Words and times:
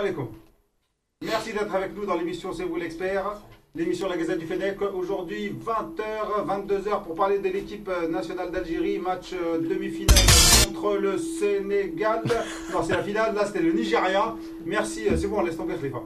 alaikum. 0.00 0.28
Merci 1.22 1.52
d'être 1.52 1.74
avec 1.74 1.94
nous 1.94 2.06
dans 2.06 2.16
l'émission 2.16 2.52
C'est 2.52 2.64
vous 2.64 2.76
l'expert. 2.76 3.40
L'émission 3.74 4.08
La 4.08 4.16
Gazette 4.16 4.38
du 4.38 4.46
Fennec. 4.46 4.80
Aujourd'hui, 4.82 5.50
20h, 5.50 6.46
22h 6.66 7.02
pour 7.04 7.14
parler 7.14 7.38
de 7.38 7.48
l'équipe 7.48 7.88
nationale 8.08 8.50
d'Algérie. 8.50 8.98
Match 8.98 9.32
euh, 9.32 9.58
demi-finale 9.58 10.16
contre 10.66 10.96
le 10.96 11.18
Sénégal. 11.18 12.22
Non, 12.72 12.82
c'est 12.82 12.94
la 12.94 13.02
finale. 13.02 13.34
Là, 13.34 13.46
c'était 13.46 13.60
le 13.60 13.72
Nigeria. 13.72 14.34
Merci. 14.64 15.06
euh, 15.08 15.16
C'est 15.16 15.28
bon, 15.28 15.42
laisse 15.42 15.56
tomber, 15.56 15.76
Khalifa. 15.76 16.02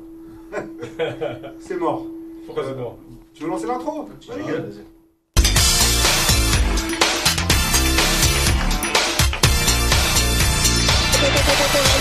c'est 1.58 1.76
mort. 1.76 2.04
Pourquoi 2.44 2.64
c'est 2.64 2.74
mort? 2.74 2.98
Tu 3.32 3.44
veux 3.44 3.48
lancer 3.48 3.66
l'intro? 3.66 4.08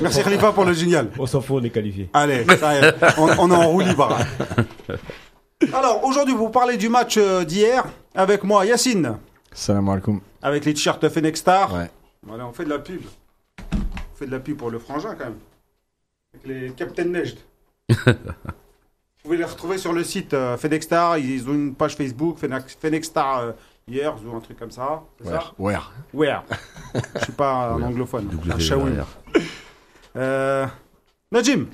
Merci 0.00 0.22
Khalifa 0.22 0.52
pour 0.52 0.64
le 0.64 0.72
génial. 0.72 1.10
On 1.18 1.26
s'en 1.26 1.40
fout, 1.40 1.60
on 1.60 1.64
est 1.64 1.70
qualifié. 1.70 2.08
Allez, 2.12 2.44
ça 2.44 2.74
y 2.74 2.84
est, 2.84 2.94
on, 3.18 3.26
on 3.38 3.50
est 3.50 3.54
en 3.54 3.68
roue 3.68 3.80
libre. 3.80 4.16
Alors, 5.72 6.04
aujourd'hui, 6.04 6.34
vous 6.34 6.50
parlez 6.50 6.76
du 6.76 6.88
match 6.88 7.16
euh, 7.16 7.44
d'hier 7.44 7.84
avec 8.14 8.44
moi, 8.44 8.64
Yacine, 8.64 9.16
Salam 9.52 9.88
alaikum. 9.88 10.20
avec 10.42 10.64
les 10.64 10.74
t-shirts 10.74 11.08
Fennec 11.08 11.36
Star. 11.36 11.72
Ouais. 11.74 11.90
Voilà, 12.24 12.46
on 12.46 12.52
fait 12.52 12.64
de 12.64 12.70
la 12.70 12.78
pub. 12.78 13.00
On 13.74 14.16
fait 14.16 14.26
de 14.26 14.30
la 14.30 14.38
pub 14.40 14.56
pour 14.56 14.70
le 14.70 14.78
frangin 14.78 15.14
quand 15.18 15.24
même. 15.24 15.38
Avec 16.34 16.46
les 16.46 16.70
Captain 16.72 17.04
Nejd. 17.06 17.36
vous 18.06 18.14
pouvez 19.24 19.36
les 19.38 19.44
retrouver 19.44 19.78
sur 19.78 19.92
le 19.92 20.04
site 20.04 20.32
euh, 20.34 20.56
Fennec 20.56 20.82
Star. 20.82 21.18
Ils 21.18 21.48
ont 21.48 21.54
une 21.54 21.74
page 21.74 21.96
Facebook, 21.96 22.38
Fennec, 22.38 22.64
Fennec 22.80 23.04
Star 23.04 23.38
euh, 23.40 23.52
Years 23.88 24.18
ou 24.24 24.36
un 24.36 24.40
truc 24.40 24.58
comme 24.58 24.70
ça. 24.70 25.02
C'est 25.20 25.28
ça 25.30 25.52
Ouais. 25.58 25.74
Where 26.14 26.44
Je 27.16 27.24
suis 27.24 27.32
pas 27.32 27.70
un 27.72 27.82
anglophone. 27.82 28.28
Un 28.44 28.56
derrière. 28.56 29.06
Euh, 30.18 30.66
Najim, 31.32 31.66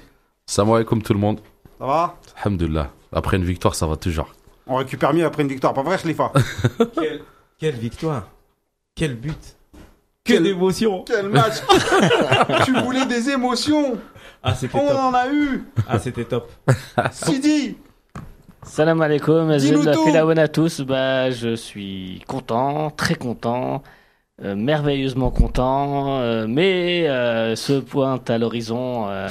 Salam 0.46 0.72
alaikum 0.74 1.02
tout 1.02 1.14
le 1.14 1.18
monde. 1.20 1.40
ça 1.78 1.86
va? 1.86 2.16
Alhamdulillah. 2.42 2.90
Après 3.12 3.36
une 3.36 3.44
victoire, 3.44 3.74
ça 3.74 3.86
va 3.86 3.96
toujours. 3.96 4.34
On 4.66 4.76
récupère 4.76 5.12
mieux 5.14 5.24
après 5.24 5.42
une 5.42 5.48
victoire, 5.48 5.72
pas 5.74 5.82
vrai 5.82 5.96
Khalifa? 5.98 6.32
Quelle, 6.94 7.22
quelle 7.58 7.74
victoire 7.76 8.28
Quel 8.94 9.14
but 9.14 9.56
Quel- 10.24 10.38
Que 10.38 10.42
d'émotion 10.42 11.04
Quel 11.06 11.28
match 11.28 11.54
Tu 12.64 12.72
voulais 12.82 13.06
des 13.06 13.30
émotions 13.30 13.98
Ah, 14.42 14.54
c'était 14.54 14.76
On 14.78 14.88
top. 14.88 14.96
en 14.98 15.14
a 15.14 15.28
eu 15.28 15.64
Ah, 15.88 15.98
c'était 15.98 16.24
top. 16.24 16.50
Sidi 17.12 17.76
Salam 18.62 19.00
alaikum. 19.02 19.58
Filawan 19.60 20.38
à 20.38 20.48
tous. 20.48 20.80
Bah, 20.80 21.30
je 21.30 21.54
suis 21.54 22.22
content, 22.26 22.90
très 22.90 23.14
content, 23.14 23.82
euh, 24.42 24.54
merveilleusement 24.56 25.30
content, 25.30 26.18
euh, 26.20 26.46
mais 26.48 27.08
euh, 27.08 27.54
se 27.56 27.74
pointe 27.80 28.28
à 28.30 28.38
l'horizon 28.38 29.08
euh, 29.08 29.28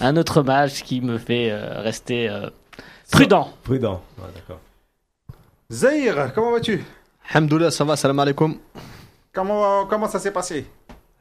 un 0.00 0.16
autre 0.16 0.42
match 0.42 0.82
qui 0.82 1.00
me 1.00 1.18
fait 1.18 1.50
euh, 1.50 1.80
rester 1.80 2.28
euh, 2.28 2.48
prudent. 3.10 3.50
Prudent. 3.64 4.00
Ouais, 4.18 4.28
d'accord. 4.34 4.60
Zahir, 5.70 6.32
comment 6.34 6.52
vas-tu? 6.52 6.84
Alhamdoulilah, 7.30 7.70
ça 7.70 7.84
va, 7.84 7.96
salam 7.96 8.18
alaikum. 8.20 8.56
comment, 9.32 9.86
comment 9.86 10.08
ça 10.08 10.18
s'est 10.18 10.30
passé? 10.30 10.66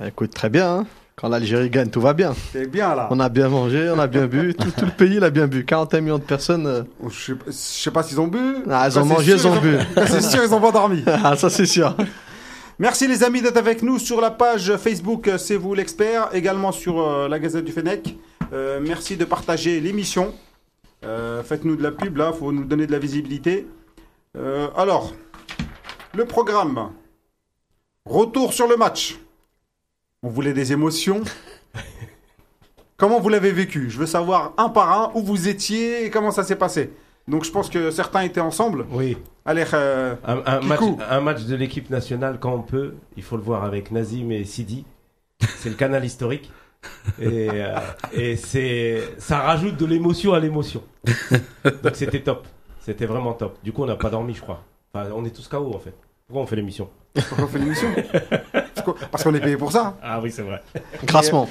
Écoute, 0.06 0.34
très 0.34 0.50
bien. 0.50 0.70
hein. 0.80 0.86
Quand 1.16 1.30
l'Algérie 1.30 1.70
gagne, 1.70 1.90
tout 1.90 2.02
va 2.02 2.14
bien. 2.14 2.34
T'es 2.52 2.66
bien 2.66 2.96
là 2.96 3.08
On 3.12 3.20
a 3.20 3.30
bien 3.30 3.48
mangé, 3.48 3.88
on 3.96 4.00
a 4.00 4.08
bien 4.08 4.26
bu. 4.26 4.56
Tout, 4.60 4.72
tout 4.72 4.86
le 4.86 4.92
pays 4.92 5.20
l'a 5.20 5.30
bien 5.30 5.46
bu. 5.46 5.64
41 5.64 6.02
millions 6.02 6.18
de 6.18 6.24
personnes. 6.24 6.66
euh, 6.66 6.82
Oh, 7.04 7.08
Je 7.10 7.16
sais, 7.26 7.36
pas- 7.36 7.46
je 7.48 7.52
sais 7.52 7.92
pas 7.92 8.02
s'ils 8.04 8.20
ont 8.20 8.26
bu. 8.28 8.40
Ah, 8.70 8.88
ils 8.90 8.98
ont 8.98 9.04
c'est 9.04 9.10
mangé, 9.14 9.38
sûr, 9.38 9.52
ils 9.52 9.56
ont 9.58 9.62
bu. 9.62 9.78
C'est 10.08 10.22
sûr, 10.24 10.44
ils 10.44 10.54
ont 10.54 10.60
pas 10.60 10.72
dormi. 10.72 11.04
Ah, 11.24 11.36
ça 11.36 11.52
c'est 11.52 11.68
sûr. 11.68 11.96
Merci 12.80 13.08
les 13.08 13.24
amis 13.24 13.44
d'être 13.44 13.58
avec 13.58 13.84
nous 13.84 14.00
sur 14.00 14.20
la 14.20 14.32
page 14.32 14.78
Facebook 14.78 15.28
euh, 15.28 15.38
C'est 15.38 15.58
vous 15.58 15.76
l'expert, 15.76 16.34
également 16.34 16.72
sur 16.72 17.02
euh, 17.02 17.28
la 17.28 17.38
Gazette 17.38 17.66
du 17.66 17.72
Fennec. 17.72 18.18
Euh, 18.52 18.80
merci 18.82 19.16
de 19.16 19.26
partager 19.26 19.80
l'émission. 19.80 20.34
Euh, 21.06 21.44
Faites-nous 21.44 21.76
de 21.76 21.84
la 21.84 21.92
pub 21.92 22.18
là, 22.18 22.34
faut 22.34 22.52
nous 22.52 22.64
donner 22.64 22.88
de 22.88 22.92
la 22.92 22.98
visibilité. 22.98 23.68
Alors, 24.76 25.14
le 26.16 26.26
programme. 26.26 26.90
Retour 28.06 28.52
sur 28.52 28.68
le 28.68 28.76
match. 28.76 29.20
On 30.24 30.30
voulait 30.30 30.54
des 30.54 30.72
émotions. 30.72 31.22
comment 32.98 33.20
vous 33.20 33.30
l'avez 33.30 33.52
vécu? 33.52 33.92
Je 33.92 34.00
veux 34.00 34.08
savoir 34.08 34.54
un 34.58 34.70
par 34.70 34.92
un 34.92 35.12
où 35.14 35.22
vous 35.22 35.48
étiez 35.48 36.06
et 36.06 36.10
comment 36.10 36.32
ça 36.32 36.44
s'est 36.44 36.56
passé. 36.56 36.92
Donc 37.28 37.46
je 37.46 37.52
pense 37.52 37.70
que 37.70 37.90
certains 37.92 38.22
étaient 38.22 38.42
ensemble. 38.42 38.86
Oui. 38.92 39.18
Allez, 39.46 39.66
euh, 39.74 40.16
Un, 40.26 40.42
un 40.46 40.60
match, 40.62 40.80
un 41.10 41.22
match 41.22 41.44
de 41.44 41.56
l'équipe 41.56 41.90
nationale, 41.90 42.38
quand 42.40 42.54
on 42.54 42.62
peut, 42.62 42.96
il 43.18 43.24
faut 43.24 43.38
le 43.38 43.44
voir 43.44 43.64
avec 43.64 43.92
Nazim 43.92 44.32
et 44.32 44.44
Sidi. 44.46 44.86
C'est 45.58 45.70
le 45.70 45.76
canal 45.76 46.04
historique. 46.06 46.50
Et, 47.20 47.50
euh, 47.50 47.76
et 48.14 48.36
c'est, 48.36 49.02
ça 49.18 49.40
rajoute 49.40 49.78
de 49.78 49.86
l'émotion 49.86 50.34
à 50.34 50.40
l'émotion. 50.40 50.84
Donc 51.64 51.96
c'était 51.96 52.22
top. 52.22 52.46
C'était 52.82 53.06
vraiment 53.06 53.34
top. 53.34 53.58
Du 53.64 53.72
coup, 53.72 53.84
on 53.84 53.86
n'a 53.86 53.96
pas 53.96 54.10
dormi, 54.10 54.34
je 54.34 54.42
crois. 54.42 54.62
Enfin, 54.94 55.08
on 55.16 55.24
est 55.26 55.30
tous 55.36 55.48
KO 55.48 55.74
en 55.74 55.80
fait. 55.80 55.94
Pourquoi 56.28 56.44
on 56.44 56.46
fait 56.48 56.56
l'émission? 56.58 56.90
Pourquoi 57.14 57.46
on 57.46 57.48
fait 57.48 57.60
l'émission? 57.60 57.88
Parce 58.52 58.82
qu'on- 58.86 58.96
Parce 59.12 59.24
qu'on 59.24 59.34
est 59.36 59.40
payé 59.42 59.56
pour 59.58 59.72
ça. 59.72 59.96
Ah 60.04 60.20
oui, 60.22 60.32
c'est 60.32 60.42
vrai. 60.42 60.62
Grassement. 61.06 61.48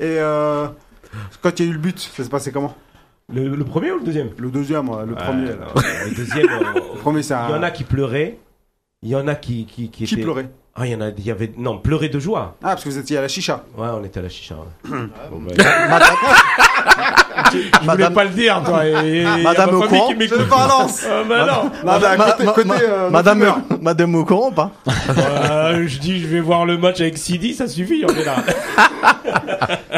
Et 0.00 0.18
euh, 0.18 0.66
quand 1.42 1.58
il 1.60 1.66
y 1.66 1.68
a 1.68 1.70
eu 1.70 1.74
le 1.74 1.78
but, 1.80 1.98
ça 1.98 2.22
s'est 2.22 2.28
passé 2.30 2.52
comment 2.52 2.74
Le, 3.32 3.48
le 3.54 3.64
premier 3.64 3.90
ou 3.92 3.98
le 3.98 4.04
deuxième? 4.04 4.30
Le 4.38 4.50
deuxième, 4.50 4.88
ouais, 4.88 5.04
le 5.06 5.14
Ah, 5.18 5.24
premier. 5.24 5.46
là. 5.46 5.54
non, 5.56 5.82
Le 6.08 6.14
deuxième, 6.14 6.48
euh, 6.48 6.72
Le 6.94 6.98
premier, 6.98 7.22
c'est 7.22 7.34
un... 7.34 7.48
il 7.48 7.52
y 7.52 7.58
en 7.58 7.62
a 7.62 7.70
qui 7.70 7.84
pleuraient. 7.84 8.38
Il 9.02 9.08
y 9.10 9.16
en 9.16 9.26
a 9.26 9.34
qui, 9.34 9.66
qui, 9.66 9.90
qui, 9.90 10.04
Qui 10.04 10.14
étaient- 10.14 10.22
pleurait? 10.22 10.48
Ah, 10.74 10.86
il 10.86 10.92
y 10.92 10.94
en 10.94 11.00
a, 11.02 11.08
il 11.10 11.24
y 11.26 11.30
avait, 11.30 11.52
non, 11.58 11.76
pleurer 11.78 12.08
de 12.08 12.18
joie. 12.18 12.56
Ah, 12.62 12.68
parce 12.68 12.84
que 12.84 12.88
vous 12.88 12.96
étiez 12.98 13.18
à 13.18 13.20
la 13.20 13.28
chicha. 13.28 13.64
Ouais, 13.76 13.88
on 13.92 14.02
était 14.04 14.20
à 14.20 14.22
la 14.22 14.28
chicha. 14.30 14.54
ouais. 14.54 14.90
Bon, 15.30 15.40
bah, 15.42 15.52
Madame, 15.90 16.16
Je 17.52 17.58
voulais 17.58 17.86
Madame, 17.86 18.14
pas 18.14 18.24
le 18.24 18.30
dire, 18.30 18.62
toi. 18.64 18.86
Et, 18.86 19.20
et 19.20 19.24
Madame 19.24 19.44
y 19.44 19.56
a 19.56 19.66
ma 19.66 19.72
au 19.78 19.82
famille 19.82 20.16
qui 20.18 20.28
Je 20.28 20.34
balance 20.44 21.04
Ah, 21.10 21.22
bah 21.28 21.46
non. 21.46 21.64
Non, 21.84 21.98
mais 22.00 22.06
à 22.06 22.16
Ma- 22.16 22.24
côté, 22.32 22.44
ma- 22.44 22.52
côté, 22.52 22.68
ma- 22.68 22.74
euh, 22.80 23.10
Madame. 23.10 23.62
Madame 23.80 24.14
au 24.14 24.24
courant 24.24 24.48
ou 24.48 24.52
pas 24.52 24.70
Euh, 25.08 25.84
je 25.86 25.98
dis, 25.98 26.20
je 26.20 26.26
vais 26.26 26.40
voir 26.40 26.64
le 26.66 26.78
match 26.78 27.00
avec 27.00 27.18
Sidi, 27.18 27.54
ça 27.54 27.66
suffit, 27.68 28.04
on 28.08 28.12
est 28.14 28.24
là. 28.24 28.36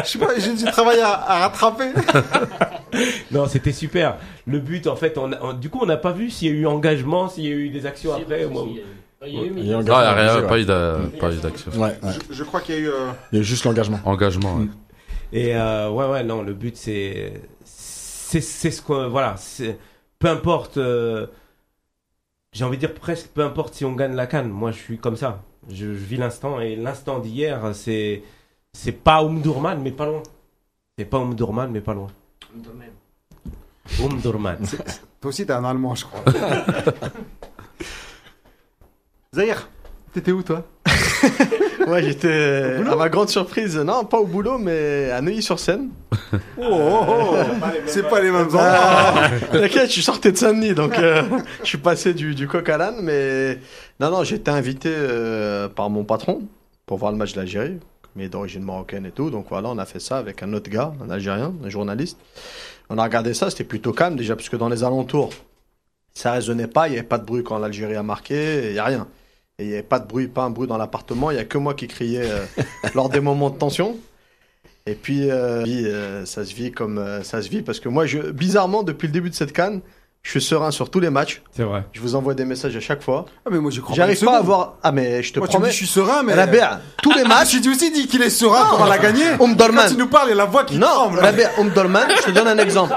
Je 0.03 0.09
sais 0.09 0.19
pas, 0.19 0.27
j'ai 0.37 0.53
du 0.53 0.65
travail 0.65 0.99
à, 1.01 1.09
à 1.27 1.39
rattraper. 1.39 1.89
non, 3.31 3.47
c'était 3.47 3.71
super. 3.71 4.15
Le 4.47 4.59
but, 4.59 4.87
en 4.87 4.95
fait, 4.95 5.17
on, 5.17 5.31
a- 5.31 5.37
on- 5.41 5.53
du 5.53 5.69
coup, 5.69 5.79
on 5.81 5.85
n'a 5.85 5.97
pas 5.97 6.11
vu 6.11 6.29
s'il 6.29 6.49
y 6.49 6.51
a 6.51 6.53
eu 6.55 6.65
engagement, 6.67 7.29
s'il 7.29 7.43
y 7.45 7.47
a 7.47 7.51
eu 7.55 7.69
des 7.69 7.85
actions 7.85 8.13
après. 8.13 8.45
moi. 8.45 8.65
Il 9.27 9.33
y 9.33 9.39
a 9.39 9.43
eu 9.43 9.53
Il 9.57 9.65
y 9.65 9.73
a 9.73 9.77
Non, 9.77 9.81
il 9.81 9.85
n'y 9.85 9.91
a 9.91 10.13
rien, 10.13 10.35
Ouais. 10.35 10.47
pas 10.47 10.59
eu 10.59 10.65
d'a- 10.65 10.97
pas 11.19 11.31
eu 11.31 11.35
d'action. 11.37 11.71
Ouais, 11.75 11.97
ouais. 12.03 12.11
Je, 12.29 12.35
je 12.35 12.43
crois 12.43 12.61
qu'il 12.61 12.75
y 12.75 12.77
a 12.77 12.81
eu... 12.81 12.87
euh, 12.89 13.09
Il 13.31 13.37
y 13.39 13.41
a 13.41 13.43
juste 13.43 13.65
l'engagement. 13.65 13.99
Engagement. 14.05 14.55
ouais. 14.57 14.67
Et 15.33 15.55
euh, 15.55 15.89
ouais, 15.89 16.07
ouais, 16.09 16.23
non, 16.23 16.41
le 16.43 16.53
but, 16.53 16.75
c'est. 16.77 17.41
C'est 17.63 18.41
ce 18.41 18.81
qu'on. 18.81 19.07
Voilà, 19.09 19.37
c'est- 19.37 19.77
peu 20.19 20.27
importe. 20.29 20.77
euh, 20.77 21.27
J'ai 22.53 22.63
envie 22.65 22.77
de 22.77 22.85
dire 22.85 22.93
presque, 22.93 23.27
peu 23.29 23.43
importe 23.43 23.73
si 23.75 23.85
on 23.85 23.93
gagne 23.93 24.15
la 24.15 24.27
canne. 24.27 24.49
Moi, 24.49 24.71
je 24.71 24.77
suis 24.79 24.97
comme 24.97 25.15
ça. 25.15 25.41
Je, 25.69 25.87
je 25.93 26.05
vis 26.05 26.17
l'instant. 26.17 26.59
Et 26.59 26.75
l'instant 26.75 27.19
d'hier, 27.19 27.73
c'est. 27.75 28.23
C'est 28.73 28.91
pas 28.91 29.23
Omdurman, 29.23 29.81
mais 29.81 29.91
pas 29.91 30.05
loin. 30.05 30.21
C'est 30.97 31.05
pas 31.05 31.17
Omdurman, 31.19 31.71
mais 31.71 31.81
pas 31.81 31.93
loin. 31.93 32.07
Omdurman. 34.01 34.57
Toi 35.21 35.29
aussi, 35.29 35.45
t'es 35.45 35.53
un 35.53 35.63
Allemand, 35.63 35.95
je 35.95 36.05
crois. 36.05 36.23
Zahir, 39.33 39.69
t'étais 40.15 40.31
où, 40.31 40.43
toi 40.43 40.63
Ouais, 41.87 42.01
j'étais 42.01 42.77
à 42.89 42.95
ma 42.95 43.09
grande 43.09 43.29
surprise, 43.29 43.77
non, 43.77 44.05
pas 44.05 44.17
au 44.17 44.25
boulot, 44.25 44.57
mais 44.57 45.11
à 45.11 45.21
Neuilly-sur-Seine. 45.21 45.89
Oh, 46.57 46.63
oh, 46.63 47.05
oh. 47.07 47.35
C'est 47.85 48.09
pas 48.09 48.19
les 48.19 48.31
mêmes 48.31 48.47
endroits. 48.47 48.61
Ah, 48.65 49.29
T'inquiète, 49.51 49.87
je 49.87 49.93
suis 49.93 50.01
sorti 50.01 50.31
de 50.31 50.37
Saint-Denis, 50.37 50.73
donc 50.73 50.97
euh, 50.97 51.21
je 51.61 51.67
suis 51.67 51.77
passé 51.77 52.13
du, 52.13 52.33
du 52.33 52.47
coq 52.47 52.67
à 52.67 52.77
l'âne, 52.77 52.97
mais 53.01 53.59
non, 53.99 54.09
non, 54.09 54.23
j'ai 54.23 54.37
été 54.37 54.51
invité 54.51 54.89
euh, 54.91 55.69
par 55.69 55.89
mon 55.89 56.03
patron 56.03 56.41
pour 56.85 56.97
voir 56.97 57.11
le 57.11 57.17
match 57.17 57.33
de 57.33 57.39
l'Algérie, 57.39 57.77
mais 58.15 58.27
d'origine 58.27 58.63
marocaine 58.63 59.05
et 59.05 59.11
tout, 59.11 59.29
donc 59.29 59.45
voilà, 59.49 59.69
on 59.69 59.77
a 59.77 59.85
fait 59.85 59.99
ça 59.99 60.17
avec 60.17 60.43
un 60.43 60.51
autre 60.53 60.69
gars, 60.69 60.93
un 61.05 61.09
Algérien, 61.09 61.53
un 61.63 61.69
journaliste. 61.69 62.17
On 62.89 62.97
a 62.97 63.03
regardé 63.03 63.33
ça, 63.33 63.49
c'était 63.49 63.63
plutôt 63.63 63.93
calme 63.93 64.15
déjà, 64.15 64.35
parce 64.35 64.49
que 64.49 64.57
dans 64.57 64.69
les 64.69 64.83
alentours, 64.83 65.29
ça 66.13 66.31
résonnait 66.31 66.67
pas, 66.67 66.87
il 66.87 66.91
n'y 66.91 66.97
avait 66.97 67.07
pas 67.07 67.17
de 67.17 67.25
bruit 67.25 67.43
quand 67.43 67.59
l'Algérie 67.59 67.95
a 67.95 68.03
marqué, 68.03 68.67
il 68.67 68.73
n'y 68.73 68.79
a 68.79 68.85
rien. 68.85 69.07
Et 69.57 69.63
il 69.63 69.67
n'y 69.67 69.73
avait 69.73 69.83
pas 69.83 69.99
de 69.99 70.07
bruit, 70.07 70.27
pas 70.27 70.43
un 70.43 70.49
bruit 70.49 70.67
dans 70.67 70.77
l'appartement, 70.77 71.31
il 71.31 71.35
n'y 71.35 71.39
a 71.39 71.45
que 71.45 71.57
moi 71.57 71.73
qui 71.75 71.87
criais 71.87 72.23
euh, 72.29 72.43
lors 72.95 73.07
des 73.09 73.21
moments 73.21 73.49
de 73.49 73.57
tension. 73.57 73.95
Et 74.85 74.95
puis, 74.95 75.31
euh, 75.31 75.63
vie, 75.63 75.83
euh, 75.85 76.25
ça 76.25 76.43
se 76.45 76.53
vit 76.53 76.71
comme 76.71 76.97
euh, 76.97 77.23
ça 77.23 77.41
se 77.41 77.47
vit 77.49 77.61
parce 77.61 77.79
que 77.79 77.87
moi, 77.89 78.05
je, 78.05 78.19
bizarrement, 78.19 78.83
depuis 78.83 79.07
le 79.07 79.13
début 79.13 79.29
de 79.29 79.35
cette 79.35 79.53
canne, 79.53 79.79
je 80.23 80.31
suis 80.31 80.41
serein 80.41 80.71
sur 80.71 80.89
tous 80.89 80.99
les 80.99 81.09
matchs. 81.09 81.41
C'est 81.51 81.63
vrai. 81.63 81.85
Je 81.93 82.01
vous 82.01 82.15
envoie 82.15 82.33
des 82.33 82.43
messages 82.45 82.75
à 82.75 82.79
chaque 82.81 83.01
fois. 83.01 83.25
Ah, 83.45 83.49
mais 83.51 83.59
moi, 83.59 83.71
j'y 83.71 83.79
crois 83.79 83.95
J'arrive 83.95 84.17
une 84.19 84.25
pas 84.25 84.35
à 84.35 84.39
avoir. 84.39 84.75
Ah, 84.83 84.91
mais 84.91 85.23
je 85.23 85.31
te 85.33 85.39
Moi, 85.39 85.47
tu 85.47 85.53
me 85.53 85.59
promets. 85.59 85.69
dis, 85.71 85.77
je 85.77 85.85
suis 85.85 85.91
serein, 85.93 86.21
mais. 86.23 86.33
Rabia, 86.33 86.81
tous 87.01 87.13
les 87.13 87.21
Ah, 87.25 87.27
matchs. 87.29 87.57
j'ai 87.63 87.69
aussi 87.69 87.91
dit 87.91 88.07
qu'il 88.07 88.21
est 88.23 88.29
serein 88.29 88.67
quand 88.69 88.83
on 88.83 88.85
l'a 88.85 88.97
gagné. 88.97 89.23
Omdurman. 89.39 89.83
Quand 89.85 89.91
tu 89.91 89.97
nous 89.97 90.07
parles, 90.09 90.27
il 90.27 90.31
y 90.31 90.33
a 90.33 90.37
la 90.37 90.45
voix 90.45 90.65
qui 90.65 90.77
Non, 90.77 90.87
tremble. 90.87 91.19
Rabia, 91.19 91.49
Omdurman, 91.59 92.07
je 92.17 92.23
te 92.23 92.31
donne 92.31 92.47
un 92.47 92.57
exemple. 92.61 92.93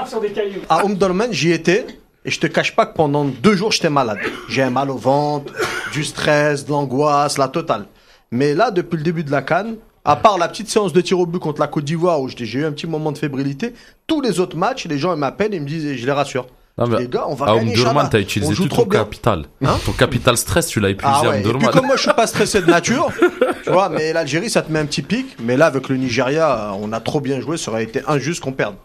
À 0.67 0.83
Omdurman, 0.85 1.31
j'y 1.31 1.51
étais. 1.53 1.87
Et 2.29 2.31
je 2.31 2.39
te 2.39 2.45
cache 2.45 2.75
pas 2.75 2.85
que 2.85 2.93
pendant 2.93 3.25
deux 3.25 3.55
jours, 3.55 3.71
j'étais 3.71 3.89
malade. 3.89 4.19
J'ai 4.49 4.61
un 4.61 4.69
mal 4.69 4.91
au 4.91 4.97
ventre, 4.97 5.51
du 5.91 6.03
stress, 6.03 6.63
de 6.63 6.69
l'angoisse, 6.69 7.39
la 7.39 7.47
totale. 7.47 7.85
Mais 8.29 8.53
là, 8.53 8.69
depuis 8.69 8.97
le 8.97 9.01
début 9.01 9.23
de 9.23 9.31
la 9.31 9.41
canne, 9.41 9.77
à 10.05 10.15
part 10.15 10.37
la 10.37 10.47
petite 10.47 10.69
séance 10.69 10.93
de 10.93 11.01
tir 11.01 11.19
au 11.19 11.25
but 11.25 11.39
contre 11.39 11.59
la 11.59 11.65
Côte 11.65 11.85
d'Ivoire 11.85 12.21
où 12.21 12.29
j'ai 12.29 12.59
eu 12.59 12.65
un 12.65 12.71
petit 12.71 12.85
moment 12.85 13.11
de 13.11 13.17
fébrilité, 13.17 13.73
tous 14.05 14.21
les 14.21 14.39
autres 14.39 14.55
matchs, 14.55 14.85
les 14.85 14.99
gens 14.99 15.11
ils 15.11 15.17
m'appellent 15.17 15.55
et 15.55 15.59
me 15.59 15.65
disent, 15.65 15.87
et 15.87 15.97
je 15.97 16.05
les 16.05 16.11
rassure. 16.11 16.45
Non, 16.77 16.85
mais 16.85 16.99
Les 16.99 17.07
gars, 17.07 17.25
on 17.27 17.33
va 17.33 17.47
à 17.47 17.55
gagner, 17.55 17.71
Omdurman, 17.71 18.07
t'as 18.11 18.19
utilisé 18.19 18.53
tout 18.53 18.67
trop 18.67 18.83
ton 18.83 18.89
bien. 18.89 18.99
capital. 18.99 19.45
Hein 19.65 19.79
ton 19.83 19.93
capital 19.93 20.37
stress, 20.37 20.67
tu 20.67 20.79
l'as 20.79 20.91
épuisé 20.91 21.11
Ah 21.11 21.29
ouais. 21.29 21.39
Et 21.39 21.51
puis 21.51 21.67
comme 21.69 21.87
moi 21.87 21.95
je 21.95 22.03
suis 22.03 22.13
pas 22.13 22.27
stressé 22.27 22.61
de 22.61 22.67
nature, 22.67 23.09
tu 23.63 23.71
vois, 23.71 23.89
mais 23.89 24.13
l'Algérie 24.13 24.51
ça 24.51 24.61
te 24.61 24.71
met 24.71 24.77
un 24.77 24.85
petit 24.85 25.01
pic. 25.01 25.35
Mais 25.41 25.57
là 25.57 25.65
avec 25.65 25.89
le 25.89 25.97
Nigeria, 25.97 26.73
on 26.79 26.93
a 26.93 26.99
trop 26.99 27.21
bien 27.21 27.41
joué, 27.41 27.57
ça 27.57 27.71
aurait 27.71 27.85
été 27.85 28.03
injuste 28.07 28.41
qu'on 28.43 28.51
perde. 28.51 28.75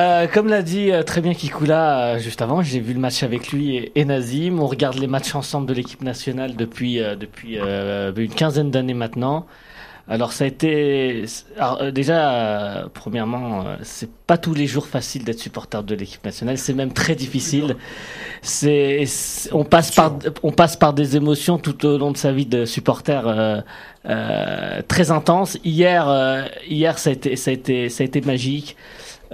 Euh, 0.00 0.26
comme 0.26 0.48
l'a 0.48 0.62
dit 0.62 0.90
euh, 0.90 1.04
très 1.04 1.20
bien 1.20 1.34
Kikula 1.34 2.14
euh, 2.16 2.18
juste 2.18 2.42
avant, 2.42 2.62
j'ai 2.62 2.80
vu 2.80 2.94
le 2.94 2.98
match 2.98 3.22
avec 3.22 3.52
lui 3.52 3.92
et, 3.94 4.04
Nazim. 4.04 4.58
On 4.58 4.66
regarde 4.66 4.98
les 4.98 5.06
matchs 5.06 5.36
ensemble 5.36 5.68
de 5.68 5.72
l'équipe 5.72 6.02
nationale 6.02 6.56
depuis 6.56 7.00
euh, 7.00 7.14
depuis 7.14 7.60
euh, 7.60 8.12
une 8.16 8.34
quinzaine 8.34 8.72
d'années 8.72 8.92
maintenant. 8.92 9.46
Alors 10.08 10.32
ça 10.32 10.44
a 10.44 10.46
été 10.48 11.24
euh, 11.60 11.92
déjà 11.92 12.90
premièrement 12.92 13.64
c'est 13.84 14.10
pas 14.10 14.36
tous 14.36 14.52
les 14.52 14.66
jours 14.66 14.88
facile 14.88 15.22
d'être 15.22 15.38
supporter 15.38 15.84
de 15.84 15.94
l'équipe 15.94 16.24
nationale, 16.24 16.58
c'est 16.58 16.74
même 16.74 16.92
très 16.92 17.14
difficile. 17.14 17.76
C'est 18.42 19.04
on 19.52 19.64
passe 19.64 19.92
par 19.92 20.18
on 20.42 20.50
passe 20.50 20.76
par 20.76 20.92
des 20.92 21.14
émotions 21.14 21.56
tout 21.58 21.86
au 21.86 21.98
long 21.98 22.10
de 22.10 22.16
sa 22.16 22.32
vie 22.32 22.46
de 22.46 22.64
supporter 22.64 23.62
très 24.88 25.10
intenses. 25.12 25.56
Hier 25.64 26.48
hier 26.66 26.98
ça 26.98 27.10
a 27.10 27.12
été 27.12 27.36
ça 27.36 27.52
a 27.52 27.54
été 27.54 27.88
ça 27.88 28.02
a 28.02 28.06
été 28.06 28.20
magique. 28.22 28.76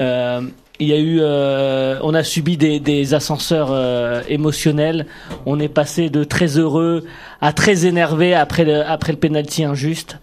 Euh, 0.01 0.43
il 0.79 0.89
y 0.89 0.95
a 0.95 0.99
eu, 0.99 1.19
euh, 1.21 1.99
on 2.03 2.15
a 2.15 2.23
subi 2.25 2.57
des, 2.57 2.81
des 2.81 3.13
ascenseurs 3.13 3.69
euh, 3.71 4.23
émotionnels. 4.29 5.07
On 5.45 5.61
est 5.61 5.69
passé 5.69 6.09
de 6.09 6.25
très 6.25 6.57
heureux 6.57 7.05
à 7.43 7.53
très 7.53 7.85
énervé 7.85 8.35
après 8.35 8.65
le 8.65 8.83
après 8.87 9.13
le 9.13 9.19
penalty 9.19 9.63
injuste, 9.65 10.19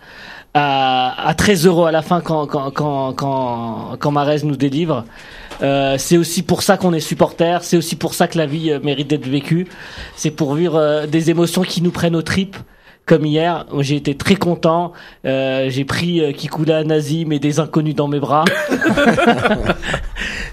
à, 0.55 1.27
à 1.27 1.35
très 1.35 1.67
heureux 1.67 1.87
à 1.87 1.91
la 1.91 2.01
fin 2.01 2.21
quand 2.21 2.47
quand 2.47 2.71
quand 2.71 3.13
quand, 3.13 3.97
quand 3.99 4.43
nous 4.43 4.55
délivre. 4.55 5.05
Euh, 5.61 5.97
c'est 5.97 6.17
aussi 6.17 6.43
pour 6.43 6.63
ça 6.63 6.77
qu'on 6.77 6.93
est 6.93 6.99
supporter. 6.99 7.63
C'est 7.63 7.77
aussi 7.77 7.95
pour 7.95 8.13
ça 8.13 8.27
que 8.27 8.37
la 8.37 8.45
vie 8.45 8.71
euh, 8.71 8.79
mérite 8.79 9.09
d'être 9.09 9.27
vécue. 9.27 9.67
C'est 10.15 10.31
pour 10.31 10.55
vivre 10.55 10.77
euh, 10.77 11.07
des 11.07 11.29
émotions 11.29 11.63
qui 11.63 11.81
nous 11.81 11.91
prennent 11.91 12.15
aux 12.15 12.21
tripes. 12.21 12.57
Comme 13.07 13.25
hier, 13.25 13.65
j'ai 13.79 13.95
été 13.95 14.15
très 14.15 14.35
content. 14.35 14.91
Euh, 15.25 15.69
j'ai 15.69 15.85
pris 15.85 16.21
euh, 16.21 16.31
Kikula, 16.33 16.83
Nazim 16.83 17.31
et 17.31 17.39
des 17.39 17.59
inconnus 17.59 17.95
dans 17.95 18.07
mes 18.07 18.19
bras. 18.19 18.45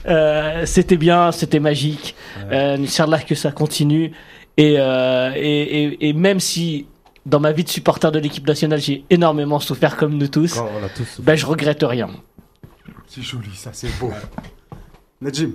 Euh, 0.06 0.66
c'était 0.66 0.98
bien, 0.98 1.32
c'était 1.32 1.60
magique. 1.60 2.14
Euh, 2.52 2.76
Inch'Allah 2.76 3.20
que 3.20 3.34
ça 3.34 3.52
continue. 3.52 4.12
Et, 4.58 4.74
euh, 4.78 5.32
et, 5.34 5.62
et, 5.84 6.08
et 6.08 6.12
même 6.12 6.40
si 6.40 6.84
dans 7.24 7.40
ma 7.40 7.52
vie 7.52 7.64
de 7.64 7.70
supporter 7.70 8.12
de 8.12 8.18
l'équipe 8.18 8.46
nationale, 8.46 8.80
j'ai 8.80 9.04
énormément 9.08 9.60
souffert 9.60 9.96
comme 9.96 10.18
nous 10.18 10.28
tous, 10.28 10.54
Quand 10.54 10.68
on 10.78 10.84
a 10.84 10.90
tous. 10.90 11.20
ben 11.22 11.36
je 11.36 11.46
regrette 11.46 11.82
rien. 11.82 12.10
C'est 13.06 13.22
joli, 13.22 13.48
ça, 13.54 13.70
c'est 13.72 13.88
beau. 13.98 14.12
Najim. 15.22 15.52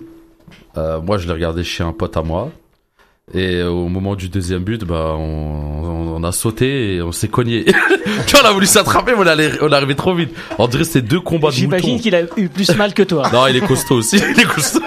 Euh, 0.78 1.00
moi, 1.00 1.20
je 1.20 1.28
l'ai 1.28 1.34
regardé 1.34 1.64
chez 1.64 1.84
un 1.84 1.94
pote 1.94 2.18
à 2.18 2.24
moi. 2.24 2.50
Et 3.34 3.62
au 3.62 3.88
moment 3.88 4.16
du 4.16 4.28
deuxième 4.30 4.64
but, 4.64 4.84
bah, 4.86 5.14
on, 5.18 5.22
on- 5.22 6.16
on 6.20 6.24
a 6.24 6.32
sauté 6.32 6.96
et 6.96 7.02
on 7.02 7.12
s'est 7.12 7.28
cogné. 7.28 7.64
tu 8.28 8.36
vois, 8.36 8.42
on 8.44 8.48
a 8.48 8.52
voulu 8.52 8.66
s'attraper, 8.66 9.12
mais 9.16 9.20
on, 9.24 9.28
allait, 9.28 9.52
on 9.62 9.70
est 9.70 9.74
arrivé 9.76 9.96
trop 9.96 10.14
vite. 10.16 10.32
On 10.58 10.68
dirait 10.68 10.84
que 10.84 10.90
c'était 10.90 11.08
deux 11.08 11.20
combats 11.22 11.50
de 11.50 11.54
J'imagine 11.54 12.00
qu'il 12.00 12.16
a 12.16 12.24
eu 12.38 12.50
plus 12.50 12.76
mal 12.76 12.94
que 12.94 13.04
toi. 13.04 13.30
Non, 13.32 13.46
il 13.48 13.56
est 13.56 13.66
costaud 13.66 13.96
aussi. 13.98 14.18
Il 14.36 14.40
est 14.40 14.46
costaud. 14.46 14.80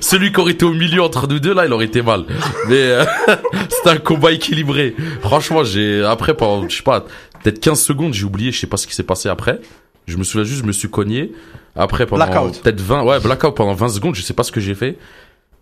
Celui 0.00 0.30
qui 0.32 0.40
aurait 0.40 0.52
été 0.52 0.64
au 0.64 0.72
milieu 0.74 1.02
entre 1.02 1.26
nous 1.26 1.38
deux, 1.40 1.54
là, 1.54 1.64
il 1.66 1.72
aurait 1.72 1.86
été 1.86 2.02
mal. 2.02 2.24
Mais 2.68 2.74
euh, 2.76 3.04
c'était 3.70 3.90
un 3.90 3.96
combat 3.96 4.30
équilibré. 4.32 4.94
Franchement, 5.22 5.64
j'ai 5.64 6.04
après 6.04 6.34
pendant, 6.34 6.68
je 6.68 6.76
sais 6.76 6.82
pas, 6.82 7.00
peut-être 7.42 7.60
15 7.60 7.80
secondes, 7.80 8.12
j'ai 8.14 8.24
oublié, 8.24 8.52
je 8.52 8.60
sais 8.60 8.66
pas 8.66 8.76
ce 8.76 8.86
qui 8.86 8.94
s'est 8.94 9.02
passé 9.04 9.28
après. 9.28 9.58
Je 10.06 10.16
me 10.18 10.22
souviens 10.24 10.44
juste, 10.44 10.60
je 10.62 10.66
me 10.66 10.72
suis 10.72 10.88
cogné. 10.88 11.32
Après, 11.74 12.06
pendant 12.06 12.26
Blackout. 12.26 12.62
peut-être 12.62 12.80
20, 12.80 13.02
ouais, 13.04 13.20
blackout 13.20 13.54
pendant 13.54 13.74
20 13.74 13.88
secondes, 13.88 14.14
je 14.14 14.22
sais 14.22 14.34
pas 14.34 14.42
ce 14.44 14.52
que 14.52 14.60
j'ai 14.60 14.74
fait. 14.74 14.96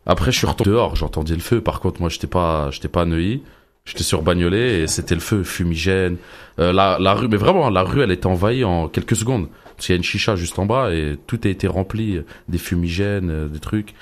Après, 0.07 0.33
je 0.33 0.39
suis 0.39 0.47
retourné 0.47 0.73
dehors, 0.73 0.97
j'entendais 0.97 1.35
le 1.35 1.41
feu. 1.41 1.61
Par 1.61 1.81
contre, 1.81 2.01
moi, 2.01 2.11
j'étais 2.11 2.27
pas, 2.27 2.71
j'étais 2.71 2.89
pas 2.89 3.03
à 3.03 3.05
Neuilly. 3.07 3.43
J'étais 3.87 4.03
sur 4.03 4.23
Bagnolet 4.23 4.81
et 4.81 4.87
c'était 4.87 5.15
le 5.15 5.21
feu, 5.21 5.43
fumigène. 5.45 6.17
Euh, 6.59 6.73
la, 6.73 6.97
la 6.99 7.13
rue, 7.13 7.29
mais 7.29 7.37
vraiment, 7.37 7.69
la 7.69 7.83
rue, 7.83 8.01
elle 8.03 8.11
était 8.13 8.27
envahie 8.27 8.65
en 8.65 8.89
quelques 8.89 9.15
secondes. 9.17 9.49
Parce 9.77 9.87
qu'il 9.87 9.93
y 9.93 9.97
a 9.97 9.99
une 9.99 10.03
chicha 10.05 10.37
juste 10.37 10.59
en 10.59 10.65
bas 10.65 10.91
et 10.95 11.19
tout 11.27 11.39
a 11.45 11.49
été 11.49 11.67
rempli, 11.67 12.19
des 12.49 12.59
fumigènes, 12.59 13.29
euh, 13.31 13.47
des 13.49 13.59
trucs. 13.59 13.95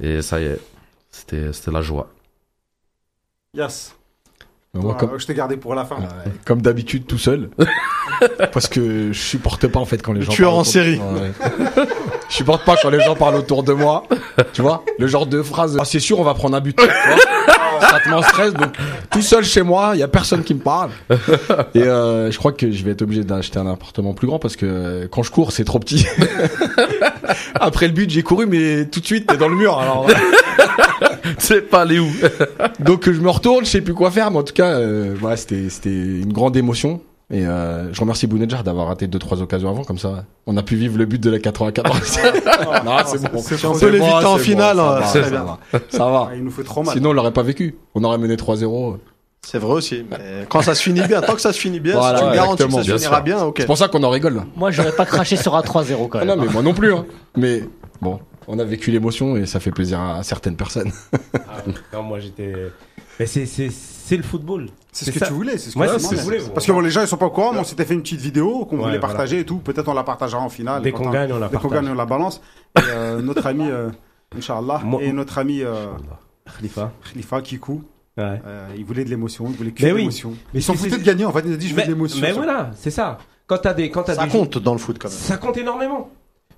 Et 0.00 0.22
ça 0.22 0.40
y 0.40 0.44
est, 0.44 0.58
c'était, 1.10 1.52
c'était 1.52 1.70
la 1.70 1.82
joie. 1.82 2.08
Yes. 3.54 3.94
Moi, 4.72 4.92
Ouais, 4.92 4.98
comme, 4.98 5.18
Je 5.18 5.26
t'ai 5.26 5.34
gardé 5.34 5.56
pour 5.58 5.74
la 5.74 5.84
fin. 5.84 5.96
Ouais, 5.96 6.06
comme 6.46 6.62
d'habitude, 6.62 7.06
tout 7.06 7.18
seul. 7.18 7.50
Parce 8.52 8.68
que 8.68 9.12
je 9.12 9.18
supporte 9.18 9.66
pas 9.68 9.80
en 9.80 9.84
fait 9.86 10.02
quand 10.02 10.12
les 10.12 10.20
Le 10.20 10.26
gens. 10.26 10.32
tueur 10.32 10.54
en 10.54 10.64
série. 10.64 10.98
Ouais. 10.98 11.32
je 12.28 12.34
supporte 12.34 12.64
pas 12.64 12.76
quand 12.80 12.90
les 12.90 13.00
gens 13.00 13.14
parlent 13.14 13.36
autour 13.36 13.62
de 13.62 13.72
moi. 13.72 14.04
Tu 14.52 14.62
vois 14.62 14.84
Le 14.98 15.06
genre 15.06 15.26
de 15.26 15.42
phrase. 15.42 15.76
Ah, 15.80 15.84
c'est 15.84 16.00
sûr, 16.00 16.18
on 16.20 16.24
va 16.24 16.34
prendre 16.34 16.56
un 16.56 16.60
but. 16.60 16.76
Tu 16.76 16.84
vois 16.84 17.16
ça 17.80 18.00
te 18.00 18.08
met 18.08 18.14
en 18.14 18.22
stress. 18.22 18.54
Donc, 18.54 18.74
tout 19.10 19.22
seul 19.22 19.44
chez 19.44 19.62
moi, 19.62 19.90
il 19.94 20.00
y 20.00 20.02
a 20.02 20.08
personne 20.08 20.42
qui 20.42 20.54
me 20.54 20.60
parle. 20.60 20.90
Et 21.74 21.82
euh, 21.82 22.30
je 22.30 22.38
crois 22.38 22.52
que 22.52 22.70
je 22.70 22.84
vais 22.84 22.92
être 22.92 23.02
obligé 23.02 23.24
d'acheter 23.24 23.58
un 23.58 23.66
appartement 23.66 24.14
plus 24.14 24.26
grand 24.26 24.38
parce 24.38 24.56
que 24.56 25.06
quand 25.10 25.22
je 25.22 25.30
cours, 25.30 25.52
c'est 25.52 25.64
trop 25.64 25.78
petit. 25.78 26.06
Après 27.54 27.86
le 27.86 27.92
but, 27.92 28.08
j'ai 28.10 28.22
couru, 28.22 28.46
mais 28.46 28.86
tout 28.86 29.00
de 29.00 29.06
suite, 29.06 29.26
t'es 29.26 29.36
dans 29.36 29.48
le 29.48 29.56
mur. 29.56 29.78
Alors, 29.78 30.06
C'est 31.38 31.62
pas 31.62 31.82
aller 31.82 31.98
où 31.98 32.08
donc 32.78 33.10
je 33.10 33.20
me 33.20 33.28
retourne, 33.28 33.64
je 33.64 33.70
sais 33.70 33.80
plus 33.80 33.94
quoi 33.94 34.10
faire, 34.10 34.30
mais 34.30 34.38
en 34.38 34.42
tout 34.42 34.54
cas, 34.54 34.70
euh, 34.70 35.14
voilà, 35.18 35.36
c'était 35.36 35.68
c'était 35.68 35.90
une 35.90 36.32
grande 36.32 36.56
émotion. 36.56 37.00
Et 37.28 37.44
euh, 37.44 37.92
je 37.92 38.00
remercie 38.00 38.28
Bounedjah 38.28 38.62
d'avoir 38.62 38.86
raté 38.86 39.08
deux 39.08 39.18
trois 39.18 39.42
occasions 39.42 39.68
avant, 39.68 39.82
comme 39.82 39.98
ça, 39.98 40.24
on 40.46 40.56
a 40.56 40.62
pu 40.62 40.76
vivre 40.76 40.96
le 40.96 41.06
but 41.06 41.20
de 41.20 41.28
la 41.30 41.40
94. 41.40 42.18
non, 42.84 42.96
c'est 43.04 43.32
bon. 43.32 43.38
c'est 43.42 43.64
on 43.64 43.76
peut 43.76 43.88
l'éviter 43.88 44.12
en 44.24 44.38
finale, 44.38 44.76
bon, 44.76 45.00
ça 45.00 45.06
ça, 45.06 45.20
va, 45.20 45.22
ça 45.22 45.22
très 45.22 45.30
va. 45.30 45.58
Ça 45.88 46.04
va. 46.04 46.28
Ah, 46.30 46.34
Il 46.36 46.44
nous 46.44 46.52
fait 46.52 46.62
trop 46.62 46.84
mal. 46.84 46.94
Sinon, 46.94 47.10
on 47.10 47.12
l'aurait 47.12 47.32
pas 47.32 47.42
vécu. 47.42 47.74
On 47.96 48.04
aurait 48.04 48.18
mené 48.18 48.36
3-0. 48.36 48.98
C'est 49.44 49.58
vrai 49.58 49.72
aussi. 49.74 50.04
Mais 50.08 50.46
quand 50.48 50.62
ça 50.62 50.76
se 50.76 50.82
finit 50.82 51.00
bien, 51.02 51.20
tant 51.20 51.34
que 51.34 51.40
ça 51.40 51.52
se 51.52 51.58
finit 51.58 51.80
bien, 51.80 51.96
Voilà, 51.96 52.18
si 52.18 52.24
tu 52.24 52.30
me 52.30 52.34
garantis 52.34 52.64
que 52.64 52.70
ça 52.72 52.82
se 52.82 52.86
bien 52.86 52.96
finira 52.98 53.14
sûr. 53.16 53.24
bien, 53.24 53.38
ok. 53.42 53.56
C'est 53.58 53.66
pour 53.66 53.78
ça 53.78 53.88
qu'on 53.88 54.02
en 54.04 54.10
rigole. 54.10 54.34
Là. 54.36 54.44
Moi, 54.54 54.70
j'aurais 54.70 54.92
pas 54.92 55.04
craché 55.04 55.36
sur 55.36 55.56
un 55.56 55.62
3-0 55.62 56.08
quand 56.08 56.18
Ah 56.20 56.24
même. 56.24 56.38
non, 56.38 56.44
mais 56.44 56.52
moi 56.52 56.62
non 56.62 56.74
plus. 56.74 56.92
Hein. 56.94 57.06
Mais 57.36 57.64
bon, 58.00 58.20
on 58.46 58.58
a 58.60 58.64
vécu 58.64 58.92
l'émotion 58.92 59.36
et 59.36 59.46
ça 59.46 59.58
fait 59.58 59.72
plaisir 59.72 60.00
à 60.00 60.22
certaines 60.22 60.56
personnes. 60.56 60.92
Ah, 61.34 61.38
non, 61.92 62.02
moi 62.04 62.20
j'étais. 62.20 62.52
Mais 63.18 63.26
c'est, 63.26 63.46
c'est, 63.46 63.70
c'est 63.70 64.16
le 64.16 64.22
football. 64.22 64.68
C'est 64.92 65.06
ce 65.06 65.10
que 65.10 65.18
ça. 65.18 65.26
tu 65.26 65.32
voulais. 65.32 65.58
C'est 65.58 65.70
ce 65.70 65.74
que 65.74 65.78
Ouais, 65.80 65.86
tu 65.86 65.92
c'est 65.94 65.98
ce 66.00 66.04
que 66.04 66.14
demandais. 66.16 66.36
je 66.38 66.40
voulais, 66.42 66.52
Parce 66.54 66.66
que 66.66 66.72
bon, 66.72 66.80
les 66.80 66.90
gens 66.90 67.02
ils 67.02 67.08
sont 67.08 67.16
pas 67.16 67.26
au 67.26 67.30
courant, 67.30 67.52
mais 67.52 67.58
on 67.60 67.64
s'était 67.64 67.84
fait 67.84 67.94
une 67.94 68.02
petite 68.02 68.20
vidéo 68.20 68.64
qu'on 68.66 68.76
Ouais, 68.76 68.82
voulait 68.84 68.98
voilà. 68.98 69.00
partager 69.00 69.40
et 69.40 69.44
tout. 69.44 69.58
Peut-être 69.58 69.88
on 69.88 69.94
la 69.94 70.04
partagera 70.04 70.40
en 70.40 70.48
finale. 70.48 70.82
Dès 70.82 70.92
qu'on 70.92 71.06
on- 71.08 71.10
gagne, 71.10 71.32
on 71.32 71.38
la 71.38 71.48
Dès 71.48 71.56
qu'on 71.56 71.62
partage. 71.68 71.82
gagne, 71.84 71.92
on 71.92 71.94
la 71.96 72.06
balance. 72.06 72.40
Et 72.78 72.80
euh, 72.90 73.22
notre 73.22 73.46
ami, 73.46 73.68
euh, 73.70 73.88
Inch'Allah, 74.36 74.80
Moi- 74.84 75.02
et 75.02 75.12
notre 75.12 75.38
ami 75.38 75.62
euh, 75.62 75.86
Khalifa. 76.56 76.92
Khalifa 77.12 77.40
Kikou, 77.42 77.82
Ouais. 78.18 78.40
euh, 78.46 78.68
il 78.76 78.84
voulait 78.84 79.04
de 79.04 79.10
l'émotion, 79.10 79.46
il 79.50 79.56
voulait 79.56 79.70
que 79.72 79.82
Mais 79.82 79.90
de 79.90 79.94
oui. 79.94 80.00
l'émotion. 80.00 80.30
Mais 80.54 80.60
Ils 80.60 80.62
s'en 80.62 80.74
foutaient 80.74 80.98
de 80.98 81.02
gagner 81.04 81.24
en 81.24 81.32
fait. 81.32 81.42
Il 81.44 81.52
a 81.52 81.56
dit 81.56 81.68
je 81.68 81.72
veux 81.74 81.80
Mais, 81.80 81.84
de 81.86 81.92
l'émotion. 81.92 82.20
mais 82.20 82.32
voilà, 82.32 82.70
c'est 82.76 82.90
ça. 82.90 83.18
Quand 83.46 83.58
t'as 83.58 83.74
des, 83.74 83.90
quand 83.90 84.02
t'as 84.04 84.14
Ça 84.14 84.24
des 84.24 84.30
compte 84.30 84.58
dans 84.58 84.72
le 84.72 84.78
foot 84.78 84.98
quand 85.00 85.08
même. 85.08 85.16
Ça 85.16 85.36
compte 85.36 85.56
énormément. 85.56 86.10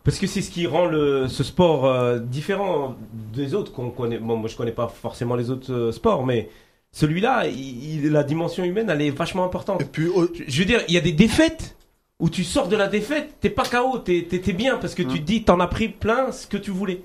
Parce 0.09 0.19
que 0.19 0.27
c'est 0.27 0.41
ce 0.41 0.51
qui 0.51 0.67
rend 0.67 0.87
le, 0.87 1.29
ce 1.29 1.45
sport 1.45 1.85
euh, 1.85 2.19
différent 2.19 2.97
des 3.35 3.53
autres 3.53 3.73
qu'on 3.73 3.91
connaît. 3.91 4.17
Bon, 4.17 4.37
moi, 4.37 4.49
je 4.49 4.57
connais 4.57 4.73
pas 4.73 4.89
forcément 4.89 5.37
les 5.37 5.51
autres 5.51 5.71
euh, 5.71 5.93
sports, 5.93 6.25
mais 6.25 6.49
celui-là, 6.93 7.47
il- 7.47 8.05
il- 8.07 8.11
la 8.11 8.25
dimension 8.25 8.65
humaine, 8.65 8.89
elle 8.89 9.03
est 9.03 9.11
vachement 9.11 9.45
importante. 9.45 9.83
Et 9.83 9.85
puis, 9.85 10.09
oh, 10.15 10.27
Je 10.35 10.45
je 10.49 10.59
veux 10.61 10.65
dire, 10.65 10.81
il 10.89 10.95
y 10.95 10.97
a 10.97 11.03
des 11.03 11.13
défaites 11.13 11.77
où 12.21 12.31
tu 12.31 12.43
sors 12.43 12.69
de 12.69 12.77
la 12.77 12.87
défaite, 12.89 13.35
t'es 13.41 13.51
pas 13.51 13.65
KO, 13.65 13.99
t'es 13.99 14.27
t'es- 14.29 14.39
t'es 14.41 14.55
bien 14.55 14.79
parce 14.79 14.95
que 14.95 15.03
tu 15.03 15.21
te 15.21 15.25
dis, 15.27 15.45
t'en 15.45 15.61
as 15.61 15.67
pris 15.69 15.89
plein 15.89 16.33
ce 16.33 16.47
que 16.47 16.57
tu 16.57 16.71
voulais. 16.71 17.03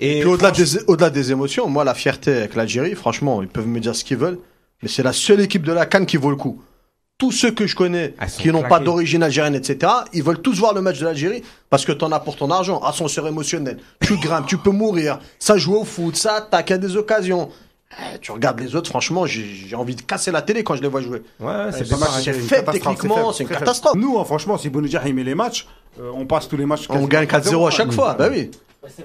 Et 0.00 0.20
puis 0.20 0.28
au-delà 0.30 0.48
franchement- 0.54 0.78
des, 0.80 0.84
au-delà 0.88 1.10
des 1.10 1.30
émotions, 1.30 1.68
moi, 1.68 1.84
la 1.84 1.92
fierté 1.94 2.32
avec 2.38 2.54
l'Algérie, 2.54 2.94
franchement, 2.94 3.42
ils 3.42 3.48
peuvent 3.48 3.68
me 3.68 3.80
dire 3.80 3.94
ce 3.94 4.02
qu'ils 4.02 4.16
veulent, 4.16 4.38
mais 4.82 4.88
c'est 4.88 5.02
la 5.02 5.12
seule 5.12 5.42
équipe 5.42 5.62
de 5.66 5.72
la 5.72 5.84
Cannes 5.84 6.06
qui 6.06 6.16
vaut 6.16 6.30
le 6.30 6.36
coup. 6.36 6.62
Tous 7.16 7.30
ceux 7.30 7.52
que 7.52 7.66
je 7.66 7.76
connais 7.76 8.14
Elles 8.20 8.28
qui 8.28 8.48
n'ont 8.50 8.62
pas 8.64 8.80
d'origine 8.80 9.22
algérienne, 9.22 9.54
etc., 9.54 9.92
ils 10.12 10.22
veulent 10.22 10.40
tous 10.42 10.58
voir 10.58 10.74
le 10.74 10.80
match 10.80 10.98
de 10.98 11.04
l'Algérie 11.04 11.44
parce 11.70 11.84
que 11.84 11.92
t'en 11.92 12.10
as 12.10 12.18
pour 12.18 12.34
ton 12.36 12.50
argent, 12.50 12.80
ascenseur 12.80 13.28
émotionnel. 13.28 13.78
Tu 14.00 14.16
grimpes, 14.18 14.46
tu 14.46 14.58
peux 14.58 14.70
mourir, 14.72 15.20
ça 15.38 15.56
joue 15.56 15.76
au 15.76 15.84
foot, 15.84 16.16
ça 16.16 16.34
attaque, 16.34 16.70
il 16.70 16.72
y 16.72 16.74
a 16.74 16.78
des 16.78 16.96
occasions. 16.96 17.50
Eh, 17.92 18.18
tu 18.18 18.32
regardes 18.32 18.58
les 18.58 18.74
autres, 18.74 18.90
franchement, 18.90 19.26
j'ai 19.26 19.76
envie 19.76 19.94
de 19.94 20.02
casser 20.02 20.32
la 20.32 20.42
télé 20.42 20.64
quand 20.64 20.74
je 20.74 20.82
les 20.82 20.88
vois 20.88 21.00
jouer. 21.02 21.22
Ouais, 21.38 21.52
c'est 21.70 21.84
c'est 21.84 21.90
pas 21.90 22.04
pareil. 22.06 22.24
c'est 22.24 22.32
faible 22.32 22.72
techniquement, 22.72 23.32
c'est 23.32 23.44
une 23.44 23.48
catastrophe. 23.48 23.94
Nous, 23.94 24.18
hein, 24.18 24.24
franchement, 24.24 24.58
si 24.58 24.68
Bounedjah 24.68 25.02
il 25.06 25.14
met 25.14 25.22
les 25.22 25.36
matchs, 25.36 25.68
euh, 26.00 26.10
on 26.12 26.26
passe 26.26 26.48
tous 26.48 26.56
les 26.56 26.66
matchs. 26.66 26.86
On 26.88 27.06
gagne 27.06 27.26
4-0 27.28 27.66
à 27.66 27.70
4-0, 27.70 27.70
chaque 27.70 27.92
fois, 27.92 28.14
bah 28.14 28.28
oui. 28.28 28.50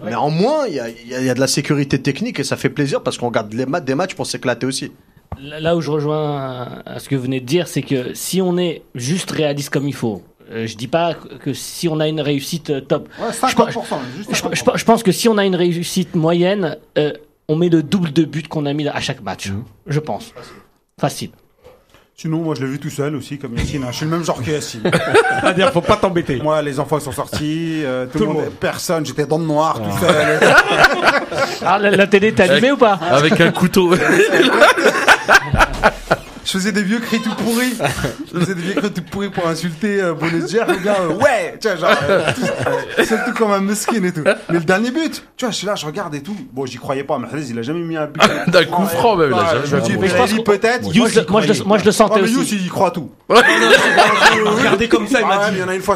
Mais 0.04 0.16
en 0.16 0.32
moins, 0.32 0.66
il 0.68 0.74
y 0.74 0.80
a, 0.80 0.90
y 0.90 1.28
y 1.30 1.34
de 1.34 1.40
la 1.40 1.48
sécurité 1.48 2.02
technique 2.02 2.40
et 2.40 2.44
ça 2.44 2.58
fait 2.58 2.70
plaisir 2.70 3.02
parce 3.04 3.20
qu'on 3.20 3.28
regarde 3.28 3.54
les 3.54 3.68
ma- 3.68 3.80
des 3.80 3.94
matchs 3.96 4.16
pour 4.16 4.26
s'éclater 4.26 4.66
aussi. 4.66 4.92
Là 5.42 5.76
où 5.76 5.82
je 5.82 5.90
rejoins 5.92 6.82
à 6.86 7.00
ce 7.00 7.08
que 7.08 7.16
vous 7.16 7.24
venez 7.24 7.40
de 7.40 7.46
dire, 7.46 7.68
c'est 7.68 7.82
que 7.82 8.14
si 8.14 8.42
on 8.42 8.58
est 8.58 8.82
juste 8.96 9.32
réaliste 9.32 9.70
comme 9.70 9.88
il 9.88 9.94
faut, 9.96 10.22
euh, 10.52 10.68
je 10.68 10.76
dis 10.76 10.88
pas 10.88 11.14
que 11.14 11.54
si 11.54 11.88
on 11.88 12.00
a 12.00 12.08
une 12.08 12.20
réussite 12.22 12.72
euh, 12.72 12.82
top. 12.82 13.08
Ouais, 13.22 13.28
Je 13.32 13.38
50%. 13.56 13.74
juste 14.18 14.30
Je, 14.36 14.42
50%. 14.42 14.50
je- 14.74 14.80
je 14.80 14.86
pense 14.86 15.04
que 15.04 15.12
si 15.12 15.30
on 15.30 15.38
a 15.38 15.46
une 15.46 15.56
réussite 15.56 16.16
moyenne, 16.16 16.78
euh, 16.98 17.14
on 17.48 17.56
met 17.56 17.70
le 17.70 17.84
double 17.84 18.12
de 18.12 18.24
buts 18.26 18.44
qu'on 18.50 18.66
a 18.66 18.74
mis 18.74 18.88
à 18.88 19.00
chaque 19.00 19.22
match. 19.22 19.52
Je 19.88 20.00
pense. 20.00 20.34
Facile. 21.00 21.30
Sinon, 22.18 22.40
moi, 22.40 22.54
je 22.54 22.66
l'ai 22.66 22.72
vu 22.72 22.80
tout 22.80 22.90
seul 22.90 23.16
aussi, 23.16 23.38
comme 23.38 23.56
Yacine. 23.56 23.82
hein. 23.86 23.88
Je 23.92 23.96
suis 23.96 24.06
le 24.06 24.12
même 24.12 24.26
genre 24.26 24.44
que 24.44 24.52
Yacine. 24.52 24.82
C'est-à-dire, 25.40 25.72
faut 25.72 25.80
pas 25.80 25.96
t'embêter. 25.96 26.36
Moi, 26.42 26.62
les 26.62 26.78
enfants 26.78 27.00
sont 27.00 27.14
sortis, 27.14 27.82
euh, 27.86 28.08
tout, 28.08 28.18
Tout 28.18 28.18
le 28.20 28.26
le 28.26 28.34
monde, 28.34 28.44
monde. 28.44 28.54
personne, 28.60 29.06
j'étais 29.06 29.26
dans 29.26 29.38
le 29.38 29.46
noir, 29.46 29.82
tout 29.82 30.06
seul. 30.06 30.40
Ah, 31.62 31.80
la, 31.80 31.92
la 31.92 32.08
télé 32.08 32.34
t'es 32.34 32.44
allumée 32.44 32.74
ou 32.74 32.78
pas? 32.78 33.00
Avec 33.10 33.40
un 33.40 33.52
couteau. 33.52 33.94
Je 36.46 36.54
faisais 36.54 36.72
des 36.72 36.82
vieux 36.82 36.98
cris 37.00 37.22
tout 37.22 37.36
pourris. 37.36 37.74
Je 38.34 38.40
faisais 38.40 38.56
des 38.56 38.62
vieux 38.62 38.74
cris 38.74 38.92
tout 38.92 39.04
pourris 39.04 39.30
pour 39.30 39.46
insulter 39.48 40.02
euh, 40.02 40.14
Bounedjah. 40.16 40.66
Le 40.66 40.78
gars, 40.78 40.96
euh, 41.02 41.14
ouais, 41.14 41.60
tu 41.62 41.68
vois, 41.68 41.76
genre, 41.78 41.96
euh, 42.10 42.24
c'est 43.04 43.24
tout 43.26 43.34
comme 43.38 43.52
un 43.52 43.60
mesquine 43.60 44.04
et 44.06 44.12
tout. 44.12 44.24
Mais 44.24 44.58
le 44.58 44.62
dernier 44.62 44.90
but, 44.90 45.24
tu 45.38 45.46
vois, 45.46 45.52
je 45.52 45.58
suis 45.58 45.68
là, 45.68 45.76
je 45.76 45.86
regarde 45.86 46.16
et 46.16 46.24
tout. 46.24 46.36
Bon, 46.52 46.66
j'y 46.66 46.78
croyais 46.78 47.04
pas, 47.04 47.20
mais 47.20 47.28
il 47.48 47.60
a 47.60 47.62
jamais 47.62 47.82
mis 47.82 47.98
un 47.98 48.08
but. 48.08 48.20
D'un 48.48 48.66
coup 48.66 48.84
franc, 48.88 49.16
même. 49.18 49.30
il 49.32 49.38
a 49.38 49.46
jamais 49.64 49.66
je 49.68 49.76
me 49.76 49.82
mis 49.82 49.88
dis, 49.88 49.94
un 49.94 49.96
mais 49.98 50.08
but. 50.08 50.12
je 50.12 50.16
pense 50.18 50.44
peut-être. 50.44 50.84
moi, 50.96 51.10
je, 51.10 51.20
moi, 51.30 51.42
je 51.42 51.54
le- 51.54 51.64
moi, 51.66 51.78
je 51.78 51.84
le 51.84 51.90
Ah, 51.90 51.94
sentais 51.94 52.22
mais 52.22 52.36
aussi. 52.36 52.56
il 52.56 52.66
y 52.66 52.70
croit 52.70 52.90
tout. 52.92 53.12
Regardez 53.30 54.88
comme 54.88 55.08
ça, 55.08 55.20
il 55.20 55.26
Ah, 55.30 55.36
m'a 55.38 55.46
mais 55.46 55.52
dit. 55.52 55.58
il 55.58 55.60
y 55.60 55.64
en 55.64 55.68
a 55.68 55.76
une 55.76 55.82
fois 55.82 55.96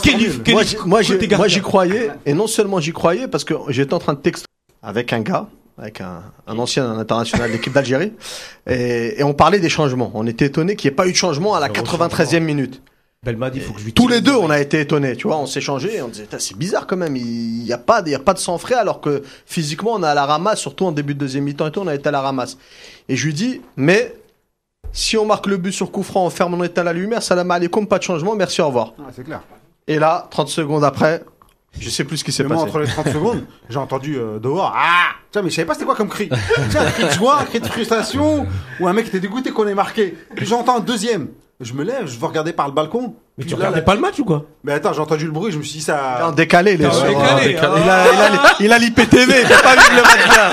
Moi, 0.85 1.47
j'y 1.47 1.61
croyais, 1.61 2.09
et 2.27 2.33
non 2.33 2.45
seulement 2.45 2.79
j'y 2.79 2.91
croyais, 2.93 3.27
parce 3.27 3.43
que 3.43 3.55
j'étais 3.69 3.93
en 3.95 3.99
train 3.99 4.13
de 4.13 4.19
texter 4.19 4.45
avec 4.83 5.13
un 5.13 5.21
gars, 5.21 5.47
avec 5.77 6.01
un, 6.01 6.23
un 6.47 6.57
ancien 6.59 6.97
international 6.97 7.49
de 7.49 7.53
l'équipe 7.53 7.73
d'Algérie, 7.73 8.13
et, 8.67 9.19
et 9.19 9.23
on 9.23 9.33
parlait 9.33 9.59
des 9.59 9.69
changements. 9.69 10.11
On 10.13 10.27
était 10.27 10.45
étonné 10.45 10.75
qu'il 10.75 10.89
n'y 10.89 10.93
ait 10.93 10.95
pas 10.95 11.07
eu 11.07 11.11
de 11.11 11.17
changement 11.17 11.55
à 11.55 11.59
la 11.59 11.69
93e 11.69 12.39
minute. 12.39 12.81
Belmadi, 13.23 13.61
faut 13.61 13.73
que 13.73 13.79
je 13.79 13.85
lui 13.85 13.93
Tous 13.93 14.09
les 14.09 14.19
deux, 14.19 14.35
on 14.35 14.49
a 14.49 14.59
été 14.59 14.81
étonnés, 14.81 15.15
tu 15.15 15.27
vois, 15.27 15.37
on 15.37 15.45
s'est 15.45 15.61
changé, 15.61 15.95
et 15.95 16.01
on 16.01 16.09
disait, 16.09 16.27
c'est 16.37 16.57
bizarre 16.57 16.85
quand 16.85 16.97
même, 16.97 17.15
il 17.15 17.63
n'y 17.63 17.71
a 17.71 17.77
pas, 17.77 18.03
il 18.05 18.11
y 18.11 18.15
a 18.15 18.19
pas 18.19 18.33
de 18.33 18.39
sang 18.39 18.57
frais, 18.57 18.75
alors 18.75 18.99
que 18.99 19.23
physiquement, 19.45 19.93
on 19.93 20.03
est 20.03 20.07
à 20.07 20.13
la 20.13 20.25
ramasse, 20.25 20.59
surtout 20.59 20.85
en 20.85 20.91
début 20.91 21.13
de 21.13 21.19
deuxième 21.19 21.45
mi-temps 21.45 21.67
et 21.67 21.71
tout, 21.71 21.79
on 21.79 21.87
a 21.87 21.95
été 21.95 22.09
à 22.09 22.11
la 22.11 22.21
ramasse. 22.21 22.57
Et 23.07 23.15
je 23.15 23.25
lui 23.25 23.33
dis, 23.33 23.61
mais, 23.77 24.13
si 24.91 25.17
on 25.17 25.25
marque 25.25 25.47
le 25.47 25.55
but 25.55 25.71
sur 25.71 25.89
coup 25.89 26.03
franc, 26.03 26.25
on 26.25 26.29
ferme, 26.29 26.53
on 26.55 26.63
est 26.63 26.77
à 26.77 26.83
la 26.83 26.91
lumière, 26.91 27.23
salam 27.23 27.49
alaikum, 27.49 27.87
pas 27.87 27.97
de 27.97 28.03
changement, 28.03 28.35
merci, 28.35 28.61
au 28.61 28.67
revoir. 28.67 28.93
Ah, 28.99 29.09
c'est 29.15 29.23
clair. 29.23 29.41
Et 29.87 29.99
là, 29.99 30.27
30 30.29 30.49
secondes 30.49 30.83
après, 30.83 31.23
je 31.79 31.89
sais 31.89 32.03
plus 32.03 32.17
ce 32.17 32.23
qui 32.23 32.31
s'est 32.31 32.43
Mais 32.43 32.49
moi, 32.55 32.65
passé. 32.65 32.69
entre 32.69 32.79
les 32.79 32.87
30 32.87 33.07
secondes, 33.13 33.43
j'ai 33.69 33.77
entendu 33.79 34.17
euh, 34.17 34.39
dehors, 34.39 34.73
ah 34.75 35.09
Tiens, 35.31 35.41
mais 35.41 35.49
je 35.49 35.55
savais 35.55 35.65
pas 35.65 35.73
c'était 35.73 35.85
quoi 35.85 35.95
comme 35.95 36.09
cri. 36.09 36.29
Tiens, 36.69 36.81
un 36.81 36.91
cri 36.91 37.03
de 37.05 37.09
joie, 37.11 37.39
un 37.41 37.45
cri 37.45 37.59
de 37.59 37.65
frustration, 37.67 38.45
ou 38.79 38.87
un 38.87 38.93
mec 38.93 39.07
était 39.07 39.19
dégoûté 39.19 39.51
qu'on 39.51 39.67
ait 39.67 39.73
marqué. 39.73 40.15
Puis 40.35 40.45
j'entends 40.45 40.77
un 40.77 40.81
deuxième. 40.81 41.29
Je 41.59 41.73
me 41.73 41.83
lève, 41.83 42.07
je 42.07 42.19
veux 42.19 42.25
regarder 42.27 42.51
par 42.53 42.67
le 42.67 42.73
balcon. 42.73 43.15
Mais 43.37 43.45
tu 43.45 43.51
là, 43.51 43.55
regardais 43.57 43.77
là- 43.77 43.81
pas 43.83 43.95
le 43.95 44.01
match 44.01 44.19
ou 44.19 44.25
quoi? 44.25 44.45
Mais 44.63 44.73
attends, 44.73 44.91
j'ai 44.93 44.99
entendu 44.99 45.25
le 45.25 45.31
bruit, 45.31 45.51
je 45.51 45.57
me 45.57 45.63
suis 45.63 45.79
dit 45.79 45.81
ça. 45.83 46.27
En 46.27 46.31
décalé, 46.31 46.77
les 46.77 46.85
en 46.85 46.91
sur- 46.91 47.05
décalé, 47.07 47.45
décalé. 47.53 47.73
ah. 47.75 47.79
Il 47.83 47.89
a, 47.89 48.05
il 48.11 48.19
a, 48.37 48.53
il 48.59 48.73
a 48.73 48.77
l'IPTV, 48.79 49.41
il 49.41 49.47
peut 49.47 49.53
pas 49.63 49.73
vivre 49.75 49.95
le 49.95 50.01
match 50.01 50.29
bien. 50.29 50.51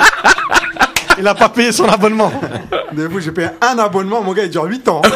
Il 1.19 1.27
a 1.29 1.35
pas 1.35 1.49
payé 1.51 1.73
son 1.73 1.87
abonnement. 1.89 2.33
Des 2.93 3.09
fois, 3.11 3.21
j'ai 3.21 3.33
payé 3.33 3.49
un 3.61 3.79
abonnement, 3.79 4.23
mon 4.23 4.33
gars, 4.33 4.45
il 4.45 4.51
dure 4.51 4.65
8 4.65 4.89
ans. 4.89 5.03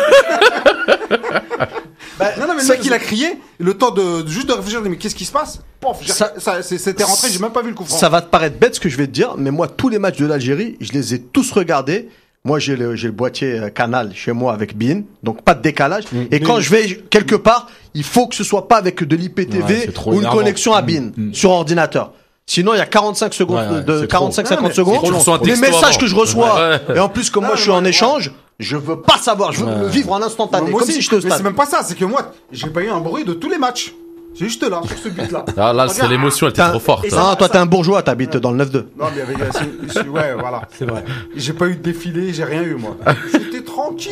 non, 2.21 2.47
non, 2.47 2.54
mais 2.54 2.61
le 2.62 2.66
ça, 2.66 2.75
mec, 2.75 2.85
il 2.85 2.92
a 2.92 2.99
crié, 2.99 3.26
le 3.59 3.75
temps 3.75 3.90
de, 3.90 4.23
de- 4.23 4.28
juste 4.28 4.47
de 4.49 4.52
réfléchir, 4.52 4.80
mais 4.83 4.97
qu'est-ce 4.97 5.14
qui 5.14 5.25
se 5.25 5.33
passe 5.33 5.61
Pof, 5.80 6.06
Ça- 6.06 6.33
ça, 6.38 6.62
c'est- 6.62 6.78
c'était 6.78 7.04
rentré, 7.04 7.28
j'ai 7.30 7.38
même 7.38 7.50
pas 7.52 7.62
vu 7.62 7.71
le 7.71 7.75
coup 7.75 7.85
franc. 7.85 7.97
Ça 7.97 8.09
va 8.09 8.21
te 8.23 8.28
paraître 8.30 8.59
bête 8.59 8.75
ce 8.76 8.80
que 8.80 8.88
je 8.88 8.97
vais 8.97 9.06
te 9.06 9.12
dire, 9.12 9.35
mais 9.37 9.50
moi, 9.50 9.68
tous 9.68 9.88
les 9.88 9.99
matchs 9.99 10.18
de 10.18 10.26
l'Algérie, 10.26 10.76
je 10.80 10.92
les 10.92 11.14
ai 11.14 11.21
tous 11.21 11.50
regardés. 11.52 12.09
Moi, 12.47 12.59
j'ai 12.59 12.76
le, 12.76 12.94
j'ai 12.94 13.06
le 13.09 13.12
boîtier 13.14 13.59
euh, 13.59 13.68
canal 13.71 14.12
chez 14.14 14.33
moi 14.33 14.52
avec 14.52 14.76
BIN, 14.76 15.00
donc 15.23 15.40
pas 15.42 15.54
de 15.54 15.62
décalage. 15.62 16.04
Et 16.30 16.40
quand 16.40 16.61
je 16.61 16.68
vais 16.71 16.87
quelque 17.09 17.37
part, 17.37 17.68
il 17.94 18.04
faut 18.04 18.26
que 18.26 18.35
ce 18.35 18.44
soit 18.44 18.68
pas 18.68 18.76
avec 18.76 19.02
de 19.02 19.16
l'IPTV 19.16 19.80
c'est 19.87 20.06
ou 20.06 20.12
une 20.12 20.18
énervant. 20.18 20.37
connexion 20.37 20.75
à 20.75 20.83
BIN 20.83 21.11
Mm, 21.16 21.28
mm. 21.28 21.35
sur 21.35 21.50
ordinateur. 21.50 22.12
Sinon, 22.47 22.75
il 22.75 22.79
y 22.79 22.81
a 22.81 22.87
45 22.87 23.33
secondes, 23.33 23.57
Ouais, 23.57 23.77
ouais, 23.79 23.83
de 23.85 24.01
c'est 24.01 24.07
trop. 24.09 24.29
45-50 24.29 24.51
Ouais, 24.51 24.57
mais 24.69 24.73
secondes. 24.75 25.03
tu 25.05 25.13
reçois 25.13 25.37
un 25.37 25.45
Les 25.45 25.57
messages 25.57 25.83
avant. 25.83 25.99
que 25.99 26.07
je 26.07 26.15
reçois. 26.15 26.55
Ouais. 26.89 26.97
Et 26.97 27.01
en 27.01 27.09
plus, 27.09 27.31
comme 27.31 27.45
Non, 27.45 27.49
moi, 27.49 27.57
je 27.57 27.63
suis 27.63 27.71
en 27.71 27.81
moi, 27.81 27.89
échange, 27.89 28.33
je 28.59 28.77
veux 28.77 29.01
pas 29.01 29.17
savoir. 29.17 29.53
Je 29.53 29.61
veux 29.65 29.67
Ouais. 29.73 29.81
le 29.81 29.87
vivre 29.87 30.13
en 30.13 30.23
instantané. 30.23 30.71
moi 30.71 30.81
comme 30.81 30.89
aussi, 30.89 30.93
si 30.99 31.01
j'étais 31.03 31.17
au 31.17 31.21
mais 31.23 31.31
c'est 31.31 31.43
même 31.43 31.55
pas 31.55 31.65
ça, 31.67 31.81
c'est 31.83 31.97
que 31.97 32.05
moi, 32.05 32.33
j'ai 32.53 32.69
pas 32.69 32.83
eu 32.83 32.91
un 32.91 33.01
bruit 33.01 33.25
de 33.25 33.33
tous 33.33 33.49
les 33.49 33.57
matchs. 33.59 33.95
C'est 34.37 34.45
juste 34.47 34.63
là, 34.69 34.81
sur 34.87 34.99
ce 34.99 35.09
but-là. 35.09 35.45
Ah, 35.57 35.73
là, 35.73 35.89
c'est 35.89 36.07
l'émotion, 36.09 36.47
elle 36.49 36.53
était 36.53 36.69
trop 36.69 36.81
forte. 36.81 37.09
ça- 37.09 37.31
Ah, 37.31 37.37
toi, 37.37 37.49
t'es 37.49 37.57
un 37.57 37.67
bourgeois, 37.67 38.03
t'habites 38.03 38.37
dans 38.37 38.51
le 38.51 38.59
9-2. 38.59 38.89
Non, 38.99 39.07
mais 39.15 39.23
avec, 39.23 39.37
c'est- 39.53 39.93
c'est- 39.93 40.09
ouais, 40.09 40.35
voilà. 40.39 40.63
C'est 40.77 40.85
vrai. 40.85 41.05
J'ai 41.37 41.53
pas 41.55 41.69
eu 41.69 41.77
de 41.77 41.83
défilé, 41.83 42.33
j'ai 42.35 42.45
rien 42.45 42.63
eu, 42.63 42.75
moi. 42.75 42.97
J'étais 43.33 43.63
tranquille. 43.63 44.11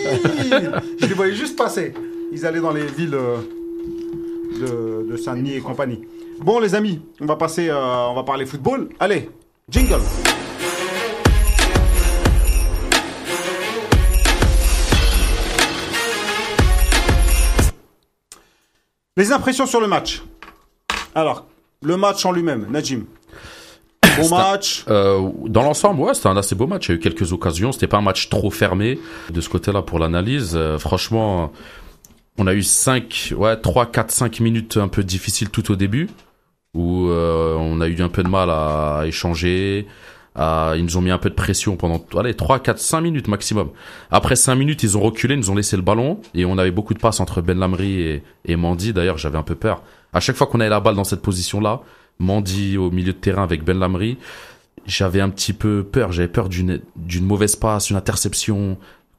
Je 1.00 1.06
les 1.06 1.14
voyais 1.14 1.34
juste 1.34 1.56
passer. 1.58 1.92
Ils 2.32 2.46
allaient 2.46 2.60
dans 2.60 2.70
les 2.72 2.86
villes 2.86 3.14
euh, 3.14 3.36
de, 4.60 5.10
de 5.12 5.16
Saint-Denis 5.16 5.54
et 5.56 5.60
compagnie. 5.60 6.00
Bon, 6.40 6.58
les 6.58 6.74
amis, 6.74 7.00
on 7.20 7.26
va 7.26 7.36
passer, 7.36 7.68
euh, 7.68 8.08
on 8.08 8.14
va 8.14 8.22
parler 8.24 8.46
football. 8.46 8.88
Allez, 8.98 9.30
jingle. 9.70 10.00
Les 19.16 19.32
impressions 19.32 19.66
sur 19.66 19.80
le 19.80 19.86
match. 19.86 20.22
Alors, 21.14 21.46
le 21.82 21.96
match 21.96 22.24
en 22.24 22.32
lui-même, 22.32 22.66
Najim. 22.70 23.04
Bon 24.18 24.26
un- 24.34 24.38
match. 24.52 24.84
Euh, 24.88 25.28
dans 25.46 25.62
l'ensemble, 25.62 26.00
ouais, 26.00 26.14
c'était 26.14 26.28
un 26.28 26.36
assez 26.36 26.54
beau 26.54 26.66
match. 26.66 26.88
Il 26.88 26.92
y 26.92 26.94
a 26.94 26.96
eu 26.96 27.00
quelques 27.00 27.32
occasions. 27.32 27.72
C'était 27.72 27.86
pas 27.86 27.98
un 27.98 28.02
match 28.02 28.28
trop 28.28 28.50
fermé. 28.50 28.98
De 29.30 29.40
ce 29.40 29.48
côté-là, 29.48 29.82
pour 29.82 29.98
l'analyse, 29.98 30.52
euh, 30.54 30.78
franchement, 30.78 31.52
on 32.38 32.46
a 32.46 32.54
eu 32.54 32.62
5, 32.62 33.34
ouais, 33.36 33.56
3, 33.56 33.86
4, 33.92 34.10
5 34.10 34.40
minutes 34.40 34.76
un 34.76 34.88
peu 34.88 35.02
difficiles 35.04 35.50
tout 35.50 35.70
au 35.70 35.76
début. 35.76 36.08
Où 36.74 37.08
euh, 37.08 37.54
on 37.58 37.80
a 37.82 37.88
eu 37.88 38.00
un 38.00 38.08
peu 38.08 38.22
de 38.22 38.28
mal 38.28 38.48
à 38.50 39.02
échanger. 39.06 39.86
à- 40.34 40.72
ils 40.76 40.82
nous 40.84 40.96
ont 40.96 41.02
mis 41.02 41.10
un 41.10 41.18
peu 41.18 41.28
de 41.28 41.34
pression 41.34 41.76
pendant 41.76 42.02
allez, 42.18 42.32
3, 42.34 42.58
4, 42.60 42.78
5 42.78 43.02
minutes 43.02 43.28
maximum. 43.28 43.68
Après 44.10 44.34
5 44.36 44.54
minutes, 44.54 44.82
ils 44.82 44.96
ont 44.96 45.02
reculé, 45.02 45.34
ils 45.34 45.38
nous 45.38 45.50
ont 45.50 45.54
laissé 45.54 45.76
le 45.76 45.82
ballon. 45.82 46.20
Et 46.34 46.46
on 46.46 46.56
avait 46.56 46.70
beaucoup 46.70 46.94
de 46.94 46.98
passes 46.98 47.20
entre 47.20 47.42
Ben 47.42 47.58
Lamry 47.58 48.00
et, 48.00 48.22
et 48.46 48.56
Mandy. 48.56 48.94
D'ailleurs, 48.94 49.18
j'avais 49.18 49.36
un 49.36 49.42
peu 49.42 49.54
peur. 49.54 49.82
À 50.14 50.20
chaque 50.20 50.36
fois 50.36 50.46
qu'on 50.46 50.60
avait 50.60 50.70
la 50.70 50.80
balle 50.80 50.94
dans 50.94 51.04
cette 51.04 51.20
position-là, 51.20 51.82
Mandy 52.18 52.78
au 52.78 52.90
milieu 52.90 53.12
de 53.12 53.18
terrain 53.18 53.42
avec 53.42 53.62
Ben 53.64 53.78
Lamry, 53.78 54.16
j'avais 54.86 55.20
un 55.20 55.28
petit 55.28 55.52
peu 55.52 55.84
peur. 55.84 56.12
J'avais 56.12 56.28
peur 56.28 56.48
d'une 56.48 56.80
d'une 56.96 57.26
mauvaise 57.26 57.56
passe, 57.56 57.90
une 57.90 57.96
interception, 57.96 58.78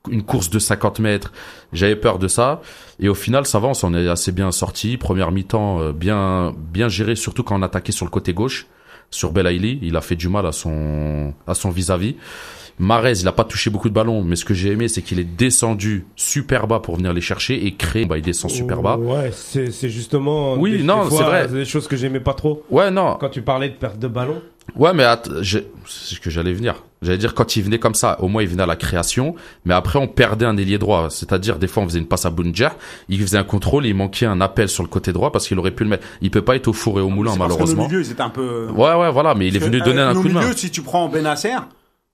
une 0.10 0.24
course 0.24 0.50
de 0.50 0.60
50 0.60 1.00
mètres. 1.00 1.32
J'avais 1.72 1.96
peur 1.96 2.20
de 2.20 2.28
ça. 2.28 2.62
Et 3.00 3.10
au 3.10 3.16
final, 3.16 3.46
ça 3.46 3.60
va, 3.60 3.70
on 3.70 3.74
s'en 3.74 3.94
est 3.94 4.08
assez 4.08 4.32
bien 4.32 4.52
sorti. 4.52 4.98
Première 4.98 5.32
mi-temps, 5.32 5.80
euh, 5.82 5.92
bien 5.94 6.54
bien 6.72 6.90
géré, 6.90 7.16
surtout 7.16 7.44
quand 7.44 7.58
on 7.58 7.62
attaquait 7.64 7.92
sur 7.94 8.06
le 8.06 8.12
côté 8.12 8.34
gauche, 8.34 8.68
sur 9.10 9.32
Belaïli. 9.32 9.80
Il 9.82 9.96
a 9.96 10.02
fait 10.02 10.16
du 10.16 10.28
mal 10.30 10.46
à 10.46 10.52
son 10.52 11.34
à 11.48 11.54
son 11.54 11.70
vis-à-vis. 11.70 12.16
Marez, 12.80 13.20
il 13.22 13.28
a 13.28 13.32
pas 13.32 13.44
touché 13.44 13.70
beaucoup 13.70 13.88
de 13.88 13.94
ballons, 13.94 14.24
mais 14.24 14.36
ce 14.36 14.46
que 14.46 14.56
j'ai 14.56 14.72
aimé, 14.72 14.88
c'est 14.88 15.04
qu'il 15.04 15.20
est 15.20 15.24
descendu 15.24 16.08
super 16.16 16.66
bas 16.66 16.80
pour 16.80 16.96
venir 16.96 17.14
les 17.14 17.22
chercher 17.22 17.68
et 17.68 17.76
créer. 17.76 18.06
Bah, 18.06 18.18
il 18.18 18.24
descend 18.24 18.50
super 18.50 18.82
bas. 18.82 18.98
Ouais, 18.98 19.30
c'est 19.32 19.72
c'est 19.72 19.90
justement. 19.90 20.56
Oui, 20.56 20.80
des- 20.80 20.84
non, 20.84 21.08
c'est 21.10 21.24
vrai. 21.24 21.48
Des 21.48 21.66
choses 21.66 21.88
que 21.88 21.96
j'aimais 21.96 22.20
pas 22.20 22.34
trop. 22.34 22.64
Ouais, 22.72 22.90
non. 22.90 23.16
Quand 23.20 23.30
tu 23.30 23.44
parlais 23.44 23.70
de 23.70 23.76
perte 23.76 24.00
de 24.00 24.08
ballon. 24.08 24.42
Ouais, 24.76 24.94
mais 24.94 25.04
c'est 25.86 26.16
ce 26.16 26.20
que 26.20 26.30
j'allais 26.30 26.54
venir. 26.54 26.84
J'allais 27.02 27.18
dire 27.18 27.34
quand 27.34 27.56
il 27.58 27.64
venait 27.64 27.80
comme 27.80 27.96
ça, 27.96 28.20
au 28.22 28.28
moins 28.30 28.42
il 28.44 28.48
venait 28.48 28.64
à 28.64 28.66
la 28.66 28.78
création, 28.78 29.36
mais 29.66 29.74
après 29.74 30.00
on 30.00 30.08
perdait 30.08 30.46
un 30.46 30.56
ailier 30.58 30.78
droit. 30.78 31.10
C'est-à-dire 31.10 31.60
des 31.60 31.68
fois 31.68 31.84
on 31.84 31.88
faisait 31.88 32.00
une 32.00 32.08
passe 32.08 32.26
à 32.26 32.30
Bounjer, 32.30 32.70
il 33.10 33.20
faisait 33.22 33.38
un 33.38 33.44
contrôle, 33.44 33.86
et 33.86 33.90
il 33.90 33.96
manquait 33.96 34.26
un 34.26 34.40
appel 34.42 34.70
sur 34.70 34.84
le 34.84 34.90
côté 34.90 35.12
droit 35.12 35.32
parce 35.32 35.48
qu'il 35.48 35.60
aurait 35.60 35.72
pu 35.72 35.84
le 35.84 35.90
mettre. 35.90 36.08
Il 36.22 36.32
peut 36.32 36.42
pas 36.42 36.56
être 36.56 36.70
au 36.70 36.74
four 36.74 37.00
et 37.00 37.02
au 37.02 37.10
moulin 37.10 37.34
C'est 37.34 37.38
parce 37.40 37.50
que 37.50 37.54
malheureusement. 37.60 37.84
nos 37.84 37.90
milieux, 37.90 38.06
un 38.20 38.30
peu. 38.30 38.68
Ouais, 38.74 38.94
ouais, 38.96 39.12
voilà, 39.12 39.36
mais 39.36 39.48
il 39.48 39.56
est 39.56 39.60
venu 39.60 39.82
donner 39.82 40.00
euh, 40.00 40.12
un 40.12 40.16
coup 40.16 40.28
de 40.30 40.34
main. 40.34 40.52
si 40.56 40.72
tu 40.72 40.82
prends 40.82 41.10
Benasser, 41.10 41.56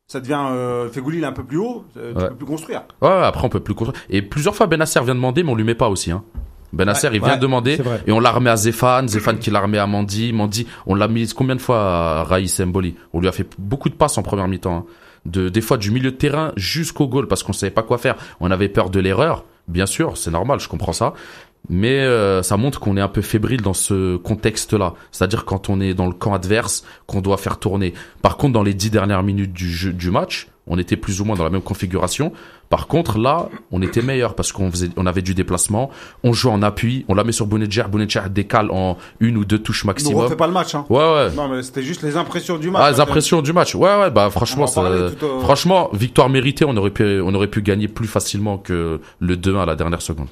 ça 0.08 0.20
devient. 0.20 0.42
Euh, 0.50 0.90
Fegouli, 0.90 1.20
il 1.20 1.24
est 1.24 1.28
un 1.28 1.34
peu 1.34 1.44
plus 1.44 1.58
haut, 1.58 1.86
euh, 1.98 2.14
tu 2.14 2.20
Ouais. 2.24 2.30
peux 2.30 2.36
plus 2.36 2.46
construire. 2.48 2.82
Ouais, 3.02 3.10
ouais, 3.10 3.26
après 3.26 3.46
on 3.46 3.50
peut 3.50 3.60
plus 3.60 3.76
construire. 3.76 4.02
Et 4.10 4.24
plusieurs 4.24 4.56
fois 4.56 4.66
Benasser 4.66 5.02
vient 5.04 5.14
demander, 5.16 5.44
mais 5.44 5.52
on 5.52 5.56
lui 5.56 5.64
met 5.64 5.76
pas 5.76 5.88
aussi. 5.90 6.12
Hein. 6.12 6.24
Benasser, 6.74 7.10
il 7.14 7.20
vient 7.20 7.30
ouais, 7.34 7.38
demander 7.38 7.80
et 8.08 8.12
on 8.12 8.20
l'a 8.20 8.32
remis 8.32 8.50
à 8.50 8.56
Zéphane, 8.56 9.08
Zéphane 9.08 9.40
qui 9.40 9.50
l'a 9.50 9.60
remis 9.62 9.78
à 9.78 9.88
Mandy, 9.88 10.34
Mandy, 10.34 10.68
on 10.86 10.96
l'a 10.96 11.08
mis 11.08 11.28
combien 11.34 11.56
de 11.56 11.62
fois 11.62 11.80
à 11.80 12.24
Raïs 12.24 12.60
Mboli 12.60 12.96
On 13.14 13.20
lui 13.20 13.28
a 13.28 13.32
fait 13.32 13.48
beaucoup 13.58 13.90
de 13.90 13.96
passes 13.96 14.18
en 14.18 14.24
première 14.24 14.48
mi-temps. 14.48 14.76
hein. 14.76 14.86
De, 15.26 15.50
des 15.50 15.62
fois 15.62 15.78
du 15.78 15.92
milieu 15.92 16.12
de 16.12 16.16
terrain 16.16 16.54
jusqu'au 16.56 17.08
goal 17.08 17.28
parce 17.28 17.44
qu'on 17.44 17.52
savait 17.54 17.72
pas 17.72 17.84
quoi 17.84 17.98
faire. 17.98 18.16
On 18.40 18.50
avait 18.52 18.70
peur 18.70 18.90
de 18.90 19.00
l'erreur, 19.02 19.44
bien 19.68 19.86
sûr, 19.86 20.16
c'est 20.16 20.32
normal, 20.32 20.60
je 20.62 20.70
comprends 20.70 20.94
ça. 20.94 21.14
Mais 21.68 22.00
euh, 22.00 22.42
ça 22.42 22.56
montre 22.56 22.80
qu'on 22.80 22.96
est 22.96 23.02
un 23.02 23.10
peu 23.10 23.22
fébrile 23.22 23.62
dans 23.62 23.74
ce 23.74 24.16
contexte-là. 24.16 24.94
C'est-à-dire 25.12 25.44
quand 25.44 25.70
on 25.70 25.82
est 25.82 25.94
dans 25.94 26.08
le 26.08 26.14
camp 26.14 26.34
adverse, 26.34 26.86
qu'on 27.06 27.20
doit 27.20 27.36
faire 27.38 27.60
tourner. 27.60 27.94
Par 28.22 28.38
contre, 28.38 28.54
dans 28.54 28.64
les 28.64 28.74
dix 28.74 28.90
dernières 28.90 29.24
minutes 29.24 29.52
du, 29.52 29.70
jeu, 29.70 29.92
du 29.92 30.10
match, 30.10 30.48
on 30.68 30.78
était 30.78 30.96
plus 30.96 31.20
ou 31.20 31.26
moins 31.26 31.36
dans 31.36 31.44
la 31.44 31.50
même 31.50 31.62
configuration. 31.62 32.32
Par 32.70 32.86
contre, 32.86 33.18
là, 33.18 33.50
on 33.72 33.82
était 33.82 34.04
meilleur 34.04 34.36
parce 34.36 34.52
qu'on 34.52 34.70
faisait, 34.70 34.90
on 34.96 35.08
avait 35.08 35.24
du 35.24 35.34
déplacement, 35.34 35.90
on 36.24 36.34
jouait 36.34 36.52
en 36.52 36.62
appui, 36.62 37.04
on 37.08 37.16
la 37.16 37.24
met 37.24 37.32
sur 37.32 37.48
Bounedjah, 37.48 37.88
Bounedjah 37.88 38.30
décale 38.30 38.70
en 38.70 38.96
une 39.20 39.38
ou 39.38 39.46
deux 39.46 39.58
touches 39.58 39.84
On 39.84 39.88
ne 39.88 39.94
maximum. 39.94 40.22
refait 40.22 40.36
pas 40.36 40.46
le 40.46 40.54
match. 40.54 40.76
Hein. 40.76 40.86
Ouais, 40.88 40.98
ouais. 41.00 41.32
Non, 41.36 41.48
mais 41.50 41.64
c'était 41.64 41.82
juste 41.82 42.04
les 42.04 42.16
impressions 42.16 42.58
du 42.60 42.70
match. 42.70 42.82
Ah, 42.86 42.92
les 42.92 43.00
impressions 43.00 43.42
du 43.42 43.54
match. 43.54 43.74
Ouais, 43.74 43.96
ouais, 44.00 44.12
bah 44.12 44.30
franchement, 44.30 44.66
On 44.66 44.68
ça, 44.68 44.84
au- 44.84 45.40
franchement, 45.42 45.90
victoire 45.94 46.30
méritée, 46.30 46.64
on 46.64 46.78
aurait 46.78 46.92
pu, 46.92 47.20
on 47.22 47.34
aurait 47.34 47.48
pu 47.48 47.64
gagner 47.64 47.88
plus 47.88 48.08
facilement 48.08 48.60
que 48.60 49.02
le 49.20 49.36
2-1 49.36 49.64
à 49.64 49.66
la 49.66 49.76
dernière 49.76 50.04
seconde. 50.04 50.28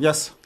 Yes. 0.00 0.36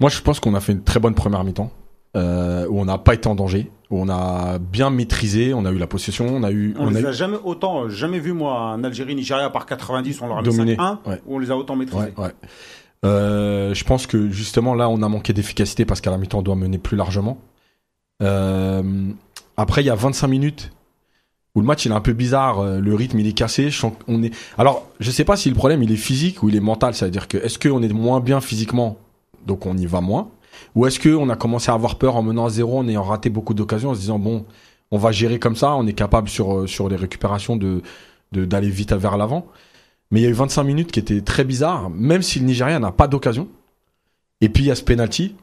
Moi, 0.00 0.10
je 0.10 0.20
pense 0.22 0.40
qu'on 0.40 0.54
a 0.54 0.60
fait 0.60 0.72
une 0.72 0.82
très 0.82 0.98
bonne 0.98 1.14
première 1.14 1.44
mi-temps, 1.44 1.70
euh, 2.16 2.66
où 2.68 2.80
on 2.80 2.84
n'a 2.84 2.98
pas 2.98 3.14
été 3.14 3.28
en 3.28 3.34
danger, 3.34 3.70
où 3.90 4.00
on 4.00 4.08
a 4.08 4.58
bien 4.58 4.90
maîtrisé, 4.90 5.52
on 5.54 5.64
a 5.64 5.70
eu 5.70 5.78
la 5.78 5.86
possession, 5.86 6.26
on 6.28 6.42
a 6.42 6.50
eu, 6.50 6.74
On, 6.78 6.84
on 6.84 6.88
a 6.88 6.90
les 6.92 7.00
eu- 7.02 7.06
a 7.06 7.12
jamais 7.12 7.38
autant, 7.44 7.84
euh, 7.84 7.88
jamais 7.88 8.18
vu 8.20 8.32
moi 8.32 8.54
en 8.72 8.84
Algérie, 8.84 9.14
Nigeria 9.14 9.50
par 9.50 9.66
90, 9.66 10.20
on 10.22 10.28
leur 10.28 10.38
a 10.38 10.42
mis 10.42 10.48
Dominé, 10.48 10.76
5-1, 10.76 10.98
ouais. 11.06 11.20
où 11.26 11.36
on 11.36 11.38
les 11.38 11.50
a 11.50 11.56
autant 11.56 11.76
maîtrisés. 11.76 12.12
Ouais, 12.16 12.24
ouais. 12.24 12.30
Euh, 13.04 13.74
je 13.74 13.84
pense 13.84 14.06
que 14.06 14.30
justement 14.30 14.74
là, 14.74 14.88
on 14.88 15.02
a 15.02 15.08
manqué 15.08 15.32
d'efficacité 15.32 15.84
parce 15.84 16.00
qu'à 16.00 16.10
la 16.10 16.16
mi-temps, 16.18 16.38
on 16.38 16.42
doit 16.42 16.54
mener 16.56 16.78
plus 16.78 16.96
largement. 16.96 17.36
Euh, 18.22 18.82
après, 19.56 19.82
il 19.82 19.86
y 19.86 19.90
a 19.90 19.94
25 19.94 20.26
minutes 20.28 20.70
où 21.54 21.60
le 21.60 21.66
match 21.66 21.84
il 21.84 21.92
est 21.92 21.94
un 21.94 22.00
peu 22.00 22.12
bizarre, 22.14 22.64
le 22.64 22.94
rythme 22.94 23.18
il 23.20 23.26
est 23.28 23.32
cassé. 23.32 23.70
je 23.70 23.86
qu'on 23.86 24.22
est. 24.22 24.32
Alors, 24.58 24.88
je 25.00 25.10
sais 25.10 25.24
pas 25.24 25.36
si 25.36 25.48
le 25.50 25.54
problème 25.54 25.82
il 25.82 25.92
est 25.92 25.96
physique 25.96 26.42
ou 26.42 26.48
il 26.48 26.56
est 26.56 26.60
mental, 26.60 26.94
c'est-à-dire 26.94 27.28
que 27.28 27.36
est-ce 27.38 27.58
qu'on 27.58 27.82
est 27.82 27.92
moins 27.92 28.20
bien 28.20 28.40
physiquement, 28.40 28.96
donc 29.46 29.66
on 29.66 29.76
y 29.76 29.86
va 29.86 30.00
moins, 30.00 30.30
ou 30.74 30.86
est-ce 30.86 30.98
qu'on 31.00 31.28
a 31.30 31.36
commencé 31.36 31.70
à 31.70 31.74
avoir 31.74 31.96
peur 31.98 32.16
en 32.16 32.22
menant 32.22 32.46
à 32.46 32.50
zéro, 32.50 32.78
en 32.78 32.88
ayant 32.88 33.02
raté 33.02 33.30
beaucoup 33.30 33.54
d'occasions, 33.54 33.90
en 33.90 33.94
se 33.94 34.00
disant 34.00 34.18
bon, 34.18 34.44
on 34.90 34.98
va 34.98 35.12
gérer 35.12 35.38
comme 35.38 35.56
ça, 35.56 35.74
on 35.76 35.86
est 35.86 35.92
capable 35.94 36.28
sur 36.28 36.60
euh, 36.60 36.66
sur 36.66 36.88
les 36.88 36.96
récupérations 36.96 37.56
de 37.56 37.82
de- 38.32 38.44
d'aller 38.44 38.70
vite 38.70 38.92
vers 38.92 39.16
l'avant. 39.16 39.46
Mais 40.10 40.20
il 40.20 40.22
y 40.24 40.26
a 40.26 40.30
eu 40.30 40.34
25 40.34 40.62
minutes 40.64 40.92
qui 40.92 41.00
étaient 41.00 41.20
très 41.22 41.44
bizarres, 41.44 41.90
même 41.90 42.22
si 42.22 42.38
le 42.38 42.46
Nigeria 42.46 42.78
n'a 42.78 42.92
pas 42.92 43.08
d'occasion. 43.08 43.48
Et 44.40 44.48
puis 44.48 44.64
il 44.64 44.66
y 44.66 44.70
a 44.70 44.74
ce 44.74 44.82
penalty. 44.84 45.34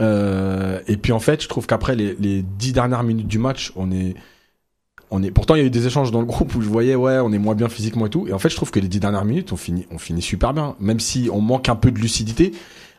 Euh, 0.00 0.80
et 0.86 0.96
puis 0.96 1.12
en 1.12 1.18
fait, 1.20 1.42
je 1.42 1.48
trouve 1.48 1.66
qu'après 1.66 1.96
les, 1.96 2.14
les 2.20 2.42
10 2.42 2.72
dernières 2.72 3.02
minutes 3.02 3.26
du 3.26 3.38
match, 3.38 3.72
on 3.76 3.90
est, 3.90 4.14
on 5.10 5.22
est. 5.22 5.30
Pourtant, 5.30 5.54
il 5.56 5.58
y 5.58 5.62
a 5.62 5.66
eu 5.66 5.70
des 5.70 5.86
échanges 5.86 6.10
dans 6.12 6.20
le 6.20 6.26
groupe 6.26 6.54
où 6.54 6.60
je 6.62 6.68
voyais, 6.68 6.94
ouais, 6.94 7.18
on 7.18 7.32
est 7.32 7.38
moins 7.38 7.54
bien 7.54 7.68
physiquement 7.68 8.06
et 8.06 8.10
tout. 8.10 8.26
Et 8.28 8.32
en 8.32 8.38
fait, 8.38 8.48
je 8.50 8.56
trouve 8.56 8.70
que 8.70 8.78
les 8.80 8.88
10 8.88 9.00
dernières 9.00 9.24
minutes, 9.24 9.52
on 9.52 9.56
finit, 9.56 9.86
on 9.90 9.98
finit 9.98 10.22
super 10.22 10.54
bien, 10.54 10.76
même 10.80 11.00
si 11.00 11.28
on 11.32 11.40
manque 11.40 11.68
un 11.68 11.76
peu 11.76 11.90
de 11.90 11.98
lucidité. 11.98 12.52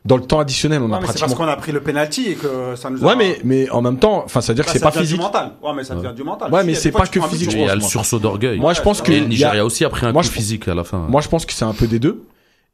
Dans 0.06 0.15
le 0.15 0.24
temps 0.24 0.39
additionnel, 0.39 0.82
on 0.82 0.86
Ouais, 0.89 0.96
a 0.96 1.00
mais 1.01 1.08
c'est 1.08 1.20
pratiquement. 1.20 1.27
parce 1.27 1.39
qu'on 1.39 1.48
a 1.48 1.56
pris 1.58 1.72
le 1.74 1.82
penalty 1.82 2.29
et 2.29 2.36
que 2.36 2.75
ça 2.75 2.89
nous 2.89 3.03
a. 3.03 3.08
Ouais, 3.08 3.15
mais 3.18 3.39
mais 3.44 3.70
en 3.70 3.82
même 3.82 3.98
temps, 4.00 4.24
enfin, 4.25 4.39
ça 4.41 4.53
veut 4.53 4.56
dire 4.56 4.65
que 4.65 4.72
c'est 4.72 4.79
pas 4.79 4.91
physique. 4.91 5.18
Du 5.18 5.22
mental. 5.24 5.51
Ouais, 5.62 5.72
mais 5.75 5.84
ça 5.84 5.96
vient 5.96 6.13
du 6.13 6.24
mental. 6.24 6.51
Ouais, 6.51 6.63
mais 6.63 6.74
c'est 6.74 6.91
pas 6.91 7.06
que 7.06 7.20
physique, 7.22 7.51
Il 7.53 7.60
y 7.62 7.70
a 7.70 7.75
le 7.75 7.82
sursaut 7.82 8.20
d'orgueil. 8.20 8.60
Moi, 8.60 8.74
je 8.74 8.82
pense 8.82 9.01
que 9.01 9.12
le 9.12 9.20
Nigeria 9.20 9.65
aussi 9.65 9.84
a 9.86 9.89
pris 9.89 10.06
un 10.06 10.12
moi, 10.13 10.22
coup 10.22 10.27
je- 10.29 10.34
physique 10.34 10.68
à 10.68 10.74
la 10.75 10.84
fin. 10.84 11.00
Moi, 11.10 11.22
je 11.22 11.27
pense 11.27 11.46
que 11.46 11.53
c'est 11.53 11.65
un 11.65 11.74
peu 11.74 11.88
des 11.88 12.00
deux. 12.00 12.24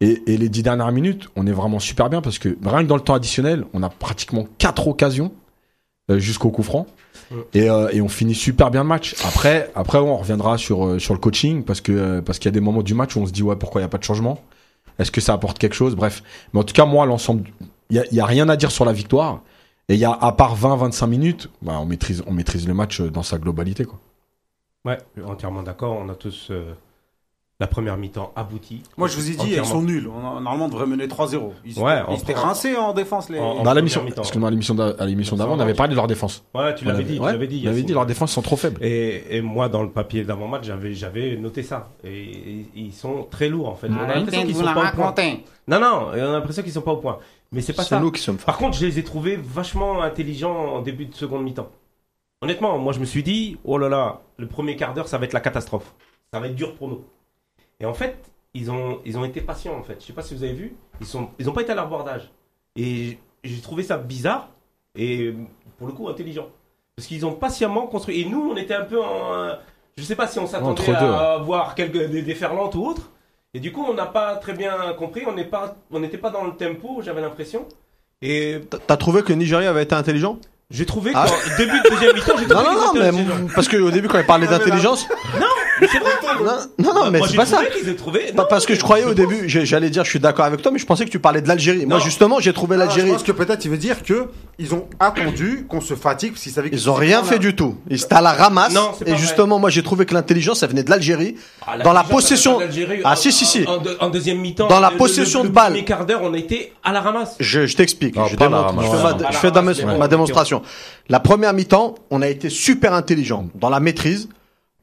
Et, 0.02 0.22
et 0.28 0.38
les 0.38 0.50
dix 0.50 0.62
dernières 0.62 0.92
minutes, 0.92 1.30
on 1.38 1.48
est 1.48 1.54
vraiment 1.54 1.80
super 1.80 2.10
bien 2.10 2.22
parce 2.22 2.38
que 2.38 2.58
rien 2.66 2.84
que 2.84 2.88
dans 2.88 2.98
le 2.98 3.02
temps 3.02 3.14
additionnel, 3.14 3.64
on 3.74 3.82
a 3.82 3.88
pratiquement 3.90 4.46
quatre 4.58 4.88
occasions 4.90 5.32
euh, 6.12 6.20
jusqu'au 6.20 6.50
coup 6.52 6.64
franc. 6.64 6.86
Et, 7.54 7.70
euh, 7.70 7.88
et 7.94 8.02
on 8.02 8.10
finit 8.10 8.36
super 8.36 8.70
bien 8.72 8.84
le 8.84 8.90
match. 8.90 9.16
Après, 9.26 9.72
après 9.74 9.98
on 9.98 10.18
reviendra 10.18 10.58
sur 10.58 10.86
euh, 10.86 11.00
sur 11.00 11.14
le 11.14 11.20
coaching 11.20 11.64
parce 11.64 11.80
que 11.82 12.20
parce 12.20 12.38
qu'il 12.40 12.50
y 12.50 12.54
a 12.54 12.54
des 12.54 12.60
moments 12.60 12.84
du 12.84 12.94
match 12.94 13.16
où 13.16 13.22
on 13.22 13.26
se 13.26 13.32
dit 13.32 13.42
ouais 13.42 13.56
pourquoi 13.56 13.82
il 13.82 13.84
y 13.84 13.86
a 13.86 13.90
pas 13.90 13.98
de 13.98 14.04
changement? 14.04 14.40
Est-ce 15.00 15.12
que 15.12 15.22
ça 15.22 15.34
apporte 15.34 15.60
quelque 15.60 15.76
chose? 15.76 15.96
Bref. 15.96 16.24
Mais 16.54 16.60
en 16.60 16.64
tout 16.64 16.74
cas, 16.74 16.86
moi, 16.86 17.06
l'ensemble, 17.06 17.50
il 17.90 18.04
y 18.12 18.20
a, 18.20 18.26
rien 18.26 18.50
à 18.50 18.56
dire 18.56 18.72
sur 18.72 18.86
la 18.86 18.94
victoire. 18.94 19.42
Et 19.88 19.94
il 19.94 20.00
y 20.00 20.06
a 20.06 20.12
à 20.12 20.32
part 20.32 20.58
20-25 20.58 21.08
minutes, 21.08 21.50
bah, 21.62 21.78
on 21.80 21.86
maîtrise 21.86 22.24
on 22.26 22.32
maîtrise 22.32 22.68
le 22.68 22.74
match 22.74 23.02
euh, 23.02 23.12
dans 23.12 23.22
sa 23.22 23.38
globalité 23.38 23.86
quoi. 23.86 24.00
Ouais, 24.84 24.98
entièrement 25.24 25.62
d'accord. 25.62 25.96
On 25.96 26.10
a 26.10 26.16
tous 26.16 26.48
euh, 26.50 26.74
la 27.60 27.68
première 27.68 27.96
mi-temps 27.96 28.34
aboutie. 28.36 28.84
Moi, 28.98 29.08
je 29.08 29.16
vous 29.16 29.32
ai 29.32 29.36
dit, 29.36 29.54
ils 29.56 29.66
sont 29.66 29.82
nuls. 29.82 30.10
On 30.14 30.18
a- 30.20 30.42
normalement, 30.42 30.66
on 30.66 30.68
devrait 30.68 30.86
mener 30.88 31.08
3-0. 31.08 31.54
Ils 31.64 31.80
Ouais, 31.80 32.02
étaient- 32.14 32.34
ils 32.34 32.36
rincés 32.36 32.76
en 32.76 32.92
défense, 32.94 33.30
les. 33.30 33.40
En- 33.40 33.44
en- 33.44 33.64
Dans 33.64 33.72
première 33.72 34.04
mi-temps. 34.04 34.22
excuse-moi, 34.24 34.48
à 34.50 34.52
l'émission 34.52 34.76
d'a- 34.76 34.94
à 35.00 35.06
l'émission 35.06 35.38
d'avant, 35.38 35.56
on 35.56 35.60
avait 35.62 35.72
va. 35.72 35.78
parlé 35.78 35.92
de 35.92 35.96
leur 35.96 36.08
défense. 36.08 36.44
Ouais, 36.54 36.76
tu 36.76 36.84
On 36.84 36.88
l'avais 36.90 37.04
avait- 37.04 37.14
dit. 37.14 37.20
ouais, 37.20 37.28
tu 37.28 37.32
l'avais 37.34 37.48
dit. 37.48 37.62
on 37.64 37.68
avait 37.68 37.76
Yacine. 37.76 37.86
dit 37.88 37.94
leurs 37.94 38.06
défenses 38.06 38.32
sont 38.34 38.42
trop 38.42 38.58
faibles. 38.58 38.84
Et, 38.84 39.38
et 39.38 39.42
moi, 39.42 39.70
dans 39.70 39.84
le 39.84 39.90
papier 39.90 40.26
d'avant-match, 40.26 40.66
j'avais, 40.66 40.94
j'avais 40.94 41.38
noté 41.38 41.64
ça. 41.64 41.88
Et, 42.04 42.10
et 42.10 42.66
ils 42.76 42.92
sont 42.94 43.26
très 43.32 43.48
lourds, 43.48 43.70
en 43.70 43.76
fait. 43.76 43.88
On 43.90 44.04
a 44.04 44.16
l'impression 44.16 44.44
qu'ils 44.46 44.56
sont 44.56 44.64
pas 44.64 44.92
au 44.92 44.96
point. 44.96 45.14
Non, 45.68 45.80
non, 45.80 46.08
on 46.10 46.12
a 46.12 46.18
l'impression 46.18 46.62
qu'ils 46.62 46.72
sont 46.74 46.82
pas 46.82 46.92
au 46.92 46.98
point. 46.98 47.20
Mais 47.54 47.62
c'est 47.62 47.72
pas 47.74 47.84
C'est 47.84 47.90
ça. 47.90 48.00
nous 48.02 48.12
qui 48.12 48.22
sommes 48.22 48.38
forts. 48.38 48.48
Par 48.48 48.58
contre, 48.58 48.76
je 48.78 48.86
les 48.86 49.00
ai 49.00 49.04
trouvés 49.04 49.38
vachement 49.38 50.02
intelligents 50.02 50.54
en 50.76 50.82
début 50.82 51.06
de 51.06 51.16
seconde 51.16 51.44
mi-temps. 51.44 51.70
Honnêtement, 52.42 52.78
moi, 52.78 52.92
je 52.92 53.00
me 53.00 53.06
suis 53.06 53.24
dit, 53.24 53.58
oh 53.64 53.78
là 53.78 53.88
là, 53.88 54.22
le 54.38 54.48
premier 54.48 54.76
quart 54.76 54.94
d'heure, 54.94 55.08
ça 55.08 55.18
va 55.18 55.24
être 55.26 55.34
la 55.34 55.40
catastrophe. 55.40 55.94
Ça 56.34 56.40
va 56.40 56.48
être 56.48 56.56
dur 56.56 56.76
pour 56.76 56.90
nous. 56.90 57.02
Et 57.80 57.86
en 57.86 57.94
fait, 57.94 58.16
ils 58.54 58.72
ont, 58.72 59.00
ils 59.06 59.18
ont 59.18 59.26
été 59.26 59.42
patients, 59.42 59.76
en 59.78 59.84
fait. 59.84 59.98
Je 60.00 60.06
sais 60.06 60.14
pas 60.14 60.22
si 60.22 60.34
vous 60.36 60.44
avez 60.44 60.54
vu, 60.54 60.76
ils 61.02 61.08
sont, 61.08 61.30
ils 61.40 61.50
ont 61.50 61.54
pas 61.54 61.62
été 61.62 61.72
à 61.72 61.76
leur 61.76 61.88
bordage. 61.90 62.32
Et 62.76 63.18
j'ai 63.44 63.62
trouvé 63.62 63.84
ça 63.84 63.98
bizarre 63.98 64.50
et 64.96 65.34
pour 65.78 65.88
le 65.88 65.94
coup 65.94 66.08
intelligent. 66.10 66.48
Parce 66.96 67.08
qu'ils 67.08 67.26
ont 67.26 67.34
patiemment 67.34 67.88
construit. 67.88 68.22
Et 68.22 68.26
nous, 68.26 68.50
on 68.52 68.56
était 68.56 68.74
un 68.74 68.84
peu 68.86 69.02
en. 69.02 69.56
Je 69.98 70.04
sais 70.04 70.16
pas 70.16 70.28
si 70.28 70.40
on 70.40 70.48
s'attendait 70.48 70.90
à 70.94 71.38
voir 71.38 71.76
quelques 71.76 72.10
des 72.10 72.22
déferlantes 72.22 72.76
ou 72.76 72.86
autre. 72.86 73.12
Et 73.54 73.60
du 73.60 73.72
coup, 73.72 73.86
on 73.88 73.94
n'a 73.94 74.06
pas 74.06 74.36
très 74.38 74.54
bien 74.54 74.74
compris. 74.98 75.24
On 75.28 75.34
n'est 75.34 75.46
pas, 75.46 75.76
on 75.92 76.00
n'était 76.00 76.18
pas 76.18 76.30
dans 76.30 76.44
le 76.44 76.52
tempo, 76.54 77.02
j'avais 77.02 77.22
l'impression. 77.22 77.66
Et 78.22 78.62
T'as- 78.88 78.98
trouvé 78.98 79.24
que 79.24 79.30
le 79.30 79.36
Nigeria 79.36 79.70
avait 79.70 79.84
été 79.84 79.96
intelligent? 79.96 80.38
J'ai 80.72 80.86
trouvé 80.86 81.12
Ah. 81.14 81.28
qu'au 81.28 81.58
début 81.58 81.80
de 81.82 81.90
deuxième 81.90 82.16
mi-temps, 82.16 82.34
j'ai 82.40 82.48
trouvé 82.48 82.64
Non, 82.66 82.74
non, 82.74 82.94
non, 82.94 83.12
mais 83.14 83.54
parce 83.54 83.68
qu'au 83.68 83.92
début, 83.92 84.08
quand 84.08 84.20
il 84.20 84.26
parlait 84.26 84.48
d'intelligence. 84.48 85.06
Mais 85.82 85.88
c'est 85.92 86.00
vrai. 86.00 86.12
Non, 86.44 86.44
non, 86.80 86.94
non, 87.06 87.12
mais 87.12 87.20
c'est 87.28 87.36
pas 87.36 87.46
ça. 87.46 87.62
Pas 88.36 88.46
parce 88.46 88.66
que 88.66 88.76
je 88.76 88.80
croyais 88.82 89.06
au 89.06 89.14
début, 89.14 89.48
j'ai- 89.50 89.66
j'allais 89.66 89.90
dire 89.90 90.04
je 90.06 90.10
suis 90.10 90.20
d'accord 90.20 90.46
avec 90.46 90.62
toi, 90.62 90.72
mais 90.72 90.80
je 90.80 90.86
pensais 90.86 91.06
que 91.06 91.10
tu 91.10 91.20
parlais 91.20 91.42
de 91.42 91.48
l'Algérie. 91.48 91.86
Moi 91.86 91.98
Non. 91.98 92.04
justement, 92.04 92.40
j'ai 92.40 92.54
trouvé 92.54 92.76
Ah, 92.76 92.84
je 92.84 92.86
l'Algérie. 92.86 93.12
pense 93.12 93.24
que 93.24 93.32
peut-être 93.32 93.66
il 93.66 93.72
veut 93.72 93.78
dire 93.78 94.04
que 94.04 94.28
ils 94.58 94.74
ont 94.74 94.88
attendu 95.00 95.66
qu'on 95.70 95.82
se 95.82 95.94
fatigue 95.96 96.32
parce 96.32 96.44
qu'ils 96.44 96.52
savaient 96.52 96.70
qu'ils 96.70 96.80
Ils 96.80 96.90
ont 96.90 96.94
rien 96.94 97.22
en 97.22 97.24
fait 97.24 97.40
du 97.40 97.56
tout. 97.56 97.76
Ils 97.90 98.02
étaient 98.02 98.14
à 98.16 98.22
la 98.22 98.32
ramasse. 98.34 98.74
Non, 98.74 98.92
c'est 98.98 99.06
pas 99.06 99.12
et 99.12 99.14
vrai. 99.14 99.22
justement, 99.22 99.60
moi 99.60 99.70
j'ai 99.70 99.84
trouvé 99.84 100.06
que 100.06 100.14
l'intelligence, 100.14 100.60
ça 100.60 100.68
venait 100.68 100.84
de 100.84 100.90
l'Algérie. 100.90 101.36
Ah, 101.68 101.78
Dans 101.80 101.94
la 101.94 102.04
possession- 102.04 102.54
ça 102.60 102.66
vient 102.66 102.68
d'Algérie. 102.68 103.02
Ah, 103.04 103.14
En- 103.14 103.16
si, 103.16 103.32
si, 103.32 103.46
si. 103.46 103.66
En, 103.68 103.74
en 103.74 103.78
deux- 103.80 103.98
en 104.00 104.10
deuxième 104.10 104.40
mi-temps. 104.40 104.68
Dans 104.68 104.80
la 104.80 104.92
possession 104.92 105.44
le 105.44 105.50
de 105.50 105.54
balle. 105.54 105.66
premier 105.74 105.84
quart 105.86 106.06
d'heure, 106.06 106.22
on 106.24 106.34
a 106.34 106.38
été 106.38 106.74
à 106.84 106.92
la 106.94 107.02
ramasse. 107.02 107.36
Je, 107.40 107.66
je 107.68 107.76
t'explique. 107.76 108.16
Non, 108.16 108.26
je, 108.28 108.36
pas 108.36 108.46
la 108.46 108.50
démontre, 108.50 108.68
ramasse. 108.68 108.86
je 108.86 108.90
fais, 108.92 108.98
Non, 108.98 109.04
ma, 109.04 109.14
pas 109.14 109.24
la 109.24 109.32
je 109.32 109.38
fais 109.38 109.48
ma- 109.50 109.54
ramasse, 109.56 109.78
mais 109.80 109.86
ma 109.86 109.98
bon, 110.00 110.08
démonstration. 110.08 110.62
La 111.10 111.20
première 111.20 111.54
mi-temps, 111.54 111.96
on 112.12 112.22
a 112.22 112.28
été 112.28 112.50
super 112.50 112.94
intelligent 112.94 113.48
dans 113.56 113.70
la 113.70 113.80
maîtrise. 113.80 114.30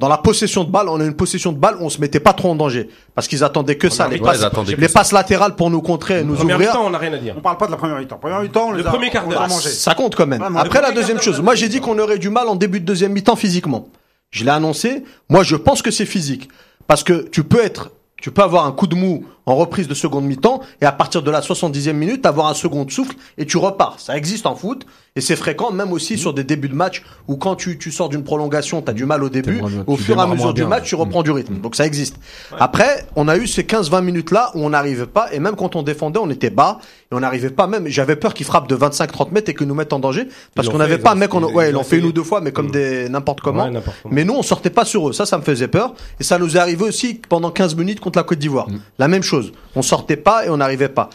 Dans 0.03 0.09
la 0.09 0.19
possession 0.19 0.65
de 0.65 0.69
balle, 0.69 0.89
on 0.89 0.99
a 1.01 1.05
une 1.05 1.15
possession 1.15 1.53
de 1.53 1.59
balle, 1.59 1.77
on 1.79 1.89
se 1.89 2.01
mettait 2.01 2.19
pas 2.19 2.33
trop 2.33 2.51
en 2.51 2.57
danger. 2.57 2.89
Parce 3.15 3.29
qu'ils 3.29 3.45
attendaient 3.45 3.77
que 3.77 3.89
ça, 3.89 4.09
les, 4.09 4.19
Ouais, 4.19 4.33
passes, 4.37 4.45
les 4.77 4.89
passes 4.89 5.13
latérales 5.13 5.55
pour 5.55 5.71
nous 5.71 5.81
contrer 5.81 6.19
et 6.19 6.25
nous 6.25 6.35
Première 6.35 6.57
ouvrir. 6.57 6.71
mi-temps, 6.73 6.85
on 6.87 6.91
n'a 6.91 6.99
rien 6.99 7.13
à 7.13 7.19
dire. 7.19 7.35
On 7.39 7.41
parle 7.41 7.57
pas 7.57 7.67
de 7.67 7.71
la 7.71 7.77
première 7.77 7.99
mi-temps. 7.99 8.19
Première 8.19 8.41
mi-temps, 8.41 8.73
Le 8.73 8.85
a- 8.85 8.91
premier 8.91 9.11
quart 9.11 9.29
d'heure. 9.29 9.49
Ça 9.49 9.95
compte 9.95 10.17
quand 10.17 10.27
même. 10.27 10.43
Après 10.57 10.83
la 10.83 10.91
deuxième 10.91 11.21
chose, 11.21 11.41
moi 11.41 11.55
j'ai 11.55 11.69
dit 11.69 11.79
qu'on 11.79 11.97
aurait 12.01 12.19
du 12.19 12.31
mal 12.31 12.49
en 12.49 12.57
début 12.57 12.81
de 12.81 12.85
deuxième 12.85 13.13
mi-temps 13.13 13.37
physiquement. 13.37 13.87
Je 14.33 14.43
l'ai 14.43 14.51
annoncé. 14.51 15.05
Moi 15.29 15.45
je 15.45 15.55
pense 15.55 15.83
que 15.83 15.93
c'est 15.93 16.05
physique. 16.05 16.49
Parce 16.89 17.05
que 17.05 17.29
tu 17.31 17.45
peux 17.45 17.63
être, 17.63 17.93
tu 18.21 18.33
peux 18.33 18.43
avoir 18.43 18.67
un 18.67 18.73
coup 18.73 18.89
de 18.89 18.97
mou 18.97 19.25
en 19.47 19.57
reprise 19.57 19.89
de 19.89 19.95
seconde 19.95 20.25
mi-temps 20.25 20.61
et 20.81 20.87
à 20.87 20.93
partir 20.93 21.23
de 21.23 21.31
la 21.31 21.41
70e 21.41 21.93
minute 21.93 22.27
avoir 22.27 22.47
un 22.49 22.55
second 22.55 22.87
souffle 22.89 23.15
et 23.39 23.47
tu 23.47 23.57
repars. 23.57 23.97
Ça 23.99 24.17
existe 24.17 24.47
en 24.47 24.55
foot 24.55 24.87
et 25.17 25.21
c'est 25.21 25.37
fréquent 25.37 25.73
même 25.73 25.93
aussi 25.93 26.17
sur 26.17 26.33
des 26.33 26.45
débuts 26.45 26.69
de 26.69 26.75
match 26.75 27.03
où 27.29 27.37
quand 27.37 27.55
tu, 27.57 27.77
tu 27.79 27.91
sors 27.91 28.09
d'une 28.09 28.23
prolongation, 28.25 28.81
tu 28.83 28.91
as 28.91 28.95
du 28.95 29.05
mal 29.05 29.23
au 29.25 29.29
début, 29.29 29.61
au 29.87 29.97
fur 29.97 30.17
et 30.17 30.21
à 30.21 30.27
mesure 30.27 30.55
du 30.55 30.63
bien. 30.63 30.69
match, 30.69 30.85
tu 30.89 30.95
reprends 30.95 31.23
du 31.23 31.31
rythme. 31.33 31.57
Donc 31.61 31.75
ça 31.77 31.85
existe. 31.87 32.17
Après, 32.59 33.07
on 33.17 33.29
a 33.29 33.37
eu 33.37 33.47
ces 33.47 33.63
15-20 33.65 34.03
minutes 34.03 34.31
là 34.31 34.51
où 34.55 34.61
on 34.65 34.71
n'arrivait 34.71 35.07
pas 35.07 35.33
et 35.33 35.39
même 35.41 35.57
quand 35.57 35.77
on 35.77 35.83
défendait, 35.83 36.19
on 36.23 36.31
était 36.31 36.51
bas 36.51 36.79
et 37.11 37.15
on 37.15 37.21
n'arrivait 37.21 37.51
pas 37.51 37.67
même, 37.67 37.89
j'avais 37.89 38.17
peur 38.17 38.35
qu'ils 38.35 38.47
frappent 38.47 38.69
de 38.69 38.77
25-30 38.77 39.33
mètres 39.33 39.51
et 39.51 39.55
que 39.55 39.65
nous 39.65 39.75
mettent 39.75 39.93
en 39.93 39.99
danger 39.99 40.29
parce 40.55 40.69
qu'on 40.69 40.79
n'avait 40.79 40.99
pas 40.99 41.15
mec, 41.15 41.31
ils- 41.35 41.45
ouais, 41.45 41.67
ils 41.67 41.71
ils 41.71 41.75
ont 41.75 41.79
l'ont 41.79 41.85
fait 41.85 41.99
une 41.99 42.07
ou 42.07 42.13
deux 42.13 42.23
fois, 42.23 42.41
mais 42.41 42.53
comme 42.53 42.69
Mm. 42.69 42.71
des 42.71 43.09
n'importe 43.09 43.41
comment. 43.41 43.65
Ouais, 43.65 43.71
n'importe 43.71 43.97
comment. 44.03 44.15
Mais 44.15 44.25
nous, 44.25 44.35
on 44.35 44.43
sortait 44.43 44.71
pas 44.71 44.85
sur 44.85 45.09
eux. 45.09 45.13
Ça, 45.13 45.27
ça 45.27 45.37
me 45.37 45.43
faisait 45.43 45.69
peur. 45.69 45.95
Et 46.21 46.25
ça 46.25 46.39
nous 46.39 46.57
est 46.57 46.61
arrivé 46.61 46.85
aussi 46.85 47.21
pendant 47.29 47.51
15 47.51 47.75
minutes 47.75 48.01
contre 48.01 48.19
la 48.19 48.23
Côte 48.25 48.39
d'Ivoire. 48.39 48.67
La 48.99 49.09
même 49.09 49.23
chose. 49.23 49.32
On 49.77 49.83
sortait 49.83 50.17
pas 50.17 50.47
et 50.47 50.51
on 50.51 50.57
n'arrivait 50.59 50.89
pas. 50.89 51.11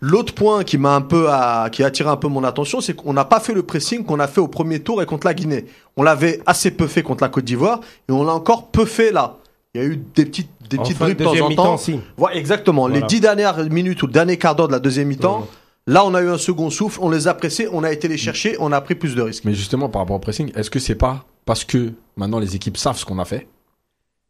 L'autre 0.00 0.34
point 0.34 0.62
qui 0.62 0.76
m'a 0.76 0.94
un 0.94 1.00
peu 1.00 1.28
à- 1.30 1.68
qui 1.72 1.82
a 1.82 1.86
attiré 1.86 2.10
un 2.10 2.16
peu 2.16 2.28
mon 2.28 2.44
attention, 2.44 2.80
c'est 2.82 2.94
qu'on 2.94 3.14
n'a 3.14 3.24
pas 3.24 3.40
fait 3.40 3.54
le 3.54 3.62
pressing 3.62 4.04
qu'on 4.04 4.20
a 4.20 4.26
fait 4.26 4.40
au 4.40 4.48
premier 4.48 4.80
tour 4.80 5.00
et 5.02 5.06
contre 5.06 5.26
la 5.26 5.32
Guinée. 5.34 5.64
On 5.96 6.02
l'avait 6.02 6.40
assez 6.44 6.70
peu 6.70 6.86
fait 6.86 7.02
contre 7.02 7.24
la 7.24 7.30
Côte 7.30 7.44
d'Ivoire 7.44 7.80
et 8.08 8.12
on 8.12 8.22
l'a 8.24 8.34
encore 8.34 8.66
peu 8.68 8.84
fait 8.84 9.10
là. 9.10 9.36
Il 9.74 9.80
y 9.80 9.84
a 9.84 9.86
eu 9.86 9.96
des 9.96 10.26
petites 10.26 10.50
des 10.68 10.78
En 10.78 10.82
petites 10.82 10.96
fin 10.98 11.04
de 11.08 11.14
bribes 11.14 11.18
de 11.18 11.24
temps 11.24 11.30
deuxième 11.30 11.46
en 11.46 11.48
mi-temps, 11.50 11.64
temps. 11.64 11.76
si. 11.78 12.00
Voilà, 12.16 12.36
exactement. 12.36 12.88
Les 12.88 13.00
dix 13.02 13.20
dernières 13.20 13.56
minutes 13.70 14.02
ou 14.02 14.06
le 14.06 14.12
dernier 14.12 14.36
quart 14.36 14.54
d'heure 14.56 14.66
de 14.66 14.72
la 14.72 14.80
deuxième 14.80 15.06
mi-temps, 15.08 15.46
là, 15.86 16.04
on 16.04 16.12
a 16.14 16.20
eu 16.22 16.28
un 16.28 16.38
second 16.38 16.70
souffle, 16.70 16.98
on 17.02 17.08
les 17.08 17.28
a 17.28 17.34
pressés, 17.34 17.68
on 17.72 17.84
a 17.84 17.92
été 17.92 18.08
les 18.08 18.16
chercher, 18.18 18.56
on 18.58 18.72
a 18.72 18.80
pris 18.80 18.96
plus 18.96 19.14
de 19.14 19.22
risques. 19.22 19.44
Mais 19.44 19.54
justement, 19.54 19.88
par 19.88 20.02
rapport 20.02 20.16
au 20.16 20.18
pressing, 20.18 20.50
est-ce 20.56 20.70
que 20.70 20.78
c'est 20.80 20.94
pas 20.96 21.24
parce 21.44 21.64
que 21.64 21.92
maintenant 22.16 22.40
les 22.40 22.56
équipes 22.56 22.76
savent 22.76 22.98
ce 22.98 23.04
qu'on 23.04 23.18
a 23.20 23.24
fait 23.24 23.46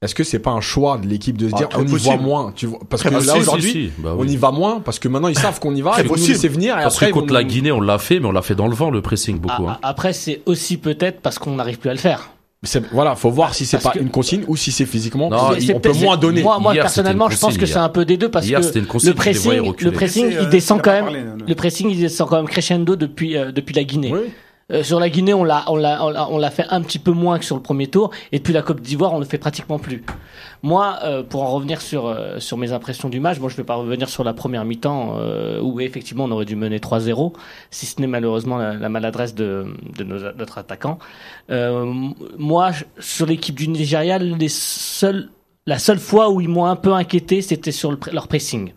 est-ce 0.07 0.15
que 0.15 0.25
c'est 0.25 0.39
pas 0.39 0.53
un 0.53 0.63
choix 0.63 0.97
de 0.97 1.07
l'équipe 1.07 1.37
de 1.37 1.49
se 1.49 1.55
Ah, 1.55 1.59
dire 1.59 1.69
on 1.77 1.83
y 1.83 1.91
possible. 1.91 2.17
va 2.17 2.23
moins 2.23 2.53
tu 2.57 2.67
vois? 2.67 2.79
Parce 2.89 3.03
Très 3.03 3.11
que 3.11 3.15
là 3.15 3.21
possible. 3.21 3.39
aujourd'hui 3.41 3.71
Si, 3.71 3.73
si, 3.87 3.93
bah 3.99 4.15
on 4.19 4.27
y 4.27 4.37
va 4.37 4.51
moins 4.51 4.81
parce 4.81 4.99
que 4.99 5.09
maintenant 5.09 5.29
ils 5.29 5.39
savent 5.39 5.61
qu'on 5.61 5.75
y 5.75 5.83
va 5.83 5.91
Très 5.91 6.03
ils 6.03 6.05
vont 6.09 6.15
nous 6.15 6.21
possible. 6.21 6.33
laisser 6.33 6.49
venir 6.49 6.79
et 6.79 6.83
Parce 6.83 6.95
après 6.97 7.07
que 7.07 7.11
ils 7.11 7.15
vont 7.15 7.21
contre 7.21 7.35
la 7.35 7.45
Guinée, 7.45 7.73
on 7.73 7.81
l'a 7.83 7.99
fait, 7.99 8.19
mais 8.19 8.27
on 8.27 8.33
l'a 8.33 8.43
fait 8.43 8.55
dans 8.55 8.69
le 8.69 8.75
vent, 8.75 8.91
le 8.91 9.03
pressing, 9.03 9.39
beaucoup. 9.39 9.67
Ah, 9.69 9.73
hein. 9.73 9.79
Après, 9.83 10.13
c'est 10.15 10.41
aussi 10.47 10.79
peut-être 10.79 11.21
parce 11.21 11.39
qu'on 11.39 11.53
n'arrive 11.57 11.79
plus 11.79 11.91
à 11.91 11.95
le 11.95 11.99
faire. 11.99 12.31
C'est- 12.63 12.83
voilà 12.91 13.15
faut 13.15 13.31
voir 13.31 13.55
si 13.55 13.67
c'est 13.67 13.81
pas 13.81 13.91
que- 13.91 13.99
une 13.99 14.09
consigne 14.09 14.43
ou 14.49 14.57
si 14.57 14.73
c'est 14.73 14.87
physiquement 14.87 15.29
Non, 15.29 15.51
C'est- 15.53 15.59
il- 15.61 15.67
c'est 15.67 15.75
on 15.75 15.79
peut 15.81 15.93
moins 15.93 16.17
donner 16.17 16.43
Moi, 16.43 16.59
moi 16.59 16.73
Hier, 16.75 16.83
personnellement, 16.83 17.29
je 17.29 17.37
pense 17.39 17.59
que 17.59 17.67
c'est 17.67 17.77
un 17.77 17.91
peu 17.91 18.05
des 18.05 18.17
deux 18.17 18.31
parce 18.31 18.47
Hier, 18.47 18.61
que 18.61 18.67
le 18.79 19.15
pressing, 19.15 19.63
le 19.85 19.91
pressing, 19.93 20.31
C'est, 20.31 20.37
euh, 20.39 20.43
il 20.43 20.49
descend 20.49 20.79
il 20.79 20.83
quand 20.83 20.91
même. 20.93 21.37
non. 21.39 21.45
Le 21.47 21.55
pressing, 21.55 21.91
il 21.91 22.01
descend 22.01 22.29
quand 22.29 22.37
même 22.37 22.49
crescendo 22.49 22.97
depuis 22.97 23.37
euh, 23.37 23.53
depuis 23.53 23.75
la 23.75 23.85
Guinée. 23.85 24.13
Euh, 24.73 24.83
sur 24.83 24.99
la 24.99 25.09
Guinée, 25.09 25.33
on 25.33 25.45
l'a 25.45 25.63
on 25.69 25.77
l'a 25.77 26.03
on 26.29 26.39
l'a- 26.39 26.51
fait 26.51 26.67
un 26.71 26.81
petit 26.83 26.99
peu 26.99 27.13
moins 27.13 27.39
que 27.39 27.45
sur 27.45 27.55
le 27.55 27.63
premier 27.63 27.87
tour, 27.87 28.11
et 28.33 28.41
puis 28.41 28.53
la 28.53 28.63
Côte 28.63 28.81
d'Ivoire, 28.81 29.13
on 29.15 29.21
le 29.21 29.25
fait 29.25 29.39
pratiquement 29.39 29.79
plus. 29.79 30.03
Moi, 30.65 30.99
euh, 31.05 31.23
pour 31.23 31.45
en 31.45 31.53
revenir 31.53 31.81
sur 31.81 32.07
euh, 32.07 32.41
sur 32.41 32.57
mes 32.57 32.73
impressions 32.73 33.09
du 33.09 33.21
match, 33.21 33.39
moi, 33.39 33.49
je 33.49 33.57
vais 33.57 33.63
pas 33.63 33.77
revenir 33.77 34.09
sur 34.09 34.25
la 34.25 34.33
première 34.35 34.65
mi-temps 34.65 35.19
euh, 35.21 35.61
où 35.61 35.79
effectivement 35.79 36.25
on 36.25 36.31
aurait 36.33 36.47
dû 36.47 36.57
mener 36.57 36.79
3-0, 36.81 37.33
si 37.71 37.87
ce 37.87 38.01
n'est 38.01 38.09
malheureusement 38.09 38.57
la, 38.57 38.75
la 38.75 38.89
maladresse 38.89 39.37
de 39.37 39.67
de 39.97 40.03
nos- 40.03 40.33
notre 40.33 40.59
attaquant. 40.59 40.99
Euh, 41.51 41.85
moi, 42.37 42.73
sur 42.99 43.27
l'équipe 43.27 43.55
du 43.55 43.69
Nigeria, 43.69 44.19
les 44.19 44.49
seuls 44.49 45.29
la 45.69 45.79
seule 45.79 45.99
fois 46.01 46.29
où 46.31 46.41
ils 46.41 46.49
m'ont 46.49 46.65
un 46.67 46.77
peu 46.77 46.93
inquiété, 46.93 47.41
c'était 47.41 47.73
sur 47.73 47.97
leur 48.13 48.27
pressing. 48.27 48.73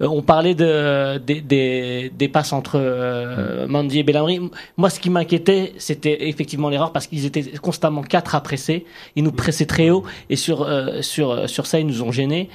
Euh, 0.00 0.08
on 0.08 0.22
parlait 0.22 0.54
de, 0.54 1.18
des, 1.18 1.40
des, 1.40 2.12
des 2.14 2.28
passes 2.28 2.52
entre 2.52 2.78
euh, 2.80 3.66
Mandy 3.66 4.00
et 4.00 4.02
Bellamri. 4.02 4.40
Moi, 4.76 4.90
ce 4.90 5.00
qui 5.00 5.10
m'inquiétait, 5.10 5.72
c'était 5.78 6.28
effectivement 6.28 6.68
l'erreur 6.68 6.92
parce 6.92 7.06
qu'ils 7.06 7.24
étaient 7.24 7.58
constamment 7.58 8.02
quatre 8.02 8.34
à 8.34 8.40
presser. 8.40 8.84
Ils 9.14 9.24
nous 9.24 9.32
pressaient 9.32 9.66
très 9.66 9.90
haut 9.90 10.04
et 10.28 10.36
sur 10.36 10.62
euh, 10.62 11.02
sur 11.02 11.48
sur 11.48 11.66
ça, 11.66 11.78
ils 11.78 11.86
nous 11.86 12.02
ont 12.02 12.12
gênés. 12.12 12.48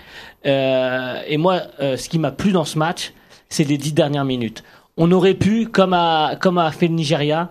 Euh, 0.45 1.21
et 1.27 1.37
moi, 1.37 1.61
euh, 1.79 1.97
ce 1.97 2.09
qui 2.09 2.19
m'a 2.19 2.31
plu 2.31 2.51
dans 2.51 2.65
ce 2.65 2.77
match, 2.77 3.13
c'est 3.49 3.63
les 3.63 3.77
dix 3.77 3.93
dernières 3.93 4.25
minutes. 4.25 4.63
On 4.97 5.11
aurait 5.11 5.33
pu, 5.33 5.67
comme 5.67 5.93
a 5.93 6.35
comme 6.35 6.57
a 6.57 6.71
fait 6.71 6.87
le 6.87 6.95
Nigeria, 6.95 7.49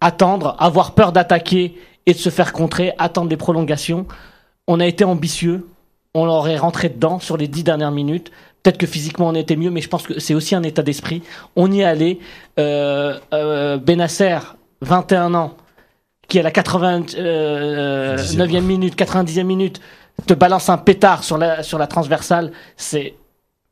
attendre, 0.00 0.56
avoir 0.58 0.94
peur 0.94 1.12
d'attaquer 1.12 1.76
et 2.06 2.12
de 2.12 2.18
se 2.18 2.30
faire 2.30 2.52
contrer, 2.52 2.92
attendre 2.98 3.30
les 3.30 3.36
prolongations. 3.36 4.06
On 4.66 4.80
a 4.80 4.86
été 4.86 5.04
ambitieux. 5.04 5.66
On 6.14 6.28
aurait 6.28 6.56
rentré 6.56 6.90
dedans 6.90 7.18
sur 7.18 7.36
les 7.36 7.48
dix 7.48 7.64
dernières 7.64 7.90
minutes. 7.90 8.30
Peut-être 8.64 8.78
que 8.78 8.86
physiquement 8.86 9.28
on 9.28 9.34
était 9.34 9.54
mieux, 9.56 9.70
mais 9.70 9.80
je 9.82 9.88
pense 9.88 10.04
que 10.06 10.18
c'est 10.18 10.34
aussi 10.34 10.54
un 10.56 10.62
état 10.64 10.82
d'esprit. 10.82 11.22
On 11.54 11.70
y 11.70 11.82
est 11.82 11.84
allé. 11.84 12.18
Euh, 12.58 13.16
euh, 13.32 13.76
Benasser, 13.76 14.38
21 14.80 15.34
ans, 15.34 15.56
qui 16.28 16.40
à 16.40 16.42
la 16.42 16.50
89e 16.50 18.60
minute, 18.62 18.96
90e 18.96 19.44
minute, 19.44 19.80
te 20.26 20.34
balance 20.34 20.68
un 20.70 20.78
pétard 20.78 21.22
sur 21.24 21.36
la, 21.38 21.62
sur 21.62 21.78
la 21.78 21.86
transversale. 21.86 22.52
C'est. 22.76 23.14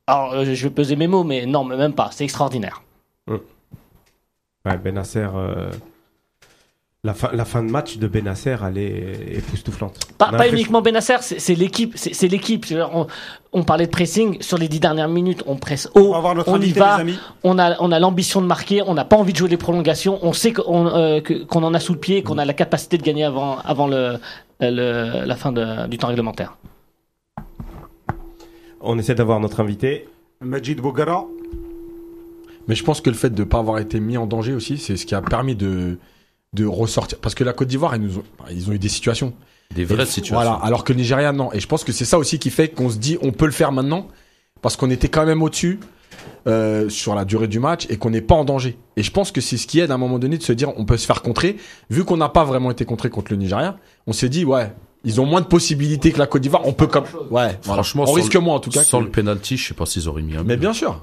Alors, 0.06 0.32
euh, 0.34 0.44
je 0.44 0.66
vais 0.68 0.74
peser 0.74 0.96
mes 0.96 1.06
mots, 1.06 1.24
mais 1.24 1.46
non, 1.46 1.64
mais 1.64 1.76
même 1.76 1.94
pas. 1.94 2.10
C'est 2.12 2.24
extraordinaire. 2.24 2.82
Ouais, 3.28 4.76
Benasser. 4.78 5.26
euh, 5.34 5.70
La, 7.04 7.14
fin, 7.14 7.30
la 7.32 7.44
fin 7.44 7.64
de 7.64 7.70
match 7.70 7.98
de 7.98 8.06
Benasser, 8.06 8.56
elle 8.64 8.78
est 8.78 9.38
époustouflante. 9.38 9.98
Pas, 10.18 10.48
uniquement 10.48 10.82
Benasser, 10.82 11.16
c'est 11.20 11.54
l'équipe. 11.54 11.94
C'est 11.96 12.28
l'équipe. 12.28 12.66
On, 13.52 13.64
parlait 13.64 13.86
de 13.86 13.90
pressing 13.90 14.40
sur 14.40 14.56
les 14.58 14.68
dix 14.68 14.80
dernières 14.80 15.08
minutes. 15.08 15.42
On 15.46 15.56
presse 15.56 15.88
haut. 15.94 16.08
On 16.08 16.12
va 16.12 16.20
voir 16.20 16.34
notre 16.34 16.50
on 16.50 16.60
y 16.60 16.72
va. 16.72 16.96
les 16.96 17.00
amis. 17.02 17.18
On 17.44 17.58
a, 17.58 17.76
on 17.80 17.92
a 17.92 17.98
l'ambition 17.98 18.40
de 18.40 18.46
marquer. 18.46 18.82
On 18.86 18.94
n'a 18.94 19.04
pas 19.04 19.16
envie 19.16 19.32
de 19.32 19.38
jouer 19.38 19.48
les 19.50 19.56
prolongations. 19.56 20.18
On 20.22 20.32
sait 20.32 20.52
qu'on 20.52 20.86
euh, 20.86 21.20
qu'on 21.48 21.62
en 21.62 21.74
a 21.74 21.80
sous 21.80 21.92
le 21.92 21.98
pied, 21.98 22.22
qu'on 22.22 22.38
a 22.38 22.44
la 22.44 22.54
capacité 22.54 22.96
de 22.98 23.02
gagner 23.02 23.24
avant, 23.24 23.58
avant 23.58 23.86
le, 23.88 24.18
le- 24.60 25.24
la 25.26 25.36
fin 25.36 25.52
de- 25.52 25.86
du 25.86 25.98
temps 25.98 26.08
réglementaire. 26.08 26.56
On 28.80 28.98
essaie 28.98 29.14
d'avoir 29.14 29.38
notre 29.40 29.60
invité. 29.60 30.08
Majid 30.40 30.76
Bogara. 30.80 31.24
Mais 32.68 32.74
je 32.74 32.84
pense 32.84 33.00
que 33.00 33.10
le 33.10 33.16
fait 33.16 33.30
de 33.30 33.42
ne 33.42 33.48
pas 33.48 33.58
avoir 33.58 33.78
été 33.78 34.00
mis 34.00 34.16
en 34.16 34.26
danger 34.26 34.54
aussi, 34.54 34.78
c'est 34.78 34.96
ce 34.96 35.04
qui 35.06 35.14
a 35.14 35.20
permis 35.22 35.54
de, 35.56 35.98
de 36.52 36.64
ressortir. 36.64 37.18
Parce 37.18 37.34
que 37.34 37.44
la 37.44 37.52
Côte 37.52 37.68
d'Ivoire, 37.68 37.94
ils, 37.96 38.02
nous 38.02 38.18
ont, 38.18 38.24
ils 38.50 38.68
ont 38.70 38.72
eu 38.72 38.78
des 38.78 38.88
situations. 38.88 39.32
Des 39.74 39.84
vraies 39.84 40.02
Et- 40.02 40.06
situations. 40.06 40.34
Voilà, 40.34 40.52
alors 40.62 40.84
que 40.84 40.92
le 40.92 40.98
Nigeria, 40.98 41.32
non. 41.32 41.52
Et 41.52 41.60
je 41.60 41.66
pense 41.66 41.84
que 41.84 41.92
c'est 41.92 42.04
ça 42.04 42.18
aussi 42.18 42.38
qui 42.38 42.50
fait 42.50 42.68
qu'on 42.68 42.90
se 42.90 42.98
dit, 42.98 43.18
on 43.22 43.32
peut 43.32 43.46
le 43.46 43.52
faire 43.52 43.72
maintenant, 43.72 44.08
parce 44.60 44.76
qu'on 44.76 44.90
était 44.90 45.08
quand 45.08 45.24
même 45.26 45.42
au-dessus 45.42 45.80
euh, 46.46 46.88
sur 46.88 47.14
la 47.14 47.24
durée 47.24 47.48
du 47.48 47.58
match 47.58 47.86
et 47.88 47.96
qu'on 47.96 48.10
n'est 48.10 48.20
pas 48.20 48.34
en 48.34 48.44
danger. 48.44 48.76
Et 48.96 49.02
je 49.02 49.10
pense 49.10 49.32
que 49.32 49.40
c'est 49.40 49.56
ce 49.56 49.66
qui 49.66 49.80
aide 49.80 49.90
à 49.90 49.94
un 49.94 49.98
moment 49.98 50.18
donné 50.18 50.36
de 50.38 50.42
se 50.42 50.52
dire, 50.52 50.72
on 50.76 50.84
peut 50.84 50.96
se 50.96 51.06
faire 51.06 51.22
contrer. 51.22 51.56
Vu 51.88 52.04
qu'on 52.04 52.16
n'a 52.16 52.28
pas 52.28 52.44
vraiment 52.44 52.70
été 52.70 52.84
contré 52.84 53.08
contre 53.10 53.32
le 53.32 53.38
Nigeria, 53.38 53.76
on 54.06 54.12
s'est 54.12 54.28
dit, 54.28 54.44
ouais, 54.44 54.72
ils 55.04 55.20
ont 55.20 55.26
moins 55.26 55.40
de 55.40 55.46
possibilités 55.46 56.12
que 56.12 56.18
la 56.18 56.26
Côte 56.26 56.42
d'Ivoire. 56.42 56.62
On 56.66 56.72
peut 56.74 56.86
comme, 56.86 57.04
ouais. 57.30 57.58
Franchement, 57.62 58.02
on 58.02 58.06
sans 58.06 58.12
risque 58.12 58.34
le- 58.34 58.40
moins 58.40 58.56
en 58.56 58.60
tout 58.60 58.70
cas. 58.70 58.82
Sans 58.84 58.98
que- 59.00 59.04
le 59.04 59.10
penalty, 59.10 59.56
je 59.56 59.68
sais 59.68 59.74
pas 59.74 59.86
s'ils 59.86 60.06
auraient 60.08 60.22
mis 60.22 60.36
un 60.36 60.44
Mais 60.44 60.56
but. 60.56 60.60
bien 60.60 60.72
sûr. 60.72 61.00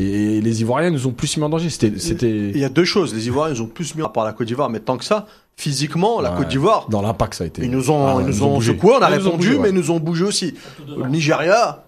Et 0.00 0.40
les 0.40 0.60
Ivoiriens 0.60 0.90
nous 0.90 1.06
ont 1.06 1.12
plus 1.12 1.36
mis 1.36 1.42
en 1.44 1.48
danger. 1.48 1.70
C'était, 1.70 2.28
Il 2.28 2.58
y 2.58 2.64
a 2.64 2.68
deux 2.68 2.84
choses. 2.84 3.14
Les 3.14 3.26
Ivoiriens, 3.26 3.54
ils 3.54 3.62
ont 3.62 3.66
plus 3.66 3.94
mis 3.94 4.02
par 4.12 4.24
la 4.24 4.32
Côte 4.32 4.46
d'Ivoire, 4.46 4.70
mais 4.70 4.80
tant 4.80 4.96
que 4.96 5.04
ça, 5.04 5.26
physiquement, 5.58 6.20
la 6.20 6.30
Ouais. 6.30 6.38
Côte 6.38 6.48
d'Ivoire, 6.48 6.86
dans 6.88 7.02
l'impact 7.02 7.34
ça 7.34 7.44
a 7.44 7.46
été. 7.48 7.62
ils 7.64 7.70
nous 7.70 7.90
ont, 7.90 8.06
Ah, 8.06 8.16
ils 8.20 8.26
nous 8.26 8.42
ont 8.44 8.54
bougé. 8.54 8.72
secoué, 8.72 8.92
on 8.98 9.02
a 9.02 9.10
ils 9.10 9.14
ont 9.14 9.16
répondu, 9.32 9.36
bougé, 9.36 9.54
ouais. 9.56 9.62
mais 9.64 9.68
ils 9.70 9.74
nous 9.74 9.90
ont 9.90 9.98
bougé 9.98 10.24
aussi. 10.24 10.54
Le 10.96 11.06
Nigeria, 11.08 11.82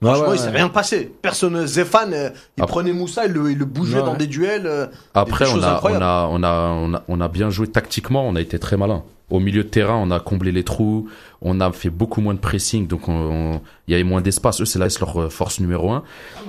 Ouais, 0.00 0.08
franchement, 0.10 0.28
ouais, 0.28 0.36
il 0.36 0.38
s'est 0.38 0.46
ouais. 0.46 0.56
rien 0.56 0.68
passé. 0.68 1.12
Personne, 1.22 1.66
Zéphane, 1.66 2.12
euh, 2.14 2.30
il 2.56 2.62
Après- 2.62 2.72
prenait 2.74 2.92
Moussa, 2.92 3.26
il 3.26 3.32
le, 3.32 3.50
il 3.50 3.58
le 3.58 3.64
bougeait 3.64 3.98
Ouais. 3.98 4.04
dans 4.04 4.14
des 4.14 4.28
duels. 4.28 4.66
euh, 4.66 4.86
Après, 5.14 5.44
des 5.44 5.50
on 5.50 5.54
choses 5.54 5.64
a, 5.64 5.72
on, 5.72 5.74
incroyables. 5.74 6.04
a, 6.04 6.28
on, 6.30 6.42
a, 6.44 6.68
on, 6.70 6.94
a, 6.94 7.02
on 7.08 7.20
a 7.20 7.28
bien 7.28 7.50
joué 7.50 7.66
tactiquement, 7.66 8.26
on 8.28 8.36
a 8.36 8.40
été 8.40 8.58
très 8.60 8.76
malin. 8.76 9.02
Au 9.30 9.40
milieu 9.40 9.62
de 9.64 9.68
terrain, 9.68 9.96
on 9.96 10.10
a 10.10 10.20
comblé 10.20 10.52
les 10.52 10.64
trous, 10.64 11.08
on 11.42 11.60
a 11.60 11.70
fait 11.72 11.90
beaucoup 11.90 12.22
moins 12.22 12.32
de 12.32 12.38
pressing, 12.38 12.86
donc 12.86 13.08
on- 13.08 13.12
on- 13.56 13.60
il 13.86 13.90
y 13.90 13.94
avait 13.94 14.04
moins 14.04 14.22
d'espace. 14.22 14.60
Eux, 14.62 14.64
c'est 14.64 14.78
là 14.78 14.86
leur 15.00 15.20
euh, 15.20 15.28
force 15.28 15.60
numéro 15.60 15.90
un. 15.90 16.02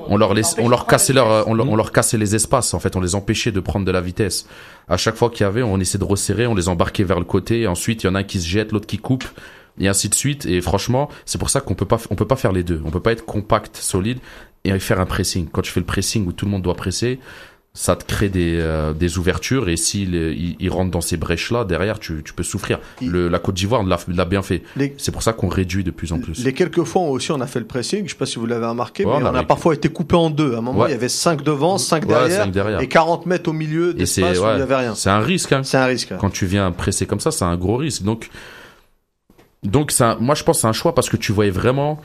On 0.07 0.15
leur, 0.15 0.33
laisse, 0.33 0.55
on 0.59 0.69
leur 0.69 0.85
cassait 0.85 1.11
leur, 1.11 1.29
euh, 1.29 1.43
on 1.47 1.55
leur, 1.55 1.67
on 1.67 1.75
leur 1.75 1.91
cassait 1.91 2.17
les 2.17 2.35
espaces. 2.35 2.73
En 2.73 2.79
fait, 2.79 2.95
on 2.95 3.01
les 3.01 3.15
empêchait 3.15 3.51
de 3.51 3.59
prendre 3.59 3.85
de 3.85 3.91
la 3.91 3.99
vitesse. 3.99 4.45
À 4.87 4.95
chaque 4.95 5.15
fois 5.15 5.29
qu'il 5.29 5.41
y 5.41 5.47
avait, 5.47 5.61
on 5.63 5.77
essayait 5.79 5.99
de 5.99 6.05
resserrer, 6.05 6.47
on 6.47 6.55
les 6.55 6.69
embarquait 6.69 7.03
vers 7.03 7.19
le 7.19 7.25
côté. 7.25 7.61
Et 7.61 7.67
ensuite, 7.67 8.03
il 8.03 8.07
y 8.07 8.09
en 8.09 8.15
a 8.15 8.19
un 8.19 8.23
qui 8.23 8.39
se 8.39 8.47
jette, 8.47 8.71
l'autre 8.71 8.87
qui 8.87 8.97
coupe, 8.97 9.25
et 9.79 9.87
ainsi 9.87 10.09
de 10.09 10.15
suite. 10.15 10.45
Et 10.45 10.61
franchement, 10.61 11.09
c'est 11.25 11.37
pour 11.37 11.49
ça 11.49 11.61
qu'on 11.61 11.75
peut 11.75 11.85
pas, 11.85 11.99
on 12.09 12.15
peut 12.15 12.27
pas 12.27 12.35
faire 12.35 12.51
les 12.51 12.63
deux. 12.63 12.81
On 12.85 12.91
peut 12.91 12.99
pas 12.99 13.11
être 13.11 13.25
compact, 13.25 13.77
solide, 13.77 14.19
et 14.65 14.77
faire 14.79 14.99
un 14.99 15.05
pressing. 15.05 15.47
Quand 15.51 15.61
tu 15.61 15.71
fais 15.71 15.79
le 15.79 15.85
pressing 15.85 16.27
où 16.27 16.31
tout 16.33 16.45
le 16.45 16.51
monde 16.51 16.61
doit 16.63 16.75
presser, 16.75 17.19
ça 17.73 17.95
te 17.95 18.03
crée 18.03 18.29
des, 18.29 18.57
euh, 18.59 18.93
des 18.93 19.19
ouvertures 19.19 19.69
et 19.69 19.77
s'il 19.77 20.15
il, 20.15 20.55
il 20.59 20.69
rentre 20.71 20.89
dans 20.89 21.01
ces 21.01 21.17
brèches 21.17 21.51
là 21.51 21.63
derrière 21.65 21.99
tu, 21.99 22.23
tu 22.25 22.33
peux 22.33 22.41
souffrir 22.43 22.79
le, 22.99 23.29
la 23.29 23.37
Côte 23.37 23.53
d'Ivoire 23.55 23.83
l'a 23.83 23.97
l'a 24.07 24.25
bien 24.25 24.41
fait 24.41 24.63
Les- 24.75 24.95
c'est 24.97 25.11
pour 25.11 25.21
ça 25.21 25.33
qu'on 25.33 25.49
réduit 25.49 25.83
de 25.83 25.91
plus 25.91 26.11
en 26.11 26.19
plus 26.19 26.43
Les 26.43 26.53
quelques 26.53 26.83
fois 26.83 27.03
aussi 27.03 27.31
on 27.31 27.39
a 27.39 27.45
fait 27.47 27.59
le 27.59 27.67
pressing, 27.67 28.05
je 28.05 28.09
sais 28.09 28.17
pas 28.17 28.25
si 28.25 28.39
vous 28.39 28.47
l'avez 28.47 28.65
remarqué, 28.65 29.05
Ouais, 29.05 29.11
mais 29.11 29.17
on 29.23 29.25
a 29.27 29.29
on 29.29 29.33
a 29.33 29.37
avec- 29.37 29.47
parfois 29.47 29.75
été 29.75 29.87
coupé 29.87 30.15
en 30.15 30.31
deux. 30.31 30.55
À 30.55 30.57
un 30.57 30.61
moment, 30.61 30.79
Ouais. 30.79 30.89
il 30.89 30.93
y 30.93 30.95
avait 30.95 31.09
5 31.09 31.43
devant, 31.43 31.77
5 31.77 32.03
Ouais, 32.03 32.09
derrière, 32.09 32.43
cinq 32.45 32.51
derrière. 32.51 32.81
et 32.81 32.87
40 32.87 33.27
mètres 33.27 33.49
au 33.49 33.53
milieu 33.53 33.93
et 34.01 34.07
c'est 34.07 34.23
où 34.23 34.25
il 34.25 34.55
n'y 34.55 34.61
avait 34.61 34.75
rien. 34.75 34.95
c'est 34.95 35.11
un 35.11 35.19
risque 35.19 35.51
hein. 35.53 35.61
C'est 35.63 35.77
un 35.77 35.85
risque. 35.85 36.11
quand 36.19 36.31
tu 36.31 36.47
viens 36.47 36.71
presser 36.71 37.05
comme 37.05 37.19
ça 37.19 37.29
c'est 37.29 37.45
un 37.45 37.55
gros 37.55 37.77
risque 37.77 38.01
donc 38.01 38.29
donc 39.63 39.91
un- 39.99 40.15
moi 40.15 40.35
je 40.35 40.43
pense 40.43 40.57
que 40.57 40.61
c'est 40.61 40.67
un 40.67 40.73
choix 40.73 40.95
parce 40.95 41.09
que 41.09 41.17
tu 41.17 41.31
voyais 41.31 41.51
vraiment 41.51 41.99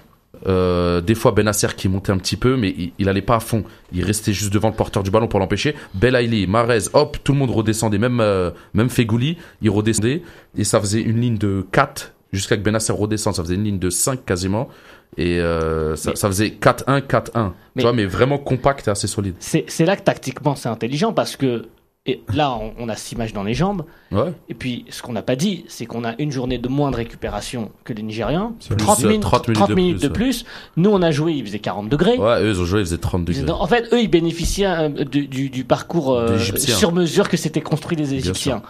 euh, 0.46 1.00
des 1.00 1.14
fois 1.14 1.30
Benasser 1.32 1.68
qui 1.76 1.88
montait 1.88 2.10
un 2.12 2.18
petit 2.18 2.36
peu 2.36 2.56
mais 2.56 2.70
il, 2.76 2.92
il 2.98 3.08
allait 3.08 3.22
pas 3.22 3.36
à 3.36 3.40
fond. 3.40 3.62
Il 3.92 4.04
restait 4.04 4.32
juste 4.32 4.52
devant 4.52 4.68
le 4.68 4.74
porteur 4.74 5.02
du 5.04 5.10
ballon 5.10 5.28
pour 5.28 5.38
l'empêcher. 5.38 5.76
Belaïli, 5.94 6.46
Marez 6.48 6.88
hop 6.92 7.18
tout 7.22 7.32
le 7.32 7.38
monde 7.38 7.50
redescendait. 7.50 7.98
Même 7.98 8.18
euh, 8.20 8.50
même 8.74 8.88
Fegouli 8.90 9.38
il 9.62 9.70
redescendait. 9.70 10.22
Et 10.56 10.64
ça 10.64 10.80
faisait 10.80 11.00
une 11.00 11.20
ligne 11.20 11.38
de 11.38 11.64
4 11.70 12.12
jusqu'à 12.32 12.56
que 12.56 12.62
Benasser 12.62 12.92
redescende. 12.92 13.34
Ça 13.36 13.42
faisait 13.44 13.54
une 13.54 13.64
ligne 13.64 13.78
de 13.78 13.90
5 13.90 14.24
quasiment. 14.24 14.68
Et 15.16 15.38
euh, 15.38 15.94
ça, 15.94 16.16
ça 16.16 16.26
faisait 16.26 16.48
4-1 16.60 17.00
4-1 17.02 17.30
Mais- 17.36 17.52
tu 17.76 17.82
vois 17.82 17.92
mais 17.92 18.04
vraiment 18.04 18.36
compact 18.38 18.88
et 18.88 18.90
assez 18.90 19.06
solide. 19.06 19.36
C'est 19.38 19.64
c'est 19.68 19.84
là 19.84 19.94
que 19.96 20.02
tactiquement 20.02 20.56
c'est 20.56 20.68
intelligent 20.68 21.12
parce 21.12 21.36
que 21.36 21.66
et 22.06 22.22
là 22.34 22.52
on, 22.60 22.74
on 22.78 22.88
a 22.90 22.96
cette 22.96 23.12
image 23.12 23.32
dans 23.32 23.42
les 23.44 23.54
jambes. 23.54 23.84
ouais 24.12 24.32
Et 24.48 24.54
puis 24.54 24.84
ce 24.90 25.00
qu'on 25.02 25.12
n'a 25.12 25.22
pas 25.22 25.36
dit, 25.36 25.64
c'est 25.68 25.86
qu'on 25.86 26.04
a 26.04 26.14
une 26.18 26.30
journée 26.30 26.58
de 26.58 26.68
moins 26.68 26.90
de 26.90 26.96
récupération 26.96 27.70
que 27.84 27.92
les 27.94 28.02
Nigériens. 28.02 28.52
Plus, 28.66 28.76
30, 28.76 29.04
euh, 29.04 29.08
minutes, 29.08 29.22
30 29.22 29.48
minutes 29.48 29.56
30 29.58 29.68
de 29.70 29.74
minutes 29.74 29.94
plus, 29.98 30.02
de 30.02 30.08
ouais. 30.08 30.12
plus. 30.12 30.44
Nous 30.76 30.90
on 30.90 31.00
a 31.02 31.10
joué, 31.10 31.32
il 31.32 31.46
faisait 31.46 31.58
40 31.60 31.88
degrés. 31.88 32.18
ouais 32.18 32.42
eux 32.42 32.50
ils 32.50 32.60
ont 32.60 32.64
joué 32.66 32.80
ils 32.80 32.86
faisaient 32.86 32.98
30 32.98 33.24
degrés 33.24 33.50
En 33.50 33.66
fait, 33.66 33.90
eux, 33.92 34.00
ils 34.00 34.08
bénéficiaient 34.10 34.66
euh, 34.66 34.88
du, 35.04 35.26
du- 35.28 35.48
du 35.48 35.64
parcours 35.64 36.12
euh, 36.14 36.38
sur 36.38 36.92
mesure 36.92 37.28
que 37.30 37.36
s'étaient 37.38 37.62
construits 37.62 37.96
les 37.96 38.12
Égyptiens. 38.14 38.62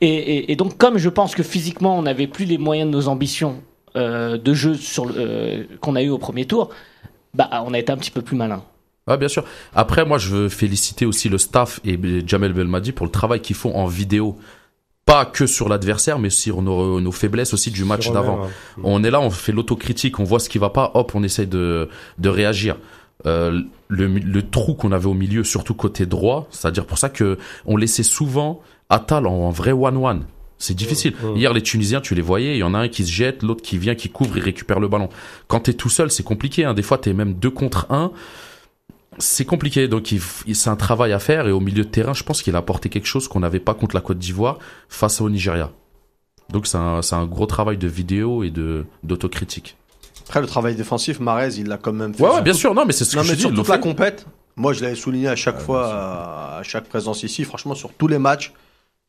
Et, 0.00 0.08
et- 0.08 0.52
et 0.52 0.56
donc, 0.56 0.78
comme 0.78 0.96
je 0.98 1.08
pense 1.10 1.34
que 1.34 1.42
physiquement, 1.42 1.96
on 1.98 2.02
n'avait 2.02 2.26
plus 2.26 2.44
les 2.46 2.58
moyens 2.58 2.90
de 2.90 2.96
nos 2.96 3.08
ambitions 3.08 3.62
euh, 3.96 4.38
de 4.38 4.54
jeu 4.54 4.74
sur 4.74 5.06
euh, 5.14 5.64
qu'on 5.82 5.94
a 5.94 6.02
eu 6.02 6.08
au 6.08 6.18
premier 6.18 6.46
tour, 6.46 6.70
bah, 7.34 7.50
on 7.66 7.74
a 7.74 7.78
été 7.78 7.92
un 7.92 7.96
petit 7.98 8.10
peu 8.10 8.22
plus 8.22 8.36
malin. 8.36 8.62
Ah 9.06 9.16
bien 9.16 9.28
sûr. 9.28 9.44
Après 9.74 10.04
moi 10.04 10.18
je 10.18 10.28
veux 10.28 10.48
féliciter 10.48 11.06
aussi 11.06 11.28
le 11.28 11.38
staff 11.38 11.80
et 11.84 11.98
Jamel 12.26 12.52
Belmadi 12.52 12.92
pour 12.92 13.06
le 13.06 13.12
travail 13.12 13.40
qu'ils 13.40 13.56
font 13.56 13.74
en 13.74 13.86
vidéo. 13.86 14.38
Pas 15.04 15.24
que 15.24 15.46
sur 15.46 15.68
l'adversaire 15.68 16.20
mais 16.20 16.30
sur 16.30 16.62
nos, 16.62 17.00
nos 17.00 17.12
faiblesses 17.12 17.52
aussi 17.54 17.72
du 17.72 17.84
match 17.84 18.10
d'avant. 18.12 18.44
Hein. 18.44 18.50
On 18.84 19.02
est 19.02 19.10
là, 19.10 19.20
on 19.20 19.30
fait 19.30 19.52
l'autocritique, 19.52 20.20
on 20.20 20.24
voit 20.24 20.38
ce 20.38 20.48
qui 20.48 20.58
va 20.58 20.70
pas, 20.70 20.92
hop, 20.94 21.12
on 21.14 21.22
essaye 21.24 21.48
de, 21.48 21.88
de 22.18 22.28
réagir. 22.28 22.76
Euh, 23.26 23.60
le, 23.88 24.06
le 24.06 24.42
trou 24.48 24.74
qu'on 24.74 24.92
avait 24.92 25.06
au 25.06 25.14
milieu, 25.14 25.44
surtout 25.44 25.74
côté 25.74 26.06
droit, 26.06 26.46
c'est-à-dire 26.50 26.86
pour 26.86 26.98
ça 26.98 27.08
que 27.08 27.38
on 27.66 27.76
laissait 27.76 28.02
souvent 28.02 28.62
Atal 28.90 29.26
en, 29.26 29.32
en 29.32 29.50
vrai 29.50 29.72
one-one. 29.72 30.24
C'est 30.58 30.74
difficile. 30.74 31.14
Hier, 31.34 31.52
les 31.52 31.62
Tunisiens, 31.62 32.00
tu 32.00 32.14
les 32.14 32.22
voyais, 32.22 32.54
il 32.54 32.58
y 32.58 32.62
en 32.62 32.72
a 32.72 32.78
un 32.78 32.88
qui 32.88 33.04
se 33.04 33.10
jette, 33.10 33.42
l'autre 33.42 33.62
qui 33.62 33.78
vient, 33.78 33.96
qui 33.96 34.08
couvre, 34.10 34.36
il 34.36 34.44
récupère 34.44 34.78
le 34.78 34.86
ballon. 34.86 35.08
Quand 35.48 35.58
t'es 35.58 35.72
tout 35.72 35.88
seul, 35.88 36.08
c'est 36.08 36.22
compliqué. 36.22 36.64
Hein. 36.64 36.72
Des 36.72 36.82
fois, 36.82 36.98
t'es 36.98 37.12
même 37.12 37.34
deux 37.34 37.50
contre 37.50 37.86
un. 37.90 38.12
C'est 39.18 39.44
compliqué. 39.44 39.88
Donc, 39.88 40.14
c'est 40.52 40.70
un 40.70 40.76
travail 40.76 41.12
à 41.12 41.18
faire. 41.18 41.46
Et 41.46 41.52
au 41.52 41.60
milieu 41.60 41.84
de 41.84 41.88
terrain, 41.88 42.14
je 42.14 42.22
pense 42.24 42.42
qu'il 42.42 42.54
a 42.54 42.58
apporté 42.58 42.88
quelque 42.88 43.06
chose 43.06 43.28
qu'on 43.28 43.40
n'avait 43.40 43.60
pas 43.60 43.74
contre 43.74 43.94
la 43.94 44.00
Côte 44.00 44.18
d'Ivoire 44.18 44.58
face 44.88 45.20
au 45.20 45.28
Nigeria. 45.30 45.70
Donc, 46.50 46.66
c'est 46.66 46.76
un, 46.78 47.26
gros 47.26 47.46
travail 47.46 47.76
de 47.78 47.88
vidéo 47.88 48.42
et 48.42 48.50
de 48.50 48.84
d'autocritique. 49.02 49.76
Après, 50.26 50.40
le 50.40 50.46
travail 50.46 50.74
défensif, 50.74 51.20
Marez, 51.20 51.54
il 51.58 51.66
l'a 51.68 51.76
quand 51.78 51.92
même 51.92 52.14
fait. 52.14 52.22
Ouais, 52.22 52.42
bien 52.42 52.52
tout- 52.52 52.58
sûr. 52.58 52.74
Non, 52.74 52.84
mais 52.86 52.92
c'est 52.92 53.04
ce 53.04 53.16
Non, 53.16 53.22
que 53.22 53.28
je 53.28 53.32
mais 53.32 53.38
sur 53.38 53.52
toute 53.52 53.68
la 53.68 53.78
compète, 53.78 54.26
moi 54.56 54.72
je 54.72 54.82
l'avais 54.82 54.94
souligné 54.94 55.28
à 55.28 55.36
chaque 55.36 55.60
fois, 55.60 55.92
à, 55.92 56.58
à 56.58 56.62
chaque 56.62 56.84
présence 56.88 57.22
ici, 57.22 57.44
franchement, 57.44 57.74
sur 57.74 57.92
tous 57.92 58.06
les 58.08 58.18
matchs, 58.18 58.52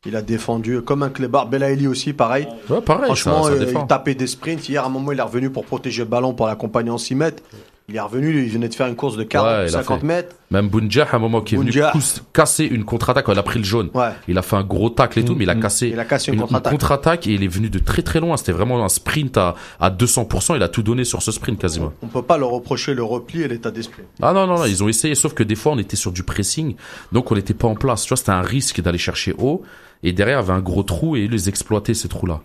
il 0.06 0.16
a 0.16 0.22
défendu 0.22 0.82
comme 0.82 1.02
un 1.02 1.08
clébard. 1.10 1.46
Belaïli 1.48 1.86
aussi, 1.86 2.12
pareil. 2.12 2.46
Ouais, 2.68 2.80
pareil. 2.82 3.06
Franchement, 3.06 3.44
ça, 3.44 3.56
ça 3.56 3.62
euh, 3.62 3.72
il 3.74 3.86
tapait 3.86 4.14
des 4.14 4.26
sprints. 4.26 4.68
Hier, 4.68 4.82
à 4.82 4.86
un 4.86 4.90
moment, 4.90 5.12
il 5.12 5.18
est 5.18 5.22
revenu 5.22 5.50
pour 5.50 5.64
protéger 5.64 6.02
le 6.02 6.08
ballon, 6.08 6.34
pour 6.34 6.46
l'accompagner 6.46 6.90
en 6.90 6.98
6 6.98 7.14
mètres. 7.14 7.42
Il 7.86 7.96
est 7.96 8.00
revenu, 8.00 8.42
il 8.44 8.50
venait 8.50 8.70
de 8.70 8.74
faire 8.74 8.86
une 8.86 8.96
course 8.96 9.14
de 9.18 9.24
40, 9.24 9.46
Ouais, 9.46 9.62
il 9.64 9.68
a 9.68 9.82
50 9.82 10.00
fait. 10.00 10.06
mètres. 10.06 10.36
Même 10.50 10.68
Bounja, 10.68 11.04
à 11.04 11.16
un 11.16 11.18
moment, 11.18 11.42
qui 11.42 11.54
est 11.54 11.58
venu 11.58 11.70
Bounja. 11.70 11.92
casser 12.32 12.64
une 12.64 12.82
contre-attaque. 12.84 13.26
Il 13.28 13.38
a 13.38 13.42
pris 13.42 13.58
le 13.58 13.64
jaune. 13.66 13.90
Ouais, 13.92 14.08
Il 14.26 14.38
a 14.38 14.42
fait 14.42 14.56
un 14.56 14.62
gros 14.64 14.88
tacle 14.88 15.18
et 15.18 15.24
tout, 15.24 15.34
Mm, 15.34 15.36
mais 15.38 15.44
il 15.44 15.50
a 15.50 15.54
mm. 15.54 15.60
cassé 15.60 15.88
il 15.88 16.00
a 16.00 16.06
cassé 16.06 16.28
une, 16.30 16.34
une 16.36 16.40
une 16.40 16.46
contre-attaque. 16.46 16.72
contre-attaque 16.72 17.26
et 17.26 17.32
il 17.34 17.42
est 17.44 17.48
venu 17.48 17.68
de 17.68 17.78
très 17.78 18.00
très 18.00 18.20
loin. 18.20 18.38
C'était 18.38 18.52
vraiment 18.52 18.82
un 18.82 18.88
sprint 18.88 19.36
à, 19.36 19.54
à 19.80 19.90
200%. 19.90 20.56
Il 20.56 20.62
a 20.62 20.68
tout 20.68 20.82
donné 20.82 21.04
sur 21.04 21.20
ce 21.20 21.30
sprint 21.30 21.60
quasiment. 21.60 21.92
On 22.02 22.06
peut 22.06 22.22
pas 22.22 22.38
leur 22.38 22.48
reprocher 22.50 22.94
le 22.94 23.04
repli 23.04 23.42
et 23.42 23.48
l'état 23.48 23.70
d'esprit. 23.70 24.04
Ah 24.22 24.32
non, 24.32 24.46
non, 24.46 24.56
non, 24.60 24.64
ils 24.64 24.82
ont 24.82 24.88
essayé, 24.88 25.14
sauf 25.14 25.34
que 25.34 25.42
des 25.42 25.54
fois 25.54 25.72
on 25.72 25.78
était 25.78 25.96
sur 25.96 26.10
du 26.10 26.22
pressing, 26.22 26.76
donc 27.12 27.30
on 27.32 27.34
n'était 27.34 27.52
pas 27.52 27.68
en 27.68 27.74
place. 27.74 28.04
Tu 28.04 28.08
vois, 28.08 28.16
c'était 28.16 28.30
un 28.30 28.40
risque 28.40 28.80
d'aller 28.80 28.96
chercher 28.96 29.34
haut, 29.36 29.60
et 30.02 30.12
derrière 30.12 30.38
il 30.38 30.42
y 30.42 30.44
avait 30.50 30.58
un 30.58 30.62
gros 30.62 30.84
trou 30.84 31.16
et 31.16 31.24
ils 31.24 31.30
les 31.30 31.50
exploitaient 31.50 31.92
ces 31.92 32.08
trous-là. 32.08 32.40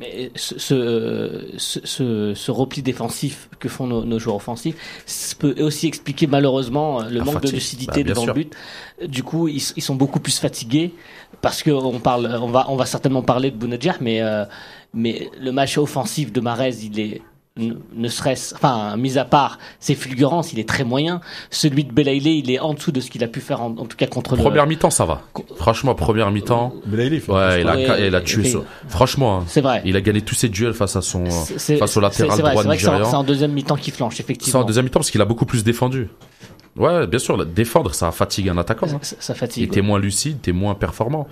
Mais 0.00 0.30
ce, 0.34 0.58
ce, 0.58 1.44
ce, 1.58 2.34
ce- 2.34 2.50
repli 2.50 2.80
défensif 2.82 3.50
que 3.58 3.68
font 3.68 3.86
nos, 3.86 4.04
nos 4.04 4.18
joueurs 4.18 4.36
offensifs 4.36 4.74
ça 5.04 5.36
peut 5.38 5.54
aussi 5.60 5.86
expliquer 5.86 6.26
malheureusement 6.26 7.02
le 7.02 7.18
La 7.18 7.24
manque 7.24 7.42
de 7.42 7.50
lucidité 7.50 8.02
Bah, 8.02 8.08
devant 8.08 8.22
sûr. 8.22 8.34
le 8.34 8.42
but. 8.44 8.54
Du 9.06 9.22
coup, 9.22 9.46
ils, 9.46 9.62
ils 9.76 9.82
sont 9.82 9.94
beaucoup 9.94 10.18
plus 10.20 10.38
fatigués 10.38 10.94
parce 11.42 11.62
que 11.62 11.70
on 11.70 12.00
parle, 12.00 12.38
on 12.40 12.48
va, 12.48 12.66
on 12.70 12.76
va 12.76 12.86
certainement 12.86 13.22
parler 13.22 13.50
de 13.50 13.56
Bounedjah, 13.56 13.96
mais 14.00 14.22
euh, 14.22 14.44
mais 14.94 15.30
le 15.38 15.52
match 15.52 15.78
offensif 15.78 16.32
de 16.32 16.40
Marez, 16.40 16.76
il 16.82 16.98
est 16.98 17.22
ne 17.56 18.08
serait-ce, 18.08 18.54
enfin, 18.54 18.96
mis 18.96 19.18
à 19.18 19.24
part 19.24 19.58
ses 19.80 19.94
fulgurances, 19.94 20.52
il 20.52 20.58
est 20.58 20.68
très 20.68 20.84
moyen. 20.84 21.20
Celui 21.50 21.84
de 21.84 21.92
Belaïlé, 21.92 22.30
il 22.32 22.50
est 22.50 22.58
en 22.60 22.74
dessous 22.74 22.92
de 22.92 23.00
ce 23.00 23.10
qu'il 23.10 23.22
a 23.24 23.28
pu 23.28 23.40
faire 23.40 23.60
en, 23.60 23.66
en 23.76 23.86
tout 23.86 23.96
cas 23.96 24.06
contre 24.06 24.36
le. 24.36 24.42
Première 24.42 24.66
mi-temps, 24.66 24.90
ça 24.90 25.04
va. 25.04 25.22
Franchement, 25.56 25.94
première 25.94 26.30
mi-temps, 26.30 26.72
il 26.86 27.20
fait 27.20 27.32
ouais, 27.32 27.60
il 27.60 27.68
a, 27.68 27.74
Ouais, 27.76 28.06
il 28.08 28.14
a 28.14 28.20
tué 28.20 28.44
ça. 28.48 28.58
Franchement, 28.88 29.38
hein, 29.38 29.44
C'est 29.48 29.60
vrai. 29.60 29.82
il 29.84 29.96
a 29.96 30.00
gagné 30.00 30.22
tous 30.22 30.34
ses 30.36 30.48
duels 30.48 30.74
face 30.74 30.96
à 30.96 31.02
son, 31.02 31.24
C'est- 31.28 31.58
c'est- 31.58 31.76
face 31.76 31.96
au 31.96 32.00
latéral 32.00 32.30
c'est- 32.30 32.36
c'est 32.36 32.42
vrai, 32.42 32.50
droit 32.52 32.62
c'est 32.62 32.66
vrai 32.68 32.76
que 32.76 32.82
c'est 32.82 32.88
en- 32.88 32.92
nigérian. 32.92 33.10
C'est 33.10 33.16
en 33.16 33.24
deuxième 33.24 33.52
mi-temps 33.52 33.76
qui 33.76 33.90
flanche, 33.90 34.16
c'est 34.16 34.22
effectivement. 34.22 34.60
en 34.60 34.64
deuxième 34.64 34.84
mi-temps 34.84 35.00
parce 35.00 35.10
qu'il 35.10 35.20
a 35.20 35.24
beaucoup 35.26 35.44
plus 35.46 35.64
défendu. 35.64 36.08
Ouais, 36.76 37.06
bien 37.06 37.18
sûr, 37.18 37.44
défendre, 37.44 37.92
ça 37.94 38.10
fatigue 38.12 38.48
un 38.48 38.56
attaquant. 38.58 38.86
hein. 38.86 38.98
Ça, 39.02 39.32
Il 39.34 39.36
fatigue. 39.38 39.64
était 39.64 39.82
moins 39.82 39.98
lucide, 39.98 40.40
t'es 40.40 40.52
moins 40.52 40.74
performant. 40.74 41.26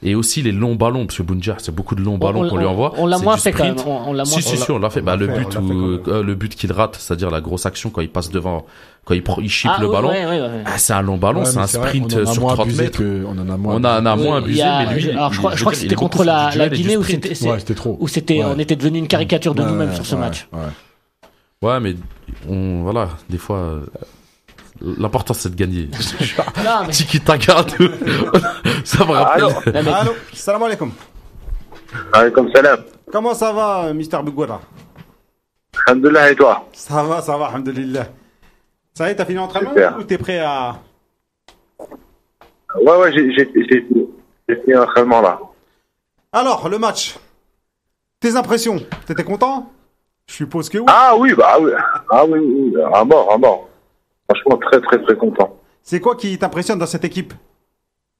Et 0.00 0.14
aussi 0.14 0.42
les 0.42 0.52
longs 0.52 0.76
ballons, 0.76 1.06
parce 1.06 1.18
que 1.18 1.24
Bounja, 1.24 1.56
c'est 1.58 1.74
beaucoup 1.74 1.96
de 1.96 2.02
longs 2.02 2.18
ballons 2.18 2.44
On- 2.44 2.48
qu'on 2.48 2.56
lui 2.56 2.64
envoie. 2.66 2.92
On 2.98 3.06
l'a 3.06 3.18
moins 3.18 3.36
fait 3.36 3.50
quand 3.50 3.64
même. 3.64 3.74
On, 3.84 4.10
on 4.10 4.12
l'a 4.12 4.22
moins 4.22 4.24
Si, 4.24 4.42
si, 4.42 4.56
fait. 4.56 4.64
si, 4.64 4.70
on 4.70 4.78
l'a 4.78 4.90
fait. 4.90 5.00
Bah, 5.00 5.16
le 5.16 5.26
fait, 5.26 5.38
but 5.40 5.52
fait 5.52 5.58
où, 5.58 6.00
euh, 6.06 6.22
le 6.22 6.34
but 6.36 6.54
qu'il 6.54 6.70
rate, 6.72 6.96
c'est-à-dire 7.00 7.30
la 7.32 7.40
grosse 7.40 7.66
action 7.66 7.90
quand 7.90 8.00
il 8.00 8.08
passe 8.08 8.30
devant, 8.30 8.64
quand 9.04 9.14
il, 9.14 9.24
pro- 9.24 9.40
il 9.42 9.48
chip 9.50 9.68
Ah, 9.74 9.78
le 9.80 9.88
oui, 9.88 9.92
ballon. 9.92 10.08
ouais, 10.10 10.24
ouais, 10.24 10.40
ouais. 10.40 10.62
Ah, 10.64 10.78
c'est 10.78 10.92
un 10.92 11.02
long 11.02 11.16
ballon, 11.16 11.40
Ouais, 11.40 11.46
c'est 11.46 11.58
un 11.58 11.66
sprint 11.66 12.14
a 12.14 12.26
sur 12.26 12.42
moins 12.42 12.54
30 12.54 12.66
abusé 12.68 12.82
mètres. 12.84 12.98
que- 13.00 13.24
on 13.26 13.32
en 13.38 13.48
a 13.50 13.56
moins. 13.56 13.74
On 13.74 13.82
a, 13.84 14.00
on 14.00 14.06
a 14.06 14.16
Oui, 14.16 14.22
moins 14.22 14.38
abusé, 14.38 14.62
a- 14.62 14.86
mais 14.86 14.94
lui. 15.00 15.10
alors, 15.10 15.32
je 15.32 15.38
crois, 15.38 15.52
il- 15.52 15.56
je 15.56 15.60
crois 15.62 15.72
que 15.72 15.78
c'était 15.78 15.94
contre 15.96 16.22
la, 16.22 16.50
et 16.66 16.70
Guinée 16.70 16.96
où 16.96 17.02
sprint. 17.02 17.26
c'était, 17.26 17.50
Ouais, 17.50 17.58
trop. 17.74 17.96
où 17.98 18.06
c'était, 18.06 18.38
Ouais. 18.38 18.50
on 18.54 18.58
était 18.60 18.76
devenu 18.76 18.98
une 19.00 19.08
caricature 19.08 19.54
de 19.56 19.62
Ouais, 19.62 19.68
nous-mêmes 19.68 19.88
ouais, 19.90 19.94
sur 19.96 20.06
ce 20.06 20.14
ouais, 20.14 20.20
match. 20.20 20.46
ouais. 20.52 21.68
Ouais, 21.68 21.80
mais 21.80 21.96
on, 22.48 22.82
voilà, 22.84 23.08
des 23.28 23.38
fois, 23.38 23.56
euh, 23.58 23.80
l'important 24.80 25.34
c'est 25.34 25.50
de 25.50 25.56
gagner. 25.56 25.88
Non, 26.64 26.84
mais- 26.86 26.92
Tiki 26.92 27.20
Taka, 27.20 27.56
ça 28.84 29.04
me 29.04 29.12
rappelle. 29.12 29.44
Allô, 29.44 29.48
Non, 29.50 29.82
mais- 29.82 29.92
Allô, 29.92 30.12
salam 30.32 30.62
alaikum. 30.62 30.92
Alaikum 32.12 32.50
salam. 32.54 32.80
Comment 33.10 33.34
ça 33.34 33.52
va, 33.52 33.92
Mister 33.94 34.18
Bougoura? 34.22 34.60
Alhamdulillah 35.86 36.30
et 36.32 36.36
toi? 36.36 36.66
Ça 36.72 37.02
va, 37.02 37.22
ça 37.22 37.36
va, 37.36 37.46
alhamdoulilah. 37.46 38.06
Ça 38.94 39.08
y 39.08 39.12
est, 39.12 39.14
t'as 39.16 39.24
fini 39.24 39.36
l'entraînement 39.38 39.70
Super. 39.70 39.96
ou 39.98 40.02
t'es 40.02 40.18
prêt 40.18 40.40
à... 40.40 40.76
Ouais, 42.76 42.96
ouais, 42.98 43.12
j'ai 43.12 43.32
j'ai- 43.32 43.50
j'ai 43.70 43.86
j'ai 44.48 44.56
fait 44.56 44.74
un 44.74 44.82
entraînement 44.82 45.20
là. 45.20 45.38
Alors, 46.32 46.68
le 46.68 46.78
match. 46.78 47.16
Tes 48.20 48.34
impressions 48.36 48.78
T'étais 49.06 49.24
content? 49.24 49.70
Je 50.26 50.34
suppose 50.34 50.68
que 50.68 50.78
oui. 50.78 50.84
Ah 50.88 51.14
oui, 51.16 51.32
bah 51.34 51.56
oui. 51.60 51.70
Ah 52.10 52.24
oui, 52.26 52.38
oui, 52.40 52.74
à 52.92 53.04
mort, 53.04 53.32
à 53.32 53.38
mort. 53.38 53.68
Franchement, 54.28 54.58
très, 54.58 54.80
très, 54.80 55.02
très 55.02 55.16
content. 55.16 55.56
C'est 55.82 56.00
quoi 56.00 56.16
qui 56.16 56.38
t'impressionne 56.38 56.78
dans 56.78 56.86
cette 56.86 57.04
équipe? 57.04 57.32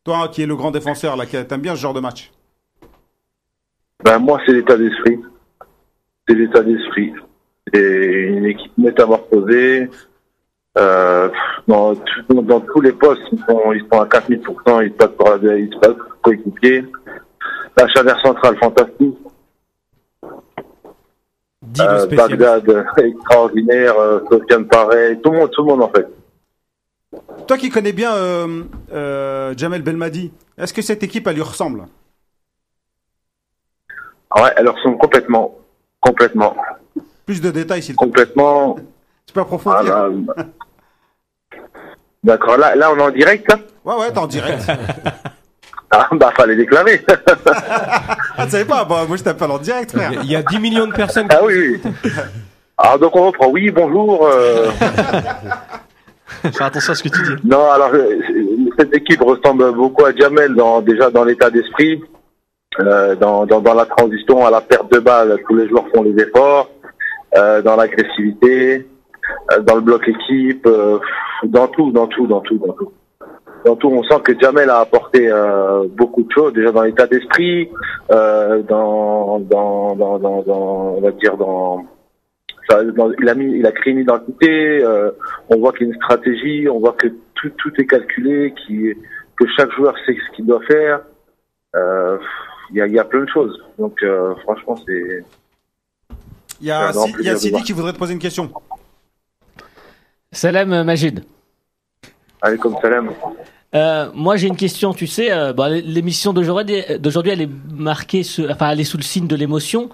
Toi 0.05 0.29
qui 0.29 0.42
es 0.42 0.47
le 0.47 0.57
grand 0.57 0.71
défenseur, 0.71 1.16
là, 1.16 1.27
qui 1.27 1.37
t'aimes 1.44 1.61
bien 1.61 1.75
ce 1.77 1.81
genre 1.81 1.92
de 1.94 2.01
match? 2.01 2.31
Ben, 4.05 4.18
moi, 4.18 4.40
c'est 4.47 4.53
l'état 4.53 4.77
d'esprit. 4.77 5.21
C'est 6.27 6.35
l'état 6.35 6.62
d'esprit. 6.62 7.12
C'est 7.73 8.29
une 8.29 8.47
équipe 8.47 8.73
métamorphosée. 8.79 9.90
Euh, 10.79 11.29
dans, 11.66 11.94
tout- 11.97 12.42
dans 12.42 12.61
tous 12.61 12.81
les 12.81 12.92
postes, 12.92 13.23
ils 13.33 13.38
sont, 13.49 13.73
ils 13.73 13.81
sont 13.92 14.01
à 14.01 14.07
4000%, 14.07 14.85
ils 14.87 14.92
se 14.92 14.97
battent 14.97 15.16
pour 15.16 15.29
la 15.29 15.57
ils 15.59 15.73
se 15.73 15.79
battent 15.81 15.99
pour 15.99 16.21
coéquipier. 16.23 16.85
La 17.77 17.88
chaleur 17.88 18.18
centrale, 18.21 18.57
fantastique. 18.59 19.16
Dis 21.68 21.81
le 21.83 21.87
Euh, 21.88 21.98
spécialiste. 22.07 22.38
Bagdad, 22.40 22.68
euh, 22.68 22.85
extraordinaire. 23.04 23.98
Euh, 23.98 24.20
Sofiane, 24.31 24.66
pareil. 24.66 25.18
Tout 25.22 25.31
le 25.31 25.38
monde, 25.38 25.50
tout 25.50 25.62
le 25.62 25.68
monde, 25.68 25.83
en 25.83 25.90
fait. 25.90 26.07
Toi 27.46 27.57
qui 27.57 27.70
connais 27.70 27.92
bien 27.92 28.12
euh, 28.14 28.64
euh, 28.92 29.54
Jamel 29.57 29.83
Belmadi, 29.83 30.31
est-ce 30.59 30.74
que 30.74 30.83
cette 30.83 31.02
équipe, 31.02 31.26
elle 31.26 31.37
lui 31.37 31.42
ressemble? 31.42 31.85
Ah 34.31 34.42
Ouais, 34.42 34.50
elles 34.57 34.68
ressemblent 34.68 34.98
complètement. 34.98 35.57
Complètement. 36.00 36.54
Plus 37.24 37.40
de 37.40 37.50
détails, 37.50 37.83
s'il 37.83 37.94
te 37.96 37.98
plaît. 38.00 38.07
Complètement. 38.09 38.76
Tu 39.26 39.33
peux 39.33 39.40
approfondir 39.40 39.83
Voilà. 40.11 40.46
D'accord, 42.24 42.57
là, 42.59 42.74
là, 42.76 42.92
on 42.92 42.98
est 42.98 43.02
en 43.02 43.11
direct, 43.11 43.48
là? 43.48 43.59
Ouais, 43.85 43.94
ouais, 44.00 44.12
t'es 44.12 44.18
en 44.18 44.26
direct. 44.26 44.62
Ah, 45.90 46.07
bah, 46.12 46.31
fallait 46.37 46.54
déclarer. 46.54 47.02
ah, 48.38 48.44
tu 48.44 48.51
savais 48.53 48.64
pas 48.64 48.85
bah, 48.85 49.05
Moi, 49.07 49.16
je 49.16 49.22
t'appelle 49.24 49.51
en 49.51 49.59
direct, 49.59 49.92
frère. 49.92 50.11
Il 50.12 50.16
y 50.16 50.18
a- 50.18 50.22
il 50.24 50.31
y 50.33 50.37
a 50.37 50.42
10 50.42 50.59
millions 50.59 50.87
de 50.87 50.92
personnes 50.92 51.29
qui 51.29 51.37
ah 51.37 51.44
oui, 51.44 51.81
oui. 51.85 52.11
Alors, 52.77 52.98
donc, 52.98 53.16
on 53.16 53.27
reprend. 53.27 53.48
Oui, 53.48 53.70
bonjour. 53.70 54.27
euh, 54.27 54.70
Fais 56.53 56.64
attention 56.64 56.92
à 56.92 56.94
ce 56.94 57.03
que 57.03 57.09
tu 57.09 57.22
dis. 57.22 57.48
Non, 57.48 57.70
alors, 57.70 57.90
euh, 57.94 58.16
cette 58.79 58.94
équipe 58.94 59.20
ressemble 59.22 59.72
beaucoup 59.72 60.05
à 60.05 60.14
Jamel, 60.14 60.55
dans, 60.55 60.81
déjà 60.81 61.11
dans 61.11 61.24
l'état 61.24 61.51
d'esprit, 61.51 62.01
euh, 62.81 63.14
dans, 63.16 63.44
dans, 63.46 63.61
dans 63.61 63.74
la 63.74 63.87
transition 63.87 64.46
à 64.46 64.51
la 64.51 64.61
perte 64.61 64.92
de 64.92 64.98
balle. 65.01 65.37
Tous 65.48 65.57
les 65.57 65.68
joueurs 65.68 65.87
font 65.94 66.03
les 66.03 66.14
efforts, 66.22 66.70
euh, 67.37 67.61
dans 67.62 67.77
l'agressivité, 67.77 68.87
euh, 69.53 69.61
dans 69.61 69.74
le 69.77 69.81
bloc 69.81 70.07
équipe, 70.07 70.66
euh, 70.66 70.98
dans 71.44 71.66
tout, 71.68 71.90
dans 71.90 72.07
tout, 72.07 72.27
dans 72.27 72.40
tout, 72.40 72.59
dans 72.59 72.72
tout. 72.74 72.92
Dans 73.64 73.77
tout, 73.77 73.88
on 73.88 74.03
sent 74.05 74.21
que 74.25 74.38
Jamel 74.40 74.71
a 74.71 74.79
apporté 74.81 75.29
euh, 75.31 75.87
beaucoup 75.88 76.23
de 76.23 76.31
choses, 76.33 76.53
déjà 76.53 76.71
dans 76.73 76.83
l'état 76.83 77.07
d'esprit, 77.07 77.68
euh, 78.11 78.62
dans, 78.62 79.40
dans, 79.40 79.94
dans, 79.97 80.18
dans, 80.18 80.42
dans, 80.42 80.94
on 80.97 81.01
va 81.01 81.11
dire 81.12 81.37
dans, 81.37 81.85
ça, 82.68 82.83
dans- 82.85 83.12
il 83.21 83.29
a 83.29 83.35
mis, 83.35 83.59
il 83.59 83.66
a 83.66 83.73
créé 83.73 83.92
une 83.92 84.01
identité. 84.01 84.83
euh, 84.83 85.11
on 85.49 85.59
voit 85.59 85.73
qu'il 85.73 85.87
y 85.88 85.90
a 85.90 85.92
une 85.94 86.01
stratégie, 86.01 86.68
on 86.68 86.79
voit 86.79 86.92
que 86.92 87.09
tout, 87.35 87.51
tout 87.59 87.73
est 87.79 87.87
calculé, 87.87 88.55
qui, 88.66 88.94
que 89.37 89.44
chaque 89.57 89.73
joueur 89.73 89.94
sait 90.07 90.14
ce 90.14 90.37
qu'il 90.37 90.47
doit 90.47 90.62
faire. 90.66 91.01
Euh, 91.77 92.16
Il 92.71 92.77
y, 92.77 92.81
a, 92.83 92.87
il 92.87 92.92
y 92.92 92.99
a 92.99 93.05
plein 93.05 93.25
de 93.25 93.29
choses. 93.29 93.59
Donc 93.79 94.03
euh, 94.03 94.35
franchement, 94.44 94.77
c'est 94.87 95.25
Il 96.61 96.66
y 96.66 96.71
a, 96.71 96.92
Si- 96.92 97.23
y 97.23 97.29
a 97.29 97.37
Sidi 97.37 97.62
qui 97.62 97.73
voudrait 97.73 97.92
te 97.92 97.99
poser 97.99 98.12
une 98.14 98.18
question. 98.18 98.51
Salam 100.33 100.73
euh, 100.73 100.85
Majid. 100.85 101.25
Allez 102.42 102.59
comme 102.59 102.77
salam. 102.81 103.11
Euh, 103.74 104.09
moi 104.14 104.37
j'ai 104.37 104.48
une 104.48 104.57
question, 104.57 104.94
tu 104.94 105.07
sais, 105.07 105.31
euh, 105.31 105.53
l'émission 105.85 106.33
d'aujourd'hui, 106.33 106.85
elle 107.33 107.42
est 107.42 107.51
marquée, 107.72 108.22
sous- 108.22 108.48
enfin 108.51 108.70
elle 108.70 108.81
est 108.81 108.85
sous 108.85 108.96
le 108.96 109.03
signe 109.03 109.27
de 109.27 109.37
l'émotion. 109.37 109.90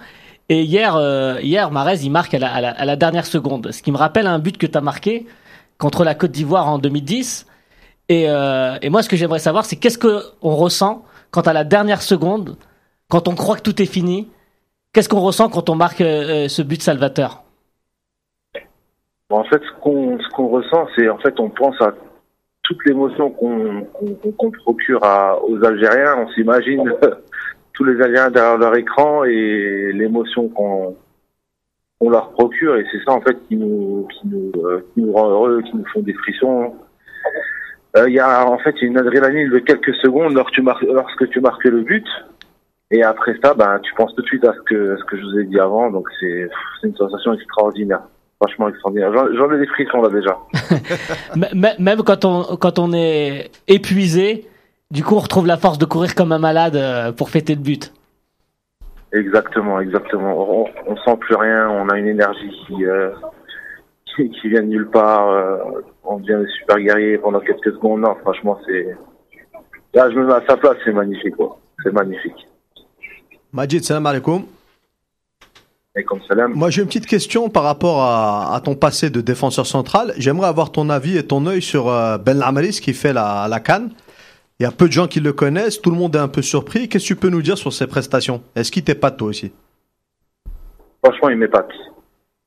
Et 0.48 0.62
hier, 0.62 0.94
euh, 0.96 1.38
hier, 1.42 1.70
Marez, 1.70 2.00
il 2.02 2.10
marque 2.10 2.34
à 2.34 2.38
la, 2.38 2.52
à, 2.54 2.60
la, 2.60 2.70
à 2.70 2.84
la 2.84 2.96
dernière 2.96 3.24
seconde, 3.26 3.72
ce 3.72 3.82
qui 3.82 3.90
me 3.90 3.96
rappelle 3.96 4.26
un 4.26 4.38
but 4.38 4.58
que 4.58 4.66
tu 4.66 4.76
as 4.76 4.82
marqué 4.82 5.26
contre 5.78 6.04
la 6.04 6.14
Côte 6.14 6.32
d'Ivoire 6.32 6.68
en 6.68 6.78
2010. 6.78 7.46
Et, 8.10 8.26
euh, 8.28 8.76
et 8.82 8.90
moi, 8.90 9.02
ce 9.02 9.08
que 9.08 9.16
j'aimerais 9.16 9.38
savoir, 9.38 9.64
c'est 9.64 9.76
qu'est-ce 9.76 9.96
que 9.96 10.22
on 10.42 10.54
ressent 10.54 11.02
quand 11.30 11.48
à 11.48 11.54
la 11.54 11.64
dernière 11.64 12.02
seconde, 12.02 12.56
quand 13.08 13.26
on 13.26 13.34
croit 13.34 13.56
que 13.56 13.62
tout 13.62 13.80
est 13.80 13.86
fini, 13.86 14.28
qu'est-ce 14.92 15.08
qu'on 15.08 15.20
ressent 15.20 15.48
quand 15.48 15.70
on 15.70 15.74
marque 15.74 16.02
euh, 16.02 16.46
ce 16.48 16.60
but 16.60 16.82
salvateur? 16.82 17.42
Bon, 19.30 19.38
en 19.38 19.44
fait, 19.44 19.62
ce 19.62 19.80
qu'on 19.80 20.18
ce 20.18 20.28
qu'on 20.36 20.48
ressent, 20.48 20.86
c'est 20.94 21.08
en 21.08 21.16
fait, 21.18 21.40
on 21.40 21.48
pense 21.48 21.80
à 21.80 21.92
toute 22.64 22.84
l'émotion 22.86 23.30
qu'on 23.30 24.50
procure 24.50 25.04
à, 25.04 25.38
aux 25.44 25.62
Algériens. 25.64 26.16
On 26.18 26.28
s'imagine 26.30 26.92
tous 27.74 27.84
les 27.84 28.00
Algériens 28.00 28.30
derrière 28.30 28.58
leur 28.58 28.76
écran 28.76 29.24
et 29.24 29.92
l'émotion 29.92 30.48
qu'on 30.48 30.96
on 32.00 32.10
leur 32.10 32.30
procure 32.32 32.76
et 32.76 32.84
c'est 32.90 33.02
ça 33.04 33.12
en 33.12 33.20
fait 33.20 33.36
qui 33.46 33.56
nous 33.56 34.06
qui 34.12 34.26
nous 34.26 34.52
euh, 34.64 34.84
qui 34.92 35.00
nous 35.00 35.12
rend 35.12 35.28
heureux, 35.28 35.62
qui 35.62 35.76
nous 35.76 35.86
font 35.86 36.00
des 36.00 36.12
frissons. 36.12 36.74
Euh, 37.96 38.08
Il 38.08 38.14
y 38.14 38.18
a 38.18 38.46
en 38.46 38.58
fait 38.58 38.82
une 38.82 38.98
adrénaline 38.98 39.50
de 39.50 39.58
quelques 39.58 39.94
secondes 39.96 40.34
lorsque 40.34 40.52
tu 40.52 40.62
marques 40.62 40.82
lorsque 40.82 41.28
tu 41.30 41.40
marques 41.40 41.64
le 41.64 41.82
but 41.82 42.06
et 42.90 43.02
après 43.02 43.36
ça 43.42 43.54
ben 43.54 43.78
tu 43.80 43.94
penses 43.94 44.14
tout 44.16 44.22
de 44.22 44.26
suite 44.26 44.44
à 44.44 44.52
ce 44.52 44.60
que 44.62 44.94
à 44.94 44.96
ce 44.98 45.04
que 45.04 45.16
je 45.16 45.22
vous 45.22 45.38
ai 45.38 45.44
dit 45.44 45.60
avant 45.60 45.90
donc 45.90 46.08
c'est 46.18 46.48
une 46.82 46.96
sensation 46.96 47.32
extraordinaire. 47.34 48.02
Franchement 48.40 48.68
extraordinaire. 48.68 49.12
J'en 49.14 49.26
j'en 49.36 49.52
ai 49.52 49.58
des 49.58 49.66
frissons 49.66 50.02
là 50.02 50.08
déjà. 50.10 50.38
Même 51.78 52.02
quand 52.04 52.24
on, 52.24 52.56
quand 52.56 52.78
on 52.78 52.92
est 52.92 53.50
épuisé, 53.68 54.46
du 54.90 55.02
coup, 55.04 55.14
on 55.14 55.20
retrouve 55.20 55.46
la 55.46 55.56
force 55.56 55.78
de 55.78 55.84
courir 55.86 56.14
comme 56.14 56.32
un 56.32 56.38
malade 56.38 56.76
euh, 56.76 57.12
pour 57.12 57.30
fêter 57.30 57.54
le 57.54 57.60
but. 57.60 57.92
Exactement, 59.12 59.80
exactement. 59.80 60.34
On, 60.36 60.66
on 60.86 60.96
sent 60.96 61.16
plus 61.20 61.36
rien, 61.36 61.68
on 61.70 61.88
a 61.88 61.98
une 61.98 62.08
énergie 62.08 62.50
qui, 62.66 62.84
euh, 62.84 63.10
qui, 64.16 64.28
qui 64.30 64.48
vient 64.48 64.62
de 64.62 64.66
nulle 64.68 64.90
part. 64.90 65.28
euh, 65.30 65.56
on 66.04 66.18
devient 66.18 66.44
des 66.44 66.50
super 66.58 66.78
guerriers 66.78 67.18
pendant 67.18 67.40
quelques 67.40 67.72
secondes. 67.72 68.00
Non, 68.00 68.14
franchement, 68.22 68.58
c'est. 68.66 68.96
Là, 69.94 70.10
je 70.10 70.16
me 70.18 70.26
mets 70.26 70.34
à 70.34 70.42
sa 70.48 70.56
place, 70.56 70.76
c'est 70.84 70.92
magnifique, 70.92 71.36
quoi. 71.36 71.58
C'est 71.82 71.92
magnifique. 71.92 72.46
Majid, 73.52 73.84
salam 73.84 74.06
alaikum. 74.06 74.42
Moi, 76.54 76.70
j'ai 76.70 76.82
une 76.82 76.88
petite 76.88 77.06
question 77.06 77.48
par 77.48 77.62
rapport 77.62 78.02
à, 78.02 78.54
à 78.54 78.60
ton 78.60 78.74
passé 78.74 79.10
de 79.10 79.20
défenseur 79.20 79.64
central. 79.64 80.12
J'aimerais 80.18 80.48
avoir 80.48 80.72
ton 80.72 80.90
avis 80.90 81.16
et 81.16 81.24
ton 81.24 81.46
œil 81.46 81.62
sur 81.62 81.88
euh, 81.88 82.18
Ben 82.18 82.36
Lamaris 82.36 82.80
qui 82.82 82.92
fait 82.92 83.12
la, 83.12 83.46
la 83.48 83.60
Cannes. 83.60 83.90
Il 84.58 84.64
y 84.64 84.66
a 84.66 84.72
peu 84.72 84.86
de 84.86 84.92
gens 84.92 85.06
qui 85.06 85.20
le 85.20 85.32
connaissent, 85.32 85.80
tout 85.80 85.90
le 85.90 85.96
monde 85.96 86.16
est 86.16 86.20
un 86.20 86.28
peu 86.28 86.42
surpris. 86.42 86.88
Qu'est-ce 86.88 87.04
que 87.04 87.14
tu 87.14 87.16
peux 87.16 87.28
nous 87.28 87.42
dire 87.42 87.58
sur 87.58 87.72
ses 87.72 87.86
prestations? 87.86 88.42
Est-ce 88.56 88.72
qu'il 88.72 88.82
t'épate 88.82 89.16
toi 89.16 89.28
aussi? 89.28 89.52
Franchement, 91.04 91.28
il 91.28 91.36
m'épate. 91.36 91.70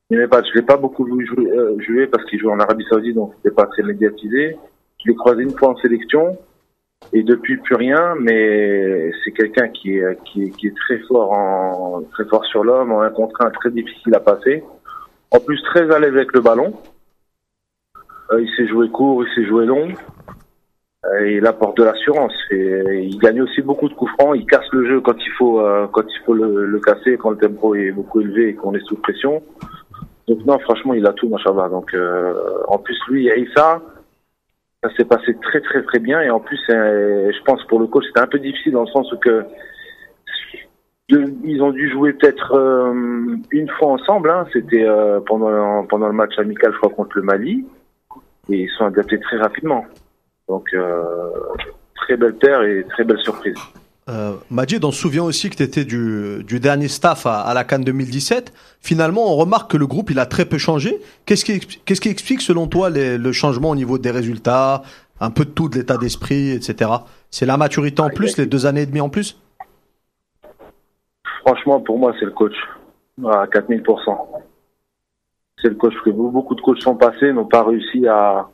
Il 0.09 0.17
m'épate. 0.17 0.45
Je 0.53 0.59
l'ai 0.59 0.65
pas 0.65 0.77
beaucoup 0.77 1.07
joué, 1.07 1.25
joué, 1.25 1.49
euh, 1.49 1.77
joué 1.79 2.07
parce 2.07 2.25
qu'il 2.25 2.39
joue 2.39 2.49
en 2.49 2.59
Arabie 2.59 2.85
Saoudite, 2.89 3.15
donc 3.15 3.33
c'était 3.37 3.55
pas 3.55 3.65
très 3.67 3.83
médiatisé. 3.83 4.57
Je 5.03 5.09
l'ai 5.09 5.15
croisé 5.15 5.43
une 5.43 5.57
fois 5.57 5.69
en 5.69 5.77
sélection 5.77 6.37
et 7.13 7.23
depuis 7.23 7.57
plus 7.57 7.75
rien. 7.75 8.15
Mais 8.19 9.11
c'est 9.23 9.31
quelqu'un 9.31 9.69
qui 9.69 9.97
est, 9.97 10.23
qui 10.25 10.43
est 10.43 10.49
qui 10.51 10.67
est 10.67 10.75
très 10.75 10.99
fort 11.07 11.31
en 11.31 12.01
très 12.11 12.25
fort 12.25 12.45
sur 12.45 12.63
l'homme, 12.63 12.91
en 12.91 13.01
un 13.01 13.09
contre 13.09 13.49
très 13.59 13.71
difficile 13.71 14.15
à 14.15 14.19
passer. 14.19 14.63
En 15.31 15.39
plus, 15.39 15.61
très 15.63 15.93
à 15.93 15.99
l'aise 15.99 16.15
avec 16.15 16.33
le 16.33 16.41
ballon. 16.41 16.73
Euh, 18.31 18.41
il 18.41 18.49
sait 18.55 18.67
jouer 18.67 18.89
court, 18.89 19.23
il 19.23 19.33
sait 19.35 19.47
jouer 19.47 19.65
long. 19.65 19.87
Euh, 21.05 21.31
il 21.31 21.45
apporte 21.45 21.77
de 21.77 21.83
l'assurance. 21.83 22.33
Et 22.51 23.03
il 23.03 23.17
gagne 23.19 23.41
aussi 23.41 23.61
beaucoup 23.61 23.87
de 23.87 23.93
coups 23.93 24.11
francs. 24.19 24.35
Il 24.35 24.45
casse 24.45 24.67
le 24.71 24.87
jeu 24.87 25.01
quand 25.01 25.17
il 25.17 25.31
faut, 25.37 25.61
euh, 25.61 25.87
quand 25.91 26.03
il 26.03 26.19
faut 26.25 26.33
le, 26.33 26.65
le 26.65 26.79
casser, 26.79 27.17
quand 27.17 27.31
le 27.31 27.37
tempo 27.37 27.75
est 27.75 27.91
beaucoup 27.91 28.21
élevé 28.21 28.49
et 28.49 28.55
qu'on 28.55 28.73
est 28.73 28.85
sous 28.85 28.95
pression. 28.95 29.43
Donc 30.27 30.45
non, 30.45 30.59
franchement, 30.59 30.93
il 30.93 31.05
a 31.05 31.13
tout, 31.13 31.29
machallah. 31.29 31.69
Donc 31.69 31.93
euh, 31.93 32.33
en 32.67 32.77
plus, 32.77 32.97
lui 33.09 33.27
et 33.27 33.47
ça, 33.55 33.81
ça 34.87 34.95
s'est 34.95 35.05
passé 35.05 35.35
très 35.41 35.61
très 35.61 35.81
très 35.83 35.99
bien. 35.99 36.21
Et 36.21 36.29
en 36.29 36.39
plus, 36.39 36.59
euh, 36.69 37.31
je 37.31 37.43
pense 37.43 37.63
pour 37.65 37.79
le 37.79 37.87
coach, 37.87 38.05
c'était 38.07 38.19
un 38.19 38.27
peu 38.27 38.39
difficile 38.39 38.73
dans 38.73 38.81
le 38.81 38.87
sens 38.87 39.11
où 39.11 39.17
que 39.17 39.45
ils 41.09 41.61
ont 41.61 41.71
dû 41.71 41.89
jouer 41.89 42.11
peut-être 42.13 42.53
euh, 42.53 43.37
une 43.51 43.69
fois 43.69 43.89
ensemble. 43.89 44.29
Hein. 44.29 44.45
C'était 44.51 44.83
euh, 44.83 45.19
pendant 45.25 45.85
pendant 45.85 46.07
le 46.07 46.13
match 46.13 46.37
amical, 46.37 46.73
je 46.73 46.77
crois, 46.77 46.89
contre 46.89 47.17
le 47.17 47.23
Mali. 47.23 47.65
Et 48.49 48.63
ils 48.63 48.69
sont 48.69 48.85
adaptés 48.85 49.19
très 49.19 49.37
rapidement. 49.37 49.85
Donc, 50.47 50.73
très 51.95 52.15
belle 52.15 52.37
terre 52.37 52.61
et 52.61 52.85
très 52.85 53.03
belle 53.03 53.19
surprise. 53.19 53.57
Euh, 54.09 54.35
Majid, 54.49 54.83
on 54.85 54.91
se 54.91 54.99
souvient 55.01 55.23
aussi 55.23 55.49
que 55.49 55.55
tu 55.55 55.63
étais 55.63 55.83
du, 55.85 56.43
du 56.43 56.59
dernier 56.59 56.87
staff 56.87 57.25
à, 57.25 57.41
à 57.41 57.53
la 57.53 57.63
Cannes 57.63 57.83
2017. 57.83 58.53
Finalement, 58.81 59.31
on 59.31 59.35
remarque 59.35 59.71
que 59.71 59.77
le 59.77 59.85
groupe 59.87 60.09
il 60.11 60.19
a 60.19 60.25
très 60.25 60.45
peu 60.45 60.57
changé. 60.57 60.99
Qu'est-ce 61.25 61.43
qui, 61.45 62.09
explique 62.09 62.41
selon 62.41 62.67
toi 62.67 62.89
les- 62.89 63.17
le 63.17 63.31
changement 63.31 63.71
au 63.71 63.75
niveau 63.75 63.97
des 63.97 64.11
résultats, 64.11 64.83
un 65.19 65.29
peu 65.31 65.43
de 65.45 65.49
tout, 65.49 65.67
de 65.67 65.75
l'état 65.75 65.97
d'esprit, 65.97 66.51
etc. 66.51 66.89
C'est 67.31 67.45
la 67.45 67.57
maturité 67.57 68.01
en 68.01 68.09
plus, 68.09 68.37
les 68.37 68.45
deux 68.45 68.65
années 68.65 68.83
et 68.83 68.85
demie 68.85 69.01
en 69.01 69.09
plus? 69.09 69.37
Franchement, 71.45 71.79
pour 71.81 71.97
moi, 71.97 72.13
c'est 72.19 72.25
le 72.25 72.31
coach. 72.31 72.55
À 73.25 73.45
4000%. 73.47 74.17
C'est 75.61 75.69
le 75.69 75.75
coach. 75.75 75.93
Parce 75.93 76.05
que 76.05 76.09
be- 76.11 76.31
beaucoup 76.31 76.55
de 76.55 76.61
coachs 76.61 76.81
sont 76.81 76.95
passés, 76.95 77.33
n'ont 77.33 77.45
pas 77.45 77.63
réussi 77.63 78.05
à, 78.07 78.47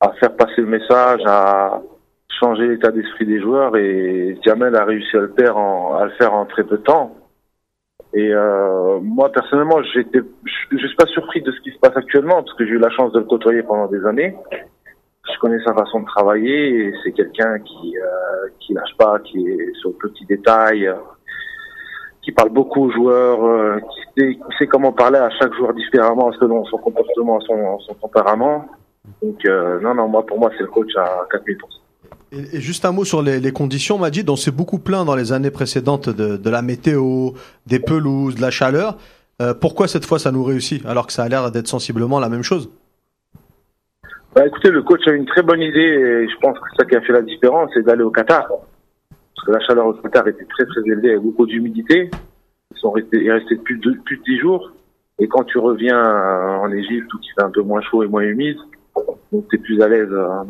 à 0.00 0.12
faire 0.14 0.34
passer 0.34 0.54
le 0.62 0.66
message, 0.66 1.20
à 1.26 1.80
changer 2.40 2.68
l'état 2.68 2.90
d'esprit 2.90 3.26
des 3.26 3.40
joueurs. 3.40 3.76
Et 3.76 4.38
Jamel 4.44 4.74
a 4.76 4.84
réussi 4.84 5.16
à 5.16 5.20
le 5.20 5.32
faire 5.36 5.56
en, 5.56 6.46
très 6.46 6.64
peu 6.64 6.78
de 6.78 6.82
temps. 6.82 7.16
Et 8.12 8.32
euh, 8.32 9.00
moi, 9.00 9.30
personnellement, 9.32 9.82
j'étais, 9.82 10.20
je 10.70 10.76
suis 10.76 10.96
pas 10.96 11.06
surpris 11.06 11.42
de 11.42 11.50
ce 11.50 11.60
qui 11.60 11.70
se 11.70 11.78
passe 11.78 11.96
actuellement, 11.96 12.42
parce 12.42 12.54
que 12.54 12.64
j'ai 12.64 12.72
eu 12.72 12.78
la 12.78 12.90
chance 12.90 13.12
de 13.12 13.18
le 13.18 13.24
côtoyer 13.24 13.62
pendant 13.62 13.86
des 13.88 14.04
années. 14.06 14.36
Je 15.32 15.38
connais 15.40 15.62
sa 15.64 15.74
façon 15.74 16.00
de 16.00 16.06
travailler, 16.06 16.86
et 16.86 16.94
c'est 17.02 17.12
quelqu'un 17.12 17.58
qui 17.58 17.96
euh, 17.96 18.48
qui 18.60 18.74
lâche 18.74 18.96
pas, 18.98 19.18
qui 19.20 19.38
est 19.48 19.74
sur 19.80 19.90
le 19.90 20.08
petit 20.08 20.24
détail, 20.26 20.88
qui 22.24 22.32
parle 22.32 22.50
beaucoup 22.50 22.86
aux 22.86 22.90
joueurs, 22.90 23.44
euh, 23.44 23.78
qui, 23.78 24.20
sait, 24.20 24.34
qui 24.34 24.56
sait 24.58 24.66
comment 24.66 24.92
parler 24.92 25.18
à 25.18 25.30
chaque 25.30 25.52
joueur 25.54 25.74
différemment 25.74 26.32
selon 26.32 26.64
son 26.64 26.78
comportement, 26.78 27.40
son, 27.40 27.78
son 27.80 27.94
tempérament. 27.94 28.66
Donc 29.22 29.44
euh, 29.46 29.80
non, 29.80 29.94
non, 29.94 30.08
moi 30.08 30.24
pour 30.24 30.38
moi 30.38 30.50
c'est 30.56 30.62
le 30.62 30.68
coach 30.68 30.94
à 30.96 31.26
4000%. 31.30 31.58
Et, 32.34 32.60
juste 32.60 32.84
un 32.84 32.92
mot 32.92 33.04
sur 33.04 33.22
les, 33.22 33.40
les 33.40 33.52
conditions, 33.52 33.98
Majid. 33.98 34.28
On 34.28 34.36
s'est 34.36 34.50
beaucoup 34.50 34.78
plaint 34.78 35.06
dans 35.06 35.16
les 35.16 35.32
années 35.32 35.50
précédentes 35.50 36.08
de, 36.08 36.50
la 36.50 36.62
météo, 36.62 37.30
des 37.66 37.78
pelouses, 37.78 38.36
de 38.36 38.40
la 38.40 38.50
chaleur. 38.50 38.96
Euh, 39.40 39.54
pourquoi 39.54 39.88
cette 39.88 40.04
fois 40.04 40.18
ça 40.18 40.30
nous 40.30 40.44
réussit 40.44 40.84
alors 40.86 41.06
que 41.06 41.12
ça 41.12 41.24
a 41.24 41.28
l'air 41.28 41.50
d'être 41.50 41.66
sensiblement 41.66 42.20
la 42.20 42.28
même 42.28 42.42
chose? 42.42 42.70
Bah, 44.34 44.46
écoutez, 44.46 44.70
le 44.70 44.82
coach 44.82 45.06
a 45.06 45.12
une 45.12 45.26
très 45.26 45.42
bonne 45.42 45.60
idée 45.60 45.80
et 45.80 46.28
je 46.28 46.36
pense 46.40 46.58
que 46.58 46.64
ça 46.76 46.84
qui 46.84 46.96
a 46.96 47.00
fait 47.00 47.12
la 47.12 47.22
différence, 47.22 47.70
c'est 47.74 47.84
d'aller 47.84 48.02
au 48.02 48.10
Qatar. 48.10 48.46
Parce 48.48 49.46
que 49.46 49.52
la 49.52 49.60
chaleur 49.60 49.86
au 49.86 49.94
Qatar 49.94 50.26
était 50.28 50.44
très 50.44 50.66
très 50.66 50.80
élevée 50.86 51.10
avec 51.10 51.22
beaucoup 51.22 51.46
d'humidité. 51.46 52.10
Ils 52.72 52.78
sont 52.78 52.90
restés, 52.90 53.22
ils 53.22 53.30
restaient 53.30 53.56
plus 53.56 53.78
de, 53.78 53.92
plus 54.04 54.18
de 54.18 54.22
10 54.22 54.38
jours. 54.38 54.72
Et 55.20 55.28
quand 55.28 55.44
tu 55.44 55.58
reviens 55.58 56.00
en 56.60 56.70
Égypte 56.72 57.12
où 57.14 57.18
il 57.22 57.32
fait 57.36 57.46
un 57.46 57.50
peu 57.50 57.62
moins 57.62 57.80
chaud 57.82 58.02
et 58.02 58.08
moins 58.08 58.22
humide, 58.22 58.56
donc 59.32 59.48
t'es 59.50 59.58
plus 59.58 59.80
à 59.82 59.88
l'aise, 59.88 60.08
euh, 60.10 60.44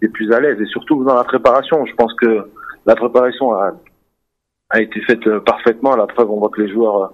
t'es 0.00 0.08
plus 0.08 0.32
à 0.32 0.40
l'aise. 0.40 0.60
Et 0.60 0.66
surtout 0.66 1.04
dans 1.04 1.14
la 1.14 1.24
préparation, 1.24 1.84
je 1.86 1.94
pense 1.94 2.12
que 2.14 2.50
la 2.86 2.96
préparation 2.96 3.52
a, 3.52 3.72
été 4.80 5.00
faite 5.02 5.26
euh, 5.26 5.40
parfaitement. 5.40 5.96
La 5.96 6.06
preuve, 6.06 6.30
on 6.30 6.38
voit 6.38 6.50
que 6.50 6.60
les 6.60 6.72
joueurs 6.72 7.02
euh, 7.02 7.06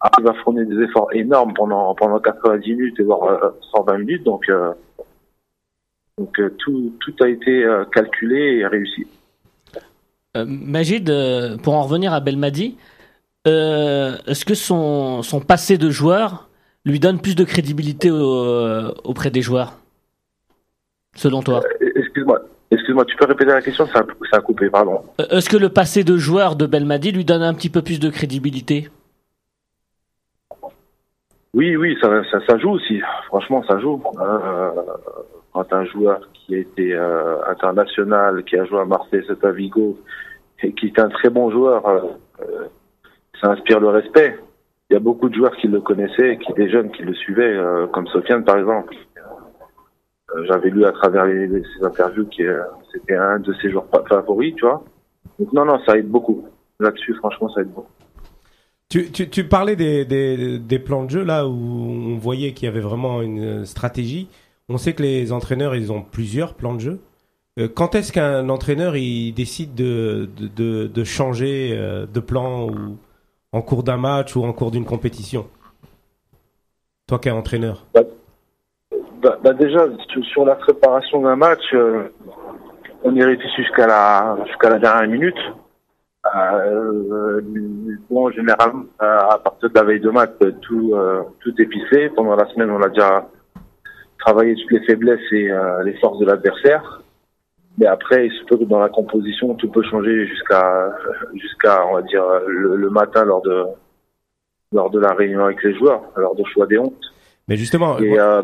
arrivent 0.00 0.28
à 0.28 0.34
fournir 0.42 0.66
des 0.66 0.82
efforts 0.82 1.08
énormes 1.12 1.54
pendant 1.54 1.94
pendant 1.94 2.18
90 2.18 2.70
minutes 2.74 3.00
et 3.00 3.04
voire 3.04 3.24
euh, 3.24 3.50
120 3.76 3.98
minutes. 3.98 4.24
Donc 4.24 4.48
euh, 4.48 4.72
donc 6.18 6.38
euh, 6.40 6.50
tout, 6.58 6.92
tout 7.00 7.14
a 7.22 7.28
été 7.28 7.64
calculé 7.92 8.58
et 8.58 8.66
réussi. 8.66 9.06
Euh, 10.36 10.44
Majid, 10.46 11.08
euh, 11.08 11.56
pour 11.58 11.74
en 11.74 11.82
revenir 11.82 12.12
à 12.12 12.20
Belmadi, 12.20 12.76
est-ce 13.46 14.44
que 14.44 14.54
son, 14.54 15.22
passé 15.46 15.78
de 15.78 15.88
joueur 15.88 16.50
lui 16.84 17.00
donne 17.00 17.18
plus 17.18 17.34
de 17.34 17.44
crédibilité 17.44 18.10
au- 18.10 18.92
auprès 19.04 19.30
des 19.30 19.40
joueurs? 19.40 19.78
Selon 21.18 21.42
toi 21.42 21.60
Euh, 21.82 21.90
Excuse-moi, 21.96 22.38
excuse-moi, 22.70 23.04
tu 23.04 23.16
peux 23.16 23.26
répéter 23.26 23.50
la 23.50 23.60
question 23.60 23.86
ça 23.86 24.00
a, 24.00 24.04
ça 24.30 24.36
a 24.38 24.40
coupé, 24.40 24.70
pardon. 24.70 25.02
Euh, 25.20 25.24
Est-ce 25.30 25.48
que 25.50 25.56
le 25.56 25.68
passé 25.68 26.04
de 26.04 26.16
joueur 26.16 26.54
de 26.54 26.64
Belmadi 26.66 27.10
lui 27.10 27.24
donne 27.24 27.42
un 27.42 27.54
petit 27.54 27.70
peu 27.70 27.82
plus 27.82 27.98
de 27.98 28.08
crédibilité? 28.08 28.88
Oui, 31.54 31.76
oui, 31.76 31.96
ça, 32.00 32.08
ça, 32.30 32.38
ça 32.46 32.56
joue 32.58 32.70
aussi. 32.70 33.00
Franchement, 33.26 33.64
ça 33.66 33.80
joue. 33.80 34.00
Euh, 34.20 34.70
quand 35.52 35.72
un 35.72 35.84
joueur 35.86 36.20
qui 36.34 36.54
a 36.54 36.58
été 36.58 36.94
euh, 36.94 37.44
international, 37.50 38.44
qui 38.44 38.56
a 38.56 38.64
joué 38.64 38.78
à 38.80 38.84
Marseille, 38.84 39.24
c'est 39.26 39.44
à 39.44 39.50
Vigo, 39.50 39.98
et 40.62 40.72
qui 40.72 40.86
est 40.86 40.98
un 41.00 41.08
très 41.08 41.30
bon 41.30 41.50
joueur, 41.50 41.84
euh, 41.88 42.00
ça 43.40 43.50
inspire 43.50 43.80
le 43.80 43.88
respect. 43.88 44.38
Il 44.90 44.94
y 44.94 44.96
a 44.96 45.00
beaucoup 45.00 45.28
de 45.28 45.34
joueurs 45.34 45.56
qui 45.56 45.66
le 45.66 45.80
connaissaient, 45.80 46.38
qui 46.38 46.52
des 46.52 46.70
jeunes 46.70 46.92
qui 46.92 47.02
le 47.02 47.12
suivaient, 47.14 47.58
comme 47.92 48.06
Sofiane 48.06 48.44
par 48.44 48.56
exemple. 48.58 48.94
Euh, 50.34 50.44
J'avais 50.46 50.70
lu 50.70 50.84
à 50.84 50.92
travers 50.92 51.24
les, 51.26 51.48
ses 51.48 51.84
interviews 51.84 52.26
que 52.26 52.42
euh, 52.42 52.62
c'était 52.92 53.16
un 53.16 53.38
de 53.38 53.52
ses 53.62 53.70
joueurs 53.70 53.86
fa- 53.90 54.04
favoris, 54.08 54.54
tu 54.56 54.64
vois. 54.66 54.84
Donc 55.38 55.52
non, 55.52 55.64
non, 55.64 55.78
ça 55.86 55.96
aide 55.96 56.08
beaucoup. 56.08 56.44
Là-dessus, 56.80 57.14
franchement, 57.14 57.48
ça 57.48 57.62
aide 57.62 57.68
beaucoup. 57.68 57.90
Tu, 58.90 59.10
tu, 59.10 59.28
tu 59.28 59.44
parlais 59.44 59.76
des, 59.76 60.04
des, 60.04 60.58
des 60.58 60.78
plans 60.78 61.04
de 61.04 61.10
jeu 61.10 61.22
là 61.24 61.46
où 61.46 61.52
on 61.52 62.16
voyait 62.16 62.52
qu'il 62.52 62.66
y 62.66 62.68
avait 62.68 62.80
vraiment 62.80 63.20
une 63.20 63.66
stratégie. 63.66 64.28
On 64.68 64.78
sait 64.78 64.94
que 64.94 65.02
les 65.02 65.32
entraîneurs 65.32 65.74
ils 65.74 65.92
ont 65.92 66.02
plusieurs 66.02 66.54
plans 66.54 66.74
de 66.74 66.80
jeu. 66.80 67.00
Euh, 67.58 67.68
Quand 67.68 67.94
est-ce 67.94 68.12
qu'un 68.12 68.48
entraîneur 68.48 68.96
il 68.96 69.32
décide 69.32 69.74
de, 69.74 70.28
de, 70.56 70.86
de, 70.86 71.04
changer 71.04 71.76
de 72.10 72.20
plan 72.20 72.66
ou 72.68 72.96
en 73.52 73.60
cours 73.60 73.82
d'un 73.82 73.96
match 73.98 74.36
ou 74.36 74.44
en 74.44 74.52
cours 74.52 74.70
d'une 74.70 74.84
compétition? 74.86 75.46
Toi 77.06 77.18
qui 77.18 77.28
es 77.28 77.32
entraîneur. 77.32 77.86
Bah, 79.22 79.38
bah 79.42 79.52
déjà, 79.52 79.86
sur, 80.32 80.44
la 80.44 80.54
préparation 80.54 81.22
d'un 81.22 81.36
match, 81.36 81.62
euh, 81.74 82.04
on 83.02 83.14
y 83.14 83.22
réfléchit 83.22 83.62
jusqu'à 83.62 83.86
la, 83.86 84.36
jusqu'à 84.46 84.70
la 84.70 84.78
dernière 84.78 85.08
minute. 85.08 85.38
Euh, 86.36 87.40
bon, 88.10 88.30
généralement, 88.30 88.84
à 88.98 89.34
à 89.34 89.38
partir 89.38 89.70
de 89.70 89.74
la 89.74 89.84
veille 89.84 90.00
de 90.00 90.10
match, 90.10 90.30
tout, 90.62 90.92
euh, 90.94 91.22
tout 91.40 91.54
est 91.60 91.66
pissé. 91.66 92.10
Pendant 92.10 92.36
la 92.36 92.46
semaine, 92.48 92.70
on 92.70 92.82
a 92.82 92.88
déjà 92.88 93.26
travaillé 94.18 94.54
toutes 94.54 94.72
les 94.72 94.86
faiblesses 94.86 95.32
et 95.32 95.50
euh, 95.50 95.82
les 95.84 95.94
forces 95.94 96.18
de 96.18 96.26
l'adversaire. 96.26 97.02
Mais 97.78 97.86
après, 97.86 98.26
il 98.26 98.32
se 98.32 98.44
peut 98.44 98.56
que 98.56 98.64
dans 98.64 98.80
la 98.80 98.88
composition, 98.88 99.54
tout 99.54 99.70
peut 99.70 99.84
changer 99.84 100.26
jusqu'à, 100.26 100.90
jusqu'à, 101.34 101.86
on 101.86 101.94
va 101.94 102.02
dire, 102.02 102.24
le, 102.46 102.76
le 102.76 102.90
matin 102.90 103.24
lors 103.24 103.40
de, 103.42 103.64
lors 104.72 104.90
de 104.90 104.98
la 104.98 105.14
réunion 105.14 105.44
avec 105.44 105.62
les 105.62 105.74
joueurs, 105.74 106.02
lors 106.16 106.34
de 106.34 106.44
choix 106.44 106.66
des 106.66 106.78
hontes. 106.78 107.00
Mais 107.46 107.56
justement, 107.56 107.98
Et, 107.98 108.18
euh, 108.18 108.42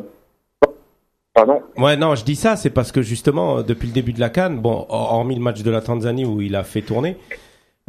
pardon. 1.35 1.61
Ouais, 1.76 1.97
non, 1.97 2.14
je 2.14 2.24
dis 2.24 2.37
ça, 2.37 2.57
c'est 2.57 2.70
parce 2.70 2.93
que 2.93 3.03
justement, 3.03 3.59
euh, 3.59 3.62
depuis 3.62 3.89
le 3.89 3.93
début 3.93 4.12
de 4.12 4.20
la 4.20 4.30
Cannes, 4.30 4.61
bon, 4.61 4.87
hor- 4.89 5.12
hormis 5.12 5.35
le 5.35 5.41
match 5.43 5.62
de 5.62 5.70
la 5.70 5.80
Tanzanie 5.80 6.24
où 6.24 6.41
il 6.41 6.55
a 6.57 6.64
fait 6.64 6.82
tourner, 6.82 7.16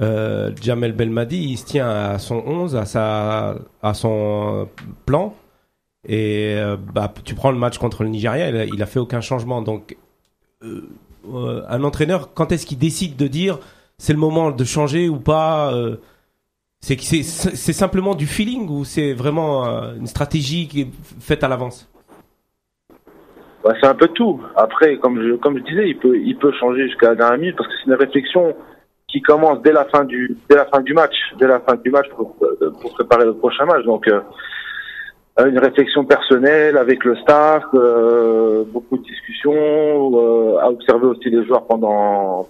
euh, 0.01 0.51
Jamel 0.61 0.91
Belmadi, 0.93 1.37
il 1.51 1.57
se 1.57 1.65
tient 1.65 1.89
à 1.89 2.17
son 2.19 2.43
11, 2.45 2.75
à 2.75 2.85
sa, 2.85 3.55
à 3.81 3.93
son 3.93 4.63
euh, 4.63 4.65
plan, 5.05 5.33
et 6.07 6.55
euh, 6.57 6.75
bah, 6.93 7.13
tu 7.23 7.33
prends 7.35 7.51
le 7.51 7.57
match 7.57 7.77
contre 7.77 8.03
le 8.03 8.09
Nigeria, 8.09 8.49
il 8.49 8.57
a, 8.57 8.65
il 8.65 8.85
fait 8.85 8.99
aucun 8.99 9.21
changement. 9.21 9.61
Donc, 9.61 9.95
un 10.63 11.83
entraîneur, 11.83 12.33
quand 12.33 12.51
est-ce 12.51 12.65
qu'il 12.65 12.77
décide 12.77 13.15
de 13.15 13.27
dire 13.27 13.59
c'est 13.97 14.13
le 14.13 14.19
moment 14.19 14.51
de 14.51 14.63
changer 14.63 15.07
ou 15.09 15.17
pas 15.17 15.73
C'est 16.81 17.23
simplement 17.73 18.13
du 18.13 18.27
feeling 18.27 18.67
ou 18.69 18.85
c'est 18.85 19.13
vraiment 19.13 19.63
une 19.95 20.05
stratégie 20.07 20.67
qui 20.67 20.81
est 20.81 20.87
faite 21.19 21.43
à 21.43 21.47
l'avance? 21.47 21.87
Bah, 23.65 23.73
c'est 23.81 23.87
un 23.87 23.95
peu 23.95 24.07
tout. 24.09 24.39
Après, 24.55 24.97
comme 24.97 25.19
je, 25.19 25.59
disais, 25.63 25.89
il 25.89 26.37
peut, 26.37 26.51
changer 26.51 26.83
jusqu'à 26.83 27.09
la 27.09 27.15
dernière 27.15 27.39
minute 27.39 27.55
parce 27.57 27.67
que 27.67 27.73
c'est 27.79 27.89
une 27.89 27.97
réflexion 27.97 28.55
qui 29.07 29.23
commence 29.23 29.59
dès 29.63 29.71
la 29.71 29.85
fin 29.85 30.03
du, 30.03 30.37
match, 30.93 31.15
dès 31.39 31.47
la 31.47 31.59
fin 31.61 31.73
du 31.73 31.89
match 31.89 32.07
pour, 32.09 32.35
préparer 32.93 33.25
le 33.25 33.33
prochain 33.33 33.65
match. 33.65 33.83
Donc, 33.85 34.07
euh, 34.07 34.21
une 35.47 35.57
réflexion 35.57 36.05
personnelle 36.05 36.77
avec 36.77 37.03
le 37.05 37.15
staff, 37.15 37.63
euh, 37.73 38.65
beaucoup 38.67 38.99
de 38.99 39.03
discussions, 39.03 39.51
euh, 39.51 40.59
à 40.59 40.69
observer 40.69 41.07
aussi 41.07 41.31
les 41.31 41.43
joueurs 41.43 41.65
pendant, 41.65 42.45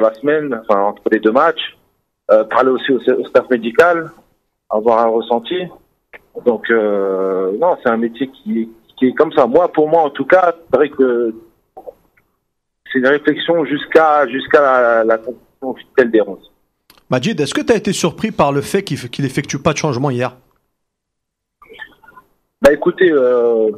la 0.00 0.14
semaine, 0.14 0.60
entre 0.68 1.02
les 1.12 1.20
deux 1.20 1.32
matchs, 1.32 1.78
parler 2.26 2.70
aussi 2.70 2.90
au, 2.90 3.24
staff 3.24 3.48
médical, 3.50 4.10
avoir 4.68 4.98
un 4.98 5.10
ressenti. 5.10 5.68
Donc, 6.44 6.68
non, 6.70 7.76
c'est 7.84 7.88
un 7.88 7.98
métier 7.98 8.28
qui, 8.28 8.68
qui 9.00 9.06
est 9.06 9.14
comme 9.14 9.32
ça. 9.32 9.46
Moi, 9.46 9.66
pour 9.72 9.88
moi, 9.88 10.02
en 10.02 10.10
tout 10.10 10.26
cas, 10.26 10.54
c'est 10.54 10.76
vrai 10.76 10.90
que 10.90 11.34
c'est 12.92 12.98
une 12.98 13.06
réflexion 13.06 13.64
jusqu'à 13.64 14.28
jusqu'à 14.28 14.60
la, 14.60 15.04
la 15.04 15.16
compétition 15.16 15.70
officielle 15.70 16.10
des 16.10 16.20
ronces. 16.20 16.52
Majid, 17.08 17.40
est-ce 17.40 17.54
que 17.54 17.62
tu 17.62 17.72
as 17.72 17.76
été 17.76 17.92
surpris 17.92 18.30
par 18.30 18.52
le 18.52 18.60
fait 18.60 18.82
qu'il 18.84 18.98
f- 18.98 19.08
qu'il 19.08 19.24
effectue 19.24 19.58
pas 19.58 19.72
de 19.72 19.78
changement 19.78 20.10
hier? 20.10 20.36
Bah 22.60 22.72
écoutez, 22.72 23.10
euh, 23.10 23.70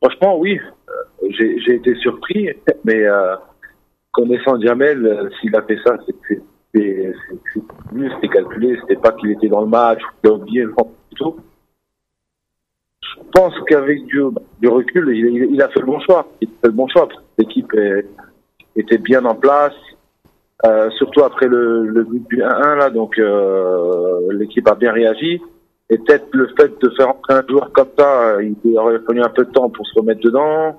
franchement, 0.00 0.38
oui, 0.38 0.60
euh, 0.88 1.28
j'ai 1.32 1.74
été 1.74 1.96
surpris, 1.96 2.48
mais 2.84 3.04
euh, 3.04 3.34
connaissant 4.12 4.60
Jamel, 4.60 5.28
s'il 5.40 5.56
a 5.56 5.62
fait 5.62 5.78
ça, 5.84 5.96
c'est 6.06 6.12
que 6.12 6.40
c'était 6.72 8.28
calculé, 8.28 8.78
c'était 8.82 9.00
pas 9.00 9.12
qu'il 9.12 9.32
était 9.32 9.48
dans 9.48 9.62
le 9.62 9.66
match, 9.66 10.00
ou 10.04 10.08
qu'il 10.20 10.30
a 10.30 10.34
oublié 10.34 10.66
tout. 11.16 11.36
Je 13.16 13.30
pense 13.32 13.54
qu'avec 13.68 14.04
du, 14.06 14.22
du 14.60 14.68
recul, 14.68 15.14
il, 15.14 15.62
a 15.62 15.68
fait 15.68 15.80
le 15.80 15.86
bon 15.86 16.00
choix. 16.00 16.28
Il 16.40 16.48
a 16.48 16.50
fait 16.62 16.68
le 16.68 16.72
bon 16.72 16.88
choix. 16.88 17.08
L'équipe 17.38 17.72
était 18.76 18.98
bien 18.98 19.24
en 19.24 19.34
place, 19.34 19.74
euh, 20.64 20.90
surtout 20.92 21.22
après 21.22 21.48
le, 21.48 21.86
le 21.86 22.04
but 22.04 22.26
du 22.28 22.38
1-1 22.38 22.76
là, 22.76 22.90
donc 22.90 23.18
euh, 23.18 24.20
l'équipe 24.32 24.66
a 24.68 24.74
bien 24.74 24.92
réagi. 24.92 25.40
Et 25.88 25.98
peut-être 25.98 26.26
le 26.32 26.48
fait 26.58 26.72
de 26.80 26.90
faire 26.96 27.10
entrer 27.10 27.34
un 27.34 27.44
joueur 27.48 27.70
comme 27.72 27.88
ça, 27.96 28.36
euh, 28.36 28.50
il 28.64 28.78
aurait 28.78 28.98
fallu 29.06 29.22
un 29.22 29.28
peu 29.28 29.44
de 29.44 29.50
temps 29.50 29.70
pour 29.70 29.86
se 29.86 29.98
remettre 29.98 30.20
dedans, 30.20 30.78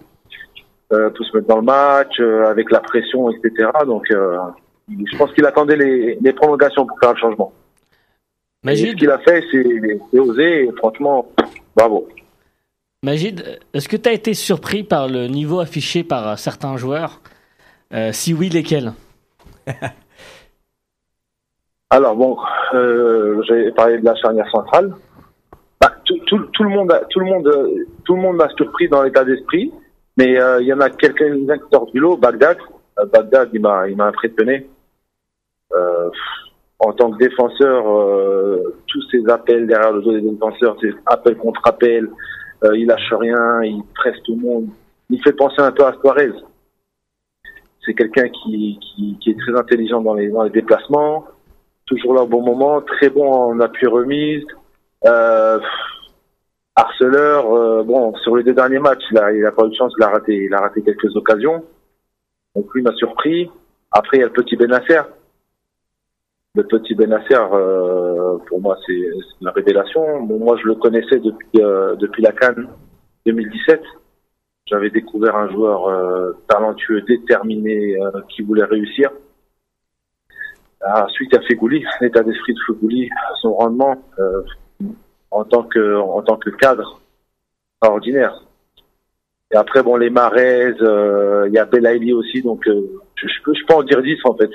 euh, 0.91 1.09
pour 1.11 1.25
se 1.25 1.37
mettre 1.37 1.47
dans 1.47 1.57
le 1.57 1.61
match, 1.61 2.19
avec 2.19 2.71
la 2.71 2.79
pression, 2.79 3.29
etc. 3.31 3.69
Donc, 3.85 4.05
je 4.09 5.17
pense 5.17 5.31
qu'il 5.33 5.45
attendait 5.45 5.77
les, 5.77 6.17
les 6.21 6.33
prolongations 6.33 6.85
pour 6.85 6.99
faire 6.99 7.13
le 7.13 7.19
changement. 7.19 7.53
Et 8.67 8.75
ce 8.75 8.95
qu'il 8.95 9.09
a 9.09 9.19
fait, 9.19 9.43
c'est 9.51 9.99
c'est 10.11 10.19
osé, 10.19 10.65
et 10.65 10.71
franchement, 10.77 11.25
bravo. 11.75 12.07
Magid, 13.03 13.59
est-ce 13.75 13.87
que 13.87 13.95
tu 13.95 14.09
as 14.09 14.13
été 14.13 14.33
surpris 14.33 14.81
par 14.83 15.07
le 15.07 15.27
niveau 15.27 15.59
affiché 15.59 16.03
par 16.03 16.29
euh, 16.29 16.35
certains 16.35 16.77
joueurs? 16.77 17.21
Euh, 17.93 18.11
Si 18.11 18.33
oui, 18.33 18.49
lesquels? 18.49 18.91
Alors 21.91 22.15
bon, 22.15 22.37
euh, 22.73 23.39
j'ai 23.47 23.71
parlé 23.71 23.99
de 23.99 24.05
la 24.05 24.15
charnière 24.15 24.49
centrale. 24.49 24.95
Bah, 25.79 25.93
tout, 26.05 26.17
le 26.63 26.69
monde, 26.69 26.91
tout 27.11 27.19
le 27.19 27.25
monde, 27.27 27.47
euh, 27.47 27.85
tout 28.03 28.15
le 28.15 28.21
monde 28.21 28.37
m'a 28.37 28.49
surpris 28.57 28.89
dans 28.89 29.03
l'état 29.03 29.23
d'esprit, 29.23 29.71
mais 30.17 30.31
il 30.59 30.65
y 30.65 30.73
en 30.73 30.79
a 30.79 30.89
quelqu'un 30.89 31.35
qui 31.35 31.47
sortent 31.71 31.93
du 31.93 31.99
lot. 31.99 32.17
Bagdad, 32.17 32.57
Bagdad, 33.13 33.49
il 33.53 33.61
m'a, 33.61 33.87
il 33.87 33.95
m'a 33.95 34.07
impressionné. 34.07 34.67
En 36.79 36.93
tant 36.93 37.11
que 37.11 37.17
défenseur, 37.17 37.83
tous 38.87 39.03
ces 39.11 39.23
appels 39.29 39.67
derrière 39.67 39.91
le 39.91 40.01
dos 40.01 40.13
des 40.13 40.21
défenseurs, 40.21 40.75
ces 40.81 40.93
appels 41.05 41.37
contre 41.37 41.61
appels, 41.65 42.09
il 42.63 42.87
lâche 42.87 43.13
rien, 43.13 43.63
il 43.63 43.83
presse 43.95 44.21
tout 44.23 44.35
le 44.35 44.41
monde. 44.41 44.67
Il 45.09 45.21
fait 45.23 45.33
penser 45.33 45.61
un 45.61 45.71
peu 45.71 45.85
à 45.85 45.93
Suarez. 45.99 46.33
C'est 47.85 47.93
quelqu'un 47.93 48.27
qui, 48.29 48.79
qui, 48.81 49.17
qui 49.21 49.29
est 49.29 49.39
très 49.39 49.57
intelligent 49.57 50.01
dans 50.01 50.13
les, 50.13 50.29
dans 50.29 50.43
les 50.43 50.49
déplacements 50.49 51.25
toujours 51.87 52.13
là 52.13 52.21
au 52.21 52.27
bon 52.27 52.43
moment, 52.43 52.81
très 52.81 53.09
bon 53.09 53.31
en 53.31 53.59
appui 53.59 53.87
remise. 53.87 54.45
Euh, 55.05 55.59
harceleur, 56.75 57.51
euh, 57.51 57.83
bon, 57.83 58.13
sur 58.17 58.35
les 58.35 58.43
deux 58.43 58.53
derniers 58.53 58.79
matchs, 58.79 59.03
il 59.11 59.17
a, 59.17 59.31
il 59.31 59.45
a 59.45 59.51
pas 59.51 59.65
eu 59.65 59.69
de 59.69 59.75
chance, 59.75 59.93
il 59.97 60.03
a 60.03 60.09
raté, 60.09 60.35
il 60.35 60.53
a 60.53 60.59
raté 60.59 60.83
quelques 60.83 61.15
occasions. 61.15 61.63
Donc 62.55 62.65
lui 62.75 62.83
m'a 62.83 62.93
surpris. 62.93 63.49
Après, 63.91 64.17
il 64.17 64.19
y 64.19 64.23
a 64.23 64.27
le 64.27 64.33
petit 64.33 64.55
Benasser. 64.55 65.01
Le 66.55 66.63
petit 66.63 66.95
Benasser, 66.95 67.35
euh, 67.35 68.37
pour 68.47 68.61
moi, 68.61 68.77
c'est 68.85 68.93
une 69.41 69.49
révélation. 69.49 70.23
Bon, 70.23 70.39
moi, 70.39 70.57
je 70.61 70.67
le 70.67 70.75
connaissais 70.75 71.19
depuis, 71.19 71.61
euh, 71.61 71.95
depuis 71.95 72.23
la 72.23 72.31
Cannes 72.31 72.67
2017. 73.25 73.81
J'avais 74.65 74.89
découvert 74.89 75.35
un 75.35 75.49
joueur 75.49 75.87
euh, 75.87 76.33
talentueux, 76.47 77.01
déterminé, 77.01 77.95
euh, 78.01 78.21
qui 78.29 78.41
voulait 78.41 78.65
réussir. 78.65 79.11
Ensuite, 80.85 81.29
il 81.31 81.35
y 81.35 81.37
a 81.37 81.47
Fegouli, 81.47 81.83
l'état 82.01 82.23
d'esprit 82.23 82.53
de 82.53 82.59
Fegouli, 82.67 83.09
son 83.41 83.53
rendement 83.53 84.03
euh, 84.19 84.41
en 85.31 85.43
tant 85.43 85.63
que 85.63 85.97
en 85.97 86.21
tant 86.21 86.37
que 86.37 86.49
cadre 86.49 86.99
extraordinaire. 87.75 88.43
Et 89.51 89.55
après, 89.55 89.81
bon, 89.83 89.95
les 89.95 90.09
Marais, 90.09 90.73
euh, 90.81 91.45
il 91.47 91.53
y 91.53 91.57
a 91.57 91.65
Belaïli 91.65 92.11
aussi, 92.13 92.41
donc 92.41 92.67
je, 93.17 93.27
je 93.27 93.43
peux 93.43 93.53
je 93.53 93.65
peux 93.67 93.73
en 93.75 93.83
dire 93.83 94.01
10 94.01 94.17
en 94.25 94.35
fait. 94.35 94.49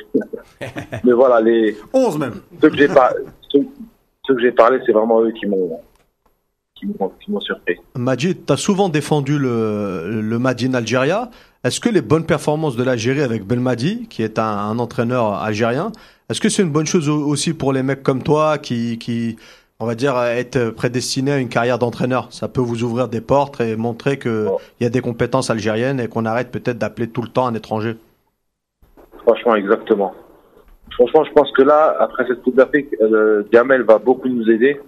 Mais 1.04 1.12
voilà, 1.12 1.40
les 1.40 1.76
11 1.92 2.18
même. 2.18 2.34
ceux 2.60 2.70
que 2.70 2.76
j'ai 2.76 2.88
pas 2.88 3.12
ceux, 3.50 3.66
ceux 4.26 4.34
que 4.34 4.40
j'ai 4.40 4.52
parlé, 4.52 4.78
c'est 4.86 4.92
vraiment 4.92 5.20
eux 5.22 5.32
qui 5.32 5.46
m'ont 5.46 5.80
qui 6.74 6.86
m'ont 6.86 7.12
qui 7.22 7.30
m'ont 7.30 7.40
surpris. 7.40 7.76
Majid, 7.96 8.46
tu 8.46 8.52
as 8.52 8.56
souvent 8.56 8.88
défendu 8.88 9.38
le, 9.38 10.20
le 10.22 10.38
Madin 10.38 10.74
Algéria. 10.74 11.30
Est-ce 11.64 11.78
que 11.78 11.88
les 11.88 12.02
bonnes 12.02 12.26
performances 12.26 12.74
de 12.76 12.82
l'Algérie 12.82 13.20
avec 13.22 13.44
Belmadi, 13.46 14.08
qui 14.08 14.22
est 14.24 14.38
un, 14.40 14.42
un 14.44 14.78
entraîneur 14.80 15.34
algérien, 15.34 15.92
est-ce 16.28 16.40
que 16.40 16.48
c'est 16.48 16.62
une 16.62 16.72
bonne 16.72 16.86
chose 16.86 17.08
au- 17.08 17.24
aussi 17.24 17.52
pour 17.54 17.72
les 17.72 17.84
mecs 17.84 18.02
comme 18.02 18.24
toi 18.24 18.58
qui, 18.58 18.98
qui, 18.98 19.36
on 19.78 19.86
va 19.86 19.94
dire, 19.94 20.20
être 20.20 20.70
prédestinés 20.70 21.30
à 21.32 21.38
une 21.38 21.48
carrière 21.48 21.78
d'entraîneur? 21.78 22.26
Ça 22.32 22.48
peut 22.48 22.60
vous 22.60 22.82
ouvrir 22.82 23.06
des 23.06 23.20
portes 23.20 23.60
et 23.60 23.76
montrer 23.76 24.18
qu'il 24.18 24.48
Oh. 24.50 24.58
y 24.80 24.84
a 24.86 24.90
des 24.90 25.00
compétences 25.00 25.50
algériennes 25.50 26.00
et 26.00 26.08
qu'on 26.08 26.26
arrête 26.26 26.50
peut-être 26.50 26.78
d'appeler 26.78 27.06
tout 27.08 27.22
le 27.22 27.28
temps 27.28 27.46
un 27.46 27.54
étranger. 27.54 27.94
Franchement, 29.22 29.54
exactement. 29.54 30.14
Franchement, 30.92 31.24
je 31.24 31.32
pense 31.32 31.50
que 31.52 31.62
là, 31.62 31.96
après 31.98 32.26
cette 32.26 32.42
Coupe 32.42 32.56
d'Afrique, 32.56 32.94
euh, 33.00 33.44
Diamel 33.50 33.82
va 33.82 33.98
beaucoup 33.98 34.28
nous 34.28 34.50
aider. 34.50 34.80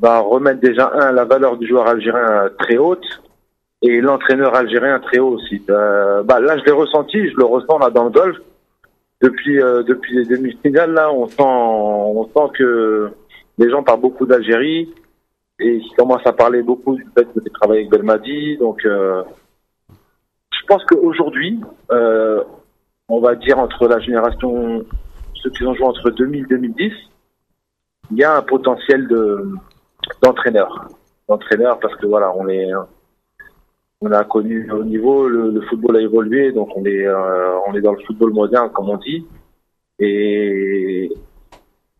Va 0.00 0.20
remettre 0.20 0.60
déjà, 0.60 0.90
un, 0.92 1.12
la 1.12 1.24
valeur 1.24 1.56
du 1.56 1.66
joueur 1.66 1.86
algérien 1.86 2.44
euh, 2.44 2.48
très 2.58 2.76
haute 2.76 3.06
et 3.82 4.00
l'entraîneur 4.00 4.54
algérien 4.54 5.00
très 5.00 5.18
haut 5.18 5.34
aussi. 5.34 5.62
Euh, 5.70 6.22
bah, 6.22 6.40
là, 6.40 6.58
je 6.58 6.64
l'ai 6.64 6.72
ressenti, 6.72 7.28
je 7.28 7.36
le 7.36 7.44
ressens 7.44 7.78
là 7.78 7.90
dans 7.90 8.04
le 8.04 8.10
golf. 8.10 8.36
Depuis, 9.20 9.60
euh, 9.60 9.82
depuis 9.82 10.14
les 10.16 10.24
demi-finales, 10.24 10.92
là, 10.92 11.12
on 11.12 11.26
sent, 11.26 11.42
on 11.42 12.24
sent 12.26 12.52
que 12.56 13.10
les 13.58 13.70
gens 13.70 13.82
parlent 13.82 14.00
beaucoup 14.00 14.26
d'Algérie 14.26 14.92
et 15.58 15.74
ils 15.74 15.96
commencent 15.96 16.26
à 16.26 16.32
parler 16.32 16.62
beaucoup 16.62 16.94
du 16.94 17.06
fait 17.16 17.24
que 17.24 17.40
j'ai 17.42 17.50
travaillé 17.50 17.80
avec 17.80 17.90
Belmadi. 17.90 18.56
Donc, 18.58 18.82
je 18.84 20.66
pense 20.68 20.84
qu'aujourd'hui, 20.84 21.60
on 23.08 23.20
va 23.20 23.34
dire 23.34 23.58
entre 23.58 23.88
la 23.88 23.98
génération, 24.00 24.84
ceux 25.34 25.50
qui 25.50 25.64
ont 25.64 25.74
joué 25.74 25.86
entre 25.86 26.10
2000 26.10 26.42
et 26.42 26.46
2010, 26.46 26.92
il 28.10 28.18
y 28.18 28.24
a 28.24 28.36
un 28.36 28.42
potentiel 28.42 29.06
de 29.08 29.52
d'entraîneur. 30.22 30.88
D'entraîneur 31.28 31.78
parce 31.80 31.94
que 31.96 32.06
voilà, 32.06 32.32
on 32.36 32.48
est 32.48 32.70
on 34.00 34.12
a 34.12 34.24
connu 34.24 34.70
au 34.70 34.84
niveau, 34.84 35.28
le, 35.28 35.60
football 35.62 35.96
a 35.96 36.00
évolué, 36.00 36.52
donc 36.52 36.70
on 36.76 36.84
est 36.84 37.06
euh, 37.06 37.58
on 37.66 37.74
est 37.74 37.80
dans 37.80 37.92
le 37.92 38.02
football 38.06 38.32
moderne 38.32 38.70
comme 38.72 38.90
on 38.90 38.96
dit. 38.96 39.26
Et 39.98 41.10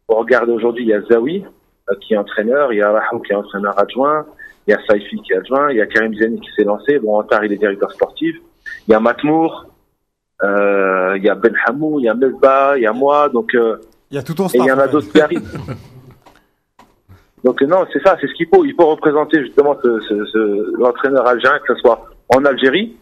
on 0.09 0.17
regarde 0.17 0.49
aujourd'hui, 0.49 0.85
il 0.85 0.89
y 0.89 0.95
a 0.95 1.03
Zawi 1.03 1.45
euh, 1.91 1.95
qui 2.01 2.15
est 2.15 2.17
entraîneur, 2.17 2.73
il 2.73 2.77
y 2.77 2.83
a 2.83 2.93
Rahou 2.93 3.21
qui 3.21 3.33
est 3.33 3.35
entraîneur 3.37 3.79
adjoint, 3.79 4.27
il 4.67 4.71
y 4.71 4.75
a 4.75 4.79
Saifi 4.87 5.21
qui 5.23 5.33
est 5.33 5.37
adjoint, 5.37 5.73
il 5.73 5.79
y 5.79 5.81
a 5.81 5.87
Karim 5.87 6.15
Zeni 6.15 6.41
qui 6.41 6.51
s'est 6.55 6.65
lancé, 6.65 6.99
bon, 7.01 7.19
Antar 7.19 7.45
il 7.45 7.53
est 7.53 7.57
directeur 7.57 7.91
sportif, 7.91 8.37
il 8.87 8.93
y 8.93 8.95
a 8.95 9.01
Matmour, 9.01 9.67
il 10.43 11.23
y 11.25 11.29
a 11.29 11.35
Ben 11.35 11.55
Hamou, 11.67 11.99
il 12.01 12.05
y 12.05 12.09
a 12.09 12.15
Mesba, 12.15 12.77
il 12.79 12.83
y 12.83 12.87
a 12.87 12.93
moi, 12.93 13.29
donc 13.29 13.55
euh, 13.55 13.79
Il 14.11 14.17
y 14.17 14.19
a 14.19 14.23
tout 14.23 14.35
ton 14.35 14.47
et 14.47 14.49
staff. 14.51 14.63
il 14.65 14.69
y 14.69 14.73
en 14.73 14.79
a 14.79 14.87
d'autres 14.89 15.11
qui 15.11 15.21
arrivent. 15.21 15.61
Donc 17.45 17.63
euh, 17.63 17.67
non, 17.67 17.87
c'est 17.93 18.03
ça, 18.03 18.17
c'est 18.21 18.27
ce 18.27 18.35
qu'il 18.35 18.49
faut. 18.53 18.65
Il 18.65 18.75
faut 18.75 18.89
représenter 18.91 19.41
justement 19.45 19.77
ce, 19.83 20.01
ce, 20.09 20.25
ce- 20.27 20.77
l'entraîneur 20.77 21.25
algérien, 21.27 21.59
que 21.61 21.73
ce 21.73 21.81
soit 21.81 22.05
en 22.35 22.45
Algérie 22.45 22.97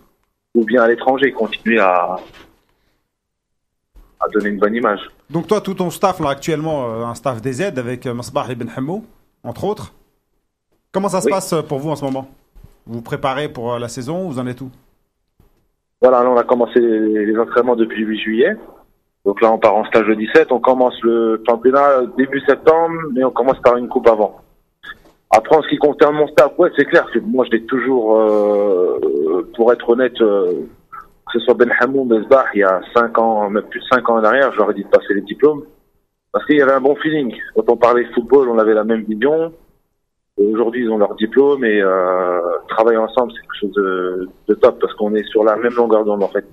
ou 0.55 0.62
bien 0.64 0.82
à 0.82 0.89
l'étranger, 0.89 1.32
continuer 1.32 1.78
à, 1.80 2.16
à 4.20 4.28
donner 4.32 4.51
une 4.51 4.59
bonne 4.59 4.74
image. 4.74 5.01
Donc 5.30 5.47
toi, 5.47 5.62
tout 5.62 5.72
ton 5.72 5.89
staff, 5.91 6.20
là, 6.20 6.28
actuellement, 6.30 6.84
euh, 6.87 7.05
un 7.07 7.14
staff 7.14 7.41
des 7.41 7.62
aides 7.62 7.78
avec 7.78 8.05
euh, 8.07 8.12
Masbah 8.12 8.45
Ibn 8.51 8.68
Hamou, 8.76 9.07
entre 9.43 9.64
autres. 9.64 9.95
Comment 10.93 11.09
ça 11.09 11.20
se 11.22 11.26
Oui. 11.26 11.32
passe 11.32 11.55
euh, 11.55 11.62
pour 11.62 11.78
vous 11.78 11.91
en 11.91 11.97
ce 11.97 12.05
moment? 12.05 12.28
Vous 12.87 12.97
vous 12.97 13.03
préparez 13.03 13.49
pour 13.49 13.72
euh, 13.72 13.78
la 13.78 13.89
saison 13.89 14.28
Vous 14.28 14.39
en 14.39 14.47
êtes 14.47 14.61
où? 14.61 14.70
Voilà, 16.03 16.22
là 16.22 16.30
on 16.30 16.36
a 16.36 16.44
commencé 16.44 16.80
les, 16.80 17.38
entraînements 17.38 17.76
depuis 17.76 18.03
le 18.03 18.09
8 18.09 18.18
juillet. 18.18 18.57
Donc 19.24 19.40
là 19.40 19.53
on 19.53 19.59
part 19.59 19.74
en 19.74 19.84
stage 19.86 20.07
le 20.07 20.16
17, 20.16 20.53
on 20.53 20.61
commence 20.61 20.94
le 21.03 21.42
championnat 21.49 22.03
début 22.16 22.40
septembre, 22.40 22.94
mais 23.14 23.24
on 23.24 23.30
commence 23.30 23.59
par 23.61 23.76
une 23.76 23.88
coupe 23.88 24.07
avant. 24.07 24.40
Après 25.30 25.57
en 25.57 25.62
ce 25.62 25.68
qui 25.68 25.78
concerne 25.78 26.14
mon 26.14 26.28
staff, 26.28 26.53
ouais 26.59 26.70
c'est 26.76 26.84
clair, 26.84 27.07
moi 27.24 27.44
je 27.47 27.51
l'ai 27.57 27.64
toujours, 27.64 28.16
euh, 28.16 29.51
pour 29.57 29.72
être 29.72 29.88
honnête, 29.88 30.20
euh, 30.20 30.53
que 31.26 31.38
ce 31.38 31.40
soit 31.40 31.55
Ben 31.55 31.72
Hamou, 31.80 32.05
Mesbah, 32.05 32.44
il 32.55 32.61
y 32.61 32.64
a 32.64 32.80
5 32.94 33.18
ans, 33.18 33.51
même 33.51 33.64
plus 33.64 33.80
de 33.80 33.86
5 33.86 34.09
ans 34.09 34.18
en 34.18 34.24
arrière, 34.24 34.53
je 34.53 34.59
leur 34.59 34.70
ai 34.70 34.74
dit 34.74 34.84
de 34.84 34.88
passer 34.88 35.14
les 35.14 35.22
diplômes. 35.22 35.64
Parce 36.32 36.44
qu'il 36.47 36.57
y 36.57 36.62
avait 36.62 36.72
un 36.72 36.80
bon 36.80 36.94
feeling. 36.97 37.34
Quand 37.55 37.64
on 37.68 37.76
parlait 37.76 38.05
football, 38.14 38.51
on 38.51 38.59
avait 38.59 38.74
la 38.74 38.84
même 38.84 39.03
vision. 39.03 39.53
Aujourd'hui, 40.39 40.82
ils 40.84 40.91
ont 40.91 40.99
leur 40.99 41.14
diplôme 41.14 41.64
et 41.64 41.80
euh, 41.80 42.41
travailler 42.68 42.99
ensemble, 42.99 43.32
c'est 43.32 43.41
quelque 43.41 43.59
chose 43.61 43.72
de, 43.72 44.28
de 44.49 44.55
top 44.55 44.78
parce 44.80 44.93
qu'on 44.95 45.14
est 45.14 45.24
sur 45.28 45.43
la 45.45 45.57
même 45.57 45.72
longueur 45.74 46.05
d'onde 46.05 46.22
en 46.22 46.28
fait. 46.28 46.45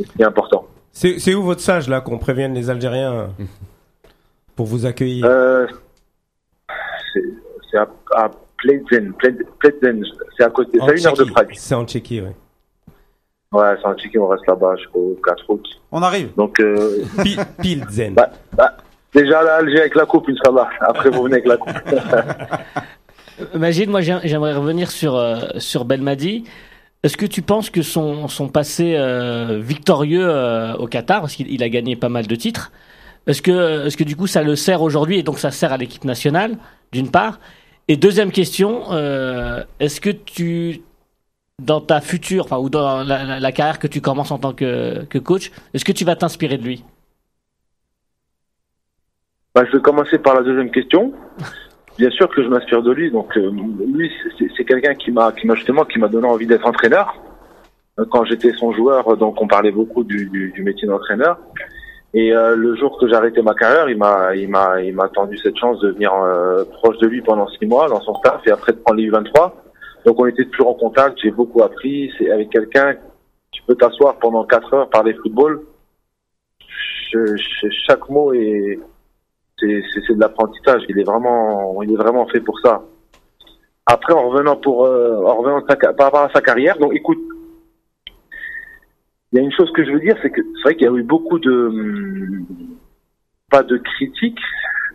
Et 0.00 0.04
C'est 0.16 0.24
important. 0.24 0.66
C'est 0.92 1.34
où 1.34 1.42
votre 1.42 1.60
sage 1.60 1.88
là 1.88 2.00
qu'on 2.00 2.18
prévienne 2.18 2.54
les 2.54 2.70
Algériens 2.70 3.28
pour 4.56 4.66
vous 4.66 4.86
accueillir? 4.86 5.26
Euh, 5.28 5.66
c'est 7.70 7.76
à, 7.78 7.86
à 8.12 8.30
Plzeň, 8.56 9.12
Plzeň- 9.12 9.44
Plzeň, 9.58 10.02
c'est 10.36 10.44
à 10.44 10.50
côté, 10.50 10.70
c'est 10.74 10.90
à 10.90 10.94
une 10.96 11.06
heure 11.06 11.12
de. 11.12 11.24
Prague. 11.24 11.52
C'est 11.54 11.74
en 11.74 11.84
Tchéquie, 11.84 12.22
oui. 12.22 12.30
Ouais, 13.52 13.74
c'est 13.80 13.86
en 13.86 13.94
Tchéquie, 13.94 14.18
on 14.18 14.28
reste 14.28 14.46
là-bas 14.46 14.76
jusqu'au 14.76 15.16
4 15.24 15.44
août. 15.50 15.64
On 15.92 16.02
arrive. 16.02 16.34
Donc 16.34 16.58
euh, 16.60 17.02
Pi- 17.22 17.38
Pilsen. 17.60 18.14
bah, 18.14 18.30
bah, 18.54 18.74
déjà 19.14 19.42
là, 19.42 19.56
Alger 19.56 19.80
avec 19.80 19.94
la 19.94 20.06
coupe, 20.06 20.28
Inch'Allah. 20.28 20.68
Après, 20.80 21.10
vous 21.10 21.22
venez 21.24 21.34
avec 21.36 21.46
la 21.46 21.56
coupe. 21.58 21.72
Majid, 23.54 23.88
moi 23.88 24.00
j'ai- 24.00 24.18
j'aimerais 24.24 24.54
revenir 24.54 24.90
sur, 24.90 25.16
euh, 25.16 25.40
sur 25.58 25.84
Belmadi. 25.84 26.44
Est-ce 27.02 27.16
que 27.16 27.26
tu 27.26 27.42
penses 27.42 27.70
que 27.70 27.82
son, 27.82 28.26
son 28.28 28.48
passé 28.48 28.94
euh, 28.96 29.60
victorieux 29.62 30.26
euh, 30.28 30.74
au 30.74 30.86
Qatar, 30.86 31.20
parce 31.20 31.34
qu'il 31.34 31.50
il 31.50 31.62
a 31.62 31.68
gagné 31.68 31.94
pas 31.94 32.08
mal 32.08 32.26
de 32.26 32.34
titres, 32.34 32.72
est-ce 33.26 33.42
que, 33.42 33.86
est 33.86 33.96
que 33.96 34.04
du 34.04 34.16
coup 34.16 34.26
ça 34.26 34.42
le 34.42 34.56
sert 34.56 34.82
aujourd'hui 34.82 35.18
et 35.18 35.22
donc 35.22 35.38
ça 35.38 35.50
sert 35.50 35.72
à 35.72 35.76
l'équipe 35.76 36.04
nationale, 36.04 36.56
d'une 36.92 37.10
part? 37.10 37.38
Et 37.86 37.96
deuxième 37.96 38.32
question, 38.32 38.92
euh, 38.92 39.62
est-ce 39.80 40.00
que 40.00 40.10
tu, 40.10 40.82
dans 41.62 41.80
ta 41.80 42.00
future, 42.00 42.44
enfin, 42.44 42.58
ou 42.58 42.68
dans 42.68 43.04
la 43.04 43.52
carrière 43.52 43.78
que 43.78 43.86
tu 43.86 44.00
commences 44.00 44.30
en 44.30 44.38
tant 44.38 44.52
que, 44.52 45.04
que 45.04 45.18
coach, 45.18 45.52
est-ce 45.72 45.84
que 45.84 45.92
tu 45.92 46.04
vas 46.04 46.16
t'inspirer 46.16 46.58
de 46.58 46.64
lui? 46.64 46.84
Bah, 49.54 49.64
je 49.66 49.76
vais 49.76 49.82
commencer 49.82 50.18
par 50.18 50.34
la 50.34 50.42
deuxième 50.42 50.70
question. 50.70 51.12
Bien 51.98 52.10
sûr 52.10 52.28
que 52.28 52.42
je 52.42 52.48
m'inspire 52.48 52.82
de 52.82 52.92
lui. 52.92 53.10
Donc, 53.10 53.36
euh, 53.36 53.50
lui, 53.86 54.10
c'est- 54.56 54.64
quelqu'un 54.64 54.94
qui 54.94 55.10
m'a, 55.10 55.32
qui 55.32 55.46
m'a 55.46 55.54
justement, 55.54 55.84
qui 55.84 55.98
m'a 55.98 56.08
donné 56.08 56.26
envie 56.28 56.46
d'être 56.46 56.66
entraîneur. 56.66 57.14
Quand 58.10 58.24
j'étais 58.24 58.52
son 58.52 58.70
joueur, 58.72 59.08
euh, 59.08 59.16
donc 59.16 59.42
on 59.42 59.48
parlait 59.48 59.72
beaucoup 59.72 60.04
du, 60.04 60.26
du, 60.28 60.52
du 60.52 60.62
métier 60.62 60.86
d'entraîneur. 60.86 61.38
Et 62.14 62.32
euh, 62.32 62.54
le 62.54 62.76
jour 62.76 62.96
que 62.98 63.12
arrêté 63.12 63.42
ma 63.42 63.54
carrière, 63.54 63.90
il 63.90 63.98
m'a, 63.98 64.34
il 64.36 64.48
m'a, 64.48 64.80
il 64.80 64.94
m'a 64.94 65.08
tendu 65.08 65.36
cette 65.38 65.56
chance 65.58 65.80
de 65.80 65.90
venir 65.90 66.12
euh, 66.14 66.64
proche 66.74 66.96
de 66.98 67.06
lui 67.08 67.20
pendant 67.22 67.48
six 67.48 67.66
mois 67.66 67.88
dans 67.88 68.00
son 68.00 68.14
staff 68.16 68.40
et 68.46 68.50
après 68.52 68.72
de 68.72 68.78
prendre 68.78 69.00
les 69.00 69.08
U23. 69.10 69.52
Donc, 70.06 70.20
on 70.20 70.26
était 70.26 70.44
toujours 70.44 70.68
en 70.68 70.74
contact. 70.74 71.18
J'ai 71.20 71.32
beaucoup 71.32 71.62
appris. 71.64 72.12
C'est 72.16 72.30
avec 72.30 72.50
quelqu'un, 72.50 72.94
tu 73.50 73.62
peux 73.66 73.74
t'asseoir 73.74 74.16
pendant 74.20 74.44
quatre 74.44 74.72
heures, 74.72 74.88
parler 74.88 75.14
football. 75.14 75.62
Je- 77.10 77.36
je- 77.36 77.68
chaque 77.88 78.08
mot 78.08 78.32
est 78.32 78.78
c'est 79.60 80.14
de 80.14 80.20
l'apprentissage. 80.20 80.82
Il 80.88 80.98
est 80.98 81.04
vraiment, 81.04 81.82
il 81.82 81.92
est 81.92 81.96
vraiment 81.96 82.26
fait 82.26 82.40
pour 82.40 82.58
ça. 82.60 82.82
Après, 83.86 84.12
en 84.12 84.28
revenant 84.28 84.56
pour, 84.56 84.84
euh, 84.84 85.22
en 85.24 85.36
revenant 85.36 85.64
sa 85.68 85.76
par 85.76 86.06
rapport 86.06 86.20
à 86.20 86.30
sa 86.34 86.40
carrière, 86.40 86.78
donc 86.78 86.94
écoute, 86.94 87.18
il 89.32 89.38
y 89.38 89.40
a 89.40 89.44
une 89.44 89.52
chose 89.52 89.70
que 89.72 89.84
je 89.84 89.90
veux 89.90 90.00
dire, 90.00 90.16
c'est 90.22 90.30
que 90.30 90.40
c'est 90.42 90.62
vrai 90.62 90.74
qu'il 90.76 90.86
y 90.86 90.90
a 90.90 90.94
eu 90.94 91.02
beaucoup 91.02 91.38
de, 91.38 91.50
hum, 91.68 92.46
pas 93.50 93.62
de 93.62 93.76
critiques, 93.78 94.40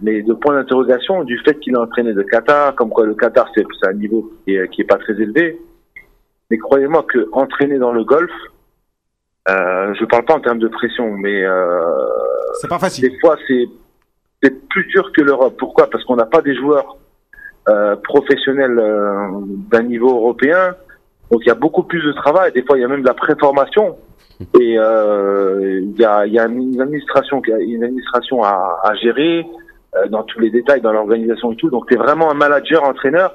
mais 0.01 0.21
de 0.21 0.33
points 0.33 0.53
d'interrogation 0.55 1.23
du 1.23 1.39
fait 1.39 1.59
qu'il 1.59 1.75
a 1.75 1.81
entraîné 1.81 2.13
le 2.13 2.23
Qatar, 2.23 2.75
comme 2.75 2.89
quoi 2.89 3.05
le 3.05 3.15
Qatar 3.15 3.49
c'est 3.55 3.65
c'est 3.81 3.89
un 3.89 3.93
niveau 3.93 4.31
qui 4.45 4.55
est, 4.55 4.67
qui 4.69 4.81
est 4.81 4.85
pas 4.85 4.97
très 4.97 5.13
élevé. 5.13 5.59
Mais 6.51 6.57
croyez-moi 6.57 7.03
que 7.03 7.29
entraîner 7.31 7.79
dans 7.79 7.93
le 7.93 8.03
golf, 8.03 8.31
euh, 9.49 9.93
je 9.99 10.05
parle 10.05 10.25
pas 10.25 10.35
en 10.35 10.39
termes 10.39 10.59
de 10.59 10.67
pression, 10.67 11.11
mais 11.17 11.43
euh, 11.43 11.81
C'est 12.61 12.69
pas 12.69 12.79
facile. 12.79 13.09
des 13.09 13.19
fois 13.19 13.37
c'est 13.47 13.65
c'est 14.43 14.67
plus 14.67 14.85
dur 14.85 15.11
que 15.15 15.21
l'Europe. 15.21 15.55
Pourquoi? 15.57 15.89
Parce 15.89 16.03
qu'on 16.03 16.17
n'a 16.17 16.25
pas 16.25 16.41
des 16.41 16.55
joueurs 16.55 16.97
euh, 17.69 17.95
professionnels 17.95 18.77
euh, 18.77 19.29
d'un 19.71 19.83
niveau 19.83 20.09
européen. 20.09 20.75
Donc 21.31 21.41
il 21.45 21.47
y 21.47 21.51
a 21.51 21.55
beaucoup 21.55 21.83
plus 21.83 22.03
de 22.03 22.11
travail. 22.11 22.51
Des 22.51 22.61
fois 22.63 22.77
il 22.77 22.81
y 22.81 22.83
a 22.83 22.89
même 22.89 23.01
de 23.01 23.07
la 23.07 23.13
préformation. 23.13 23.97
Et 24.59 24.77
euh, 24.77 25.79
il 25.81 25.97
y, 25.97 26.05
a, 26.05 26.25
une 26.25 26.81
administration, 26.81 27.41
à, 28.43 28.93
gérer 29.01 29.45
dans 30.09 30.23
tous 30.23 30.39
les 30.39 30.49
détails, 30.49 30.81
dans 30.81 30.91
l'organisation 30.91 31.53
et 31.53 31.55
tout. 31.55 31.69
Donc 31.69 31.85
c'est 31.89 31.97
vraiment 31.97 32.29
un 32.29 32.33
manager, 32.33 32.83
entraîneur. 32.83 33.33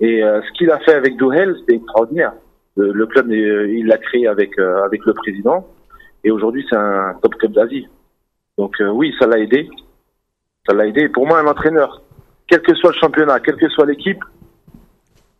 Et 0.00 0.22
ce 0.22 0.52
qu'il 0.58 0.70
a 0.70 0.80
fait 0.80 0.94
avec 0.94 1.16
Dohel, 1.16 1.54
c'est 1.68 1.76
extraordinaire. 1.76 2.32
Le, 2.76 3.06
club, 3.06 3.30
il 3.30 3.86
l'a 3.86 3.98
créé 3.98 4.26
avec 4.26 4.56
le 4.56 5.12
président. 5.12 5.68
Et 6.24 6.32
aujourd'hui, 6.32 6.66
c'est 6.68 6.76
un 6.76 7.14
top 7.22 7.36
club 7.36 7.52
d'Asie. 7.52 7.86
Donc 8.58 8.74
oui, 8.80 9.14
ça 9.20 9.26
l'a 9.26 9.38
aidé. 9.38 9.68
Ça 10.66 10.74
l'a 10.74 10.86
aidé. 10.86 11.08
Pour 11.08 11.26
moi, 11.26 11.38
un 11.40 11.46
entraîneur, 11.46 12.02
quel 12.46 12.62
que 12.62 12.74
soit 12.74 12.92
le 12.92 12.98
championnat, 12.98 13.40
quelle 13.40 13.56
que 13.56 13.68
soit 13.68 13.86
l'équipe, 13.86 14.22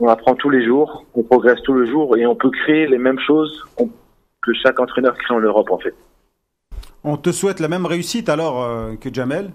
on 0.01 0.09
apprend 0.09 0.35
tous 0.35 0.51
les 0.51 0.65
jours, 0.65 1.05
on 1.15 1.23
progresse 1.23 1.63
tous 1.63 1.79
les 1.79 1.89
jours 1.91 2.17
et 2.17 2.27
on 2.27 2.35
peut 2.35 2.51
créer 2.51 2.89
les 2.89 2.99
mêmes 2.99 3.21
choses 3.21 3.65
que 4.43 4.53
chaque 4.55 4.81
entraîneur 4.81 5.17
crée 5.17 5.35
en 5.35 5.41
Europe 5.41 5.71
en 5.71 5.79
fait. 5.79 5.95
On 7.05 7.17
te 7.17 7.31
souhaite 7.31 7.61
la 7.61 7.69
même 7.69 7.87
réussite 7.87 8.29
alors 8.29 8.65
euh, 8.65 8.95
que 8.97 9.13
Jamel. 9.13 9.51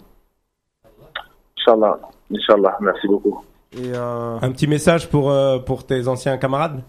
Inch'Allah. 1.58 2.00
Inch'Allah. 2.34 2.78
Merci 2.80 3.08
beaucoup. 3.08 3.44
Et 3.74 3.92
euh, 3.94 4.38
Un 4.42 4.52
petit 4.52 4.68
message 4.68 5.10
pour, 5.10 5.32
euh, 5.32 5.60
pour 5.60 5.86
tes 5.86 6.08
anciens 6.08 6.38
camarades 6.38 6.82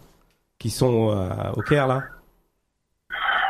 qui 0.58 0.70
sont 0.70 1.10
euh, 1.10 1.28
au 1.56 1.62
Caire 1.62 1.88
là. 1.88 2.02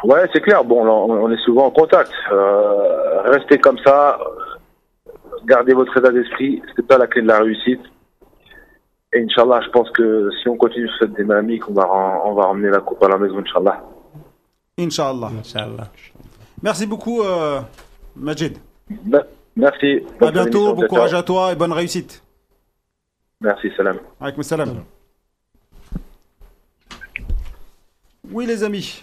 Ouais, 0.04 0.28
c'est 0.32 0.40
clair. 0.40 0.64
Bon, 0.64 0.86
on 0.86 1.10
on 1.10 1.30
est 1.30 1.44
souvent 1.44 1.66
en 1.66 1.70
contact. 1.70 2.12
Euh, 2.32 3.22
restez 3.24 3.58
comme 3.58 3.78
ça. 3.84 4.18
Gardez 5.46 5.74
votre 5.74 5.96
état 5.96 6.10
d'esprit. 6.12 6.62
C'est 6.76 6.86
pas 6.86 6.98
la 6.98 7.06
clé 7.06 7.22
de 7.22 7.26
la 7.28 7.40
réussite. 7.40 7.80
Et 9.12 9.22
Inch'Allah, 9.22 9.60
je 9.64 9.70
pense 9.70 9.90
que 9.90 10.28
si 10.42 10.48
on 10.48 10.56
continue 10.56 10.86
sur 10.88 10.98
cette 11.00 11.14
dynamique, 11.14 11.68
on 11.68 11.72
va, 11.72 11.88
on 12.24 12.34
va 12.34 12.46
ramener 12.46 12.68
la 12.70 12.80
coupe 12.80 13.02
à 13.02 13.08
la 13.08 13.16
maison, 13.18 13.38
Inch'Allah. 13.38 13.82
Inch'Allah. 14.78 15.30
Inch'Allah. 15.40 15.88
Merci 16.62 16.86
beaucoup, 16.86 17.22
euh, 17.22 17.60
Majid. 18.16 18.58
Me- 19.04 19.18
Merci. 19.56 20.02
À 20.20 20.30
bientôt, 20.30 20.74
bon 20.74 20.86
courage 20.86 21.14
à 21.14 21.22
toi 21.22 21.50
et 21.52 21.56
bonne 21.56 21.72
réussite. 21.72 22.22
Merci, 23.40 23.68
salam. 23.76 23.98
Avec 24.20 24.42
salam. 24.44 24.84
Oui, 28.30 28.46
les 28.46 28.62
amis, 28.62 29.02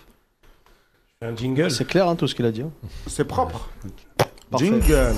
Un 1.22 1.36
jingle. 1.36 1.72
C'est 1.72 1.86
clair 1.86 2.08
hein, 2.08 2.16
tout 2.16 2.28
ce 2.28 2.36
qu'il 2.36 2.46
a 2.46 2.52
dit. 2.52 2.62
hein. 2.62 2.70
c'est 3.08 3.26
propre. 3.26 3.70
Parfait. 4.52 4.66
Jingle. 4.66 5.14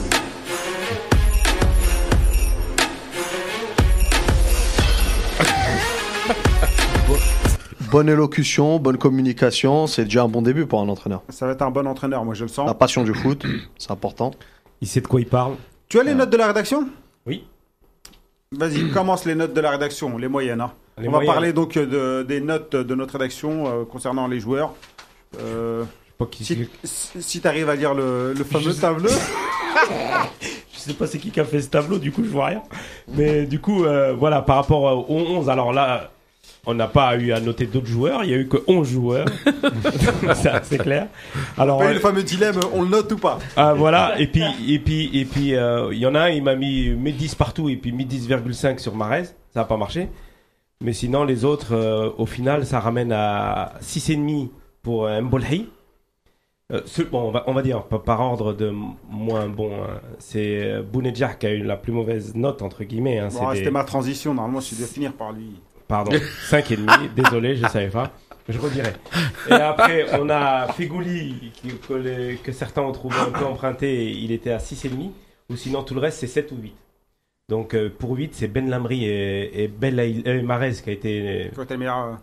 Bonne 7.91 8.09
élocution, 8.09 8.79
bonne 8.79 8.97
communication, 8.97 9.87
c'est 9.87 10.03
déjà 10.05 10.23
un 10.23 10.27
bon 10.27 10.41
début 10.41 10.65
pour 10.65 10.81
un 10.81 10.89
entraîneur. 10.89 11.21
Ça 11.29 11.45
va 11.45 11.53
être 11.53 11.61
un 11.61 11.71
bon 11.71 11.87
entraîneur, 11.87 12.25
moi 12.25 12.33
je 12.33 12.43
le 12.43 12.49
sens. 12.49 12.67
La 12.67 12.73
passion 12.73 13.03
du 13.03 13.13
foot, 13.13 13.45
c'est 13.77 13.91
important. 13.91 14.31
Il 14.81 14.87
sait 14.87 15.01
de 15.01 15.07
quoi 15.07 15.21
il 15.21 15.27
parle. 15.27 15.55
Tu 15.87 15.99
as 15.99 16.03
les 16.03 16.13
notes 16.13 16.29
de 16.29 16.37
la 16.37 16.47
rédaction? 16.47 16.87
Oui. 17.25 17.45
Vas-y, 18.51 18.89
commence 18.93 19.25
les 19.25 19.35
notes 19.35 19.53
de 19.53 19.61
la 19.61 19.71
rédaction, 19.71 20.17
les 20.17 20.27
moyennes. 20.27 20.61
hein. 20.61 20.71
Les 20.97 21.07
On 21.07 21.11
moyennes. 21.11 21.27
va 21.27 21.33
parler 21.33 21.53
donc 21.53 21.75
de, 21.75 22.23
des 22.27 22.41
notes 22.41 22.75
de 22.75 22.95
notre 22.95 23.13
rédaction 23.13 23.67
euh, 23.67 23.85
concernant 23.85 24.27
les 24.27 24.39
joueurs. 24.39 24.73
Euh, 25.39 25.83
pas 26.17 26.25
qui- 26.25 26.43
Si, 26.43 26.67
si, 26.83 27.21
si 27.21 27.41
t'arrives 27.41 27.69
à 27.69 27.75
lire 27.75 27.93
le, 27.93 28.33
le 28.33 28.43
fameux 28.43 28.73
tableau. 28.73 29.09
Je 30.73 30.79
sais 30.79 30.93
pas 30.93 31.05
c'est 31.07 31.17
qui 31.19 31.31
qui 31.31 31.39
a 31.39 31.45
fait 31.45 31.61
ce 31.61 31.69
tableau, 31.69 31.97
du 31.99 32.11
coup 32.11 32.23
je 32.23 32.29
vois 32.29 32.45
rien. 32.47 32.63
Mais 33.13 33.45
du 33.45 33.59
coup, 33.59 33.83
euh, 33.83 34.13
voilà, 34.13 34.41
par 34.41 34.55
rapport 34.57 35.09
au 35.09 35.13
11, 35.13 35.49
alors 35.49 35.73
là, 35.73 36.11
on 36.67 36.73
n'a 36.75 36.87
pas 36.87 37.17
eu 37.17 37.31
à 37.31 37.39
noter 37.39 37.65
d'autres 37.65 37.87
joueurs, 37.87 38.23
il 38.23 38.29
y 38.29 38.33
a 38.33 38.37
eu 38.37 38.47
que 38.47 38.57
11 38.67 38.87
joueurs. 38.87 39.25
Ça, 40.35 40.61
c'est 40.63 40.77
clair. 40.77 41.07
Alors, 41.57 41.79
Pas 41.79 41.85
eu 41.85 41.89
euh, 41.89 41.93
le 41.93 41.99
fameux 41.99 42.23
dilemme, 42.23 42.55
on 42.73 42.83
le 42.83 42.89
note 42.89 43.11
ou 43.13 43.17
pas 43.17 43.39
ah, 43.55 43.73
voilà, 43.73 44.19
et 44.19 44.27
puis, 44.27 44.43
et 44.67 44.79
puis, 44.79 45.09
et 45.17 45.25
puis, 45.25 45.55
euh, 45.55 45.89
il 45.93 45.97
y 45.99 46.05
en 46.05 46.13
a 46.13 46.21
un, 46.21 46.29
il 46.29 46.43
m'a 46.43 46.55
mis 46.55 46.89
mes 46.91 47.11
10 47.13 47.35
partout 47.35 47.69
et 47.69 47.77
puis 47.77 47.91
mis 47.91 48.05
10,5 48.05 48.77
sur 48.79 48.95
Marez. 48.95 49.23
Ça 49.53 49.61
n'a 49.61 49.63
pas 49.65 49.77
marché. 49.77 50.09
Mais 50.81 50.93
sinon, 50.93 51.23
les 51.23 51.43
autres, 51.45 51.73
euh, 51.73 52.11
au 52.17 52.25
final, 52.27 52.65
ça 52.65 52.79
ramène 52.79 53.11
à 53.11 53.73
6,5 53.81 54.49
pour 54.83 55.05
euh, 55.07 55.21
Mbolhi. 55.21 55.69
Euh, 56.71 56.81
ce- 56.85 57.01
bon, 57.01 57.21
on 57.29 57.31
va, 57.31 57.43
on 57.47 57.53
va 57.53 57.61
dire, 57.61 57.83
par, 57.83 58.01
par 58.03 58.19
ordre 58.19 58.51
de 58.53 58.73
moins 59.09 59.47
bon, 59.47 59.71
hein, 59.73 60.01
c'est 60.19 60.81
Bounedjah 60.83 61.33
qui 61.35 61.47
a 61.47 61.51
eu 61.51 61.63
la 61.63 61.77
plus 61.77 61.93
mauvaise 61.93 62.35
note, 62.35 62.61
entre 62.61 62.83
guillemets. 62.83 63.19
Hein, 63.19 63.29
des- 63.29 63.57
C'était 63.59 63.71
ma 63.71 63.85
transition, 63.85 64.33
normalement 64.33 64.59
je 64.59 64.75
dois 64.75 64.85
finir 64.85 65.13
par 65.13 65.31
lui. 65.31 65.61
Pardon, 65.87 66.11
5,5, 66.49 67.13
désolé, 67.15 67.55
je 67.55 67.67
savais 67.67 67.89
pas. 67.89 68.11
Je 68.49 68.57
redirai. 68.59 68.93
Et 69.49 69.53
après, 69.53 70.05
on 70.19 70.29
a 70.29 70.67
Fegouli, 70.73 71.51
qui- 71.53 71.69
que, 71.85 71.93
les- 71.93 72.35
que 72.37 72.51
certains 72.53 72.81
ont 72.81 72.91
trouvé 72.93 73.15
un 73.19 73.31
peu 73.37 73.45
emprunté, 73.45 74.09
il 74.11 74.31
était 74.31 74.51
à 74.51 74.57
6,5. 74.59 75.11
Ou 75.49 75.55
sinon, 75.55 75.83
tout 75.83 75.93
le 75.93 75.99
reste, 76.01 76.19
c'est 76.19 76.27
7 76.27 76.51
ou 76.51 76.57
8. 76.61 76.73
Donc, 77.49 77.73
euh, 77.73 77.89
pour 77.89 78.11
8, 78.11 78.33
c'est 78.35 78.47
Ben 78.49 78.69
Lamry 78.69 79.05
et, 79.05 79.63
et 79.63 79.67
Belaï- 79.69 80.23
euh, 80.27 80.41
Marez 80.43 80.73
qui 80.83 80.89
a, 80.89 80.93
été, 80.93 81.45
euh, 81.47 81.49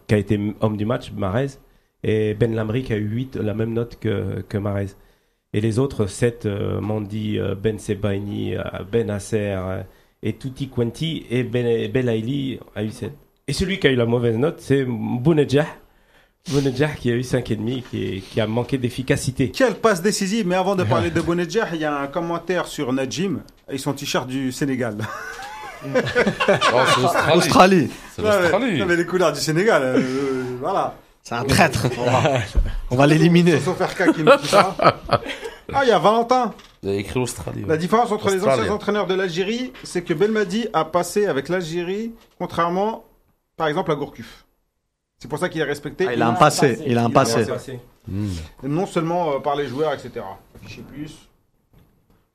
qui 0.06 0.14
a 0.14 0.18
été 0.18 0.38
homme 0.60 0.76
du 0.76 0.84
match, 0.84 1.10
Marez. 1.12 1.46
Et 2.02 2.34
Ben 2.34 2.54
Lamry 2.54 2.82
qui 2.84 2.92
a 2.92 2.96
eu 2.98 3.08
8, 3.08 3.36
la 3.36 3.54
même 3.54 3.72
note 3.72 3.98
que, 3.98 4.42
que 4.48 4.58
Marez. 4.58 4.88
Et 5.54 5.60
les 5.62 5.78
autres, 5.78 6.06
7, 6.06 6.44
euh, 6.46 6.80
Mandy, 6.80 7.38
Ben 7.62 7.78
Sebaini, 7.78 8.54
Ben 8.92 9.08
Asser, 9.10 9.56
et 10.22 10.34
Tuti 10.36 10.68
Quanti, 10.68 11.26
et 11.30 11.42
Ben 11.44 11.90
Belaïli 11.90 12.60
a 12.74 12.82
eu 12.84 12.90
7. 12.90 13.12
Et 13.46 13.52
celui 13.52 13.78
qui 13.78 13.86
a 13.86 13.90
eu 13.90 13.96
la 13.96 14.06
mauvaise 14.06 14.36
note, 14.36 14.56
c'est 14.60 14.84
Bounedjah. 14.86 15.66
Bounedjah 16.50 16.88
qui 16.88 17.10
a 17.10 17.14
eu 17.14 17.20
5,5, 17.20 17.82
qui, 17.90 18.22
qui 18.22 18.40
a 18.40 18.46
manqué 18.46 18.78
d'efficacité. 18.78 19.50
Quelle 19.50 19.74
passe 19.74 20.02
décisive, 20.02 20.46
mais 20.46 20.54
avant 20.56 20.76
de 20.76 20.84
parler 20.84 21.10
de 21.12 21.20
Bonedjah, 21.20 21.68
il 21.74 21.80
y 21.80 21.84
a 21.84 21.94
un 22.00 22.06
commentaire 22.06 22.66
sur 22.66 22.92
Najim 22.92 23.40
et 23.70 23.78
son 23.78 23.92
t-shirt 23.92 24.26
du 24.26 24.52
Sénégal. 24.52 24.96
Oh, 25.86 26.78
c'est 26.94 27.02
l'Australie. 27.02 27.36
Australie. 27.36 27.90
C'est 28.16 28.22
Non, 28.22 28.28
mais- 28.30 28.40
l'Australie. 28.40 28.78
non, 28.78 28.86
mais 28.86 28.96
les 28.96 29.04
couleurs 29.04 29.32
du 29.34 29.40
Sénégal, 29.40 29.82
euh, 29.82 29.98
euh, 29.98 30.42
voilà. 30.58 30.94
C'est 31.22 31.34
un 31.34 31.44
traître. 31.44 31.86
On 32.90 32.96
va 32.96 33.06
l'éliminer. 33.06 33.60
Sauf 33.60 33.78
RK 33.80 34.14
qui 34.14 34.22
nous 34.22 34.34
dit 34.40 34.48
ça. 34.48 34.74
Ah, 35.74 35.82
il 35.82 35.88
y 35.88 35.92
a 35.92 35.98
Valentin. 35.98 36.54
Il 36.82 36.88
a 36.88 36.94
écrit 36.94 37.18
l'Australie. 37.20 37.64
ouais. 37.64 37.68
La 37.68 37.76
différence 37.76 38.10
entre 38.12 38.28
les 38.30 38.36
Australie. 38.36 38.62
anciens 38.62 38.72
entraîneurs 38.72 39.06
de 39.06 39.12
l'Algérie, 39.14 39.72
c'est 39.82 40.00
que 40.00 40.14
Belmadi 40.14 40.68
a 40.72 40.86
passé 40.86 41.26
avec 41.26 41.50
l'Algérie, 41.50 42.12
contrairement, 42.38 43.04
par 43.56 43.68
exemple, 43.68 43.90
à 43.92 43.94
Gourcuff. 43.94 44.44
C'est 45.18 45.28
pour 45.28 45.38
ça 45.38 45.48
qu'il 45.48 45.60
est 45.60 45.64
respecté. 45.64 46.06
Ah, 46.08 46.14
il 46.14 46.22
a 46.22 46.28
un 46.28 46.32
passé. 46.34 46.78
Il 46.80 46.82
a 46.82 46.82
un 46.82 46.86
Il 46.86 46.98
a 46.98 47.04
un 47.04 47.10
passé. 47.10 47.46
passé. 47.46 47.80
Hmm. 48.08 48.28
Non 48.64 48.86
seulement 48.86 49.34
euh, 49.34 49.38
par 49.38 49.56
les 49.56 49.66
joueurs, 49.66 49.92
etc. 49.94 50.10
Affiché 50.56 50.82
plus. 50.82 51.28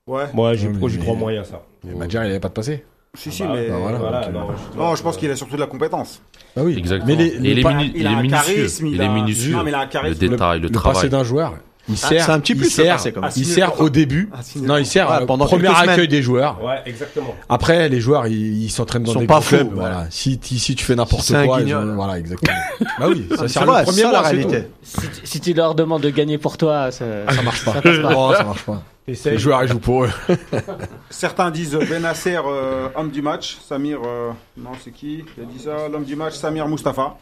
Ouais. 0.07 0.25
Moi, 0.33 0.53
j'y 0.55 0.67
Ouais, 0.67 0.73
mais- 0.81 0.89
j'y 0.89 0.97
crois 0.97 1.13
moyen, 1.15 1.43
ça. 1.43 1.61
Et 1.87 1.93
Madjar, 1.93 2.23
il 2.25 2.31
avait 2.31 2.39
pas 2.39 2.47
de 2.49 2.53
passé. 2.53 2.83
Si, 3.15 3.31
si, 3.31 3.43
Bah, 3.43 3.49
mais. 3.53 3.69
bah, 3.69 3.75
voilà. 3.77 4.29
non, 4.29 4.47
je, 4.73 4.77
Non, 4.77 4.95
je 4.95 5.03
pense 5.03 5.17
qu'il 5.17 5.29
a 5.29 5.35
surtout 5.35 5.55
de 5.55 5.59
la 5.61 5.67
compétence. 5.67 6.21
Ah 6.55 6.61
oui. 6.63 6.77
Exactement. 6.77 7.07
Mais 7.07 7.15
les, 7.15 7.31
le, 7.37 7.45
il 7.45 7.59
il 7.59 8.07
a 8.07 8.11
un 8.11 8.21
minutieux. 8.21 8.29
charisme, 8.55 8.87
il 8.87 8.95
Il 8.95 9.01
a 9.01 9.05
est 9.05 9.09
minutieux. 9.09 9.51
Non, 9.55 9.63
mais 9.63 9.71
il 9.71 9.75
a 9.75 9.79
un 9.79 9.85
Le 9.85 9.89
charisme. 9.91 10.19
détail, 10.27 10.59
le 10.59 10.67
le 10.67 10.71
passé 10.73 10.79
travail. 10.91 11.09
d'un 11.09 11.23
joueur, 11.23 11.53
il 11.89 11.95
Ah, 12.03 12.07
sert. 12.07 12.25
c'est 12.25 12.31
un 12.31 12.39
petit 12.39 12.53
il 12.53 12.59
plus, 12.59 12.69
sert. 12.69 12.97
Il 13.35 13.45
sert 13.45 13.81
au 13.81 13.89
début. 13.89 14.29
Ah, 14.33 14.37
Non, 14.57 14.77
il 14.77 14.85
sert 14.85 15.09
Ouais, 15.09 15.23
euh, 15.23 15.25
pendant 15.25 15.45
premier 15.45 15.67
accueil 15.67 15.95
semaines. 15.95 16.05
des 16.07 16.21
joueurs. 16.21 16.63
Ouais, 16.63 16.81
exactement. 16.85 17.35
Après, 17.49 17.89
les 17.89 17.99
joueurs, 17.99 18.27
ils 18.27 18.69
s'entraînent 18.69 19.03
dans 19.03 19.11
Ils 19.11 19.15
sont 19.15 19.19
des 19.21 19.27
pas 19.27 19.41
clubs. 19.41 19.69
Voilà. 19.73 20.05
Si, 20.09 20.39
si, 20.41 20.59
si 20.59 20.75
tu 20.75 20.85
fais 20.85 20.95
n'importe 20.95 21.23
Si 21.23 21.29
c'est 21.33 21.35
un 21.37 21.45
quoi, 21.45 21.61
ils 21.61 21.73
ont- 21.75 21.95
voilà, 21.95 22.19
exactement. 22.19 22.57
bah 22.99 23.05
oui, 23.09 23.27
ça 23.29 23.37
C'est 23.39 23.47
sert 23.49 23.65
le 23.65 23.71
premier 23.83 23.85
c'est 23.91 24.01
ça 24.01 24.11
la 24.11 24.21
réalité. 24.21 24.63
Si, 24.83 24.97
tu- 25.01 25.07
si 25.23 25.39
tu 25.41 25.53
leur 25.53 25.75
demandes 25.75 26.01
de 26.03 26.09
gagner 26.09 26.37
pour 26.37 26.57
toi, 26.57 26.91
ça, 26.91 27.05
Ça 27.29 27.41
marche 27.41 27.65
pas. 27.65 27.73
Ça 27.73 27.81
passe 27.81 27.97
pas. 27.99 28.13
Oh, 28.15 28.33
ça 28.35 28.43
marche 28.43 28.63
pas. 28.63 28.83
Essaye. 29.07 29.31
Les 29.33 29.39
joueurs, 29.39 29.63
ils 29.63 29.69
jouent 29.69 29.79
pour 29.79 30.03
eux. 30.05 30.09
Certains 31.09 31.49
disent 31.51 31.75
Benasser, 31.75 32.37
euh, 32.45 32.87
homme 32.95 33.09
du 33.09 33.21
match. 33.21 33.57
Samir, 33.67 33.99
euh, 34.05 34.29
non, 34.57 34.71
c'est 34.83 34.91
qui? 34.91 35.23
Qui 35.35 35.41
a 35.41 35.45
dit 35.45 35.63
ça 35.63 35.87
L'homme 35.91 36.03
du 36.03 36.15
match, 36.15 36.35
Samir 36.35 36.67
Mustafa. 36.67 37.17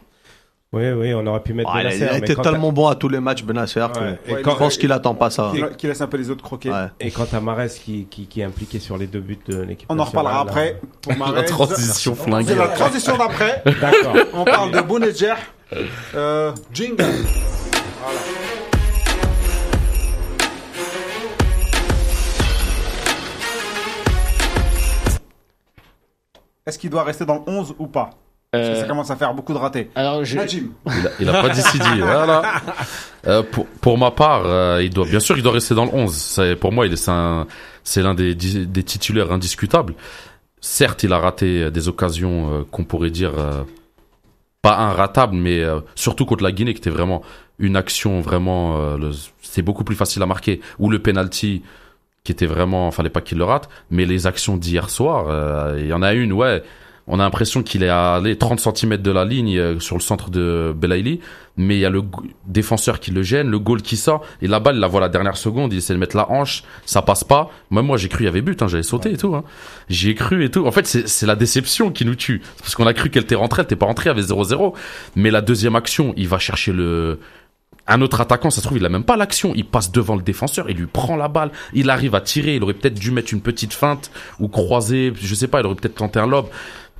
Oui, 0.73 0.91
oui, 0.91 1.13
on 1.13 1.25
aurait 1.27 1.39
pu 1.41 1.53
mettre 1.53 1.69
Ah, 1.73 1.79
il 1.81 1.87
a- 1.87 1.89
Benasser, 1.89 1.97
il 2.03 2.07
a 2.09 2.11
mais 2.11 2.17
été 2.19 2.35
tellement 2.35 2.73
bon 2.73 2.87
à 2.87 2.95
tous 2.95 3.07
les 3.07 3.21
matchs, 3.21 3.41
Benasser. 3.43 3.85
que 3.93 3.99
Ouais. 3.99 4.19
Et 4.27 4.33
Ouais, 4.33 4.41
quand- 4.41 4.51
Je 4.51 4.57
pense 4.57 4.77
qu'il 4.77 4.91
attend 4.91 5.15
pas 5.15 5.29
ça. 5.29 5.51
Qui, 5.55 5.63
qui 5.77 5.87
laisse 5.87 6.01
un 6.01 6.07
peu 6.07 6.17
les 6.17 6.29
autres 6.29 6.43
croquer. 6.43 6.69
Ouais. 6.71 6.87
Et 6.99 7.09
quant 7.09 7.25
à 7.31 7.39
Marès 7.39 7.79
qui, 7.79 8.05
qui, 8.09 8.27
qui 8.27 8.41
est 8.41 8.43
impliqué 8.43 8.79
sur 8.79 8.97
les 8.97 9.07
deux 9.07 9.21
buts 9.21 9.39
de 9.47 9.61
l'équipe 9.61 9.87
On 9.89 9.97
en 9.97 10.03
reparlera 10.03 10.41
après. 10.41 10.79
Pour 11.01 11.13
La 11.31 11.43
transition 11.43 12.15
C'est 12.15 12.23
flinguée. 12.23 12.55
la 12.55 12.67
transition 12.67 13.17
d'après. 13.17 13.63
euh, 13.65 13.71
D'accord. 13.79 14.15
On 14.33 14.43
parle 14.43 14.71
de 14.71 14.81
Bounedjah. 14.81 15.37
Euh, 16.15 16.53
jingle. 16.73 17.03
Voilà. 18.01 18.19
Est-ce 26.65 26.77
qu'il 26.77 26.89
doit 26.89 27.03
rester 27.03 27.25
dans 27.25 27.35
le 27.35 27.41
11 27.47 27.75
ou 27.79 27.87
pas? 27.87 28.09
Parce 28.51 28.63
que 28.65 28.71
Euh, 28.71 28.81
Ça 28.81 28.87
commence 28.87 29.11
à 29.11 29.15
faire 29.15 29.33
beaucoup 29.33 29.53
de 29.53 29.57
ratés. 29.57 29.89
alors, 29.95 30.23
je, 30.23 30.37
Najim. 30.37 30.69
Il 30.85 30.91
a, 31.07 31.09
il 31.19 31.29
a 31.29 31.41
pas 31.41 31.49
décidé. 31.49 31.83
Voilà. 31.99 32.41
Euh, 33.27 33.43
pour, 33.43 33.65
pour 33.67 33.97
ma 33.97 34.11
part, 34.11 34.43
euh, 34.45 34.81
il 34.81 34.89
doit, 34.89 35.05
bien 35.05 35.19
sûr, 35.19 35.35
il 35.37 35.43
doit 35.43 35.51
rester 35.51 35.75
dans 35.75 35.83
le 35.85 35.91
11. 35.93 36.13
C'est, 36.13 36.55
pour 36.55 36.71
moi, 36.71 36.85
il 36.85 36.93
est, 36.93 36.97
c'est 36.97 37.11
un- 37.11 37.45
c'est 37.83 38.01
l'un 38.01 38.13
des, 38.13 38.35
titulaires 38.37 39.31
indiscutables. 39.31 39.93
Certes, 40.61 41.03
il 41.03 41.11
a 41.13 41.19
raté 41.19 41.69
des 41.71 41.87
occasions 41.89 42.53
euh, 42.53 42.63
qu'on 42.71 42.83
pourrait 42.83 43.09
dire 43.11 43.33
euh, 43.37 43.63
pas 44.61 44.77
inratables, 44.77 45.35
mais 45.35 45.61
euh, 45.61 45.79
surtout 45.95 46.25
contre 46.25 46.43
la 46.43 46.51
Guinée, 46.51 46.73
qui 46.73 46.79
était 46.79 46.89
vraiment 46.89 47.21
une 47.59 47.75
action 47.75 48.21
vraiment, 48.21 48.77
euh, 48.77 48.97
le- 48.97 49.11
c'est 49.41 49.61
beaucoup 49.61 49.83
plus 49.83 49.95
facile 49.95 50.21
à 50.23 50.25
marquer. 50.25 50.61
Ou 50.79 50.89
le 50.89 50.99
penalty, 50.99 51.63
qui 52.23 52.31
était 52.31 52.45
vraiment, 52.45 52.91
fallait 52.91 53.09
pas 53.09 53.21
qu'il 53.21 53.37
le 53.37 53.43
rate. 53.43 53.67
Mais 53.91 54.05
les 54.05 54.25
actions 54.27 54.55
d'hier 54.57 54.89
soir, 54.89 55.25
euh, 55.29 55.77
il 55.79 55.87
y 55.87 55.93
en 55.93 56.01
a 56.01 56.13
une, 56.13 56.31
ouais. 56.33 56.63
On 57.07 57.19
a 57.19 57.23
l'impression 57.23 57.63
qu'il 57.63 57.83
est 57.83 57.89
allé 57.89 58.37
30 58.37 58.59
cm 58.59 58.97
de 58.97 59.11
la 59.11 59.23
ligne 59.23 59.57
euh, 59.57 59.79
sur 59.79 59.95
le 59.95 60.01
centre 60.01 60.29
de 60.29 60.73
Belaïli, 60.75 61.21
mais 61.55 61.75
il 61.77 61.79
y 61.79 61.85
a 61.85 61.89
le 61.89 62.03
défenseur 62.45 62.99
qui 62.99 63.11
le 63.11 63.23
gêne, 63.23 63.49
le 63.49 63.59
goal 63.59 63.81
qui 63.81 63.95
sort, 63.95 64.23
et 64.41 64.47
la 64.47 64.59
balle, 64.59 64.77
la 64.77 64.87
voit 64.87 64.99
la 64.99 65.09
dernière 65.09 65.37
seconde, 65.37 65.71
il 65.71 65.77
essaie 65.77 65.93
de 65.93 65.99
mettre 65.99 66.17
la 66.17 66.29
hanche, 66.29 66.63
ça 66.85 67.01
passe 67.01 67.23
pas. 67.23 67.49
Même 67.71 67.85
moi, 67.85 67.97
j'ai 67.97 68.09
cru 68.09 68.23
il 68.23 68.25
y 68.25 68.29
avait 68.29 68.41
but, 68.41 68.61
hein, 68.61 68.67
j'avais 68.67 68.83
sauté 68.83 69.11
et 69.13 69.17
tout. 69.17 69.35
Hein. 69.35 69.43
J'y 69.89 70.09
ai 70.09 70.15
cru 70.15 70.43
et 70.43 70.51
tout. 70.51 70.67
En 70.67 70.71
fait, 70.71 70.85
c'est 70.85 71.25
la 71.25 71.35
déception 71.35 71.91
qui 71.91 72.03
nous 72.03 72.15
tue. 72.15 72.41
Parce 72.59 72.75
qu'on 72.75 72.85
a 72.85 72.93
cru 72.93 73.09
qu'elle 73.09 73.23
était 73.23 73.35
rentrée, 73.35 73.61
elle 73.61 73.65
était 73.65 73.75
pas 73.77 73.85
rentrée, 73.85 74.09
elle 74.09 74.17
avait 74.17 74.27
0-0. 74.27 74.73
Mais 75.15 75.31
la 75.31 75.41
deuxième 75.41 75.75
action, 75.75 76.13
il 76.17 76.27
va 76.27 76.39
chercher 76.39 76.73
le... 76.73 77.19
Un 77.89 78.01
autre 78.01 78.19
attaquant, 78.19 78.49
ça 78.49 78.57
se 78.57 78.65
trouve, 78.65 78.77
il 78.77 78.85
a 78.85 78.89
même 78.89 79.05
pas 79.05 79.15
l'action. 79.15 79.53
Il 79.55 79.63
passe 79.63 79.93
devant 79.93 80.17
le 80.17 80.21
défenseur, 80.21 80.69
il 80.69 80.75
lui 80.75 80.87
prend 80.87 81.15
la 81.15 81.29
balle, 81.29 81.51
il 81.73 81.89
arrive 81.89 82.15
à 82.15 82.21
tirer. 82.21 82.55
Il 82.55 82.63
aurait 82.63 82.73
peut-être 82.73 82.99
dû 82.99 83.11
mettre 83.11 83.33
une 83.33 83.39
petite 83.39 83.71
feinte 83.71 84.11
ou 84.41 84.49
croiser, 84.49 85.13
je 85.15 85.33
sais 85.33 85.47
pas, 85.47 85.61
il 85.61 85.65
aurait 85.65 85.75
peut-être 85.75 85.95
tenté 85.95 86.19
un 86.19 86.27
lob. 86.27 86.47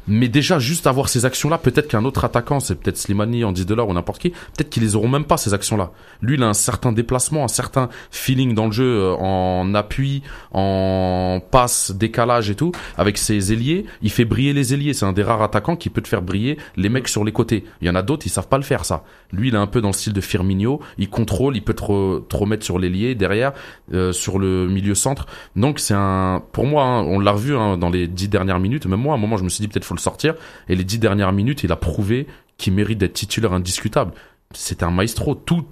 Mais 0.07 0.29
déjà, 0.29 0.57
juste 0.57 0.87
avoir 0.87 1.09
ces 1.09 1.25
actions-là, 1.25 1.57
peut-être 1.57 1.87
qu'un 1.87 2.05
autre 2.05 2.23
attaquant, 2.23 2.59
c'est 2.59 2.75
peut-être 2.75 2.97
Slimani, 2.97 3.43
Andy 3.43 3.65
Delors 3.65 3.89
ou 3.89 3.93
n'importe 3.93 4.21
qui, 4.21 4.29
peut-être 4.29 4.69
qu'ils 4.69 4.83
les 4.83 4.95
auront 4.95 5.09
même 5.09 5.25
pas, 5.25 5.35
ces 5.35 5.53
actions-là. 5.53 5.91
Lui, 6.21 6.35
il 6.35 6.43
a 6.43 6.47
un 6.47 6.53
certain 6.53 6.91
déplacement, 6.93 7.43
un 7.43 7.49
certain 7.49 7.89
feeling 8.09 8.53
dans 8.53 8.67
le 8.67 8.71
jeu, 8.71 8.85
euh, 8.85 9.15
en 9.15 9.75
appui, 9.75 10.23
en 10.53 11.41
passe, 11.51 11.91
décalage 11.91 12.49
et 12.49 12.55
tout. 12.55 12.71
Avec 12.97 13.17
ses 13.17 13.51
ailiers, 13.51 13.85
il 14.01 14.09
fait 14.09 14.23
briller 14.23 14.53
les 14.53 14.73
ailiers. 14.73 14.93
C'est 14.93 15.05
un 15.05 15.13
des 15.13 15.23
rares 15.23 15.41
attaquants 15.41 15.75
qui 15.75 15.89
peut 15.89 16.01
te 16.01 16.07
faire 16.07 16.21
briller 16.21 16.57
les 16.77 16.87
mecs 16.87 17.09
sur 17.09 17.25
les 17.25 17.33
côtés. 17.33 17.65
Il 17.81 17.87
y 17.87 17.89
en 17.89 17.95
a 17.95 18.01
d'autres, 18.01 18.25
ils 18.25 18.29
savent 18.29 18.47
pas 18.47 18.57
le 18.57 18.63
faire, 18.63 18.85
ça. 18.85 19.03
Lui, 19.33 19.49
il 19.49 19.55
est 19.55 19.57
un 19.57 19.67
peu 19.67 19.81
dans 19.81 19.89
le 19.89 19.93
style 19.93 20.13
de 20.13 20.21
Firmino. 20.21 20.79
Il 20.97 21.09
contrôle, 21.09 21.57
il 21.57 21.63
peut 21.63 21.73
te, 21.73 21.83
re- 21.83 22.25
te 22.25 22.37
remettre 22.37 22.63
sur 22.63 22.79
l'ailier, 22.79 23.13
derrière, 23.13 23.51
euh, 23.93 24.13
sur 24.13 24.39
le 24.39 24.67
milieu 24.67 24.95
centre. 24.95 25.25
Donc, 25.57 25.79
c'est 25.79 25.95
un, 25.95 26.41
pour 26.53 26.65
moi, 26.65 26.85
hein, 26.85 27.03
on 27.03 27.19
l'a 27.19 27.31
revu 27.31 27.57
hein, 27.57 27.77
dans 27.77 27.89
les 27.89 28.07
dix 28.07 28.29
dernières 28.29 28.59
minutes. 28.59 28.85
Même 28.85 29.01
moi, 29.01 29.13
à 29.13 29.17
un 29.17 29.19
moment, 29.19 29.35
je 29.35 29.43
me 29.43 29.49
suis 29.49 29.61
dit 29.61 29.67
peut-être 29.67 29.83
faut 29.83 29.96
le 29.97 30.01
sortir. 30.01 30.35
Et 30.69 30.75
les 30.75 30.83
dix 30.83 30.99
dernières 30.99 31.33
minutes, 31.33 31.63
il 31.63 31.71
a 31.71 31.75
prouvé 31.75 32.27
qu'il 32.57 32.73
mérite 32.73 32.97
d'être 32.97 33.13
titulaire 33.13 33.53
indiscutable. 33.53 34.13
C'était 34.53 34.85
un 34.85 34.91
maestro. 34.91 35.35
Tout, 35.35 35.65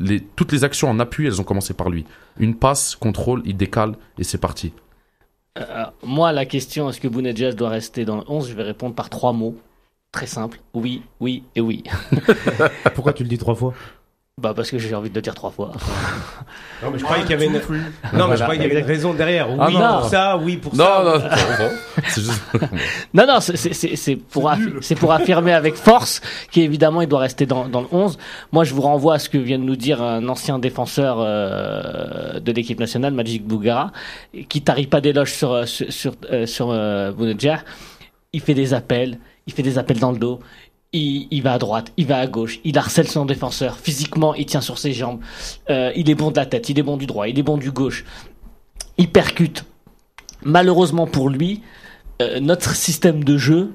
les, 0.00 0.20
toutes 0.20 0.52
les 0.52 0.64
actions 0.64 0.88
en 0.88 0.98
appui, 0.98 1.26
elles 1.26 1.40
ont 1.40 1.44
commencé 1.44 1.74
par 1.74 1.90
lui. 1.90 2.04
Une 2.38 2.56
passe, 2.56 2.96
contrôle, 2.96 3.42
il 3.44 3.56
décale 3.56 3.94
et 4.18 4.24
c'est 4.24 4.38
parti. 4.38 4.72
euh, 5.58 5.84
moi, 6.02 6.32
la 6.32 6.46
question 6.46 6.88
est-ce 6.88 7.00
que 7.00 7.06
Bounedjah 7.08 7.52
doit 7.52 7.68
rester 7.68 8.04
dans 8.04 8.16
le 8.16 8.24
11 8.26 8.48
Je 8.48 8.54
vais 8.54 8.64
répondre 8.64 8.94
par 8.94 9.10
trois 9.10 9.32
mots. 9.32 9.56
Très 10.10 10.26
simple. 10.26 10.60
Oui, 10.74 11.02
oui 11.20 11.44
et 11.54 11.60
oui. 11.60 11.84
Pourquoi 12.94 13.12
tu 13.12 13.22
le 13.22 13.28
dis 13.28 13.38
trois 13.38 13.54
fois? 13.54 13.74
Bah 14.42 14.52
parce 14.52 14.68
que 14.68 14.78
j'ai 14.78 14.92
envie 14.96 15.10
de 15.10 15.14
le 15.14 15.22
dire 15.22 15.34
trois 15.34 15.50
fois. 15.50 15.70
Non, 16.82 16.90
mais 16.90 16.98
je 16.98 17.04
croyais 17.04 17.22
qu'il 17.22 17.30
y 17.30 17.34
avait 17.34 17.46
une, 17.46 17.52
non, 18.12 18.28
mais 18.28 18.36
je 18.36 18.42
croyais 18.42 18.60
qu'il 18.60 18.68
y 18.68 18.72
avait 18.72 18.80
une 18.80 18.86
raison 18.86 19.14
derrière. 19.14 19.48
Oui 19.48 19.56
Ah, 19.58 19.70
non. 19.70 20.00
pour 20.00 20.08
ça, 20.10 20.36
oui 20.36 20.56
pour 20.58 20.74
Non, 20.74 20.84
ça. 20.84 21.02
non, 21.02 21.18
non, 21.64 21.70
c'est 22.08 22.20
juste. 22.20 22.42
Non, 23.14 23.26
non, 23.26 23.40
c'est- 23.40 23.56
c'est- 23.56 23.72
c'est 23.72 23.96
c'est 23.96 24.16
pour, 24.16 24.50
affi- 24.50 24.82
c'est 24.82 24.96
pour 24.96 25.12
affirmer 25.12 25.52
avec 25.54 25.76
force 25.76 26.20
qu'évidemment 26.50 27.00
il 27.00 27.08
doit 27.08 27.20
rester 27.20 27.46
dans, 27.46 27.68
dans 27.68 27.80
le 27.80 27.86
11. 27.90 28.18
Moi, 28.52 28.64
je 28.64 28.74
vous 28.74 28.82
renvoie 28.82 29.14
à 29.14 29.18
ce 29.18 29.30
que 29.30 29.38
vient 29.38 29.58
de 29.58 29.64
nous 29.64 29.76
dire 29.76 30.02
un 30.02 30.28
ancien 30.28 30.58
défenseur 30.58 31.18
euh, 31.20 32.38
de 32.40 32.52
l'équipe 32.52 32.78
nationale, 32.80 33.14
Magic 33.14 33.46
Bougara, 33.46 33.92
qui 34.50 34.60
tarit 34.60 34.86
pas 34.88 35.00
d'éloges 35.00 35.32
sur, 35.32 35.52
euh, 35.52 35.64
sur, 35.66 35.86
sur, 35.90 36.12
euh, 36.30 36.44
sur 36.44 36.70
euh. 36.70 37.12
Il 38.34 38.40
fait 38.42 38.54
des 38.54 38.74
appels, 38.74 39.18
il 39.46 39.54
fait 39.54 39.62
des 39.62 39.78
appels 39.78 40.00
dans 40.00 40.12
le 40.12 40.18
dos. 40.18 40.40
Il, 40.96 41.42
va 41.42 41.54
à 41.54 41.58
droite, 41.58 41.92
il 41.96 42.06
va 42.06 42.18
à 42.18 42.26
gauche, 42.28 42.60
il 42.62 42.78
harcèle 42.78 43.08
son 43.08 43.26
défenseur. 43.26 43.78
Physiquement, 43.78 44.32
il 44.34 44.46
tient 44.46 44.60
sur 44.60 44.78
ses 44.78 44.92
jambes. 44.92 45.18
Euh, 45.68 45.90
il 45.96 46.08
est 46.08 46.14
bon 46.14 46.30
de 46.30 46.36
la 46.36 46.46
tête, 46.46 46.68
il 46.68 46.78
est 46.78 46.84
bon 46.84 46.96
du 46.96 47.06
droit, 47.06 47.26
il 47.26 47.36
est 47.36 47.42
bon 47.42 47.56
du 47.56 47.72
gauche. 47.72 48.04
Il 48.96 49.10
percute. 49.10 49.64
Malheureusement 50.44 51.08
pour 51.08 51.30
lui, 51.30 51.62
euh, 52.22 52.38
notre 52.38 52.76
système 52.76 53.24
de 53.24 53.36
jeu, 53.36 53.72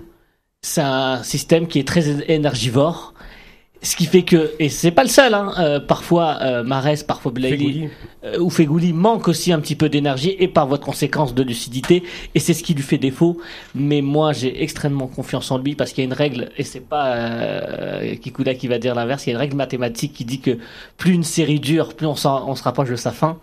c'est 0.62 0.82
un 0.82 1.22
système 1.24 1.68
qui 1.68 1.80
est 1.80 1.88
très 1.88 2.32
énergivore. 2.32 3.14
Ce 3.82 3.96
qui 3.96 4.08
fait 4.08 4.24
que, 4.24 4.52
et 4.60 4.68
c'est 4.68 4.92
pas 4.92 5.04
le 5.04 5.10
seul, 5.10 5.34
hein, 5.34 5.54
euh, 5.58 5.80
parfois 5.80 6.38
euh, 6.42 6.64
Marès, 6.64 7.02
parfois 7.02 7.32
Fegouli. 7.32 7.88
euh, 8.26 8.38
ou 8.38 8.50
Fegouli 8.50 8.92
manque 8.92 9.30
aussi 9.30 9.54
un 9.54 9.60
petit 9.62 9.78
peu 9.78 9.88
d'énergie 9.88 10.36
et 10.38 10.50
par 10.50 10.68
votre 10.68 10.84
conséquence 10.86 11.34
de 11.34 11.44
lucidité, 11.44 12.04
et 12.36 12.40
c'est 12.42 12.54
ce 12.54 12.62
qui 12.62 12.74
lui 12.74 12.84
fait 12.84 12.98
défaut. 12.98 13.40
Mais 13.76 14.02
moi, 14.02 14.34
j'ai 14.34 14.62
extrêmement 14.64 15.08
confiance 15.08 15.50
en 15.50 15.58
lui 15.60 15.76
parce 15.76 15.94
qu'il 15.94 16.04
y 16.04 16.06
a 16.06 16.10
une 16.10 16.14
règle, 16.14 16.50
et 16.58 16.64
c'est 16.64 16.86
pas 16.86 17.16
euh, 17.16 18.16
Kikula 18.18 18.54
qui 18.54 18.68
va 18.68 18.80
dire 18.80 18.96
l'inverse, 18.96 19.26
il 19.26 19.30
y 19.30 19.32
a 19.32 19.36
une 19.36 19.40
règle 19.40 19.56
mathématique 19.56 20.12
qui 20.12 20.26
dit 20.26 20.42
que 20.42 20.58
plus 20.98 21.14
une 21.14 21.24
série 21.24 21.62
dure, 21.62 21.94
plus 21.94 22.06
on, 22.06 22.16
on 22.26 22.56
se 22.56 22.64
rapproche 22.64 22.90
de 22.90 22.98
sa 22.98 23.12
fin. 23.12 23.38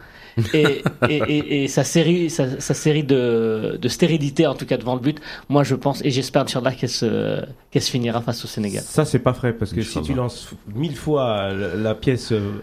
Et, 0.52 0.82
et, 1.08 1.16
et, 1.16 1.64
et 1.64 1.68
sa 1.68 1.84
série, 1.84 2.30
sa, 2.30 2.60
sa 2.60 2.74
série 2.74 3.04
de, 3.04 3.78
de 3.80 3.88
stérilité, 3.88 4.46
en 4.46 4.54
tout 4.54 4.66
cas 4.66 4.76
devant 4.76 4.94
le 4.94 5.00
but, 5.00 5.20
moi 5.48 5.62
je 5.64 5.74
pense 5.74 6.04
et 6.04 6.10
j'espère 6.10 6.42
Inch'Allah 6.42 6.72
qu'elle 6.72 6.88
se, 6.88 7.42
qu'elle 7.70 7.82
se 7.82 7.90
finira 7.90 8.20
face 8.20 8.44
au 8.44 8.48
Sénégal. 8.48 8.82
Ça, 8.82 9.04
c'est 9.04 9.18
pas 9.18 9.32
vrai, 9.32 9.52
parce 9.52 9.72
que 9.72 9.82
si 9.82 10.00
tu 10.02 10.14
lances 10.14 10.50
mille 10.74 10.96
fois 10.96 11.52
la, 11.52 11.74
la 11.74 11.94
pièce, 11.94 12.32
euh, 12.32 12.62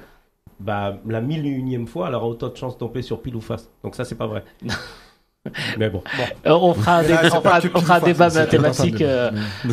bah, 0.59 0.97
la 1.07 1.21
mille 1.21 1.45
et 1.45 1.49
unième 1.49 1.87
fois, 1.87 2.07
elle 2.09 2.15
aura 2.15 2.27
autant 2.27 2.49
de 2.49 2.57
chances 2.57 2.75
de 2.75 2.79
tomber 2.79 3.01
sur 3.01 3.21
pile 3.21 3.35
ou 3.35 3.41
face. 3.41 3.69
Donc 3.83 3.95
ça, 3.95 4.05
c'est 4.05 4.15
pas 4.15 4.27
vrai. 4.27 4.43
Mais 5.77 5.89
bon. 5.89 6.03
Euh, 6.45 6.51
on 6.51 6.73
fera 6.73 7.01
là, 7.01 7.07
débat, 7.07 7.37
on 7.37 7.41
fera, 7.41 7.59
on 7.75 7.81
fera 7.81 7.99
mathématique 7.99 9.01
euh, 9.01 9.29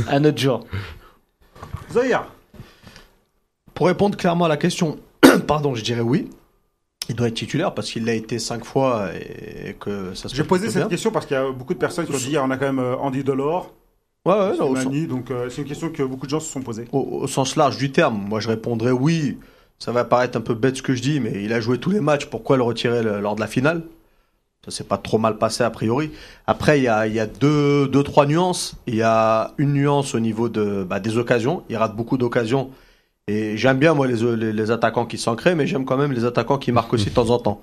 un 0.09 0.25
autre 0.25 0.39
jour. 0.39 0.67
Zahir, 1.93 2.25
Pour 3.75 3.87
répondre 3.87 4.17
clairement 4.17 4.47
à 4.47 4.49
la 4.49 4.57
question, 4.57 4.99
pardon, 5.47 5.75
je 5.75 5.83
dirais 5.85 6.01
oui. 6.01 6.29
Il 7.11 7.17
doit 7.17 7.29
être 7.29 7.35
titulaire 7.35 7.75
parce 7.75 7.91
qu'il 7.91 8.05
l'a 8.07 8.15
été 8.15 8.39
cinq 8.39 8.65
fois 8.65 9.09
et 9.15 9.75
que 9.75 10.15
ça 10.15 10.29
se 10.29 10.35
j'ai 10.35 10.45
posé 10.45 10.69
cette 10.69 10.77
bien. 10.77 10.89
question 10.89 11.11
parce 11.11 11.27
qu'il 11.27 11.35
y 11.37 11.41
a 11.41 11.51
beaucoup 11.51 11.75
de 11.75 11.79
personnes 11.79 12.07
qui 12.07 12.15
ont 12.15 12.19
dit 12.19 12.39
on 12.39 12.51
a 12.51 12.57
quand 12.57 12.67
même 12.67 12.79
euh, 12.79 12.97
Andy 12.97 13.23
Delors, 13.25 13.73
Ouais, 14.27 14.35
ouais, 14.35 14.57
non, 14.59 14.77
sens, 14.77 15.07
donc 15.09 15.31
euh, 15.31 15.49
c'est 15.51 15.63
une 15.63 15.69
question 15.69 15.89
que 15.91 16.03
beaucoup 16.03 16.27
de 16.27 16.31
gens 16.31 16.41
se 16.41 16.51
sont 16.53 16.61
posées. 16.63 16.85
au- 16.93 17.21
au 17.23 17.27
sens 17.27 17.57
large 17.57 17.79
du 17.79 17.91
terme, 17.91 18.17
moi 18.29 18.39
je 18.41 18.49
répondrais 18.49 18.91
oui. 18.93 19.39
Ça 19.79 19.93
va 19.93 20.05
paraître 20.05 20.37
un 20.37 20.43
peu 20.43 20.53
bête 20.55 20.77
ce 20.77 20.83
que 20.83 20.95
je 20.95 21.01
dis, 21.03 21.21
mais 21.21 21.43
il 21.43 21.53
a 21.55 21.61
joué 21.61 21.79
tous 21.79 21.91
les 21.91 22.01
matchs. 22.01 22.27
Pourquoi 22.27 22.57
le 22.59 22.63
retirer 22.63 23.03
le- 23.03 23.19
lors 23.21 23.35
de 23.35 23.41
la 23.41 23.47
finale? 23.47 23.83
Ça 24.63 24.71
s'est 24.71 24.85
pas 24.85 24.99
trop 24.99 25.17
mal 25.17 25.39
passé 25.39 25.65
a 25.65 25.71
priori. 25.71 26.11
Après, 26.47 26.79
il 26.79 26.83
y 26.83 26.89
a, 26.89 27.07
il 27.07 27.15
y 27.15 27.19
a 27.19 27.27
deux, 27.27 27.89
deux, 27.89 28.03
trois 28.03 28.27
nuances. 28.27 28.75
Il 28.87 28.95
y 28.95 29.01
a 29.03 29.55
une 29.57 29.73
nuance 29.73 30.15
au 30.15 30.21
niveau 30.21 30.51
de, 30.51 30.85
bah, 30.85 31.01
des 31.01 31.17
occasions. 31.17 31.63
Il 31.71 31.77
rate 31.79 31.97
beaucoup 31.97 32.19
d'occasions. 32.19 32.71
Et 33.29 33.57
j'aime 33.57 33.79
bien, 33.79 33.95
moi, 33.95 34.07
les, 34.07 34.37
les, 34.37 34.53
les 34.53 34.71
attaquants 34.71 35.07
qui 35.07 35.19
s'ancrent, 35.19 35.55
mais 35.55 35.67
j'aime 35.67 35.85
quand 35.85 35.97
même 35.97 36.13
les 36.13 36.25
attaquants 36.25 36.59
qui 36.59 36.73
marquent 36.73 36.93
aussi 36.95 37.11
de 37.11 37.15
temps 37.15 37.31
en 37.31 37.39
temps. 37.39 37.61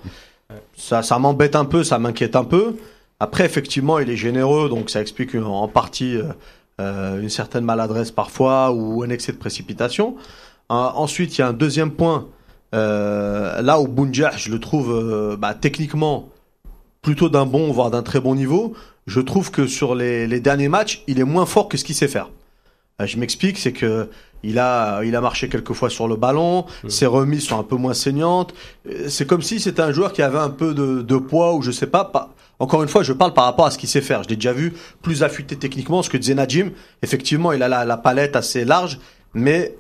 Ça, 0.77 1.01
ça 1.03 1.19
m'embête 1.19 1.55
un 1.55 1.65
peu, 1.65 1.83
ça 1.83 1.99
m'inquiète 1.99 2.35
un 2.35 2.45
peu. 2.45 2.75
Après, 3.19 3.45
effectivement, 3.45 3.99
il 3.99 4.09
est 4.09 4.15
généreux, 4.15 4.69
donc 4.69 4.89
ça 4.89 5.01
explique 5.01 5.33
une- 5.33 5.43
en 5.43 5.67
partie 5.67 6.15
euh, 6.15 6.23
euh, 6.79 7.19
une 7.21 7.29
certaine 7.29 7.65
maladresse 7.65 8.11
parfois 8.11 8.71
ou 8.71 9.03
un 9.03 9.09
excès 9.09 9.31
de 9.33 9.37
précipitation. 9.37 10.15
Euh, 10.71 10.75
ensuite, 10.75 11.37
il 11.37 11.41
y 11.41 11.43
a 11.43 11.47
un 11.47 11.53
deuxième 11.53 11.91
point. 11.91 12.27
Euh, 12.75 13.61
là 13.61 13.79
où 13.81 13.87
Bounjah, 13.87 14.31
je 14.37 14.51
le 14.51 14.59
trouve 14.59 14.91
euh, 14.93 15.35
bah, 15.37 15.53
techniquement 15.53 16.29
plutôt 17.01 17.29
d'un 17.29 17.45
bon, 17.45 17.71
voire 17.71 17.89
d'un 17.91 18.03
très 18.03 18.19
bon 18.19 18.35
niveau. 18.35 18.73
Je 19.07 19.19
trouve 19.19 19.51
que 19.51 19.67
sur 19.67 19.95
les, 19.95 20.27
les 20.27 20.39
derniers 20.39 20.69
matchs, 20.69 21.03
il 21.07 21.19
est 21.19 21.23
moins 21.23 21.45
fort 21.45 21.67
que 21.69 21.77
ce 21.77 21.83
qu'il 21.83 21.95
sait 21.95 22.07
faire. 22.09 22.29
Euh, 22.99 23.05
je 23.05 23.17
m'explique, 23.17 23.57
c'est 23.59 23.73
que 23.73 24.09
il 24.43 24.57
a, 24.59 25.03
il 25.03 25.15
a 25.15 25.21
marché 25.21 25.49
quelques 25.49 25.73
fois 25.73 25.89
sur 25.89 26.07
le 26.07 26.15
ballon, 26.15 26.65
ses 26.87 27.05
remises 27.05 27.43
sont 27.45 27.59
un 27.59 27.63
peu 27.63 27.75
moins 27.75 27.93
saignantes. 27.93 28.53
Euh, 28.89 29.05
C'est 29.07 29.25
comme 29.27 29.41
si 29.41 29.59
c'était 29.59 29.81
un 29.81 29.91
joueur 29.91 30.13
qui 30.13 30.21
avait 30.23 30.37
un 30.39 30.49
peu 30.49 30.73
de, 30.73 31.01
de 31.01 31.17
poids 31.17 31.53
ou 31.55 31.61
je 31.61 31.69
sais 31.71 31.87
pas. 31.87 32.05
pas- 32.05 32.33
Encore 32.59 32.81
une 32.81 32.89
fois, 32.89 33.03
je 33.03 33.13
parle 33.13 33.33
par 33.33 33.45
rapport 33.45 33.65
à 33.67 33.71
ce 33.71 33.77
qu'il 33.77 33.89
sait 33.89 34.01
faire. 34.01 34.23
Je 34.23 34.29
l'ai 34.29 34.35
déjà 34.35 34.53
vu 34.53 34.73
plus 35.03 35.21
affûté 35.23 35.55
techniquement, 35.57 36.01
ce 36.01 36.09
que 36.09 36.17
disait 36.17 36.33
Najim. 36.35 36.71
Effectivement, 37.03 37.51
il 37.51 37.61
a 37.61 37.67
la, 37.67 37.85
la 37.85 37.97
palette 37.97 38.35
assez 38.35 38.65
large, 38.65 38.99
mais 39.35 39.75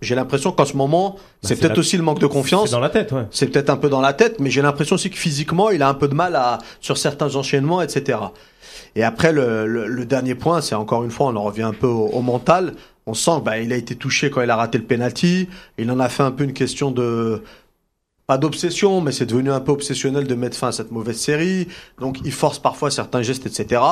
j'ai 0.00 0.14
l'impression 0.14 0.52
qu'en 0.52 0.64
ce 0.66 0.76
moment, 0.76 1.16
c'est 1.42 1.48
c'est 1.48 1.56
peut-être 1.60 1.72
la- 1.74 1.78
aussi 1.80 1.96
le 1.98 2.02
manque 2.02 2.18
de 2.20 2.26
confiance. 2.26 2.68
C'est 2.70 2.72
dans 2.76 2.80
la 2.80 2.88
tête, 2.90 3.12
ouais. 3.12 3.26
C'est 3.30 3.48
peut-être 3.48 3.68
un 3.70 3.76
peu 3.76 3.88
dans 3.90 4.00
la 4.02 4.12
tête, 4.14 4.38
mais 4.40 4.50
j'ai 4.50 4.62
l'impression 4.62 4.94
aussi 4.94 5.10
que 5.10 5.16
physiquement, 5.18 5.68
il 5.70 5.82
a 5.82 5.88
un 5.88 5.94
peu 5.94 6.08
de 6.08 6.14
mal 6.14 6.34
à 6.36 6.58
sur 6.80 6.96
certains 6.98 7.34
enchaînements, 7.36 7.80
etc. 7.82 8.18
Et 8.96 9.02
après, 9.02 9.32
le, 9.32 10.04
dernier 10.04 10.34
point, 10.34 10.60
c'est 10.60 10.74
encore 10.74 11.04
une 11.04 11.10
fois, 11.10 11.26
on 11.26 11.36
en 11.36 11.42
revient 11.42 11.62
un 11.62 11.72
peu 11.72 11.86
au, 11.86 12.20
mental. 12.20 12.74
On 13.06 13.14
sent 13.14 13.38
que 13.38 13.44
bah, 13.44 13.52
a 13.52 13.58
été 13.58 13.96
touché 13.96 14.30
quand 14.30 14.42
il 14.42 14.50
a 14.50 14.56
raté 14.56 14.78
le 14.78 14.84
penalty. 14.84 15.48
Il 15.78 15.90
en 15.90 16.00
a 16.00 16.08
fait 16.08 16.22
un 16.22 16.30
peu 16.30 16.44
une 16.44 16.52
question 16.52 16.90
de 16.90 17.42
pas 18.26 18.38
d'obsession, 18.38 19.00
mais 19.00 19.12
c'est 19.12 19.26
devenu 19.26 19.50
un 19.50 19.60
peu 19.60 19.72
obsessionnel 19.72 20.26
de 20.26 20.34
mettre 20.34 20.56
fin 20.56 20.68
à 20.68 20.72
cette 20.72 20.90
mauvaise 20.90 21.18
série. 21.18 21.68
Donc, 22.00 22.20
il 22.24 22.32
force 22.32 22.58
parfois 22.58 22.90
certains 22.90 23.22
gestes, 23.22 23.46
etc. 23.46 23.82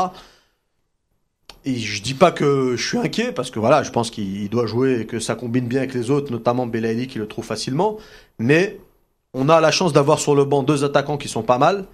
Et 1.64 1.76
je 1.76 2.02
dis 2.02 2.14
pas 2.14 2.32
que 2.32 2.74
je 2.76 2.86
suis 2.86 2.98
inquiet 2.98 3.32
parce 3.32 3.50
que 3.50 3.60
voilà, 3.60 3.82
je 3.82 3.90
pense 3.90 4.10
qu'il 4.10 4.48
doit 4.48 4.66
jouer 4.66 5.00
et 5.00 5.06
que 5.06 5.20
ça 5.20 5.34
combine 5.34 5.66
bien 5.66 5.80
avec 5.80 5.94
les 5.94 6.10
autres, 6.10 6.32
notamment 6.32 6.66
Belaïli 6.66 7.06
qui 7.06 7.18
le 7.18 7.28
trouve 7.28 7.44
facilement. 7.44 7.98
Mais 8.38 8.80
on 9.32 9.48
a 9.48 9.60
la 9.60 9.70
chance 9.70 9.92
d'avoir 9.92 10.18
sur 10.18 10.34
le 10.34 10.44
banc 10.44 10.62
deux 10.62 10.84
attaquants 10.84 11.18
qui 11.18 11.28
sont 11.28 11.42
pas 11.42 11.58
mal, 11.58 11.86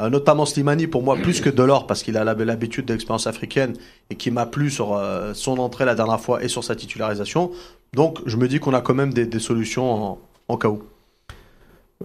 euh, 0.00 0.10
notamment 0.10 0.44
Slimani 0.46 0.86
pour 0.86 1.02
moi 1.02 1.16
plus 1.16 1.40
que 1.40 1.48
Delors 1.50 1.86
parce 1.86 2.02
qu'il 2.02 2.16
a 2.16 2.24
l'habitude 2.24 2.84
de 2.86 2.92
l'expérience 2.92 3.26
africaine 3.26 3.74
et 4.10 4.16
qui 4.16 4.30
m'a 4.30 4.46
plu 4.46 4.70
sur 4.70 4.94
euh, 4.94 5.32
son 5.34 5.58
entrée 5.58 5.84
la 5.84 5.94
dernière 5.94 6.20
fois 6.20 6.42
et 6.42 6.48
sur 6.48 6.64
sa 6.64 6.74
titularisation. 6.76 7.50
Donc 7.92 8.18
je 8.26 8.36
me 8.36 8.48
dis 8.48 8.58
qu'on 8.60 8.74
a 8.74 8.80
quand 8.80 8.94
même 8.94 9.12
des, 9.14 9.26
des 9.26 9.38
solutions 9.38 9.92
en, 9.92 10.18
en 10.48 10.56
cas 10.56 10.68
où. 10.68 10.82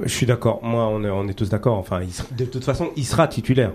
Je 0.01 0.07
suis 0.09 0.25
d'accord. 0.27 0.59
Moi, 0.63 0.85
on 0.87 1.03
est, 1.03 1.09
on 1.09 1.27
est 1.27 1.33
tous 1.33 1.49
d'accord. 1.49 1.77
Enfin, 1.77 2.01
il 2.03 2.13
sera- 2.13 2.27
de 2.37 2.45
toute 2.45 2.63
façon, 2.63 2.89
il 2.95 3.05
sera 3.05 3.27
titulaire. 3.27 3.71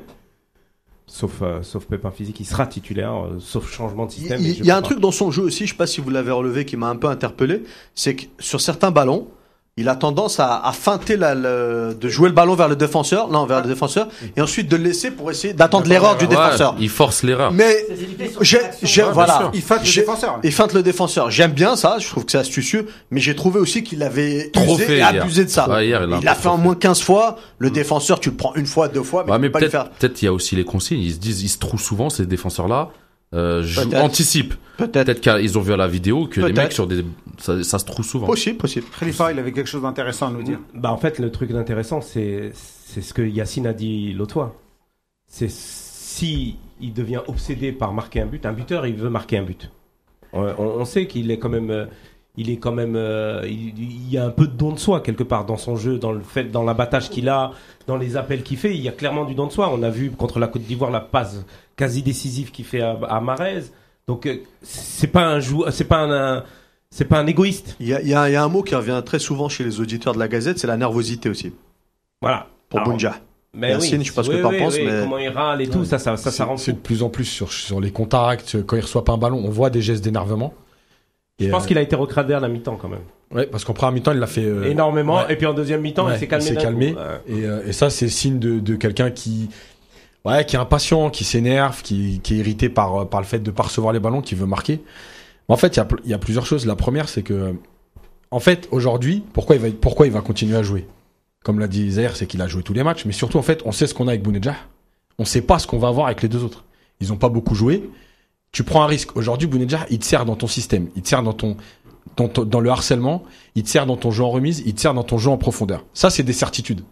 Sauf, 1.07 1.43
euh, 1.43 1.63
sauf 1.63 1.85
pépin 1.85 2.11
physique, 2.11 2.41
il 2.41 2.47
sera 2.47 2.67
titulaire, 2.67 3.13
sauf 3.39 3.71
changement 3.71 4.07
de 4.07 4.13
système. 4.13 4.41
il- 4.41 4.65
y 4.65 4.71
a 4.71 4.77
un 4.77 4.81
truc 4.81 5.01
dans 5.01 5.11
son 5.11 5.31
jeu 5.31 5.43
aussi, 5.43 5.67
je 5.67 5.73
sais 5.73 5.77
pas 5.77 5.87
si 5.87 6.01
vous 6.01 6.09
l'avez 6.09 6.31
relevé, 6.31 6.65
qui 6.65 6.79
m'a 6.79 6.89
un 6.89 6.97
peu 6.97 7.09
interpellé, 7.09 7.63
c'est 7.95 8.15
que 8.17 8.23
sur 8.39 8.61
certains 8.63 8.91
ballons, 8.91 9.29
il 9.77 9.89
a 9.89 9.97
tendance 9.97 10.39
à, 10.39 10.65
à 10.65 10.73
feinter 10.73 11.17
la, 11.17 11.35
le- 11.35 11.97
de 12.01 12.09
jouer 12.09 12.29
le 12.29 12.35
ballon 12.35 12.55
vers 12.55 12.69
le 12.69 12.77
défenseur, 12.77 13.29
non 13.29 13.45
vers 13.45 13.61
le 13.61 13.67
défenseur, 13.67 14.07
et 14.37 14.41
ensuite 14.41 14.71
de 14.71 14.77
le 14.77 14.85
laisser 14.85 15.11
pour 15.11 15.33
essayer 15.33 15.53
d'attendre 15.53 15.89
l'erreur 15.89 16.17
du 16.17 16.25
Ouais, 16.27 16.31
défenseur. 16.31 16.77
il 16.79 16.89
force 16.89 17.25
l'erreur. 17.25 17.51
Mais 17.51 17.85
j'ai, 18.41 18.59
j'ai- 18.83 19.03
Ouais, 19.03 19.07
bien 19.07 19.11
voilà. 19.13 19.51
Il 19.53 19.63
fête 19.63 19.81
le 19.81 19.85
J'ai- 19.87 20.01
défenseur. 20.03 20.39
il 20.45 20.53
feinte 20.53 20.73
le 20.75 20.83
défenseur. 20.85 21.29
J'aime 21.33 21.51
bien 21.53 21.75
ça, 21.75 21.97
je 21.99 22.07
trouve 22.07 22.25
que 22.25 22.31
c'est 22.31 22.39
astucieux, 22.39 22.87
mais 23.11 23.21
j'ai 23.21 23.35
trouvé 23.35 23.59
aussi 23.59 23.83
qu'il 23.83 24.05
avait 24.05 24.51
Trop 24.53 24.75
usé 24.77 24.85
fait 24.85 24.93
et 24.95 24.97
hier. 24.99 25.23
abusé 25.23 25.45
de 25.45 25.51
ça. 25.51 25.69
Ouais, 25.69 25.87
hier, 25.89 26.05
il 26.09 26.19
il 26.23 26.29
a 26.29 26.35
fait 26.37 26.49
en 26.49 26.57
moins 26.57 26.77
15 26.77 27.01
fois. 27.03 27.37
Le 27.59 27.71
défenseur, 27.71 28.21
tu 28.21 28.31
le 28.31 28.37
prends 28.37 28.55
une 28.55 28.67
fois, 28.67 28.87
deux 28.87 29.03
fois, 29.03 29.25
mais 29.27 29.33
Ouais, 29.33 29.39
mais 29.41 29.49
peux 29.49 29.53
pas 29.55 29.59
le 29.61 29.67
peut-être, 29.71 29.83
faire. 29.87 29.91
peut-être 29.91 30.23
il 30.23 30.27
y 30.27 30.29
a 30.29 30.33
aussi 30.33 30.55
les 30.55 30.65
consignes. 30.65 31.01
Ils 31.01 31.15
se 31.15 31.19
disent, 31.19 31.43
ils 31.43 31.49
se 31.49 31.59
trouvent 31.59 31.81
souvent 31.83 32.11
ces 32.11 32.27
défenseurs-là. 32.27 32.91
Euh, 33.35 33.63
Peut-être. 33.63 34.03
anticipent. 34.03 34.55
Peut-être. 34.77 34.93
Peut-être 34.93 35.21
qu'ils 35.21 35.59
ont 35.59 35.61
vu 35.61 35.73
à 35.73 35.77
la 35.77 35.87
vidéo 35.89 36.27
que 36.27 36.41
les 36.41 36.53
mecs 36.53 36.73
sur 36.73 36.87
des, 36.87 37.05
ça, 37.39 37.63
ça 37.63 37.79
se 37.79 37.85
trouve 37.85 38.05
souvent. 38.05 38.27
Possible, 38.27 38.57
possible. 38.59 38.87
Khalifa, 38.99 39.33
il 39.33 39.39
avait 39.39 39.53
quelque 39.53 39.67
chose 39.69 39.83
d'intéressant 39.83 40.29
à 40.29 40.31
nous 40.31 40.43
dire. 40.43 40.59
Bah 40.75 40.93
en 40.93 40.97
fait 40.97 41.19
le 41.19 41.31
truc 41.31 41.51
d'intéressant 41.53 42.01
c'est 42.01 42.51
c'est 42.55 43.01
ce 43.03 43.13
que 43.15 43.23
Yacine 43.23 43.67
a 43.67 43.73
dit 43.73 44.13
l'autre 44.13 44.35
fois. 44.35 44.57
C'est 45.27 45.51
si 45.51 46.57
il 46.81 46.93
devient 46.93 47.21
obsédé 47.27 47.73
par 47.73 47.93
marquer 47.93 48.21
un 48.21 48.27
but, 48.27 48.47
un 48.47 48.53
buteur 48.53 48.87
il 48.87 48.95
veut 48.97 49.11
marquer 49.11 49.39
un 49.39 49.43
but. 49.43 49.71
On, 50.33 50.43
on- 50.43 50.81
on 50.81 50.85
sait 50.85 51.07
qu'il 51.07 51.31
est 51.31 51.39
quand 51.39 51.49
même 51.49 51.71
euh, 51.71 51.87
il 52.37 52.51
est 52.51 52.57
quand 52.57 52.73
même 52.73 52.95
euh, 52.97 53.43
il, 53.45 53.79
il 53.79 54.11
y 54.11 54.19
a 54.19 54.25
un 54.25 54.31
peu 54.31 54.47
de 54.47 54.53
don 54.53 54.73
de 54.73 54.79
soi 54.79 55.01
quelque 55.01 55.23
part 55.23 55.45
dans 55.47 55.57
son 55.57 55.77
jeu, 55.77 55.99
dans 55.99 56.13
le 56.13 56.21
fait 56.21 56.45
dans 56.45 56.63
l'abattage 56.65 57.11
qu'il 57.11 57.29
a, 57.29 57.53
dans 57.87 57.97
les 57.97 58.17
appels 58.17 58.43
qu'il 58.43 58.57
fait, 58.57 58.75
il 58.75 58.81
y 58.83 58.89
a 58.89 58.93
clairement 58.93 59.25
du 59.25 59.35
don 59.35 59.47
de 59.47 59.53
soi. 59.53 59.71
On 59.73 59.83
a 59.83 59.91
vu 59.91 60.11
contre 60.11 60.39
la 60.39 60.47
Côte 60.49 60.63
d'Ivoire 60.63 60.91
la 60.91 61.01
passe 61.01 61.45
quasi 61.77 62.03
décisive 62.03 62.51
qu'il 62.51 62.65
fait 62.65 62.81
à, 62.81 62.99
à 63.09 63.21
Marez. 63.21 63.63
Donc 64.09 64.27
euh, 64.27 64.37
c'est 64.63 65.07
pas 65.07 65.25
un 65.27 65.41
jou 65.41 65.65
c'est 65.71 65.85
pas 65.85 65.99
un, 65.99 66.11
un- 66.39 66.45
c'est 66.91 67.05
pas 67.07 67.19
un 67.19 67.27
égoïste. 67.27 67.77
Il 67.81 67.89
y 67.89 67.95
a, 67.95 68.01
il 68.03 68.09
y 68.09 68.15
a- 68.15 68.29
il 68.29 68.33
y 68.33 68.37
a 68.37 68.43
un 68.45 68.49
mot 68.49 68.63
qui 68.63 68.75
revient 68.75 69.03
très 69.05 69.19
souvent 69.19 69.49
chez 69.49 69.65
les 69.65 69.81
auditeurs 69.81 70.15
de 70.15 70.19
la 70.19 70.29
Gazette, 70.29 70.59
c'est 70.59 70.67
la 70.67 70.77
nervosité 70.77 71.29
aussi. 71.29 71.53
Voilà. 72.21 72.47
Pour 72.69 72.81
Alors, 72.81 72.93
Bunja. 72.93 73.17
Mais 73.57 73.71
Yacine, 73.71 73.99
oui, 73.99 74.05
je 74.05 74.11
sais 74.11 74.15
pas 74.17 74.23
ce 74.25 74.31
que 74.31 74.43
t'en 74.43 74.51
oui, 74.51 74.59
penses, 74.59 74.75
oui, 74.75 74.83
mais- 74.85 75.01
comment 75.03 75.19
il 75.19 75.29
râle 75.29 75.63
et 75.63 75.69
tout, 75.69 75.85
ça, 75.85 75.99
ça, 76.01 76.17
ça, 76.17 76.25
ça 76.25 76.31
C'est- 76.33 76.43
rend 76.43 76.57
C'est 76.57 76.73
fou. 76.73 76.77
de 76.79 76.83
plus 76.83 77.03
en 77.05 77.09
plus 77.09 77.25
sur, 77.25 77.53
sur 77.53 77.81
les 77.81 77.93
contacts, 77.93 78.61
quand 78.67 78.75
il 78.77 78.81
reçoit 78.83 79.05
pas 79.05 79.13
un 79.13 79.19
ballon, 79.19 79.41
on 79.45 79.51
voit 79.51 79.71
des 79.71 79.81
gestes 79.83 80.03
d'énervement. 80.03 80.53
Je 81.41 81.49
pense 81.49 81.67
qu'il 81.67 81.79
a 81.79 81.83
été 81.83 81.97
recradé 81.97 82.33
à 82.35 82.41
la 82.41 82.49
mi-temps 82.49 82.77
quand 82.77 82.89
même. 82.89 83.01
Ouais, 83.33 83.47
parce 83.47 83.65
qu'en 83.65 83.73
première 83.73 83.93
mi-temps, 83.93 84.13
il 84.13 84.19
l'a 84.19 84.27
fait. 84.27 84.45
euh, 84.45 84.71
Énormément. 84.71 85.17
ouais. 85.17 85.33
Et 85.33 85.37
puis 85.37 85.47
en 85.47 85.55
deuxième 85.55 85.81
mi-temps, 85.81 86.07
Ouais, 86.07 86.15
il 86.15 86.19
s'est 86.19 86.29
calmé. 86.29 86.47
il 86.47 86.49
s'est 86.55 86.55
calmé. 86.63 86.95
Et, 87.27 87.45
euh, 87.45 87.67
et 87.67 87.73
ça, 87.73 87.91
c'est 87.91 88.09
signe 88.09 88.39
de, 88.39 88.61
de 88.61 88.77
quelqu'un 88.77 89.11
qui, 89.11 89.49
ouais, 90.25 90.45
qui 90.47 90.55
est 90.55 90.59
impatient, 90.61 91.11
qui 91.11 91.25
s'énerve, 91.25 91.83
qui, 91.83 92.21
qui 92.23 92.35
est 92.35 92.39
irrité 92.39 92.69
par, 92.69 93.03
euh, 93.03 93.05
par 93.05 93.21
le 93.21 93.27
fait 93.27 93.41
de 93.41 93.51
pas 93.51 93.65
recevoir 93.65 93.93
les 93.93 93.99
ballons, 94.01 94.21
qui 94.23 94.35
veut 94.37 94.47
marquer. 94.47 94.81
En 95.49 95.57
fait, 95.57 95.77
il 95.77 95.79
y 95.79 95.81
a, 95.81 95.89
y 96.07 96.13
a 96.15 96.19
plusieurs 96.19 96.47
choses. 96.47 96.67
La 96.67 96.77
première, 96.77 97.09
c'est 97.09 97.23
que, 97.23 97.55
en 98.31 98.39
fait, 98.41 98.69
aujourd'hui, 98.71 99.25
pourquoi 99.33 99.57
il 99.57 99.63
va, 99.63 99.69
pourquoi 99.81 100.07
il 100.07 100.13
va 100.13 100.21
continuer 100.21 100.57
à 100.57 100.63
jouer? 100.63 100.87
Comme 101.43 101.59
l'a 101.59 101.67
dit 101.69 101.91
Zaire, 101.91 102.15
c'est 102.17 102.27
qu'il 102.27 102.41
a 102.43 102.47
joué 102.47 102.63
tous 102.63 102.73
les 102.75 102.85
matchs, 102.85 103.05
mais 103.05 103.13
surtout, 103.13 103.39
en 103.39 103.43
fait, 103.43 103.61
on 103.65 103.73
sait 103.73 103.87
ce 103.89 103.95
qu'on 103.95 104.07
a 104.07 104.11
avec 104.13 104.23
Bounedjah. 104.23 104.55
On 105.19 105.25
sait 105.25 105.43
pas 105.43 105.59
ce 105.59 105.67
qu'on 105.67 105.79
va 105.79 105.89
avoir 105.89 106.07
avec 106.07 106.23
les 106.23 106.29
deux 106.29 106.43
autres. 106.45 106.65
Ils 107.01 107.13
ont 107.13 107.17
pas 107.17 107.29
beaucoup 107.29 107.55
joué. 107.55 107.91
Tu 108.55 108.63
prends 108.63 108.83
un 108.83 108.87
risque. 108.87 109.17
Aujourd'hui, 109.17 109.49
Bounedjah, 109.49 109.85
il 109.91 109.99
te 109.99 110.05
sert 110.05 110.25
dans 110.25 110.37
ton 110.37 110.47
système. 110.47 110.89
Il 110.97 111.03
te 111.03 111.09
sert 111.09 111.23
dans 111.25 111.33
ton, 111.33 111.57
dans, 112.17 112.29
ton- 112.29 112.45
dans 112.45 112.61
le 112.61 112.71
harcèlement. 112.71 113.25
Il 113.57 113.65
te 113.65 113.69
sert 113.69 113.85
dans 113.85 113.97
ton 113.97 114.11
jeu 114.13 114.23
en 114.25 114.31
remise. 114.31 114.63
Il 114.65 114.75
te 114.75 114.81
sert 114.81 114.95
dans 114.95 115.03
ton 115.03 115.19
jeu 115.19 115.29
en 115.29 115.37
profondeur. 115.37 115.85
Ça, 115.93 116.09
c'est 116.09 116.23
des 116.23 116.33
certitudes. 116.33 116.83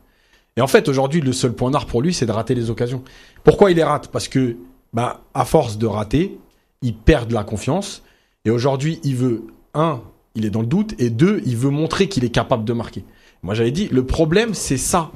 Et 0.56 0.60
en 0.60 0.66
fait, 0.66 0.88
aujourd'hui, 0.88 1.20
le 1.20 1.32
seul 1.32 1.52
point 1.54 1.70
d'art 1.70 1.86
pour 1.86 2.02
lui, 2.02 2.12
c'est 2.12 2.26
de 2.26 2.32
rater 2.32 2.54
les 2.56 2.68
occasions. 2.68 3.02
Pourquoi 3.44 3.70
il 3.70 3.76
les 3.76 3.84
rate? 3.84 4.08
Parce 4.08 4.26
que, 4.26 4.56
bah, 4.92 5.22
à 5.34 5.44
force 5.44 5.78
de 5.78 5.86
rater, 5.86 6.36
il 6.82 6.94
perd 6.94 7.28
de 7.28 7.34
la 7.34 7.44
confiance. 7.44 8.02
Et 8.44 8.50
aujourd'hui, 8.50 8.98
il 9.04 9.14
veut, 9.14 9.44
un, 9.72 10.00
il 10.34 10.44
est 10.44 10.50
dans 10.50 10.62
le 10.62 10.66
doute, 10.66 10.94
et 10.98 11.10
deux, 11.10 11.42
il 11.46 11.56
veut 11.56 11.70
montrer 11.70 12.08
qu'il 12.08 12.24
est 12.24 12.30
capable 12.30 12.64
de 12.64 12.72
marquer. 12.72 13.04
Moi, 13.44 13.54
j'avais 13.54 13.70
dit, 13.70 13.88
le 13.92 14.04
problème, 14.04 14.52
c'est 14.52 14.76
ça. 14.76 15.12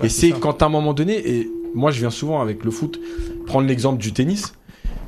Ouais, 0.00 0.06
et 0.06 0.08
c'est 0.08 0.30
quand 0.30 0.62
à 0.62 0.66
un 0.66 0.70
moment 0.70 0.94
donné, 0.94 1.18
et 1.30 1.50
moi, 1.74 1.90
je 1.90 2.00
viens 2.00 2.10
souvent 2.10 2.40
avec 2.40 2.64
le 2.64 2.70
foot, 2.70 2.98
prendre 3.46 3.68
l'exemple 3.68 3.98
du 4.00 4.12
tennis, 4.14 4.54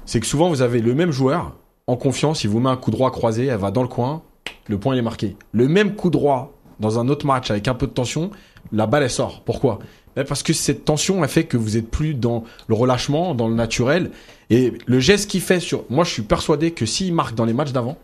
c'est 0.04 0.20
que 0.20 0.26
souvent, 0.26 0.48
vous 0.48 0.62
avez 0.62 0.80
le 0.80 0.94
même 0.94 1.10
joueur, 1.12 1.54
en 1.86 1.96
confiance, 1.96 2.44
il 2.44 2.50
vous 2.50 2.60
met 2.60 2.70
un 2.70 2.76
coup 2.76 2.90
droit 2.90 3.10
croisé, 3.10 3.46
elle 3.46 3.58
va 3.58 3.70
dans 3.70 3.82
le 3.82 3.88
coin, 3.88 4.22
le 4.68 4.78
point, 4.78 4.94
il 4.94 4.98
est 4.98 5.02
marqué. 5.02 5.36
Le 5.52 5.68
même 5.68 5.94
coup 5.94 6.10
droit, 6.10 6.52
dans 6.80 6.98
un 6.98 7.08
autre 7.08 7.26
match, 7.26 7.50
avec 7.50 7.68
un 7.68 7.74
peu 7.74 7.86
de 7.86 7.92
tension, 7.92 8.30
la 8.72 8.86
balle, 8.86 9.02
elle 9.02 9.10
sort. 9.10 9.42
Pourquoi? 9.44 9.78
Ben, 10.16 10.24
Parce 10.24 10.42
que 10.42 10.52
cette 10.52 10.84
tension, 10.84 11.22
elle 11.22 11.28
fait 11.30 11.44
que 11.44 11.56
vous 11.56 11.76
êtes 11.76 11.90
plus 11.90 12.14
dans 12.14 12.44
le 12.68 12.74
relâchement, 12.74 13.34
dans 13.34 13.48
le 13.48 13.54
naturel. 13.54 14.10
Et 14.50 14.72
le 14.86 15.00
geste 15.00 15.30
qu'il 15.30 15.40
fait 15.40 15.60
sur. 15.60 15.84
Moi, 15.90 16.04
je 16.04 16.10
suis 16.10 16.22
persuadé 16.22 16.70
que 16.72 16.84
s'il 16.86 17.14
marque 17.14 17.34
dans 17.34 17.44
les 17.44 17.52
matchs 17.54 17.72
d'avant, 17.72 17.96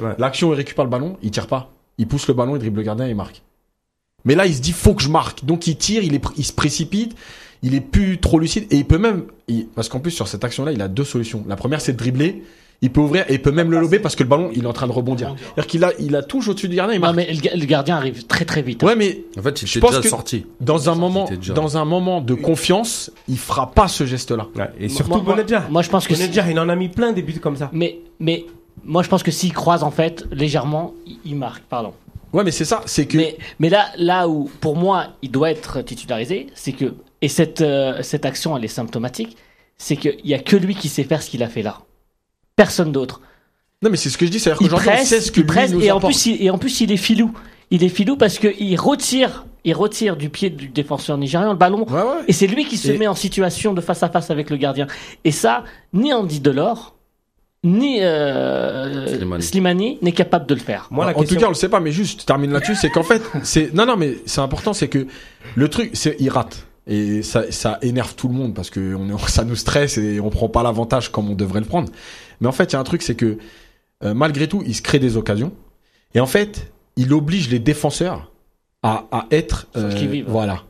Ouais. 0.00 0.14
l'action, 0.18 0.50
il 0.52 0.56
récupère 0.56 0.84
le 0.84 0.90
ballon, 0.90 1.18
il 1.22 1.30
tire 1.30 1.46
pas. 1.46 1.70
Il 1.98 2.06
pousse 2.08 2.26
le 2.28 2.32
ballon, 2.34 2.56
il 2.56 2.58
dribble 2.58 2.78
le 2.78 2.82
gardien 2.84 3.06
et 3.06 3.10
il 3.10 3.16
marque. 3.16 3.42
Mais 4.24 4.34
là, 4.34 4.46
il 4.46 4.54
se 4.54 4.62
dit, 4.62 4.72
faut 4.72 4.94
que 4.94 5.02
je 5.02 5.10
marque. 5.10 5.44
Donc, 5.44 5.66
il 5.66 5.76
tire, 5.76 6.02
il, 6.02 6.14
est, 6.14 6.24
pr- 6.24 6.32
il 6.38 6.44
se 6.44 6.52
précipite, 6.54 7.14
il 7.62 7.74
est 7.74 7.80
plus 7.80 8.18
trop 8.18 8.38
lucide. 8.38 8.66
Et 8.70 8.76
il 8.76 8.84
peut 8.84 8.98
même. 8.98 9.24
il- 9.48 9.66
parce 9.74 9.88
qu'en 9.88 10.00
plus, 10.00 10.10
sur 10.12 10.28
cette 10.28 10.44
action-là, 10.44 10.72
il 10.72 10.80
a 10.82 10.88
deux 10.88 11.04
solutions. 11.04 11.44
La 11.48 11.56
première, 11.56 11.80
c'est 11.80 11.92
de 11.92 11.98
dribbler. 11.98 12.42
Il 12.82 12.90
peut 12.90 13.02
ouvrir 13.02 13.26
et 13.28 13.34
il 13.34 13.42
peut 13.42 13.50
même 13.50 13.70
le 13.70 13.78
lober 13.78 13.98
parce 13.98 14.16
que 14.16 14.22
le 14.22 14.28
ballon, 14.30 14.48
il 14.54 14.62
est 14.64 14.66
en 14.66 14.72
train 14.72 14.86
de 14.86 14.92
rebondir. 14.92 15.34
C'est-à-dire 15.38 15.66
qu'il 15.66 15.84
a, 15.84 15.92
il 15.98 16.16
a 16.16 16.22
touche 16.22 16.48
au-dessus 16.48 16.66
du 16.68 16.76
gardien, 16.76 16.94
il 16.96 17.00
Non, 17.02 17.12
mais 17.12 17.30
le, 17.30 17.38
ga- 17.38 17.54
le 17.54 17.66
gardien 17.66 17.96
arrive 17.96 18.24
très 18.26 18.46
très 18.46 18.62
vite. 18.62 18.82
hein. 18.82 18.86
Ouais, 18.86 18.96
mais 18.96 19.22
En 19.38 19.42
fait, 19.42 19.60
il 19.60 19.66
Je 19.68 19.72
était 19.72 19.80
pense 19.80 19.90
déjà 19.90 20.00
que- 20.02 20.08
sorti. 20.08 20.46
dans 20.62 20.88
un 20.88 20.94
moment, 20.94 21.28
déjà- 21.28 21.52
dans 21.52 21.76
un 21.76 21.84
moment 21.84 22.22
de 22.22 22.32
confiance, 22.32 23.10
il 23.28 23.36
fera 23.36 23.70
pas 23.72 23.86
ce 23.86 24.06
geste-là. 24.06 24.46
Ouais. 24.56 24.70
Et 24.80 24.88
surtout 24.88 25.10
moi- 25.10 25.20
Bonedja. 25.36 25.66
Moi, 25.68 25.82
je 25.82 25.90
pense 25.90 26.06
que 26.08 26.14
il 26.14 26.58
en 26.58 26.68
a 26.70 26.74
mis 26.76 26.88
plein 26.88 27.12
des 27.12 27.20
buts 27.20 27.34
comme 27.38 27.56
ça. 27.56 27.68
mais 27.74 27.98
mais 28.18 28.46
moi, 28.82 29.02
je 29.02 29.08
pense 29.10 29.22
que 29.22 29.30
s'il 29.30 29.52
croise 29.52 29.82
en 29.82 29.90
fait 29.90 30.24
légèrement, 30.32 30.94
il, 31.06 31.18
il 31.26 31.36
marque. 31.36 31.62
Pardon. 31.64 31.92
Ouais, 32.32 32.44
mais 32.44 32.50
c'est 32.50 32.64
ça, 32.64 32.80
c'est 32.86 33.04
que 33.04 33.18
Mais 33.18 33.36
mais 33.58 33.68
là 33.68 33.88
là 33.98 34.26
où 34.26 34.50
pour 34.62 34.76
moi 34.76 35.08
il 35.20 35.30
doit 35.30 35.50
être 35.50 35.82
titularisé, 35.82 36.46
c'est 36.54 36.72
que 36.72 36.94
et 37.22 37.28
cette 37.28 37.60
euh, 37.60 38.02
cette 38.02 38.24
action 38.24 38.56
elle 38.56 38.64
est 38.64 38.68
symptomatique, 38.68 39.36
c'est 39.78 39.96
qu'il 39.96 40.20
y 40.24 40.34
a 40.34 40.38
que 40.38 40.56
lui 40.56 40.74
qui 40.74 40.88
sait 40.88 41.04
faire 41.04 41.22
ce 41.22 41.30
qu'il 41.30 41.42
a 41.42 41.48
fait 41.48 41.62
là. 41.62 41.78
Personne 42.56 42.92
d'autre. 42.92 43.20
non, 43.82 43.90
mais 43.90 43.96
c'est 43.96 44.10
ce 44.10 44.18
que 44.18 44.26
je 44.26 44.30
dis, 44.30 44.40
c'est-à-dire 44.40 44.72
on 44.72 44.76
presse, 44.76 45.08
sait 45.08 45.20
ce 45.20 45.30
que 45.32 45.40
il 45.40 45.42
lui 45.42 45.46
presse, 45.46 45.72
nous 45.72 45.80
et 45.82 45.90
en 45.90 46.00
plus 46.00 46.26
il, 46.26 46.42
et 46.42 46.50
en 46.50 46.58
plus 46.58 46.80
il 46.80 46.92
est 46.92 46.96
filou. 46.96 47.32
Il 47.70 47.84
est 47.84 47.88
filou 47.88 48.16
parce 48.16 48.38
que 48.38 48.48
il 48.58 48.76
retire 48.76 49.46
il 49.64 49.74
retire 49.74 50.16
du 50.16 50.30
pied 50.30 50.48
du 50.50 50.68
défenseur 50.68 51.18
nigérian 51.18 51.50
le 51.50 51.56
ballon 51.58 51.84
Ouais, 51.86 52.00
ouais. 52.00 52.24
et 52.28 52.32
c'est 52.32 52.46
lui 52.46 52.64
qui 52.64 52.76
se 52.78 52.90
Et- 52.90 52.98
met 52.98 53.06
en 53.06 53.14
situation 53.14 53.74
de 53.74 53.80
face 53.82 54.02
à 54.02 54.08
face 54.08 54.30
avec 54.30 54.48
le 54.50 54.56
gardien. 54.56 54.86
Et 55.24 55.30
ça, 55.32 55.64
ni 55.92 56.12
Andy 56.14 56.40
Delors, 56.40 56.96
ni 57.62 58.00
euh, 58.02 59.06
Slimani. 59.06 59.42
Slimani 59.42 59.98
n'est 60.00 60.12
capable 60.12 60.46
de 60.46 60.54
le 60.54 60.60
faire. 60.60 60.88
Moi, 60.90 61.04
la 61.04 61.10
en 61.10 61.14
question... 61.20 61.34
tout 61.36 61.40
cas, 61.40 61.46
on 61.46 61.50
le 61.50 61.54
sait 61.56 61.68
pas, 61.68 61.78
mais 61.80 61.92
juste, 61.92 62.22
je 62.22 62.26
termine 62.26 62.52
là-dessus, 62.52 62.74
c'est 62.74 62.88
qu'en 62.88 63.02
fait, 63.02 63.20
c'est 63.42 63.74
non, 63.74 63.84
non, 63.84 63.96
mais 63.98 64.16
c'est 64.24 64.40
important, 64.40 64.72
c'est 64.72 64.88
que 64.88 65.06
le 65.56 65.68
truc, 65.68 65.90
c'est 65.92 66.16
il 66.20 66.30
rate 66.30 66.66
et 66.90 67.22
ça, 67.22 67.50
ça 67.50 67.78
énerve 67.80 68.14
tout 68.14 68.28
le 68.28 68.34
monde 68.34 68.52
parce 68.52 68.68
que 68.68 68.94
on 68.94 69.16
ça 69.28 69.44
nous 69.44 69.56
stresse 69.56 69.96
et 69.96 70.20
on 70.20 70.28
prend 70.28 70.48
pas 70.48 70.62
l'avantage 70.62 71.10
comme 71.10 71.30
on 71.30 71.34
devrait 71.34 71.60
le 71.60 71.66
prendre. 71.66 71.90
Mais 72.40 72.48
en 72.48 72.52
fait, 72.52 72.64
il 72.64 72.72
y 72.74 72.76
a 72.76 72.80
un 72.80 72.84
truc, 72.84 73.00
c'est 73.02 73.14
que 73.14 73.38
euh, 74.04 74.12
malgré 74.12 74.48
tout, 74.48 74.62
il 74.66 74.74
se 74.74 74.82
crée 74.82 74.98
des 74.98 75.16
occasions 75.16 75.52
et 76.14 76.20
en 76.20 76.26
fait, 76.26 76.72
il 76.96 77.12
oblige 77.14 77.48
les 77.48 77.60
défenseurs 77.60 78.32
à, 78.82 79.06
à 79.12 79.26
être 79.30 79.68
qui-vive. 79.96 80.26
voilà. 80.28 80.64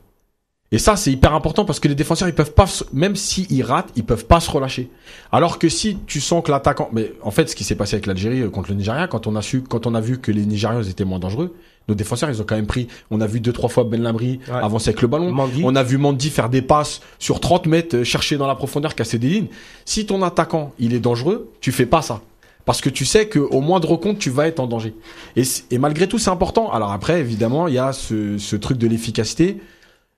Et 0.73 0.77
ça, 0.77 0.95
c'est 0.95 1.11
hyper 1.11 1.33
important 1.33 1.65
parce 1.65 1.81
que 1.81 1.89
les 1.89 1.95
défenseurs, 1.95 2.29
ils 2.29 2.33
peuvent 2.35 2.53
pas, 2.53 2.65
même 2.93 3.17
s'ils 3.17 3.61
ratent, 3.63 3.89
ils 3.97 4.05
peuvent 4.05 4.25
pas 4.25 4.39
se 4.39 4.49
relâcher. 4.49 4.89
Alors 5.33 5.59
que 5.59 5.67
si 5.67 5.97
tu 6.07 6.21
sens 6.21 6.41
que 6.43 6.49
l'attaquant, 6.51 6.87
mais 6.93 7.11
en 7.21 7.31
fait, 7.31 7.49
ce 7.49 7.55
qui 7.57 7.65
s'est 7.65 7.75
passé 7.75 7.95
avec 7.95 8.05
l'Algérie 8.05 8.41
euh, 8.41 8.49
contre 8.49 8.69
le 8.69 8.75
Nigeria, 8.75 9.07
quand 9.07 9.27
on 9.27 9.35
a 9.35 9.41
su, 9.41 9.61
quand 9.63 9.85
on 9.85 9.93
a 9.95 9.99
vu 9.99 10.19
que 10.19 10.31
les 10.31 10.45
Nigérians 10.45 10.81
étaient 10.83 11.03
moins 11.03 11.19
dangereux, 11.19 11.53
nos 11.89 11.95
défenseurs, 11.95 12.29
ils 12.29 12.41
ont 12.41 12.45
quand 12.47 12.55
même 12.55 12.67
pris. 12.67 12.87
On 13.09 13.19
a 13.19 13.27
vu 13.27 13.41
deux 13.41 13.51
trois 13.51 13.67
fois 13.67 13.83
Ben 13.83 14.01
Lamri 14.01 14.39
Ouais. 14.47 14.53
avancer 14.53 14.89
avec 14.91 15.01
le 15.01 15.09
ballon. 15.09 15.31
Mandy. 15.33 15.61
On 15.65 15.75
a 15.75 15.83
vu 15.83 15.97
Mandy 15.97 16.29
faire 16.29 16.47
des 16.47 16.61
passes 16.61 17.01
sur 17.19 17.41
30 17.41 17.65
mètres, 17.65 17.97
euh, 17.97 18.03
chercher 18.05 18.37
dans 18.37 18.47
la 18.47 18.55
profondeur, 18.55 18.95
casser 18.95 19.19
des 19.19 19.27
lignes. 19.27 19.47
Si 19.83 20.05
ton 20.05 20.21
attaquant, 20.23 20.71
il 20.79 20.93
est 20.93 20.99
dangereux, 21.01 21.51
tu 21.59 21.73
fais 21.73 21.85
pas 21.85 22.01
ça. 22.01 22.21
Parce 22.63 22.79
que 22.79 22.89
tu 22.89 23.03
sais 23.03 23.27
qu'au 23.27 23.59
moindre 23.59 23.97
compte, 23.97 24.19
tu 24.19 24.29
vas 24.29 24.47
être 24.47 24.61
en 24.61 24.67
danger. 24.67 24.93
Et, 25.35 25.41
et 25.71 25.77
malgré 25.79 26.07
tout, 26.07 26.17
c'est 26.19 26.29
important. 26.29 26.71
Alors 26.71 26.91
après, 26.93 27.19
évidemment, 27.19 27.67
il 27.67 27.73
y 27.73 27.79
a 27.79 27.91
ce, 27.91 28.37
ce 28.37 28.55
truc 28.55 28.77
de 28.77 28.87
l'efficacité. 28.87 29.57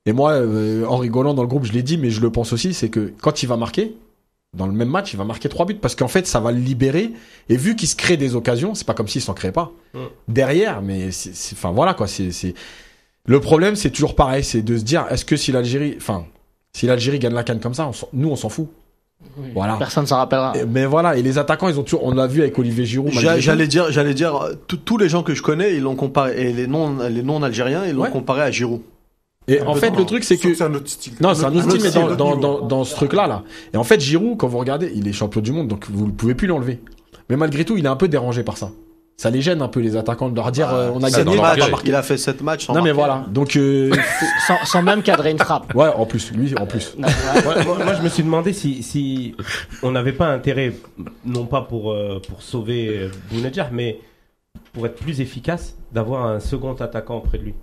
Et 0.06 0.12
moi, 0.14 0.34
euh, 0.34 0.86
en 0.86 0.97
rigolant 0.97 1.34
dans 1.34 1.43
le 1.43 1.47
groupe, 1.47 1.66
je 1.66 1.72
l'ai 1.72 1.84
dit, 1.84 1.97
mais 1.97 2.10
je 2.10 2.20
le 2.22 2.30
pense 2.30 2.51
aussi, 2.54 2.74
c'est 2.74 2.89
que 2.89 3.14
quand 3.22 3.41
il 3.43 3.47
va 3.47 3.56
marquer, 3.58 3.95
dans 4.58 4.68
le 4.68 4.74
même 4.74 4.89
match, 4.89 5.14
il 5.14 5.18
va 5.18 5.24
marquer 5.24 5.47
trois 5.49 5.66
buts 5.66 5.76
parce 5.82 5.95
qu'en 5.95 6.08
fait, 6.10 6.28
ça 6.28 6.39
va 6.39 6.51
le 6.51 6.60
libérer. 6.60 7.12
Et 7.49 7.56
vu 7.58 7.76
qu'il 7.76 7.88
se 7.88 7.95
crée 7.95 8.18
des 8.18 8.36
occasions, 8.36 8.76
c'est 8.76 8.86
pas 8.86 8.93
comme 8.93 9.08
s'il 9.08 9.22
s'en 9.22 9.34
créait 9.34 9.51
pas 9.54 9.72
Mm. 9.93 9.99
derrière, 10.28 10.82
mais 10.82 11.10
enfin 11.54 11.72
voilà 11.72 11.93
quoi. 11.93 12.08
C'est, 12.08 12.32
c'est 12.32 12.54
le 13.26 13.39
problème, 13.39 13.76
c'est 13.76 13.89
toujours 13.91 14.16
pareil, 14.16 14.43
c'est 14.43 14.62
de 14.62 14.78
se 14.78 14.84
dire, 14.84 15.06
est-ce 15.10 15.24
que 15.24 15.38
si 15.38 15.51
l'Algérie, 15.51 15.93
enfin, 15.97 16.26
si 16.74 16.86
l'Algérie 16.86 17.20
gagne 17.20 17.34
la 17.34 17.43
canne 17.43 17.60
comme 17.62 17.74
ça, 17.74 17.88
on 17.88 17.93
s'en- 17.93 18.10
nous 18.12 18.30
on 18.30 18.36
s'en 18.36 18.49
fout. 18.49 18.68
Oui. 19.38 19.47
Voilà. 19.54 19.78
Personne 19.78 20.06
s'en 20.06 20.18
rappellera. 20.18 20.51
Et- 20.58 20.66
mais 20.66 20.86
voilà, 20.86 21.16
et 21.16 21.22
les 21.22 21.38
attaquants, 21.38 21.70
ils 21.70 21.80
ont 21.80 21.84
toujours, 21.84 22.04
on 22.04 22.12
l'a 22.14 22.28
vu 22.28 22.41
avec 22.41 22.60
Olivier 22.60 22.86
Giroud. 22.86 23.12
J'allais 23.14 23.68
dire, 23.68 23.89
j'allais 23.91 24.14
dire, 24.14 24.36
euh, 24.36 24.54
tous- 24.68 24.78
tous 24.78 24.97
les 24.97 25.08
gens 25.08 25.24
que 25.24 25.34
je 25.34 25.41
connais, 25.41 25.76
ils 25.76 25.82
l'ont 25.82 25.95
comparé, 25.95 26.49
et 26.49 26.51
les 26.54 26.68
non, 26.68 26.97
les 27.08 27.24
non 27.24 27.41
algériens, 27.41 27.86
ils 27.86 27.93
l'ont 27.95 28.04
Ouais. 28.04 28.10
comparé 28.12 28.41
à 28.41 28.51
Giroud. 28.51 28.82
Et 29.47 29.61
en 29.61 29.75
fait, 29.75 29.95
le 29.95 30.05
truc, 30.05 30.23
c'est 30.23 30.37
que 30.37 30.53
C'est 30.53 30.63
un 30.63 30.73
autre 30.73 30.87
style. 30.89 31.13
Non, 31.19 31.33
c'est 31.33 31.45
un 31.45 31.53
autre 31.55 31.69
style, 31.69 31.81
mais 31.83 31.91
dans, 31.91 32.15
dans, 32.15 32.35
dans, 32.37 32.61
dans 32.61 32.83
ce 32.83 32.95
truc-là, 32.95 33.27
là. 33.27 33.43
Et 33.73 33.77
en 33.77 33.83
fait, 33.83 33.99
Giroud, 33.99 34.37
quand 34.37 34.47
vous 34.47 34.57
regardez, 34.59 34.91
il 34.95 35.07
est 35.07 35.13
champion 35.13 35.41
du 35.41 35.51
monde, 35.51 35.67
donc 35.67 35.85
vous 35.89 36.05
ne 36.07 36.11
pouvez 36.11 36.35
plus 36.35 36.47
l'enlever. 36.47 36.79
Mais 37.29 37.35
malgré 37.35 37.65
tout, 37.65 37.77
il 37.77 37.85
est 37.85 37.89
un 37.89 37.95
peu 37.95 38.07
dérangé 38.07 38.43
par 38.43 38.57
ça. 38.57 38.71
Ça 39.15 39.29
les 39.29 39.41
gêne 39.41 39.61
un 39.61 39.67
peu, 39.67 39.79
les 39.79 39.95
attaquants, 39.95 40.29
de 40.29 40.35
leur 40.35 40.51
dire, 40.51 40.73
euh, 40.73 40.89
on 40.93 41.03
a 41.03 41.09
gagné. 41.11 41.33
Il 41.33 41.91
leur 41.91 41.99
a, 41.99 42.03
fait 42.03 42.17
7 42.17 42.41
matchs 42.41 42.65
sans 42.65 42.73
Non, 42.73 42.81
mais 42.81 42.93
marquer. 42.93 43.13
voilà. 43.13 43.25
Donc, 43.29 43.55
euh, 43.55 43.91
Sans, 44.47 44.65
sans 44.65 44.81
même 44.81 45.03
cadrer 45.03 45.31
une 45.31 45.37
frappe. 45.37 45.73
ouais, 45.75 45.87
en 45.87 46.05
plus, 46.05 46.31
lui, 46.31 46.53
en 46.57 46.65
plus. 46.65 46.95
Non, 46.97 47.07
ouais. 47.07 47.63
moi, 47.65 47.93
je 47.93 48.01
me 48.01 48.09
suis 48.09 48.23
demandé 48.23 48.53
si, 48.53 48.81
si 48.81 49.35
on 49.83 49.91
n'avait 49.91 50.13
pas 50.13 50.27
intérêt, 50.27 50.73
non 51.25 51.45
pas 51.45 51.61
pour, 51.61 51.91
euh, 51.91 52.19
pour 52.27 52.41
sauver 52.41 53.09
Bounedjah, 53.31 53.69
mais 53.71 53.99
pour 54.73 54.85
être 54.87 54.95
plus 54.95 55.21
efficace, 55.21 55.75
d'avoir 55.91 56.25
un 56.25 56.39
second 56.39 56.73
attaquant 56.73 57.19
près 57.21 57.37
de 57.37 57.43
lui. 57.43 57.53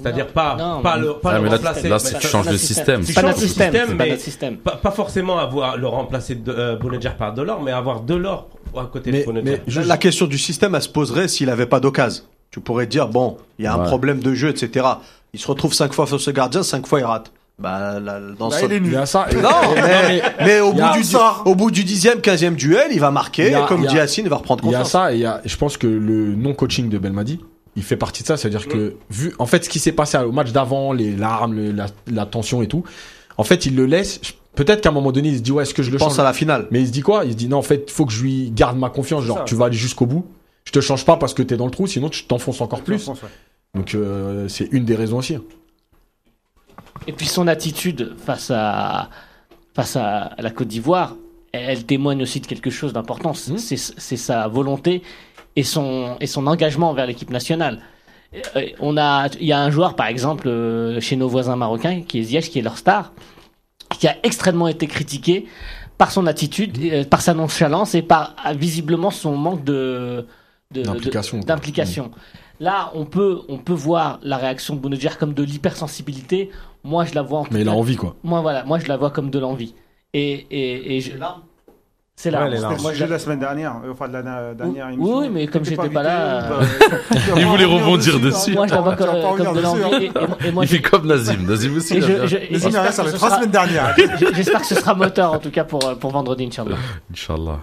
C'est-à-dire 0.00 0.28
pas, 0.28 0.56
non, 0.56 0.80
pas 0.80 0.96
mais- 0.96 1.02
le, 1.06 1.12
pas 1.14 1.30
Ah, 1.32 1.38
le 1.38 1.44
là, 1.46 1.50
remplacer. 1.56 1.88
là, 1.88 1.96
mais 2.02 2.10
tu 2.10 2.14
ça- 2.14 2.28
changes 2.28 2.46
pas 2.46 2.52
de 2.52 2.56
système. 2.56 3.02
C'est 3.02 3.14
pas 3.14 3.20
changes 3.20 3.34
de 3.34 3.40
système. 3.40 3.72
système, 3.72 3.96
pas 3.96 4.04
mais- 4.04 4.10
notre 4.10 4.22
système. 4.22 4.56
Pas, 4.58 4.76
pas 4.76 4.90
forcément 4.92 5.38
avoir 5.38 5.76
le 5.76 5.86
remplacer 5.88 6.36
de 6.36 6.52
euh, 6.52 6.76
Bounedjah 6.76 7.10
par 7.10 7.34
Delors, 7.34 7.60
mais 7.62 7.72
avoir 7.72 8.00
Delors 8.02 8.46
à 8.76 8.84
côté 8.84 9.10
Mais- 9.10 9.20
de 9.20 9.24
Bounedjah. 9.24 9.50
mais 9.66 9.72
La- 9.74 9.84
La 9.84 9.96
question 9.96 10.26
du 10.26 10.38
système, 10.38 10.74
elle 10.76 10.82
se 10.82 10.88
poserait 10.88 11.26
s'il 11.26 11.50
avait 11.50 11.66
pas 11.66 11.80
d'occasion. 11.80 12.22
Tu 12.50 12.60
pourrais 12.60 12.86
te 12.86 12.90
dire, 12.92 13.08
bon, 13.08 13.36
il 13.58 13.64
y 13.64 13.68
a 13.68 13.74
un 13.74 13.80
Ouais. 13.80 13.86
problème 13.86 14.20
de 14.20 14.34
jeu, 14.34 14.48
etc. 14.48 14.86
Il 15.34 15.40
se 15.40 15.46
retrouve 15.48 15.74
5 15.74 15.92
fois 15.92 16.06
face 16.06 16.28
au 16.28 16.32
gardien, 16.32 16.62
5 16.62 16.86
fois 16.86 17.00
il 17.00 17.04
rate. 17.04 17.30
Bah, 17.58 17.98
là, 17.98 18.20
dans 18.38 18.50
Bah, 18.50 18.56
ce- 18.60 18.66
il 18.66 18.72
est 18.72 18.76
Il 18.76 18.82
nul. 18.84 18.92
y 18.92 18.96
a 18.96 19.04
ça. 19.04 19.26
et- 19.32 19.34
Non, 19.34 19.48
mais, 19.74 20.22
mais 20.44 20.60
au, 20.60 20.70
Il 20.72 20.78
y 20.78 20.80
a 20.80 20.92
bout 20.92 20.98
du, 20.98 21.02
ça. 21.04 21.38
au 21.44 21.56
bout 21.56 21.72
du 21.72 21.82
10e, 21.82 22.20
15e 22.20 22.54
duel, 22.54 22.86
il 22.92 23.00
va 23.00 23.10
marquer. 23.10 23.46
Il 23.46 23.52
y 23.52 23.54
a- 23.56 23.62
comme 23.62 23.80
il 23.80 23.84
y 23.84 23.88
a- 23.88 23.90
dit 23.90 23.96
Yacine, 23.96 24.26
il 24.26 24.30
va 24.30 24.36
reprendre 24.36 24.62
Il 24.64 24.70
y 24.70 24.74
a 24.76 24.78
confiance. 24.78 24.92
ça, 24.92 25.12
et 25.12 25.16
il 25.16 25.20
y 25.22 25.26
a, 25.26 25.40
je 25.44 25.56
pense 25.56 25.76
que 25.76 25.88
le 25.88 26.36
non-coaching 26.36 26.88
de 26.88 26.98
Belmadi, 26.98 27.40
il 27.78 27.84
fait 27.84 27.96
partie 27.96 28.22
de 28.22 28.28
ça. 28.28 28.36
C'est-à-dire 28.36 28.68
que, 28.68 28.96
vu, 29.10 29.32
en 29.38 29.46
fait, 29.46 29.64
ce 29.64 29.68
qui 29.68 29.78
s'est 29.78 29.92
passé 29.92 30.18
au 30.18 30.32
match 30.32 30.52
d'avant, 30.52 30.92
les 30.92 31.14
larmes, 31.16 31.54
le- 31.54 31.72
la, 31.72 31.86
la 32.06 32.26
tension 32.26 32.60
et 32.62 32.68
tout, 32.68 32.84
en 33.36 33.44
fait, 33.44 33.64
il 33.66 33.74
le 33.76 33.86
laisse. 33.86 34.20
Peut-être 34.54 34.80
qu'à 34.80 34.88
un 34.88 34.92
moment 34.92 35.12
donné, 35.12 35.28
il 35.30 35.36
se 35.38 35.42
dit, 35.42 35.52
ouais, 35.52 35.62
est-ce 35.62 35.72
que 35.74 35.82
je 35.84 35.90
le 35.90 35.98
Pense 35.98 36.08
change 36.14 36.18
à 36.20 36.24
la 36.24 36.32
finale. 36.32 36.66
Mais 36.70 36.80
il 36.80 36.86
se 36.88 36.92
dit 36.92 37.02
quoi? 37.02 37.24
Il 37.24 37.32
se 37.32 37.36
dit, 37.36 37.48
non, 37.48 37.58
en 37.58 37.62
fait, 37.62 37.84
il 37.88 37.92
faut 37.92 38.04
que 38.06 38.12
je 38.12 38.22
lui 38.22 38.50
garde 38.50 38.76
ma 38.76 38.90
confiance. 38.90 39.24
Genre, 39.24 39.38
ça. 39.38 39.44
tu 39.44 39.54
vas 39.54 39.66
aller 39.66 39.76
jusqu'au 39.76 40.06
bout. 40.06 40.26
Je 40.64 40.72
te 40.72 40.80
change 40.80 41.04
pas 41.04 41.16
parce 41.16 41.32
que 41.32 41.42
t'es 41.42 41.56
dans 41.56 41.64
le 41.64 41.70
trou, 41.70 41.86
sinon 41.86 42.08
tu 42.10 42.24
t'enfonces 42.24 42.60
encore 42.60 42.82
plus. 42.82 43.06
Ouais. 43.08 43.14
Donc, 43.74 43.94
euh, 43.94 44.48
c'est 44.48 44.68
une 44.72 44.84
des 44.84 44.96
raisons 44.96 45.18
aussi. 45.18 45.36
Et 47.06 47.12
puis 47.12 47.26
son 47.26 47.46
attitude 47.46 48.14
face 48.18 48.50
à, 48.54 49.08
face 49.74 49.96
à 49.96 50.34
la 50.38 50.50
Côte 50.50 50.68
d'Ivoire, 50.68 51.14
elle, 51.52 51.70
elle 51.70 51.84
témoigne 51.84 52.22
aussi 52.22 52.40
de 52.40 52.46
quelque 52.46 52.70
chose 52.70 52.92
d'important. 52.92 53.32
C'est 53.34 53.76
c'est 53.76 54.16
sa 54.16 54.48
volonté 54.48 55.02
et 55.58 55.64
son, 55.64 56.16
et 56.20 56.26
son 56.34 56.46
engagement 56.46 56.88
envers 56.90 57.06
l'équipe 57.10 57.30
nationale. 57.30 57.76
Euh, 58.56 58.66
On 58.80 58.96
a, 58.96 59.28
il 59.40 59.46
y 59.46 59.52
a 59.52 59.60
un 59.60 59.70
joueur, 59.70 59.92
par 60.00 60.06
exemple, 60.14 60.46
euh, 60.48 61.00
chez 61.00 61.16
nos 61.16 61.28
voisins 61.28 61.56
marocains, 61.56 62.02
qui 62.08 62.18
est 62.20 62.22
Ziyech, 62.28 62.48
qui 62.50 62.58
est 62.60 62.62
leur 62.62 62.76
star, 62.84 63.12
qui 63.98 64.06
a 64.06 64.14
extrêmement 64.22 64.68
été 64.68 64.86
critiqué 64.86 65.46
par 65.96 66.10
son 66.12 66.26
attitude, 66.26 66.72
euh, 66.92 67.04
par 67.04 67.20
sa 67.22 67.34
nonchalance 67.34 67.94
et 67.94 68.02
par 68.02 68.34
visiblement 68.54 69.10
son 69.10 69.36
manque 69.36 69.64
de 69.64 70.26
D'implication. 71.40 72.10
Là, 72.60 72.90
on 72.94 73.04
peut, 73.06 73.40
on 73.48 73.56
peut 73.58 73.72
voir 73.88 74.18
la 74.22 74.36
réaction 74.36 74.74
de 74.76 74.80
Bounedjah 74.80 75.14
comme 75.18 75.32
de 75.32 75.42
l'hypersensibilité. 75.42 76.50
Moi, 76.84 77.04
je 77.06 77.14
la 77.14 77.22
vois 77.22 77.40
en 77.40 77.44
tout 77.44 77.50
Mais 77.54 77.62
il 77.62 77.68
a 77.68 77.72
cas- 77.72 77.78
envie, 77.78 77.96
quoi. 77.96 78.16
Moi, 78.22 78.40
voilà, 78.42 78.64
moi, 78.64 78.78
je 78.78 78.86
la 78.86 78.96
vois 78.96 79.10
comme 79.10 79.30
de 79.30 79.38
l'envie. 79.38 79.74
Et, 80.12 80.46
et, 80.50 80.96
et 80.96 81.00
je- 81.00 81.12
c'est 82.20 82.32
là. 82.32 82.48
Ouais, 82.48 82.58
Moi, 82.82 82.92
je 82.94 83.04
la- 83.04 83.16
semaine 83.20 83.38
dernière, 83.38 83.76
euh, 83.84 83.92
enfin 83.92 84.08
de 84.08 84.14
la 84.14 84.22
dernière 84.22 84.88
Oui, 84.88 84.94
émission. 84.94 85.18
oui, 85.18 85.28
mais 85.32 85.46
comme 85.46 85.64
j'étais 85.64 85.88
pas 85.88 86.02
là, 86.02 86.48
invité, 86.56 86.84
euh, 86.84 87.18
vas 87.34 87.40
Il 87.40 87.46
voulait 87.46 87.64
rebondir 87.64 88.14
dessus, 88.18 88.26
dessus. 88.26 88.50
hein. 88.50 88.54
moi, 88.56 88.66
je 88.66 88.74
la 88.74 88.80
vois 88.80 88.96
comme, 88.96 89.36
comme 89.36 89.56
de 89.56 89.60
l'envie. 89.60 89.82
hein. 89.84 89.98
Et, 90.00 90.44
et- 90.44 90.48
et 90.48 90.50
moi, 90.50 90.64
Il 90.64 90.68
fait 90.68 90.82
comme 90.82 91.06
Nazim. 91.06 91.46
Nazim 91.46 91.76
aussi. 91.76 91.94
et 91.94 91.98
il 91.98 92.04
a 92.04 92.26
je- 92.26 92.26
je- 92.26 92.52
Nazim 92.52 92.70
que 92.70 92.74
ça 92.74 92.90
ce 92.90 93.02
va 93.02 93.08
être 93.08 93.12
la 93.12 93.18
sera- 93.18 93.36
semaine 93.36 93.50
dernière. 93.52 93.94
J'espère 94.34 94.60
que 94.62 94.66
ce 94.66 94.74
sera 94.74 94.94
moteur 94.94 95.32
en 95.32 95.38
tout 95.38 95.50
cas 95.52 95.62
pour, 95.62 95.86
euh, 95.86 95.94
pour 95.94 96.10
vendredi, 96.10 96.44
Inch'Allah. 96.46 96.74
Inch'Allah. 97.12 97.60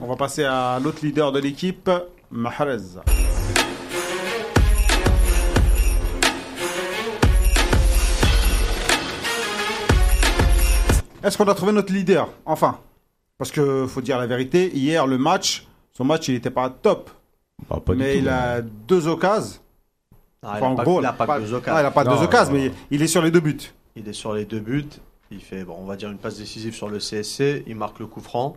On 0.00 0.06
va 0.06 0.16
passer 0.16 0.44
à 0.44 0.78
l'autre 0.82 1.00
leader 1.02 1.30
de 1.30 1.40
l'équipe, 1.40 1.90
Mahrez. 2.30 2.78
Est-ce 11.22 11.38
qu'on 11.38 11.48
a 11.48 11.54
trouvé 11.54 11.72
notre 11.72 11.92
leader? 11.92 12.28
Enfin. 12.44 12.78
Parce 13.44 13.52
que 13.52 13.86
faut 13.86 14.00
dire 14.00 14.16
la 14.16 14.26
vérité, 14.26 14.74
hier 14.74 15.06
le 15.06 15.18
match, 15.18 15.66
son 15.92 16.02
match 16.06 16.28
il 16.28 16.32
n'était 16.34 16.48
pas 16.50 16.70
top. 16.70 17.10
Bah, 17.68 17.78
pas 17.84 17.92
du 17.92 17.98
mais 17.98 18.14
tout, 18.14 18.18
il 18.20 18.28
a 18.30 18.62
deux 18.62 19.06
occasions. 19.06 19.60
Ah, 20.42 20.52
Enfin, 20.56 20.58
il 20.60 20.80
en 20.80 20.82
gros, 20.82 21.00
il 21.02 21.04
a 21.04 21.12
pas 21.12 21.26
deux 21.38 21.52
Ah, 21.52 21.56
occasions. 21.58 21.80
il 21.82 21.84
a 21.84 21.90
pas 21.90 22.04
Non, 22.04 22.16
deux 22.16 22.22
occasions, 22.22 22.54
non. 22.54 22.58
mais 22.58 22.70
il 22.90 23.02
est 23.02 23.06
sur 23.06 23.20
les 23.20 23.30
deux 23.30 23.40
buts. 23.40 23.58
Il 23.96 24.08
est 24.08 24.14
sur 24.14 24.32
les 24.32 24.46
deux 24.46 24.60
buts. 24.60 24.88
Il 25.30 25.42
fait, 25.42 25.62
bon, 25.62 25.76
on 25.78 25.84
va 25.84 25.96
dire, 25.96 26.10
une 26.10 26.16
passe 26.16 26.38
décisive 26.38 26.74
sur 26.74 26.88
le 26.88 26.96
CSC. 26.98 27.64
Il 27.66 27.76
marque 27.76 27.98
le 27.98 28.06
coup 28.06 28.22
franc. 28.22 28.56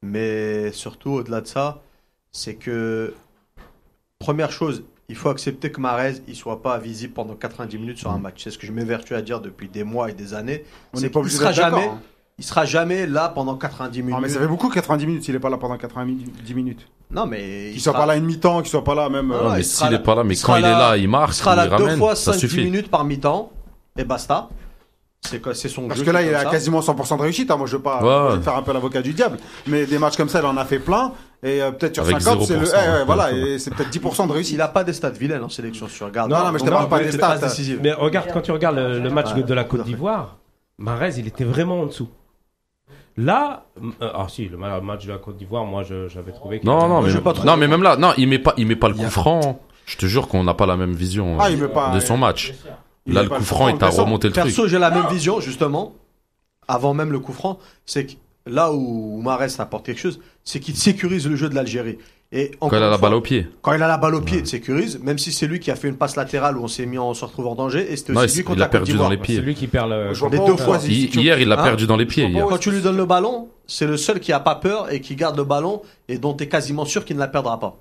Mais 0.00 0.72
surtout, 0.72 1.10
au-delà 1.10 1.42
de 1.42 1.46
ça, 1.46 1.82
c'est 2.32 2.54
que, 2.54 3.12
première 4.18 4.50
chose, 4.50 4.82
il 5.10 5.14
faut 5.16 5.28
accepter 5.28 5.70
que 5.70 5.78
Marez 5.78 6.14
il 6.26 6.36
soit 6.36 6.62
pas 6.62 6.78
visible 6.78 7.12
pendant 7.12 7.34
90 7.34 7.76
minutes 7.76 7.98
sur 7.98 8.10
un 8.10 8.18
match. 8.18 8.42
C'est 8.42 8.50
ce 8.50 8.56
que 8.56 8.66
je 8.66 8.72
m'évertue 8.72 9.14
à 9.14 9.20
dire 9.20 9.42
depuis 9.42 9.68
des 9.68 9.84
mois 9.84 10.08
et 10.10 10.14
des 10.14 10.32
années. 10.32 10.64
On 10.94 11.00
n'est 11.00 11.10
pas 11.10 11.20
obligé 11.20 11.36
sera 11.36 11.52
jamais, 11.52 11.84
hein. 11.84 12.00
Il 12.38 12.44
sera 12.44 12.64
jamais 12.66 13.06
là 13.06 13.30
pendant 13.30 13.56
90 13.56 14.02
minutes. 14.02 14.14
Ah, 14.16 14.20
mais 14.20 14.28
ça 14.28 14.40
fait 14.40 14.46
beaucoup 14.46 14.68
90 14.68 15.06
minutes 15.06 15.24
s'il 15.24 15.32
n'est 15.34 15.40
pas 15.40 15.48
là 15.48 15.56
pendant 15.56 15.76
90 15.78 16.54
minutes. 16.54 16.86
Non, 17.10 17.24
mais 17.26 17.38
Qu'il 17.38 17.76
il 17.76 17.80
soit 17.80 17.92
sera, 17.92 18.02
pas 18.02 18.06
là 18.06 18.16
une 18.16 18.24
mi-temps, 18.26 18.60
qu'il 18.60 18.70
soit 18.70 18.84
pas 18.84 18.94
là 18.94 19.08
même. 19.08 19.32
Ah, 19.32 19.36
euh, 19.36 19.42
Non, 19.44 19.50
il 19.54 19.56
mais 19.58 19.62
s'il 19.62 19.92
est 19.94 19.98
pas 20.00 20.14
là, 20.14 20.24
mais 20.24 20.34
il 20.34 20.42
quand 20.42 20.56
il 20.56 20.64
est 20.64 20.70
là- 20.70 20.96
il 20.96 21.04
il 21.04 21.08
marque, 21.08 21.32
sera 21.32 21.52
il 21.54 21.70
là 21.70 21.78
deux 21.78 21.96
fois 21.96 22.14
ça 22.14 22.32
5-10 22.32 22.38
suffit. 22.38 22.64
minutes 22.64 22.90
par 22.90 23.04
mi-temps 23.04 23.50
et 23.96 24.04
basta. 24.04 24.48
C'est 25.22 25.68
son 25.68 25.88
Parce 25.88 25.98
jeu 25.98 26.04
que 26.06 26.10
là, 26.10 26.22
est 26.22 26.28
il 26.28 26.34
a 26.34 26.42
ça. 26.44 26.50
quasiment 26.50 26.80
100% 26.80 27.16
de 27.16 27.22
réussite. 27.22 27.50
hein. 27.50 27.56
Moi, 27.56 27.66
je 27.66 27.76
veux 27.76 27.82
pas 27.82 28.00
Ouais. 28.02 28.30
je 28.32 28.36
veux 28.36 28.42
faire 28.42 28.54
un 28.56 28.62
peu 28.62 28.72
l'avocat 28.72 29.02
du 29.02 29.12
diable. 29.12 29.38
Mais 29.66 29.84
des 29.86 29.98
matchs 29.98 30.16
comme 30.16 30.28
ça, 30.28 30.38
il 30.40 30.44
en 30.44 30.56
a 30.56 30.64
fait 30.64 30.78
plein. 30.78 31.12
Et 31.42 31.60
euh, 31.62 31.72
peut-être 31.72 31.94
sur 31.94 32.04
Avec 32.04 32.20
50, 32.20 32.44
c'est 32.46 32.54
le. 32.58 32.64
0%, 32.66 32.72
eh, 32.76 32.90
ouais, 32.98 33.04
voilà, 33.06 33.32
et 33.32 33.58
c'est 33.58 33.74
peut-être 33.74 33.90
10% 33.90 34.26
de 34.28 34.32
réussite. 34.32 34.54
Il 34.54 34.60
a 34.60 34.68
pas 34.68 34.84
des 34.84 34.92
stats 34.92 35.10
vilaines 35.10 35.42
en 35.42 35.48
sélection, 35.48 35.88
si 35.88 35.96
tu 35.96 36.04
regardes. 36.04 36.30
Non, 36.30 36.44
non, 36.44 36.52
mais 36.52 36.58
je 36.60 36.64
te 36.64 36.70
parle 36.70 36.88
pas 36.88 37.00
des 37.00 37.10
stats. 37.12 37.38
Mais 37.82 37.92
regarde, 37.92 38.28
quand 38.32 38.42
tu 38.42 38.52
regardes 38.52 38.76
le, 38.76 39.10
match 39.10 39.32
de 39.34 39.54
la 39.54 39.64
Côte 39.64 39.84
d'Ivoire, 39.84 40.36
Marez, 40.78 41.14
il 41.16 41.26
était 41.26 41.44
vraiment 41.44 41.80
en 41.80 41.86
dessous. 41.86 42.08
Là, 43.16 43.64
euh, 44.02 44.10
ah 44.14 44.26
si, 44.28 44.46
le 44.48 44.56
ma- 44.58 44.80
match 44.80 45.06
de 45.06 45.12
la 45.12 45.18
Côte 45.18 45.36
d'Ivoire, 45.38 45.64
moi, 45.64 45.82
je- 45.82 46.08
j'avais 46.08 46.32
trouvé. 46.32 46.60
qu'il 46.60 46.68
Non, 46.68 46.86
non, 46.86 47.00
mais, 47.00 47.08
je 47.10 47.18
pas 47.18 47.32
non, 47.44 47.56
mais 47.56 47.66
même 47.66 47.82
là, 47.82 47.96
non, 47.96 48.12
il 48.18 48.28
met 48.28 48.38
pas, 48.38 48.52
il 48.58 48.66
met 48.66 48.76
pas 48.76 48.88
le 48.88 48.94
coup 48.94 49.08
franc. 49.08 49.60
Je 49.86 49.96
te 49.96 50.06
jure 50.06 50.28
qu'on 50.28 50.42
n'a 50.44 50.52
pas 50.54 50.66
la 50.66 50.76
même 50.76 50.92
vision 50.94 51.38
Ah, 51.40 51.50
il 51.50 51.58
met 51.58 51.68
pas- 51.68 51.94
de 51.94 52.00
son 52.00 52.16
match. 52.18 52.52
Il 53.06 53.14
Là, 53.14 53.22
met 53.22 53.28
le 53.28 53.34
coup 53.36 53.44
franc, 53.44 53.68
il 53.68 53.78
t'a 53.78 53.88
remonté 53.88 54.28
le 54.28 54.32
truc. 54.34 54.44
Perso, 54.46 54.66
j'ai 54.66 54.78
la 54.78 54.90
même 54.90 55.06
vision, 55.08 55.40
justement, 55.40 55.94
avant 56.68 56.92
même 56.92 57.12
le 57.12 57.20
coup 57.20 57.32
franc. 57.32 57.58
C'est 57.86 58.04
que 58.06 58.12
là 58.46 58.72
où 58.72 59.20
Marès 59.22 59.58
apporte 59.60 59.86
quelque 59.86 60.00
chose, 60.00 60.20
c'est 60.44 60.60
qu'il 60.60 60.76
sécurise 60.76 61.26
le 61.28 61.36
jeu 61.36 61.48
de 61.48 61.54
l'Algérie. 61.54 61.98
Et 62.38 62.50
Quand 62.60 62.68
il 62.70 62.76
a 62.76 62.80
la 62.80 62.98
fois, 62.98 63.08
balle 63.08 63.14
au 63.16 63.20
pied. 63.22 63.46
Quand 63.62 63.72
il 63.72 63.82
a 63.82 63.88
la 63.88 63.96
balle 63.96 64.14
au 64.14 64.20
pied, 64.20 64.38
il 64.40 64.46
sécurise, 64.46 65.00
même 65.02 65.16
si 65.18 65.32
c'est 65.32 65.46
lui 65.46 65.58
qui 65.58 65.70
a 65.70 65.76
fait 65.76 65.88
une 65.88 65.96
passe 65.96 66.16
latérale 66.16 66.58
où 66.58 66.64
on 66.64 66.68
s'est 66.68 66.84
mis, 66.84 66.98
on 66.98 67.14
se 67.14 67.24
retrouve 67.24 67.46
en 67.46 67.54
danger. 67.54 67.90
Et 67.90 67.96
c'était 67.96 68.12
aussi 68.16 68.36
lui 68.38 68.44
contre 68.44 68.58
il 68.58 68.62
a 68.62 68.68
perdu 68.68 68.92
dans 68.94 69.08
les 69.08 69.16
C'est 69.16 69.22
pieds. 69.22 69.40
lui 69.40 69.54
qui 69.54 69.66
perd 69.68 69.88
le. 69.90 70.12
Les 70.30 70.38
deux 70.38 70.56
fois, 70.56 70.78
Hi- 70.84 71.10
Hier, 71.14 71.40
il 71.40 71.48
l'a 71.48 71.58
Hein 71.58 71.64
perdu 71.64 71.86
dans 71.86 71.96
les 71.96 72.04
pieds. 72.06 72.30
Quand 72.48 72.58
tu 72.58 72.70
lui 72.70 72.82
donnes 72.82 72.96
le 72.98 73.06
ballon, 73.06 73.48
c'est 73.66 73.86
le 73.86 73.96
seul 73.96 74.20
qui 74.20 74.32
a 74.32 74.40
pas 74.40 74.54
peur 74.56 74.92
et 74.92 75.00
qui 75.00 75.16
garde 75.16 75.36
le 75.36 75.44
ballon 75.44 75.80
et 76.08 76.18
dont 76.18 76.34
tu 76.34 76.44
es 76.44 76.48
quasiment 76.48 76.84
sûr 76.84 77.04
qu'il 77.04 77.16
ne 77.16 77.20
la 77.22 77.28
perdra 77.28 77.58
pas. 77.58 77.76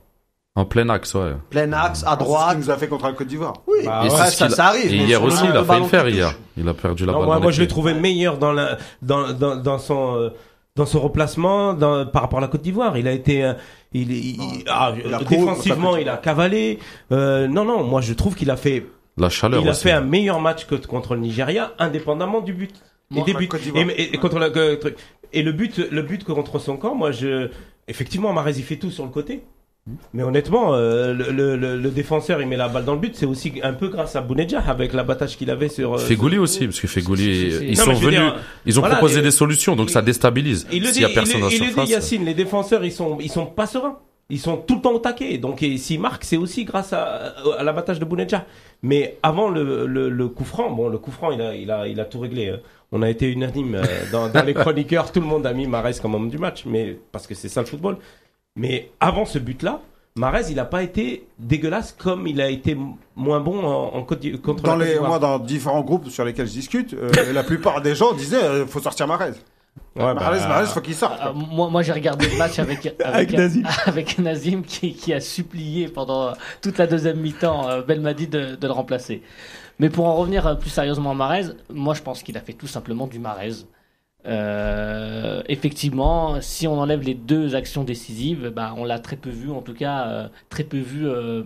En 0.58 0.64
plein 0.64 0.88
axe, 0.88 1.14
ouais. 1.16 1.34
Plein 1.50 1.74
axe, 1.74 2.04
à 2.04 2.12
C'est 2.12 2.14
ce 2.14 2.20
droite. 2.20 2.50
qu'il 2.52 2.60
nous 2.60 2.70
a 2.72 2.78
fait 2.78 2.88
contre 2.88 3.06
la 3.08 3.12
Côte 3.12 3.28
d'Ivoire. 3.28 3.56
Oui, 3.68 3.80
Bah, 3.86 4.04
et 4.06 4.10
ouais. 4.10 4.16
ça, 4.16 4.28
c'est 4.28 4.50
ça, 4.52 4.68
arrive. 4.68 4.94
Et 4.94 4.98
hier 5.04 5.22
aussi, 5.22 5.44
il 5.44 5.52
a 5.58 5.66
failli 5.66 5.82
le 5.82 5.88
faire 5.90 6.08
hier. 6.08 6.34
Il 6.56 6.66
a 6.70 6.74
perdu 6.74 7.06
la 7.06 7.12
Non, 7.12 7.28
balle. 7.28 7.42
moi, 7.42 7.52
je 7.52 7.60
l'ai 7.62 7.68
trouvé 7.68 7.94
meilleur 7.94 8.38
dans, 8.38 8.54
la, 8.54 8.78
dans, 9.02 9.34
dans, 9.34 9.58
dans 9.58 9.78
son. 9.80 10.16
euh, 10.16 10.30
dans 10.78 10.86
son 10.86 11.00
dans- 11.10 12.06
par 12.06 12.22
rapport 12.24 12.40
à 12.40 12.42
la 12.42 12.48
Côte 12.50 12.62
d'Ivoire, 12.62 12.98
il 12.98 13.08
a 13.08 13.12
été, 13.14 13.44
euh, 13.46 13.54
il, 14.02 14.12
il- 14.12 14.36
il- 14.42 14.64
ah, 14.68 14.94
il 15.04 15.14
a 15.14 15.18
euh, 15.18 15.24
couru 15.24 15.40
défensivement, 15.40 15.96
il 15.98 16.10
a 16.10 16.18
cavalé. 16.18 16.80
Euh, 17.12 17.48
non, 17.48 17.66
non, 17.66 17.84
moi 17.84 18.02
je 18.02 18.14
trouve 18.14 18.36
qu'il 18.36 18.50
a 18.52 18.58
fait, 18.58 18.86
La 19.18 19.30
chaleur 19.30 19.62
il 19.62 19.68
a 19.68 19.72
aussi. 19.72 19.84
fait 19.84 19.92
un 19.92 20.02
meilleur 20.02 20.40
match 20.42 20.66
que 20.66 20.76
contre 20.76 21.16
le 21.16 21.22
Nigeria, 21.22 21.74
indépendamment 21.80 22.42
du 22.42 22.54
but 22.54 22.74
et 23.16 23.22
des 23.22 23.34
buts. 23.34 23.48
D'Ivoire. 23.62 23.86
Et, 23.90 24.02
et- 24.02 24.16
et 24.16 24.18
contre 24.18 24.40
le, 24.40 24.50
que- 24.50 24.76
truc. 24.76 24.96
et 25.34 25.44
le 25.44 25.52
but, 25.52 25.78
le 25.92 26.02
but 26.02 26.24
que 26.24 26.32
contre 26.32 26.60
son 26.60 26.78
camp, 26.78 26.96
moi 26.96 27.12
je, 27.12 27.50
effectivement, 27.88 28.34
Marez 28.34 28.54
il 28.58 28.64
fait 28.64 28.78
tout 28.78 28.92
sur 28.92 29.04
le 29.06 29.12
côté. 29.12 29.44
Mais 30.16 30.24
honnêtement, 30.24 30.74
euh, 30.74 31.14
le, 31.14 31.32
le, 31.32 31.56
le- 31.56 31.78
le 31.78 31.90
défenseur 31.92 32.42
il 32.42 32.48
met 32.48 32.58
la 32.58 32.68
balle 32.70 32.86
dans 32.86 32.96
le 32.96 33.00
but, 33.00 33.16
c'est 33.16 33.28
aussi 33.28 33.54
un 33.62 33.74
peu 33.74 33.90
grâce 33.90 34.16
à 34.16 34.22
Bounedjah 34.22 34.62
avec 34.68 34.94
l'abattage 34.94 35.38
qu'il 35.38 35.52
avait 35.52 35.70
sur. 35.70 35.94
euh, 35.94 35.98
Fegouli 36.00 36.34
sur- 36.36 36.42
aussi, 36.44 36.66
parce 36.66 36.80
que 36.80 36.88
Fegouli, 36.88 37.52
c'est- 37.52 37.66
ils 37.68 37.78
Non, 37.78 37.84
sont 37.86 37.94
venus, 37.94 38.10
dire, 38.20 38.36
ils 38.66 38.80
ont 38.80 38.82
voilà, 38.82 38.96
proposé 38.96 39.18
les- 39.18 39.24
des 39.24 39.32
solutions, 39.32 39.76
donc 39.76 39.90
il- 39.90 39.94
ça 39.94 40.02
déstabilise. 40.02 40.66
Il 40.72 40.82
le 40.82 40.88
dit, 40.88 40.94
S'il 40.94 41.02
y 41.04 41.06
a 41.06 41.10
il, 41.10 41.14
personne 41.14 41.42
il 41.52 41.60
le 41.60 41.86
dit. 41.86 41.92
Yacine, 41.92 42.26
les 42.26 42.34
défenseurs, 42.34 42.84
ils 42.84 42.92
sont, 42.92 43.20
ils 43.22 43.30
sont 43.30 43.46
pas 43.46 43.68
sereins. 43.68 44.00
Ils 44.32 44.40
sont 44.40 44.58
tout 44.58 44.78
le 44.78 44.82
temps 44.82 44.92
au 44.94 44.98
taquet. 44.98 45.38
Donc, 45.38 45.60
s'ils 45.78 46.00
marquent, 46.00 46.24
c'est 46.24 46.38
aussi 46.38 46.66
grâce 46.66 46.92
à, 46.94 47.36
à 47.60 47.64
l'abattage 47.64 48.00
de 48.00 48.06
Bounedjah. 48.06 48.48
Mais 48.82 49.18
avant 49.22 49.50
le 49.50 50.28
coup 50.30 50.46
franc, 50.46 50.72
bon, 50.72 50.90
le 50.90 50.98
coup 50.98 51.12
franc, 51.12 51.30
il 51.32 51.42
a, 51.42 51.54
il 51.56 51.70
a, 51.70 51.88
il 51.88 52.00
a 52.00 52.06
tout 52.06 52.20
réglé. 52.22 52.50
hein. 52.50 52.58
On 52.92 53.04
a 53.04 53.10
été 53.10 53.30
unanime 53.32 53.76
euh, 53.76 53.84
dans, 54.12 54.30
dans 54.30 54.44
les 54.44 54.54
chroniqueurs. 54.56 55.12
Tout 55.12 55.20
le 55.20 55.28
monde 55.28 55.46
a 55.46 55.54
mis 55.54 55.68
Marès 55.68 56.00
comme 56.00 56.16
homme 56.16 56.30
du 56.30 56.40
match, 56.40 56.64
mais 56.66 56.98
parce 57.12 57.28
que 57.28 57.36
c'est 57.36 57.50
ça 57.50 57.62
le 57.62 57.68
football. 57.68 57.98
Mais 58.56 58.92
avant 59.00 59.26
ce 59.26 59.38
but-là, 59.40 59.82
Marès, 60.18 60.50
il 60.50 60.60
a 60.60 60.66
pas 60.66 60.82
été 60.82 61.28
dégueulasse 61.40 61.92
comme 61.98 62.26
il 62.26 62.40
a 62.40 62.50
été 62.50 62.78
moins 63.18 63.42
bon 63.42 63.66
en, 63.66 63.96
en 63.96 64.04
Côte 64.04 64.20
d'I- 64.20 64.40
contre 64.40 64.64
Dans 64.64 64.78
la 64.78 64.86
les, 64.86 65.00
moi, 65.00 65.20
dans 65.20 65.40
différents 65.40 65.82
groupes 65.82 66.10
sur 66.10 66.24
lesquels 66.24 66.48
je 66.48 66.54
discute, 66.54 66.94
euh, 66.94 67.12
la 67.34 67.44
plupart 67.44 67.82
des 67.82 67.96
gens 67.96 68.14
disaient 68.14 68.42
euh, 68.42 68.66
faut 68.66 68.80
sortir 68.80 69.08
Mahrez. 69.08 69.32
Ouais, 69.98 70.04
bah, 70.04 70.14
Mahrez, 70.14 70.40
Mahrez, 70.48 70.68
faut 70.68 70.80
qu'il 70.80 70.96
sorte. 70.96 71.20
Euh, 71.22 71.34
moi, 71.34 71.70
moi 71.70 71.82
j'ai 71.84 71.92
regardé 71.92 72.30
le 72.30 72.38
match 72.38 72.60
avec, 72.60 72.86
avec, 73.04 73.04
Avec 73.04 73.32
Nazim. 73.34 73.64
avec 73.88 74.18
Nazim 74.20 74.62
qui, 74.64 74.94
qui 74.94 75.14
a 75.14 75.20
supplié 75.20 75.90
pendant 75.90 76.32
toute 76.62 76.78
la 76.78 76.88
deuxième 76.88 77.20
mi-temps 77.20 77.68
euh, 77.70 77.82
Belmadi 77.82 78.28
de, 78.28 78.56
de 78.56 78.68
le 78.68 78.74
remplacer. 78.74 79.22
Mais 79.80 79.90
pour 79.90 80.06
en 80.06 80.16
revenir 80.16 80.48
euh, 80.48 80.56
plus 80.56 80.70
sérieusement 80.70 81.12
à 81.12 81.14
Marez, 81.14 81.48
moi 81.74 81.94
je 81.94 82.02
pense 82.02 82.24
qu'il 82.24 82.38
a 82.38 82.42
fait 82.42 82.54
tout 82.54 82.68
simplement 82.68 83.08
du 83.08 83.20
Marez. 83.20 83.52
Euh, 84.26 85.44
effectivement, 85.48 86.42
si 86.42 86.68
on 86.68 86.80
enlève 86.80 87.02
les 87.02 87.14
deux 87.14 87.56
actions 87.56 87.84
décisives, 87.84 88.50
bah, 88.50 88.74
on 88.78 88.84
l'a 88.84 89.00
très 89.00 89.16
peu 89.18 89.30
vu, 89.30 89.52
en 89.52 89.62
tout 89.62 89.74
cas 89.74 90.08
euh, 90.08 90.28
très 90.50 90.64
peu 90.64 90.78
vu 90.78 91.08
euh, 91.08 91.44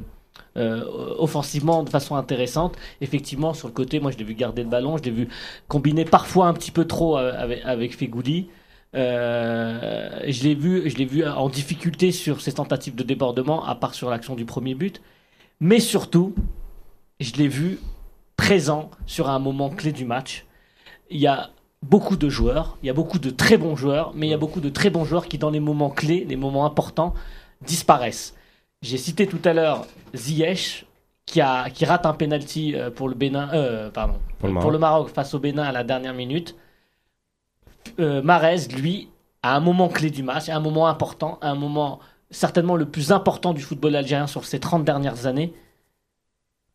offensivement 0.55 1.83
de 1.83 1.89
façon 1.89 2.15
intéressante. 2.15 2.77
Effectivement, 3.01 3.53
sur 3.53 3.67
le 3.67 3.73
côté, 3.73 3.99
moi 3.99 4.11
je 4.11 4.17
l'ai 4.17 4.23
vu 4.23 4.33
garder 4.33 4.63
le 4.63 4.69
ballon, 4.69 4.97
je 4.97 5.03
l'ai 5.03 5.11
vu 5.11 5.27
combiner 5.67 6.05
parfois 6.05 6.47
un 6.47 6.53
petit 6.53 6.71
peu 6.71 6.85
trop 6.85 7.17
avec, 7.17 7.61
avec 7.65 7.95
Fegouli. 7.95 8.49
Je 8.93 10.43
l'ai 10.43 10.55
vu, 10.55 10.89
je 10.89 10.97
l'ai 10.97 11.05
vu 11.05 11.25
en 11.25 11.49
difficulté 11.49 12.11
sur 12.11 12.41
ses 12.41 12.53
tentatives 12.53 12.95
de 12.95 13.03
débordement, 13.03 13.65
à 13.65 13.75
part 13.75 13.93
sur 13.93 14.09
l'action 14.09 14.35
du 14.35 14.45
premier 14.45 14.75
but. 14.75 15.01
Mais 15.59 15.79
surtout, 15.79 16.33
je 17.19 17.33
l'ai 17.33 17.47
vu 17.49 17.79
présent 18.37 18.89
sur 19.05 19.29
un 19.29 19.39
moment 19.39 19.69
clé 19.69 19.91
du 19.91 20.05
match. 20.05 20.45
Il 21.09 21.19
y 21.19 21.27
a 21.27 21.49
beaucoup 21.81 22.17
de 22.17 22.29
joueurs, 22.29 22.77
il 22.83 22.87
y 22.87 22.89
a 22.89 22.93
beaucoup 22.93 23.19
de 23.19 23.29
très 23.29 23.57
bons 23.57 23.75
joueurs, 23.75 24.11
mais 24.15 24.27
il 24.27 24.29
y 24.29 24.33
a 24.33 24.37
beaucoup 24.37 24.59
de 24.59 24.69
très 24.69 24.89
bons 24.89 25.05
joueurs 25.05 25.27
qui, 25.27 25.37
dans 25.37 25.49
les 25.49 25.59
moments 25.59 25.89
clés, 25.89 26.25
les 26.27 26.35
moments 26.35 26.65
importants, 26.65 27.13
disparaissent. 27.61 28.35
J'ai 28.81 28.97
cité 28.97 29.27
tout 29.27 29.41
à 29.43 29.53
l'heure 29.53 29.85
Ziyech, 30.15 30.85
qui, 31.25 31.41
a, 31.41 31.69
qui 31.69 31.85
rate 31.85 32.05
un 32.05 32.13
penalty 32.13 32.75
euh, 32.75 32.89
pour 32.89 33.07
le 33.07 33.15
Bénin, 33.15 33.49
euh, 33.53 33.89
pardon, 33.91 34.15
Pour 34.39 34.47
le 34.47 34.53
Maroc. 34.53 34.63
pour 34.63 34.71
le 34.71 34.79
Maroc 34.79 35.09
face 35.09 35.33
au 35.33 35.39
Bénin 35.39 35.63
à 35.63 35.71
la 35.71 35.83
dernière 35.83 36.13
minute. 36.13 36.55
Euh, 37.99 38.21
Marez, 38.21 38.67
lui, 38.75 39.09
à 39.43 39.55
un 39.55 39.59
moment 39.59 39.89
clé 39.89 40.09
du 40.09 40.23
match, 40.23 40.49
à 40.49 40.55
un 40.55 40.59
moment 40.59 40.87
important, 40.87 41.37
à 41.41 41.49
un 41.49 41.55
moment 41.55 41.99
certainement 42.31 42.75
le 42.75 42.85
plus 42.85 43.11
important 43.11 43.53
du 43.53 43.61
football 43.61 43.95
algérien 43.95 44.27
sur 44.27 44.45
ces 44.45 44.59
30 44.59 44.83
dernières 44.83 45.25
années, 45.25 45.53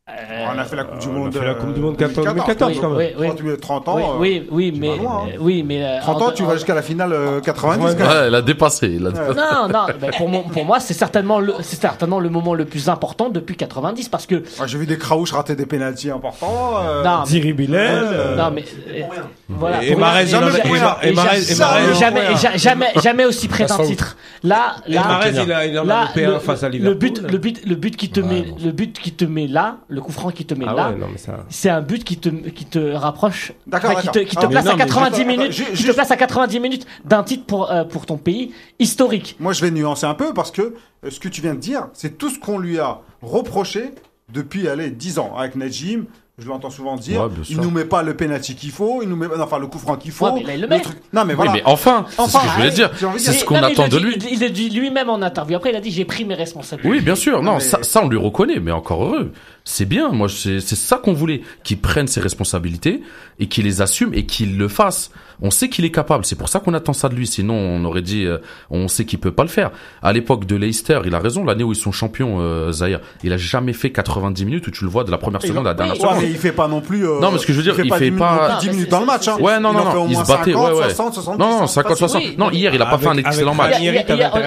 On 0.06 0.58
a 0.58 0.64
fait 0.64 0.76
la 0.76 0.84
Coupe 0.84 0.98
du 0.98 1.08
on 1.08 1.12
a 1.12 1.14
Monde. 1.14 1.32
fait 1.32 1.40
la 1.42 1.50
euh, 1.52 1.54
Coupe 1.54 1.72
du 1.72 1.80
Monde 1.80 1.96
2014, 1.96 2.26
2014, 2.26 2.78
quand 2.78 2.90
même. 2.90 2.98
Oui, 3.18 3.26
oui. 3.42 3.56
30, 3.58 3.84
30 3.84 3.88
ans. 3.88 4.16
oui, 4.18 4.42
euh, 4.44 4.48
oui, 4.50 4.70
tu 4.74 4.78
mais, 4.78 4.90
hein. 4.90 4.98
euh, 5.32 5.36
oui, 5.40 5.62
mais 5.66 5.82
euh, 5.82 5.98
30 6.02 6.20
ans, 6.20 6.26
en- 6.26 6.32
tu 6.32 6.42
vas 6.44 6.52
jusqu'à 6.56 6.74
la 6.74 6.82
finale 6.82 7.14
euh, 7.14 7.40
90. 7.40 7.82
Ouais. 7.82 7.92
quand 7.96 7.98
même. 8.00 8.08
Ouais, 8.08 8.24
elle 8.26 8.34
a 8.34 8.42
dépassé. 8.42 8.86
il 9.00 9.06
a 9.06 9.10
dépassé. 9.12 9.32
Non, 9.40 9.66
non, 9.72 9.86
ben, 9.98 10.10
pour, 10.14 10.28
mon- 10.28 10.42
pour 10.42 10.66
moi, 10.66 10.78
c'est 10.78 10.92
certainement, 10.92 11.40
le, 11.40 11.54
c'est 11.62 11.80
certainement 11.80 12.20
le 12.20 12.28
moment 12.28 12.52
le 12.52 12.66
plus 12.66 12.90
important 12.90 13.30
depuis 13.30 13.56
90 13.56 14.10
parce 14.10 14.26
que. 14.26 14.42
J'ai 14.66 14.76
vu 14.76 14.84
des 14.84 14.98
Kraouch 14.98 15.32
rater 15.32 15.56
des 15.56 15.64
pénalties 15.64 16.10
importants. 16.10 16.74
euh, 16.82 17.02
Non, 17.02 17.20
mais, 17.20 17.26
Thierry 17.26 17.54
Bilel. 17.54 18.00
Euh, 18.04 18.36
non, 18.36 18.50
mais. 18.54 18.64
euh, 18.90 19.04
voilà. 19.48 19.82
Et 19.82 19.92
pour 19.92 20.00
Mahrez, 20.00 20.24
rien. 20.24 20.28
il 20.28 20.44
en 20.44 20.46
a- 20.46 20.50
Et 20.50 20.68
et 20.70 20.74
ja- 20.76 20.84
Mar- 20.84 20.98
et 21.02 21.08
et 21.08 21.12
Mahrez- 21.14 21.40
ja- 21.40 21.50
et 21.50 21.54
Mahrez- 21.54 21.98
jamais, 21.98 22.56
jamais, 22.58 22.86
jamais 23.02 23.24
aussi 23.24 23.48
près 23.48 23.64
d'un 23.64 23.78
titre. 23.78 24.18
Là, 24.42 24.76
Et 24.86 24.92
là. 24.92 25.20
Il 25.32 25.50
a, 25.50 25.64
il 25.64 25.78
en 25.78 25.88
a 25.88 26.08
face 26.40 26.62
à 26.62 26.68
le 26.68 26.74
Liverpool. 26.74 26.98
but, 26.98 27.22
le 27.32 27.38
but, 27.38 27.66
le 27.66 27.74
but 27.76 27.96
qui 27.96 28.10
te 28.10 28.20
Ouais, 28.20 28.26
met, 28.26 28.42
bon. 28.42 28.56
le 28.62 28.72
but 28.72 28.98
qui 29.00 29.12
te 29.12 29.24
met 29.24 29.46
là, 29.46 29.76
le 29.94 30.00
coup 30.00 30.12
franc 30.12 30.30
qui 30.30 30.44
te 30.44 30.54
met 30.54 30.64
Ah 30.68 30.74
là, 30.74 30.90
ouais, 30.90 31.16
ça. 31.16 31.44
c'est 31.48 31.70
un 31.70 31.80
but 31.80 32.04
qui 32.04 32.16
te, 32.18 32.28
qui 32.28 32.64
te 32.66 32.78
rapproche, 32.92 33.52
D'accord, 33.66 33.92
enfin, 33.92 34.00
qui 34.02 34.08
te, 34.08 34.18
qui 34.18 34.36
te 34.36 34.44
Ah, 34.44 34.48
place 34.48 34.64
non, 34.64 34.72
mais 34.72 34.78
90 34.84 35.16
juste- 35.16 35.26
minutes, 35.28 35.72
qui 35.74 35.84
te 35.84 35.92
place 35.92 36.10
à 36.10 36.16
90 36.16 36.60
minutes 36.60 36.86
d'un 37.04 37.22
titre 37.22 37.44
pour, 37.46 37.70
euh, 37.70 37.84
pour 37.84 38.06
ton 38.06 38.16
pays 38.16 38.52
historique. 38.78 39.36
Moi, 39.40 39.52
je 39.52 39.60
vais 39.62 39.70
nuancer 39.70 40.06
un 40.06 40.14
peu 40.14 40.34
parce 40.34 40.50
que 40.50 40.62
euh, 41.04 41.10
ce 41.10 41.20
que 41.20 41.28
tu 41.28 41.40
viens 41.40 41.54
de 41.54 41.60
dire, 41.60 41.88
c'est 41.92 42.18
tout 42.18 42.28
ce 42.30 42.38
qu'on 42.38 42.58
lui 42.58 42.78
a 42.78 43.00
reproché 43.22 43.90
depuis, 44.32 44.68
allez, 44.68 44.90
10 44.90 45.18
ans 45.18 45.34
avec 45.36 45.54
Najim. 45.56 46.04
Je 46.36 46.48
l'entends 46.48 46.68
souvent 46.70 46.96
dire, 46.96 47.20
Ouais, 47.20 47.28
il 47.48 47.60
nous 47.60 47.70
met 47.70 47.84
pas 47.84 48.02
le 48.02 48.16
penalty 48.16 48.56
qu'il 48.56 48.72
faut, 48.72 49.02
il 49.04 49.08
nous 49.08 49.14
met, 49.14 49.28
enfin 49.40 49.60
le 49.60 49.68
coup 49.68 49.78
franc 49.78 49.94
qu'il 49.94 50.10
faut. 50.10 50.24
Ouais, 50.26 50.32
mais 50.34 50.42
là, 50.42 50.54
il 50.56 50.60
le 50.62 50.66
met. 50.66 50.80
truc- 50.80 50.96
Non, 51.12 51.24
mais 51.24 51.34
Oui, 51.34 51.36
voilà. 51.36 51.52
mais 51.52 51.62
enfin, 51.64 52.06
c'est 52.08 52.22
ce 52.26 52.32
que 52.38 52.42
je 52.48 52.54
voulais 52.56 52.70
dire. 52.72 52.90
C'est 53.18 53.32
ce 53.34 53.44
qu'on 53.44 53.54
attend 53.62 53.86
de 53.86 53.98
lui. 53.98 54.16
dit- 54.18 54.26
Il 54.32 54.40
le 54.40 54.50
dit 54.50 54.68
lui-même 54.68 55.08
en 55.10 55.22
interview. 55.22 55.56
Après, 55.56 55.70
il 55.70 55.76
a 55.76 55.80
dit 55.80 55.92
j'ai 55.92 56.04
pris 56.04 56.24
mes 56.24 56.34
responsabilités. 56.34 56.90
Oui, 56.92 57.00
bien 57.04 57.14
sûr. 57.14 57.40
Non, 57.40 57.54
mais- 57.54 57.60
ça, 57.60 57.78
ça, 57.84 58.00
on 58.02 58.08
lui 58.08 58.18
reconnaît, 58.18 58.58
mais 58.58 58.72
encore 58.72 59.04
heureux. 59.04 59.30
C'est 59.66 59.86
bien. 59.86 60.10
Moi, 60.10 60.28
c'est 60.28 60.60
c'est 60.60 60.76
ça 60.76 60.98
qu'on 60.98 61.14
voulait. 61.14 61.40
Qu'il 61.62 61.78
prenne 61.80 62.06
ses 62.06 62.20
responsabilités 62.20 63.00
et 63.38 63.46
qu'il 63.46 63.64
les 63.64 63.80
assume 63.80 64.12
et 64.12 64.26
qu'il 64.26 64.58
le 64.58 64.68
fasse. 64.68 65.10
On 65.40 65.50
sait 65.50 65.68
qu'il 65.70 65.84
est 65.86 65.90
capable. 65.90 66.24
C'est 66.26 66.36
pour 66.36 66.48
ça 66.50 66.60
qu'on 66.60 66.74
attend 66.74 66.92
ça 66.92 67.08
de 67.08 67.14
lui. 67.14 67.26
Sinon, 67.26 67.54
on 67.54 67.82
aurait 67.86 68.02
dit, 68.02 68.24
euh, 68.26 68.38
on 68.70 68.88
sait 68.88 69.04
qu'il 69.06 69.18
peut 69.18 69.32
pas 69.32 69.42
le 69.42 69.48
faire. 69.48 69.70
À 70.02 70.12
l'époque 70.12 70.44
de 70.44 70.54
Leicester, 70.54 71.00
il 71.06 71.14
a 71.14 71.18
raison. 71.18 71.44
L'année 71.44 71.64
où 71.64 71.72
ils 71.72 71.76
sont 71.76 71.92
champions, 71.92 72.36
euh, 72.40 72.72
Zahir, 72.72 73.00
il 73.24 73.32
a 73.32 73.36
jamais 73.38 73.72
fait 73.72 73.90
90 73.90 74.44
minutes 74.44 74.66
où 74.68 74.70
tu 74.70 74.84
le 74.84 74.90
vois 74.90 75.02
de 75.02 75.10
la 75.10 75.16
première 75.18 75.40
Il 75.42 75.48
seconde 75.48 75.66
à 75.66 75.70
la 75.70 75.72
oui, 75.72 75.76
dernière 75.78 75.94
ouais, 75.94 76.00
seconde. 76.08 76.22
mais 76.22 76.30
il 76.30 76.36
fait 76.36 76.52
pas 76.52 76.68
non 76.68 76.82
plus. 76.82 77.04
euh, 77.08 77.18
Non, 77.20 77.32
mais 77.32 77.38
ce 77.38 77.46
que 77.46 77.52
je 77.54 77.56
veux 77.58 77.64
dire, 77.64 77.74
il 77.82 77.88
pas 77.88 77.96
fait 77.98 78.04
10 78.04 78.10
minutes, 78.12 78.18
pas- 78.20 78.48
Non, 78.54 78.58
10 78.60 78.66
mais 78.66 78.72
minutes 78.74 78.84
c'est- 78.86 78.90
dans 78.92 79.00
le 79.00 79.06
match. 79.06 79.28
Hein. 79.28 79.36
Ouais, 79.40 79.58
non, 79.60 79.70
il 79.72 79.76
non, 79.76 79.90
fait 79.90 79.94
non, 79.96 80.06
il 80.10 80.16
se 80.16 80.20
battait, 80.20 80.52
50, 80.52 80.72
ouais, 80.72 80.78
ouais. 80.78 80.84
60, 80.94 81.14
70. 81.14 81.38
Non, 81.42 81.50
non, 81.50 81.62
hein, 81.62 81.66
50, 81.66 81.90
facile. 81.98 82.08
60. 82.08 82.22
Oui, 82.22 82.34
Non, 82.38 82.50
hier, 82.50 82.74
il 82.74 82.82
a 82.82 82.86
pas 82.86 82.98
fait 82.98 83.06
un 83.08 83.12
Avec- 83.12 83.26
excellent 83.26 83.58
avec 83.58 83.72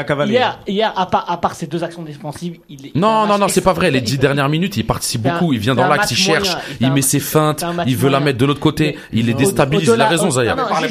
match. 0.10 0.28
Hier, 0.68 0.94
à 0.96 1.06
part, 1.08 1.26
à 1.30 1.38
part 1.42 1.56
ces 1.56 1.66
deux 1.68 1.84
actions 1.84 2.04
défensives, 2.04 2.60
il 2.70 2.76
est. 2.86 2.88
il 2.90 2.92
fait 2.94 3.00
Non, 3.00 3.26
non, 3.26 3.38
non, 3.40 3.48
c'est 3.48 3.62
pas 3.62 3.74
vrai. 3.74 3.90
Les 3.92 3.98
extra- 4.00 4.12
dix 4.16 4.18
dernières 4.20 4.48
minutes, 4.50 4.78
il 4.78 4.82
fait 4.82 4.88
un- 5.16 5.20
beaucoup. 5.22 5.54
Il 5.54 5.60
vient 5.60 5.76
dans 5.76 5.88
l'axe, 5.88 6.12
il 6.12 6.18
cherche, 6.18 6.50
il 6.82 6.92
met 6.92 7.02
ses 7.02 7.20
feintes, 7.20 7.64
il 7.86 7.96
veut 7.96 8.10
la 8.10 8.20
mettre 8.20 8.38
de 8.40 8.46
l'autre 8.46 8.60
côté, 8.60 8.98
il 9.14 9.26
les 9.28 9.34
déstabilise. 9.34 9.90
Il 9.94 10.02
a 10.02 10.08
raison, 10.08 10.30
Parlez 10.70 10.88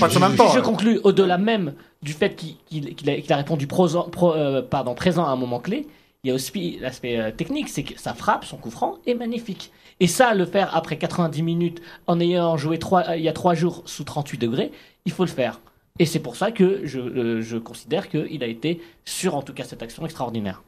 je- 0.55 0.59
hein. 0.59 0.63
conclus 0.63 1.01
au-delà 1.05 1.39
même 1.39 1.75
du 2.03 2.13
fait 2.13 2.35
qu'il 2.37 3.33
a, 3.33 3.37
répondu 3.37 3.67
euh, 3.71 4.63
présent 4.95 5.25
à 5.27 5.31
un 5.31 5.37
moment 5.37 5.61
clé. 5.61 5.87
Il 6.25 6.29
y 6.29 6.33
a 6.33 6.35
aussi 6.35 6.79
l'aspect 6.81 7.19
euh, 7.21 7.31
technique, 7.31 7.69
c'est 7.69 7.83
que 7.85 7.99
sa 8.01 8.15
frappe, 8.15 8.45
son 8.45 8.57
coup 8.57 8.71
franc 8.71 8.97
est 9.07 9.15
magnifique. 9.15 9.71
Et 10.01 10.07
ça, 10.09 10.35
le 10.35 10.45
faire 10.45 10.75
après 10.75 10.97
90 10.99 11.43
minutes 11.43 11.81
en 12.07 12.19
ayant 12.21 12.57
joué 12.57 12.79
trois, 12.79 13.09
euh, 13.11 13.17
il 13.17 13.23
y 13.23 13.29
a 13.29 13.33
trois 13.33 13.55
jours 13.55 13.83
sous 13.87 14.03
38 14.05 14.39
degrés, 14.39 14.73
il 15.05 15.13
faut 15.13 15.25
le 15.25 15.31
faire. 15.31 15.61
Et 15.99 16.05
c'est 16.05 16.19
pour 16.19 16.37
ça 16.37 16.51
que 16.51 16.81
je, 16.85 17.41
je 17.41 17.57
considère 17.57 18.09
qu'il 18.09 18.43
a 18.43 18.47
été 18.47 18.81
sur, 19.05 19.35
en 19.37 19.43
tout 19.43 19.55
cas, 19.55 19.65
cette 19.65 19.83
action 19.83 20.05
extraordinaire. 20.05 20.63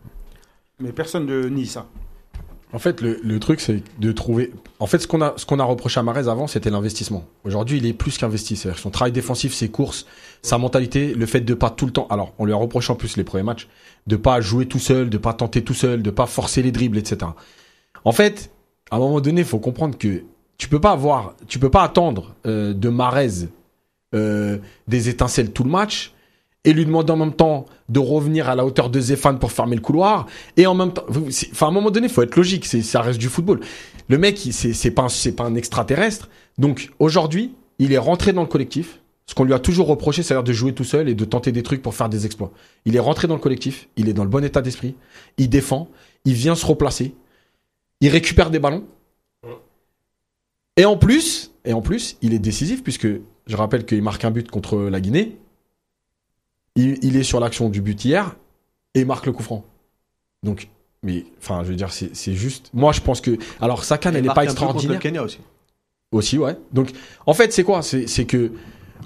Mais 0.80 0.92
personne 0.92 1.26
ne 1.26 1.49
nie 1.49 1.66
ça. 1.66 1.86
En 2.72 2.78
fait, 2.78 3.00
le, 3.00 3.40
truc, 3.40 3.60
c'est 3.60 3.82
de 3.98 4.12
trouver. 4.12 4.52
En 4.78 4.86
fait, 4.86 4.98
ce 4.98 5.06
qu'on 5.06 5.22
a, 5.22 5.32
ce 5.36 5.46
a 5.58 5.64
reproché 5.64 6.00
à 6.00 6.02
Marez 6.02 6.28
avant, 6.28 6.46
c'était 6.46 6.68
l'investissement. 6.68 7.24
Aujourd'hui, 7.44 7.78
il 7.78 7.86
est 7.86 7.94
plus 7.94 8.18
qu'investi. 8.18 8.56
C'est-à-dire 8.56 8.78
son 8.78 8.90
travail 8.90 9.12
défensif, 9.12 9.54
ses 9.54 9.70
courses, 9.70 10.04
sa 10.42 10.58
mentalité, 10.58 11.14
le 11.14 11.24
fait 11.24 11.40
de 11.40 11.54
pas 11.54 11.70
tout 11.70 11.86
le 11.86 11.92
temps. 11.92 12.06
Alors, 12.10 12.34
on 12.38 12.44
lui 12.44 12.52
a 12.52 12.56
reproché 12.56 12.92
en 12.92 12.96
plus 12.96 13.16
les 13.16 13.24
premiers 13.24 13.42
matchs 13.44 13.68
de 14.06 14.16
pas 14.16 14.42
jouer 14.42 14.66
tout 14.66 14.78
seul, 14.78 15.08
de 15.08 15.16
pas 15.16 15.32
tenter 15.32 15.64
tout 15.64 15.74
seul, 15.74 16.02
de 16.02 16.10
pas 16.10 16.26
forcer 16.26 16.62
les 16.62 16.70
dribbles, 16.70 16.98
etc. 16.98 17.30
En 18.04 18.12
fait, 18.12 18.50
à 18.90 18.96
un 18.96 18.98
moment 18.98 19.22
donné, 19.22 19.40
il 19.40 19.46
faut 19.46 19.60
comprendre 19.60 19.96
que 19.96 20.24
tu 20.58 20.68
peux 20.68 20.80
pas 20.80 20.90
avoir, 20.92 21.34
tu 21.46 21.58
peux 21.58 21.70
pas 21.70 21.84
attendre 21.84 22.34
euh, 22.46 22.74
de 22.74 22.88
Marez 22.90 23.48
euh, 24.14 24.58
des 24.88 25.08
étincelles 25.08 25.52
tout 25.52 25.64
le 25.64 25.70
match 25.70 26.12
et 26.64 26.72
lui 26.72 26.84
demander 26.84 27.12
en 27.12 27.16
même 27.16 27.32
temps 27.32 27.66
de 27.88 27.98
revenir 28.00 28.48
à 28.48 28.54
la 28.54 28.64
hauteur 28.66 28.90
de 28.90 29.00
Zéphane 29.00 29.38
pour 29.38 29.52
fermer 29.52 29.76
le 29.76 29.80
couloir. 29.82 30.26
Et 30.56 30.66
en 30.66 30.74
même 30.74 30.92
temps 30.92 31.04
c'est- 31.30 31.50
enfin 31.52 31.66
à 31.66 31.68
un 31.70 31.72
moment 31.72 31.90
donné 31.90 32.06
il 32.09 32.12
faut 32.12 32.22
être 32.22 32.36
logique 32.36 32.66
c'est 32.66 32.82
ça 32.82 33.00
reste 33.00 33.18
du 33.18 33.28
football. 33.28 33.61
Le 34.09 34.18
mec 34.18 34.38
c'est 34.50 34.72
c'est 34.72 34.90
pas 34.90 35.09
c'est 35.09 35.32
pas 35.32 35.44
un 35.44 35.54
extraterrestre. 35.54 36.28
Donc 36.59 36.90
aujourd'hui 36.98 37.54
il 37.78 37.92
est 37.92 37.98
rentré 37.98 38.32
dans 38.32 38.42
le 38.42 38.48
collectif. 38.48 39.00
Ce 39.26 39.34
qu'on 39.34 39.44
lui 39.44 39.52
a 39.54 39.59
toujours 39.59 39.86
reproché 39.86 40.22
c'est-à-dire 40.22 40.42
de 40.44 40.52
jouer 40.52 40.72
tout 40.74 40.84
seul 40.84 41.09
et 41.09 41.14
de 41.14 41.24
tenter 41.24 41.52
des 41.52 41.62
trucs 41.62 41.82
pour 41.82 41.94
faire 41.94 42.09
des 42.09 42.26
exploits. 42.26 42.50
Il 42.86 42.96
est 42.96 43.00
rentré 43.00 43.28
dans 43.28 43.34
le 43.34 43.40
collectif. 43.40 43.88
Il 43.96 44.09
est 44.09 44.14
dans 44.14 44.24
le 44.24 44.30
bon 44.30 44.42
état 44.44 44.62
d'esprit. 44.62 44.94
Il 45.36 45.48
défend. 45.48 45.88
Il 46.24 46.32
vient 46.34 46.54
se 46.54 46.66
replacer. 46.66 47.14
Il 48.00 48.09
récupère 48.09 48.50
des 48.50 48.59
ballons. 48.59 48.84
Et 50.76 50.84
en 50.84 50.96
plus 50.96 51.52
et 51.64 51.72
en 51.72 51.82
plus 51.82 52.16
il 52.22 52.32
est 52.34 52.38
décisif 52.38 52.82
puisque 52.82 53.06
je 53.46 53.56
rappelle 53.56 53.84
qu'il 53.86 54.02
marque 54.02 54.24
un 54.24 54.30
but 54.30 54.50
contre 54.50 54.78
la 54.78 55.00
Guinée 55.00 55.38
il, 56.79 56.99
il 57.03 57.16
est 57.16 57.22
sur 57.24 57.41
l'action 57.41 57.68
du 57.68 57.83
but 57.83 58.05
hier 58.05 58.37
et 58.95 59.05
marque 59.05 59.26
le 59.26 59.33
coup 59.33 59.43
franc. 59.43 59.64
Donc, 60.43 60.68
mais 61.03 61.24
enfin, 61.39 61.62
je 61.64 61.70
veux 61.70 61.76
dire, 61.76 61.93
c'est 61.93 62.35
juste. 62.35 62.70
Moi, 62.72 62.93
je 62.93 63.01
pense 63.01 63.20
que. 63.20 63.37
Alors, 63.61 63.85
sa 63.85 63.99
canne, 63.99 64.16
elle 64.16 64.24
n'est 64.24 64.33
pas 64.33 64.45
extraordinaire. 64.45 64.95
Le 64.95 65.01
Kenya 65.01 65.22
aussi. 65.22 65.39
Aussi, 66.12 66.39
ouais. 66.39 66.57
Donc, 66.72 66.93
en 67.26 67.35
fait, 67.35 67.53
c'est 67.53 67.64
quoi? 67.64 67.83
C'est 67.83 68.07
c'est 68.07 68.24
que 68.24 68.53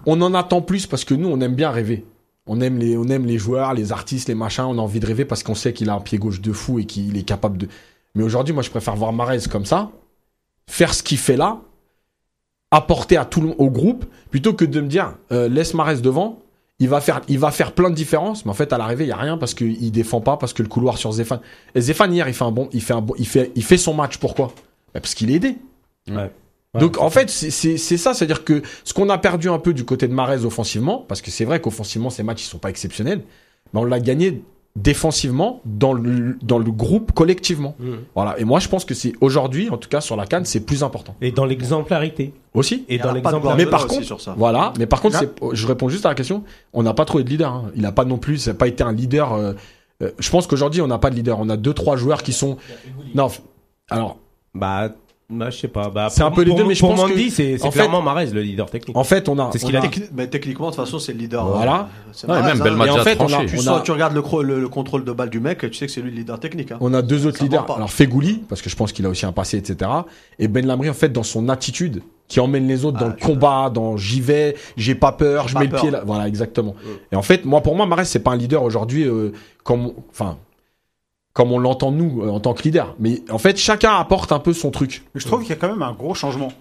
on 0.07 0.21
en 0.21 0.35
attend 0.35 0.63
plus 0.63 0.87
parce 0.87 1.05
que 1.05 1.15
nous, 1.15 1.29
on 1.29 1.41
aime 1.41 1.55
bien 1.55 1.71
rêver. 1.71 2.05
On 2.47 2.61
aime 2.61 2.79
les, 2.79 2.97
on 2.97 3.05
aime 3.05 3.25
les 3.27 3.39
joueurs, 3.39 3.73
les 3.75 3.93
artistes, 3.93 4.29
les 4.29 4.35
machins. 4.35 4.65
On 4.65 4.79
a 4.79 4.81
envie 4.81 5.01
de 5.01 5.07
rêver 5.07 5.25
parce 5.25 5.43
qu'on 5.43 5.55
sait 5.55 5.73
qu'il 5.73 5.91
a 5.91 5.95
un 5.95 6.01
pied 6.01 6.19
gauche 6.19 6.41
de 6.41 6.53
fou 6.53 6.79
et 6.79 6.85
qu'il 6.85 7.17
est 7.17 7.23
capable 7.23 7.57
de. 7.57 7.69
Mais 8.15 8.23
aujourd'hui, 8.23 8.53
moi, 8.53 8.63
je 8.63 8.71
préfère 8.71 8.97
voir 8.97 9.13
Marez 9.13 9.41
comme 9.51 9.65
ça, 9.65 9.91
faire 10.69 10.93
ce 10.93 11.03
qu'il 11.03 11.19
fait 11.19 11.37
là, 11.37 11.61
apporter 12.71 13.17
à 13.17 13.25
tout 13.25 13.41
le, 13.41 13.55
au 13.59 13.71
groupe, 13.71 14.05
plutôt 14.31 14.53
que 14.55 14.65
de 14.65 14.81
me 14.81 14.89
dire 14.89 15.17
euh, 15.31 15.49
laisse 15.49 15.75
Marez 15.75 16.01
devant. 16.01 16.41
Il 16.83 16.89
va 16.89 17.01
faire, 17.01 17.21
il 17.29 17.39
va 17.39 17.51
faire 17.53 17.73
plein 17.73 17.91
de 17.91 17.95
différences, 17.95 18.45
mais 18.45 18.51
en 18.51 18.55
fait 18.55 18.73
à 18.73 18.79
l'arrivée 18.79 19.05
il 19.05 19.09
y 19.09 19.13
a 19.13 19.17
rien 19.17 19.39
parce 19.39 19.55
qu'il 19.55 19.93
défend 19.93 20.21
pas 20.21 20.37
parce 20.37 20.53
que 20.53 20.63
le 20.63 20.69
couloir 20.69 20.99
sur 20.99 21.13
Zéphane. 21.13 21.41
Et 21.77 21.81
Zéphane 21.81 22.13
hier 22.13 22.27
il 22.29 22.35
fait 22.35 22.45
un 22.45 22.51
bon, 22.51 22.69
il 22.73 22.83
fait 22.83 22.95
un 22.95 23.01
bon, 23.01 23.15
il 23.19 23.27
fait, 23.29 23.53
il 23.55 23.63
fait 23.63 23.77
son 23.79 23.95
match. 23.95 24.17
Pourquoi? 24.19 24.49
Bah, 24.93 25.01
Parce 25.01 25.15
qu'il 25.15 25.31
est 25.31 25.35
aidé. 25.35 25.57
Ouais. 26.11 26.31
Donc 26.81 26.99
en 26.99 27.11
fait, 27.11 27.29
c'est- 27.31 27.51
c'est 27.51 27.77
c'est 27.77 27.99
ça, 27.99 28.15
c'est-à-dire 28.15 28.45
que 28.45 28.63
ce 28.83 28.95
qu'on 28.95 29.09
a 29.11 29.19
perdu 29.19 29.49
un 29.51 29.59
peu 29.59 29.75
du 29.75 29.85
côté 29.85 30.09
de 30.09 30.15
Marez 30.15 30.45
offensivement, 30.45 31.05
parce 31.07 31.21
que 31.23 31.31
c'est 31.31 31.45
vrai 31.45 31.61
qu'offensivement 31.61 32.09
ces 32.11 32.23
matchs 32.23 32.43
ils 32.45 32.49
sont 32.49 32.59
pas 32.59 32.71
exceptionnels, 32.71 33.23
mais 33.73 33.81
on 33.81 33.85
l'a 33.85 34.01
gagné 34.01 34.43
défensivement 34.75 35.61
dans 35.67 35.93
le 35.93 36.39
dans 36.43 36.59
le 36.59 36.71
groupe 36.71 37.13
collectivement. 37.13 37.75
Mhm. 37.79 37.99
Voilà. 38.15 38.39
Et 38.39 38.45
moi 38.45 38.59
je 38.59 38.69
pense 38.69 38.85
que 38.85 38.95
c'est 38.95 39.13
aujourd'hui, 39.21 39.69
en 39.71 39.77
tout 39.77 39.89
cas 39.89 40.01
sur 40.01 40.17
la 40.17 40.27
canne, 40.27 40.45
c'est 40.45 40.61
plus 40.65 40.83
important 40.83 41.15
Et 41.21 41.31
dans 41.31 41.45
l'exemplarité. 41.45 42.33
aussi. 42.55 42.85
Et 42.89 42.99
dans 42.99 43.13
l'exemplarité. 43.13 43.65
Mais 43.65 43.71
par 43.71 43.87
contre- 43.87 44.05
sur 44.05 44.21
ça. 44.21 44.35
Voilà. 44.37 44.73
Mais 44.79 44.87
par 44.87 45.01
contre, 45.03 45.19
je 45.53 45.67
réponds 45.67 45.89
juste 45.89 46.07
à 46.07 46.09
la 46.11 46.15
question. 46.15 46.43
On 46.73 46.83
n'a 46.83 46.95
pas 46.95 47.05
trouvé 47.05 47.23
de 47.25 47.29
leader. 47.31 47.53
hein. 47.53 47.71
Il 47.77 47.83
n'a 47.83 47.93
pas 47.93 48.05
non 48.05 48.19
plus, 48.19 48.39
ça 48.39 48.53
n'a 48.53 48.59
pas 48.59 48.69
été 48.69 48.83
un 48.83 48.93
leader. 48.93 49.33
euh, 49.35 49.53
euh, 50.03 50.11
je 50.19 50.31
pense 50.31 50.47
qu'aujourd'hui 50.47 50.81
on 50.81 50.87
n'a 50.87 50.99
pas 50.99 51.11
de 51.11 51.17
leader. 51.17 51.39
On 51.39 51.49
a 51.51 51.57
deux 51.57 51.75
trois 51.75 51.97
joueurs 51.97 52.23
qui 52.23 52.33
sont. 52.33 52.57
Non. 53.15 53.29
Alors 53.91 54.19
Bah, 54.55 54.91
bah, 55.33 55.51
je 55.51 55.59
sais 55.59 55.69
pas. 55.69 55.89
Bah, 55.91 56.09
C'est 56.11 56.23
un 56.23 56.31
peu 56.31 56.43
les 56.43 56.55
deux, 56.55 56.65
mais 56.65 56.75
je 56.75 56.81
pour 56.81 56.91
pense 56.95 57.01
Mandy, 57.09 57.27
que- 57.27 57.31
c'est 57.33 57.59
c'est 57.59 57.65
en 57.67 57.71
fait- 57.71 57.79
clairement 57.81 58.03
Marez, 58.03 58.27
le 58.27 58.43
leader 58.43 58.71
technique. 58.71 58.97
en 58.97 59.05
fait 59.05 59.29
on 59.29 59.39
a. 59.39 59.49
C'est 59.53 59.59
ce 59.59 59.65
on 59.65 59.69
qu'il 59.69 59.77
a 59.77 59.81
a- 59.81 59.87
dit. 59.87 59.89
Techni- 60.01 60.09
mais 60.15 60.27
techniquement, 60.29 60.67
de 60.71 60.75
toute 60.77 60.85
façon, 60.85 60.99
c'est 60.99 61.13
le 61.13 61.19
leader. 61.19 61.45
Voilà. 61.47 61.89
euh, 62.25 62.27
Mahrez, 62.29 62.43
même 62.43 62.61
hein. 62.61 62.65
Belmadi 62.65 62.89
Et 62.91 62.93
en 62.93 62.97
a 62.99 63.05
fait, 63.05 63.17
on 63.21 63.25
a- 63.27 63.29
tranché. 63.29 63.83
Tu, 63.85 63.91
regardes 63.91 64.15
le, 64.15 64.23
cro- 64.23 64.43
le- 64.43 64.61
le 64.61 64.69
contrôle 64.69 65.05
de 65.05 65.13
balle 65.13 65.31
du 65.31 65.41
mec, 65.41 65.59
tu 65.61 65.73
sais 65.75 65.87
que 65.87 65.93
c'est 65.93 66.01
lui 66.01 66.11
le 66.11 66.17
leader 66.19 66.39
technique. 66.39 66.73
hein. 66.73 66.79
On 66.81 66.93
a 66.95 67.03
deux 67.03 67.27
autres 67.27 67.39
Ça 67.39 67.45
leaders. 67.45 67.71
Alors 67.71 67.91
Fegouli, 67.91 68.43
parce 68.49 68.63
que 68.63 68.71
je 68.71 68.77
pense 68.77 68.93
qu'il 68.93 69.07
a 69.07 69.09
aussi 69.09 69.27
un 69.27 69.33
passé, 69.33 69.57
etc. 69.59 69.91
Et 70.39 70.49
Ben 70.49 70.67
Lamry, 70.67 70.89
en 70.91 70.95
fait, 70.95 71.09
dans 71.11 71.23
son 71.23 71.49
attitude, 71.49 72.03
qui 72.29 72.41
emmène 72.41 72.67
les 72.67 72.85
autres 72.87 72.97
Ah, 73.01 73.05
dans 73.05 73.09
le 73.09 73.17
combat, 73.21 73.69
dans 73.69 73.97
j'y 73.99 74.21
vais, 74.23 74.57
j'ai 74.79 74.95
pas 74.95 75.13
peur, 75.13 75.49
je 75.49 75.55
Pas 75.55 75.61
mets 75.61 75.67
le 75.67 75.77
pied 75.77 75.91
là. 75.91 76.03
Voilà, 76.07 76.29
exactement. 76.29 76.75
Et 77.11 77.17
en 77.17 77.21
fait, 77.23 77.45
moi, 77.45 77.61
pour 77.61 77.77
moi, 77.77 77.85
Marès, 77.87 78.09
c'est 78.09 78.21
pas 78.21 78.31
un 78.31 78.37
leader 78.37 78.63
aujourd'hui, 78.63 79.05
euh, 79.07 79.33
comme, 79.65 79.93
enfin, 80.11 80.39
comme 81.33 81.53
on 81.53 81.59
l'entend 81.59 81.91
nous, 81.93 82.23
euh, 82.23 82.29
en 82.29 82.41
tant 82.41 82.55
que 82.55 82.63
leader. 82.63 82.95
Mais 82.99 83.23
en 83.31 83.39
fait, 83.39 83.57
chacun 83.57 83.95
apporte 83.97 84.33
un 84.33 84.39
peu 84.39 84.53
son 84.53 84.71
truc. 84.71 85.05
Mais 85.15 85.21
je 85.21 85.27
trouve 85.27 85.41
qu'il 85.41 85.51
y 85.51 85.53
a 85.53 85.57
quand 85.57 85.69
même 85.71 85.83
un 85.83 85.93
gros 85.93 86.15
changement 86.15 86.53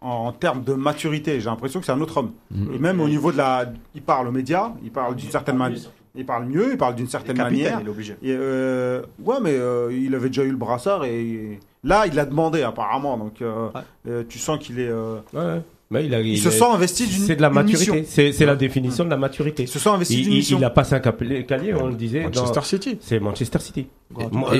en, 0.00 0.32
termes 0.32 0.62
de 0.64 0.74
maturité. 0.74 1.40
J'ai 1.40 1.46
l'impression 1.50 1.80
que 1.80 1.86
c'est 1.86 1.92
un 1.92 2.00
autre 2.00 2.18
homme. 2.18 2.32
Mhm. 2.50 2.74
Et 2.74 2.78
même 2.78 3.00
au 3.00 3.08
niveau 3.08 3.32
de 3.32 3.36
la. 3.38 3.66
Il 3.94 4.02
parle 4.02 4.28
aux 4.28 4.32
médias, 4.32 4.72
il 4.84 4.90
parle 4.90 5.16
d'une 5.16 5.30
certaine 5.30 5.56
manière. 5.56 5.78
Il 6.14 6.26
parle 6.26 6.44
mieux, 6.44 6.72
il 6.72 6.76
parle 6.78 6.94
d'une 6.94 7.08
certaine 7.08 7.38
manière. 7.38 7.78
il 7.80 7.86
est 7.86 7.90
obligé. 7.90 8.12
Et 8.22 8.36
euh, 8.38 9.00
ouais, 9.24 9.36
mais 9.40 9.54
euh, 9.54 9.90
il 9.92 10.14
avait 10.14 10.28
déjà 10.28 10.42
eu 10.44 10.50
le 10.50 10.56
brassard 10.58 11.04
et 11.06 11.58
là, 11.84 12.06
il 12.06 12.14
l'a 12.14 12.26
demandé 12.26 12.62
apparemment. 12.62 13.16
Donc, 13.16 13.40
euh, 13.40 13.68
Ouais. 13.74 13.80
euh, 14.08 14.22
tu 14.28 14.38
sens 14.38 14.58
qu'il 14.58 14.78
est. 14.78 14.88
euh, 14.90 15.16
Ouais. 15.32 15.62
Bah, 15.92 16.00
il, 16.00 16.14
a, 16.14 16.20
il, 16.20 16.28
il 16.28 16.38
se 16.38 16.48
est- 16.48 16.52
sent 16.52 16.64
investi 16.64 17.06
d'une. 17.06 17.22
C'est 17.22 17.36
de 17.36 17.42
la 17.42 17.50
maturité. 17.50 18.04
C'est 18.06 18.46
la 18.46 18.56
définition 18.56 19.04
de 19.04 19.10
la 19.10 19.18
maturité. 19.18 19.64
Il 19.64 19.68
se 19.68 19.78
sent 19.78 19.90
investi 19.90 20.22
d'une 20.22 20.32
mission. 20.32 20.58
il 20.58 20.64
a 20.64 20.70
passé 20.70 20.94
un 20.94 21.00
cap- 21.00 21.22
calier, 21.46 21.74
on 21.74 21.88
le 21.88 21.94
disait. 21.94 22.22
Manchester 22.22 22.54
dans- 22.54 22.62
City. 22.62 22.98
C'est 23.00 23.20
Manchester 23.20 23.58
City. 23.58 23.86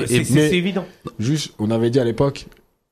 C'est 0.07 0.29
mais- 0.31 0.53
évident. 0.53 0.85
Juste, 1.17 1.53
on 1.57 1.71
avait 1.71 1.89
dit 1.89 1.99
à 1.99 2.03
l'époque, 2.03 2.45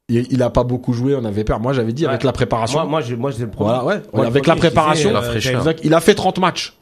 il, 0.10 0.26
il 0.32 0.42
a 0.42 0.50
pas 0.50 0.64
beaucoup 0.64 0.94
joué, 0.94 1.16
on 1.16 1.24
avait 1.24 1.44
peur. 1.44 1.60
Moi, 1.60 1.74
j'avais 1.74 1.94
dit 1.94 2.06
avec 2.08 2.24
la 2.24 2.32
préparation. 2.32 2.80
Moi, 2.80 2.88
moi, 2.90 3.02
j'ai, 3.02 3.16
moi, 3.16 3.30
j'ai 3.32 3.44
le 3.44 3.52
problème. 3.52 3.82
voilà, 3.82 3.98
ouais. 4.00 4.04
Moi, 4.14 4.26
avec 4.26 4.48
la 4.48 4.56
je 4.56 4.60
préparation, 4.60 5.10
disais, 5.36 5.56
euh, 5.56 5.74
il 5.84 5.94
a 5.94 6.02
fait 6.02 6.16
30 6.16 6.40
matchs. 6.40 6.74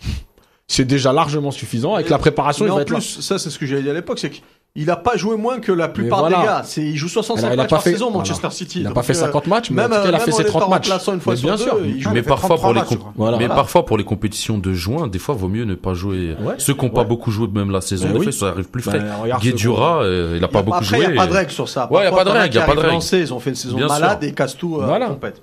C'est 0.67 0.85
déjà 0.85 1.11
largement 1.11 1.51
suffisant. 1.51 1.95
Avec 1.95 2.09
la 2.09 2.19
préparation, 2.19 2.63
Mais 2.65 2.69
il 2.69 2.71
en 2.71 2.75
va 2.75 2.81
être 2.83 2.91
là. 2.91 2.97
plus, 2.99 3.21
ça 3.21 3.37
c'est 3.39 3.49
ce 3.49 3.57
que 3.59 3.65
j'avais 3.65 3.81
dit 3.81 3.89
à 3.89 3.93
l'époque, 3.93 4.19
c'est 4.19 4.31
qu'il 4.75 4.89
a 4.89 4.95
pas 4.95 5.17
joué 5.17 5.35
moins 5.35 5.59
que 5.59 5.71
la 5.71 5.87
plupart 5.89 6.19
voilà. 6.19 6.37
des 6.39 6.43
gars. 6.45 6.61
C'est, 6.63 6.81
il 6.83 6.95
joue 6.95 7.09
65 7.09 7.41
Il 7.41 7.45
a- 7.45 7.49
il 7.49 7.53
a 7.53 7.55
matchs 7.63 7.69
pas 7.69 7.75
par 7.77 7.83
fait- 7.83 7.91
saison, 7.91 8.05
voilà. 8.11 8.19
Manchester 8.19 8.49
City. 8.51 8.79
Il 8.79 8.83
n'a 8.83 8.91
pas 8.91 9.03
fait 9.03 9.11
euh, 9.17 9.21
50 9.25 9.47
matchs, 9.47 9.71
mais 9.71 9.81
en 9.83 9.89
même, 9.89 9.97
tout 9.97 10.03
cas, 10.03 10.09
il 10.09 10.15
a 10.15 10.17
même 10.17 10.21
fait 10.21 10.31
en 10.31 10.35
ses 10.35 10.41
étant 10.43 10.59
30 10.59 10.69
matchs. 10.69 10.89
une 11.13 11.19
fois 11.19 11.33
Mais 11.35 11.41
bien 11.41 11.55
deux, 11.55 11.63
sûr. 11.63 11.77
il 11.85 11.99
joue. 12.01 12.09
mais 12.11 12.19
il 12.19 12.23
fait 12.23 12.29
parfois 12.29 12.49
33 12.49 12.57
pour 12.59 12.73
les 12.73 12.79
matchs, 12.79 12.89
je 12.89 12.95
comp- 12.95 12.99
crois. 12.99 13.13
Voilà. 13.17 13.37
mais 13.37 13.45
Voilà. 13.47 13.61
parfois 13.61 13.85
pour 13.85 13.97
les 13.97 14.03
compétitions 14.03 14.57
de 14.57 14.73
juin, 14.73 15.07
des 15.07 15.19
fois 15.19 15.35
vaut 15.35 15.49
mieux 15.49 15.65
ne 15.65 15.75
pas 15.75 15.93
jouer. 15.93 16.35
Ouais. 16.41 16.53
Ceux 16.59 16.73
qui 16.75 16.85
n'ont 16.85 16.91
pas 16.91 17.03
beaucoup 17.03 17.31
joué 17.31 17.47
même 17.47 17.71
la 17.71 17.81
saison, 17.81 18.07
Ben 18.09 18.17
oui. 18.17 18.23
fois 18.23 18.31
ça 18.31 18.47
arrive 18.49 18.69
plus 18.69 18.81
frais. 18.83 18.99
Ben, 18.99 19.13
regarde 19.21 19.43
ce 19.43 19.49
Guedjura, 19.49 20.03
euh, 20.03 20.35
il 20.37 20.43
a 20.43 20.47
pas 20.47 20.61
beaucoup 20.61 20.77
Après, 20.77 20.85
joué. 20.97 21.05
il 21.05 21.11
n'y 21.11 21.17
a 21.17 21.21
pas 21.21 21.27
de 21.27 21.33
et- 21.33 21.37
règle 21.37 21.51
sur 21.51 21.67
ça. 21.67 21.91
Ouais, 21.91 22.03
y 22.03 22.07
a 22.07 22.11
pas 22.11 22.23
de 22.23 22.29
règle, 22.29 22.55
y 22.55 22.57
a 22.57 22.61
pas 22.61 22.67
de 22.67 22.71
arrivent 22.71 22.81
règle. 22.83 22.93
lancés, 22.93 23.19
Ils 23.19 23.33
ont 23.33 23.39
fait 23.39 23.49
une 23.49 23.55
saison 23.55 23.77
malade 23.87 24.23
et 24.23 24.33
cassent 24.33 24.55
tout. 24.57 24.77
euh, 24.79 24.85
Voilà. 24.85 25.07
en 25.07 25.13
compète. 25.13 25.41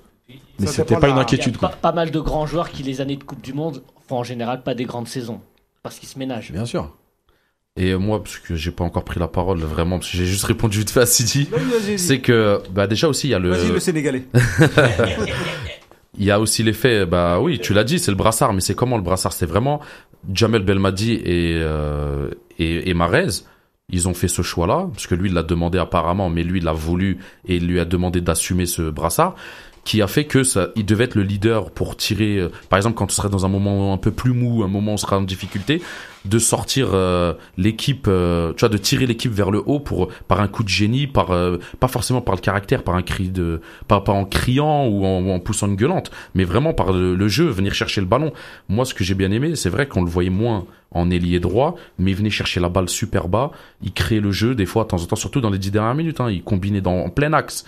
Mais 0.58 0.66
c'était 0.66 0.96
pas 0.96 1.08
une 1.08 1.18
inquiétude, 1.18 1.56
quoi. 1.58 1.68
pas 1.68 1.92
mal 1.92 2.10
de 2.10 2.20
grands 2.20 2.46
joueurs 2.46 2.70
qui, 2.70 2.82
les 2.82 3.00
années 3.02 3.16
de 3.16 3.24
Coupe 3.24 3.42
du 3.42 3.52
Monde, 3.52 3.82
font 4.08 4.16
en 4.18 4.24
général 4.24 4.62
pas 4.62 4.74
des 4.74 4.84
grandes 4.84 5.08
saisons. 5.08 5.40
Parce 5.82 5.98
qu'ils 5.98 6.08
se 6.08 6.18
ménagent. 6.18 6.50
Bien 6.52 6.64
sûr. 6.64 6.90
Et 7.76 7.94
moi, 7.94 8.22
parce 8.22 8.38
que 8.38 8.54
j'ai 8.54 8.70
pas 8.70 8.84
encore 8.84 9.04
pris 9.04 9.20
la 9.20 9.28
parole, 9.28 9.58
vraiment, 9.58 9.98
parce 9.98 10.10
que 10.10 10.16
j'ai 10.16 10.24
juste 10.24 10.44
répondu 10.44 10.78
vite 10.78 10.90
fait 10.90 11.00
à 11.00 11.04
vas-y. 11.04 11.98
c'est 11.98 12.20
que, 12.20 12.60
bah, 12.70 12.86
déjà 12.86 13.06
aussi, 13.06 13.28
il 13.28 13.30
y 13.32 13.34
a 13.34 13.38
le, 13.38 13.50
Vas-y, 13.50 13.70
le 13.70 13.80
Sénégalais. 13.80 14.24
il 16.18 16.24
y 16.24 16.30
a 16.30 16.40
aussi 16.40 16.62
l'effet, 16.62 17.04
bah 17.04 17.38
oui, 17.40 17.58
tu 17.58 17.74
l'as 17.74 17.84
dit, 17.84 17.98
c'est 17.98 18.10
le 18.10 18.16
brassard, 18.16 18.54
mais 18.54 18.62
c'est 18.62 18.74
comment 18.74 18.96
le 18.96 19.02
brassard? 19.02 19.34
C'est 19.34 19.46
vraiment 19.46 19.80
Jamel 20.32 20.62
Belmadi 20.62 21.12
et, 21.12 21.52
euh, 21.56 22.30
et, 22.58 22.88
et 22.88 22.94
Marez. 22.94 23.44
Ils 23.88 24.08
ont 24.08 24.14
fait 24.14 24.26
ce 24.26 24.42
choix-là, 24.42 24.88
parce 24.92 25.06
que 25.06 25.14
lui, 25.14 25.28
il 25.28 25.34
l'a 25.34 25.44
demandé 25.44 25.78
apparemment, 25.78 26.30
mais 26.30 26.42
lui, 26.42 26.58
il 26.58 26.64
l'a 26.64 26.72
voulu 26.72 27.18
et 27.46 27.56
il 27.56 27.68
lui 27.68 27.78
a 27.78 27.84
demandé 27.84 28.20
d'assumer 28.20 28.66
ce 28.66 28.82
brassard, 28.90 29.36
qui 29.86 30.02
a 30.02 30.08
fait 30.08 30.24
que 30.24 30.42
ça, 30.42 30.70
il 30.74 30.84
devait 30.84 31.04
être 31.04 31.14
le 31.14 31.22
leader 31.22 31.70
pour 31.70 31.96
tirer, 31.96 32.38
euh, 32.38 32.48
par 32.68 32.78
exemple, 32.78 32.96
quand 32.96 33.06
tu 33.06 33.14
serais 33.14 33.28
dans 33.28 33.46
un 33.46 33.48
moment 33.48 33.92
un 33.92 33.98
peu 33.98 34.10
plus 34.10 34.32
mou, 34.32 34.64
un 34.64 34.68
moment 34.68 34.90
où 34.90 34.94
on 34.94 34.96
sera 34.96 35.18
en 35.18 35.22
difficulté, 35.22 35.80
de 36.28 36.38
sortir 36.38 36.90
euh, 36.92 37.34
l'équipe, 37.56 38.06
euh, 38.08 38.52
tu 38.54 38.60
vois, 38.60 38.68
de 38.68 38.76
tirer 38.76 39.06
l'équipe 39.06 39.32
vers 39.32 39.50
le 39.50 39.62
haut 39.66 39.80
pour 39.80 40.08
par 40.28 40.40
un 40.40 40.48
coup 40.48 40.62
de 40.62 40.68
génie, 40.68 41.06
par 41.06 41.30
euh, 41.30 41.58
pas 41.80 41.88
forcément 41.88 42.20
par 42.20 42.34
le 42.34 42.40
caractère, 42.40 42.82
par 42.82 42.94
un 42.94 43.02
cri 43.02 43.28
de, 43.28 43.60
pas, 43.88 44.00
pas 44.00 44.12
en 44.12 44.24
criant 44.24 44.86
ou 44.86 45.04
en, 45.04 45.22
ou 45.22 45.30
en 45.30 45.40
poussant 45.40 45.66
une 45.66 45.76
gueulante, 45.76 46.10
mais 46.34 46.44
vraiment 46.44 46.74
par 46.74 46.92
le, 46.92 47.14
le 47.14 47.28
jeu, 47.28 47.46
venir 47.46 47.74
chercher 47.74 48.00
le 48.00 48.06
ballon. 48.06 48.32
Moi, 48.68 48.84
ce 48.84 48.94
que 48.94 49.04
j'ai 49.04 49.14
bien 49.14 49.30
aimé, 49.30 49.56
c'est 49.56 49.70
vrai 49.70 49.86
qu'on 49.86 50.02
le 50.02 50.10
voyait 50.10 50.30
moins 50.30 50.66
en 50.92 51.10
ailier 51.10 51.40
droit, 51.40 51.76
mais 51.98 52.12
il 52.12 52.16
venait 52.16 52.30
chercher 52.30 52.60
la 52.60 52.68
balle 52.68 52.88
super 52.88 53.28
bas, 53.28 53.50
il 53.82 53.92
créait 53.92 54.20
le 54.20 54.32
jeu 54.32 54.54
des 54.54 54.66
fois 54.66 54.84
de 54.84 54.88
temps 54.88 55.02
en 55.02 55.06
temps, 55.06 55.16
surtout 55.16 55.40
dans 55.40 55.50
les 55.50 55.58
dix 55.58 55.70
dernières 55.70 55.94
minutes, 55.94 56.20
hein, 56.20 56.30
il 56.30 56.42
combinait 56.42 56.80
dans 56.80 57.00
en 57.00 57.10
plein 57.10 57.32
axe. 57.32 57.64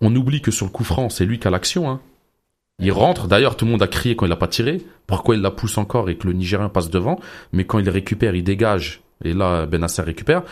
On 0.00 0.14
oublie 0.16 0.40
que 0.40 0.50
sur 0.50 0.66
le 0.66 0.72
coup 0.72 0.84
franc, 0.84 1.08
c'est 1.08 1.24
lui 1.24 1.38
qui 1.38 1.46
a 1.46 1.50
l'action. 1.50 1.88
Hein. 1.88 2.00
Il 2.82 2.90
rentre. 2.90 3.28
D'ailleurs, 3.28 3.56
tout 3.56 3.64
le 3.64 3.70
monde 3.70 3.82
a 3.82 3.86
crié 3.86 4.16
quand 4.16 4.26
il 4.26 4.32
a 4.32 4.36
pas 4.36 4.48
tiré. 4.48 4.82
Pourquoi 5.06 5.36
il 5.36 5.40
la 5.40 5.52
pousse 5.52 5.78
encore 5.78 6.10
et 6.10 6.16
que 6.16 6.26
le 6.26 6.32
Nigérien 6.32 6.68
passe 6.68 6.90
devant? 6.90 7.18
Mais 7.52 7.64
quand 7.64 7.78
il 7.78 7.88
récupère, 7.88 8.34
il 8.34 8.42
dégage. 8.42 9.02
Et 9.24 9.34
là, 9.34 9.66
Benasser 9.66 10.02
récupère. 10.02 10.42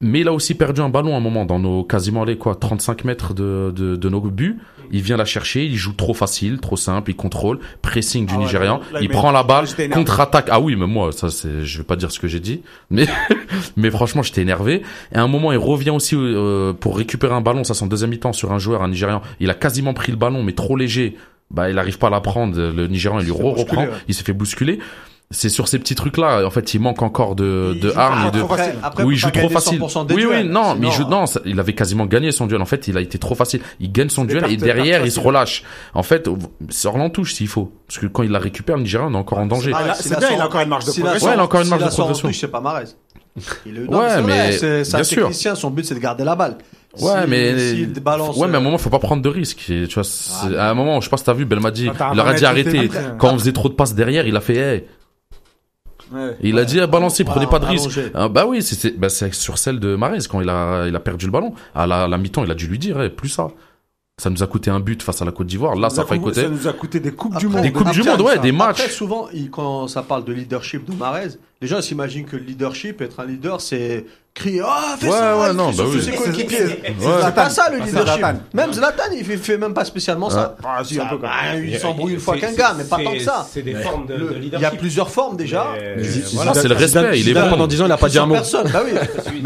Mais 0.00 0.20
il 0.20 0.28
a 0.28 0.32
aussi 0.32 0.54
perdu 0.54 0.80
un 0.80 0.90
ballon 0.90 1.14
à 1.14 1.16
un 1.16 1.20
moment 1.20 1.44
dans 1.44 1.58
nos 1.58 1.82
quasiment 1.82 2.22
les 2.22 2.38
quoi 2.38 2.54
35 2.54 3.02
mètres 3.02 3.34
de, 3.34 3.72
de, 3.74 3.96
de 3.96 4.08
nos 4.08 4.20
buts. 4.20 4.56
Il 4.92 5.02
vient 5.02 5.16
la 5.16 5.24
chercher, 5.24 5.64
il 5.64 5.74
joue 5.74 5.92
trop 5.92 6.14
facile, 6.14 6.60
trop 6.60 6.76
simple, 6.76 7.10
il 7.10 7.16
contrôle, 7.16 7.58
pressing 7.82 8.24
du 8.24 8.32
Ah 8.32 8.38
ouais, 8.38 8.44
Nigérian, 8.44 8.80
là, 8.92 9.00
il 9.02 9.08
prend 9.08 9.32
la 9.32 9.42
balle, 9.42 9.66
contre-attaque. 9.92 10.46
Ah 10.50 10.60
oui, 10.60 10.76
mais 10.76 10.86
moi 10.86 11.10
ça 11.10 11.30
c'est 11.30 11.64
je 11.64 11.78
vais 11.78 11.84
pas 11.84 11.96
dire 11.96 12.12
ce 12.12 12.20
que 12.20 12.28
j'ai 12.28 12.38
dit, 12.38 12.62
mais 12.90 13.08
mais 13.76 13.90
franchement, 13.90 14.22
j'étais 14.22 14.40
énervé. 14.40 14.82
Et 15.12 15.16
à 15.16 15.22
un 15.22 15.26
moment, 15.26 15.50
il 15.50 15.58
revient 15.58 15.90
aussi 15.90 16.14
euh, 16.16 16.72
pour 16.72 16.96
récupérer 16.96 17.34
un 17.34 17.40
ballon, 17.40 17.64
ça 17.64 17.74
c'est 17.74 17.82
en 17.82 17.88
deuxième 17.88 18.10
mi-temps 18.10 18.32
sur 18.32 18.52
un 18.52 18.58
joueur 18.60 18.84
un 18.84 18.88
Nigérian. 18.88 19.20
Il 19.40 19.50
a 19.50 19.54
quasiment 19.54 19.94
pris 19.94 20.12
le 20.12 20.18
ballon 20.18 20.44
mais 20.44 20.52
trop 20.52 20.76
léger. 20.76 21.16
Bah, 21.50 21.70
il 21.70 21.78
arrive 21.78 21.98
pas 21.98 22.06
à 22.06 22.10
la 22.10 22.20
prendre, 22.20 22.56
le 22.56 22.86
Nigérian 22.86 23.18
il 23.18 23.24
lui 23.24 23.32
reprend, 23.32 23.82
ouais. 23.82 23.90
il 24.06 24.14
s'est 24.14 24.22
fait 24.22 24.32
bousculer. 24.32 24.78
C'est 25.30 25.50
sur 25.50 25.68
ces 25.68 25.78
petits 25.78 25.94
trucs-là, 25.94 26.46
en 26.46 26.50
fait, 26.50 26.72
il 26.72 26.80
manque 26.80 27.02
encore 27.02 27.34
de, 27.34 27.72
Il 27.74 27.80
de 27.80 27.92
armes 27.94 28.28
et 28.28 28.30
de, 28.30 28.42
facile. 28.44 28.74
Après, 28.82 29.04
oui, 29.04 29.14
il 29.14 29.18
joue 29.18 29.30
trop 29.30 29.50
facile. 29.50 29.78
100% 29.78 30.06
des 30.06 30.14
Oui, 30.14 30.24
oui, 30.24 30.42
non, 30.44 30.74
mais 30.74 30.86
il 30.86 30.92
joue, 30.92 31.04
non, 31.04 31.26
ça- 31.26 31.40
il 31.44 31.60
avait 31.60 31.74
quasiment 31.74 32.06
gagné 32.06 32.32
son 32.32 32.46
duel. 32.46 32.62
En 32.62 32.66
fait, 32.66 32.88
il 32.88 32.96
a 32.96 33.02
été 33.02 33.18
trop 33.18 33.34
facile. 33.34 33.60
Il 33.78 33.92
gagne 33.92 34.08
son 34.08 34.24
duel 34.24 34.50
et 34.50 34.56
derrière, 34.56 35.04
il 35.04 35.12
se 35.12 35.20
relâche. 35.20 35.64
En 35.92 36.02
fait, 36.02 36.30
sort 36.70 36.96
l'entouche 36.96 37.34
s'il 37.34 37.48
faut. 37.48 37.70
Parce 37.86 37.98
que 37.98 38.06
quand 38.06 38.22
il 38.22 38.30
la 38.30 38.38
récupère, 38.38 38.76
le 38.78 38.84
Nigérian, 38.84 39.10
on 39.10 39.14
est 39.14 39.18
encore 39.18 39.38
en 39.38 39.46
danger. 39.46 39.72
Ah, 39.74 39.86
là, 39.88 39.94
si 39.94 40.04
c'est 40.04 40.14
la 40.14 40.20
bien, 40.20 40.30
il 40.34 40.40
a 40.40 40.46
encore 40.46 40.62
une 40.62 40.68
marge 40.70 40.86
de 40.86 40.92
progression. 40.92 41.28
Ouais, 41.28 41.34
il 41.34 41.40
a 41.40 41.42
encore 41.44 41.60
une 41.60 41.68
marge 41.68 41.84
de 41.84 41.88
progression. 41.90 42.32
c'est 42.32 42.48
pas 42.48 42.60
est, 43.66 43.86
Ouais, 43.86 44.22
mais 44.22 44.52
c'est 44.52 44.80
un 44.80 44.98
bien 44.98 45.04
sûr. 45.04 45.22
technicien, 45.24 45.54
son 45.54 45.70
but 45.70 45.84
c'est 45.84 45.94
de 45.94 46.00
garder 46.00 46.24
la 46.24 46.34
balle. 46.36 46.56
Ouais, 46.98 47.12
Si- 47.22 47.28
mais, 47.28 47.52
balance, 48.00 48.36
ouais, 48.36 48.48
mais 48.48 48.54
à 48.54 48.56
un 48.56 48.60
euh, 48.60 48.64
moment, 48.64 48.78
faut 48.78 48.88
pas 48.90 48.98
prendre 48.98 49.22
de 49.22 49.28
risques. 49.28 49.66
Et, 49.68 49.86
tu 49.86 49.94
vois, 50.00 50.08
Ah, 50.56 50.68
à 50.68 50.70
un 50.70 50.74
moment, 50.74 51.00
je 51.00 51.04
sais 51.04 51.10
pas 51.10 51.18
si 51.18 51.24
t'as 51.24 51.34
vu, 51.34 51.44
Belmadi, 51.44 51.90
Ah, 52.00 52.10
il 52.12 52.16
leur 52.16 52.26
a 52.26 52.34
dit 52.34 52.46
technique, 52.64 52.92
Quand 53.18 53.34
on 53.34 53.38
faisait 53.38 53.52
trop 53.52 53.68
de 53.68 53.74
passes 53.74 53.94
derrière, 53.94 54.26
il 54.26 54.34
a 54.34 54.40
fait, 54.40 54.56
hey. 54.56 54.84
Ouais. 56.12 56.36
Il 56.42 56.58
a 56.58 56.64
dit, 56.64 56.78
eh, 56.78 56.86
balancez, 56.86 57.24
prenez 57.24 57.46
pas 57.46 57.58
de 57.58 57.66
allonger. 57.66 58.10
Ah, 58.14 58.28
bah 58.28 58.46
oui, 58.46 58.62
c'est- 58.62 58.98
bah, 58.98 59.08
sur 59.08 59.58
celle 59.58 59.78
de 59.80 59.94
Marez 59.96 60.18
quand 60.30 60.40
il 60.40 60.48
a, 60.48 60.86
il 60.86 60.94
a 60.96 61.00
perdu 61.00 61.26
le 61.26 61.32
ballon. 61.32 61.52
À 61.74 61.86
la, 61.86 62.08
la 62.08 62.18
mi-temps, 62.18 62.44
il 62.44 62.50
a 62.50 62.54
dû 62.54 62.66
lui 62.66 62.78
dire, 62.78 63.00
eh, 63.02 63.10
plus 63.10 63.28
ça. 63.28 63.48
Ça 64.20 64.30
nous 64.30 64.42
a 64.42 64.46
coûté 64.48 64.68
un 64.70 64.80
but 64.80 65.00
face 65.02 65.22
à 65.22 65.24
la 65.24 65.30
Côte 65.32 65.46
d'Ivoire. 65.46 65.76
Là, 65.76 65.90
ça 65.90 66.02
nous 66.02 66.08
fait 66.08 66.18
côté. 66.18 66.40
ça 66.42 66.48
nous 66.48 66.66
a 66.66 66.72
coûté 66.72 66.98
des 66.98 67.12
coupes 67.12 67.36
du 67.38 67.46
monde. 67.46 67.62
Des 67.62 67.72
coupes 67.72 67.90
du 67.92 68.02
monde, 68.02 68.20
ouais, 68.22 68.34
ça- 68.34 68.38
des 68.40 68.50
matchs. 68.52 68.80
Après, 68.80 68.88
souvent, 68.88 69.28
il- 69.32 69.48
quand 69.50 69.86
ça 69.86 70.02
parle 70.02 70.24
de 70.24 70.32
leadership 70.32 70.90
de 70.90 70.96
Marez, 70.96 71.28
les 71.60 71.66
gens 71.68 71.80
s'imaginent 71.82 72.24
que 72.26 72.36
le 72.36 72.42
leadership, 72.44 73.00
être 73.00 73.20
un 73.20 73.26
leader, 73.26 73.60
c'est 73.60 74.04
crier 74.32 74.62
Ah, 74.64 74.94
fais 74.96 75.06
Ouais, 75.06 75.12
ça 75.12 75.36
ouais, 75.36 75.52
non, 75.52 75.70
bah 75.72 75.82
oui. 75.88 76.00
ses 76.00 76.12
C'est- 76.12 76.16
coéquipiers. 76.16 76.58
c'est- 76.58 77.34
pas 77.34 77.50
ça 77.50 77.68
le 77.70 77.78
leadership. 77.78 78.04
Zlatan. 78.20 78.38
Même 78.54 78.72
Zlatan, 78.72 79.02
il 79.16 79.24
fait, 79.24 79.36
fait 79.36 79.58
même 79.58 79.74
pas 79.74 79.84
spécialement 79.84 80.30
ça. 80.30 80.54
Ah, 80.64 80.84
si, 80.84 81.00
un 81.00 81.06
peu 81.06 81.16
quand 81.18 81.26
même. 81.26 81.64
il 81.64 81.76
s'embrouille 81.76 82.12
une 82.14 82.20
fois 82.20 82.36
qu'un 82.36 82.52
gars, 82.52 82.74
mais 82.78 82.84
pas 82.84 82.98
tant 83.02 83.12
que 83.12 83.18
ça. 83.18 83.44
C'est 83.50 83.62
des 83.62 83.74
formes 83.74 84.06
de, 84.06 84.14
Le- 84.14 84.28
de 84.34 84.40
Il 84.52 84.60
y 84.60 84.64
a 84.64 84.70
plusieurs 84.70 85.10
formes 85.10 85.36
déjà. 85.36 85.66
Mais, 85.74 85.94
Mais 85.96 86.02
Zidane- 86.04 86.30
voilà. 86.34 86.54
c'est 86.54 86.68
le 86.68 86.74
respect, 86.76 87.18
il 87.18 87.28
est 87.28 87.34
bon. 87.34 87.48
pendant 87.50 87.66
10 87.66 87.82
ans, 87.82 87.86
il 87.86 87.92
a 87.92 87.96
pas 87.96 88.08
dit 88.08 88.18
un 88.20 88.26
mot. 88.26 88.34
personne, 88.34 88.70
bah 88.72 88.82
oui. 88.84 88.92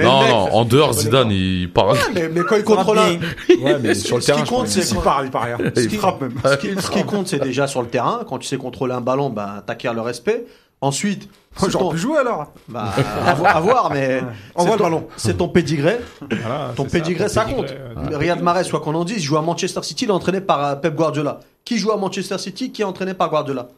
Non, 0.04 0.22
non, 0.28 0.52
en 0.52 0.64
dehors, 0.66 0.92
Zidane, 0.92 1.30
il 1.30 1.72
parle. 1.72 1.96
Mais, 2.14 2.42
quand 2.46 2.56
il 2.56 2.64
contrôle 2.64 2.98
un. 2.98 3.94
Sur 3.94 4.16
le 4.16 4.20
Ce 4.20 4.26
terrain, 4.26 4.42
qui 4.42 4.48
compte, 4.50 4.68
c'est 4.68 4.86
Il 4.90 4.98
parle, 4.98 5.24
il 5.26 5.30
parle 5.30 5.54
rien. 5.54 5.72
Il 5.76 5.98
frappe 5.98 6.20
même. 6.20 6.32
Ce 6.44 6.90
qui, 6.90 7.04
compte, 7.04 7.28
c'est 7.28 7.38
déjà 7.42 7.66
sur 7.66 7.80
le 7.80 7.88
terrain. 7.88 8.20
Quand 8.28 8.36
tu 8.36 8.46
sais 8.46 8.58
contrôler 8.58 8.92
un 8.92 9.00
ballon, 9.00 9.30
bah, 9.30 9.62
t'acquiers 9.66 9.92
le 9.94 10.02
respect. 10.02 10.44
Ensuite, 10.82 11.28
c'est 11.56 11.70
J'aurais 11.70 11.84
ton, 11.84 11.90
pu 11.92 11.98
jouer 11.98 12.18
alors. 12.18 12.52
bah, 12.68 12.92
à, 13.26 13.34
vo- 13.34 13.46
à 13.46 13.60
voir, 13.60 13.90
mais 13.90 14.20
On 14.54 14.60
c'est 14.62 14.66
voit 14.66 14.76
le 14.76 14.82
ballon. 14.82 15.06
C'est 15.16 15.38
ton 15.38 15.48
pédigré. 15.48 15.98
Voilà, 16.20 16.72
Ton 16.76 16.84
ça, 16.84 16.90
pédigré, 16.90 17.28
ça 17.30 17.44
compte. 17.46 17.70
ouais. 17.70 18.16
Riyad 18.16 18.42
Mahrez, 18.42 18.68
quoi 18.68 18.80
qu'on 18.80 18.94
en 18.94 19.04
dise, 19.04 19.18
il 19.18 19.22
joue 19.22 19.38
à 19.38 19.42
Manchester 19.42 19.82
City, 19.82 20.04
il 20.04 20.08
est 20.08 20.12
entraîné 20.12 20.40
par 20.42 20.64
euh, 20.64 20.74
Pep 20.74 20.94
Guardiola. 20.94 21.40
Qui 21.64 21.78
joue 21.78 21.92
à 21.92 21.96
Manchester 21.96 22.36
City, 22.38 22.72
qui 22.72 22.82
est 22.82 22.84
entraîné 22.84 23.14
par 23.14 23.30
Guardiola? 23.30 23.68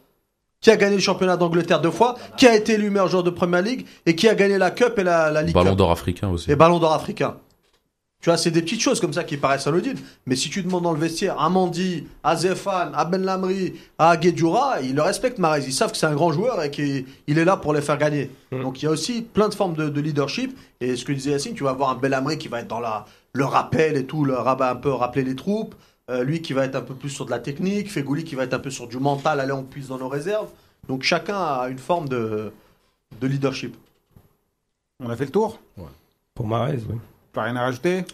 Qui 0.61 0.71
a 0.71 0.77
gagné 0.77 0.95
le 0.95 1.01
championnat 1.01 1.37
d'Angleterre 1.37 1.79
deux 1.79 1.91
fois, 1.91 2.15
qui 2.37 2.47
a 2.47 2.55
été 2.55 2.73
élu 2.73 2.89
meilleur 2.89 3.07
joueur 3.07 3.21
de 3.23 3.29
Premier 3.29 3.61
League 3.61 3.85
et 4.07 4.15
qui 4.15 4.27
a 4.27 4.33
gagné 4.33 4.57
la 4.57 4.71
Cup 4.71 4.97
et 4.97 5.03
la, 5.03 5.29
la 5.29 5.43
Ligue 5.43 5.53
Ballon 5.53 5.75
d'or 5.75 5.91
africain 5.91 6.29
aussi. 6.29 6.49
Et 6.51 6.55
Ballon 6.55 6.79
d'or 6.79 6.93
africain. 6.93 7.35
Tu 8.25 8.31
vois, 8.31 8.39
c'est 8.39 8.49
des 8.49 8.63
petites 8.63 8.81
choses 8.81 8.99
comme 8.99 9.13
ça 9.13 9.23
qui 9.23 9.37
paraissent 9.37 9.67
anodines. 9.67 9.99
Mais 10.25 10.35
si 10.35 10.49
tu 10.49 10.63
demandes 10.63 10.81
dans 10.81 10.93
le 10.93 10.99
vestiaire 10.99 11.39
à 11.39 11.47
Mandi, 11.47 12.07
à 12.23 12.35
Zefan, 12.35 12.91
à 12.95 13.05
Ben 13.05 13.21
Lamri, 13.21 13.75
à 13.99 14.17
Guedjura, 14.17 14.81
ils 14.81 14.95
le 14.95 15.03
respectent, 15.03 15.37
Mahrez. 15.37 15.61
Ils 15.67 15.71
savent 15.71 15.91
que 15.91 15.97
c'est 15.97 16.07
un 16.07 16.15
grand 16.15 16.31
joueur 16.31 16.63
et 16.63 16.71
qu'il 16.71 17.05
il 17.27 17.37
est 17.37 17.45
là 17.45 17.55
pour 17.55 17.71
les 17.71 17.83
faire 17.83 17.99
gagner. 17.99 18.31
Donc 18.51 18.81
il 18.81 18.85
y 18.85 18.87
a 18.87 18.91
aussi 18.91 19.21
plein 19.21 19.47
de 19.47 19.53
formes 19.53 19.75
de, 19.75 19.89
de 19.89 20.01
leadership. 20.01 20.57
Et 20.81 20.95
ce 20.95 21.05
que 21.05 21.11
disait 21.11 21.33
Yacine, 21.33 21.53
tu 21.53 21.65
vas 21.65 21.69
avoir 21.69 21.91
un 21.91 21.95
Ben 21.97 22.09
Lamri 22.09 22.39
qui 22.39 22.47
va 22.47 22.61
être 22.61 22.67
dans 22.67 22.79
la, 22.79 23.05
le 23.33 23.45
rappel 23.45 23.95
et 23.95 24.07
tout, 24.07 24.25
le 24.25 24.33
rabat 24.33 24.71
un 24.71 24.75
peu 24.75 24.89
rappeler 24.89 25.23
les 25.23 25.35
troupes. 25.35 25.75
Euh, 26.09 26.23
lui 26.23 26.41
qui 26.41 26.53
va 26.53 26.65
être 26.65 26.75
un 26.75 26.81
peu 26.81 26.95
plus 26.95 27.11
sur 27.11 27.27
de 27.27 27.29
la 27.29 27.37
technique. 27.37 27.91
Fegouli 27.91 28.23
qui 28.23 28.33
va 28.33 28.45
être 28.45 28.55
un 28.55 28.59
peu 28.59 28.71
sur 28.71 28.87
du 28.87 28.97
mental. 28.97 29.39
Allez, 29.39 29.51
on 29.51 29.61
puise 29.61 29.89
dans 29.89 29.99
nos 29.99 30.09
réserves. 30.09 30.47
Donc 30.87 31.03
chacun 31.03 31.37
a 31.37 31.67
une 31.69 31.77
forme 31.77 32.09
de, 32.09 32.51
de 33.21 33.27
leadership. 33.27 33.77
On 34.99 35.11
a 35.11 35.15
fait 35.15 35.25
le 35.25 35.31
tour? 35.31 35.59
Pour 36.33 36.47
Marez, 36.47 36.79
oui. 36.89 36.95
Pas 37.35 37.43
rien 37.43 37.57
à 37.57 37.63
rajouter. 37.63 38.05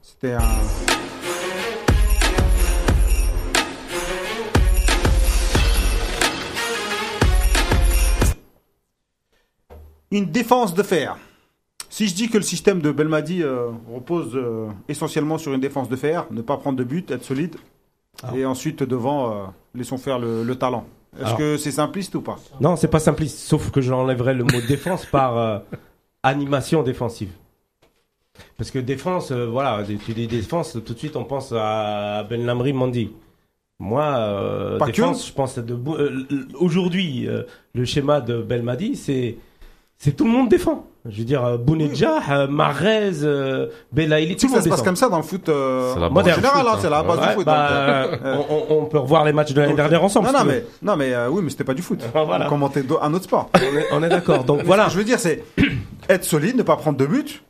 C'était 0.00 0.34
un. 0.34 0.40
Une 10.12 10.26
défense 10.26 10.74
de 10.74 10.84
fer. 10.84 11.16
Si 11.90 12.06
je 12.06 12.14
dis 12.14 12.28
que 12.28 12.38
le 12.38 12.44
système 12.44 12.80
de 12.80 12.92
Belmadi 12.92 13.42
euh, 13.42 13.70
repose 13.92 14.30
euh, 14.36 14.68
essentiellement 14.88 15.36
sur 15.36 15.52
une 15.52 15.60
défense 15.60 15.88
de 15.88 15.96
fer, 15.96 16.26
ne 16.30 16.40
pas 16.40 16.56
prendre 16.56 16.78
de 16.78 16.84
but, 16.84 17.10
être 17.10 17.24
solide, 17.24 17.56
et 18.32 18.44
ensuite 18.44 18.84
devant, 18.84 19.32
euh, 19.32 19.44
laissons 19.74 19.98
faire 19.98 20.20
le, 20.20 20.44
le 20.44 20.54
talent. 20.54 20.86
Est-ce 21.16 21.24
Alors. 21.26 21.38
que 21.38 21.56
c'est 21.56 21.72
simpliste 21.72 22.14
ou 22.14 22.20
pas? 22.20 22.38
Non, 22.60 22.76
c'est 22.76 22.86
pas 22.86 23.00
simpliste, 23.00 23.38
sauf 23.40 23.72
que 23.72 23.80
j'enlèverais 23.80 24.34
le 24.34 24.44
mot 24.44 24.60
défense 24.68 25.04
par 25.06 25.62
animation 26.24 26.82
défensive. 26.82 27.30
Parce 28.58 28.72
que 28.72 28.80
défense, 28.80 29.30
euh, 29.30 29.46
voilà, 29.46 29.84
tu 29.84 30.12
dis 30.12 30.26
défense, 30.26 30.76
tout 30.84 30.94
de 30.94 30.98
suite 30.98 31.14
on 31.14 31.24
pense 31.24 31.52
à 31.56 32.26
Ben 32.28 32.44
Lamri 32.44 32.72
Mandi. 32.72 33.10
Moi, 33.78 34.02
euh, 34.04 34.78
défense, 34.86 35.22
que. 35.22 35.28
je 35.28 35.32
pense 35.32 35.58
euh, 35.58 36.26
aujourd'hui, 36.58 37.28
euh, 37.28 37.42
le 37.74 37.84
schéma 37.84 38.20
de 38.20 38.40
Belmadi, 38.40 38.96
c'est 38.96 39.36
c'est 39.98 40.12
tout 40.16 40.24
le 40.24 40.30
monde 40.30 40.48
défend. 40.48 40.86
Je 41.06 41.18
veux 41.18 41.24
dire, 41.24 41.44
euh, 41.44 41.58
Bounedjah, 41.58 42.20
euh, 42.30 42.46
Marez, 42.46 43.22
euh, 43.24 43.68
Belaïli, 43.92 44.36
tout 44.36 44.46
le 44.46 44.52
que 44.52 44.52
ça 44.52 44.54
monde 44.56 44.64
se 44.64 44.68
passe 44.70 44.82
comme 44.82 44.96
ça 44.96 45.08
dans 45.08 45.18
le 45.18 45.22
foot. 45.22 45.48
euh, 45.48 45.94
en 45.94 46.24
général, 46.24 46.40
foot, 46.42 46.46
hein, 46.46 46.72
hein. 46.72 46.78
c'est 46.80 46.90
la 46.90 47.02
base 47.02 47.18
Ouais, 47.18 47.28
du 47.28 47.34
foot. 47.34 47.44
bah, 47.46 48.08
donc, 48.10 48.20
euh, 48.24 48.36
on, 48.70 48.84
peut 48.86 48.98
revoir 48.98 49.24
les 49.24 49.32
matchs 49.32 49.52
de 49.52 49.60
l'année 49.60 49.74
dernière 49.74 50.02
ensemble. 50.02 50.28
Non, 50.32 50.44
mais, 50.44 50.64
non, 50.82 50.96
mais 50.96 51.12
euh, 51.12 51.28
oui, 51.28 51.42
mais 51.42 51.50
c'était 51.50 51.64
pas 51.64 51.74
du 51.74 51.82
foot. 51.82 52.02
Voilà. 52.14 52.46
On 52.46 52.48
commentait 52.48 52.82
un 53.02 53.12
autre 53.12 53.24
sport. 53.24 53.50
On 53.54 53.76
est, 53.76 53.86
on 53.92 54.02
est 54.02 54.08
d'accord. 54.08 54.44
Donc 54.44 54.62
voilà. 54.64 54.84
Ce 54.84 54.88
que 54.88 54.92
je 54.94 54.98
veux 54.98 55.04
dire, 55.04 55.18
c'est 55.20 55.44
être 56.08 56.24
solide, 56.24 56.56
ne 56.56 56.62
pas 56.62 56.76
prendre 56.76 56.98
de 56.98 57.06
but, 57.06 57.42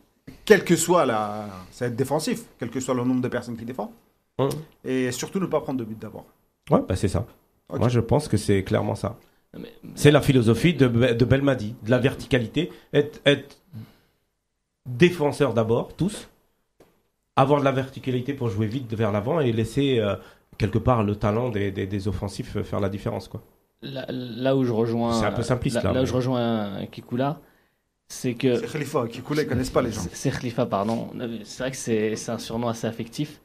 quel 0.44 0.64
que 0.64 0.76
soit 0.76 1.06
la. 1.06 1.48
C'est 1.70 1.86
être 1.86 1.96
défensif, 1.96 2.42
quel 2.58 2.70
que 2.70 2.80
soit 2.80 2.94
le 2.94 3.04
nombre 3.04 3.20
de 3.20 3.28
personnes 3.28 3.56
qui 3.56 3.64
défendent. 3.64 3.90
Et 4.84 5.12
surtout 5.12 5.38
ne 5.40 5.46
pas 5.46 5.60
prendre 5.60 5.78
de 5.78 5.84
but 5.84 5.98
d'abord. 5.98 6.24
Ouais, 6.70 6.80
bah 6.88 6.96
c'est 6.96 7.08
ça. 7.08 7.24
Moi, 7.72 7.88
je 7.88 8.00
pense 8.00 8.28
que 8.28 8.36
c'est 8.36 8.62
clairement 8.64 8.94
ça. 8.94 9.16
Mais- 9.58 9.72
C'est 9.94 10.10
la 10.10 10.20
philosophie 10.20 10.74
de, 10.74 10.86
de 10.88 11.24
Belmadi, 11.24 11.76
de 11.82 11.90
la 11.90 11.98
verticalité. 11.98 12.70
Être, 12.92 13.20
être 13.24 13.56
défenseur 14.86 15.54
d'abord, 15.54 15.94
tous. 15.96 16.28
Avoir 17.36 17.60
de 17.60 17.64
la 17.64 17.72
verticalité 17.72 18.32
pour 18.34 18.48
jouer 18.48 18.66
vite 18.66 18.92
vers 18.94 19.10
l'avant 19.12 19.40
et 19.40 19.50
laisser 19.52 19.98
euh, 19.98 20.14
quelque 20.58 20.78
part 20.78 21.02
le 21.02 21.16
talent 21.16 21.48
des, 21.50 21.70
des, 21.72 21.86
des 21.86 22.08
offensifs 22.08 22.60
faire 22.62 22.80
la 22.80 22.88
différence. 22.88 23.26
Quoi. 23.28 23.42
Là, 23.82 24.04
là 24.08 24.56
où 24.56 24.64
je 24.64 24.72
rejoins. 24.72 25.14
C'est 25.14 25.26
un 25.26 25.32
peu 25.32 25.42
simpliste, 25.42 25.76
Là, 25.76 25.82
là, 25.82 25.92
là 25.92 25.98
où 26.00 26.02
mais- 26.02 26.08
je 26.08 26.14
rejoins 26.14 26.86
Kikula, 26.92 27.40
c'est 28.08 28.34
que. 28.34 28.56
C'est 28.60 28.72
Khalifa 28.72 29.06
qui 29.08 29.20
coulait, 29.20 29.42
ils 29.42 29.48
connaissent 29.48 29.70
pas 29.70 29.82
les 29.82 29.92
gens. 29.92 30.00
C'est- 30.12 30.30
Khalifa, 30.30 30.66
pardon. 30.66 31.08
C'est 31.44 31.58
vrai 31.62 31.70
que 31.70 31.76
c'est 31.76 32.16
c'est 32.16 32.30
un 32.30 32.38
surnom 32.38 32.68
assez 32.68 32.86
affectif. 32.86 33.40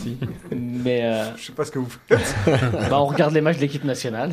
Mais 0.50 1.04
euh, 1.04 1.36
Je 1.36 1.44
sais 1.46 1.52
pas 1.52 1.64
ce 1.64 1.70
que 1.70 1.78
vous 1.78 1.88
faites. 2.08 2.34
bah, 2.90 3.00
on 3.00 3.06
regarde 3.06 3.32
les 3.34 3.40
matchs 3.40 3.56
de 3.56 3.62
l'équipe 3.62 3.84
nationale. 3.84 4.32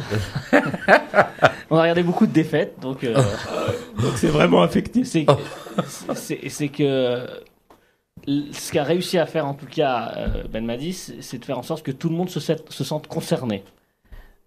on 1.70 1.78
a 1.78 1.82
regardé 1.82 2.04
beaucoup 2.04 2.26
de 2.28 2.32
défaites, 2.34 2.80
donc 2.82 3.04
euh, 3.04 3.14
Donc 4.02 4.18
c'est 4.18 4.28
vraiment 4.28 4.62
affectif. 4.64 5.08
c'est 5.08 6.70
que 6.70 7.28
ce 8.28 8.72
qu'a 8.72 8.84
réussi 8.84 9.18
à 9.18 9.26
faire 9.26 9.48
en 9.48 9.54
tout 9.54 9.66
cas 9.66 10.14
euh, 10.18 10.44
Ben 10.50 10.66
Madi, 10.66 10.94
c'est 10.94 11.38
de 11.40 11.46
faire 11.46 11.58
en 11.58 11.64
sorte 11.64 11.84
que 11.84 11.92
tout 11.92 12.10
le 12.10 12.16
monde 12.16 12.30
se, 12.30 12.40
se 12.40 12.84
sente 12.84 13.08
concerné. 13.08 13.64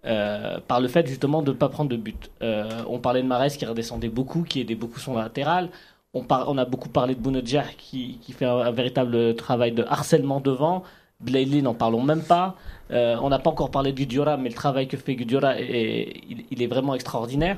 Euh, 0.06 0.59
par 0.68 0.81
le 0.81 0.89
fait 0.89 1.06
justement 1.06 1.40
de 1.40 1.51
ne 1.51 1.56
pas 1.56 1.70
prendre 1.70 1.89
de 1.89 1.97
but. 1.97 2.31
Euh, 2.43 2.68
on 2.89 2.98
parlait 2.98 3.22
de 3.22 3.26
Marès 3.26 3.56
qui 3.56 3.64
redescendait 3.64 4.10
beaucoup, 4.10 4.43
qui 4.43 4.60
aidait 4.60 4.74
beaucoup 4.74 4.98
son 4.98 5.16
latéral. 5.16 5.70
On, 6.12 6.59
a 6.59 6.64
beaucoup 6.64 6.90
parlé 6.90 7.14
de 7.14 7.20
Bounedjah 7.20 7.64
qui, 7.76 8.18
qui 8.20 8.32
fait 8.32 8.44
un, 8.44 8.70
véritable 8.70 9.35
travail 9.35 9.72
de 9.72 9.82
harcèlement 9.82 10.40
devant. 10.40 10.85
Blayley, 11.20 11.62
n'en 11.62 11.74
parlons 11.74 12.02
même 12.02 12.22
pas. 12.22 12.55
Euh, 12.93 13.16
on 13.20 13.31
n'a 13.31 13.39
pas 13.39 13.51
encore 13.51 13.70
parlé 13.70 13.93
de 13.93 13.97
Gudiora, 13.97 14.36
mais 14.36 14.51
le 14.51 14.55
travail 14.55 14.86
que 14.86 14.97
fait 14.97 15.16
Gudiora, 15.16 15.59
est, 15.59 16.20
il, 16.51 16.62
est 16.62 16.66
vraiment 16.66 16.94
extraordinaire. 16.94 17.56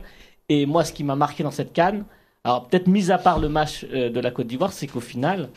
Et 0.49 0.65
moi, 0.65 0.85
ce 0.85 0.93
qui 0.93 1.05
m'a 1.05 1.17
marqué 1.17 1.43
dans 1.43 1.51
cette 1.51 1.73
canne, 1.73 2.05
alors 2.45 2.67
peut-être 2.69 2.87
mis 2.87 3.11
à 3.11 3.19
part 3.19 3.41
le 3.41 3.49
match 3.51 3.85
de 3.85 4.21
la 4.21 4.31
Côte 4.31 4.47
d'Ivoire, 4.47 4.73
c'est 4.73 4.87
qu'au 4.87 5.01
final, 5.01 5.51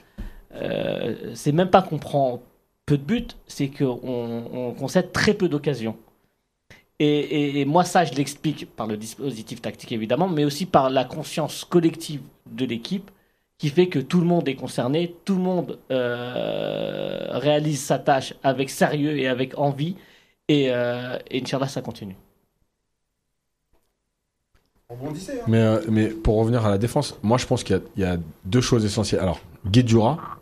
c'est 1.36 1.52
même 1.52 1.70
pas 1.70 1.82
qu'on 1.84 2.00
prend 2.00 2.42
peu 2.86 2.98
de 2.98 3.04
buts, 3.04 3.28
c'est 3.48 3.70
qu'on 3.70 4.44
on 4.52 4.72
concède 4.74 5.14
très 5.14 5.34
peu 5.36 5.48
d'occasions. 5.48 5.96
Et, 7.00 7.06
et- 7.20 7.60
et 7.62 7.66
moi, 7.66 7.84
ça, 7.86 8.04
je 8.06 8.14
l'explique 8.14 8.70
par 8.76 8.86
le 8.88 8.98
dispositif 8.98 9.62
tactique, 9.62 9.92
évidemment, 9.94 10.28
mais 10.28 10.44
aussi 10.46 10.66
par 10.66 10.90
la 10.90 11.06
conscience 11.06 11.64
collective 11.64 12.22
de 12.46 12.66
l'équipe 12.66 13.10
qui 13.58 13.70
fait 13.70 13.88
que 13.88 14.00
tout 14.00 14.20
le 14.20 14.26
monde 14.26 14.48
est 14.48 14.56
concerné, 14.56 15.16
tout 15.26 15.36
le 15.36 15.42
monde 15.42 15.80
euh, 15.92 17.28
réalise 17.32 17.82
sa 17.82 18.00
tâche 18.00 18.34
avec 18.44 18.70
sérieux 18.70 19.18
et 19.18 19.28
avec 19.28 19.58
envie, 19.58 19.96
et, 20.48 20.68
euh, 20.72 21.18
et 21.30 21.42
Inch'Allah, 21.42 21.68
ça 21.68 21.82
continue. 21.82 22.16
Hein. 24.90 24.96
Mais, 25.48 25.60
euh, 25.62 25.82
mais 25.90 26.08
pour 26.10 26.38
revenir 26.38 26.66
à 26.66 26.70
la 26.70 26.78
défense, 26.78 27.18
moi 27.22 27.38
je 27.38 27.46
pense 27.46 27.64
qu'il 27.64 27.76
y 27.76 27.80
a- 27.80 27.84
il 27.96 28.02
y, 28.02 28.06
a 28.06 28.18
deux 28.46 28.62
choses 28.62 28.84
essentielles. 28.86 29.22
Alors, 29.22 29.40
Guedjura, 29.68 30.40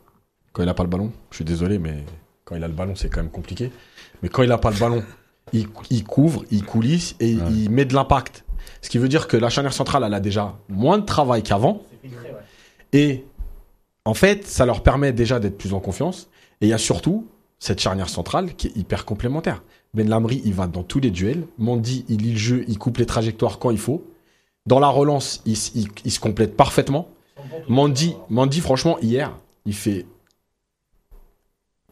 quand 0.53 0.63
il 0.63 0.69
a 0.69 0.73
pas 0.73 0.84
le 0.84 0.89
ballon, 0.89 1.11
je 1.31 1.35
suis 1.38 1.45
désolé, 1.45 1.79
mais 1.79 2.03
quand 2.45 2.55
il 2.55 2.63
a 2.63 2.67
le 2.67 2.73
ballon, 2.73 2.95
c'est 2.95 3.09
quand 3.09 3.21
même 3.21 3.31
compliqué. 3.31 3.71
Mais 4.21 4.29
quand 4.29 4.43
il 4.43 4.51
a 4.51 4.57
pas 4.57 4.71
le 4.71 4.77
ballon, 4.79 5.03
il, 5.53 5.67
il 5.89 6.03
couvre, 6.03 6.43
il 6.51 6.63
coulisse 6.65 7.15
et 7.19 7.35
Ouais. 7.35 7.43
il 7.51 7.69
met 7.69 7.85
de 7.85 7.93
l'impact. 7.93 8.43
Ce 8.81 8.89
qui 8.89 8.97
veut 8.97 9.07
dire 9.09 9.27
que 9.27 9.37
la 9.37 9.49
charnière 9.49 9.73
centrale, 9.73 10.03
elle 10.05 10.13
a 10.13 10.19
déjà 10.19 10.57
moins 10.69 10.97
de 10.97 11.05
travail 11.05 11.43
qu'avant. 11.43 11.81
Et 12.93 13.25
en 14.05 14.13
fait, 14.13 14.45
ça 14.45 14.65
leur 14.65 14.83
permet 14.83 15.11
déjà 15.13 15.39
d'être 15.39 15.57
plus 15.57 15.73
en 15.73 15.79
confiance. 15.79 16.29
Et 16.61 16.67
il 16.67 16.69
y 16.69 16.73
a 16.73 16.77
surtout 16.77 17.27
cette 17.59 17.79
charnière 17.79 18.09
centrale 18.09 18.53
qui 18.55 18.67
est 18.67 18.77
hyper 18.77 19.03
complémentaire. 19.05 19.63
Ben 19.93 20.07
Lamri, 20.07 20.41
il 20.45 20.53
va 20.53 20.67
dans 20.67 20.83
tous 20.83 20.99
les 20.99 21.11
duels. 21.11 21.47
Mandy, 21.57 22.05
il 22.07 22.17
lit 22.21 22.33
le 22.33 22.37
jeu, 22.37 22.65
il 22.67 22.77
coupe 22.77 22.97
les 22.97 23.05
trajectoires 23.05 23.57
quand 23.59 23.71
il 23.71 23.79
faut. 23.79 24.03
Dans 24.65 24.79
la 24.79 24.89
relance, 24.89 25.41
il- 25.45 25.57
il 26.05 26.11
se 26.11 26.19
complète 26.19 26.55
parfaitement. 26.55 27.09
Mandy, 27.67 28.15
Mandy, 28.29 28.59
franchement, 28.59 28.97
hier, 28.99 29.35
il 29.65 29.73
fait 29.73 30.05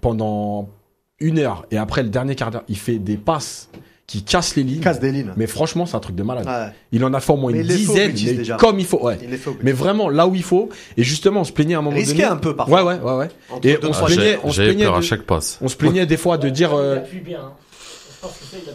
pendant 0.01 0.69
une 1.25 1.39
heure 1.39 1.65
et 1.71 1.77
après 1.77 2.03
le 2.03 2.09
dernier 2.09 2.35
quart 2.35 2.51
d'heure, 2.51 2.63
il 2.69 2.77
fait 2.77 2.97
des 2.99 3.17
passes 3.17 3.69
qui 4.07 4.21
cassent 4.23 4.55
les 4.55 4.61
lignes. 4.63 4.75
Il 4.77 4.81
casse 4.81 4.99
des 4.99 5.11
lignes. 5.11 5.31
Mais 5.35 5.47
franchement, 5.47 5.87
c'est 5.87 5.95
un 5.95 5.99
truc 5.99 6.15
de 6.15 6.21
malade. 6.21 6.45
Ouais, 6.45 6.71
Il 6.91 7.03
en 7.03 7.13
a 7.15 7.19
fait 7.19 7.33
au 7.33 7.37
moins 7.37 7.51
Mais 7.51 7.61
une 7.61 7.67
dizaine, 7.67 8.11
mais 8.13 8.33
déjà. 8.33 8.55
comme 8.57 8.79
il 8.79 8.85
faut. 8.85 9.03
Ouais. 9.03 9.17
il 9.23 9.31
les 9.31 9.37
fait 9.37 9.49
au 9.49 9.53
but. 9.53 9.61
Mais 9.63 9.71
vraiment 9.71 10.09
là 10.09 10.27
où 10.27 10.35
il 10.35 10.43
faut. 10.43 10.69
Et 10.95 11.03
justement, 11.03 11.41
on 11.41 11.43
se 11.43 11.51
plaignait 11.51 11.73
à 11.73 11.79
un 11.79 11.81
moment 11.81 11.95
Risqué 11.95 12.13
donné. 12.19 12.25
un 12.25 12.35
peu 12.37 12.55
parfois. 12.55 12.83
Ouais, 12.83 12.93
ouais, 12.93 12.99
ouais, 13.01 13.17
ouais. 13.17 13.29
Entre 13.49 13.67
Et 13.67 13.79
on 13.83 13.93
se 13.93 13.99
Ah, 14.01 14.05
plaignait, 14.05 14.23
j'ai- 14.33 14.39
on 14.43 14.51
se 14.51 14.55
J'avais 14.57 14.67
plaignait 14.69 14.85
peur 14.85 14.95
à 14.95 14.99
de- 14.99 15.03
chaque 15.03 15.23
passe. 15.23 15.57
On 15.61 15.67
se 15.67 15.75
plaignait 15.75 16.05
des 16.05 16.17
fois 16.17 16.37
de 16.37 16.49
dire. 16.49 16.73
euh, 16.75 16.99
bien. 17.23 17.39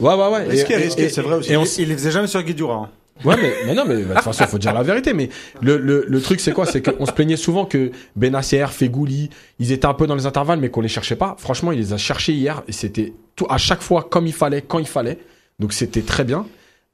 Ouais, 0.00 0.14
ouais, 0.14 0.28
ouais. 0.28 0.44
Risqué, 0.48 0.74
Et- 0.74 0.76
risqué, 0.76 1.08
c'est 1.08 1.22
vrai 1.22 1.36
aussi. 1.36 1.52
Et 1.52 1.56
on, 1.56 1.64
Il 1.64 1.88
les 1.88 1.94
faisait 1.94 2.10
jamais 2.10 2.26
sur 2.26 2.42
Guidura. 2.42 2.74
Hein. 2.74 2.88
Ouais, 3.24 3.36
mais, 3.40 3.52
mais 3.66 3.74
non, 3.74 3.84
mais 3.86 3.96
de 3.96 4.04
toute 4.04 4.20
façon, 4.20 4.44
faut 4.46 4.58
dire 4.58 4.72
la 4.72 4.82
vérité. 4.82 5.12
Mais 5.12 5.28
le, 5.60 5.76
le, 5.76 6.04
le 6.08 6.20
truc, 6.20 6.40
c'est 6.40 6.52
quoi? 6.52 6.66
C'est 6.66 6.82
qu'on 6.82 7.06
se 7.06 7.12
plaignait 7.12 7.36
souvent 7.36 7.64
que 7.64 7.90
Benacer, 8.16 8.66
Fegouli, 8.70 9.30
ils 9.58 9.72
étaient 9.72 9.86
un 9.86 9.94
peu 9.94 10.06
dans 10.06 10.14
les 10.14 10.26
intervalles, 10.26 10.60
mais 10.60 10.70
qu'on 10.70 10.80
les 10.80 10.88
cherchait 10.88 11.16
pas. 11.16 11.36
Franchement, 11.38 11.72
il 11.72 11.78
les 11.78 11.92
a 11.92 11.98
cherchés 11.98 12.32
hier 12.32 12.62
et 12.68 12.72
c'était 12.72 13.12
tout 13.36 13.46
à 13.48 13.58
chaque 13.58 13.82
fois 13.82 14.06
comme 14.08 14.26
il 14.26 14.32
fallait, 14.32 14.62
quand 14.62 14.78
il 14.78 14.86
fallait. 14.86 15.18
Donc 15.58 15.72
c'était 15.72 16.02
très 16.02 16.24
bien. 16.24 16.46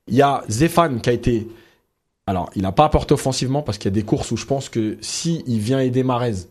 Il 0.09 0.15
y 0.15 0.23
a 0.23 0.43
Zéphane 0.49 1.01
qui 1.01 1.11
a 1.11 1.13
été. 1.13 1.49
Alors, 2.27 2.51
il 2.57 2.63
n'a 2.63 2.73
pas 2.73 2.85
apporté 2.85 3.15
offensivement 3.15 3.63
parce 3.63 3.79
qu'il 3.79 3.89
y 3.89 3.95
a 3.95 3.95
des 3.95 4.03
courses 4.03 4.33
où 4.33 4.37
je 4.37 4.47
pense 4.47 4.69
que 4.69 4.97
si 5.01 5.45
il 5.47 5.61
vient 5.61 5.79
aider 5.79 6.03
Marez, 6.03 6.49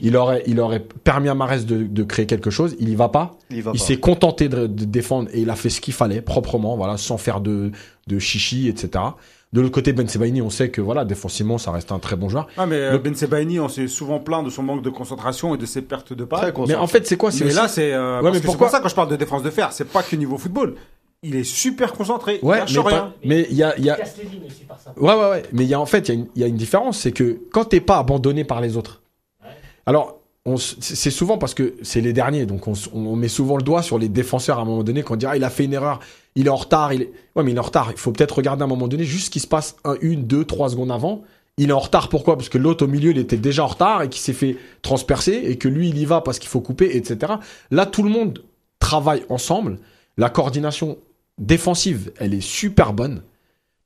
il 0.00 0.16
aurait, 0.16 0.42
il 0.46 0.58
aurait 0.60 0.80
permis 0.80 1.28
à 1.28 1.34
Marez 1.34 1.64
de, 1.64 1.82
de 1.82 2.02
créer 2.02 2.24
quelque 2.24 2.50
chose. 2.50 2.76
Il 2.80 2.88
y 2.88 2.94
va 2.94 3.08
pas. 3.10 3.36
Il 3.50 3.78
s'est 3.78 3.98
contenté 3.98 4.48
de, 4.48 4.66
de 4.66 4.84
défendre 4.84 5.28
et 5.34 5.40
il 5.40 5.50
a 5.50 5.56
fait 5.56 5.68
ce 5.70 5.82
qu'il 5.82 5.92
fallait 5.92 6.22
proprement, 6.22 6.76
voilà, 6.76 6.96
sans 6.96 7.18
faire 7.18 7.40
de, 7.42 7.72
de 8.06 8.18
chichi, 8.18 8.68
etc. 8.68 9.04
De 9.52 9.60
l'autre 9.60 9.74
côté, 9.74 9.92
Ben 9.92 10.08
Sebaini, 10.08 10.40
on 10.40 10.48
sait 10.50 10.70
que 10.70 10.80
voilà, 10.80 11.04
défensivement, 11.04 11.58
ça 11.58 11.70
reste 11.72 11.92
un 11.92 11.98
très 11.98 12.16
bon 12.16 12.28
joueur. 12.30 12.48
Ah, 12.56 12.64
mais 12.66 12.76
euh, 12.76 12.92
Le- 12.92 12.98
Ben 12.98 13.14
Sebaini, 13.14 13.60
on 13.60 13.68
s'est 13.68 13.86
souvent 13.86 14.18
plaint 14.18 14.44
de 14.44 14.50
son 14.50 14.62
manque 14.62 14.82
de 14.82 14.88
concentration 14.90 15.54
et 15.54 15.58
de 15.58 15.66
ses 15.66 15.82
pertes 15.82 16.12
de 16.14 16.24
concentré. 16.24 16.52
Mais 16.68 16.74
en 16.74 16.86
fait, 16.86 17.06
c'est 17.06 17.16
quoi 17.18 17.30
C'est 17.30 17.44
Mais 17.44 17.50
aussi- 17.50 17.56
là, 17.60 17.68
c'est. 17.68 17.92
euh, 17.92 18.16
Ouais, 18.16 18.22
parce 18.22 18.34
mais 18.34 18.40
que 18.40 18.46
pourquoi- 18.46 18.68
C'est 18.68 18.70
pour 18.70 18.76
ça 18.78 18.82
quand 18.82 18.88
je 18.88 18.94
parle 18.94 19.10
de 19.10 19.16
défense 19.16 19.42
de 19.42 19.50
fer, 19.50 19.72
c'est 19.72 19.88
pas 19.88 20.02
que 20.02 20.16
niveau 20.16 20.38
football. 20.38 20.74
Il 21.22 21.36
est 21.36 21.44
super 21.44 21.92
concentré. 21.92 22.40
il 22.42 22.48
ouais, 22.48 22.58
lâche 22.58 22.74
mais 22.74 22.80
rien. 22.80 22.98
pas- 22.98 23.12
mais 23.24 23.46
il 23.50 23.56
y 23.56 23.62
a, 23.62 23.76
il 23.78 23.84
y 23.84 23.90
a, 23.90 23.94
casse 23.96 24.16
les 24.16 24.24
lignes 24.24 24.46
aussi 24.46 24.64
par 24.64 24.80
ça. 24.80 24.92
ouais, 24.96 25.14
ouais, 25.14 25.30
ouais, 25.30 25.42
mais 25.52 25.62
il 25.64 25.68
y 25.68 25.74
a 25.74 25.80
en 25.80 25.86
fait, 25.86 26.08
il 26.08 26.14
y 26.14 26.16
a 26.16 26.20
une, 26.20 26.26
il 26.34 26.40
y 26.40 26.44
a 26.44 26.48
une 26.48 26.56
différence, 26.56 26.98
c'est 26.98 27.12
que 27.12 27.38
quand 27.52 27.66
t'es 27.66 27.80
pas 27.80 27.98
abandonné 27.98 28.42
par 28.44 28.60
les 28.60 28.76
autres. 28.76 29.02
Alors, 29.86 30.21
c'est 30.58 31.10
souvent 31.10 31.38
parce 31.38 31.54
que 31.54 31.74
c'est 31.82 32.00
les 32.00 32.12
derniers, 32.12 32.46
donc 32.46 32.66
on, 32.66 33.16
met 33.16 33.28
souvent 33.28 33.56
le 33.56 33.62
doigt 33.62 33.82
sur 33.82 33.98
les 33.98 34.08
défenseurs 34.08 34.58
à 34.58 34.62
un 34.62 34.64
moment 34.64 34.82
donné, 34.82 35.04
quand 35.04 35.14
on 35.14 35.16
dit 35.16 35.26
ah 35.26 35.36
il 35.36 35.44
a 35.44 35.50
fait 35.50 35.64
une 35.64 35.72
erreur, 35.72 36.00
il 36.34 36.46
est 36.46 36.50
en 36.50 36.56
retard, 36.56 36.92
il 36.92 37.02
est, 37.02 37.12
ouais 37.36 37.44
mais 37.44 37.52
il 37.52 37.56
est 37.56 37.60
en 37.60 37.64
retard. 37.64 37.92
Il 37.92 37.98
faut 37.98 38.10
peut-être 38.10 38.36
regarder 38.36 38.62
à 38.62 38.64
un 38.64 38.68
moment 38.68 38.88
donné 38.88 39.04
juste 39.04 39.26
ce 39.26 39.30
qui 39.30 39.38
se 39.38 39.46
passe 39.46 39.76
un, 39.84 39.94
une, 40.00 40.24
deux, 40.24 40.44
trois 40.44 40.70
secondes 40.70 40.90
avant. 40.90 41.22
Il 41.58 41.70
est 41.70 41.72
en 41.72 41.78
retard 41.78 42.08
pourquoi? 42.08 42.36
Parce 42.36 42.48
que 42.48 42.58
l'autre 42.58 42.84
au 42.84 42.88
milieu 42.88 43.12
il 43.12 43.18
était 43.18 43.36
déjà 43.36 43.62
en 43.62 43.68
retard 43.68 44.02
et 44.02 44.08
qui 44.08 44.18
s'est 44.18 44.32
fait 44.32 44.56
transpercer 44.80 45.32
et 45.32 45.58
que 45.58 45.68
lui 45.68 45.90
il 45.90 45.98
y 45.98 46.04
va 46.06 46.20
parce 46.22 46.40
qu'il 46.40 46.48
faut 46.48 46.60
couper, 46.60 46.96
etc. 46.96 47.34
Là 47.70 47.86
tout 47.86 48.02
le 48.02 48.10
monde 48.10 48.42
travaille 48.80 49.24
ensemble. 49.28 49.78
La 50.16 50.28
coordination 50.28 50.98
défensive 51.38 52.10
elle 52.18 52.34
est 52.34 52.40
super 52.40 52.94
bonne. 52.94 53.22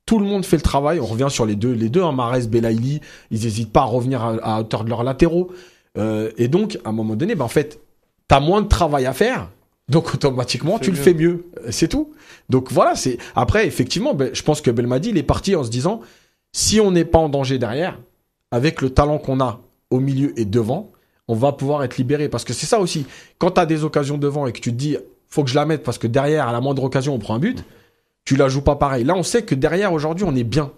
Tout 0.07 0.17
le 0.17 0.25
monde 0.25 0.45
fait 0.45 0.55
le 0.55 0.63
travail. 0.63 0.99
On 1.01 1.05
revient 1.05 1.27
sur 1.29 1.45
les 1.45 1.57
deux, 1.57 1.73
les 1.73 1.89
deux, 1.89 2.01
hein, 2.01 2.13
Mahrez, 2.13 2.47
Belaïli. 2.47 3.01
Ils 3.29 3.41
n'hésitent 3.41 3.73
pas 3.73 3.81
à 3.81 3.85
revenir 3.85 4.23
à, 4.23 4.37
à 4.41 4.61
hauteur 4.61 4.85
de 4.85 4.89
leurs 4.89 5.03
latéraux. 5.03 5.51
Euh, 5.97 6.31
et 6.37 6.47
donc, 6.47 6.77
à 6.85 6.89
un 6.89 6.91
moment 6.91 7.15
donné, 7.15 7.35
ben, 7.35 7.45
en 7.45 7.49
fait, 7.49 7.79
t'as 8.27 8.39
moins 8.39 8.61
de 8.61 8.67
travail 8.67 9.05
à 9.05 9.13
faire. 9.13 9.49
Donc, 9.89 10.13
automatiquement, 10.13 10.79
tu 10.79 10.91
le 10.91 10.97
fais 10.97 11.13
mieux. 11.13 11.45
Euh, 11.65 11.69
C'est 11.71 11.87
tout. 11.87 12.13
Donc, 12.49 12.71
voilà, 12.71 12.95
c'est, 12.95 13.17
après, 13.35 13.65
effectivement, 13.65 14.13
ben, 14.13 14.29
je 14.33 14.43
pense 14.43 14.61
que 14.61 14.71
Belmadi, 14.71 15.09
il 15.09 15.17
est 15.17 15.23
parti 15.23 15.55
en 15.55 15.63
se 15.63 15.69
disant, 15.69 16.01
si 16.51 16.79
on 16.79 16.91
n'est 16.91 17.05
pas 17.05 17.19
en 17.19 17.29
danger 17.29 17.57
derrière, 17.57 17.99
avec 18.51 18.81
le 18.81 18.89
talent 18.89 19.17
qu'on 19.17 19.39
a 19.39 19.61
au 19.89 19.99
milieu 19.99 20.37
et 20.39 20.45
devant, 20.45 20.91
on 21.27 21.35
va 21.35 21.51
pouvoir 21.51 21.83
être 21.83 21.97
libéré. 21.97 22.29
Parce 22.29 22.43
que 22.43 22.53
c'est 22.53 22.65
ça 22.65 22.79
aussi. 22.79 23.05
Quand 23.37 23.51
t'as 23.51 23.65
des 23.65 23.83
occasions 23.83 24.17
devant 24.17 24.47
et 24.47 24.53
que 24.53 24.59
tu 24.59 24.71
te 24.71 24.77
dis, 24.77 24.97
faut 25.29 25.43
que 25.43 25.49
je 25.49 25.55
la 25.55 25.65
mette 25.65 25.83
parce 25.83 25.97
que 25.97 26.07
derrière, 26.07 26.47
à 26.47 26.51
la 26.51 26.61
moindre 26.61 26.83
occasion, 26.83 27.13
on 27.13 27.19
prend 27.19 27.35
un 27.35 27.39
but, 27.39 27.63
tu 28.25 28.35
la 28.35 28.49
joues 28.49 28.61
pas 28.61 28.75
pareil. 28.75 29.03
Là, 29.03 29.15
on 29.15 29.23
sait 29.23 29.43
que 29.43 29.55
derrière, 29.55 29.93
aujourd'hui, 29.93 30.25
on 30.27 30.35
est 30.35 30.43
bien. 30.43 30.71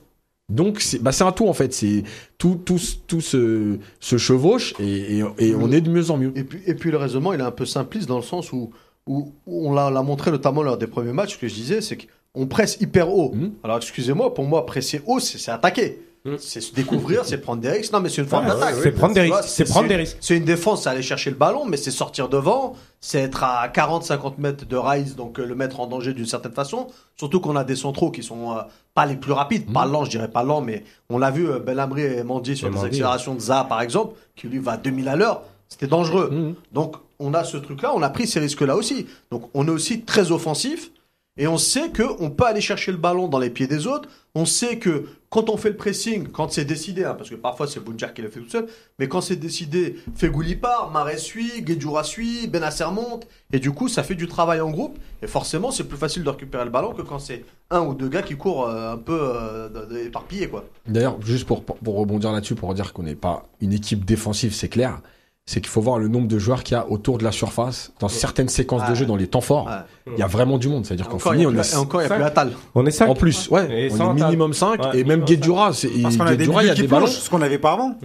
Donc, 0.50 0.82
c'est 0.82 1.00
bah, 1.00 1.12
c'est 1.12 1.24
un 1.24 1.32
tout, 1.32 1.48
en 1.48 1.54
fait. 1.54 1.74
C'est 1.74 2.04
tout, 2.38 2.60
tout, 2.64 2.80
tout 3.08 3.22
se, 3.22 3.78
se 4.00 4.18
chevauche 4.18 4.74
et, 4.80 5.20
et, 5.20 5.24
et 5.38 5.56
on 5.56 5.72
est 5.72 5.82
de 5.82 5.90
mieux 5.90 6.10
en 6.12 6.18
mieux. 6.18 6.32
Et 6.36 6.44
puis, 6.44 6.62
et 6.66 6.74
puis 6.74 6.92
le 6.92 6.98
raisonnement, 6.98 7.34
il 7.34 7.40
est 7.40 7.44
un 7.44 7.52
peu 7.52 7.66
simpliste 7.66 8.08
dans 8.08 8.18
le 8.18 8.24
sens 8.24 8.52
où, 8.52 8.72
où, 9.08 9.34
où 9.46 9.70
on 9.70 9.74
l'a 9.74 10.02
montré 10.02 10.32
notamment 10.32 10.64
lors 10.64 10.78
des 10.78 10.88
premiers 10.88 11.14
matchs. 11.14 11.34
Ce 11.34 11.38
que 11.38 11.48
je 11.48 11.54
disais, 11.54 11.82
c'est 11.82 11.98
qu'on 12.34 12.48
presse 12.48 12.78
hyper 12.82 13.10
haut. 13.14 13.32
Mhm. 13.34 13.54
Alors 13.64 13.78
excusez-moi, 13.78 14.34
pour 14.34 14.46
moi, 14.46 14.66
presser 14.66 15.02
haut, 15.06 15.20
c'est 15.20 15.38
c'est 15.38 15.52
attaquer. 15.52 16.02
Mm. 16.26 16.36
C'est 16.38 16.60
se 16.60 16.74
découvrir, 16.74 17.24
c'est 17.26 17.38
prendre 17.38 17.62
des 17.62 17.70
risques. 17.70 17.94
Non, 17.94 18.02
mais 18.02 18.10
c'est 18.10 18.22
une 18.22 18.28
forme 18.28 18.46
Ouais, 18.46 18.54
d'attaque. 18.54 18.76
c'est 18.84 18.92
prendre 18.92 19.14
des 19.14 19.22
risques, 19.22 19.44
c'est 19.46 19.64
prendre 19.64 19.88
des 19.88 19.96
risques. 19.96 20.18
C'est 20.20 20.36
une 20.36 20.44
défense, 20.44 20.84
c'est 20.84 20.90
aller 20.90 21.02
chercher 21.02 21.30
le 21.30 21.38
ballon, 21.38 21.66
mais 21.66 21.78
c'est 21.78 21.92
sortir 21.92 22.28
devant, 22.28 22.76
c'est 23.00 23.22
être 23.22 23.44
à 23.44 23.68
40-50 23.70 24.34
mètres 24.38 24.66
de 24.66 24.76
Rice, 24.76 25.16
donc 25.16 25.40
euh, 25.40 25.46
le 25.46 25.56
mettre 25.56 25.80
en 25.80 25.88
danger 25.88 26.14
d'une 26.14 26.26
certaine 26.26 26.52
façon. 26.52 26.88
Surtout 27.18 27.40
qu'on 27.40 27.56
a 27.56 27.64
des 27.64 27.76
centraux 27.78 28.12
qui 28.12 28.22
sont 28.22 28.52
euh, 28.52 28.62
pas 28.94 29.06
les 29.06 29.16
plus 29.16 29.32
rapides, 29.32 29.72
pas 29.72 29.86
lents, 29.86 30.04
je 30.04 30.10
dirais 30.10 30.30
pas 30.30 30.44
lents, 30.44 30.62
mais 30.62 30.84
on 31.10 31.18
l'a 31.18 31.32
vu, 31.32 31.50
euh, 31.50 31.60
Belhamri 31.60 32.02
et 32.02 32.24
Mandy 32.24 32.58
sur 32.58 32.70
Mendy, 32.70 32.86
accélérations 32.88 33.36
de 33.36 33.40
Zaha 33.40 33.64
par 33.64 33.82
exemple, 33.82 34.16
qui 34.36 34.48
lui 34.48 34.60
va 34.60 34.74
à 34.74 34.78
2000 34.78 35.08
à 35.08 35.16
l'heure, 35.16 35.44
c'était 35.70 35.88
dangereux. 35.88 36.30
Mhm. 36.32 36.56
Donc 36.74 36.98
on 37.20 37.34
a 37.34 37.44
ce 37.46 37.58
truc-là, 37.58 37.94
on 37.96 38.02
a 38.02 38.10
pris 38.10 38.28
ces 38.28 38.40
risques-là 38.40 38.76
aussi. 38.76 39.08
Donc 39.32 39.50
on 39.54 39.66
est 39.68 39.72
aussi 39.72 40.02
très 40.02 40.32
offensif. 40.32 40.92
Et 41.38 41.48
on 41.48 41.58
sait 41.58 41.90
qu'on 41.92 42.32
peut 42.32 42.46
aller 42.46 42.60
chercher 42.60 42.92
le 42.92 42.98
ballon 42.98 43.30
dans 43.30 43.40
les 43.40 43.50
pieds 43.50 43.68
des 43.68 43.88
autres. 43.88 44.10
On 44.36 44.46
sait 44.46 44.78
que 44.78 45.06
quand 45.30 45.50
on 45.50 45.58
fait 45.58 45.70
le 45.70 45.76
pressing, 45.76 46.28
quand 46.28 46.52
c'est 46.52 46.66
décidé, 46.66 47.04
hein, 47.04 47.16
parce 47.16 47.30
que 47.30 47.36
parfois 47.36 47.68
c'est 47.68 47.80
Bounjar 47.80 48.14
qui 48.14 48.22
le 48.22 48.30
fait 48.30 48.40
tout 48.40 48.50
seul, 48.50 48.68
mais 48.98 49.08
quand 49.08 49.22
c'est 49.22 49.36
décidé, 49.36 49.96
Fegouli 50.16 50.56
part, 50.56 50.92
Marais 50.92 51.18
suit, 51.18 51.62
Guedjoura 51.62 52.04
suit, 52.04 52.48
Benasser 52.48 52.86
monte, 52.92 53.28
et 53.52 53.60
du 53.60 53.72
coup 53.72 53.88
ça 53.88 54.04
fait 54.04 54.16
du 54.16 54.28
travail 54.28 54.62
en 54.62 54.70
groupe, 54.70 54.98
et 55.22 55.28
forcément 55.28 55.72
c'est 55.72 55.84
plus 55.84 55.98
facile 55.98 56.24
de 56.24 56.30
récupérer 56.30 56.66
le 56.66 56.72
ballon 56.72 56.94
que 56.94 57.02
quand 57.02 57.20
c'est 57.20 57.44
un 57.70 57.82
ou 57.82 57.94
deux 57.94 58.10
gars 58.10 58.24
qui 58.24 58.36
courent 58.36 58.68
euh, 58.68 58.94
un 58.94 58.98
peu 58.98 59.20
euh, 59.20 60.06
éparpillés. 60.06 60.50
D'ailleurs, 60.88 61.22
juste 61.22 61.46
pour, 61.46 61.64
pour 61.64 61.98
rebondir 61.98 62.32
là-dessus, 62.32 62.56
pour 62.56 62.74
dire 62.74 62.94
qu'on 62.94 63.04
n'est 63.04 63.16
pas 63.16 63.48
une 63.62 63.74
équipe 63.74 64.06
défensive, 64.06 64.54
c'est 64.54 64.70
clair. 64.70 65.02
C'est 65.50 65.62
qu'il 65.62 65.72
faut 65.72 65.82
voir 65.82 65.98
le 65.98 66.08
nombre 66.10 66.28
de 66.28 66.38
joueurs 66.38 66.62
qu'il 66.62 66.76
y 66.76 66.80
a 66.80 66.88
autour 66.92 67.18
de 67.18 67.24
la 67.24 67.32
surface 67.32 67.92
dans 68.00 68.08
certaines 68.08 68.50
séquences 68.50 68.88
de 68.88 68.94
jeu, 68.94 69.08
dans 69.08 69.16
les 69.16 69.26
temps 69.26 69.42
forts. 69.42 69.66
Ouais. 69.66 70.14
Il 70.14 70.20
y 70.20 70.22
a 70.22 70.28
vraiment 70.28 70.60
du 70.60 70.70
monde. 70.70 70.86
C'est-à-dire 70.86 71.10
qu'en 71.10 71.18
il 71.34 71.42
y 71.42 71.44
a 71.44 71.50
on 71.50 71.56
et 71.56 71.76
encore, 71.76 72.04
il 72.04 72.06
n'y 72.06 72.12
a 72.12 72.16
plus 72.16 72.22
cinq. 72.22 72.28
Attal. 72.28 72.52
On 72.76 72.86
est 72.86 72.92
5 72.92 73.10
en 73.10 73.16
plus, 73.16 73.50
ouais, 73.50 73.88
Et 73.88 73.92
on 73.92 73.98
sans 73.98 74.12
est 74.12 74.22
minimum 74.22 74.54
5 74.54 74.80
Ouais, 74.80 75.00
et 75.00 75.04
même 75.04 75.26
Guedjura, 75.26 75.74
c'est 75.74 75.88
Parce 75.88 76.18
qu'on 76.18 76.28
a 76.28 76.36
des 76.36 76.46
Guedjura, 76.46 76.64
il 76.64 76.68
y 76.68 76.70
a 76.70 76.76
des 76.76 76.86
ballons. 76.86 77.08
plongent, 77.08 77.16
ce 77.18 77.30
qu'on 77.32 77.40
n'avait 77.40 77.58
pas 77.58 77.74
avant. 77.74 77.96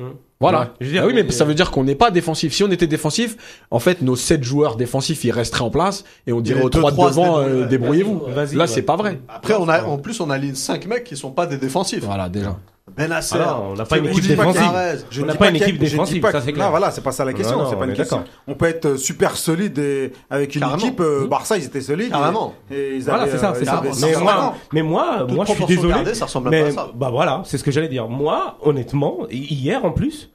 Voilà. 0.41 0.61
Ouais, 0.61 0.67
je 0.81 0.87
veux 0.87 0.93
dire, 0.93 1.03
Ah 1.05 1.07
oui, 1.07 1.13
mais 1.13 1.31
ça 1.33 1.45
veut 1.45 1.55
dire 1.55 1.71
qu'on 1.71 1.85
n'est 1.85 1.95
pas 1.95 2.11
défensif. 2.11 2.55
Si 2.55 2.65
on 2.65 2.71
était 2.71 2.87
défensif, 2.87 3.37
en 3.71 3.79
fait, 3.79 4.01
nos 4.01 4.17
7 4.17 4.43
joueurs 4.43 4.77
défensifs, 4.77 5.23
ils 5.25 5.31
resteraient 5.31 5.65
en 5.65 5.71
place 5.71 6.05
et 6.27 6.33
on 6.33 6.41
dirait 6.41 6.61
les 6.61 6.65
aux 6.65 6.71
deux, 6.71 6.79
3 6.79 6.93
trois 6.93 7.13
se 7.13 7.19
devant, 7.19 7.41
euh, 7.41 7.67
débrouillez-vous. 7.67 8.23
Là, 8.55 8.67
c'est 8.67 8.83
pas 8.83 8.97
vrai. 8.97 9.21
Après, 9.29 9.53
on 9.53 9.69
a, 9.69 9.85
en 9.85 9.99
plus, 9.99 10.19
on 10.21 10.31
a 10.31 10.39
ligne 10.39 10.55
5 10.55 10.87
mecs 10.87 11.05
qui 11.05 11.19
sont 11.19 11.31
pas 11.31 11.45
des 11.47 11.59
défensifs. 11.59 12.05
Voilà, 12.05 12.31
déjà. 12.31 12.57
Benasser. 12.97 13.37
Ah 13.41 13.59
on 13.61 13.75
n'a 13.75 13.85
pas 13.85 13.99
une 13.99 14.07
équipe 14.07 14.27
défensive. 14.27 14.63
Je 15.11 15.23
On 15.23 15.27
n'a 15.27 15.35
pas 15.35 15.51
une 15.51 15.57
équipe 15.57 15.79
défensive, 15.79 16.23
pas 16.23 16.33
ça, 16.33 16.41
c'est 16.41 16.53
clair. 16.53 16.67
Non, 16.67 16.71
voilà, 16.71 16.91
c'est 16.91 17.01
pas 17.03 17.13
ça 17.13 17.25
la 17.25 17.33
question. 17.33 17.57
Non, 17.59 17.65
non, 17.65 17.71
c'est 17.71 17.77
pas 17.77 17.83
on 17.83 17.85
une 17.87 17.91
est 17.91 17.97
question. 17.97 18.17
d'accord. 18.19 18.33
On 18.47 18.55
peut 18.55 18.67
être 18.67 18.97
super 18.97 19.37
solide 19.37 19.79
et 19.79 20.13
avec 20.31 20.55
une 20.55 20.61
Carrément. 20.61 20.79
équipe. 20.79 21.01
euh, 21.01 21.27
Barça, 21.27 21.57
ils 21.57 21.65
étaient 21.65 21.81
solides. 21.81 22.11
Carrément. 22.11 22.55
Et, 22.71 22.75
et 22.75 22.95
ils 22.97 23.03
Voilà, 23.03 23.23
avaient, 23.23 23.33
c'est 23.33 23.39
ça, 23.39 23.51
euh, 23.53 23.65
ça. 23.65 23.81
Mais 23.83 23.89
Mais 23.89 23.95
150 23.95 24.25
moi, 24.25 24.55
mais 24.73 24.83
moi, 24.83 25.45
je 25.47 25.53
suis 25.55 25.65
désolé. 25.67 25.89
gardée, 25.93 26.15
ça 26.15 26.27
ressemble 26.27 26.51
mais 26.51 26.63
à 26.63 26.71
ça. 26.71 26.91
bah 26.95 27.11
voilà, 27.11 27.43
c'est 27.45 27.59
ce 27.59 27.65
que 27.65 27.71
j'allais 27.71 27.89
dire. 27.89 28.09
Moi, 28.09 28.59
honnêtement, 28.63 29.27
hi- 29.31 29.39
hier 29.53 29.85
en 29.85 29.91
plus, 29.91 30.31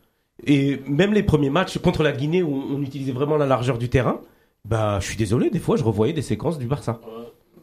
et 0.46 0.82
même 0.88 1.14
les 1.14 1.24
premiers 1.24 1.50
matchs 1.50 1.78
contre 1.78 2.04
la 2.04 2.12
Guinée 2.12 2.44
où 2.44 2.64
on 2.76 2.82
utilisait 2.82 3.12
vraiment 3.14 3.38
la 3.38 3.46
largeur 3.46 3.78
du 3.78 3.88
terrain, 3.90 4.20
bah 4.66 4.98
je 5.00 5.06
suis 5.06 5.16
désolé, 5.18 5.50
des 5.50 5.60
fois 5.60 5.78
je 5.78 5.84
revoyais 5.84 6.14
des 6.14 6.22
séquences 6.22 6.58
du 6.60 6.66
Barça. 6.66 7.00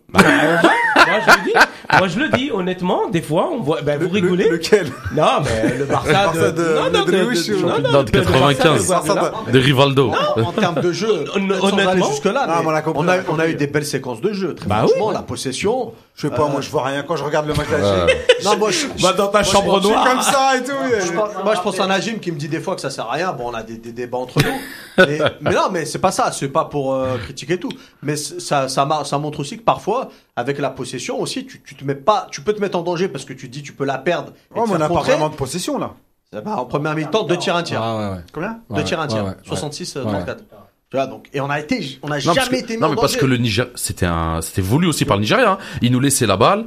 Bah, 0.09 0.21
moi 0.23 1.21
je 1.27 1.39
le 1.39 1.45
dis, 1.45 1.53
moi 1.99 2.09
je 2.09 2.19
le 2.19 2.29
dis 2.31 2.51
honnêtement, 2.53 3.09
des 3.09 3.23
fois 3.23 3.49
on 3.53 3.61
voit, 3.61 3.81
bah, 3.83 3.97
vous 3.97 4.05
Le- 4.07 4.09
rigolez. 4.13 4.45
le- 4.49 4.57
Lequel? 4.57 4.91
Non, 5.15 5.41
mais 5.45 5.77
le 5.77 5.85
Barça 5.85 6.13
Barça 6.13 6.51
de, 6.53 6.57
de- 6.63 6.75
non, 6.75 6.83
non, 6.85 7.05
de 7.05 7.11
de, 7.11 7.11
de- 7.11 7.93
non, 7.93 8.03
de 8.03 8.11
le 8.13 8.23
Barça 8.23 8.33
95. 8.33 8.87
Guardiola. 8.87 9.33
De 9.53 9.59
Rivaldo. 9.59 10.13
en 10.45 10.53
termes 10.53 10.81
de 10.81 10.93
jeu, 10.93 11.25
honnêtement- 11.35 12.09
jusque-là, 12.11 12.63
on 12.65 12.69
a 12.71 12.83
compris, 12.83 13.01
on 13.01 13.05
on 13.05 13.09
a 13.09 13.13
a, 13.13 13.17
on 13.17 13.19
a 13.21 13.23
compris. 13.23 13.51
eu 13.51 13.55
des 13.55 13.67
belles 13.67 13.85
séquences 13.87 14.21
de 14.21 14.33
jeu. 14.33 14.55
Très 14.55 14.67
Bah 14.67 14.85
franchement, 14.87 15.09
oui. 15.09 15.15
la 15.15 15.23
possession. 15.23 15.93
Je 16.15 16.23
sais 16.23 16.31
pas, 16.35 16.45
Euh, 16.45 16.49
moi 16.49 16.61
je 16.63 16.71
vois 16.71 16.85
rien 16.85 17.03
quand 17.03 17.17
je 17.17 17.25
regarde 17.25 17.47
le 17.47 17.53
match 17.53 17.69
d'Algérie. 17.69 18.13
Non, 18.43 18.57
moi, 18.57 18.71
je, 18.71 18.87
Va 19.03 19.13
dans 19.13 19.29
ta 19.29 19.43
chambre 19.43 19.81
noire. 19.83 20.07
comme 20.09 20.23
ça 20.23 20.57
et 20.57 20.63
tout. 20.65 20.73
moi, 21.45 21.55
je 21.55 21.61
pense 21.61 21.79
à 21.79 21.87
Najim 21.87 22.19
qui 22.21 22.33
me 22.33 22.39
dit 22.39 22.49
des 22.49 22.61
fois 22.61 22.75
que 22.75 22.81
ça 22.81 22.89
sert 22.91 23.05
à 23.07 23.13
rien. 23.13 23.33
Bon, 23.33 23.51
on 23.51 23.55
a 23.55 23.63
des, 23.63 23.77
des 23.77 23.93
débats 23.93 24.17
entre 24.19 24.39
nous. 24.43 24.59
mais, 25.07 25.19
mais 25.43 25.51
non, 25.53 25.69
mais 25.71 25.85
c'est 25.85 25.99
pas 25.99 26.11
ça. 26.13 26.33
C'est 26.33 26.49
pas 26.49 26.65
pour 26.65 26.95
euh, 26.95 27.19
critiquer 27.23 27.59
tout. 27.59 27.71
Mais 28.03 28.17
ça 28.17 28.67
montre 29.19 29.41
aussi 29.41 29.59
que 29.59 29.63
parfois, 29.63 30.09
avec 30.37 30.59
la 30.59 30.71
possession 30.71 31.21
aussi, 31.21 31.47
tu, 31.47 31.61
tu 31.63 31.75
te 31.75 31.85
mets 31.85 31.95
pas, 31.95 32.29
tu 32.31 32.43
peux 32.43 32.53
te 32.53 32.61
mettre 32.61 32.79
en 32.79 32.83
danger 32.83 33.09
parce 33.09 33.25
que 33.25 33.33
tu 33.33 33.49
te 33.49 33.53
dis 33.53 33.63
tu 33.63 33.73
peux 33.73 33.85
la 33.85 33.99
perdre. 33.99 34.33
et 34.55 34.59
Oh, 34.59 34.65
mais 34.67 34.75
on 34.75 34.79
n'a 34.79 34.89
pas 34.89 35.01
vraiment 35.01 35.29
de 35.31 35.35
possession 35.35 35.79
là. 35.79 35.95
Ben, 36.33 36.53
en 36.53 36.67
première 36.67 36.95
mi-temps, 36.95 37.23
deux 37.25 37.37
tirs, 37.39 37.57
un 37.57 37.63
tir. 37.63 37.81
Ah, 37.83 37.97
ouais, 38.11 38.17
ouais. 38.17 38.23
Combien 38.33 38.61
Deux 38.71 38.85
tirs, 38.85 39.01
un 39.01 39.07
tir. 39.07 39.25
ouais, 39.25 39.31
ouais. 39.31 39.37
66, 39.45 39.97
euh, 39.97 40.05
Ouais. 40.05 40.11
34. 40.11 40.45
Tu 40.91 40.97
vois, 40.97 41.07
donc, 41.07 41.29
et 41.33 41.41
on 41.41 41.49
a 41.49 41.59
été, 41.59 41.99
on 42.03 42.11
a 42.11 42.17
Non, 42.17 42.21
jamais 42.35 42.49
que, 42.61 42.65
été 42.65 42.75
mis 42.75 42.81
non, 42.81 42.89
en 42.89 42.91
mais 42.91 42.97
parce 42.97 43.13
danger. 43.13 43.21
que 43.21 43.27
le 43.27 43.37
Niger, 43.39 43.67
c'était 43.75 44.07
un, 44.07 44.41
c'était 44.43 44.61
voulu 44.63 44.87
aussi 44.87 45.05
par 45.05 45.17
le 45.17 45.23
Nigeria. 45.23 45.53
Hein. 45.53 45.59
Ils 45.83 45.91
nous 45.91 46.01
laissaient 46.01 46.27
la 46.27 46.37
balle. 46.37 46.67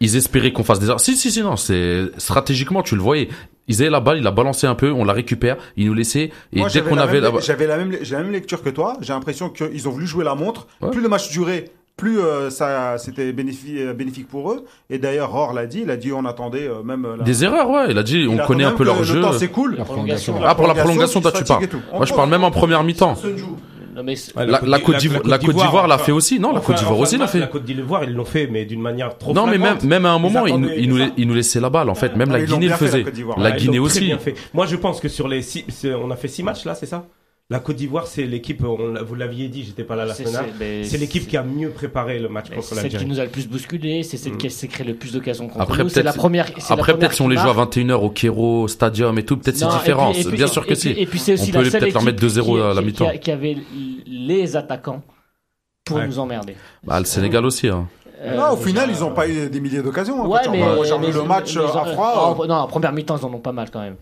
Ils 0.00 0.16
espéraient 0.16 0.52
qu'on 0.52 0.64
fasse 0.64 0.78
des 0.78 0.88
arrêts. 0.88 0.98
Si, 0.98 1.16
si, 1.16 1.30
si, 1.32 1.42
non, 1.42 1.56
c'est, 1.56 2.04
stratégiquement, 2.18 2.82
tu 2.82 2.94
le 2.94 3.02
voyais. 3.02 3.28
Ils 3.68 3.82
avaient 3.82 3.90
la 3.90 4.00
balle, 4.00 4.18
ils 4.18 4.24
la 4.24 4.30
balançaient 4.30 4.66
un 4.66 4.74
peu, 4.74 4.90
on 4.92 5.04
la 5.04 5.12
récupère, 5.12 5.56
ils 5.76 5.86
nous 5.86 5.94
laissaient, 5.94 6.30
et 6.52 6.58
Moi, 6.60 6.68
dès 6.72 6.80
qu'on 6.82 6.94
la 6.94 7.02
avait 7.02 7.14
même- 7.14 7.22
la 7.24 7.30
balle. 7.32 7.42
J'avais 7.42 7.66
la 7.66 7.76
même, 7.76 7.96
j'ai 8.00 8.16
la 8.16 8.22
même 8.22 8.32
lecture 8.32 8.62
que 8.62 8.70
toi. 8.70 8.96
J'ai 9.02 9.12
l'impression 9.12 9.50
qu'ils 9.50 9.86
ont 9.88 9.90
voulu 9.90 10.06
jouer 10.06 10.24
la 10.24 10.34
montre. 10.34 10.66
Ouais. 10.80 10.90
Plus 10.90 11.00
le 11.02 11.08
match 11.08 11.30
durait, 11.30 11.70
plus 12.00 12.18
euh, 12.18 12.50
ça 12.50 12.96
c'était 12.98 13.32
bénéfique, 13.32 13.76
euh, 13.78 13.92
bénéfique 13.92 14.26
pour 14.28 14.50
eux. 14.52 14.64
Et 14.88 14.98
d'ailleurs, 14.98 15.30
Ror 15.30 15.52
l'a 15.52 15.66
dit. 15.66 15.80
Il 15.84 15.90
a 15.90 15.96
dit 15.96 16.12
on 16.12 16.24
attendait 16.24 16.66
euh, 16.66 16.82
même. 16.82 17.06
la- 17.18 17.24
Des 17.24 17.44
erreurs, 17.44 17.68
ouais. 17.70 17.86
Il 17.90 17.98
a 17.98 18.02
dit, 18.02 18.20
il 18.20 18.28
on 18.28 18.38
connaît 18.38 18.64
un 18.64 18.68
même 18.68 18.76
peu 18.78 18.84
leur 18.84 19.04
jeu. 19.04 19.16
Le. 19.16 19.20
La 19.20 19.28
prolongation. 19.84 19.84
prolongation. 19.84 20.34
Ah, 20.44 20.54
pour 20.54 20.66
la 20.66 20.74
prolongation, 20.74 21.20
toi, 21.20 21.32
tu 21.32 21.44
parles. 21.44 21.66
Moi, 21.94 22.06
je 22.06 22.14
parle 22.14 22.30
même 22.30 22.42
en 22.44 22.50
première 22.50 22.82
mi-temps. 22.82 23.14
Non, 23.94 24.04
mais 24.04 24.14
c'est- 24.16 24.34
Ouais, 24.36 24.46
La, 24.46 24.60
la 24.64 24.78
Côte 24.78 24.96
d'Ivoire, 24.98 25.86
la 25.86 25.96
l'a 25.96 25.98
fait 25.98 26.12
aussi. 26.12 26.38
Non, 26.38 26.52
la 26.52 26.60
Côte 26.60 26.76
d'Ivoire 26.76 26.94
enfin, 26.94 27.02
aussi 27.02 27.18
l'a 27.18 27.26
fait. 27.26 27.40
La 27.40 27.48
Côte 27.48 27.64
d'Ivoire, 27.64 28.04
ils 28.04 28.14
l'ont 28.14 28.24
fait, 28.24 28.46
mais 28.46 28.64
d'une 28.64 28.80
manière 28.80 29.18
trop 29.18 29.34
Non, 29.34 29.46
mais 29.46 29.58
même, 29.58 29.78
même 29.84 30.06
à 30.06 30.12
un 30.12 30.18
moment, 30.18 30.46
ils, 30.46 30.56
nous- 30.56 30.68
ils 30.74 30.88
nous, 30.88 30.98
ça. 30.98 31.06
ils 31.16 31.26
nous 31.28 31.34
laissaient 31.34 31.60
la 31.60 31.70
balle, 31.70 31.90
en 31.90 31.94
fait. 31.94 32.16
Même 32.16 32.28
Ah, 32.30 32.34
la 32.34 32.38
ils 32.38 32.48
l'ont 32.48 32.54
Guinée 32.56 32.66
le 32.66 32.70
la 32.70 32.76
faisait. 32.76 33.04
La 33.36 33.50
ils 33.50 33.56
Guinée 33.56 33.78
aussi. 33.78 34.00
bien 34.06 34.18
fait. 34.18 34.34
Moi, 34.54 34.66
je 34.66 34.76
pense 34.76 35.00
que 35.00 35.08
sur 35.08 35.28
les 35.28 35.42
six, 35.42 35.64
c'est- 35.68 35.92
on 35.92 36.10
a 36.10 36.16
fait 36.16 36.28
six 36.28 36.42
matchs 36.42 36.64
là, 36.64 36.74
c'est 36.74 36.86
ça? 36.86 37.04
La 37.52 37.58
Côte 37.58 37.74
d'Ivoire, 37.74 38.06
c'est 38.06 38.26
l'équipe, 38.26 38.62
vous 38.62 39.14
l'aviez 39.16 39.48
dit, 39.48 39.64
j'étais 39.64 39.82
pas 39.82 39.96
là 39.96 40.04
la 40.04 40.14
c'est- 40.14 40.22
semaine 40.22 40.34
dernière. 40.34 40.54
c'est- 40.56 40.64
mais 40.64 40.84
C'est 40.84 40.98
l'équipe 40.98 41.26
qui 41.26 41.36
a 41.36 41.42
mieux 41.42 41.70
préparé 41.70 42.20
le 42.20 42.28
match 42.28 42.48
contre 42.48 42.62
c'est 42.62 42.76
celle 42.76 42.84
qui 42.84 42.92
l'Algérie. 42.92 43.06
nous 43.12 43.18
a 43.18 43.24
le 43.24 43.30
plus 43.30 43.48
bousculé, 43.48 44.04
c'est 44.04 44.16
celle 44.18 44.34
Mm. 44.34 44.36
qui 44.38 44.50
s'est 44.50 44.68
créé 44.68 44.86
le 44.86 44.94
plus 44.94 45.12
d'occasions 45.12 45.48
contre 45.48 45.60
Après, 45.60 45.82
nous. 45.82 45.88
C'est 45.88 45.94
peut-être- 46.02 46.04
la 46.06 46.12
première. 46.12 46.46
Après, 46.68 46.96
peut-être 46.96 47.12
si 47.14 47.22
on 47.22 47.28
les 47.28 47.34
joue 47.36 47.42
à 47.42 47.46
marque. 47.46 47.56
21h 47.58 48.04
au 48.04 48.10
Kéro 48.10 48.68
Stadium 48.68 49.18
et 49.18 49.24
tout, 49.24 49.36
peut-être 49.36 49.56
c'est 49.56 49.66
différent. 49.66 50.12
puis- 50.12 50.20
et 50.20 50.24
puis- 50.24 50.36
Bien 50.36 50.46
sûr 50.46 50.64
que 50.64 50.72
et 50.72 50.76
si. 50.76 50.90
Et 50.90 51.06
puis 51.06 51.18
c'est 51.18 51.32
aussi 51.32 51.50
On 51.50 51.52
peut 51.58 51.64
la 51.64 51.70
seule 51.70 51.80
peut-être 51.80 51.94
leur 51.94 52.02
équipe 52.02 52.06
mettre 52.06 52.20
2-0 52.20 52.54
qui- 52.54 52.60
à 52.62 52.72
la 52.72 52.80
qui- 52.80 52.86
mi-temps. 52.86 53.04
qui 53.06 53.10
a- 53.10 53.18
Qui 53.18 53.30
avait 53.32 53.56
les 54.06 54.56
attaquants 54.56 55.02
pour 55.84 55.96
Ouais. 55.96 56.06
nous 56.06 56.18
emmerder. 56.20 56.54
Bah, 56.84 57.00
le 57.00 57.04
Sénégal 57.04 57.44
aussi, 57.44 57.66
hein. 57.68 57.88
Euh, 58.22 58.36
Non, 58.36 58.50
au 58.52 58.56
final, 58.56 58.90
ils 58.94 59.00
n'ont 59.00 59.10
pas 59.12 59.26
eu 59.28 59.48
des 59.50 59.60
milliers 59.60 59.82
d'occasions. 59.82 60.22
hein, 60.22 60.28
Ouais, 60.28 60.40
mais, 60.52 60.62
on- 60.62 60.98
mais- 61.00 61.06
le 61.10 61.22
mais- 61.22 61.26
match 61.26 61.56
mais 61.56 61.62
euh, 61.62 61.66
à 61.66 61.84
froid. 61.86 62.46
non, 62.46 62.54
en 62.54 62.66
première 62.68 62.92
mi-temps, 62.92 63.16
ils 63.18 63.24
en 63.24 63.32
ont 63.34 63.38
pas 63.40 63.50
mal 63.52 63.70
quand 63.72 63.80
même. 63.80 63.96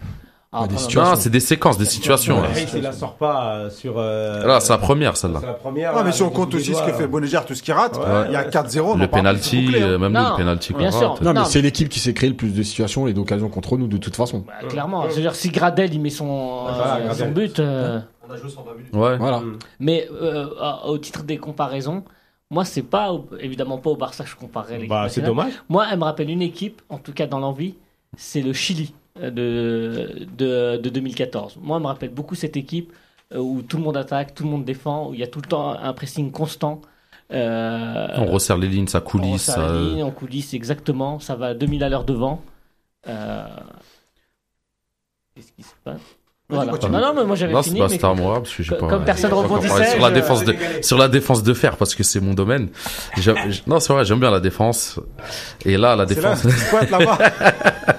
Ah, 0.51 0.61
Ah, 0.63 0.67
des. 0.67 0.95
Non, 0.97 1.15
c'est 1.15 1.29
des 1.29 1.41
séquences, 1.41 1.77
des 1.77 1.85
situations. 1.85 2.41
là. 2.41 2.49
Ouais, 2.49 2.65
il 2.75 2.81
la 2.83 2.93
sort 2.93 3.17
pas 3.17 3.53
euh, 3.55 3.71
sur. 3.71 3.95
euh, 3.99 4.47
Là, 4.47 4.61
c'est 4.61 4.73
la 4.73 4.79
première, 4.79 5.15
celle-là. 5.17 5.41
C'est 5.41 5.47
la 5.47 5.53
première. 5.53 5.93
Ouais, 5.93 6.01
mais 6.01 6.07
là, 6.07 6.13
si 6.13 6.23
on 6.23 6.31
compte 6.31 6.55
aussi 6.55 6.75
ce 6.75 6.83
que 6.83 6.93
fait 6.95 7.07
Bonéger, 7.07 7.39
tout 7.47 7.55
ce 7.55 7.63
qu'il 7.63 7.75
rate, 7.75 7.99
Ouais. 7.99 8.05
il 8.29 8.33
y 8.33 8.37
a 8.37 8.45
4-0. 8.49 8.93
on 8.93 8.97
Le 8.97 9.09
penalty, 9.09 9.67
bouclé, 9.67 9.83
hein. 9.83 9.87
euh, 9.89 9.99
même 9.99 10.15
le 10.15 10.37
penalty. 10.37 10.73
bien 10.73 10.91
sûr. 10.91 11.11
rate. 11.13 11.21
Non, 11.21 11.35
mais 11.35 11.45
c'est 11.45 11.61
l'équipe 11.61 11.91
qui 11.91 12.01
s'est 12.01 12.15
créé 12.15 12.31
le 12.31 12.37
plus 12.37 12.55
de 12.55 12.63
situations 12.63 13.07
et 13.07 13.13
d'occasions 13.13 13.51
contre 13.51 13.77
nous 13.77 13.89
de 13.89 13.99
toute 13.99 14.17
façon. 14.17 14.45
Bah, 14.47 14.67
clairement. 14.69 15.05
C'est-à-dire, 15.11 15.35
si 15.35 15.51
Gradel 15.51 15.93
il 15.93 16.01
met 16.01 16.09
son, 16.09 16.63
Voilà, 16.65 16.99
euh, 17.11 17.25
but. 17.27 17.59
euh, 17.61 18.01
On 18.27 18.33
a 18.33 18.37
joué 18.39 18.49
120 18.49 18.73
minutes. 18.75 18.95
Ouais. 18.95 19.19
Voilà. 19.19 19.41
Mm. 19.41 19.59
Mais 19.81 20.09
euh, 20.11 20.47
au 20.87 20.97
titre 20.97 21.25
des 21.25 21.37
comparaisons, 21.37 22.05
moi, 22.51 22.65
c'est 22.65 22.81
pas 22.83 23.11
évidemment 23.41 23.77
pas 23.77 23.91
au 23.91 23.97
Barça 23.97 24.25
que 24.25 24.31
je 24.31 24.37
comparerais 24.37 24.77
l'équipe 24.77 24.89
Bah, 24.89 25.09
c'est 25.11 25.21
dommage. 25.21 25.53
Moi, 25.69 25.85
elle 25.93 25.99
me 25.99 26.05
rappelle 26.05 26.31
une 26.31 26.41
équipe, 26.41 26.81
en 26.89 26.97
tout 26.97 27.13
cas 27.13 27.27
dans 27.27 27.39
l'envie, 27.39 27.75
c'est 28.17 28.41
le 28.41 28.55
Chili 28.55 28.95
euh, 28.95 28.98
de, 29.23 30.27
de, 30.37 30.77
de 30.77 30.89
2014. 30.89 31.59
Moi, 31.61 31.77
elle 31.77 31.83
me 31.83 31.89
rappelle 31.89 32.11
beaucoup 32.11 32.35
cette 32.35 32.57
équipe 32.57 32.93
euh, 33.35 33.39
où 33.39 33.63
tout 33.63 33.77
le 33.77 33.83
monde 33.83 33.97
attaque, 33.97 34.35
tout 34.35 34.45
le 34.45 34.51
monde 34.51 34.65
défend, 34.65 35.09
où 35.09 35.15
il 35.15 35.21
y 35.21 35.23
a 35.23 35.27
tout 35.27 35.41
le 35.41 35.49
temps 35.49 35.71
un 35.71 35.93
pressing 35.93 36.31
constant. 36.31 36.81
Euh, 37.33 38.07
On 38.17 38.27
resserre 38.27 38.57
les 38.59 38.69
lignes, 38.69 38.87
ça 38.87 38.99
on 39.05 39.09
coulisse. 39.09 39.49
resserre 39.49 39.59
la 39.63 39.69
ça- 39.69 39.75
ligne, 39.75 40.03
on 40.05 40.11
coulisse 40.11 40.55
exactement, 40.55 41.19
ça 41.21 41.35
va 41.35 41.47
à 41.49 41.55
2000 41.55 41.85
à 41.85 41.89
l'heure 41.91 42.05
devant. 42.05 42.41
Euh, 43.07 43.45
Qu'est-ce 45.35 45.53
qui 45.53 45.63
se 45.63 45.75
passe? 45.85 46.01
Voilà. 46.51 46.73
Non, 46.73 46.89
non, 47.01 47.13
mais 47.15 47.25
moi 47.27 47.37
j'avais 47.37 47.53
Non, 47.53 47.61
c'est 47.61 47.69
fini. 47.75 47.99
pas 47.99 48.15
mais 48.15 48.23
moi, 48.23 48.37
parce 48.43 48.55
que 48.55 48.63
j'ai 48.63 48.75
pas. 48.75 48.89
comme 48.89 49.05
personne 49.05 49.33
rebondissait, 49.35 49.91
sur 49.91 50.01
la 50.01 50.09
je- 50.09 50.15
défense 50.15 50.45
de, 50.45 50.57
sur 50.81 50.97
la 50.97 51.09
défense 51.09 51.43
de 51.43 51.53
fer, 51.53 51.77
parce 51.77 51.95
que 51.95 52.03
c'est 52.03 52.21
mon 52.21 52.33
domaine. 52.33 52.71
Non, 53.67 53.79
c'est 53.81 53.93
vrai, 53.93 54.07
j'aime 54.07 54.19
bien 54.21 54.31
la 54.31 54.41
défense. 54.41 54.99
Et 55.67 55.77
là, 55.77 55.91
la 55.91 55.97
là, 55.97 56.07
défense, 56.07 56.39
c'est 56.41 56.51
squat 56.51 56.91
là-bas? 56.91 57.19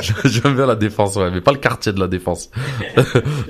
j'aime 0.24 0.54
bien 0.54 0.66
la 0.66 0.76
défense, 0.76 1.16
ouais, 1.16 1.30
mais 1.30 1.40
pas 1.40 1.52
le 1.52 1.58
quartier 1.58 1.92
de 1.92 2.00
la 2.00 2.08
défense. 2.08 2.50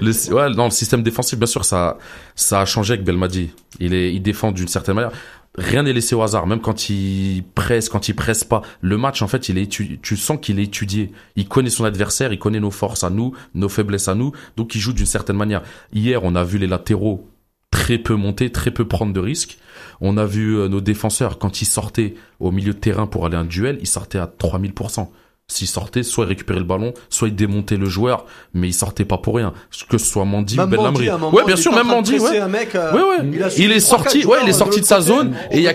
le, 0.01 0.33
ouais, 0.35 0.51
non, 0.51 0.65
le 0.65 0.71
système 0.71 1.03
défensif, 1.03 1.39
bien 1.39 1.47
sûr, 1.47 1.65
ça, 1.65 1.99
ça 2.35 2.61
a 2.61 2.65
changé 2.65 2.95
avec 2.95 3.05
Belmadi. 3.05 3.51
Il 3.79 3.95
est, 3.95 4.13
il 4.15 4.21
défend 4.21 4.53
d'une 4.53 4.69
certaine 4.69 4.97
manière. 4.97 5.13
Rien 5.57 5.83
n'est 5.83 5.93
laissé 5.93 6.15
au 6.15 6.23
hasard, 6.23 6.47
même 6.47 6.61
quand 6.61 6.91
il 6.91 7.43
presse, 7.55 7.89
quand 7.89 8.09
il 8.09 8.15
presse 8.15 8.45
pas. 8.45 8.63
Le 8.81 8.97
match, 8.97 9.21
en 9.21 9.27
fait, 9.27 9.49
il 9.49 9.59
est 9.59 9.65
étu- 9.65 9.99
tu 10.01 10.17
sens 10.17 10.39
qu'il 10.41 10.61
est 10.61 10.65
étudié. 10.65 11.11
Il 11.35 11.49
connaît 11.49 11.71
son 11.71 11.85
adversaire, 11.85 12.33
il 12.33 12.39
connaît 12.39 12.61
nos 12.61 12.71
forces 12.71 13.03
à 13.03 13.11
nous, 13.11 13.35
nos 13.55 13.69
faiblesses 13.69 14.07
à 14.09 14.15
nous, 14.15 14.33
donc 14.57 14.75
il 14.77 14.81
joue 14.81 14.93
d'une 14.93 15.07
certaine 15.07 15.37
manière. 15.37 15.63
Hier, 15.93 16.23
on 16.23 16.37
a 16.37 16.45
vu 16.45 16.59
les 16.59 16.69
latéraux 16.69 17.29
très 17.73 17.99
peu 17.99 18.15
monter, 18.15 18.51
très 18.51 18.71
peu 18.71 18.87
prendre 18.87 19.13
de 19.13 19.21
risques. 19.21 19.59
On 20.01 20.17
a 20.17 20.25
vu 20.25 20.57
euh, 20.57 20.69
nos 20.69 20.81
défenseurs, 20.81 21.39
quand 21.39 21.63
ils 21.63 21.67
sortaient 21.67 22.15
au 22.39 22.53
milieu 22.53 22.73
de 22.73 22.79
terrain 22.79 23.07
pour 23.07 23.27
aller 23.27 23.37
à 23.37 23.41
un 23.41 23.45
duel, 23.45 23.79
ils 23.81 23.87
sortaient 23.89 24.19
à 24.19 24.27
3000%. 24.27 25.09
S'il 25.51 25.67
sortait, 25.67 26.05
soit 26.05 26.27
il 26.27 26.29
récupérait 26.29 26.61
le 26.61 26.65
ballon, 26.65 26.95
soit 27.09 27.27
il 27.29 27.35
démontait 27.35 27.77
le 27.77 27.87
joueur, 27.87 28.25
mais 28.55 28.69
il 28.69 28.73
sortait 28.73 29.05
pas 29.05 29.19
pour 29.19 29.35
rien. 29.35 29.53
Que 29.89 29.99
ce 29.99 30.07
soit 30.07 30.25
Mandy 30.25 30.55
ou 30.55 30.59
Même 30.61 30.71
Ben 30.71 30.77
Lamry. 30.83 31.09
à 31.09 31.17
un 31.17 31.19
moment, 31.19 31.37
Ouais, 31.37 31.45
bien 31.45 31.57
sûr, 31.57 31.75
même 31.75 31.89
Mandy, 31.89 32.19
ouais. 32.21 32.39
un 32.39 32.47
mec, 32.47 32.75
euh, 32.77 32.93
Ouais, 32.93 33.01
ouais. 33.03 33.41
a 33.43 33.49
Il 33.59 33.73
est 33.73 33.81
sorti, 33.81 34.25
ouais, 34.25 34.39
il 34.45 34.49
est 34.49 34.53
joueurs 34.53 34.53
sorti 34.53 34.81
de 34.81 34.87
sa 34.87 35.01
zone, 35.01 35.35
et 35.51 35.57
il 35.59 35.63
y 35.63 35.69
a 35.69 35.73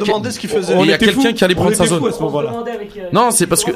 quelqu'un 0.97 1.33
qui 1.33 1.43
allait 1.43 1.55
prendre 1.55 1.73
sa 1.75 1.85
zone. 1.85 2.01
moment-là. 2.21 2.63
Non, 3.11 3.31
c'est 3.31 3.47
parce 3.47 3.63
que 3.63 3.71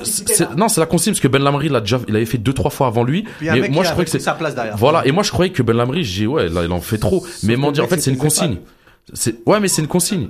non, 0.55 0.69
c'est 0.69 0.79
la 0.79 0.85
consigne 0.85 1.13
parce 1.13 1.19
que 1.21 1.27
Ben 1.27 1.41
Lamry 1.43 1.67
l'a 1.69 1.81
déjà, 1.81 1.99
il 2.07 2.15
avait 2.15 2.25
fait 2.25 2.37
deux 2.37 2.53
trois 2.53 2.71
fois 2.71 2.87
avant 2.87 3.03
lui. 3.03 3.25
Mais 3.41 3.67
moi, 3.69 3.83
je 3.83 3.89
croyais 3.91 4.05
que 4.05 4.11
c'est 4.11 4.19
sa 4.19 4.33
place 4.33 4.55
derrière. 4.55 4.77
voilà. 4.77 5.05
Et 5.05 5.11
moi, 5.11 5.23
je 5.23 5.31
croyais 5.31 5.51
que 5.51 5.61
Ben 5.63 5.75
Lamry, 5.75 6.03
j'ai 6.03 6.27
ouais, 6.27 6.47
là, 6.49 6.63
il 6.63 6.71
en 6.71 6.81
fait 6.81 6.97
trop. 6.97 7.25
Mais 7.43 7.55
Mandy, 7.57 7.81
en 7.81 7.87
fait, 7.87 7.99
c'est 7.99 8.11
une 8.11 8.17
consigne. 8.17 8.57
Ouais, 9.45 9.59
mais 9.59 9.67
c'est 9.67 9.81
une 9.81 9.87
consigne. 9.87 10.29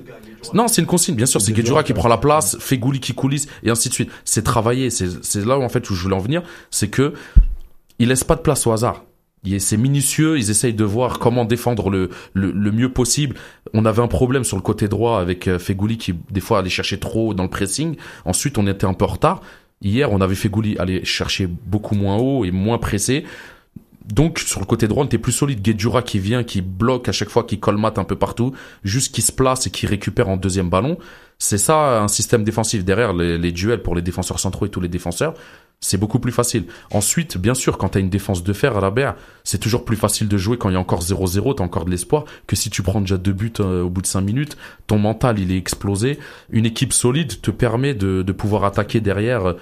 Non, 0.54 0.68
c'est 0.68 0.82
une 0.82 0.88
consigne, 0.88 1.16
bien 1.16 1.26
sûr. 1.26 1.42
C'est 1.42 1.52
Guedjura 1.52 1.84
qui 1.84 1.94
prend 1.94 2.08
la 2.08 2.18
place, 2.18 2.58
Fegouli 2.60 3.00
qui 3.00 3.14
coulisse 3.14 3.48
et 3.64 3.70
ainsi 3.70 3.90
de 3.90 3.94
suite. 3.94 4.10
C'est 4.26 4.44
travaillé. 4.44 4.90
C'est 4.90 5.46
là 5.46 5.58
où 5.58 5.64
en 5.64 5.70
fait 5.70 5.90
où 5.90 5.96
je 5.96 6.04
voulais 6.04 6.16
en 6.16 6.20
venir, 6.20 6.44
c'est 6.72 6.90
que 6.90 7.14
il 8.00 8.08
laisse 8.08 8.24
pas 8.24 8.36
de 8.36 8.42
place 8.42 8.66
au 8.66 8.72
hasard. 8.72 9.04
C'est 9.60 9.78
minutieux, 9.78 10.38
ils 10.38 10.50
essayent 10.50 10.74
de 10.74 10.84
voir 10.84 11.18
comment 11.20 11.46
défendre 11.46 11.90
le, 11.90 12.10
le, 12.34 12.52
le 12.52 12.72
mieux 12.72 12.92
possible. 12.92 13.38
On 13.74 13.86
avait 13.86 14.02
un 14.02 14.08
problème 14.08 14.44
sur 14.44 14.58
le 14.58 14.62
côté 14.62 14.88
droit 14.90 15.20
avec 15.20 15.48
euh, 15.48 15.60
Fegouli 15.60 15.98
qui 15.98 16.14
des 16.30 16.42
fois 16.42 16.60
allait 16.60 16.70
chercher 16.70 17.00
trop 17.00 17.34
dans 17.34 17.44
le 17.44 17.50
pressing. 17.50 17.96
Ensuite, 18.26 18.58
on 18.58 18.68
était 18.68 18.86
un 18.86 18.94
peu 18.94 19.06
en 19.06 19.10
retard. 19.10 19.42
Hier, 19.82 20.12
on 20.12 20.20
avait 20.20 20.36
Fegouli 20.36 20.78
aller 20.78 21.06
chercher 21.06 21.48
beaucoup 21.48 21.96
moins 21.96 22.18
haut 22.18 22.44
et 22.44 22.52
moins 22.52 22.78
pressé. 22.78 23.24
Donc 24.14 24.40
sur 24.40 24.60
le 24.60 24.66
côté 24.66 24.88
droit, 24.88 25.04
on 25.04 25.08
plus 25.08 25.32
solide. 25.32 25.62
Guedjura 25.62 26.02
qui 26.02 26.20
vient, 26.20 26.44
qui 26.44 26.62
bloque 26.62 27.10
à 27.10 27.12
chaque 27.12 27.30
fois, 27.30 27.44
qui 27.44 27.60
colmate 27.60 28.00
un 28.00 28.04
peu 28.04 28.16
partout, 28.16 28.54
juste 28.84 29.14
qui 29.14 29.22
se 29.22 29.32
place 29.32 29.68
et 29.68 29.70
qui 29.70 29.86
récupère 29.86 30.30
en 30.30 30.38
deuxième 30.38 30.70
ballon. 30.70 30.98
C'est 31.38 31.58
ça 31.58 32.02
un 32.02 32.10
système 32.10 32.44
défensif 32.44 32.84
derrière 32.84 33.14
les, 33.14 33.52
duels 33.54 33.82
pour 33.82 33.96
les 33.96 34.02
défenseurs 34.02 34.40
centraux 34.40 34.66
et 34.66 34.70
tous 34.70 34.82
les 34.82 34.90
défenseurs. 34.90 35.36
C'est 35.80 35.98
beaucoup 35.98 36.20
plus 36.20 36.34
facile. 36.34 36.66
Ensuite, 36.92 37.38
bien 37.38 37.54
sûr, 37.54 37.78
quand 37.78 37.90
t'as 37.90 38.02
une 38.02 38.10
défense 38.10 38.44
de 38.44 38.52
fer 38.52 38.76
à 38.76 38.82
la 38.82 38.92
berre, 38.92 39.16
c'est 39.46 39.60
toujours 39.60 39.86
plus 39.86 39.96
facile 39.96 40.28
de 40.28 40.38
jouer 40.38 40.58
quand 40.58 40.68
il 40.68 40.74
y 40.74 40.76
a 40.76 40.80
encore 40.80 41.02
0-0, 41.02 41.56
t'as 41.56 41.64
encore 41.64 41.86
de 41.86 41.92
l'espoir, 41.92 42.26
que 42.48 42.58
si 42.58 42.70
tu 42.70 42.84
prends 42.84 43.00
déjà 43.00 43.18
deux 43.18 43.32
buts 43.32 43.54
euh, 43.62 43.84
au 43.84 43.90
bout 43.90 44.02
de 44.02 44.08
cinq 44.08 44.20
minutes, 44.20 44.58
ton 44.88 45.00
mental 45.00 45.40
il 45.40 45.54
est 45.54 45.58
explosé. 45.58 46.20
Une 46.50 46.66
équipe 46.66 46.92
solide 46.92 47.40
te 47.40 47.52
permet 47.52 47.94
de, 47.94 48.22
de 48.22 48.32
pouvoir 48.34 48.66
attaquer 48.66 49.00
derrière 49.00 49.56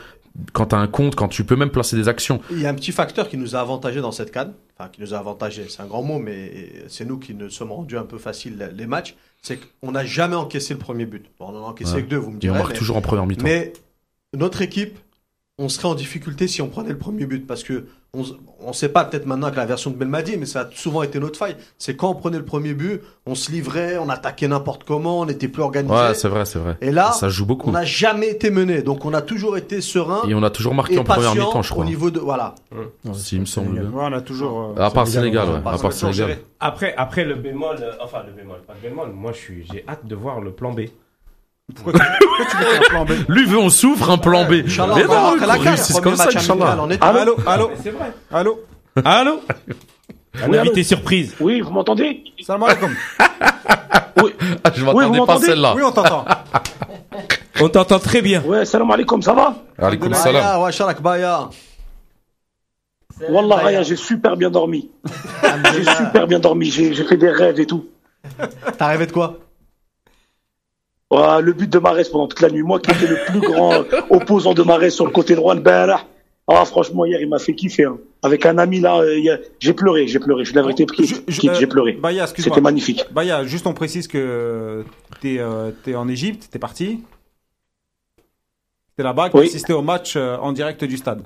quand 0.53 0.67
t'as 0.67 0.77
un 0.77 0.87
compte, 0.87 1.15
quand 1.15 1.27
tu 1.27 1.43
peux 1.43 1.55
même 1.55 1.69
placer 1.71 1.95
des 1.95 2.07
actions. 2.07 2.41
Il 2.51 2.61
y 2.61 2.65
a 2.65 2.69
un 2.69 2.73
petit 2.75 2.91
facteur 2.91 3.29
qui 3.29 3.37
nous 3.37 3.55
a 3.55 3.59
avantagé 3.59 4.01
dans 4.01 4.11
cette 4.11 4.31
canne. 4.31 4.53
Enfin, 4.77 4.89
qui 4.89 5.01
nous 5.01 5.13
a 5.13 5.17
avantagé, 5.17 5.65
c'est 5.69 5.81
un 5.81 5.87
grand 5.87 6.03
mot, 6.03 6.19
mais 6.19 6.71
c'est 6.87 7.05
nous 7.05 7.17
qui 7.17 7.33
nous 7.33 7.49
sommes 7.49 7.71
rendus 7.71 7.97
un 7.97 8.03
peu 8.03 8.17
faciles 8.19 8.71
les 8.75 8.85
matchs. 8.85 9.15
C'est 9.41 9.59
qu'on 9.81 9.91
n'a 9.91 10.05
jamais 10.05 10.35
encaissé 10.35 10.73
le 10.73 10.79
premier 10.79 11.05
but. 11.05 11.25
Bon, 11.39 11.47
on 11.49 11.57
en 11.57 11.65
a 11.65 11.69
encaissé 11.69 11.93
Ouais. 11.95 12.03
que 12.03 12.09
deux, 12.09 12.17
vous 12.17 12.29
me 12.29 12.35
Et 12.35 12.37
on 12.37 12.39
direz. 12.39 12.57
marque 12.59 12.71
mais- 12.73 12.77
toujours 12.77 12.97
en 12.97 13.01
première 13.01 13.25
mi-temps. 13.25 13.43
Mais 13.43 13.73
notre 14.35 14.61
équipe, 14.61 14.99
on 15.59 15.69
serait 15.69 15.87
en 15.87 15.95
difficulté 15.95 16.47
si 16.47 16.61
on 16.61 16.67
prenait 16.69 16.89
le 16.91 16.99
premier 16.99 17.25
but 17.25 17.47
parce 17.47 17.63
que 17.63 17.85
on, 18.13 18.23
on 18.61 18.73
sait 18.73 18.89
pas 18.89 19.03
peut-être 19.05 19.25
maintenant 19.25 19.47
avec 19.47 19.57
la 19.57 19.65
version 19.65 19.89
de 19.89 19.95
Belmadi, 19.95 20.37
mais 20.37 20.45
ça 20.45 20.61
a 20.61 20.69
souvent 20.73 21.01
été 21.01 21.19
notre 21.19 21.37
faille. 21.37 21.55
C'est 21.79 21.95
quand 21.95 22.11
on 22.11 22.15
prenait 22.15 22.37
le 22.37 22.45
premier 22.45 22.73
but, 22.75 23.01
on 23.25 23.33
se 23.33 23.51
livrait, 23.51 23.97
on 23.97 24.07
attaquait 24.09 24.47
n'importe 24.47 24.83
comment, 24.83 25.21
on 25.21 25.25
n'était 25.25 25.47
plus 25.47 25.63
organisé. 25.63 25.93
Ouais, 25.93 26.13
c'est 26.13 26.27
vrai, 26.27 26.45
c'est 26.45 26.59
vrai. 26.59 26.77
Et 26.81 26.91
là, 26.91 27.11
ça 27.11 27.29
joue 27.29 27.45
beaucoup. 27.47 27.69
on 27.69 27.73
n'a 27.73 27.85
jamais 27.85 28.29
été 28.29 28.51
mené, 28.51 28.83
donc 28.83 29.03
on 29.03 29.13
a 29.15 29.21
toujours 29.23 29.57
été 29.57 29.81
serein 29.81 30.21
Et 30.27 30.35
on 30.35 30.43
a 30.43 30.49
toujours 30.51 30.75
marqué 30.75 30.97
en 30.99 31.03
première 31.03 31.33
mi-temps, 31.33 31.63
je 31.63 31.71
crois. 31.71 31.83
au 31.83 31.87
niveau 31.87 32.11
de 32.11 32.19
voilà. 32.19 32.53
S'il 33.13 33.39
me 33.41 33.45
semble. 33.45 33.79
Ouais, 33.79 33.87
on 33.95 34.13
a 34.13 34.21
toujours. 34.21 34.73
euh, 34.77 34.81
À 34.81 34.91
part 34.91 35.07
Sénégal, 35.07 35.49
ouais. 35.49 35.55
À 35.65 35.77
part 35.77 35.91
Sénégal. 35.91 36.37
Après, 36.59 36.93
après 36.97 37.25
le 37.25 37.33
bémol, 37.35 37.77
euh, 37.81 37.91
enfin 37.99 38.19
le 38.25 38.31
bémol, 38.31 38.57
pas 38.65 38.73
le 38.81 38.89
bémol, 38.89 39.09
moi 39.11 39.31
je 39.31 39.37
suis, 39.37 39.65
j'ai 39.71 39.83
hâte 39.87 40.05
de 40.05 40.15
voir 40.15 40.39
le 40.39 40.51
plan 40.51 40.71
B. 40.71 40.81
Pourquoi 41.75 41.93
tu, 41.93 41.99
pourquoi 41.99 42.45
tu 42.49 42.57
veux 42.57 42.75
un 42.75 42.79
plan 42.89 43.05
B 43.05 43.11
Lui 43.27 43.45
veut, 43.45 43.57
on 43.57 43.69
souffre 43.69 44.09
un 44.09 44.17
plan 44.17 44.45
B. 44.45 44.53
Inch'Allah, 44.65 44.93
Mais 44.95 45.03
on 45.03 45.07
va 45.07 45.13
non, 45.15 45.19
avoir 45.27 45.47
la 45.47 45.57
qu'on 45.57 45.63
CAN, 45.63 45.69
réussisse 45.71 45.91
premier 45.91 46.03
comme 46.03 46.15
ça, 46.15 46.25
match 46.25 46.35
amical 46.37 46.55
Inch'Allah. 46.57 46.81
en 46.81 46.89
été. 46.89 47.05
Allô, 47.05 47.35
allô, 47.45 47.67
Mais 47.69 47.75
c'est 47.83 47.89
vrai. 47.91 48.13
allô. 48.31 48.59
Allô 49.03 49.41
Un 50.43 50.49
Oui, 50.49 50.57
invité 50.57 50.83
surprise. 50.83 51.35
Oui, 51.39 51.59
vous 51.61 51.71
m'entendez? 51.71 52.23
Salam 52.45 52.63
alaikum. 52.63 52.95
Ah, 54.63 54.71
Je 54.75 54.81
Oui, 54.81 54.85
m'attendais 54.85 55.05
vous 55.19 55.25
pas 55.25 55.33
à 55.33 55.35
m'entendez? 55.35 55.45
celle-là. 55.47 55.73
Oui, 55.75 55.81
on 55.83 55.91
t'entend. 55.91 56.25
On 57.59 57.69
t'entend 57.69 57.99
très 57.99 58.21
bien. 58.21 58.41
Ouais, 58.43 58.65
salam 58.65 58.89
alaikum, 58.91 59.21
ça 59.21 59.33
va? 59.33 59.55
Alaikum 59.79 60.09
Baya, 60.09 60.23
salam. 60.71 61.01
Baya. 61.01 61.49
Wallah, 63.29 63.55
Raya, 63.55 63.83
j'ai 63.83 63.95
super 63.95 64.37
bien 64.37 64.49
dormi. 64.51 64.89
J'ai 65.73 65.83
super 65.83 66.27
bien 66.27 66.39
dormi, 66.39 66.65
j'ai 66.69 66.93
j'ai 66.93 67.03
fait 67.03 67.17
des 67.17 67.29
rêves 67.31 67.59
et 67.59 67.65
tout. 67.65 67.87
T'as 68.77 68.87
rêvé 68.87 69.07
de 69.07 69.11
quoi? 69.11 69.37
Ouais, 71.09 71.41
le 71.41 71.53
but 71.53 71.69
de 71.69 71.79
Marès 71.79 72.09
pendant 72.09 72.27
toute 72.27 72.41
la 72.41 72.49
nuit, 72.49 72.63
moi 72.63 72.79
qui 72.79 72.91
étais 72.91 73.07
le 73.07 73.17
plus 73.27 73.39
grand 73.39 73.83
opposant 74.09 74.53
de 74.53 74.61
Marès 74.63 74.93
sur 74.93 75.05
le 75.05 75.11
côté 75.11 75.35
droit, 75.35 75.55
le 75.55 75.61
Barah. 75.61 76.01
Ah, 76.49 76.63
franchement, 76.65 77.03
hier, 77.05 77.19
il 77.21 77.27
m'a 77.29 77.39
fait 77.39 77.53
kiffer. 77.55 77.85
hein. 77.85 77.97
Avec 78.23 78.45
un 78.45 78.57
ami 78.57 78.79
là, 78.79 78.99
euh, 79.01 79.37
j'ai 79.59 79.73
pleuré, 79.73 80.07
j'ai 80.07 80.19
pleuré. 80.19 80.45
Je 80.45 80.53
l'ai 80.53 80.61
vérité, 80.61 80.85
Je- 80.97 81.15
je- 81.27 81.41
j'ai 81.41 81.49
euh, 81.65 81.67
pleuré. 81.67 81.99
C'était 82.37 82.61
magnifique. 82.61 83.05
Baya, 83.11 83.43
juste 83.45 83.67
on 83.67 83.73
précise 83.73 84.07
que 84.07 84.85
t'es 85.21 85.37
euh, 85.39 85.71
t'es 85.83 85.95
en 85.95 86.07
Égypte, 86.07 86.47
t'es 86.51 86.59
parti. 86.59 87.01
T'es 88.95 89.03
là-bas, 89.03 89.29
Oui. 89.33 89.45
assisté 89.47 89.73
au 89.73 89.81
match 89.81 90.15
euh, 90.15 90.37
en 90.37 90.53
direct 90.53 90.83
du 90.85 90.97
stade. 90.97 91.21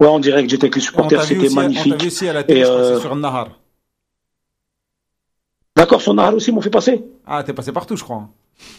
Ouais, 0.00 0.06
en 0.08 0.20
direct, 0.20 0.48
j'étais 0.48 0.64
avec 0.64 0.76
les 0.76 0.80
supporters, 0.80 1.22
c'était 1.22 1.46
aussi- 1.46 1.52
on 1.58 1.60
t'a 1.60 1.68
vu 1.68 1.74
magnifique. 1.80 2.06
aussi 2.06 2.28
à 2.28 2.32
la 2.32 2.44
télé, 2.44 2.60
Et, 2.60 2.64
euh, 2.64 2.98
sur 3.00 3.14
Nahar. 3.14 3.57
D'accord, 5.78 6.02
son 6.02 6.14
Nahar 6.14 6.34
aussi 6.34 6.50
m'ont 6.50 6.60
fait 6.60 6.70
passer. 6.70 7.04
Ah, 7.24 7.44
t'es 7.44 7.52
passé 7.52 7.70
partout, 7.70 7.96
je 7.96 8.02
crois. 8.02 8.28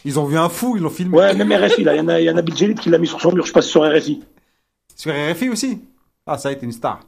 Ils 0.04 0.20
ont 0.20 0.26
vu 0.26 0.38
un 0.38 0.50
fou, 0.50 0.76
ils 0.76 0.84
l'ont 0.84 0.90
filmé. 0.90 1.18
Ouais, 1.18 1.34
même 1.34 1.50
RFI, 1.50 1.86
là, 1.86 1.96
il 1.96 2.00
y 2.00 2.02
en 2.02 2.10
a, 2.10 2.20
y 2.20 2.30
en 2.30 2.36
a 2.36 2.42
Bill 2.42 2.58
Jellit 2.58 2.76
qui 2.76 2.90
l'a 2.90 2.98
mis 2.98 3.08
sur 3.08 3.22
son 3.22 3.32
mur, 3.32 3.46
je 3.46 3.54
passe 3.54 3.68
sur 3.68 3.84
RFI. 3.90 4.22
Sur 4.98 5.14
RFI 5.14 5.48
aussi? 5.48 5.82
Ah, 6.28 6.38
ça 6.38 6.50
a 6.50 6.52
été 6.52 6.66
une 6.66 6.74
star. 6.74 7.00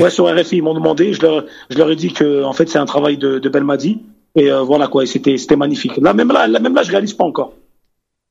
Ouais, 0.00 0.10
sur 0.10 0.26
RFI, 0.26 0.56
ils 0.56 0.62
m'ont 0.62 0.74
demandé, 0.74 1.12
je 1.12 1.22
leur, 1.22 1.44
je 1.70 1.78
leur 1.78 1.88
ai 1.88 1.94
dit 1.94 2.12
que, 2.12 2.42
en 2.42 2.52
fait, 2.52 2.68
c'est 2.68 2.78
un 2.78 2.84
travail 2.84 3.16
de, 3.16 3.38
de 3.38 3.48
Belmadi. 3.48 4.02
Et 4.34 4.50
euh, 4.50 4.62
voilà 4.62 4.88
quoi, 4.88 5.04
et 5.04 5.06
c'était, 5.06 5.38
c'était 5.38 5.56
magnifique. 5.56 5.96
Là, 5.98 6.12
même 6.14 6.32
là, 6.32 6.48
là, 6.48 6.58
même 6.58 6.74
là, 6.74 6.82
je 6.82 6.90
réalise 6.90 7.14
pas 7.14 7.24
encore. 7.24 7.52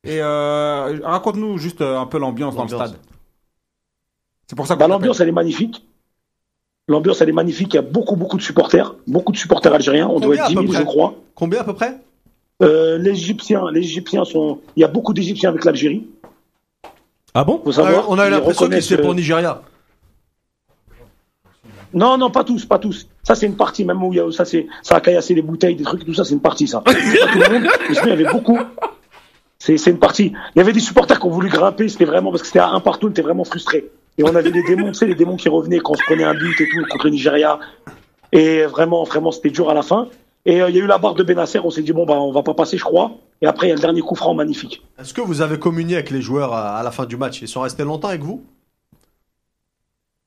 Et 0.03 0.21
euh, 0.21 0.99
raconte-nous 1.03 1.57
juste 1.57 1.79
euh, 1.79 1.97
un 1.97 2.05
peu 2.05 2.19
l'ambiance 2.19 2.55
dans 2.55 2.63
le 2.63 2.69
stade. 2.69 2.95
C'est 4.45 4.55
pour 4.57 4.67
ça 4.67 4.75
que 4.75 4.79
Bah, 4.79 4.89
l'ambiance, 4.89 5.21
elle 5.21 5.29
est 5.29 5.33
magnifique. 5.33 5.87
L'ambiance, 6.87 7.21
elle 7.21 7.29
est 7.29 7.33
magnifique. 7.33 7.73
Il 7.73 7.75
y 7.75 7.79
a 7.79 7.83
beaucoup, 7.83 8.15
beaucoup 8.15 8.37
de 8.37 8.41
supporters. 8.41 8.95
Beaucoup 9.07 9.31
de 9.31 9.37
supporters 9.37 9.73
algériens. 9.73 10.07
On 10.07 10.19
doit 10.19 10.35
être 10.35 10.47
10 10.47 10.57
à 10.57 10.61
peu 10.61 10.67
000, 10.67 10.73
je 10.73 10.83
crois. 10.83 11.15
Combien 11.35 11.59
à 11.59 11.63
peu 11.63 11.73
près 11.73 11.97
Euh, 12.63 12.97
les 12.97 13.11
Égyptiens, 13.11 13.69
les 13.71 13.81
Égyptiens 13.81 14.23
sont. 14.23 14.59
Il 14.75 14.81
y 14.81 14.83
a 14.83 14.87
beaucoup 14.87 15.13
d'Égyptiens 15.13 15.49
avec 15.49 15.65
l'Algérie. 15.65 16.07
Ah 17.33 17.43
bon 17.43 17.61
Faut 17.63 17.73
savoir. 17.73 18.09
On 18.09 18.17
a 18.17 18.27
eu 18.27 18.31
l'impression 18.31 18.65
qu'il 18.65 18.65
reconnaissent, 18.65 18.91
était 18.91 19.01
euh, 19.01 19.03
pour 19.03 19.13
Nigeria. 19.13 19.61
Non, 21.93 22.17
non, 22.17 22.29
pas 22.29 22.43
tous, 22.43 22.65
pas 22.65 22.79
tous. 22.79 23.07
Ça, 23.23 23.35
c'est 23.35 23.45
une 23.45 23.55
partie, 23.55 23.83
même 23.85 24.01
où 24.03 24.13
il 24.13 24.17
y 24.17 24.19
a, 24.19 24.31
ça, 24.31 24.45
c'est, 24.45 24.67
ça 24.81 24.95
a 24.95 25.01
caillassé 25.01 25.33
les 25.33 25.41
bouteilles, 25.41 25.75
des 25.75 25.83
trucs, 25.83 26.05
tout 26.05 26.13
ça, 26.13 26.23
c'est 26.23 26.33
une 26.33 26.41
partie, 26.41 26.67
ça. 26.67 26.83
C'est 26.87 26.93
pas 27.19 27.31
tout 27.31 27.39
le 27.39 27.59
monde, 27.59 27.69
mais 27.89 27.95
sinon, 27.95 28.05
il 28.05 28.09
y 28.09 28.13
avait 28.13 28.31
beaucoup. 28.31 28.59
C'est, 29.59 29.77
c'est 29.77 29.91
une 29.91 29.99
partie. 29.99 30.33
Il 30.55 30.59
y 30.59 30.61
avait 30.61 30.73
des 30.73 30.79
supporters 30.79 31.19
qui 31.19 31.25
ont 31.25 31.31
voulu 31.31 31.49
grimper, 31.49 31.87
c'était 31.89 32.05
vraiment, 32.05 32.31
parce 32.31 32.41
que 32.41 32.47
c'était 32.47 32.59
à 32.59 32.69
un 32.69 32.79
partout, 32.79 33.07
on 33.07 33.09
était 33.09 33.21
vraiment 33.21 33.43
frustrés. 33.43 33.89
Et 34.17 34.23
on 34.23 34.35
avait 34.35 34.51
des 34.51 34.63
démons, 34.63 34.87
tu 34.87 34.95
sais, 34.95 35.05
les 35.05 35.15
démons 35.15 35.35
qui 35.35 35.49
revenaient 35.49 35.79
quand 35.79 35.93
on 35.93 35.95
se 35.95 36.03
prenait 36.03 36.23
un 36.23 36.33
but 36.33 36.59
et 36.59 36.67
tout, 36.69 36.85
contre 36.89 37.05
le 37.05 37.11
Nigeria. 37.11 37.59
Et 38.31 38.63
vraiment, 38.63 39.03
vraiment, 39.03 39.31
c'était 39.31 39.51
dur 39.51 39.69
à 39.69 39.73
la 39.73 39.83
fin. 39.83 40.07
Et 40.45 40.61
euh, 40.61 40.69
il 40.69 40.75
y 40.75 40.79
a 40.79 40.83
eu 40.83 40.87
la 40.87 40.97
barre 40.97 41.13
de 41.13 41.23
Benasser, 41.23 41.59
on 41.63 41.69
s'est 41.69 41.83
dit, 41.83 41.93
bon, 41.93 42.05
bah, 42.05 42.15
on 42.15 42.31
va 42.31 42.41
pas 42.41 42.53
passer, 42.53 42.77
je 42.77 42.83
crois. 42.83 43.11
Et 43.41 43.47
après, 43.47 43.67
il 43.67 43.69
y 43.69 43.73
a 43.73 43.75
le 43.75 43.81
dernier 43.81 44.01
coup 44.01 44.15
franc 44.15 44.33
magnifique. 44.33 44.81
Est-ce 44.99 45.13
que 45.13 45.21
vous 45.21 45.41
avez 45.41 45.59
communié 45.59 45.95
avec 45.95 46.09
les 46.09 46.21
joueurs 46.21 46.53
à, 46.53 46.77
à 46.77 46.83
la 46.83 46.91
fin 46.91 47.05
du 47.05 47.17
match? 47.17 47.41
Ils 47.41 47.47
sont 47.47 47.61
restés 47.61 47.83
longtemps 47.83 48.07
avec 48.07 48.21
vous? 48.21 48.43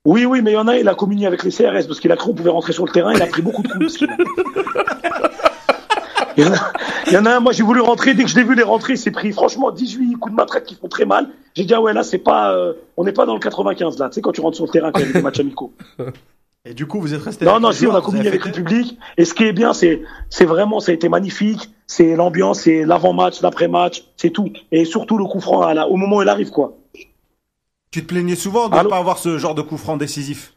Oui, 0.04 0.24
oui, 0.24 0.40
mais 0.40 0.52
il 0.52 0.54
y 0.54 0.58
en 0.58 0.68
a, 0.68 0.78
il 0.78 0.88
a 0.88 0.94
communié 0.94 1.26
avec 1.26 1.42
les 1.42 1.50
CRS 1.50 1.86
parce 1.86 2.00
qu'il 2.00 2.10
a 2.10 2.16
cru 2.16 2.30
qu'on 2.30 2.34
pouvait 2.36 2.50
rentrer 2.50 2.72
sur 2.72 2.86
le 2.86 2.92
terrain, 2.92 3.12
il 3.12 3.20
a 3.20 3.26
pris 3.26 3.42
beaucoup 3.42 3.62
de 3.62 3.68
coups. 3.68 4.04
Il 6.36 6.44
y, 6.44 6.46
en 6.46 6.52
a, 6.52 6.72
il 7.08 7.12
y 7.12 7.16
en 7.18 7.26
a 7.26 7.36
un, 7.36 7.40
moi 7.40 7.52
j'ai 7.52 7.62
voulu 7.62 7.80
rentrer, 7.80 8.14
dès 8.14 8.22
que 8.24 8.30
je 8.30 8.36
l'ai 8.36 8.44
vu 8.44 8.54
les 8.54 8.62
rentrer, 8.62 8.94
il 8.94 8.98
s'est 8.98 9.10
pris 9.10 9.32
franchement 9.32 9.70
18 9.70 10.14
coups 10.14 10.32
de 10.32 10.36
matraque 10.36 10.64
qui 10.64 10.74
font 10.76 10.88
très 10.88 11.04
mal. 11.04 11.28
J'ai 11.54 11.64
dit, 11.64 11.74
ah 11.74 11.80
ouais, 11.80 11.92
là, 11.92 12.02
c'est 12.02 12.18
pas, 12.18 12.52
euh, 12.54 12.74
on 12.96 13.04
n'est 13.04 13.12
pas 13.12 13.26
dans 13.26 13.34
le 13.34 13.40
95 13.40 13.98
là, 13.98 14.08
tu 14.08 14.14
sais, 14.14 14.20
quand 14.20 14.32
tu 14.32 14.40
rentres 14.40 14.56
sur 14.56 14.66
le 14.66 14.70
terrain 14.70 14.92
quand 14.92 15.00
il 15.00 15.06
y 15.06 15.10
a 15.10 15.12
des 15.14 15.22
matchs 15.22 15.40
amicaux. 15.40 15.72
Et 16.64 16.74
du 16.74 16.86
coup, 16.86 17.00
vous 17.00 17.14
êtes 17.14 17.22
restés 17.22 17.46
Non, 17.46 17.52
avec 17.52 17.62
non, 17.62 17.72
si, 17.72 17.86
on 17.86 17.94
a 17.94 17.98
avez 18.06 18.28
avec 18.28 18.44
le 18.44 18.52
public. 18.52 18.98
Et 19.16 19.24
ce 19.24 19.32
qui 19.32 19.44
est 19.44 19.52
bien, 19.52 19.72
c'est, 19.72 20.02
c'est 20.28 20.44
vraiment, 20.44 20.78
ça 20.78 20.92
a 20.92 20.94
été 20.94 21.08
magnifique. 21.08 21.70
C'est 21.86 22.14
l'ambiance, 22.16 22.60
c'est 22.60 22.84
l'avant-match, 22.84 23.40
l'après-match, 23.40 24.04
c'est 24.16 24.30
tout. 24.30 24.52
Et 24.70 24.84
surtout 24.84 25.16
le 25.16 25.24
coup 25.24 25.40
franc 25.40 25.62
à 25.62 25.72
la- 25.72 25.88
au 25.88 25.96
moment 25.96 26.16
où 26.16 26.22
il 26.22 26.28
arrive, 26.28 26.50
quoi. 26.50 26.76
Tu 27.90 28.02
te 28.02 28.06
plaignais 28.06 28.36
souvent 28.36 28.68
de 28.68 28.76
ne 28.76 28.82
pas 28.88 28.98
avoir 28.98 29.18
ce 29.18 29.38
genre 29.38 29.54
de 29.54 29.62
coup 29.62 29.78
franc 29.78 29.96
décisif? 29.96 30.52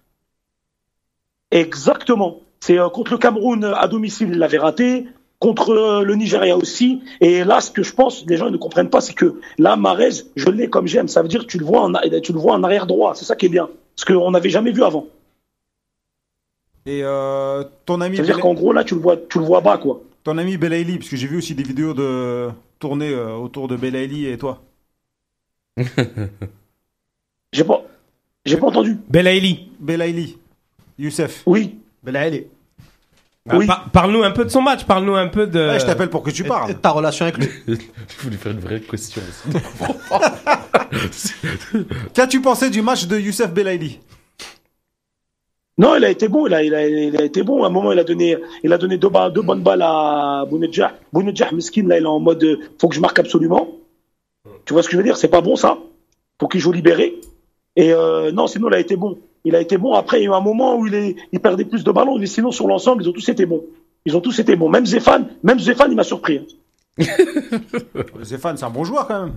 Exactement. 1.51 2.41
C'est 2.59 2.77
euh, 2.79 2.89
contre 2.89 3.11
le 3.13 3.17
Cameroun 3.17 3.63
euh, 3.63 3.75
à 3.75 3.87
domicile, 3.87 4.29
il 4.31 4.39
l'avait 4.39 4.57
raté. 4.57 5.07
Contre 5.43 5.71
euh, 5.71 6.03
le 6.03 6.15
Nigeria 6.15 6.55
aussi. 6.55 7.01
Et 7.19 7.43
là, 7.43 7.59
ce 7.59 7.69
que 7.69 7.83
je 7.83 7.93
pense, 7.93 8.23
les 8.27 8.37
gens 8.37 8.49
ne 8.49 8.55
comprennent 8.55 8.89
pas, 8.89 9.01
c'est 9.01 9.13
que 9.13 9.41
là, 9.57 9.75
Marez, 9.75 10.23
je 10.37 10.49
l'ai 10.49 10.69
comme 10.69 10.87
j'aime. 10.87 11.09
Ça 11.09 11.21
veut 11.21 11.27
dire 11.27 11.41
que 11.41 11.51
tu 11.53 11.57
le 11.57 11.65
vois 11.65 11.81
en, 11.81 11.91
tu 12.21 12.31
le 12.31 12.39
vois 12.39 12.53
en 12.53 12.63
arrière 12.63 12.87
droit. 12.87 13.13
C'est 13.13 13.25
ça 13.25 13.35
qui 13.35 13.47
est 13.47 13.49
bien. 13.49 13.67
Ce 13.97 14.05
qu'on 14.05 14.31
n'avait 14.31 14.49
jamais 14.49 14.71
vu 14.71 14.83
avant. 14.83 15.05
Et 16.85 17.01
euh, 17.03 17.63
ton 17.85 17.99
ami, 17.99 18.15
Ça 18.15 18.21
veut 18.21 18.27
dire 18.27 18.35
Bela- 18.35 18.41
qu'en 18.43 18.53
gros, 18.53 18.71
là, 18.71 18.85
tu 18.85 18.95
le 18.95 19.01
vois, 19.01 19.17
tu 19.17 19.37
le 19.39 19.43
vois 19.45 19.59
bas, 19.59 19.77
quoi. 19.77 20.01
ton 20.23 20.37
ami 20.37 20.55
Belaïli, 20.55 20.97
parce 20.97 21.09
que 21.09 21.17
j'ai 21.17 21.27
vu 21.27 21.37
aussi 21.39 21.53
des 21.55 21.63
vidéos 21.63 21.93
de 21.93 22.47
tournées 22.79 23.11
euh, 23.13 23.33
autour 23.35 23.67
de 23.67 23.75
Belaïli 23.75 24.27
et 24.27 24.37
toi. 24.37 24.61
J'ai 27.51 27.63
pas, 27.63 27.83
j'ai 28.45 28.57
pas 28.57 28.67
entendu. 28.67 28.97
Belaïli. 29.09 29.69
Belaïli. 29.79 30.37
Youssef. 30.97 31.43
Oui. 31.45 31.75
Belaïli. 32.01 32.47
Ah, 33.49 33.57
Oui. 33.57 33.67
par- 33.67 33.89
Parle-nous 33.91 34.23
un 34.23 34.31
peu 34.31 34.45
de 34.45 34.49
son 34.49 34.61
match, 34.61 34.85
parle-nous 34.85 35.15
un 35.15 35.27
peu 35.27 35.47
de. 35.47 35.59
Ouais, 35.59 35.79
je 35.79 35.85
t'appelle 35.85 36.09
pour 36.09 36.23
que 36.23 36.31
tu 36.31 36.45
parles. 36.45 36.71
et 36.71 36.75
ta 36.75 36.91
relation 36.91 37.25
avec 37.25 37.37
lui. 37.39 37.49
Je 37.67 38.23
voulais 38.23 38.37
faire 38.37 38.53
une 38.53 38.59
vraie 38.59 38.79
question. 38.79 39.21
Qu'as-tu 42.13 42.41
pensé 42.41 42.69
du 42.69 42.81
match 42.81 43.07
de 43.07 43.17
Youssef 43.19 43.51
Belaïli? 43.53 43.99
Non, 45.77 45.95
il 45.95 46.05
a 46.05 46.09
été 46.09 46.27
bon. 46.27 46.47
Il 46.47 46.53
a, 46.53 46.63
il 46.63 46.73
a, 46.73 46.87
il 46.87 47.17
a 47.19 47.23
été 47.23 47.43
bon. 47.43 47.63
À 47.63 47.67
un 47.67 47.69
moment, 47.69 47.91
il 47.91 47.99
a 47.99 48.03
donné, 48.03 48.37
il 48.63 48.71
a 48.71 48.77
donné 48.77 48.97
deux, 48.97 49.09
ba- 49.09 49.29
deux 49.29 49.41
bonnes 49.41 49.63
balles 49.63 49.81
à 49.81 50.45
Bounedjah. 50.49 50.93
Bounedjah, 51.11 51.51
miskin, 51.51 51.87
là, 51.87 51.97
il 51.97 52.03
est 52.03 52.07
en 52.07 52.19
mode, 52.19 52.43
euh, 52.43 52.57
faut 52.79 52.87
que 52.87 52.95
je 52.95 53.01
marque 53.01 53.19
absolument. 53.19 53.67
Tu 54.65 54.73
vois 54.73 54.83
ce 54.83 54.87
que 54.87 54.93
je 54.93 54.97
veux 54.97 55.03
dire? 55.03 55.17
C'est 55.17 55.27
pas 55.29 55.41
bon 55.41 55.55
ça? 55.55 55.77
Faut 56.39 56.47
qu'il 56.47 56.61
joue 56.61 56.71
libéré. 56.71 57.15
Et 57.75 57.91
euh, 57.91 58.31
non, 58.31 58.45
sinon, 58.47 58.69
il 58.69 58.75
a 58.75 58.79
été 58.79 58.95
bon. 58.95 59.17
Il 59.45 59.55
a 59.55 59.61
été 59.61 59.77
bon. 59.77 59.93
Après, 59.93 60.19
il 60.19 60.23
y 60.23 60.27
a 60.27 60.29
eu 60.29 60.33
un 60.33 60.39
moment 60.41 60.77
où 60.77 60.87
il, 60.87 60.93
est, 60.95 61.15
il 61.31 61.39
perdait 61.39 61.65
plus 61.65 61.83
de 61.83 61.91
ballons. 61.91 62.17
Mais 62.17 62.27
sinon, 62.27 62.51
sur 62.51 62.67
l'ensemble, 62.67 63.03
ils 63.03 63.09
ont 63.09 63.13
tous 63.13 63.27
été 63.29 63.45
bons. 63.45 63.63
Ils 64.05 64.15
ont 64.15 64.21
tous 64.21 64.37
été 64.39 64.55
bons. 64.55 64.69
Même 64.69 64.85
Zéphane, 64.85 65.27
même 65.43 65.59
Zéphane, 65.59 65.91
il 65.91 65.95
m'a 65.95 66.03
surpris. 66.03 66.37
hein. 66.99 67.03
Zéphane, 68.21 68.57
c'est 68.57 68.65
un 68.65 68.69
bon 68.69 68.83
joueur 68.83 69.07
quand 69.07 69.25
même. 69.25 69.33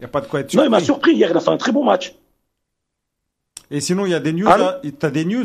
Il 0.00 0.02
n'y 0.02 0.06
a 0.06 0.08
pas 0.08 0.20
de 0.20 0.26
quoi 0.26 0.40
être 0.40 0.52
Non, 0.54 0.64
il 0.64 0.70
m'a 0.70 0.80
surpris. 0.80 1.10
surpris 1.10 1.14
hier. 1.14 1.30
Il 1.30 1.36
a 1.36 1.40
fait 1.40 1.50
un 1.50 1.56
très 1.56 1.72
bon 1.72 1.84
match. 1.84 2.14
Et 3.70 3.80
sinon, 3.80 4.06
il 4.06 4.10
y 4.10 4.14
a 4.14 4.20
des 4.20 4.32
news. 4.32 4.44
Là. 4.46 4.80
T'as 4.98 5.10
des 5.10 5.24
news? 5.24 5.44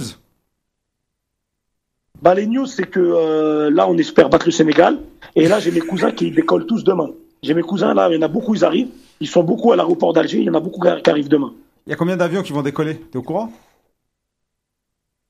Bah, 2.21 2.33
les 2.35 2.47
news, 2.47 2.65
c'est 2.65 2.83
que 2.89 2.99
euh, 2.99 3.69
là, 3.71 3.87
on 3.87 3.97
espère 3.97 4.29
battre 4.29 4.45
le 4.47 4.51
Sénégal. 4.51 4.99
Et 5.35 5.47
là, 5.47 5.59
j'ai 5.59 5.71
mes 5.71 5.79
cousins 5.79 6.11
qui 6.11 6.31
décollent 6.31 6.65
tous 6.65 6.83
demain. 6.83 7.09
J'ai 7.41 7.53
mes 7.53 7.61
cousins 7.61 7.93
là, 7.93 8.09
il 8.11 8.15
y 8.15 8.17
en 8.17 8.21
a 8.23 8.27
beaucoup, 8.27 8.53
ils 8.55 8.65
arrivent. 8.65 8.89
Ils 9.21 9.27
sont 9.29 9.43
beaucoup 9.43 9.71
à 9.71 9.77
l'aéroport 9.77 10.11
d'Alger. 10.11 10.39
Il 10.39 10.43
y 10.43 10.49
en 10.49 10.53
a 10.55 10.59
beaucoup 10.59 10.81
qui 10.81 11.09
arrivent 11.09 11.29
demain. 11.29 11.53
Il 11.85 11.89
y 11.89 11.93
a 11.93 11.95
combien 11.95 12.17
d'avions 12.17 12.43
qui 12.43 12.53
vont 12.53 12.61
décoller? 12.61 12.97
T'es 12.99 13.17
au 13.17 13.23
courant? 13.23 13.51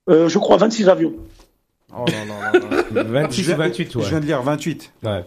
Euh, 0.09 0.27
je 0.27 0.39
crois 0.39 0.57
26 0.57 0.89
avions. 0.89 1.13
Oh 1.95 2.05
là 2.07 2.25
là 2.25 2.59
là. 2.93 3.03
26 3.03 3.41
Je 3.43 3.51
ou 3.53 3.55
viens- 3.55 3.67
28, 3.67 3.95
ouais. 3.95 4.03
Je 4.03 4.09
viens 4.09 4.19
de 4.19 4.25
lire 4.25 4.41
28. 4.41 4.93
Ouais. 5.03 5.25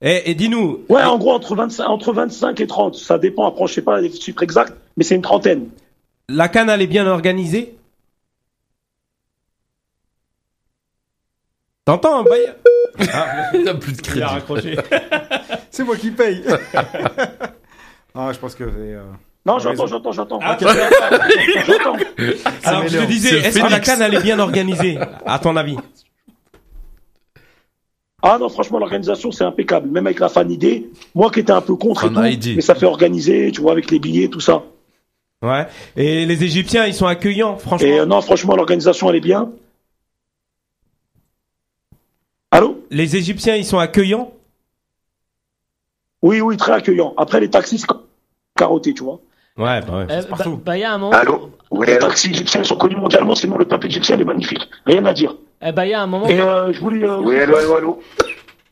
Et, 0.00 0.30
et 0.30 0.34
dis-nous. 0.34 0.84
Ouais, 0.88 1.02
en 1.04 1.16
gros, 1.18 1.32
entre 1.32 1.54
25, 1.54 1.86
entre 1.88 2.12
25 2.12 2.60
et 2.60 2.66
30. 2.66 2.94
Ça 2.96 3.18
dépend. 3.18 3.46
Après, 3.46 3.66
je 3.68 3.74
sais 3.74 3.82
pas 3.82 4.00
les 4.00 4.10
chiffres 4.12 4.42
exacts, 4.42 4.74
mais 4.96 5.04
c'est 5.04 5.14
une 5.14 5.22
trentaine. 5.22 5.68
La 6.28 6.48
canne, 6.48 6.68
elle 6.70 6.82
est 6.82 6.86
bien 6.86 7.06
organisée? 7.06 7.76
T'entends, 11.84 12.20
hein, 12.20 12.24
Baye 12.28 12.52
Il 13.54 13.68
a 13.68 13.74
plus 13.74 13.92
de 13.92 13.96
Il 13.98 14.02
crédit. 14.02 14.22
a 14.22 14.28
raccroché. 14.28 14.76
C'est 15.70 15.84
moi 15.84 15.96
qui 15.96 16.10
paye. 16.10 16.44
ah, 18.14 18.30
je 18.32 18.38
pense 18.38 18.54
que. 18.54 18.64
c'est, 18.70 18.76
euh, 18.94 19.02
Non, 19.44 19.58
j'entends, 19.58 19.86
j'entends, 19.86 20.12
j'entends. 20.12 20.38
Ah, 20.40 20.56
J'entends. 20.60 21.96
Alors, 22.64 22.86
je 22.86 22.98
te 22.98 23.04
disais, 23.06 23.38
est-ce 23.40 23.58
que 23.58 23.70
la 23.70 23.80
canne, 23.80 24.00
elle 24.02 24.14
est 24.14 24.22
bien 24.22 24.38
organisée 24.38 24.98
À 25.26 25.38
ton 25.40 25.56
avis 25.56 25.76
Ah 28.22 28.38
non, 28.38 28.48
franchement, 28.48 28.78
l'organisation, 28.78 29.32
c'est 29.32 29.42
impeccable. 29.42 29.88
Même 29.90 30.06
avec 30.06 30.20
la 30.20 30.28
fan 30.28 30.48
idée, 30.50 30.90
moi 31.14 31.30
qui 31.30 31.40
étais 31.40 31.50
un 31.52 31.60
peu 31.60 31.74
contre 31.74 32.04
et 32.04 32.38
tout, 32.38 32.50
mais 32.54 32.60
ça 32.60 32.76
fait 32.76 32.86
organiser, 32.86 33.50
tu 33.50 33.60
vois, 33.60 33.72
avec 33.72 33.90
les 33.90 33.98
billets, 33.98 34.28
tout 34.28 34.38
ça. 34.40 34.62
Ouais. 35.42 35.66
Et 35.96 36.24
les 36.24 36.44
Égyptiens, 36.44 36.86
ils 36.86 36.94
sont 36.94 37.06
accueillants, 37.06 37.56
franchement. 37.56 37.88
Et 37.88 37.98
euh, 37.98 38.06
non, 38.06 38.20
franchement, 38.20 38.54
l'organisation, 38.54 39.10
elle 39.10 39.16
est 39.16 39.20
bien. 39.20 39.50
Allô? 42.52 42.84
Les 42.90 43.16
Égyptiens, 43.16 43.56
ils 43.56 43.64
sont 43.64 43.78
accueillants? 43.78 44.32
Oui, 46.22 46.40
oui, 46.40 46.56
très 46.56 46.70
accueillant. 46.72 47.12
Après, 47.16 47.40
les 47.40 47.50
taxis, 47.50 47.80
c'est 47.80 47.88
carotté, 48.56 48.94
tu 48.94 49.02
vois. 49.02 49.18
Ouais, 49.58 49.80
bah 49.82 49.98
ouais. 49.98 50.06
Euh, 50.10 50.20
c'est 50.22 50.30
bah, 50.30 50.36
partout. 50.36 50.60
bah, 50.64 50.76
il 50.76 50.80
y 50.80 50.84
a 50.84 50.92
un 50.92 50.98
moment. 50.98 51.12
Allô 51.16 51.50
Oui, 51.70 51.86
Les 51.86 51.98
taxis 51.98 52.30
égyptiens 52.30 52.64
sont 52.64 52.76
connus 52.76 52.96
mondialement, 52.96 53.34
sinon 53.34 53.58
le 53.58 53.66
peuple 53.66 53.86
égyptien 53.86 54.18
est 54.18 54.24
magnifique. 54.24 54.66
Rien 54.86 55.04
à 55.04 55.12
dire. 55.12 55.34
Eh 55.60 55.72
bah, 55.72 55.84
il 55.86 55.90
y 55.90 55.94
a 55.94 56.00
un 56.02 56.06
moment. 56.06 56.26
Et 56.26 56.40
euh, 56.40 56.72
je 56.72 56.80
voulais. 56.80 57.04
euh, 57.06 57.18
Oui, 57.18 57.38
allô, 57.38 57.56
allô, 57.56 57.76
allô 57.76 58.02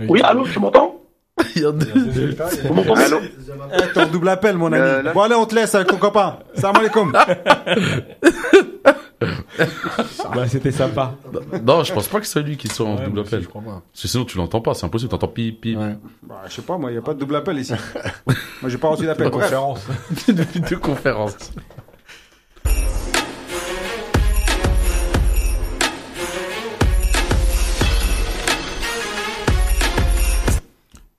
Oui, 0.08 0.20
allô, 0.22 0.44
tu 0.48 0.58
m'entends 0.58 0.96
Il 1.56 1.62
y 1.62 1.66
a 1.66 1.72
deux- 1.72 2.34
Vous 2.64 2.74
m'entendez 2.74 3.02
Allô 3.04 3.18
Eh, 3.22 3.92
t'es 3.94 4.00
en 4.00 4.06
double 4.06 4.28
appel, 4.30 4.56
mon 4.56 4.66
ami. 4.72 4.76
Euh, 4.82 5.02
là- 5.02 5.12
Bon, 5.12 5.20
allez, 5.22 5.34
on 5.34 5.46
te 5.46 5.54
laisse 5.54 5.74
avec 5.74 5.88
ton 5.88 5.96
copain. 5.96 6.38
Salam 6.54 6.76
alaikum. 6.76 7.12
Ouais, 9.22 10.46
c'était 10.48 10.70
sympa. 10.72 11.14
Non, 11.62 11.84
je 11.84 11.92
pense 11.92 12.08
pas 12.08 12.20
que 12.20 12.26
c'est 12.26 12.42
lui 12.42 12.56
qui 12.56 12.68
soit 12.68 12.86
en 12.86 12.96
Ouais, 12.96 13.04
double 13.04 13.20
appel. 13.20 13.42
je 13.42 13.48
crois 13.48 13.60
pas. 13.62 13.82
Parce 13.92 14.02
que 14.02 14.08
sinon, 14.08 14.24
tu 14.24 14.38
l'entends 14.38 14.60
pas, 14.60 14.74
c'est 14.74 14.86
impossible. 14.86 15.10
T'entends 15.10 15.28
pip, 15.28 15.60
pip. 15.60 15.78
Ouais. 15.78 15.96
Bah, 16.22 16.42
je 16.48 16.52
sais 16.54 16.62
pas, 16.62 16.78
moi, 16.78 16.90
il 16.90 16.94
n'y 16.94 16.98
a 16.98 17.02
pas 17.02 17.14
de 17.14 17.18
double 17.18 17.36
appel 17.36 17.58
ici. 17.58 17.74
moi, 18.26 18.68
j'ai 18.68 18.78
pas 18.78 18.88
reçu 18.88 19.04
d'appel. 19.06 19.28
Bref. 19.30 19.42
conférence. 19.44 19.86
Depuis 20.28 20.60
deux 20.60 20.78
conférences. 20.78 21.52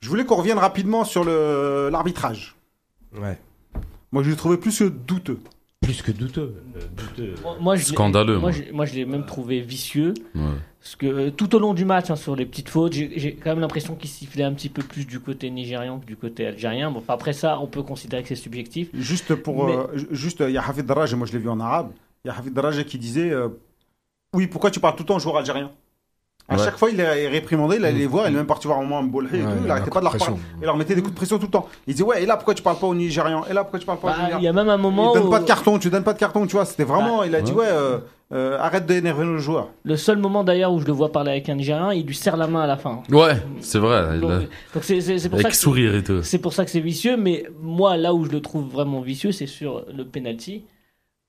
Je 0.00 0.08
voulais 0.08 0.24
qu'on 0.24 0.36
revienne 0.36 0.58
rapidement 0.58 1.04
sur 1.04 1.24
le 1.24 1.88
l'arbitrage. 1.90 2.56
Ouais. 3.16 3.38
Moi, 4.10 4.22
je 4.22 4.30
l'ai 4.30 4.36
trouvé 4.36 4.56
plus 4.56 4.78
que 4.78 4.84
douteux. 4.84 5.38
Plus 5.82 6.00
que 6.02 6.12
douteux. 6.12 6.54
Euh, 6.76 6.80
douteux. 6.96 7.34
Moi, 7.42 7.56
moi, 7.60 7.76
je 7.76 7.80
l'ai- 7.82 7.86
Scandaleux, 7.88 8.38
Moi, 8.38 8.50
moi. 8.50 8.52
je, 8.52 8.72
moi, 8.72 8.86
je 8.86 8.94
l'ai 8.94 9.04
même 9.04 9.26
trouvé 9.26 9.60
vicieux. 9.60 10.14
Ouais. 10.34 10.40
Parce 10.80 10.96
que 10.96 11.06
euh, 11.06 11.30
tout 11.30 11.54
au 11.54 11.58
long 11.58 11.74
du 11.74 11.84
match, 11.84 12.10
hein, 12.10 12.16
sur 12.16 12.34
les 12.36 12.46
petites 12.46 12.68
fautes, 12.68 12.92
j'ai 12.92 13.34
quand 13.34 13.50
même 13.50 13.60
l'impression 13.60 13.94
qu'il 13.94 14.08
sifflait 14.10 14.42
un 14.44 14.52
petit 14.52 14.68
peu 14.68 14.82
plus 14.82 15.04
du 15.06 15.20
côté 15.20 15.50
nigérian 15.50 15.98
que 16.00 16.06
du 16.06 16.16
côté 16.16 16.46
algérien. 16.46 16.90
Bon, 16.90 17.02
après 17.08 17.32
ça, 17.32 17.58
on 17.60 17.66
peut 17.66 17.82
considérer 17.82 18.22
que 18.22 18.28
c'est 18.28 18.34
subjectif. 18.36 18.88
Juste 18.94 19.34
pour. 19.34 19.66
Mais- 19.66 19.76
euh, 19.76 19.98
ju- 19.98 20.06
juste, 20.12 20.42
il 20.46 20.52
y 20.52 20.58
a 20.58 20.66
Hafid 20.66 20.86
Daraj, 20.86 21.12
et 21.12 21.16
moi 21.16 21.26
je 21.26 21.32
l'ai 21.32 21.38
vu 21.38 21.48
en 21.48 21.60
arabe. 21.60 21.90
Il 22.24 22.28
y 22.28 22.30
a 22.30 22.34
Hafid 22.38 22.52
Daraj 22.54 22.84
qui 22.84 22.98
disait 22.98 23.30
euh, 23.30 23.48
Oui, 24.34 24.46
pourquoi 24.46 24.70
tu 24.70 24.80
parles 24.80 24.94
tout 24.96 25.02
le 25.02 25.08
temps 25.08 25.18
joueur 25.18 25.36
algérien 25.36 25.70
À 26.52 26.56
Ouais. 26.58 26.64
chaque 26.64 26.76
fois, 26.76 26.90
il 26.90 27.00
est 27.00 27.28
réprimandé, 27.28 27.76
il 27.76 27.84
allait 27.84 27.98
les 27.98 28.06
voir, 28.06 28.26
il 28.28 28.34
est 28.34 28.36
même 28.36 28.46
parti 28.46 28.66
voir 28.66 28.80
au 28.80 28.84
moins 28.84 29.00
un 29.00 29.06
et 29.06 29.10
tout, 29.10 29.26
il 29.64 29.70
arrêtait 29.70 29.90
pas 29.90 30.00
de 30.00 30.04
leur 30.04 30.10
pression. 30.12 30.32
parler. 30.34 30.48
Il 30.60 30.64
leur 30.66 30.76
mettait 30.76 30.94
des 30.94 31.00
coups 31.02 31.12
de 31.12 31.16
pression 31.16 31.38
tout 31.38 31.46
le 31.46 31.50
temps. 31.50 31.68
Il 31.86 31.94
disait 31.94 32.04
Ouais, 32.04 32.22
et 32.22 32.26
là, 32.26 32.36
pourquoi 32.36 32.54
tu 32.54 32.62
parles 32.62 32.78
pas 32.78 32.86
au 32.86 32.94
Nigérian 32.94 33.44
Et 33.50 33.52
là, 33.52 33.62
pourquoi 33.62 33.78
tu 33.78 33.86
parles 33.86 33.98
pas 33.98 34.08
au 34.08 34.10
Bah, 34.10 34.16
Nigérian 34.18 34.38
il 34.38 34.44
y 34.44 34.48
a 34.48 34.52
même 34.52 34.68
un 34.68 34.76
moment 34.76 35.12
Il 35.14 35.18
donne 35.18 35.28
où 35.28 35.30
pas 35.30 35.40
de 35.40 35.44
carton, 35.46 35.78
tu 35.78 35.90
donnes 35.90 36.04
pas 36.04 36.12
de 36.14 36.18
carton, 36.18 36.46
tu 36.46 36.52
vois. 36.56 36.64
C'était 36.64 36.84
vraiment. 36.84 37.22
il 37.24 37.34
a 37.34 37.40
dit 37.42 37.52
ouais. 37.52 37.66
Euh, 37.68 37.98
euh, 38.34 38.56
arrête 38.58 38.86
d'énerver 38.86 39.26
nos 39.26 39.36
joueurs. 39.36 39.68
le 39.84 39.94
seul 39.94 40.16
moment 40.16 40.42
d'ailleurs 40.42 40.72
où 40.72 40.80
je 40.80 40.86
le 40.86 40.92
vois 40.92 41.12
parler 41.12 41.32
avec 41.32 41.50
un 41.50 41.54
Nigérien, 41.54 41.92
il 41.92 42.06
lui 42.06 42.14
serre 42.14 42.38
la 42.38 42.46
main 42.46 42.62
à 42.62 42.66
la 42.66 42.78
fin. 42.78 43.02
Ouais, 43.10 43.36
c'est 43.60 43.78
vrai. 43.78 44.04
il 44.14 44.20
Donc, 44.20 44.30
a- 44.30 44.38
donc 44.38 44.48
c'est 44.84 45.02
c'est- 45.02 45.18
c'est 45.18 45.28
pour 45.28 45.38
ça 45.38 45.44
Avec 45.44 45.52
que 45.52 45.58
sourire 45.58 45.94
et 45.94 46.02
tout. 46.02 46.22
c'est 46.22 46.38
pour 46.38 46.54
ça 46.54 46.64
que 46.64 46.70
c'est 46.70 46.80
vicieux. 46.80 47.18
Mais 47.18 47.44
moi, 47.60 47.98
là 47.98 48.14
où 48.14 48.24
je 48.24 48.30
le 48.30 48.40
trouve 48.40 48.66
vraiment 48.70 49.02
vicieux, 49.02 49.32
c'est 49.32 49.46
sur 49.46 49.84
le 49.94 50.06
penalty. 50.06 50.64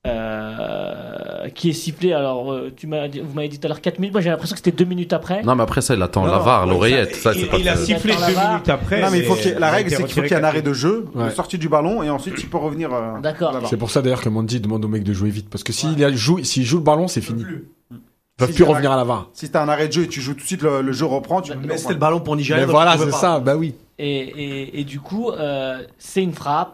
Euh, 0.05 1.49
qui 1.55 1.69
est 1.69 1.73
sifflé. 1.73 2.13
Alors, 2.13 2.51
euh, 2.51 2.71
tu 2.75 2.87
m'as 2.87 3.07
dit- 3.07 3.19
vous 3.19 3.33
m'avez 3.33 3.47
dit 3.47 3.59
tout 3.59 3.65
à 3.65 3.69
l'heure 3.69 3.81
4 3.81 3.99
minutes. 3.99 4.13
Moi, 4.13 4.21
j'ai 4.21 4.29
l'impression 4.29 4.53
que 4.55 4.59
c'était 4.63 4.71
2 4.75 4.85
minutes 4.85 5.13
après. 5.13 5.43
Non, 5.43 5.55
mais 5.55 5.63
après 5.63 5.81
ça, 5.81 5.93
il 5.95 6.01
attend 6.01 6.25
Non, 6.25 6.31
la 6.31 6.39
VAR, 6.39 6.65
l'oreillette. 6.67 7.15
ça- 7.15 7.31
Ça, 7.31 7.33
c'est 7.33 7.39
il, 7.41 7.47
pas 7.49 7.57
il 7.57 7.69
a 7.69 7.75
sifflé 7.75 8.11
D'accord, 8.13 8.27
deux 8.27 8.33
là-bas. 8.35 8.49
minutes 8.49 8.69
après. 8.69 9.01
non, 9.01 9.07
mais 9.11 9.19
il 9.19 9.25
faut 9.25 9.35
qu'il 9.35 9.45
y 9.45 9.49
ait- 9.49 9.59
la 9.59 9.71
règle, 9.71 9.89
c'est 9.89 9.95
qu'il 10.03 10.07
faut 10.13 10.21
qu'il 10.21 10.31
y 10.31 10.33
ait 10.33 10.37
un 10.37 10.43
arrêt 10.43 10.61
de 10.61 10.73
jeu, 10.73 11.05
Ouais. 11.15 11.25
de 11.25 11.29
sortie 11.31 11.57
du 11.57 11.69
ballon, 11.69 12.03
et 12.03 12.09
ensuite 12.09 12.35
il 12.37 12.49
peut 12.49 12.57
revenir. 12.57 12.93
euh, 12.93 13.19
D'accord. 13.21 13.53
C'est 13.69 13.77
pour 13.77 13.91
ça 13.91 14.01
d'ailleurs 14.01 14.21
que 14.21 14.29
Mandy 14.29 14.59
demande 14.59 14.83
au 14.85 14.87
mec 14.87 15.03
de 15.03 15.13
jouer 15.13 15.29
vite. 15.29 15.49
Parce 15.49 15.63
que 15.63 15.73
s'il 15.73 16.03
a 16.03 16.11
joue, 16.11 16.43
s'il 16.43 16.63
joue 16.65 16.77
le 16.77 16.83
ballon, 16.83 17.07
c'est 17.07 17.21
fini. 17.21 17.43
Ils 17.91 17.97
peuvent 18.37 18.49
Si 18.49 18.55
plus 18.55 18.63
revenir 18.63 18.91
à 18.91 18.97
la 18.97 19.03
VAR. 19.03 19.29
Si 19.33 19.49
t'as 19.51 19.61
un 19.63 19.69
arrêt 19.69 19.87
de 19.87 19.93
jeu 19.93 20.03
et 20.03 20.07
tu 20.07 20.19
joues 20.19 20.33
tout 20.33 20.41
de 20.41 20.45
suite, 20.47 20.63
le, 20.63 20.81
le 20.81 20.91
jeu 20.91 21.05
reprend, 21.05 21.41
tu 21.41 21.51
Mais 21.55 21.77
c'était 21.77 21.93
le 21.93 21.99
ballon 21.99 22.19
pour 22.19 22.35
Nigeria. 22.35 22.61
Mais 22.63 22.65
donc 22.67 22.75
voilà, 22.75 22.93
tu 22.93 22.97
pouvais 22.97 23.11
c'est 23.11 23.17
pas. 23.21 23.35
ça. 23.35 23.39
Bah 23.39 23.55
oui. 23.55 23.75
Et, 23.99 24.17
et, 24.17 24.79
et 24.79 24.83
du 24.83 24.99
coup, 24.99 25.29
euh, 25.29 25.83
c'est 25.99 26.23
une 26.23 26.33
frappe. 26.33 26.73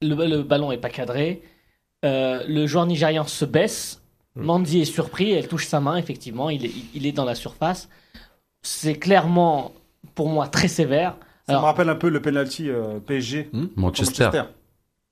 Le, 0.00 0.14
le 0.26 0.42
ballon 0.42 0.72
est 0.72 0.78
pas 0.78 0.88
cadré. 0.88 1.42
Euh, 2.04 2.42
le 2.46 2.66
joueur 2.66 2.86
nigérian 2.86 3.26
se 3.26 3.44
baisse. 3.44 4.00
Mandy 4.36 4.80
est 4.80 4.84
surpris. 4.84 5.30
Elle 5.32 5.48
touche 5.48 5.66
sa 5.66 5.80
main. 5.80 5.96
Effectivement, 5.96 6.50
il 6.50 6.64
est, 6.66 6.68
il, 6.70 6.84
il 6.94 7.06
est 7.06 7.12
dans 7.12 7.24
la 7.24 7.34
surface. 7.34 7.88
C'est 8.62 8.94
clairement, 8.98 9.72
pour 10.14 10.28
moi, 10.28 10.48
très 10.48 10.68
sévère. 10.68 11.16
Ça 11.46 11.52
Alors- 11.52 11.62
me 11.62 11.66
rappelle 11.66 11.88
un 11.88 11.94
peu 11.94 12.08
le 12.08 12.20
penalty 12.20 12.68
euh, 12.70 12.98
PSG. 13.00 13.48
Hmm, 13.52 13.66
Manchester. 13.76 14.30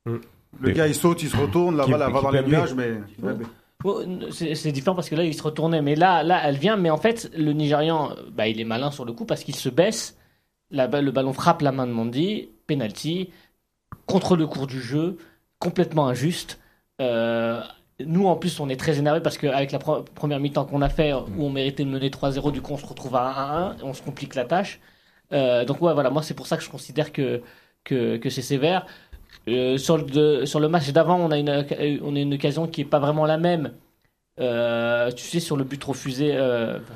Hmm. 0.07 0.17
Le 0.61 0.71
gars 0.73 0.87
il 0.87 0.95
saute, 0.95 1.23
il 1.23 1.31
se 1.31 1.37
retourne, 1.37 1.77
balle 1.77 1.87
elle 1.89 2.13
va 2.13 2.21
dans 2.21 2.31
les 2.31 2.43
nuages, 2.43 2.75
mais. 2.75 2.93
Ouais. 3.23 3.33
Oh, 3.85 4.03
C'est 4.31 4.55
c'est 4.55 4.71
différent 4.71 4.95
parce 4.95 5.09
que 5.09 5.15
là, 5.15 5.25
il 5.25 5.35
se 5.35 5.43
retournait. 5.43 5.83
Mais 5.83 5.95
là, 5.95 6.23
là, 6.23 6.41
elle 6.45 6.57
vient. 6.57 6.77
Mais 6.77 6.91
en 6.91 6.99
fait, 6.99 7.31
le 7.37 7.53
Nigérian, 7.53 8.11
bah, 8.33 8.47
il 8.49 8.61
est 8.61 8.65
malin 8.65 8.91
sur 8.91 9.05
le 9.05 9.13
coup 9.13 9.25
parce 9.25 9.45
qu'il 9.45 9.57
se 9.57 9.69
baisse. 9.69 10.17
La, 10.71 10.87
balle- 10.89 11.05
le 11.05 11.11
ballon 11.11 11.33
frappe 11.33 11.63
la 11.63 11.73
main 11.73 11.87
de 11.87 11.93
Mandy. 11.93 12.49
Penalty. 12.67 13.31
Contre 14.07 14.37
le 14.37 14.47
cours 14.47 14.67
du 14.67 14.81
jeu. 14.81 15.17
Complètement 15.59 16.07
injuste. 16.07 16.59
Euh, 17.03 17.61
nous, 18.01 18.27
en 18.27 18.37
plus, 18.37 18.61
on 18.61 18.69
est 18.69 18.77
très 18.77 18.99
énervé 18.99 19.21
parce 19.21 19.39
qu'avec 19.39 19.73
la 19.73 19.79
première 19.79 20.41
mi-temps 20.41 20.65
qu'on 20.65 20.83
a 20.83 20.89
fait, 20.89 21.13
où 21.13 21.25
on 21.39 21.51
méritait 21.51 21.85
de 21.85 21.91
mener 21.91 22.11
3-0, 22.11 22.53
du 22.53 22.63
coup, 22.63 22.73
on 22.73 22.79
se 22.79 22.87
retrouve 22.87 23.17
à 23.17 23.75
1-1. 23.77 23.81
et 23.81 23.85
On 23.85 23.95
se 23.95 24.03
complique 24.03 24.35
la 24.35 24.45
tâche. 24.45 24.81
Euh, 25.33 25.65
donc, 25.65 25.81
ouais, 25.83 25.95
voilà. 25.95 26.11
Moi, 26.11 26.23
c'est 26.23 26.35
pour 26.35 26.47
ça 26.47 26.57
que 26.57 26.63
je 26.63 26.71
considère 26.71 27.13
que, 27.13 27.43
que, 27.85 28.31
c'est 28.31 28.43
sévère. 28.43 28.87
Euh, 29.49 29.79
sur, 29.79 29.97
le, 29.99 30.69
match 30.69 30.91
d'avant, 30.91 31.19
on, 31.19 31.31
a 31.31 31.39
une, 31.39 32.01
on 32.03 32.17
a 32.17 32.21
une 32.21 32.35
occasion 32.35 32.67
qui 32.69 32.83
est 32.83 32.85
pas 32.87 32.99
vraiment 32.99 33.27
la 33.27 33.39
même. 33.39 33.73
Tu 34.39 35.25
sais, 35.25 35.41
sur 35.41 35.57
le 35.57 35.65
but 35.65 35.83
refusé, 35.85 36.37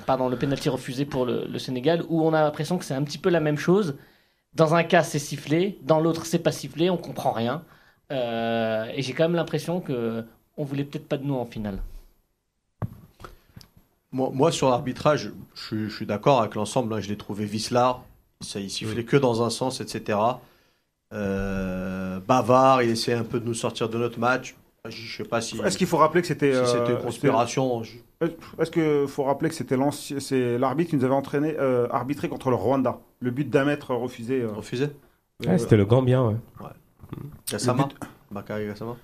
pardon, 0.07 0.28
le 0.28 0.37
penalty 0.37 0.69
refusé 0.69 1.05
pour 1.05 1.27
le, 1.27 1.47
le 1.47 1.59
Sénégal, 1.59 2.03
où 2.09 2.23
on 2.27 2.33
a 2.35 2.43
l'impression 2.43 2.78
que 2.78 2.85
c'est 2.85 2.95
un 2.95 3.03
petit 3.05 3.19
peu 3.19 3.31
la 3.31 3.41
même 3.41 3.59
chose. 3.59 3.97
Dans 4.55 4.74
un 4.74 4.85
cas, 4.85 5.03
c'est 5.03 5.19
sifflé, 5.19 5.78
dans 5.83 6.01
l'autre, 6.01 6.24
c'est 6.27 6.39
pas 6.39 6.53
sifflé, 6.53 6.89
on 6.91 6.97
comprend 6.97 7.31
rien. 7.33 7.62
Euh, 8.12 8.87
et 8.95 9.03
j'ai 9.03 9.12
quand 9.12 9.24
même 9.24 9.35
l'impression 9.35 9.81
que 9.81 10.24
on 10.57 10.65
voulait 10.65 10.85
peut-être 10.85 11.09
pas 11.09 11.16
de 11.16 11.24
nous 11.24 11.35
en 11.35 11.45
finale. 11.45 11.78
Moi, 14.12 14.31
moi, 14.33 14.53
sur 14.53 14.70
l'arbitrage, 14.70 15.33
je, 15.55 15.61
suis- 15.66 15.91
je 15.91 15.95
suis 15.97 16.07
d'accord 16.07 16.41
avec 16.41 16.55
l'ensemble. 16.55 16.95
hein, 16.95 17.01
je 17.01 17.09
l'ai 17.09 17.16
trouvé 17.16 17.45
vicelard. 17.45 18.05
Ça, 18.41 18.61
il 18.61 18.70
sifflait 18.70 19.05
que 19.05 19.16
dans 19.16 19.43
un 19.43 19.51
sens, 19.51 19.81
etc. 19.81 20.19
Euh, 21.12 22.20
bavard, 22.20 22.83
il 22.83 22.91
essayait 22.91 23.16
un 23.16 23.24
peu 23.24 23.41
de 23.41 23.45
nous 23.47 23.55
sortir 23.55 23.89
de 23.89 23.99
notre 23.99 24.19
match. 24.19 24.55
Je 24.89 25.16
sais 25.16 25.24
pas 25.24 25.41
si, 25.41 25.61
Est-ce 25.62 25.77
qu'il 25.77 25.87
faut 25.89 25.97
rappeler 25.97 26.20
que 26.20 26.28
c'était. 26.28 26.53
si 26.53 26.59
euh, 26.59 26.65
c'était 26.66 26.93
une 26.93 26.99
conspiration. 26.99 27.83
Est-ce 28.59 28.70
qu'il 28.70 29.09
faut 29.09 29.24
rappeler 29.24 29.49
que 29.49 29.55
c'était 29.57 29.77
l'arbitre 30.59 30.91
qui 30.91 30.97
nous 30.97 31.05
avait 31.05 31.15
entraîné, 31.15 31.57
euh, 31.59 31.89
arbitré 31.91 32.28
contre 32.28 32.51
le 32.51 32.57
Rwanda 32.57 32.99
Le 33.20 33.31
but 33.33 33.51
d'un 33.51 33.65
mètre 33.65 33.95
refusé. 33.95 34.43
euh, 34.43 34.53
Refusé? 34.53 34.89
Ouais, 35.45 35.59
c'était 35.59 35.77
le 35.77 35.85
Gambien, 35.85 36.24
ouais. 36.28 36.37
Gassama 37.51 37.89
Bakary 38.31 38.66
Gassama. 38.66 38.97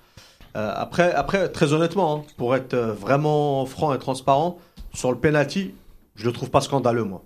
Euh, 0.55 0.71
après, 0.75 1.11
après, 1.13 1.49
très 1.49 1.73
honnêtement, 1.73 2.17
hein, 2.17 2.23
pour 2.37 2.55
être 2.55 2.73
euh, 2.73 2.93
vraiment 2.93 3.65
franc 3.65 3.93
et 3.93 3.97
transparent, 3.99 4.59
sur 4.93 5.11
le 5.11 5.17
penalty, 5.17 5.73
je 6.15 6.27
le 6.27 6.31
trouve 6.33 6.51
pas 6.51 6.61
scandaleux, 6.61 7.03
moi. 7.05 7.23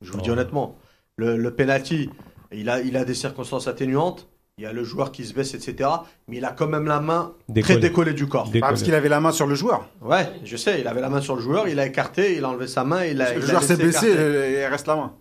Je 0.00 0.10
vous 0.10 0.16
le 0.16 0.22
dis 0.22 0.30
Oh. 0.30 0.32
honnêtement. 0.34 0.76
Le, 1.16 1.36
le 1.36 1.54
penalty, 1.54 2.08
il 2.52 2.68
a, 2.70 2.80
il 2.80 2.96
a 2.96 3.04
des 3.04 3.14
circonstances 3.14 3.68
atténuantes. 3.68 4.28
Il 4.56 4.62
y 4.62 4.66
a 4.66 4.72
le 4.72 4.84
joueur 4.84 5.10
qui 5.10 5.24
se 5.24 5.34
baisse, 5.34 5.52
etc. 5.54 5.90
Mais 6.28 6.36
il 6.36 6.44
a 6.44 6.52
quand 6.52 6.68
même 6.68 6.86
la 6.86 7.00
main 7.00 7.32
très 7.48 7.52
Décollé. 7.54 7.80
décollée 7.80 8.12
du 8.14 8.28
corps. 8.28 8.48
Ah, 8.54 8.58
parce 8.60 8.82
qu'il 8.84 8.94
avait 8.94 9.08
la 9.08 9.18
main 9.20 9.32
sur 9.32 9.46
le 9.48 9.56
joueur. 9.56 9.88
Ouais, 10.00 10.30
je 10.44 10.56
sais, 10.56 10.80
il 10.80 10.86
avait 10.86 11.00
la 11.00 11.08
main 11.08 11.20
sur 11.20 11.34
le 11.34 11.42
joueur, 11.42 11.66
il 11.66 11.80
a 11.80 11.86
écarté, 11.86 12.36
il 12.36 12.44
a 12.44 12.48
enlevé 12.50 12.68
sa 12.68 12.84
main, 12.84 13.04
il 13.04 13.20
a. 13.20 13.34
le 13.34 13.40
il 13.40 13.46
joueur 13.46 13.62
s'est 13.64 13.74
laissé 13.76 14.06
baissé 14.06 14.20
et 14.56 14.62
il 14.62 14.66
reste 14.66 14.86
la 14.86 14.94
main. 14.94 15.12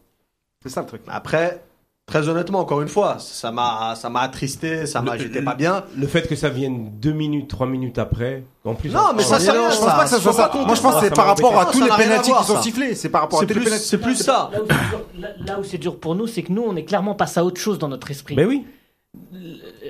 C'est 0.61 0.69
ça 0.69 0.81
le 0.81 0.87
truc. 0.87 1.01
Après, 1.07 1.63
très 2.05 2.27
honnêtement, 2.27 2.59
encore 2.59 2.81
une 2.81 2.87
fois, 2.89 3.17
ça 3.19 3.51
m'a, 3.51 3.95
ça 3.95 4.09
m'a 4.09 4.21
attristé, 4.21 4.85
ça 4.85 5.01
m'a, 5.01 5.17
j'étais 5.17 5.41
pas 5.41 5.55
bien. 5.55 5.83
Le 5.97 6.05
fait 6.07 6.27
que 6.27 6.35
ça 6.35 6.49
vienne 6.49 6.91
deux 6.99 7.13
minutes, 7.13 7.49
trois 7.49 7.65
minutes 7.67 7.97
après, 7.97 8.43
en 8.65 8.75
plus. 8.75 8.89
Non, 8.91 9.13
mais 9.15 9.23
ça, 9.23 9.37
Je 9.39 9.43
c'est 9.45 9.51
rien, 9.51 9.61
pense 9.69 9.79
ça. 9.79 9.91
pas 9.95 10.03
que 10.03 10.09
ça 10.09 10.19
soit 10.19 10.33
ça. 10.33 10.51
Moi, 10.53 10.75
je 10.75 10.81
pense 10.81 10.95
que 10.95 10.99
ça 11.01 11.05
c'est 11.07 11.15
par 11.15 11.27
rapport 11.27 11.59
à 11.59 11.65
tous 11.67 11.79
Ça 11.79 11.85
les 11.97 12.03
pénaltys 12.03 12.31
qui 12.31 12.43
sont 12.43 12.55
ça. 12.55 12.61
sifflés. 12.61 12.95
C'est 12.95 13.09
par 13.09 13.21
rapport 13.21 13.41
à 13.41 13.45
tous 13.45 13.59
les 13.59 13.65
c'est 13.77 13.97
plus 13.97 14.15
ça. 14.15 14.51
Là 15.45 15.59
où, 15.59 15.63
c'est 15.63 15.77
dur, 15.77 15.99
pour 15.99 16.15
nous, 16.15 16.27
c'est 16.27 16.43
que 16.43 16.51
nous, 16.51 16.63
on 16.65 16.75
est 16.75 16.83
clairement 16.83 17.15
passé 17.15 17.39
à 17.39 17.45
autre 17.45 17.59
chose 17.59 17.79
dans 17.79 17.87
notre 17.87 18.11
esprit. 18.11 18.35
Mais 18.35 18.45
oui. 18.45 18.65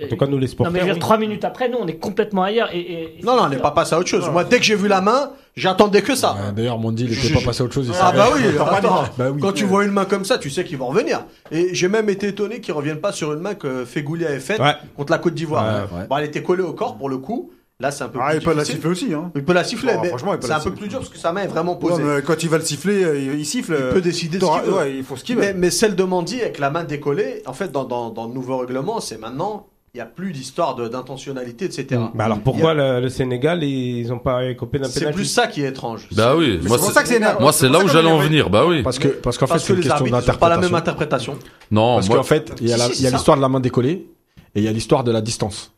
En 0.03 0.07
tout 0.09 0.17
cas, 0.17 0.25
nous 0.27 0.37
les 0.37 0.47
non, 0.47 0.51
sportifs. 0.51 0.73
mais 0.73 0.79
je 0.81 0.85
veux 0.85 0.91
dire, 0.93 0.99
trois 0.99 1.17
minutes 1.17 1.45
après, 1.45 1.69
nous, 1.69 1.77
on 1.79 1.87
est 1.87 1.95
complètement 1.95 2.43
ailleurs. 2.43 2.69
Et, 2.73 2.79
et- 2.79 3.19
et- 3.19 3.23
Non, 3.23 3.35
non, 3.37 3.43
on 3.43 3.49
n'est 3.49 3.57
pas 3.57 3.71
passé 3.71 3.95
à 3.95 3.99
autre 3.99 4.09
chose. 4.09 4.29
Moi, 4.29 4.43
dès 4.43 4.57
que 4.57 4.63
j'ai 4.65 4.75
vu 4.75 4.87
la 4.87 5.01
main, 5.01 5.31
j'attendais 5.55 6.01
que 6.01 6.15
ça. 6.15 6.33
Ouais, 6.33 6.51
D'ailleurs, 6.55 6.79
Mondi, 6.79 7.03
il 7.05 7.13
Je- 7.13 7.25
était 7.27 7.33
pas 7.39 7.45
passé 7.45 7.61
à 7.61 7.65
autre 7.65 7.73
chose. 7.73 7.87
il 7.89 7.93
Ah 8.01 8.11
bah 8.11 8.29
oui, 8.33 8.41
attends. 8.59 9.03
Bah 9.17 9.29
oui. 9.31 9.41
Quand 9.41 9.51
tu 9.53 9.65
vois 9.65 9.83
une 9.85 9.91
main 9.91 10.05
comme 10.05 10.25
ça, 10.25 10.37
tu 10.37 10.49
sais 10.49 10.63
qu'ils 10.63 10.77
vont 10.77 10.87
revenir. 10.87 11.25
Et 11.51 11.73
j'ai 11.73 11.87
même 11.87 12.09
été 12.09 12.27
étonné 12.29 12.59
qu'ils 12.61 12.73
reviennent 12.73 13.01
pas 13.01 13.11
sur 13.11 13.33
une 13.33 13.39
main 13.39 13.53
que 13.55 13.85
Fegouli 13.85 14.25
avait 14.25 14.39
faite 14.39 14.59
Ouais. 14.59 14.73
contre 14.97 15.11
la 15.11 15.19
Côte 15.19 15.33
d'Ivoire. 15.33 15.87
Ouais, 15.91 15.99
ouais. 15.99 16.07
Bon, 16.09 16.17
elle 16.17 16.25
était 16.25 16.43
collée 16.43 16.63
au 16.63 16.73
corps 16.73 16.97
pour 16.97 17.09
le 17.09 17.17
coup. 17.17 17.51
Là, 17.79 17.89
c'est 17.91 18.03
un 18.03 18.07
peu 18.07 18.19
Ah, 18.21 18.29
plus 18.29 18.37
il 18.37 18.43
peut 18.43 18.53
la 18.53 18.63
siffler 18.63 18.89
aussi. 18.89 19.13
Hein. 19.13 19.31
Il 19.35 19.43
peut 19.43 19.51
la 19.51 19.63
siffler, 19.63 19.93
Oh, 19.95 19.99
mais 20.01 20.07
franchement, 20.09 20.33
il 20.33 20.39
peut 20.39 20.47
c'est 20.47 20.53
un 20.53 20.59
peu 20.59 20.73
plus 20.73 20.87
dur 20.87 20.99
parce 20.99 21.09
que 21.09 21.17
sa 21.17 21.33
main 21.33 21.41
est 21.41 21.47
vraiment 21.47 21.73
Ouais, 21.73 21.79
posée. 21.89 22.03
mais 22.03 22.21
quand 22.21 22.41
il 22.43 22.47
va 22.49 22.57
le 22.59 22.63
siffler, 22.63 23.03
euh, 23.03 23.19
il 23.19 23.39
il 23.39 23.45
siffle. 23.45 23.75
Il 23.77 23.93
peut 23.93 23.99
décider 24.01 24.39
ce 24.39 24.45
qu'il 24.45 24.71
veut. 24.71 24.77
Ouais, 24.77 24.95
il 24.95 25.03
faut 25.03 25.17
ce 25.17 25.23
qu'il 25.23 25.37
Mais, 25.37 25.51
veut. 25.51 25.59
mais 25.59 25.69
celle 25.71 25.95
de 25.95 26.03
Mandy 26.03 26.39
avec 26.41 26.59
la 26.59 26.69
main 26.69 26.83
décollée, 26.83 27.41
en 27.45 27.51
fait, 27.53 27.71
dans, 27.71 27.83
dans, 27.83 28.09
dans 28.11 28.27
le 28.27 28.33
nouveau 28.33 28.57
règlement, 28.59 29.01
c'est 29.01 29.17
maintenant, 29.17 29.67
il 29.95 29.97
n'y 29.97 30.01
a 30.01 30.07
plus 30.07 30.31
d'histoire 30.31 30.73
de- 30.73 30.87
d'intentionnalité, 30.87 31.65
etc. 31.65 32.01
Bah 32.15 32.25
alors 32.25 32.39
pourquoi 32.39 32.73
le, 32.73 32.99
le 32.99 33.09
Sénégal, 33.09 33.63
ils 33.63 34.11
ont 34.11 34.17
pas 34.17 34.43
écopé 34.45 34.79
d'un 34.79 34.85
C'est 34.85 35.01
pénalty 35.01 35.15
plus 35.17 35.25
ça 35.25 35.45
qui 35.45 35.61
est 35.61 35.67
étrange. 35.67 36.07
Bah 36.13 36.35
oui, 36.35 36.57
moi 36.57 36.61
c'est 36.63 36.67
pour 36.67 36.87
c'est 36.87 36.93
ça 36.93 37.03
que 37.03 37.09
c'est 37.09 37.17
énervant. 37.17 37.41
moi 37.41 37.53
c'est 37.53 37.67
là 37.69 37.73
pour 37.73 37.83
où 37.83 37.87
ça 37.89 37.93
j'allais 37.93 38.07
qu'on 38.09 38.15
en 38.15 38.21
est- 38.23 38.25
venir. 38.27 38.49
Bah 38.49 38.65
oui. 38.65 38.81
Parce 38.81 38.97
que, 38.97 39.09
parce 39.09 39.37
qu'en 39.37 39.45
fait, 39.45 39.51
Parce 39.53 39.63
c'est 39.65 39.67
que 39.67 39.73
une 39.73 39.83
les 39.83 39.89
question 39.89 40.05
arbitres 40.11 40.31
n'ont 40.33 40.37
pas 40.39 40.49
la 40.49 40.57
même 40.57 40.71
d'interprétation. 40.71 41.33
interprétation. 41.33 41.69
Non, 41.69 41.95
Parce 41.97 42.07
moi 42.07 42.17
qu'en 42.17 42.23
fait, 42.23 42.51
il 42.59 42.69
y 42.69 42.73
a 42.73 42.77
la- 42.77 42.85
Si, 42.85 42.91
il 42.93 43.03
y 43.03 43.05
a 43.05 43.09
c'est 43.11 43.15
l'histoire 43.17 43.37
de 43.37 43.41
la 43.43 43.49
main 43.49 43.59
décollée 43.59 44.07
et 44.55 44.59
il 44.59 44.63
y 44.63 44.67
a 44.67 44.71
l'histoire 44.71 45.03
de 45.03 45.11
la 45.11 45.21
distance. 45.21 45.73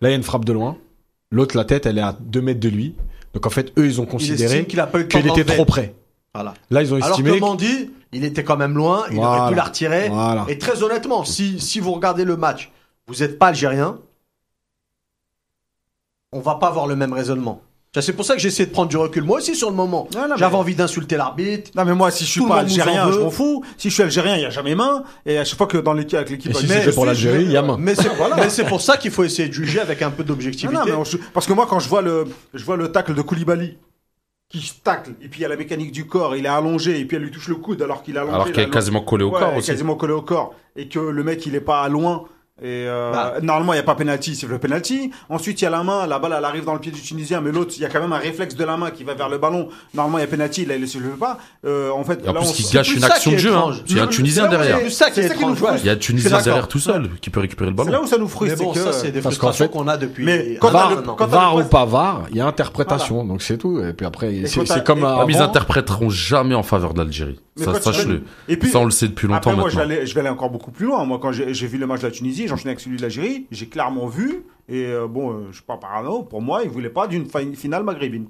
Là, 0.00 0.08
il 0.08 0.10
y 0.10 0.14
a 0.14 0.16
une 0.16 0.24
frappe 0.24 0.44
de 0.44 0.52
loin. 0.52 0.76
L'autre, 1.30 1.56
la 1.56 1.64
tête, 1.64 1.86
elle 1.86 1.98
est 1.98 2.02
à 2.02 2.16
2 2.18 2.40
mètres 2.40 2.58
de 2.60 2.68
lui. 2.68 2.96
Donc 3.34 3.46
en 3.46 3.50
fait, 3.50 3.72
eux, 3.78 3.86
ils 3.86 4.00
ont 4.00 4.04
Il 4.04 4.08
considéré 4.10 4.66
qu'il 4.66 4.80
a 4.80 4.88
pas 4.88 4.98
eu 4.98 5.02
le 5.02 5.08
temps 5.08 5.18
qu'il 5.20 5.28
était 5.28 5.42
d'enlever. 5.44 5.54
trop 5.54 5.64
près. 5.64 5.94
Voilà. 6.34 6.54
Là, 6.72 6.82
ils 6.82 6.92
ont 6.92 6.96
Alors 6.96 7.10
estimé. 7.10 7.36
que 7.36 7.40
Mandy, 7.40 7.90
il 8.12 8.24
était 8.24 8.42
quand 8.42 8.56
même 8.56 8.74
loin, 8.76 9.04
il 9.12 9.18
aurait 9.18 9.26
Voilà. 9.28 9.48
pu 9.50 9.54
la 9.54 9.62
retirer. 9.62 10.08
Voilà. 10.08 10.44
Et 10.48 10.58
très 10.58 10.82
honnêtement, 10.82 11.22
si, 11.24 11.60
si 11.60 11.78
vous 11.78 11.92
regardez 11.92 12.24
le 12.24 12.36
match, 12.36 12.72
vous 13.08 13.14
n'êtes 13.16 13.38
pas 13.38 13.48
algérien, 13.48 13.98
on 16.32 16.40
va 16.40 16.56
pas 16.56 16.68
avoir 16.68 16.86
le 16.86 16.96
même 16.96 17.12
raisonnement. 17.12 17.62
C'est 18.00 18.12
pour 18.12 18.24
ça 18.24 18.34
que 18.34 18.40
j'ai 18.40 18.48
essayé 18.48 18.66
de 18.66 18.70
prendre 18.70 18.88
du 18.90 18.96
recul. 18.96 19.24
Moi 19.24 19.38
aussi, 19.38 19.56
sur 19.56 19.70
le 19.70 19.74
moment, 19.74 20.06
mais- 20.14 20.20
j'avais 20.36 20.54
envie 20.54 20.76
d'insulter 20.76 21.16
l'arbitre. 21.16 21.72
Non 21.74 21.84
mais 21.84 21.94
moi 21.94 22.12
si 22.12 22.24
je 22.24 22.30
suis 22.30 22.46
pas 22.46 22.58
algérien, 22.60 23.10
je 23.10 23.18
m'en 23.18 23.30
fous. 23.30 23.64
Si 23.76 23.88
je 23.88 23.94
suis 23.94 24.02
algérien, 24.04 24.36
il 24.36 24.42
y 24.42 24.44
a 24.44 24.50
jamais 24.50 24.76
main. 24.76 25.02
Et 25.26 25.36
à 25.38 25.44
chaque 25.44 25.58
fois 25.58 25.66
que 25.66 25.78
dans 25.78 25.94
l'équipe 25.94 26.14
avec 26.16 26.30
l'équipe, 26.30 26.54
si 26.54 26.68
c'était 26.68 26.92
pour 26.92 27.06
l'Algérie, 27.06 27.42
il 27.44 27.50
y 27.50 27.56
a 27.56 27.62
main. 27.62 27.76
Mais 27.78 27.94
c'est 27.96 28.10
c'est 28.50 28.66
pour 28.66 28.80
ça 28.82 28.98
qu'il 28.98 29.10
faut 29.10 29.24
essayer 29.24 29.48
de 29.48 29.54
juger 29.54 29.80
avec 29.80 30.02
un 30.02 30.10
peu 30.10 30.22
d'objectivité. 30.22 30.72
Non, 30.72 30.80
non, 30.80 30.86
mais 30.86 30.92
on- 30.92 31.04
je- 31.04 31.16
parce 31.34 31.46
que 31.46 31.52
moi 31.54 31.66
quand 31.68 31.80
je 31.80 31.88
vois 31.88 32.02
le, 32.02 32.26
je 32.54 32.64
vois 32.64 32.76
le 32.76 32.92
tacle 32.92 33.14
de 33.14 33.22
Koulibaly 33.22 33.78
qui 34.48 34.60
se 34.60 34.74
tacle 34.74 35.12
et 35.20 35.28
puis 35.28 35.40
il 35.40 35.42
y 35.42 35.46
a 35.46 35.48
la 35.48 35.56
mécanique 35.56 35.90
du 35.90 36.06
corps, 36.06 36.36
il 36.36 36.44
est 36.44 36.48
allongé 36.48 37.00
et 37.00 37.04
puis 37.04 37.16
elle 37.16 37.22
lui 37.24 37.30
touche 37.32 37.48
le 37.48 37.56
coude 37.56 37.82
alors 37.82 38.02
qu'il 38.04 38.14
est 38.14 38.18
allongé. 38.18 38.34
Alors 38.34 38.46
qu'il 38.52 38.60
est 38.60 38.70
quasiment 38.70 39.00
collé 39.00 39.24
au 39.24 39.30
Ouais, 39.32 39.40
corps 39.40 39.56
aussi. 39.56 39.66
quasiment 39.66 39.96
collé 39.96 40.12
au 40.12 40.22
corps 40.22 40.54
et 40.76 40.88
que 40.88 41.00
le 41.00 41.24
mec 41.24 41.44
il 41.46 41.54
est 41.56 41.60
pas 41.60 41.88
loin. 41.88 42.24
Et 42.60 42.86
euh, 42.88 43.12
Bah. 43.12 43.34
normalement, 43.40 43.72
il 43.72 43.76
n'y 43.76 43.80
a 43.80 43.84
pas 43.84 43.94
penalty, 43.94 44.34
c'est 44.34 44.48
le 44.48 44.58
penalty. 44.58 45.10
Ensuite, 45.28 45.60
il 45.60 45.64
y 45.64 45.66
a 45.66 45.70
la 45.70 45.82
main, 45.84 46.06
la 46.08 46.18
balle, 46.18 46.34
elle 46.36 46.44
arrive 46.44 46.64
dans 46.64 46.74
le 46.74 46.80
pied 46.80 46.90
du 46.90 47.00
Tunisien, 47.00 47.40
mais 47.40 47.52
l'autre, 47.52 47.72
il 47.76 47.82
y 47.82 47.84
a 47.84 47.88
quand 47.88 48.00
même 48.00 48.12
un 48.12 48.18
réflexe 48.18 48.56
de 48.56 48.64
la 48.64 48.76
main 48.76 48.90
qui 48.90 49.04
va 49.04 49.14
vers 49.14 49.28
le 49.28 49.38
ballon. 49.38 49.68
Normalement, 49.94 50.18
il 50.18 50.22
y 50.22 50.24
a 50.24 50.26
penalty, 50.26 50.64
là, 50.66 50.74
il 50.74 50.80
ne 50.80 50.86
se 50.86 50.98
lève 50.98 51.16
pas. 51.18 51.38
Euh, 51.64 51.90
en 51.90 52.02
fait, 52.04 52.20
Et 52.24 52.28
en 52.28 52.32
là, 52.32 52.40
plus, 52.40 52.48
on 52.48 52.52
se- 52.52 52.72
gâche 52.72 52.94
une 52.94 53.04
action 53.04 53.30
de 53.32 53.36
jeu. 53.36 53.54
hein. 53.54 53.72
Il 53.88 53.96
y 53.96 54.00
a 54.00 54.02
un 54.02 54.06
Le- 54.06 54.10
Tunisien 54.12 54.48
derrière. 54.48 54.78
c'est- 54.80 54.90
ça 54.90 55.10
qui 55.10 55.20
est 55.20 55.22
C'est 55.24 55.28
ça 55.28 55.34
qui 55.34 55.46
nous 55.46 55.54
étrange. 55.54 55.80
Il 55.82 55.86
y 55.86 55.90
a 55.90 55.92
un 55.92 55.96
Tunisien 55.96 56.40
derrière 56.42 56.66
tout 56.68 56.78
seul 56.80 57.10
qui 57.20 57.30
peut 57.30 57.40
récupérer 57.40 57.70
le 57.70 57.76
C'est 57.76 57.84
là 57.84 57.90
ballon. 57.92 58.04
où 58.04 58.06
ça 58.08 58.16
nous 58.18 58.24
Mais 58.24 58.30
frustre. 58.30 58.58
bon, 58.58 58.74
c'est 58.74 58.80
que- 58.84 58.84
ça, 58.86 58.92
c'est 58.92 59.10
des 59.12 59.20
Parce 59.20 59.36
qu'en 59.38 59.46
frustrations 59.52 59.64
fait- 59.66 59.70
qu'on 59.78 59.88
a 59.88 59.96
depuis. 59.96 60.24
Mais 60.24 60.58
quand 60.60 60.68
an 60.68 60.72
t'as 60.72 60.90
le- 60.96 61.02
quand 61.02 61.26
VAR 61.26 61.56
le 61.56 61.62
ou 61.64 61.68
pas 61.68 61.84
VAR, 61.84 62.22
il 62.30 62.36
y 62.38 62.40
a 62.40 62.46
interprétation. 62.46 63.24
Donc 63.24 63.40
c'est 63.42 63.58
tout. 63.58 63.80
Et 63.82 63.92
puis 63.92 64.04
après, 64.04 64.32
c'est 64.46 64.84
comme. 64.84 65.04
Ah, 65.04 65.24
mais 65.26 65.34
ils 65.34 65.40
interpréteront 65.40 66.10
jamais 66.10 66.54
en 66.56 66.62
faveur 66.64 66.92
de 66.92 66.98
l'Algérie. 66.98 67.38
Mais 67.58 67.64
Ça, 67.80 67.92
Et 68.48 68.56
puis, 68.56 68.68
Ça, 68.70 68.78
on 68.80 68.84
le 68.84 68.90
sait 68.90 69.08
depuis 69.08 69.26
longtemps 69.26 69.36
Après, 69.50 69.56
moi, 69.56 69.68
je 69.68 69.74
vais, 69.76 69.80
maintenant. 69.82 69.96
aller, 69.96 70.06
je 70.06 70.14
vais 70.14 70.20
aller 70.20 70.28
encore 70.28 70.50
beaucoup 70.50 70.70
plus 70.70 70.86
loin. 70.86 71.04
Moi, 71.04 71.18
quand 71.20 71.32
j'ai 71.32 71.66
vu 71.66 71.78
le 71.78 71.86
match 71.86 72.00
de 72.00 72.06
la 72.06 72.12
Tunisie, 72.12 72.48
j'enchaînais 72.48 72.70
avec 72.70 72.80
celui 72.80 72.96
de 72.96 73.02
l'Algérie, 73.02 73.46
j'ai 73.50 73.66
clairement 73.66 74.06
vu, 74.06 74.44
et 74.68 74.86
euh, 74.86 75.06
bon, 75.06 75.32
euh, 75.32 75.46
je 75.50 75.56
suis 75.56 75.64
pas 75.64 75.76
parano, 75.76 76.22
pour 76.22 76.40
moi, 76.42 76.62
ils 76.64 76.70
voulaient 76.70 76.88
pas 76.90 77.06
d'une 77.06 77.26
fin- 77.26 77.52
finale 77.54 77.82
maghrébine. 77.84 78.26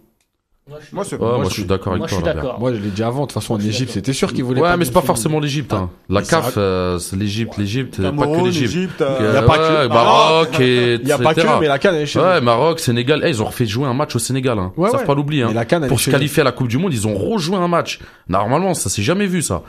Moi, 0.69 0.79
je 0.81 0.87
suis 0.87 0.95
Moi, 0.95 1.05
je 1.05 1.63
d'accord 1.65 1.97
Moi, 1.97 2.07
avec 2.07 2.11
je 2.11 2.15
toi. 2.15 2.19
suis 2.19 2.27
là, 2.27 2.35
d'accord. 2.35 2.61
Moi, 2.61 2.75
je 2.75 2.79
l'ai 2.81 2.91
dit 2.91 3.03
avant. 3.03 3.21
De 3.23 3.27
toute 3.27 3.33
façon, 3.33 3.55
en 3.55 3.59
Égypte, 3.59 3.93
c'était 3.93 4.13
sûr 4.13 4.33
qu'ils 4.35 4.45
voulaient 4.45 4.61
Ouais, 4.61 4.69
pas 4.69 4.77
mais 4.77 4.85
c'est 4.85 4.93
pas 4.93 5.01
forcément 5.01 5.41
l'Égypte. 5.41 5.73
Hein. 5.73 5.89
La 6.11 6.21
CAF, 6.23 6.55
euh, 6.59 6.99
c'est 6.99 7.17
l'Égypte, 7.17 7.57
l'Égypte, 7.57 7.97
pas 8.03 8.11
que 8.27 8.45
l'Égypte. 8.45 8.65
Égypte, 8.77 9.01
Euh, 9.01 9.17
euh, 9.21 9.35
y 9.35 9.37
a 9.39 9.43
pas 9.43 9.57
que- 9.59 9.83
ouais, 9.83 9.89
Maroc 9.89 10.61
et 10.61 10.95
Il 11.01 11.09
y 11.09 11.13
a 11.13 11.19
pas 11.19 11.35
que, 11.35 11.61
mais 11.61 11.69
la 11.69 11.79
canne 11.79 11.95
elle 11.95 12.03
est 12.03 12.07
chez 12.07 12.21
Ouais. 12.21 12.41
Maroc, 12.43 12.81
Sénégal, 12.81 13.23
eh, 13.25 13.29
ils 13.31 13.43
ont 13.43 13.47
refait 13.47 13.65
jouer 13.67 13.87
un 13.87 13.95
match 13.95 14.15
au 14.15 14.19
Sénégal. 14.19 14.59
Hein. 14.59 14.73
Ouais, 14.77 14.91
ça 14.91 14.99
faut 14.99 15.07
pas 15.07 15.15
l'oublier. 15.15 15.45
Hein. 15.45 15.65
Pour 15.89 16.01
se 16.01 16.11
qualifier 16.11 16.43
à 16.43 16.45
la 16.45 16.53
Coupe 16.53 16.69
du 16.69 16.77
Monde, 16.79 16.93
ils 16.93 17.07
ont 17.09 17.15
rejoué 17.17 17.57
un 17.57 17.69
match. 17.69 18.01
Normalement, 18.29 18.75
ça 18.75 18.91
s'est 18.91 19.03
jamais 19.03 19.27
vu 19.27 19.41
ça. 19.43 19.63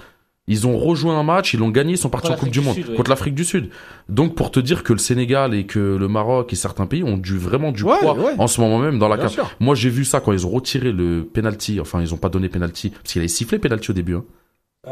Ils 0.52 0.66
ont 0.68 0.78
rejoué 0.78 1.12
un 1.12 1.24
match, 1.24 1.54
ils 1.54 1.60
l'ont 1.60 1.70
gagné, 1.70 1.94
ils 1.94 1.98
sont 1.98 2.10
partis 2.10 2.32
en 2.32 2.36
Coupe 2.36 2.50
du 2.50 2.60
Monde 2.60 2.74
Sud, 2.76 2.96
contre 2.96 3.10
l'Afrique 3.10 3.36
du 3.36 3.46
Sud. 3.46 3.70
Donc 4.10 4.36
pour 4.36 4.50
te 4.52 4.60
dire 4.60 4.84
que 4.84 4.92
le 4.94 5.00
Sénégal 5.00 5.54
et 5.54 5.66
que 5.66 5.80
le 5.80 6.08
Maroc 6.08 6.52
et 6.52 6.56
certains 6.56 6.88
pays 6.88 7.04
ont 7.04 7.18
dû 7.18 7.38
vraiment 7.38 7.72
du 7.72 7.84
Ouais, 7.84 7.98
poids 8.02 8.14
ouais. 8.16 8.34
en 8.38 8.48
ce 8.48 8.60
moment 8.60 8.80
même 8.80 8.98
dans 9.00 9.08
la 9.08 9.18
CAF. 9.18 9.40
Moi 9.60 9.76
j'ai 9.76 9.90
vu 9.90 10.04
ça 10.06 10.20
quand 10.20 10.34
ils 10.34 10.46
ont 10.46 10.50
retiré 10.50 10.92
le 10.92 11.24
penalty, 11.24 11.80
enfin 11.80 12.02
ils 12.02 12.14
ont 12.14 12.18
pas 12.18 12.30
donné 12.30 12.50
penalty 12.50 12.90
parce 12.90 13.14
qu'il 13.14 13.20
avait 13.22 13.28
sifflé 13.30 13.60
penalty 13.60 13.92
au 13.92 13.94
début. 13.94 14.16
Hein. 14.16 14.26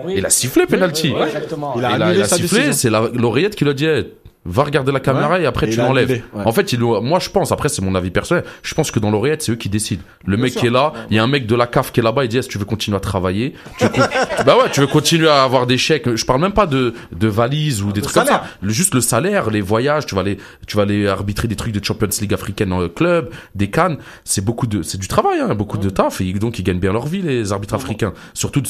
Oui. 0.05 0.13
Il 0.17 0.25
a 0.25 0.29
sifflé 0.29 0.65
penalty. 0.67 1.09
Oui, 1.09 1.15
oui, 1.17 1.25
exactement. 1.27 1.73
Il 1.77 1.83
a 1.85 2.13
il 2.13 2.25
sifflé, 2.25 2.71
c'est 2.73 2.89
la- 2.89 3.09
l'oreillette 3.13 3.55
qui 3.55 3.63
lui 3.63 3.71
a 3.71 3.73
dit 3.73 3.85
eh, 3.87 4.13
va 4.49 4.63
regarder 4.63 4.91
la 4.91 4.99
caméra 4.99 5.31
Ouais. 5.35 5.43
et 5.43 5.45
après 5.45 5.67
Et 5.67 5.71
tu 5.71 5.77
l'enlèves. 5.77 6.09
ouais. 6.09 6.21
En 6.33 6.51
fait, 6.51 6.71
il, 6.73 6.79
moi 6.79 7.19
je 7.19 7.29
pense, 7.29 7.51
après 7.51 7.69
c'est 7.69 7.81
mon 7.81 7.95
avis 7.95 8.11
personnel, 8.11 8.43
je 8.63 8.73
pense 8.73 8.91
que 8.91 8.99
dans 8.99 9.11
l'oreillette 9.11 9.41
c'est 9.43 9.51
eux 9.51 9.55
qui 9.55 9.69
décident. 9.69 10.01
Le 10.25 10.37
mec 10.37 10.51
sûr. 10.53 10.61
qui 10.61 10.67
est 10.67 10.71
là, 10.71 10.93
il 11.09 11.15
y 11.15 11.19
a 11.19 11.23
un 11.23 11.27
mec 11.27 11.45
de 11.47 11.55
la 11.55 11.67
CAF 11.67 11.91
qui 11.91 11.99
est 11.99 12.03
là-bas, 12.03 12.23
il 12.23 12.29
dit 12.29 12.37
est-ce 12.37 12.47
que 12.47 12.53
tu 12.53 12.57
veux 12.57 12.65
continuer 12.65 12.97
à 12.97 12.99
travailler? 13.01 13.53
Tu 13.77 13.89
con- 13.89 14.01
Bah 14.45 14.55
ouais, 14.57 14.69
tu 14.71 14.79
veux 14.79 14.87
continuer 14.87 15.27
à 15.29 15.43
avoir 15.43 15.67
des 15.67 15.77
chèques. 15.77 16.15
Je 16.15 16.25
parle 16.25 16.41
même 16.41 16.53
pas 16.53 16.65
de 16.67 16.93
de 17.11 17.27
valises 17.27 17.81
ou 17.83 17.91
des 17.91 17.99
Le 17.99 18.05
trucs 18.05 18.15
comme 18.15 18.25
ça. 18.27 18.45
Le- 18.61 18.69
juste 18.71 18.93
le 18.93 19.01
salaire, 19.01 19.49
les 19.49 19.61
voyages, 19.61 20.05
tu 20.05 20.15
vas 20.15 20.21
aller 20.21 20.37
tu 20.65 20.77
vas 20.77 20.83
aller 20.83 21.07
arbitrer 21.07 21.47
des 21.47 21.55
trucs 21.55 21.73
de 21.73 21.83
Champions 21.83 22.07
League 22.21 22.33
africaine 22.33 22.69
dans 22.69 22.79
le 22.79 22.89
club, 22.89 23.29
des 23.55 23.69
cannes. 23.69 23.97
C'est 24.23 24.43
beaucoup 24.43 24.67
de 24.67 24.81
c'est 24.81 24.97
du 24.99 25.07
travail, 25.07 25.39
hein, 25.39 25.55
beaucoup 25.55 25.77
de 25.77 25.89
taf 25.89 26.21
et 26.21 26.31
donc 26.33 26.59
ils 26.59 26.63
gagnent 26.63 26.79
bien 26.79 26.93
leur 26.93 27.05
vie 27.07 27.21
les 27.21 27.51
arbitres 27.51 27.73
africains, 27.73 28.13
surtout 28.33 28.61
de 28.61 28.67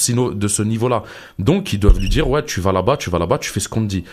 ce 0.47 0.61
niveau-là. 0.63 1.03
Donc 1.39 1.73
ils 1.73 1.79
doivent 1.79 1.99
lui 1.99 2.09
dire 2.09 2.27
ouais 2.29 2.43
tu 2.43 2.61
vas 2.61 2.71
là-bas, 2.71 2.97
tu 2.97 3.09
vas 3.09 3.19
là-bas, 3.19 3.37
tu 3.37 3.49
fais 3.51 3.59
ce 3.59 3.69
qu'on 3.69 3.81
te 3.81 3.87
dit. 3.87 4.03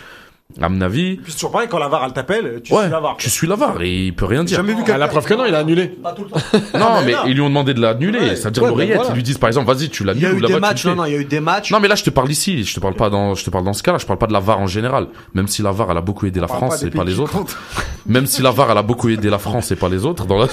À 0.60 0.68
mon 0.68 0.80
avis, 0.82 1.16
Puis 1.16 1.32
c'est 1.32 1.38
toujours 1.38 1.50
pareil, 1.50 1.68
quand 1.68 1.78
la 1.78 1.88
VAR, 1.88 2.04
elle 2.04 2.12
t'appelle, 2.12 2.60
tu 2.62 2.72
ouais, 2.72 2.82
suis 2.82 2.90
la 2.90 3.00
VAR. 3.00 3.16
tu 3.16 3.28
suis 3.30 3.46
la 3.48 3.56
VAR 3.56 3.80
et 3.82 4.06
il 4.06 4.14
peut 4.14 4.26
rien 4.26 4.44
dire. 4.44 4.58
jamais 4.58 4.74
vu 4.74 4.82
Ah. 4.86 4.98
La 4.98 5.08
preuve 5.08 5.24
que 5.24 5.34
non, 5.34 5.46
il 5.46 5.54
a 5.54 5.58
annulé. 5.58 5.88
Pas 5.88 6.12
tout 6.12 6.22
le 6.24 6.30
temps. 6.30 6.38
Non, 6.78 7.02
mais 7.04 7.12
non. 7.12 7.18
ils 7.26 7.32
lui 7.34 7.40
ont 7.40 7.48
demandé 7.48 7.74
de 7.74 7.80
l'annuler. 7.80 8.20
Ouais. 8.20 8.36
C'est-à-dire 8.36 8.62
Ouais, 8.62 8.68
l'oreillette. 8.68 8.96
ben 8.96 9.02
voilà. 9.02 9.14
Ils 9.14 9.16
lui 9.16 9.22
disent 9.24 9.38
par 9.38 9.48
exemple, 9.48 9.72
vas-y, 9.74 9.88
tu 9.88 10.04
Il 10.04 10.06
y 10.06 10.10
a 10.10 10.12
l'annules 10.28 10.44
ou 10.44 10.44
eu 10.44 10.52
des 10.52 10.60
matchs, 10.60 10.82
fais. 10.82 10.88
non, 10.90 10.96
non, 10.96 11.04
il 11.06 11.12
y 11.12 11.16
a 11.16 11.18
eu 11.18 11.24
des 11.24 11.40
matchs. 11.40 11.72
Non, 11.72 11.80
mais 11.80 11.88
là, 11.88 11.96
je 11.96 12.04
te 12.04 12.10
parle 12.10 12.30
ici. 12.30 12.62
Je 12.62 12.72
te 12.74 12.78
parle 12.78 12.94
pas 12.94 13.10
dans, 13.10 13.34
je 13.34 13.42
te 13.44 13.50
parle 13.50 13.64
dans 13.64 13.72
ce 13.72 13.82
cas-là. 13.82 13.98
Je 13.98 14.06
parle 14.06 14.18
pas 14.18 14.26
de 14.28 14.32
la 14.32 14.38
VAR 14.38 14.60
en 14.60 14.68
général. 14.68 15.08
Même 15.32 15.48
si 15.48 15.62
la 15.62 15.72
VAR, 15.72 15.90
elle 15.90 15.96
a 15.96 16.02
beaucoup 16.02 16.26
aidé 16.26 16.38
la 16.38 16.46
On 16.46 16.54
France 16.56 16.82
et 16.84 16.90
pas 16.90 17.04
les 17.04 17.18
autres. 17.18 17.36
Même 18.06 18.26
si 18.26 18.42
la 18.42 18.50
VAR, 18.50 18.70
elle 18.70 18.78
a 18.78 18.82
beaucoup 18.82 19.08
aidé 19.08 19.30
la 19.30 19.38
France 19.38 19.72
et 19.72 19.76
pas 19.76 19.88
les 19.88 20.04
autres 20.04 20.26
dans 20.26 20.38
la, 20.38 20.46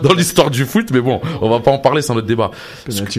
dans 0.00 0.14
l'histoire 0.14 0.50
du 0.50 0.64
foot. 0.64 0.88
Mais 0.92 1.00
bon, 1.00 1.20
on 1.42 1.50
va 1.50 1.60
pas 1.60 1.70
en 1.70 1.78
parler, 1.78 2.00
c'est 2.02 2.14
notre 2.14 2.26
débat. 2.26 2.50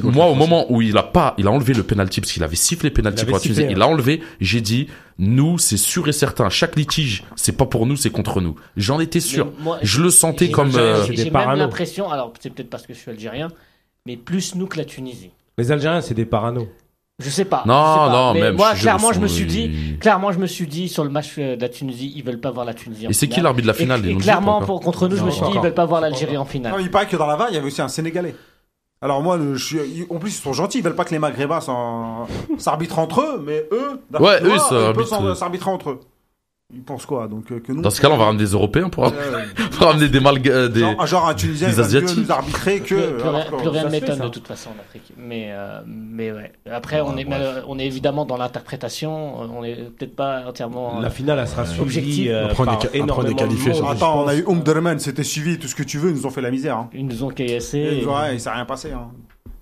Moi, 0.04 0.26
la 0.26 0.32
au 0.32 0.36
moment 0.36 0.66
où 0.70 0.82
il 0.82 0.98
a 0.98 1.04
pas, 1.04 1.36
il 1.38 1.48
a 1.48 1.52
enlevé 1.52 1.74
le 1.74 1.84
penalty 1.84 2.20
parce 2.22 2.34
qu'il 2.34 2.44
avait 2.44 2.56
sifflé 2.56 2.90
penalty 2.90 3.24
pour 3.26 3.38
la 3.38 3.66
il 3.70 3.78
l'a 3.78 3.88
enlevé. 3.88 4.22
J'ai 4.42 4.62
dit, 4.62 4.88
Nous, 5.20 5.58
c'est 5.58 5.78
sûr 5.78 6.08
et 6.08 6.12
certain. 6.12 6.50
Chaque 6.50 6.76
litige, 6.76 7.24
c'est 7.36 7.58
pas 7.58 7.66
pour 7.66 7.86
nous, 7.88 7.96
c'est 7.96 8.12
contre 8.12 8.40
nous. 8.42 8.56
J'en 8.76 9.00
étais 9.00 9.20
sûr. 9.20 9.52
Moi, 9.60 9.80
Je 9.82 10.02
le 10.02 10.10
sentais 10.12 10.52
comme. 10.52 10.72
j'ai- 10.72 10.80
euh, 10.80 11.04
J'ai 11.12 11.24
même 11.26 11.34
parano. 11.34 11.58
l'impression, 11.60 12.12
alors 12.12 12.32
c'est 12.40 12.52
peut-être 12.52 12.70
parce 12.70 12.86
que 12.86 12.94
je 12.94 13.00
suis 13.00 13.10
algérien, 13.12 13.48
mais 14.06 14.16
plus 14.16 14.54
nous 14.56 14.68
que 14.68 14.78
la 14.78 14.86
Tunisie. 14.86 15.32
Les 15.58 15.72
Algériens, 15.72 16.02
c'est 16.02 16.14
des 16.14 16.26
parano. 16.26 16.68
Je 17.20 17.32
sais 17.32 17.46
pas. 17.46 17.64
Non, 17.66 17.74
je 17.74 17.94
sais 17.94 17.98
pas. 17.98 18.10
non, 18.12 18.34
mais 18.36 18.42
même. 18.42 18.56
Moi, 18.58 18.76
je 18.76 18.82
clairement, 18.82 19.12
je 19.12 19.20
me 19.20 19.28
suis 19.28 19.46
dit, 19.46 19.72
clairement, 20.00 20.32
je 20.32 20.38
me 20.38 20.46
suis 20.46 20.68
dit 20.68 20.88
sur 20.88 21.04
le 21.04 21.10
match 21.10 21.34
euh, 21.40 21.56
de 21.56 21.62
la 21.62 21.70
Tunisie, 21.70 22.14
ils 22.16 22.24
veulent 22.24 22.40
pas 22.40 22.52
voir 22.52 22.64
la 22.64 22.76
Tunisie. 22.76 23.08
en 23.08 23.10
Et 23.10 23.14
c'est 23.14 23.28
qui 23.28 23.42
l'arbitre 23.42 23.64
de 23.64 23.72
la 23.72 23.74
finale? 23.74 24.06
Et, 24.06 24.12
et 24.12 24.16
clairement, 24.18 24.60
pas 24.60 24.68
pour, 24.68 24.82
contre 24.82 25.08
nous, 25.08 25.16
je 25.16 25.24
me 25.24 25.30
Non, 25.30 25.32
suis 25.34 25.44
dit, 25.48 25.52
ils 25.56 25.60
veulent 25.62 25.74
pas 25.74 25.86
voir 25.86 26.00
l'Algérie 26.00 26.38
en 26.38 26.42
Non, 26.42 26.46
finale. 26.46 26.76
il 26.80 26.92
paraît 26.92 27.08
que 27.08 27.18
dans 27.18 27.26
la 27.26 27.36
VAR, 27.36 27.48
il 27.50 27.56
y 27.56 27.58
avait 27.58 27.66
aussi 27.66 27.82
un 27.82 27.88
Sénégalais. 27.88 28.36
Alors 29.02 29.22
moi, 29.22 29.38
je 29.54 29.64
suis- 29.64 30.08
en 30.10 30.16
plus, 30.18 30.32
ils 30.38 30.42
sont 30.42 30.54
gentils, 30.54 30.80
ils 30.80 30.84
veulent 30.84 30.96
pas 30.96 31.06
que 31.06 31.12
les 31.12 31.20
Maghrébins 31.20 31.60
s'arbitrent 32.58 33.00
entre 33.00 33.22
eux, 33.22 33.44
mais 33.46 33.68
eux, 33.72 34.00
d'après 34.10 34.42
Ouais, 34.42 34.44
eux, 34.44 34.58
s'arbitrer 35.36 35.70
entre 35.70 35.90
eux. 35.92 36.00
Ils 36.74 36.84
pensent 36.84 37.06
quoi 37.06 37.30
Donc 37.30 37.50
euh, 37.54 37.62
que 37.62 37.72
nous, 37.72 37.82
Dans 37.82 37.90
ce 37.90 38.02
cas-là, 38.02 38.16
on 38.16 38.18
va 38.18 38.26
ramener 38.26 38.44
des 38.44 38.52
Européens 38.52 38.90
pour, 38.90 39.06
Euh, 39.06 39.12
pour 39.72 39.88
ramener 39.88 40.10
des 40.10 40.20
malga... 40.20 40.68
des... 40.68 40.82
genre, 40.82 41.08
genre 41.08 41.30
un 41.30 41.34
Tunisien, 41.34 41.70
des 41.70 41.80
Asiatiques. 41.80 42.18
nous 42.18 42.30
arbitrer 42.30 42.82
que. 42.82 42.94
Plus, 42.96 43.14
plus 43.14 43.22
alors 43.22 43.36
rien, 43.36 43.46
plus 43.46 43.84
ne 43.86 43.90
m'étonne 43.90 44.20
de 44.20 44.28
toute 44.28 44.46
façon 44.46 44.72
en 44.72 44.82
Afrique. 44.82 45.14
Mais, 45.18 45.48
euh, 45.52 45.80
mais 45.88 46.34
ouais. 46.34 46.52
Après, 46.70 47.00
Ouais, 47.00 47.08
on, 47.10 47.16
est, 47.16 47.24
bref. 47.24 47.40
mal- 47.40 47.64
on 47.70 47.80
est 47.80 47.86
évidemment 47.86 48.26
dans 48.26 48.36
l'interprétation. 48.36 49.38
On 49.58 49.64
est 49.64 49.76
peut-être 49.98 50.18
pas 50.18 50.44
entièrement. 50.46 51.00
La 51.00 51.10
finale, 51.10 51.40
elle 51.40 51.48
sera 51.48 51.66
suivie 51.66 51.82
Objectif. 51.84 52.28
euh, 52.32 52.50
Après, 52.50 52.64
on 52.64 52.66
est 52.66 52.68
par 52.68 52.80
on 52.80 52.82
est 52.82 52.98
énormément 52.98 53.48
de 53.48 53.86
Attends, 53.90 54.24
on 54.24 54.28
a 54.28 54.36
eu 54.36 54.44
Omdurman, 54.46 55.00
c'était 55.00 55.24
suivi, 55.24 55.58
tout 55.60 55.68
ce 55.70 55.76
que 55.76 55.84
tu 55.84 56.00
veux, 56.00 56.10
ils 56.10 56.16
nous 56.18 56.26
ont 56.26 56.32
fait 56.32 56.42
la 56.42 56.52
misère. 56.52 56.76
Hein. 56.76 56.90
Ils 56.94 57.06
nous 57.08 57.24
ont 57.24 57.32
Et, 57.32 57.36
caillassé. 57.36 58.04
ouais, 58.06 58.34
il 58.34 58.42
s'est 58.42 58.50
rien 58.50 58.66
passé. 58.66 58.92
Hein. 58.92 59.08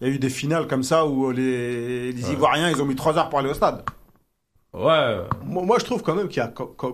Il 0.02 0.08
y 0.08 0.12
a 0.12 0.14
eu 0.14 0.18
des 0.18 0.30
finales 0.30 0.66
comme 0.66 0.82
ça 0.82 1.06
où 1.06 1.30
les, 1.30 2.12
les 2.14 2.32
Ivoiriens, 2.32 2.72
ils 2.72 2.82
ont 2.82 2.86
mis 2.86 2.96
3 2.96 3.16
heures 3.20 3.30
pour 3.30 3.38
aller 3.38 3.50
au 3.50 3.54
stade. 3.54 3.84
Ouais. 4.78 5.18
Moi, 5.46 5.64
moi, 5.64 5.78
je 5.80 5.86
trouve 5.86 6.04
quand 6.04 6.16
même 6.16 6.28
qu'il 6.28 6.38
y 6.38 6.46
a, 6.46 6.52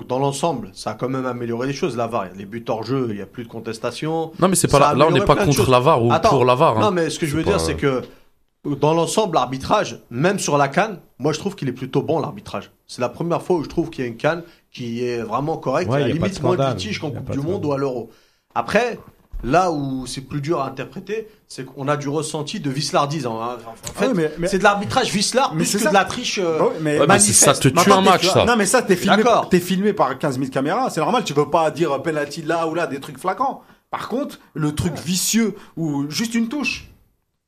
dans 0.07 0.19
l'ensemble, 0.19 0.69
ça 0.73 0.91
a 0.91 0.93
quand 0.93 1.09
même 1.09 1.25
amélioré 1.25 1.67
les 1.67 1.73
choses. 1.73 1.97
La 1.97 2.07
VAR, 2.07 2.25
il 2.27 2.31
y 2.31 2.35
a 2.35 2.37
les 2.37 2.45
buts 2.45 2.63
hors 2.67 2.83
jeu, 2.83 3.07
il 3.09 3.17
y 3.17 3.21
a 3.21 3.25
plus 3.25 3.43
de 3.43 3.49
contestation. 3.49 4.31
Non, 4.39 4.47
mais 4.47 4.55
c'est 4.55 4.67
pas 4.67 4.79
là. 4.79 4.93
Là, 4.93 5.07
on 5.07 5.11
n'est 5.11 5.25
pas 5.25 5.35
contre 5.35 5.51
choses. 5.57 5.69
la 5.69 5.79
VAR 5.79 6.03
ou 6.03 6.11
Attends. 6.11 6.29
pour 6.29 6.45
la 6.45 6.55
VAR. 6.55 6.77
hein. 6.77 6.81
Non, 6.81 6.91
mais 6.91 7.09
ce 7.09 7.17
que 7.19 7.25
je 7.25 7.35
veux 7.35 7.43
dire, 7.43 7.59
c'est 7.59 7.75
que 7.75 8.01
dans 8.63 8.93
l'ensemble, 8.93 9.35
l'arbitrage, 9.35 9.99
même 10.11 10.37
sur 10.37 10.57
la 10.57 10.67
canne, 10.67 10.99
moi, 11.17 11.33
je 11.33 11.39
trouve 11.39 11.55
qu'il 11.55 11.67
est 11.67 11.73
plutôt 11.73 12.03
bon, 12.03 12.19
l'arbitrage. 12.19 12.71
C'est 12.87 13.01
la 13.01 13.09
première 13.09 13.41
fois 13.41 13.55
où 13.57 13.63
je 13.63 13.69
trouve 13.69 13.89
qu'il 13.89 14.03
y 14.03 14.07
a 14.07 14.09
une 14.11 14.17
canne 14.17 14.43
qui 14.71 15.03
est 15.03 15.21
vraiment 15.21 15.57
correcte. 15.57 15.89
Ouais, 15.89 16.01
il 16.01 16.01
y 16.01 16.05
a 16.05 16.07
y 16.09 16.11
a 16.11 16.13
limite 16.13 16.41
moins 16.43 16.55
de 16.55 16.63
litiges 16.69 16.99
qu'en 16.99 17.09
Coupe 17.11 17.31
du 17.31 17.37
de 17.37 17.43
Monde 17.43 17.65
ou 17.65 17.73
à 17.73 17.77
l'Euro. 17.77 18.09
Après, 18.53 18.99
là 19.43 19.72
où 19.72 20.05
c'est 20.05 20.22
plus 20.22 20.41
dur 20.41 20.59
à 20.61 20.68
interpréter, 20.68 21.27
c'est 21.47 21.65
qu'on 21.65 21.88
a 21.88 21.97
du 21.97 22.07
ressenti 22.09 22.59
de 22.59 22.69
vislardise. 22.69 23.26
En, 23.26 23.35
en 23.41 23.57
fait, 23.95 24.13
mais- 24.13 24.47
c'est 24.47 24.59
de 24.59 24.63
l'arbitrage 24.63 25.11
vislard 25.11 25.51
Mais 25.53 25.59
plus 25.63 25.65
c'est 25.72 25.77
que 25.80 25.84
ça. 25.85 25.89
de 25.89 25.93
la 25.95 26.05
triche. 26.05 26.39
euh, 26.41 26.59
mais, 26.81 26.99
Ouais, 26.99 27.07
mais 27.07 27.19
ça 27.19 27.53
te 27.53 27.68
tue 27.68 27.73
Maintenant, 27.73 27.97
un 27.99 28.01
match, 28.01 28.27
ça. 28.27 28.45
Non, 28.45 28.55
mais 28.55 28.65
ça, 28.65 28.81
t'es 28.81 28.95
filmé, 28.95 29.23
t'es 29.49 29.59
filmé 29.59 29.93
par 29.93 30.18
15 30.18 30.38
000 30.38 30.49
caméras. 30.51 30.89
C'est 30.89 31.01
normal, 31.01 31.23
tu 31.23 31.34
veux 31.34 31.49
pas 31.49 31.72
dire 31.72 32.01
penalty 32.01 32.41
là 32.43 32.68
ou 32.68 32.76
là, 32.76 32.88
des 32.88 32.99
trucs 32.99 33.18
flagrants. 33.18 33.63
Par 33.89 34.07
contre, 34.07 34.39
le 34.53 34.73
truc 34.73 34.93
vicieux 34.99 35.55
ou 35.76 36.05
juste 36.09 36.34
une 36.35 36.47
touche. 36.47 36.88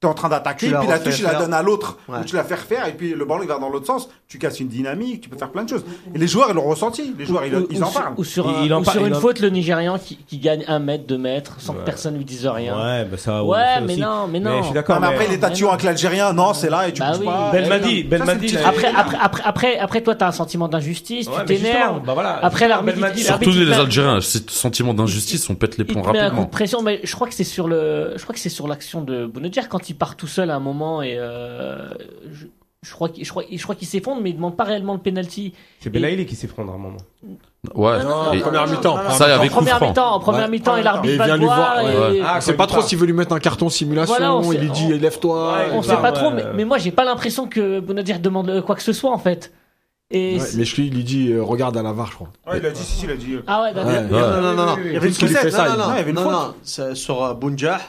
T'es 0.03 0.09
en 0.09 0.13
train 0.13 0.27
d'attaquer, 0.27 0.67
puis 0.67 0.87
la 0.89 0.99
touche, 0.99 1.15
tu 1.15 1.23
la 1.23 1.29
faire. 1.29 1.39
donnes 1.39 1.53
à 1.53 1.61
l'autre, 1.63 1.97
Ouais. 2.09 2.17
ou 2.19 2.25
tu 2.25 2.35
la 2.35 2.43
fais 2.43 2.55
refaire, 2.55 2.85
et 2.89 2.91
puis 2.91 3.13
le 3.13 3.23
ballon 3.23 3.39
il 3.43 3.47
va 3.47 3.57
dans 3.57 3.69
l'autre 3.69 3.85
sens, 3.85 4.09
tu 4.27 4.37
casses 4.37 4.59
une 4.59 4.67
dynamique, 4.67 5.21
tu 5.21 5.29
peux 5.29 5.37
faire 5.37 5.49
plein 5.49 5.63
de 5.63 5.69
choses. 5.69 5.85
Et 6.13 6.17
les 6.17 6.27
joueurs, 6.27 6.47
ils 6.49 6.55
l'ont 6.55 6.63
ressenti. 6.67 7.15
Les 7.17 7.25
joueurs, 7.25 7.45
ils, 7.45 7.55
ou, 7.55 7.67
ils 7.71 7.79
ou 7.79 7.83
en 7.85 7.89
sur- 7.89 8.01
parlent. 8.01 8.13
ou 8.17 8.23
sur, 8.25 8.45
Il- 8.49 8.49
un- 8.55 8.65
il 8.65 8.73
en 8.73 8.81
ou 8.81 8.83
par- 8.83 8.93
sur 8.95 9.01
il 9.03 9.07
une 9.07 9.15
en- 9.15 9.19
faute, 9.21 9.39
le 9.39 9.49
Nigérian 9.49 9.97
qui, 9.97 10.17
qui 10.27 10.39
gagne 10.39 10.65
un 10.67 10.79
mètre, 10.79 11.05
deux 11.07 11.17
mètres, 11.17 11.55
sans 11.59 11.71
Ouais. 11.71 11.79
que 11.79 11.85
personne 11.85 12.17
lui 12.17 12.25
dise 12.25 12.45
rien. 12.47 12.75
Ouais, 12.75 13.05
bah 13.05 13.15
ça. 13.17 13.45
Ouais, 13.45 13.79
mais 13.79 13.93
aussi. 13.93 14.01
non, 14.01 14.27
mais 14.29 14.41
non. 14.41 14.57
je 14.59 14.63
suis 14.65 14.73
d'accord. 14.73 14.99
Mais 14.99 15.07
après, 15.07 15.25
mais- 15.27 15.35
les 15.35 15.39
tatillons 15.39 15.69
avec 15.69 15.83
l'Algérien, 15.83 16.33
non, 16.33 16.53
c'est 16.53 16.69
là 16.69 16.85
et 16.89 16.91
tu 16.91 16.99
Bah 16.99 17.11
bouges 17.11 17.19
oui. 17.21 17.25
pas. 17.25 17.51
Belmadi, 17.53 18.05
il 18.49 18.57
Après, 18.57 18.87
après, 18.93 19.17
après, 19.45 19.77
après, 19.77 20.01
toi, 20.01 20.15
t'as 20.15 20.27
un 20.27 20.31
sentiment 20.33 20.67
d'injustice, 20.67 21.29
tu 21.29 21.45
t'énerves. 21.45 22.01
bah. 22.05 22.39
Après, 22.41 22.67
l'arbitre, 22.67 22.97
il- 23.15 23.23
Surtout 23.23 23.51
il 23.51 23.69
les 23.69 23.73
Algériens, 23.73 24.19
ce 24.19 24.39
sentiment 24.49 24.93
d'injustice, 24.93 25.49
on 25.49 25.55
pète 25.55 25.77
les 25.77 25.85
Il 25.85 25.93
plombs 25.93 26.01
rapidement. 26.01 26.43
de 26.43 26.49
pression, 26.49 26.81
mais 26.81 26.99
je 27.03 27.15
crois 27.15 27.27
que 27.27 27.33
c'est 27.33 27.43
sur 27.45 27.67
le, 27.67 28.13
je 28.17 28.23
crois 28.23 28.33
que 28.33 28.39
c'est 28.41 28.49
sur 28.49 28.67
l'action 28.67 29.01
de 29.01 29.25
Bounedjah 29.25 29.63
quand 29.63 29.89
il 29.89 29.92
part 29.93 30.15
tout 30.15 30.27
seul 30.27 30.49
à 30.51 30.55
un 30.55 30.59
moment 30.59 31.01
et 31.01 31.15
euh, 31.17 31.89
je, 32.31 32.45
je 32.81 32.91
crois 32.93 33.09
qu'il, 33.09 33.23
je 33.25 33.29
crois, 33.29 33.43
je 33.51 33.63
crois 33.63 33.75
qu'il 33.75 33.87
s'effondre, 33.87 34.21
mais 34.21 34.31
il 34.31 34.35
demande 34.35 34.57
pas 34.57 34.65
réellement 34.65 34.93
le 34.93 34.99
penalty. 34.99 35.53
C'est 35.79 35.89
Belaïli 35.89 36.25
qui 36.25 36.35
s'effondre 36.35 36.71
à 36.71 36.75
un 36.75 36.77
moment. 36.77 36.97
Ouais. 37.75 38.03
Non, 38.03 38.33
Et- 38.33 38.37
non, 38.37 38.41
première 38.41 38.67
mi-temps. 38.67 38.97
Ça, 39.11 39.39
en 39.41 39.47
première 39.47 39.81
mi-temps, 39.81 40.11
en 40.15 40.19
première 40.19 40.49
mi-temps, 40.49 40.75
et 40.75 40.81
Et 40.81 40.83
l'arbitre 40.83 41.13
il 41.13 41.17
va 41.17 41.25
vient 41.25 41.33
le 41.35 41.39
lui 41.39 41.45
voir. 41.45 41.57
voir, 41.57 41.79
et- 41.79 41.97
ouais. 41.97 42.17
et- 42.17 42.21
Ah, 42.25 42.33
On 42.37 42.41
sait 42.41 42.51
quand 42.51 42.57
pas 42.57 42.67
trop 42.67 42.81
s'il 42.81 42.97
veut 42.97 43.05
lui 43.05 43.13
mettre 43.13 43.33
un 43.33 43.39
carton 43.39 43.69
simulation. 43.69 44.13
Voilà, 44.17 44.53
il 44.53 44.59
lui 44.59 44.69
dit 44.71 44.91
on- 44.93 44.97
lève-toi. 44.99 45.53
Ouais, 45.53 45.67
on 45.71 45.81
sait 45.81 45.95
pas 45.95 46.01
ouais, 46.01 46.11
trop, 46.11 46.31
mais, 46.31 46.43
mais 46.55 46.65
moi 46.65 46.77
j'ai 46.77 46.91
pas 46.91 47.05
l'impression 47.05 47.47
que 47.47 47.79
Bounedjah 47.79 48.17
demande 48.17 48.61
quoi 48.65 48.75
que 48.75 48.83
ce 48.83 48.91
soit 48.91 49.11
en 49.11 49.17
fait. 49.17 49.53
Et 50.11 50.33
Ouais, 50.33 50.39
c'est- 50.41 50.57
mais 50.57 50.65
je 50.65 50.75
lui, 50.75 50.87
il 50.87 50.93
lui 50.93 51.03
dit 51.05 51.31
euh, 51.31 51.41
regarde 51.41 51.77
à 51.77 51.81
la 51.81 51.93
VAR, 51.93 52.07
je 52.07 52.15
crois. 52.15 52.27
Ouais, 52.45 52.59
il 52.59 52.65
a 52.65 52.69
dit, 52.69 52.81
si, 52.83 52.97
si, 52.99 53.05
il 53.05 53.11
a 53.11 53.15
dit. 53.15 53.37
ah 53.47 53.63
ouais, 53.63 53.73
d'accord. 53.73 53.91
Ouais. 53.91 54.01
Non, 54.01 54.19
non, 54.19 54.41
non, 54.53 54.65
non. 54.65 54.75
Il 54.85 54.91
y 54.91 54.97
avait 54.97 55.07
une 55.07 55.13
ça, 55.13 55.25
non, 55.25 55.73
il- 55.73 55.77
non, 55.79 55.87
non, 55.87 55.93
il 55.93 55.97
y 55.97 55.99
avait 56.01 56.09
une 56.09 56.15
non, 56.17 56.23
faute. 56.23 56.31
non, 56.33 56.53
c'est 56.63 56.95
sur 56.95 57.33
Bounjah, 57.35 57.79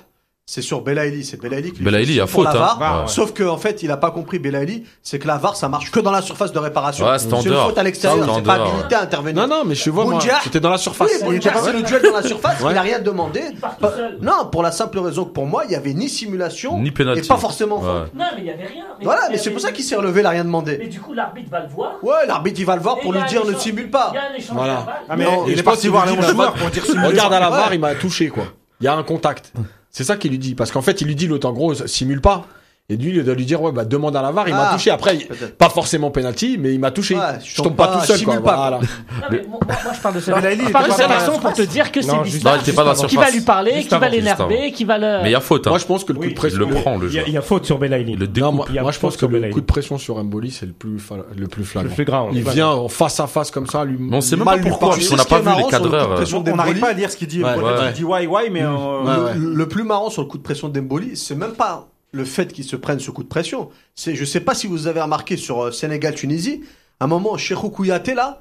c'est 0.46 0.60
sur 0.60 0.82
Belaïli. 0.82 1.24
C'est 1.24 1.40
Belaïli 1.40 1.72
qui 1.72 1.82
Belaïli, 1.82 2.06
fait 2.06 2.12
il 2.12 2.16
y 2.16 2.20
a 2.20 2.26
faute, 2.26 2.44
la 2.44 2.50
hein. 2.72 2.76
VAR. 2.78 3.00
Ouais. 3.02 3.08
Sauf 3.08 3.32
qu'en 3.32 3.56
fait, 3.56 3.82
il 3.82 3.90
a 3.90 3.96
pas 3.96 4.10
compris 4.10 4.38
Belaïli, 4.38 4.84
c'est 5.02 5.18
que 5.18 5.26
la 5.26 5.38
VAR, 5.38 5.56
ça 5.56 5.70
marche 5.70 5.90
que 5.90 6.00
dans 6.00 6.10
la 6.10 6.20
surface 6.20 6.52
de 6.52 6.58
réparation. 6.58 7.06
Ouais, 7.06 7.18
c'est 7.18 7.32
en 7.32 7.40
une 7.40 7.54
faute 7.54 7.78
à 7.78 7.82
l'extérieur, 7.82 8.24
C'est 8.26 8.30
en 8.30 8.42
pas 8.42 8.54
habilité 8.54 8.94
à 8.94 9.00
intervenir. 9.02 9.46
Non, 9.48 9.56
non, 9.56 9.62
mais 9.64 9.74
je 9.74 9.88
vois, 9.90 10.04
moi, 10.04 10.20
c'était 10.42 10.60
dans 10.60 10.68
la 10.70 10.76
surface. 10.76 11.10
Oui, 11.22 11.38
Bounjah, 11.38 11.54
c'est 11.62 11.72
le 11.72 11.82
duel 11.82 12.02
dans 12.02 12.12
la 12.12 12.22
surface, 12.22 12.60
Ouais. 12.60 12.72
il 12.72 12.76
a 12.78 12.82
rien 12.82 12.98
demandé. 12.98 13.40
Pas-. 13.80 13.92
Non, 14.20 14.46
pour 14.52 14.62
la 14.62 14.70
simple 14.70 14.98
raison 14.98 15.24
que 15.24 15.30
pour 15.32 15.46
moi, 15.46 15.64
il 15.64 15.72
y 15.72 15.76
avait 15.76 15.94
ni 15.94 16.08
simulation 16.10 16.78
Ni 16.78 16.90
penalty. 16.90 17.20
et 17.24 17.26
pas 17.28 17.36
forcément 17.38 17.80
faute. 17.80 18.14
Non, 18.14 18.24
mais 18.36 18.40
il 18.42 18.44
y 18.44 18.50
avait 18.50 18.66
rien. 18.66 18.84
Voilà, 19.02 19.22
mais 19.30 19.38
c'est 19.38 19.50
pour 19.50 19.60
ça 19.60 19.72
qu'il 19.72 19.84
s'est 19.84 19.96
relevé, 19.96 20.20
il 20.20 20.26
a 20.26 20.30
rien 20.30 20.42
Mais 20.44 20.48
demandé. 20.48 20.76
du 20.88 21.00
coup, 21.00 21.14
l'arbitre 21.14 21.50
va 21.50 21.60
le 21.60 21.68
voir. 21.68 21.92
Ouais, 22.02 22.26
l'arbitre, 22.26 22.60
il 22.60 22.66
va 22.66 22.76
le 22.76 22.82
voir 22.82 22.98
pour 23.00 23.12
lui 23.14 23.22
dire 23.24 23.44
ne 23.46 23.54
simule 23.54 23.90
pas. 23.90 24.12
Il 24.12 24.16
y 24.16 24.18
a 24.18 24.30
un 24.30 24.34
échange 24.34 24.56
Voilà. 24.56 24.86
Ah, 25.08 25.16
mais 25.16 25.24
Non, 25.24 25.44
il 25.46 25.56
je 25.56 25.60
est 25.62 25.76
qu'il 25.80 25.90
voir 25.90 26.06
lui 26.06 26.16
les 26.16 26.22
dit, 26.22 26.28
joueurs 26.28 26.52
pour 26.52 26.68
dire. 26.70 26.84
Regarde 27.02 27.32
à 27.32 27.40
la 27.40 27.48
VAR, 27.50 27.72
il 27.74 27.80
m'a 27.80 27.94
touché, 27.94 28.28
quoi. 28.28 28.44
Il 28.80 28.84
y 28.84 28.88
a 28.88 28.94
un 28.94 29.02
contact. 29.02 29.52
C'est 29.94 30.02
ça 30.02 30.16
qu'il 30.16 30.32
lui 30.32 30.38
dit. 30.38 30.56
Parce 30.56 30.72
qu'en 30.72 30.82
fait, 30.82 31.00
il 31.00 31.06
lui 31.06 31.14
dit 31.14 31.28
l'autre, 31.28 31.48
en 31.48 31.52
gros, 31.52 31.72
simule 31.86 32.20
pas. 32.20 32.48
Et 32.90 32.98
lui, 32.98 33.16
il 33.16 33.24
doit 33.24 33.35
lui 33.35 33.47
dire, 33.47 33.62
ouais, 33.62 33.73
bah, 33.73 33.86
demande 33.86 34.15
à 34.15 34.20
la 34.20 34.31
VAR, 34.31 34.47
il 34.47 34.52
m'a 34.55 34.69
Ah, 34.69 34.74
touché. 34.74 34.90
Après, 34.90 35.16
pas 35.56 35.70
forcément 35.70 36.11
penalty, 36.11 36.59
mais 36.59 36.74
il 36.74 36.78
m'a 36.78 36.90
touché. 36.90 37.15
Ouais, 37.15 37.23
je 37.43 37.62
tombe 37.62 37.74
pas, 37.74 37.86
tout 37.86 38.05
seul, 38.05 38.23
quoi. 38.23 38.35
pas, 38.43 38.56
Voilà. 38.56 38.78
Non, 38.78 38.86
mais 39.31 39.43
moi, 39.48 39.59
je 39.94 40.01
parle 40.02 40.15
de 40.16 40.20
ce 40.20 40.31
Non, 40.31 40.36
là, 40.36 40.52
il 40.52 40.61
est 40.61 40.66
je 40.66 40.70
parle 40.70 40.85
de 40.85 40.90
pas 40.90 40.97
cette 40.97 41.11
action 41.11 41.39
pour 41.39 41.52
te 41.55 41.62
dire 41.62 41.90
que 41.90 42.02
c'est 42.02 42.09
Non, 42.12 42.24
juste- 42.24 42.44
Non, 42.44 42.51
Bismarck 42.51 42.56
il 42.59 42.69
était 42.69 42.77
pas 42.77 42.85
dans 42.85 43.02
la 43.02 43.09
qui 43.09 43.16
va 43.16 43.31
lui 43.31 43.40
parler, 43.40 43.73
Juste 43.77 43.85
qui 43.85 43.90
va 43.90 43.97
avant, 43.97 44.09
l'énerver, 44.15 44.73
qui 44.73 44.85
va 44.85 44.98
le. 44.98 45.23
Mais 45.23 45.31
il 45.31 45.32
y 45.32 45.35
a 45.35 45.40
faute, 45.40 45.66
hein. 45.66 45.70
Moi, 45.70 45.78
je 45.78 45.86
pense 45.86 46.05
que 46.05 46.12
le 46.12 46.19
coup 46.19 46.24
Oui, 46.27 46.31
de 46.32 46.35
pression. 46.39 46.61
il 46.62 46.69
le 46.69 46.74
prend, 46.74 46.98
le 46.98 47.06
Il 47.09 47.15
y 47.15 47.16
a- 47.16 47.20
joueur. 47.20 47.28
il 47.28 47.32
y 47.32 47.39
a 47.39 47.40
faute 47.40 47.65
sur 47.65 47.78
Belaïli. 47.78 48.12
Il 48.20 48.43
moi, 48.52 48.66
Il 48.70 48.81
moi, 48.82 48.93
je 48.93 48.98
pense 48.98 49.16
que 49.16 49.24
le 49.24 49.48
coup 49.51 49.61
de 49.62 49.66
pression 49.66 49.97
sur 49.97 50.23
Mboli, 50.23 50.51
c'est 50.51 50.66
le 50.66 50.73
plus, 50.73 50.98
le 51.35 51.47
plus 51.48 51.65
flagrant. 51.65 51.89
Le 51.89 51.94
plus 51.94 52.05
grand. 52.05 52.28
Il 52.35 52.43
vient 52.51 52.69
en 52.69 52.89
face 52.89 53.19
à 53.19 53.27
face 53.27 53.51
comme 53.51 53.66
ça, 53.66 53.86
lui. 53.86 53.97
On 54.12 54.20
sait 54.20 54.36
même 54.36 54.44
pas 54.44 54.56
lui 54.56 54.69
pourquoi, 54.69 54.90
qu'on 54.90 55.16
n'a 55.16 55.24
pas 55.24 55.40
vu 55.40 55.48
les 55.56 55.70
cadreurs. 55.70 56.12
euh, 56.12 56.16
pression 56.16 56.44
On 56.47 56.55
n'arrive 56.56 56.81
pas 56.81 56.90
à 56.90 56.93
lire 56.93 57.11
ce 57.11 57.16
qu'il 57.16 57.28
dit. 57.28 57.43
Ouais, 57.43 57.55
ouais. 57.55 57.62
qu'il 57.86 57.93
dit 57.94 58.05
why, 58.05 58.27
why, 58.27 58.51
mais. 58.51 58.62
euh, 58.62 58.69
Ouais, 58.74 59.24
ouais. 59.24 59.35
Le, 59.36 59.55
le 59.55 59.69
plus 59.69 59.85
marrant 59.85 60.11
sur 60.11 60.20
le 60.20 60.28
coup 60.28 60.36
de 60.36 60.43
pression 60.43 60.69
d'Emboli, 60.69 61.16
c'est 61.16 61.35
même 61.35 61.52
pas 61.55 61.89
le 62.14 62.24
fait 62.24 62.52
qu'il 62.52 62.64
se 62.64 62.76
prenne 62.76 63.00
ce 63.00 63.10
coup 63.10 63.22
de 63.22 63.28
pression. 63.28 63.70
C'est, 63.94 64.14
je 64.14 64.24
sais 64.24 64.40
pas 64.40 64.54
si 64.54 64.66
vous 64.66 64.86
avez 64.86 65.00
remarqué 65.00 65.36
sur 65.36 65.64
euh, 65.64 65.70
Sénégal-Tunisie, 65.72 66.62
à 67.00 67.04
un 67.04 67.08
moment, 67.08 67.36
Cheikhou 67.36 67.70
Kouyaté, 67.70 68.14
là, 68.14 68.40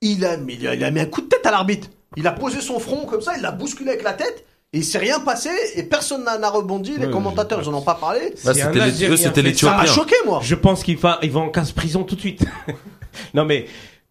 il 0.00 0.24
a, 0.24 0.36
mis, 0.36 0.54
il 0.54 0.84
a 0.84 0.90
mis 0.90 1.00
un 1.00 1.06
coup 1.06 1.20
de 1.20 1.26
tête 1.26 1.44
à 1.44 1.50
l'arbitre. 1.50 1.88
Il 2.16 2.26
a 2.26 2.32
posé 2.32 2.60
son 2.60 2.78
front 2.78 3.04
comme 3.06 3.20
ça, 3.20 3.32
il 3.36 3.42
l'a 3.42 3.50
bousculé 3.50 3.90
avec 3.90 4.02
la 4.02 4.12
tête, 4.12 4.44
et 4.72 4.78
il 4.78 4.84
s'est 4.84 4.98
rien 4.98 5.20
passé, 5.20 5.50
et 5.74 5.82
personne 5.82 6.24
n'a 6.24 6.48
rebondi, 6.50 6.96
les 6.98 7.10
commentateurs, 7.10 7.60
ils 7.62 7.68
en 7.68 7.74
ont 7.74 7.82
pas 7.82 7.94
parlé. 7.96 8.34
Bah, 8.44 8.54
c'était 8.54 8.72
les- 8.72 8.80
Algérien 8.80 9.14
eux, 9.14 9.16
c'était 9.16 9.42
fait 9.42 9.48
les 9.48 9.54
Ça 9.54 9.76
m'a 9.76 9.86
choqué, 9.86 10.14
moi. 10.24 10.40
Je 10.42 10.54
pense 10.54 10.82
qu'il 10.84 10.96
va, 10.96 11.18
il 11.22 11.30
va 11.30 11.40
en 11.40 11.50
casse 11.50 11.72
prison 11.72 12.04
tout 12.04 12.14
de 12.14 12.20
suite. 12.20 12.44
non 13.34 13.44
mais 13.44 13.66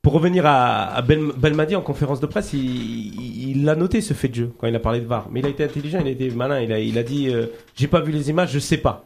pour 0.08 0.14
revenir 0.14 0.46
à, 0.46 0.86
à 0.96 1.02
Bel- 1.02 1.34
Belmadi 1.36 1.76
en 1.76 1.82
conférence 1.82 2.22
de 2.22 2.28
presse, 2.28 2.54
il, 2.54 2.62
il, 2.64 3.50
il 3.60 3.68
a 3.68 3.76
noté 3.76 4.00
ce 4.00 4.14
fait 4.14 4.30
de 4.30 4.36
jeu 4.36 4.52
quand 4.58 4.66
il 4.66 4.74
a 4.74 4.80
parlé 4.80 5.02
de 5.02 5.06
VAR. 5.06 5.28
Mais 5.30 5.42
il 5.42 5.46
a 5.46 5.50
été 5.50 5.66
intelligent, 5.66 6.00
il 6.00 6.08
a 6.08 6.12
été 6.12 6.30
malin. 6.30 6.62
Il 6.62 6.72
a, 6.72 6.80
il 6.80 6.98
a 6.98 7.04
dit, 7.04 7.28
euh, 7.28 7.48
j'ai 7.76 7.88
pas 7.90 8.00
vu 8.00 8.14
les 8.14 8.30
images, 8.30 8.52
je 8.54 8.60
sais 8.60 8.78
pas. 8.78 9.06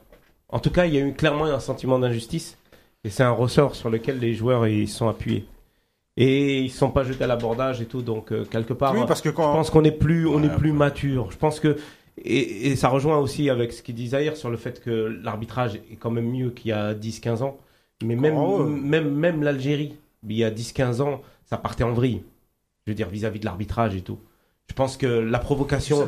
En 0.49 0.59
tout 0.59 0.69
cas, 0.69 0.85
il 0.85 0.93
y 0.93 0.97
a 0.97 1.01
eu 1.01 1.13
clairement 1.13 1.45
un 1.45 1.59
sentiment 1.59 1.97
d'injustice 1.97 2.55
et 3.03 3.09
c'est 3.09 3.23
un 3.23 3.31
ressort 3.31 3.73
sur 3.73 3.89
lequel 3.89 4.19
les 4.19 4.35
joueurs 4.35 4.67
ils 4.67 4.87
sont 4.87 5.07
appuyés. 5.09 5.43
Et 6.17 6.59
ils 6.59 6.69
sont 6.69 6.91
pas 6.91 7.03
jetés 7.03 7.23
à 7.23 7.27
l'abordage 7.27 7.81
et 7.81 7.85
tout, 7.85 8.03
donc 8.03 8.31
euh, 8.31 8.45
quelque 8.45 8.73
part. 8.73 8.93
Oui, 8.93 9.01
parce 9.07 9.21
que 9.21 9.29
Je 9.29 9.33
quand. 9.35 9.53
pense 9.53 9.71
qu'on 9.71 9.83
est 9.83 9.89
plus, 9.97 10.27
on 10.27 10.35
Ouais, 10.35 10.45
est 10.45 10.55
plus 10.55 10.71
mature. 10.71 11.31
Je 11.31 11.37
pense 11.37 11.59
que 11.59 11.77
et, 12.23 12.67
et 12.67 12.75
ça 12.75 12.89
rejoint 12.89 13.17
aussi 13.17 13.49
avec 13.49 13.73
ce 13.73 13.81
qu'il 13.81 13.95
dit 13.95 14.09
Zahir 14.09 14.37
sur 14.37 14.51
le 14.51 14.57
fait 14.57 14.83
que 14.83 15.19
l'arbitrage 15.23 15.77
est 15.91 15.95
quand 15.99 16.11
même 16.11 16.29
mieux 16.29 16.51
qu'il 16.51 16.69
y 16.69 16.73
a 16.73 16.93
10-15 16.93 17.41
ans. 17.41 17.57
Mais 18.03 18.15
même, 18.15 18.35
Oh, 18.37 18.65
ouais. 18.65 18.69
même, 18.69 19.09
même 19.15 19.41
l'Algérie, 19.41 19.95
il 20.27 20.35
y 20.37 20.43
a 20.43 20.51
10-15 20.51 21.01
ans, 21.01 21.21
ça 21.49 21.57
partait 21.57 21.83
en 21.83 21.93
vrille. 21.93 22.23
Je 22.85 22.91
veux 22.91 22.95
dire, 22.95 23.09
vis-à-vis 23.09 23.39
de 23.39 23.45
l'arbitrage 23.45 23.95
et 23.95 24.01
tout. 24.01 24.19
Je 24.69 24.73
pense 24.73 24.95
que 24.95 25.05
la 25.05 25.37
provocation, 25.39 26.07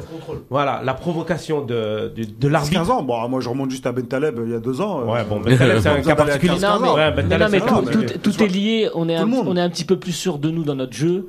voilà, 0.49 0.81
la 0.85 0.93
provocation 0.93 1.65
de, 1.65 2.13
de, 2.15 2.23
de 2.23 2.47
l'arbitre. 2.47 2.75
15 2.79 2.89
ans, 2.91 3.03
bon, 3.03 3.27
moi 3.27 3.41
je 3.41 3.49
remonte 3.49 3.69
juste 3.71 3.85
à 3.85 3.91
Ben 3.91 4.07
Taleb 4.07 4.39
il 4.45 4.51
y 4.53 4.55
a 4.55 4.59
deux 4.59 4.79
ans. 4.79 5.01
euh, 5.01 5.05
Ouais, 5.13 5.23
bon, 5.25 5.41
Ben 5.41 5.57
Taleb, 5.57 5.79
c'est 5.79 5.89
un 5.89 6.01
cas 6.01 6.15
particulier. 6.15 6.53
15 6.53 6.61
Non, 6.61 6.79
mais. 6.79 6.89
Ouais, 6.91 7.11
Ben 7.11 7.23
non, 7.23 7.29
Taleb, 7.29 7.41
non, 7.41 7.49
mais 7.51 7.59
tout, 7.59 7.75
un- 7.75 7.81
mais- 7.99 8.05
tout- 8.05 8.19
tout 8.31 8.43
est 8.43 8.47
lié. 8.47 8.89
On 8.95 9.09
est, 9.09 9.17
Tout 9.17 9.23
un, 9.23 9.33
on 9.33 9.57
est 9.57 9.61
un 9.61 9.69
petit 9.69 9.83
peu 9.83 9.99
plus 9.99 10.13
sûr 10.13 10.37
de 10.39 10.49
nous 10.49 10.63
dans 10.63 10.75
notre 10.75 10.93
jeu. 10.95 11.27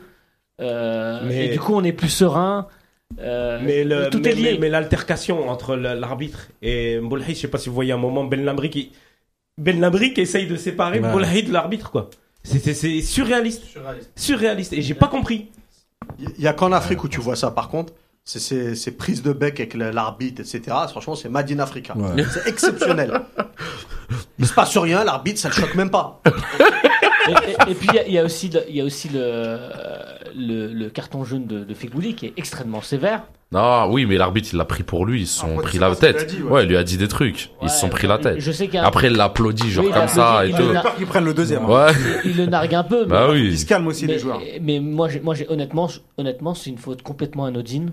Euh, 0.61 1.21
Mais- 1.27 1.47
Et 1.47 1.49
du 1.49 1.59
coup, 1.59 1.75
on 1.75 1.83
est 1.83 1.93
plus 1.93 2.09
serein. 2.09 2.69
Euh, 3.19 3.61
Mais, 3.65 3.83
le, 3.85 4.11
tout 4.11 4.21
mais, 4.23 4.31
est 4.31 4.35
lié. 4.35 4.53
mais- 4.53 4.59
mais 4.61 4.69
l'altercation 4.71 5.49
entre 5.49 5.75
l'arbitre 5.77 6.49
et 6.63 7.01
Mboulhi, 7.01 7.25
je 7.35 7.41
sais 7.41 7.49
pas 7.49 7.59
si 7.59 7.69
vous 7.69 7.75
voyez 7.75 7.93
un 7.93 7.97
moment 7.97 8.25
Ben 8.25 8.45
Lamri 8.45 8.71
qui 8.71 8.93
Ben 9.59 9.81
Lamri 9.81 10.15
qui 10.15 10.21
essaye 10.21 10.47
de 10.47 10.57
séparer 10.57 11.01
Ouais. 11.01 11.09
Mboulhi 11.09 11.43
de 11.45 11.53
l'arbitre 11.53 11.91
quoi. 11.91 12.11
C'est- 12.45 12.59
C'est 12.61 12.75
c'est 12.75 13.01
surréaliste. 13.01 13.63
Surréaliste. 14.17 14.73
Et 14.75 14.83
j'ai 14.83 14.95
pas 14.95 15.09
compris. 15.09 15.51
Il 16.19 16.45
y 16.45 16.47
a 16.47 16.53
qu'en 16.53 16.71
Afrique 16.73 17.03
où 17.03 17.09
tu 17.09 17.21
vois 17.21 17.37
ça, 17.37 17.51
par 17.51 17.69
contre. 17.69 17.93
C'est 18.27 18.39
ces, 18.39 18.75
ces 18.75 18.93
prises 18.93 19.23
de 19.23 19.35
bec 19.35 19.61
avec 19.61 19.75
l'arbitre, 19.75 20.41
etc. 20.41 20.63
Franchement, 20.89 21.15
c'est 21.15 21.29
Made 21.29 21.51
in 21.53 21.59
Africa. 21.59 21.95
Ouais. 21.95 22.25
C'est 22.33 22.47
exceptionnel. 22.49 23.21
Il 24.39 24.47
se 24.47 24.55
passe 24.55 24.75
rien, 24.79 25.05
l'arbitre, 25.05 25.39
ça 25.39 25.49
le 25.49 25.55
choque 25.55 25.75
même 25.75 25.91
pas. 25.91 26.23
Et, 27.29 27.33
et- 27.33 27.71
et 27.71 27.75
puis 27.75 27.89
il 27.91 27.95
y 27.95 27.99
a- 27.99 28.07
il 28.07 28.13
y, 28.15 28.19
a 28.19 28.25
aussi 28.25 28.49
le, 28.51 28.61
il 28.69 28.77
y 28.77 28.81
a 28.81 28.85
aussi 28.85 29.09
le, 29.09 29.21
euh, 29.23 29.69
le, 30.37 30.67
le 30.73 30.91
carton 30.91 31.25
jaune 31.25 31.47
de, 31.47 31.65
de 31.65 31.75
Fegouli 31.75 32.15
qui 32.15 32.27
est 32.27 32.33
extrêmement 32.37 32.83
sévère. 32.83 33.23
Ah 33.57 33.87
oui, 33.89 34.05
mais 34.05 34.17
l'arbitre, 34.17 34.49
il 34.53 34.57
l'a 34.57 34.65
pris 34.65 34.83
pour 34.83 35.07
lui. 35.07 35.23
Ils 35.23 35.27
se 35.29 35.39
sont 35.41 35.55
pris 35.57 35.79
la 35.79 35.91
qu'il 35.91 35.99
tête. 36.01 36.27
dit, 36.27 36.43
ouais. 36.43 36.51
ouais. 36.51 36.63
il 36.65 36.69
lui 36.71 36.77
a 36.77 36.83
dit 36.83 36.97
des 36.97 37.07
trucs. 37.07 37.51
Ils 37.63 37.69
se 37.69 37.75
Ouais, 37.75 37.81
sont 37.83 37.89
pris 37.89 38.09
la 38.09 38.19
tête. 38.19 38.41
Je 38.41 38.51
sais 38.51 38.67
qu'il 38.67 38.75
y 38.75 38.79
a 38.79 38.85
Après, 38.87 39.07
il 39.07 39.13
l'applaudit, 39.13 39.71
genre 39.71 39.85
Oui, 39.85 39.91
il 39.95 39.99
comme 39.99 40.09
ça 40.09 40.45
et 40.45 40.51
tout. 40.51 40.57
il 40.61 40.67
J'ai 40.67 40.73
peur 40.73 40.97
qu'ils 40.97 41.07
prennent 41.07 41.25
le 41.25 41.35
deuxième. 41.35 41.65
Ouais. 41.71 41.93
il 42.25 42.37
le 42.37 42.47
nargue 42.47 42.75
un 42.75 42.83
peu. 42.83 43.03
mais- 43.05 43.11
Bah 43.11 43.29
Ils 43.31 43.51
oui. 43.51 43.57
se 43.59 43.65
calment 43.65 43.87
aussi, 43.87 44.07
mais, 44.07 44.15
les 44.15 44.19
joueurs. 44.19 44.41
mais 44.61 44.81
moi, 44.81 45.09
j'ai- 45.09 45.21
moi 45.21 45.35
j'ai 45.37 45.49
honnêtement, 45.49 45.89
honnêtement, 46.19 46.55
c'est 46.55 46.71
une 46.71 46.79
faute 46.79 47.03
complètement 47.03 47.45
anodine 47.45 47.93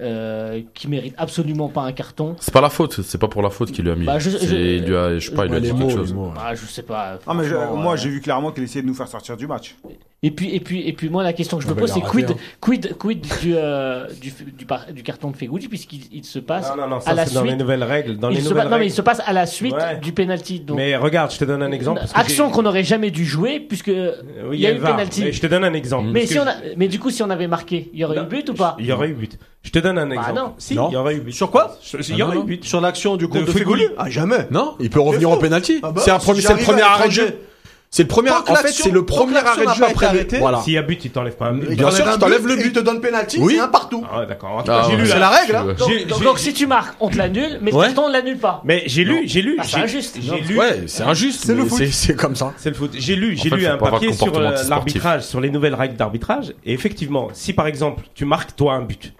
euh, 0.00 0.62
qui 0.74 0.88
mérite 0.88 1.14
absolument 1.18 1.68
pas 1.68 1.82
un 1.82 1.92
carton. 1.92 2.36
C'est 2.40 2.52
pas 2.54 2.60
la 2.60 2.70
faute. 2.70 3.00
C'est 3.02 3.18
pas 3.18 3.28
pour 3.28 3.42
la 3.42 3.50
faute 3.50 3.70
qu'il 3.72 3.84
lui 3.84 3.90
a 3.92 3.96
mis. 3.96 4.06
Bah, 4.06 4.18
je- 4.18 4.30
C'est- 4.30 4.46
je- 4.46 4.56
il 4.56 4.84
lui 4.84 4.96
a, 4.96 5.18
je 5.18 5.28
sais 5.30 5.34
pas, 5.34 5.44
il 5.46 5.50
lui 5.50 5.56
a 5.56 5.60
dit 5.60 5.72
quelque 5.72 5.90
chose. 5.90 6.14
Bah, 6.34 6.54
je 6.54 6.66
sais 6.66 6.82
pas. 6.82 7.18
Ah, 7.26 7.34
mais 7.34 7.44
je- 7.44 7.54
moi, 7.54 7.94
euh, 7.94 7.96
j'ai 7.96 8.08
vu 8.08 8.20
clairement 8.20 8.50
qu'il 8.52 8.62
essayait 8.64 8.82
de 8.82 8.86
nous 8.86 8.94
faire 8.94 9.08
sortir 9.08 9.36
du 9.36 9.46
match. 9.46 9.76
Et 10.22 10.30
puis, 10.30 10.54
et 10.54 10.60
puis, 10.60 10.86
et 10.86 10.92
puis, 10.92 11.08
moi, 11.08 11.22
la 11.22 11.32
question 11.32 11.56
que 11.56 11.62
je 11.62 11.68
Ah 11.68 11.70
me 11.70 11.76
bah, 11.76 11.80
pose, 11.80 11.92
c'est 11.94 12.00
quid, 12.02 12.30
hein. 12.30 12.34
quid, 12.60 12.94
quid 12.98 13.26
du, 13.40 13.54
euh, 13.56 14.06
du, 14.20 14.30
du, 14.52 14.66
par- 14.66 14.92
du 14.92 15.02
carton 15.02 15.30
de 15.30 15.36
Fegouli, 15.36 15.66
puisqu'il 15.66 16.02
il 16.12 16.24
se 16.26 16.38
passe. 16.38 16.68
Non, 16.68 16.82
non, 16.82 16.88
non, 16.88 16.96
à 16.96 17.00
ça 17.00 17.14
la 17.14 17.24
c'est 17.24 17.32
dans 17.34 17.42
les 17.42 17.56
nouvelles 17.56 17.82
règles. 17.84 18.18
Dans 18.18 18.28
il 18.28 18.34
les 18.34 18.40
se 18.42 18.48
nouvelles 18.50 18.64
passe- 18.64 18.70
non, 18.70 18.76
mais 18.78 18.84
il 18.84 18.88
règles. 18.88 18.96
se 18.96 19.00
passe 19.00 19.22
à 19.24 19.32
la 19.32 19.46
suite 19.46 19.72
Ouais. 19.72 19.96
du 20.02 20.12
penalty. 20.12 20.60
Donc, 20.60 20.76
Mais 20.76 20.94
regarde, 20.94 21.32
je 21.32 21.38
te 21.38 21.44
donne 21.46 21.62
un 21.62 21.72
exemple. 21.72 22.00
parce 22.00 22.12
que 22.12 22.18
action 22.20 22.50
qu'on 22.50 22.60
n'aurait 22.62 22.84
jamais 22.84 23.10
dû 23.10 23.24
jouer, 23.24 23.60
puisque. 23.60 23.88
Oui, 23.88 24.56
il 24.58 24.60
y 24.60 24.66
a 24.66 24.72
eu 24.72 24.78
penalty. 24.78 25.24
Mais 25.24 25.32
je 25.32 25.40
te 25.40 25.46
donne 25.46 25.64
un 25.64 25.72
exemple. 25.72 26.08
mais, 26.12 26.26
si 26.26 26.38
on 26.38 26.42
a, 26.46 26.54
mais 26.76 26.88
du 26.88 26.98
coup, 26.98 27.08
si 27.08 27.22
on 27.22 27.30
avait 27.30 27.48
marqué, 27.48 27.88
il 27.94 28.00
y 28.00 28.04
aurait 28.04 28.18
eu 28.18 28.26
but 28.26 28.50
ou 28.50 28.54
pas? 28.54 28.76
Il 28.78 28.84
y 28.84 28.92
aurait 28.92 29.08
eu 29.08 29.14
but. 29.14 29.38
Je 29.62 29.70
te 29.70 29.78
donne 29.78 29.98
un 29.98 30.10
exemple. 30.10 30.34
non. 30.34 30.54
Si, 30.58 30.74
Non. 30.74 30.88
il 30.90 30.94
y 30.94 30.96
aurait 30.96 31.14
eu 31.16 31.20
but. 31.20 31.32
Sur 31.32 31.50
quoi 31.50 31.76
Il 32.08 32.16
y 32.16 32.22
Ah, 32.22 32.26
aurait 32.26 32.36
non, 32.36 32.42
eu 32.42 32.46
but. 32.46 32.64
Sur 32.64 32.80
l'action 32.80 33.16
du 33.16 33.28
compte 33.28 33.44
De 33.44 33.52
de, 33.52 33.94
Ah, 33.98 34.08
jamais. 34.08 34.46
Non, 34.50 34.74
il 34.80 34.88
peut 34.90 35.00
revenir 35.00 35.30
en 35.30 35.36
penalty. 35.36 35.80
Ah 35.82 35.92
bah, 35.92 36.00
c'est 36.04 36.10
un 36.10 36.18
si 36.18 36.24
premier, 36.26 36.40
c'est 36.40 36.54
le 36.54 36.60
premier 36.64 36.82
arrêt 36.82 37.08
de 37.08 37.12
jeu. 37.12 37.38
C'est 37.92 38.04
le 38.04 38.08
premier, 38.08 38.30
en 38.30 38.54
fait, 38.54 38.68
c'est 38.68 38.90
le 38.92 39.04
premier 39.04 39.36
arrêt 39.38 39.66
de 39.66 39.72
jeu 39.72 39.84
après 39.84 40.06
le, 40.06 40.10
arrêtée, 40.12 40.38
voilà. 40.38 40.60
S'il 40.60 40.74
y 40.74 40.78
a 40.78 40.82
but, 40.82 41.04
il 41.04 41.10
t'enlève 41.10 41.34
pas 41.36 41.46
un 41.46 41.54
but. 41.54 41.66
Il 41.70 41.74
Bien 41.74 41.86
t'enlève 41.86 41.96
sûr 41.96 42.06
un 42.06 42.10
qu'il 42.12 42.20
t'enlève 42.20 42.42
but 42.42 42.48
le 42.48 42.56
but. 42.56 42.62
Il 42.66 42.72
te 42.72 42.78
donne 42.78 43.00
penalty, 43.00 43.38
Oui. 43.40 43.54
c'est 43.56 43.60
un 43.60 43.66
partout. 43.66 44.06
Ah, 44.14 44.24
d'accord. 44.26 44.62
Ah, 44.68 44.86
j'ai 44.88 44.96
lu 44.96 45.06
C'est 45.06 45.14
là. 45.14 45.18
la 45.18 45.28
règle, 45.30 45.56
hein. 45.56 45.66
Donc, 46.22 46.38
si 46.38 46.52
tu 46.54 46.68
marques, 46.68 46.94
on 47.00 47.08
te 47.10 47.18
l'annule, 47.18 47.58
mais 47.60 47.74
Ouais. 47.74 47.88
on 47.98 48.08
l'annule 48.08 48.38
pas. 48.38 48.62
Mais 48.64 48.84
j'ai 48.86 49.02
lu, 49.02 49.22
j'ai 49.24 49.42
lu. 49.42 49.56
Ah, 49.58 49.64
c'est 49.66 49.78
injuste. 49.78 50.18
J'ai 50.22 50.30
Non. 50.30 50.36
lu. 50.48 50.56
Ouais, 50.58 50.82
c'est 50.86 51.02
injuste. 51.02 51.42
C'est 51.44 51.54
le 51.54 51.64
foot. 51.64 51.82
c'est- 51.90 52.14
comme 52.14 52.36
ça. 52.36 52.54
C'est 52.58 52.70
le 52.70 52.76
foot. 52.76 52.92
J'ai 52.96 53.16
lu, 53.16 53.36
j'ai 53.36 53.50
lu 53.50 53.66
un 53.66 53.76
papier 53.76 54.12
sur 54.12 54.38
euh, 54.38 54.54
l'arbitrage, 54.68 55.22
sur 55.22 55.40
les 55.40 55.50
nouvelles 55.50 55.74
règles 55.74 55.96
d'arbitrage. 55.96 56.54
Et 56.64 56.72
effectivement, 56.72 57.28
si 57.32 57.52
par 57.52 57.66
exemple 57.66 58.04
tu 58.14 58.24
marques 58.24 58.54
toi 58.54 58.74
un 58.74 58.82
but, 58.82 59.12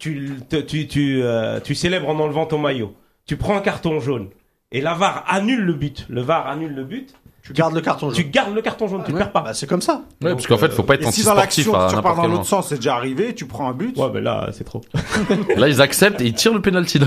tu 0.00 0.32
te- 0.48 0.56
tu 0.56 0.88
tu 0.88 1.20
euh, 1.22 1.60
tu 1.60 1.76
célèbres 1.76 2.08
en 2.08 2.18
enlevant 2.18 2.46
ton 2.46 2.58
maillot, 2.58 2.94
tu 3.26 3.36
prends 3.36 3.56
un 3.56 3.60
carton 3.60 4.00
jaune 4.00 4.30
et 4.72 4.80
la 4.80 4.94
VAR 4.94 5.24
annule 5.28 5.60
le 5.60 5.74
but. 5.74 6.06
Le 6.08 6.20
VAR 6.22 6.48
annule 6.48 6.74
le 6.74 6.82
but. 6.84 7.14
Tu 7.42 7.52
gardes 7.54 7.74
le 7.74 7.80
carton 7.80 8.10
Tu 8.12 8.22
jaune. 8.22 8.30
gardes 8.30 8.54
le 8.54 8.60
carton 8.62 8.86
jaune, 8.86 9.02
tu 9.04 9.12
ne 9.12 9.18
perds 9.18 9.32
pas. 9.32 9.40
Bah, 9.40 9.54
c'est 9.54 9.66
comme 9.66 9.80
ça. 9.80 10.02
Ouais, 10.22 10.32
parce 10.32 10.46
qu'en 10.46 10.58
fait, 10.58 10.70
faut 10.72 10.82
pas 10.82 10.94
être 10.94 11.08
Et 11.08 11.10
si 11.10 11.24
dans 11.24 11.30
anti-sportif 11.32 11.66
l'action, 11.66 11.88
tu 11.88 11.96
repars 11.96 12.14
dans 12.16 12.26
l'autre 12.28 12.44
sens, 12.44 12.68
c'est 12.68 12.76
déjà 12.76 12.94
arrivé, 12.96 13.34
tu 13.34 13.46
prends 13.46 13.68
un 13.68 13.72
but. 13.72 13.96
Ouais, 13.96 14.10
mais 14.12 14.20
là 14.20 14.48
c'est 14.52 14.64
trop. 14.64 14.82
Là, 15.56 15.68
ils 15.68 15.80
acceptent 15.80 16.20
et 16.20 16.26
ils 16.26 16.34
tirent 16.34 16.52
le 16.54 16.60
penalty. 16.60 17.00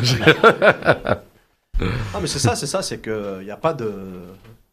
Ah, 1.80 2.20
mais 2.22 2.28
c'est 2.28 2.40
ça, 2.40 2.56
c'est 2.56 2.68
ça, 2.68 2.82
c'est 2.82 3.00
que 3.00 3.40
il 3.42 3.48
y 3.48 3.52
a 3.52 3.58
pas 3.58 3.74
de. 3.74 3.92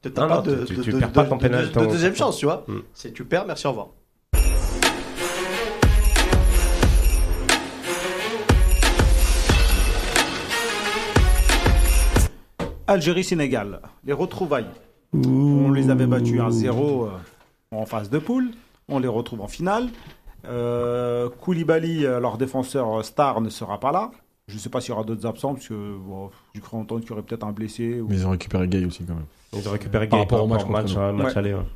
T'as 0.02 0.09
Non, 0.22 0.28
pas 0.28 0.36
non, 0.36 0.42
de, 0.42 0.64
tu- 0.64 0.74
de- 0.76 0.82
tu 0.82 0.92
de- 0.92 0.98
perds 0.98 1.12
pas 1.12 1.24
ton 1.24 1.36
de- 1.36 1.86
deuxième 1.90 2.16
chance, 2.16 2.38
tu 2.38 2.47
vois. 2.47 2.64
Mm. 2.66 2.78
C'est 2.94 3.12
tu 3.12 3.24
perds, 3.24 3.44
merci, 3.47 3.66
au 3.66 3.70
revoir. 3.70 3.88
Algérie-Sénégal, 12.95 13.81
les 14.05 14.12
retrouvailles. 14.12 14.67
On 15.15 15.71
les 15.71 15.91
avait 15.91 16.07
battus 16.09 16.41
1-0 16.41 17.05
euh, 17.07 17.09
en 17.71 17.87
phase 17.87 18.11
de 18.11 18.19
poule. 18.19 18.51
On 18.89 18.99
les 18.99 19.07
retrouve 19.07 19.43
en 19.43 19.47
finale. 19.47 19.91
Euh, 20.49 21.29
Koulibaly, 21.41 22.05
euh, 22.05 22.19
leur 22.19 22.37
défenseur 22.37 23.05
star, 23.05 23.41
ne 23.43 23.49
sera 23.49 23.79
pas 23.79 23.93
là. 23.93 24.11
Je 24.49 24.55
ne 24.55 24.59
sais 24.59 24.71
pas 24.71 24.81
s'il 24.81 24.91
y 24.91 24.93
aura 24.93 25.05
d'autres 25.05 25.25
absents, 25.25 25.55
parce 25.55 25.69
que 25.69 25.97
bon, 25.99 26.31
j'ai 26.53 26.61
cru 26.61 26.77
entendre 26.79 27.03
qu'il 27.03 27.11
y 27.11 27.12
aurait 27.12 27.23
peut-être 27.23 27.45
un 27.47 27.53
blessé. 27.53 28.01
ou- 28.01 28.09
Mais 28.09 28.17
ils 28.17 28.27
ont 28.27 28.31
récupéré 28.31 28.67
Gay 28.67 28.85
aussi 28.85 29.05
quand 29.05 29.15
même. 29.15 29.27
Ils 29.53 29.69
ont 29.69 29.73
récupéré 29.73 30.09
Par 30.09 30.19
Gay 30.19 30.25
rapport 30.25 30.43
au 30.45 30.49
match 30.49 30.67
match, 30.67 30.93
match, 30.97 31.15
match 31.15 31.27
Ouais. 31.35 31.39
aller. 31.39 31.55
ouais. 31.55 31.67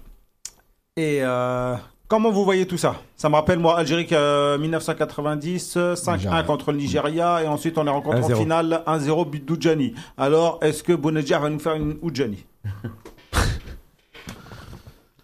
Et 0.96 1.18
euh, 1.22 1.76
comment 2.14 2.30
vous 2.30 2.44
voyez 2.44 2.64
tout 2.64 2.78
ça? 2.78 3.02
Ça 3.16 3.28
me 3.28 3.34
rappelle, 3.34 3.58
moi, 3.58 3.76
Algérie 3.76 4.06
euh, 4.12 4.56
1990, 4.56 5.74
euh, 5.76 5.94
5-1 5.96 6.16
Nigeria. 6.16 6.42
contre 6.44 6.70
le 6.70 6.78
Nigeria, 6.78 7.42
et 7.42 7.48
ensuite 7.48 7.76
on 7.76 7.82
les 7.82 7.90
rencontre 7.90 8.18
en 8.18 8.28
1-0. 8.28 8.36
finale, 8.36 8.82
1-0 8.86 9.28
but 9.28 9.44
d'Oudjani. 9.44 9.94
Alors, 10.16 10.60
est-ce 10.62 10.84
que 10.84 10.92
Bounedjah 10.92 11.40
va 11.40 11.50
nous 11.50 11.58
faire 11.58 11.74
une 11.74 11.96
Oudjani? 12.02 12.44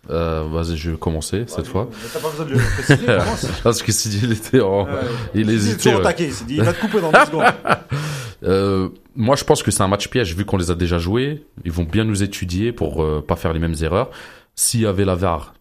Euh, 0.08 0.48
Vas-y, 0.50 0.76
je 0.76 0.90
vais 0.90 0.96
commencer 0.96 1.44
cette 1.46 1.68
fois. 1.68 1.88
T'as 2.12 2.18
pas 2.18 2.30
besoin 2.30 2.44
de 2.44 2.54
le 2.54 2.58
préciser, 2.58 3.06
commence. 3.06 3.46
Parce 3.62 3.80
que 3.80 3.92
Sidi, 3.92 4.22
il 4.24 4.32
était 4.32 4.60
en. 4.60 4.84
Ouais. 4.84 4.90
Il 5.36 5.48
hésitait. 5.48 5.94
ouais. 5.94 6.02
taquet, 6.02 6.24
il 6.24 6.32
s'est 6.32 6.44
dit, 6.46 6.56
il 6.56 6.64
va 6.64 6.72
te 6.72 6.80
couper 6.80 7.00
dans 7.00 7.12
deux 7.12 7.24
secondes. 7.26 7.44
Euh, 8.42 8.88
moi, 9.14 9.36
je 9.36 9.44
pense 9.44 9.62
que 9.62 9.70
c'est 9.70 9.82
un 9.82 9.88
match 9.88 10.08
piège 10.08 10.34
vu 10.34 10.46
qu'on 10.46 10.56
les 10.56 10.70
a 10.70 10.74
déjà 10.74 10.96
joués. 10.98 11.44
Ils 11.66 11.70
vont 11.70 11.84
bien 11.84 12.04
nous 12.04 12.22
étudier 12.22 12.72
pour 12.72 13.02
euh, 13.02 13.22
pas 13.24 13.36
faire 13.36 13.52
les 13.52 13.58
mêmes 13.60 13.74
erreurs. 13.82 14.10
S'il 14.56 14.80
y 14.80 14.86
avait 14.86 15.04
la 15.04 15.14
VAR, 15.14 15.52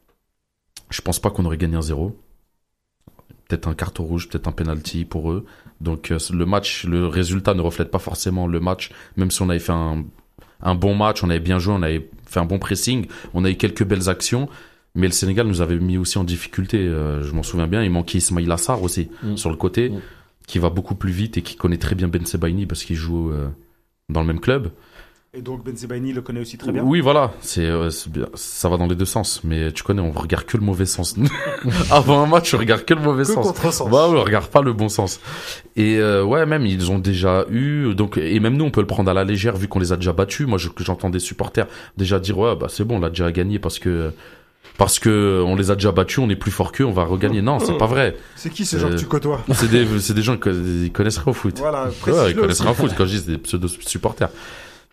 je 0.89 1.01
pense 1.01 1.19
pas 1.19 1.29
qu'on 1.29 1.45
aurait 1.45 1.57
gagné 1.57 1.75
un 1.75 1.81
0 1.81 2.15
Peut-être 3.47 3.67
un 3.67 3.73
carton 3.73 4.03
rouge, 4.03 4.29
peut-être 4.29 4.47
un 4.47 4.51
penalty 4.51 5.05
pour 5.05 5.31
eux. 5.31 5.45
Donc 5.81 6.11
euh, 6.11 6.19
le 6.31 6.45
match, 6.45 6.85
le 6.85 7.07
résultat 7.07 7.55
ne 7.55 7.61
reflète 7.61 7.89
pas 7.89 7.97
forcément 7.97 8.45
le 8.45 8.59
match. 8.59 8.91
Même 9.17 9.31
si 9.31 9.41
on 9.41 9.49
avait 9.49 9.57
fait 9.59 9.71
un, 9.71 10.03
un 10.61 10.75
bon 10.75 10.93
match, 10.95 11.23
on 11.23 11.29
avait 11.31 11.39
bien 11.39 11.57
joué, 11.57 11.73
on 11.73 11.81
avait 11.81 12.09
fait 12.27 12.39
un 12.39 12.45
bon 12.45 12.59
pressing, 12.59 13.07
on 13.33 13.43
a 13.45 13.49
eu 13.49 13.55
quelques 13.55 13.83
belles 13.83 14.07
actions. 14.07 14.49
Mais 14.93 15.07
le 15.07 15.13
Sénégal 15.13 15.47
nous 15.47 15.61
avait 15.61 15.79
mis 15.79 15.97
aussi 15.97 16.19
en 16.19 16.23
difficulté. 16.23 16.77
euh, 16.77 17.23
je 17.23 17.33
m'en 17.33 17.41
souviens 17.43 17.67
bien. 17.67 17.83
Il 17.83 17.89
manquait 17.89 18.19
Ismail 18.19 18.51
Assar 18.51 18.83
aussi 18.83 19.09
Mm. 19.23 19.35
sur 19.37 19.49
le 19.49 19.55
côté, 19.55 19.89
Mm. 19.89 20.01
qui 20.45 20.59
va 20.59 20.69
beaucoup 20.69 20.95
plus 20.95 21.11
vite 21.11 21.37
et 21.37 21.41
qui 21.41 21.55
connaît 21.55 21.77
très 21.77 21.95
bien 21.95 22.07
Ben 22.07 22.25
Sebaini 22.27 22.67
parce 22.67 22.83
qu'il 22.83 22.95
joue 22.97 23.31
euh, 23.31 23.47
dans 24.09 24.21
le 24.21 24.27
même 24.27 24.39
club. 24.39 24.71
Et 25.31 25.43
donc 25.43 25.63
Ben 25.63 25.77
Sebaini 25.77 26.11
le 26.11 26.21
connaît 26.23 26.39
aussi 26.41 26.57
très 26.57 26.71
bien. 26.71 26.81
Oui, 26.83 27.01
voilà, 27.01 27.31
c'est 27.41 27.63
euh, 27.63 27.91
c'est 27.91 28.11
bien. 28.11 28.25
ça 28.33 28.67
va 28.67 28.77
dans 28.77 28.87
les 28.87 28.95
deux 28.95 29.05
sens. 29.05 29.41
Mais 29.43 29.71
tu 29.71 29.83
connais, 29.83 30.01
on 30.01 30.11
regarde 30.11 30.45
que 30.45 30.57
le 30.57 30.63
mauvais 30.63 30.87
sens. 30.87 31.13
Avant 31.91 32.23
un 32.23 32.25
match, 32.25 32.51
on 32.55 32.57
regarde 32.57 32.83
que 32.83 32.95
le 32.95 33.01
mauvais 33.01 33.21
Que 33.23 33.33
sens. 33.33 33.45
contre-sens. 33.45 33.91
Bah 33.91 34.07
on 34.09 34.23
regarde 34.23 34.47
pas 34.47 34.63
le 34.63 34.73
bon 34.73 34.89
sens. 34.89 35.19
Et 35.75 35.97
euh, 35.99 36.23
ouais, 36.23 36.47
même 36.47 36.65
ils 36.65 36.89
ont 36.89 36.97
déjà 36.97 37.45
eu 37.51 37.93
donc 37.93 38.17
et 38.17 38.39
même 38.39 38.57
nous 38.57 38.65
on 38.65 38.71
peut 38.71 38.81
le 38.81 38.87
prendre 38.87 39.11
à 39.11 39.13
la 39.13 39.23
légère 39.23 39.55
vu 39.55 39.67
qu'on 39.67 39.77
les 39.77 39.93
a 39.93 39.97
déjà 39.97 40.13
battus. 40.13 40.47
Moi, 40.47 40.57
je- 40.57 40.69
j'entends 40.79 41.11
des 41.11 41.19
supporters 41.19 41.67
déjà 41.95 42.19
dire 42.19 42.35
ouais 42.39 42.55
bah 42.55 42.65
c'est 42.67 42.83
bon, 42.83 42.95
on 42.97 42.99
l'a 42.99 43.09
déjà 43.09 43.31
gagné 43.31 43.59
parce 43.59 43.77
que 43.77 44.11
parce 44.79 44.97
que 44.97 45.43
on 45.45 45.55
les 45.55 45.69
a 45.69 45.75
déjà 45.75 45.91
battus, 45.91 46.17
on 46.19 46.29
est 46.31 46.35
plus 46.35 46.49
fort 46.51 46.71
qu'eux, 46.71 46.85
on 46.85 46.91
va 46.91 47.03
regagner. 47.03 47.43
Non, 47.43 47.59
c'est 47.59 47.77
pas 47.77 47.85
vrai. 47.85 48.17
C'est 48.35 48.49
qui 48.49 48.65
ces 48.65 48.79
gens 48.79 48.87
que 48.89 48.93
Euh, 48.93 48.97
tu 48.97 49.05
côtoies 49.05 49.41
C'est 49.53 49.69
des 49.69 49.85
c'est 49.99 50.15
des 50.15 50.23
gens 50.23 50.37
qui 50.37 50.89
connaissent 50.91 51.19
rien 51.19 51.27
au 51.27 51.33
foot. 51.33 51.59
Voilà, 51.59 51.91
Ouais, 52.07 52.31
ils 52.31 52.35
connaissent 52.35 52.61
rien 52.61 52.71
au 52.71 52.73
foot 52.73 52.91
quand 52.97 53.05
je 53.05 53.11
dis 53.11 53.19
c'est 53.23 53.31
des 53.33 53.37
pseudo 53.37 53.67
supporters. 53.67 54.29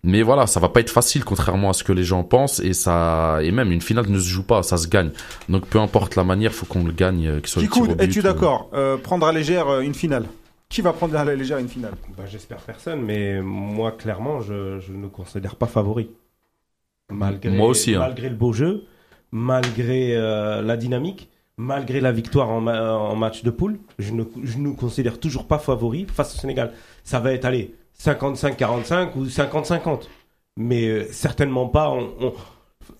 Mais 0.04 0.22
voilà, 0.22 0.46
ça 0.46 0.60
va 0.60 0.68
pas 0.68 0.80
être 0.80 0.90
facile 0.90 1.24
contrairement 1.24 1.70
à 1.70 1.72
ce 1.72 1.82
que 1.82 1.92
les 1.92 2.04
gens 2.04 2.22
pensent 2.22 2.60
et 2.60 2.74
ça 2.74 3.38
et 3.42 3.50
même 3.50 3.72
une 3.72 3.80
finale 3.80 4.08
ne 4.08 4.18
se 4.20 4.28
joue 4.28 4.44
pas, 4.44 4.62
ça 4.62 4.76
se 4.76 4.86
gagne. 4.88 5.10
Donc 5.48 5.66
peu 5.66 5.80
importe 5.80 6.14
la 6.16 6.22
manière, 6.24 6.52
faut 6.52 6.66
qu'on 6.66 6.84
le 6.84 6.92
gagne, 6.92 7.26
euh, 7.26 7.40
qu'il 7.40 7.48
soit 7.48 7.62
Kikoud, 7.62 7.96
but 7.96 8.02
es-tu 8.02 8.20
ou- 8.20 8.22
d'accord 8.22 8.70
euh, 8.74 8.96
Prendre 8.98 9.26
à 9.26 9.32
légère 9.32 9.68
euh, 9.68 9.80
une 9.80 9.94
finale? 9.94 10.26
Qui 10.68 10.80
va 10.82 10.92
prendre 10.92 11.16
à 11.16 11.24
la 11.24 11.34
légère 11.34 11.58
une 11.58 11.68
finale? 11.68 11.94
Bah, 12.16 12.24
J'espère 12.28 12.58
personne, 12.58 13.00
mais 13.02 13.40
moi, 13.40 13.92
clairement, 13.92 14.40
je, 14.40 14.78
je 14.80 14.92
ne 14.92 15.06
considère 15.06 15.54
pas 15.56 15.66
favori. 15.66 16.08
Malgré, 17.10 17.50
Moi 17.56 17.68
aussi, 17.68 17.94
hein. 17.94 18.00
Malgré 18.00 18.28
le 18.28 18.34
beau 18.34 18.52
jeu, 18.52 18.84
malgré 19.30 20.16
euh, 20.16 20.62
la 20.62 20.76
dynamique, 20.76 21.28
malgré 21.56 22.00
la 22.00 22.10
victoire 22.12 22.50
en, 22.50 22.60
ma- 22.60 22.94
en 22.94 23.14
match 23.14 23.44
de 23.44 23.50
poule, 23.50 23.78
je 23.98 24.12
ne 24.12 24.24
je 24.42 24.58
nous 24.58 24.74
considère 24.74 25.20
toujours 25.20 25.46
pas 25.46 25.58
favori 25.58 26.06
face 26.12 26.34
au 26.34 26.38
Sénégal. 26.38 26.72
Ça 27.04 27.20
va 27.20 27.32
être, 27.32 27.44
allez, 27.44 27.74
55-45 27.98 29.10
ou 29.16 29.24
50-50. 29.26 30.08
Mais 30.56 30.86
euh, 30.88 31.06
certainement 31.12 31.68
pas. 31.68 31.90
On- 31.90 32.34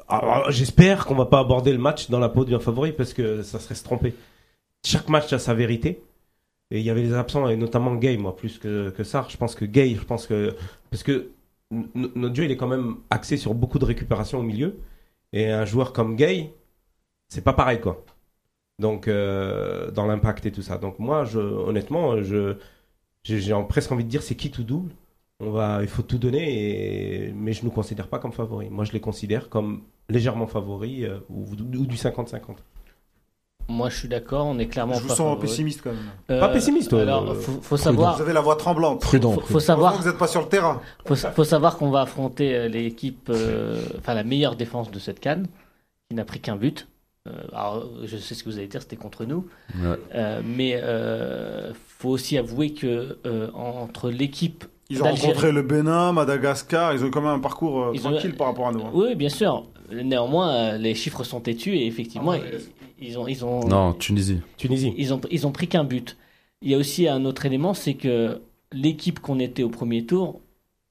Alors, 0.09 0.51
J'espère 0.51 1.07
qu'on 1.07 1.15
va 1.15 1.27
pas 1.27 1.41
aborder 1.41 1.73
le 1.73 1.79
match 1.79 2.11
dans 2.11 2.19
la 2.19 2.29
peau 2.29 2.45
d'un 2.45 2.61
favori 2.61 2.93
parce 2.93 3.13
que 3.15 3.43
ça 3.43 3.59
serait 3.59 3.75
se 3.75 3.85
tromper. 3.85 4.15
Chaque 4.87 5.09
match 5.09 5.33
a 5.33 5.39
sa 5.39 5.55
vérité. 5.55 6.03
Et 6.73 6.81
il 6.81 6.85
y 6.85 6.91
avait 6.91 7.03
des 7.03 7.15
absents, 7.15 7.49
et 7.49 7.57
notamment 7.57 7.95
Gay, 7.95 8.17
moi, 8.17 8.35
plus 8.35 8.59
que, 8.59 8.91
que 8.91 9.05
ça. 9.05 9.25
Je 9.29 9.37
pense 9.37 9.55
que 9.55 9.65
Gay, 9.65 9.95
je 9.95 10.05
pense 10.05 10.27
que. 10.27 10.57
Parce 10.91 11.03
que 11.05 11.31
notre 11.71 12.35
jeu, 12.35 12.45
il 12.45 12.51
est 12.51 12.57
quand 12.57 12.67
même 12.69 12.97
axé 13.11 13.37
sur 13.37 13.55
beaucoup 13.55 13.79
de 13.79 13.85
récupération 13.85 14.41
au 14.41 14.43
milieu. 14.43 14.77
Et 15.33 15.49
un 15.51 15.65
joueur 15.65 15.93
comme 15.93 16.17
Gay, 16.17 16.53
c'est 17.29 17.43
pas 17.45 17.53
pareil, 17.53 17.81
quoi. 17.81 18.05
Donc, 18.79 19.09
euh, 19.09 19.91
dans 19.93 20.07
l'impact 20.07 20.47
et 20.47 20.53
tout 20.53 20.63
ça. 20.63 20.79
Donc, 20.79 20.99
moi, 20.99 21.25
honnêtement, 21.37 22.23
je, 22.23 22.57
j'ai 23.27 23.55
presque 23.69 23.93
envie 23.93 24.05
de 24.05 24.09
dire 24.09 24.23
c'est 24.23 24.35
qui 24.35 24.51
tout 24.51 24.65
double? 24.65 24.93
On 25.41 25.51
va, 25.51 25.81
il 25.83 25.89
faut 25.89 26.03
tout 26.03 26.17
donner, 26.17 27.27
et... 27.29 27.33
mais 27.35 27.53
je 27.53 27.61
ne 27.61 27.67
nous 27.67 27.71
considère 27.71 28.09
pas 28.09 28.19
comme 28.19 28.33
favoris. 28.33 28.71
Moi, 28.71 28.85
je 28.85 28.93
les 28.93 29.01
considère 29.01 29.51
comme 29.51 29.83
légèrement 30.09 30.47
favoris 30.47 31.05
euh, 31.05 31.19
ou, 31.29 31.45
ou 31.53 31.87
du 31.87 31.97
50-50. 31.97 32.57
Moi, 33.69 33.91
je 33.91 33.97
suis 33.97 34.09
d'accord, 34.09 34.47
on 34.47 34.59
est 34.59 34.67
clairement 34.67 34.95
Je 34.95 35.03
vous 35.03 35.09
pas 35.09 35.17
sens 35.17 35.41
pessimiste 35.41 35.83
quand 35.83 35.91
même. 35.91 35.99
Euh, 36.31 36.39
Pas 36.39 36.51
pessimiste, 36.51 36.91
toi, 36.91 37.03
Alors, 37.03 37.31
euh, 37.31 37.35
faut, 37.35 37.53
faut 37.61 37.77
Vous 37.77 37.83
savoir, 37.83 38.21
avez 38.21 38.33
la 38.33 38.41
voix 38.41 38.57
tremblante. 38.57 39.01
Prudent. 39.01 39.33
faut, 39.33 39.59
savoir, 39.61 39.97
que 39.97 40.03
vous 40.03 40.09
n'êtes 40.09 40.19
pas 40.19 40.29
sur 40.29 40.41
le 40.41 40.49
terrain. 40.49 40.81
faut, 41.05 41.17
faut 41.17 41.45
savoir 41.45 41.77
qu'on 41.77 41.91
va 41.91 42.03
affronter 42.03 42.69
l'équipe, 42.69 43.29
euh, 43.29 43.85
enfin 43.99 44.15
la 44.15 44.23
meilleure 44.23 44.55
défense 44.55 44.91
de 44.91 44.99
cette 45.01 45.19
canne, 45.19 45.49
qui 46.09 46.15
n'a 46.15 46.25
pris 46.25 46.39
qu'un 46.39 46.57
but. 46.57 46.87
Euh, 47.27 47.31
alors, 47.53 47.89
je 48.05 48.17
sais 48.17 48.35
ce 48.35 48.45
que 48.45 48.49
vous 48.51 48.59
allez 48.59 48.69
dire, 48.69 48.81
c'était 48.83 48.97
contre 48.97 49.25
nous. 49.25 49.47
Ouais. 49.79 49.97
Euh, 50.15 50.41
mais 50.45 50.79
euh, 50.83 51.73
faut 51.99 52.11
aussi 52.11 52.39
avouer 52.39 52.73
que 52.73 53.19
euh, 53.27 53.51
entre 53.53 54.11
l'équipe 54.11 54.65
Ils 54.91 55.03
ont 55.03 55.07
rencontré 55.07 55.51
le 55.53 55.63
Bénin, 55.63 56.13
Madagascar, 56.13 56.95
ils 56.95 57.03
ont 57.03 57.09
eu 57.09 57.11
quand 57.11 57.21
même 57.23 57.31
un 57.33 57.39
parcours 57.41 57.85
euh, 57.87 57.91
Ils 57.95 58.07
ont- 58.07 58.11
tranquille 58.13 58.35
par 58.35 58.47
rapport 58.49 58.69
à 58.69 58.73
nous. 58.73 58.81
hein. 58.83 58.91
Oui, 58.95 59.15
bien 59.15 59.29
sûr. 59.29 59.67
Néanmoins, 59.93 60.77
les 60.79 60.95
chiffres 60.95 61.25
sont 61.25 61.41
têtus 61.41 61.75
et 61.77 61.87
effectivement, 61.87 62.33
Ah 62.33 62.39
ouais. 62.39 62.59
ils, 63.01 63.09
ils 63.09 63.19
ont, 63.19 63.27
ils 63.29 63.45
ont, 63.45 63.61
Non, 63.67 63.93
Tunisie. 63.93 64.41
Tunisie. 64.57 64.93
ils 64.97 65.13
ont, 65.15 65.21
ils 65.31 65.47
ont 65.47 65.53
pris 65.53 65.69
qu'un 65.69 65.85
but. 65.85 66.17
Il 66.63 66.71
y 66.71 66.75
a 66.75 66.79
aussi 66.79 67.07
un 67.09 67.25
autre 67.25 67.47
élément, 67.47 67.73
c'est 67.75 67.95
que 67.95 68.41
l'équipe 68.73 69.21
qu'on 69.21 69.39
était 69.39 69.63
au 69.63 69.69
premier 69.69 70.05
tour 70.05 70.41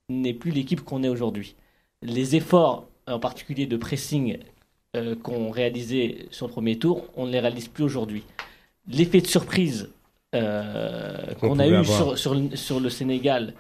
n'est 0.10 0.34
plus 0.34 0.52
l'équipe 0.52 0.82
qu'on 0.82 1.04
est 1.04 1.10
aujourd'hui. 1.10 1.56
Les 2.04 2.36
efforts, 2.36 2.86
en 3.08 3.20
particulier 3.20 3.66
de 3.66 3.76
pressing, 3.78 4.38
euh, 4.96 5.16
qu'on 5.22 5.50
réalisait 5.52 6.26
sur 6.32 6.48
le 6.48 6.52
premier 6.52 6.78
tour, 6.80 7.06
on 7.16 7.26
ne 7.28 7.32
les 7.32 7.40
réalise 7.40 7.68
plus 7.68 7.84
aujourd'hui. 7.84 8.24
L'effet 8.88 9.22
de 9.22 9.28
surprise 9.28 9.90
euh, 10.34 11.18
Qu'on 11.40 11.60
a 11.60 11.68
eu 11.68 11.84
sur, 11.86 12.18
sur, 12.18 12.34
le- 12.36 12.56
sur 12.56 12.80
le 12.80 12.90
Sénégal, 12.90 13.54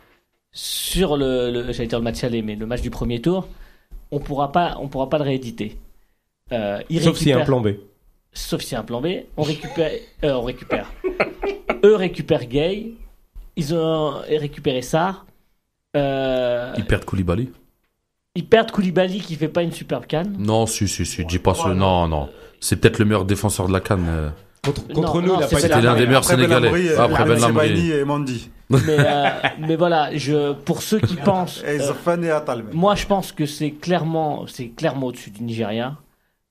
sur 0.51 1.17
le, 1.17 1.51
le- 1.51 1.71
j'allais 1.73 1.87
dire 1.87 1.99
le 1.99 2.03
match 2.03 2.23
aller, 2.23 2.41
mais 2.41 2.55
le 2.55 2.65
match 2.65 2.81
du 2.81 2.89
premier 2.89 3.21
tour, 3.21 3.47
on 4.11 4.19
pourra 4.19 4.51
pas, 4.51 4.77
on 4.79 4.87
pourra 4.87 5.09
pas 5.09 5.17
le 5.17 5.23
rééditer. 5.25 5.77
Euh, 6.51 6.81
il 6.89 7.01
Sauf 7.01 7.17
s'il 7.17 7.29
y 7.29 7.33
a 7.33 7.39
un 7.39 7.45
plan 7.45 7.59
B. 7.61 7.69
sauf 8.33 8.61
s'il 8.61 8.73
y 8.73 8.75
a 8.75 8.79
un 8.79 8.83
plan 8.83 9.01
B, 9.01 9.07
on 9.37 9.43
récupère, 9.43 9.91
euh, 10.23 10.33
on 10.33 10.41
récupère. 10.43 10.91
Eux 11.83 11.95
récupèrent 11.95 12.45
Gay, 12.45 12.91
ils 13.55 13.73
ont 13.73 14.21
récupéré 14.27 14.81
euh, 15.95 16.73
Ils 16.77 16.85
perdent 16.85 17.05
Koulibaly 17.05 17.49
ils 18.35 18.45
perdent 18.45 18.71
Koulibaly 18.71 19.19
qui 19.21 19.35
fait 19.35 19.47
pas 19.47 19.63
une 19.63 19.71
superbe 19.71 20.05
canne. 20.05 20.35
Non, 20.37 20.65
si, 20.65 20.87
si, 20.87 21.05
si. 21.05 21.25
Dis 21.25 21.39
pas 21.39 21.53
ce. 21.53 21.69
Non, 21.69 22.07
non. 22.07 22.29
C'est 22.59 22.75
peut-être 22.77 22.99
le 22.99 23.05
meilleur 23.05 23.25
défenseur 23.25 23.67
de 23.67 23.73
la 23.73 23.79
canne. 23.79 24.05
euh. 24.09 24.29
Contre, 24.63 24.81
Non, 24.89 24.93
contre 24.95 25.21
nous, 25.21 25.27
non, 25.27 25.39
il 25.39 25.43
a 25.43 25.47
c'est 25.47 25.55
pas 25.55 25.61
pas 25.61 25.67
été 25.67 25.75
C'était 25.75 25.81
l'un 25.85 25.95
des 25.95 26.05
meilleurs 26.07 26.23
Après 26.23 26.35
Sénégalais. 26.35 26.95
Après 26.97 27.25
Ben 27.25 27.39
Lamri. 27.39 27.91
Et 27.91 28.03
Mandi. 28.03 28.49
Mais, 28.71 28.79
euh, 28.89 29.29
mais 29.59 29.75
voilà, 29.75 30.09
je, 30.17 30.53
pour 30.53 30.81
ceux 30.81 30.99
qui 30.99 31.15
pensent, 31.23 31.61
Et 31.67 31.79
euh, 31.79 31.87
Zafan 31.87 32.23
et 32.23 32.31
Atal. 32.31 32.63
même. 32.63 32.73
moi 32.73 32.95
je 32.95 33.05
pense 33.05 33.31
que 33.31 33.45
c'est 33.45 33.69
clairement, 33.69 34.45
c'est 34.47 34.69
clairement 34.69 35.05
au-dessus 35.07 35.29
du 35.29 35.43
Nigeria. 35.43 35.97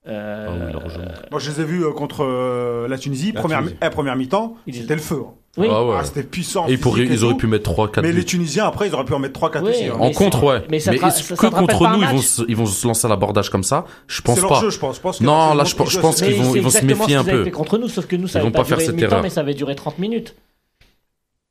Euh, 0.06 0.46
Ah 0.48 0.52
oui, 0.66 0.72
largement. 0.72 1.04
Moi, 1.32 1.40
je 1.40 1.50
les 1.50 1.60
ai 1.60 1.64
vus 1.64 1.82
euh, 1.84 1.90
contre 1.92 2.22
euh, 2.24 2.86
la 2.86 2.98
Tunisie, 2.98 3.32
La 3.32 3.40
première, 3.40 3.58
Tunisie. 3.60 3.76
eh, 3.84 3.90
première 3.90 4.14
mi-temps, 4.16 4.54
Ils- 4.68 4.74
c'était 4.76 4.94
le 4.94 5.00
feu. 5.00 5.22
hein. 5.26 5.32
Oui, 5.56 5.68
Ah 5.70 5.84
ouais. 5.84 5.96
Ah, 6.00 6.04
c'était 6.04 6.22
puissant. 6.22 6.66
Et 6.68 6.72
ils, 6.72 6.80
pourraient- 6.80 7.02
physique 7.02 7.12
et 7.12 7.20
ils 7.20 7.24
auraient 7.24 7.36
pu 7.36 7.46
mettre 7.46 7.70
3-4 7.72 8.02
Mais 8.02 8.10
buts. 8.10 8.18
les 8.18 8.24
Tunisiens, 8.24 8.66
après, 8.66 8.88
ils 8.88 8.94
auraient 8.94 9.04
pu 9.04 9.14
en 9.14 9.18
mettre 9.18 9.38
3-4 9.40 9.62
Oui, 9.62 9.70
aussi. 9.70 9.84
hein. 9.84 9.96
En 9.98 10.10
contre, 10.10 10.42
ouais. 10.44 10.60
mais 10.62 10.66
Mais, 10.70 10.76
est-ce 10.78 11.22
ça- 11.22 11.34
que 11.36 11.46
contre 11.46 11.78
pas 11.78 11.96
nous, 11.96 12.02
ils 12.02 12.08
vont, 12.08 12.18
se, 12.18 12.42
ils 12.48 12.56
vont 12.56 12.66
se 12.66 12.86
lancer 12.86 13.06
à 13.06 13.10
l'abordage 13.10 13.50
comme 13.50 13.62
ça? 13.64 13.84
Je 14.06 14.20
pense 14.22 14.40
leur 14.40 14.48
pas. 14.50 14.60
jeu, 14.60 14.70
je 14.70 14.78
pense. 14.78 14.96
Je 14.96 15.00
pense 15.00 15.18
que 15.18 15.24
Non, 15.24 15.54
là, 15.54 15.64
je 15.64 15.74
pense- 15.76 15.90
je 15.90 15.98
qu'ils 16.00 16.42
vont- 16.42 16.54
ils 16.54 16.62
vont 16.62 16.70
se 16.70 16.84
méfier 16.84 17.14
un 17.16 17.24
peu. 17.24 17.50
contre 17.50 17.78
nous, 17.78 17.88
sauf 17.88 18.06
que 18.06 18.16
nous, 18.16 18.28
ça 18.28 18.40
Ils 18.40 18.42
vont 18.42 18.50
pas, 18.50 18.58
pas 18.60 18.64
faire 18.64 18.80
cette 18.80 19.00
erreur. 19.00 19.22
mais 19.22 19.30
ça 19.30 19.40
avait 19.40 19.54
duré 19.54 19.74
30 19.74 19.98
minutes. 19.98 20.34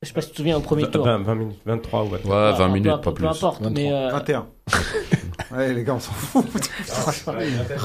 Je 0.02 0.10
sais 0.10 0.14
pas 0.14 0.20
si 0.20 0.28
tu 0.28 0.34
te 0.34 0.38
souviens 0.40 0.58
au 0.58 0.60
premier 0.60 0.84
tour. 0.90 1.06
20, 1.06 1.20
20 1.20 1.36
minutes, 1.36 1.56
23 1.66 2.04
ou 2.04 2.10
24. 2.10 2.30
Ouais, 2.30 2.58
20 2.58 2.68
peu- 2.68 2.74
minutes, 2.74 2.92
peu, 2.92 2.98
pas 2.98 3.12
peu 3.12 3.14
plus. 3.14 3.26
importe, 3.26 3.62
23. 3.62 3.70
mais 3.72 3.94
euh, 3.94 4.10
21. 4.12 4.46
ouais, 5.56 5.74
les 5.74 5.84
gars, 5.86 5.94
on 5.96 6.00
s'en 6.02 6.12
fout. 6.12 6.46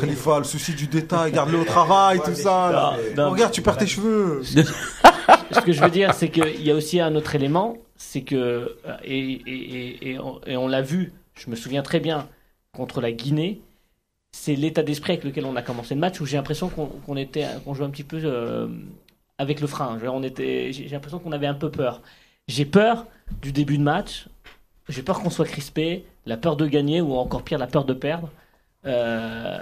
Khalifa, 0.01 0.39
le 0.39 0.45
souci 0.45 0.73
du 0.75 0.89
détail, 0.89 1.31
garde-le 1.31 1.61
au 1.61 1.65
travail, 1.65 2.19
tout 2.25 2.35
ça. 2.35 2.97
Non, 3.17 3.23
non. 3.23 3.29
Oh, 3.29 3.33
regarde, 3.35 3.53
tu 3.53 3.63
perds 3.63 3.77
tes 3.77 3.87
cheveux. 3.87 4.43
ce 5.51 5.61
que 5.61 5.73
je 5.73 5.83
veux 5.83 5.91
dire, 5.91 6.15
c'est 6.15 6.29
qu'il 6.29 6.63
y 6.63 6.71
a 6.71 6.75
aussi 6.75 7.01
un 7.01 7.15
autre 7.15 7.35
élément, 7.35 7.77
c'est 7.97 8.23
que, 8.23 8.35
euh, 8.87 8.97
et, 9.05 9.19
et, 9.47 10.13
et, 10.13 10.19
on, 10.19 10.69
l'a 10.69 10.83
vu, 10.83 11.13
je 11.35 11.51
me 11.51 11.57
souviens 11.57 11.83
très 11.83 12.01
bien, 12.01 12.29
contre 12.73 13.01
la 13.01 13.13
Guinée, 13.13 13.61
c'est 14.33 14.55
l'état 14.55 14.83
d'esprit 14.83 15.13
avec 15.13 15.25
lequel 15.25 15.45
on 15.47 15.57
a 15.57 15.63
commencé 15.63 15.95
le 15.95 16.01
match, 16.01 16.21
où 16.21 16.27
j'ai 16.27 16.37
l'impression 16.37 16.69
qu'on 16.69 17.17
était, 17.17 17.47
jouait 17.67 17.87
un 17.87 17.91
petit 17.91 18.05
peu 18.05 18.21
euh, 18.23 18.69
avec 19.39 19.61
le 19.61 19.67
frein. 19.67 19.99
J'ai 20.01 20.89
l'impression 20.91 21.19
qu'on 21.19 21.33
avait 21.33 21.47
un 21.47 21.55
peu 21.55 21.71
peur. 21.71 22.03
J'ai 22.47 22.65
peur 22.65 23.07
du 23.43 23.53
début 23.53 23.79
de 23.79 23.83
match, 23.83 24.29
j'ai 24.89 25.03
peur 25.03 25.21
qu'on 25.21 25.31
soit 25.31 25.45
crispé, 25.45 26.05
la 26.27 26.37
peur 26.37 26.57
de 26.57 26.67
gagner, 26.67 27.01
ou 27.01 27.15
encore 27.15 27.43
pire, 27.43 27.59
la 27.59 27.67
peur 27.67 27.85
de 27.85 27.95
perdre. 27.95 28.31
Euh, 28.89 29.57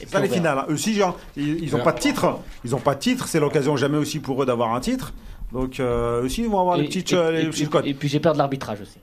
et 0.00 0.06
on 0.14 0.18
les 0.20 0.28
finales. 0.28 0.64
Eux 0.68 0.72
aussi, 0.72 0.94
genre, 0.94 1.18
ils, 1.36 1.62
ils 1.62 1.76
ont 1.76 1.80
pas 1.82 1.92
de 1.92 1.98
titre. 1.98 2.38
Ils 2.64 2.74
ont 2.74 2.78
pas 2.80 2.94
de 2.94 3.00
titre. 3.00 3.28
C'est 3.28 3.40
l'occasion 3.40 3.76
jamais 3.76 3.98
aussi 3.98 4.18
pour 4.18 4.42
eux 4.42 4.46
d'avoir 4.46 4.74
un 4.74 4.80
titre. 4.80 5.12
Donc, 5.52 5.78
euh, 5.80 6.24
aussi, 6.24 6.42
ils 6.42 6.48
vont 6.48 6.60
avoir 6.60 6.76
les 6.76 6.84
Et- 6.84 6.86
petites, 6.88 7.12
et- 7.12 7.16
euh, 7.16 7.32
les 7.32 7.42
et- 7.42 7.46
petites 7.50 7.66
et- 7.66 7.70
cotes. 7.70 7.86
et 7.86 7.94
puis 7.94 8.08
j'ai 8.08 8.20
peur 8.20 8.32
de 8.32 8.38
l'arbitrage 8.38 8.80
aussi. 8.80 8.98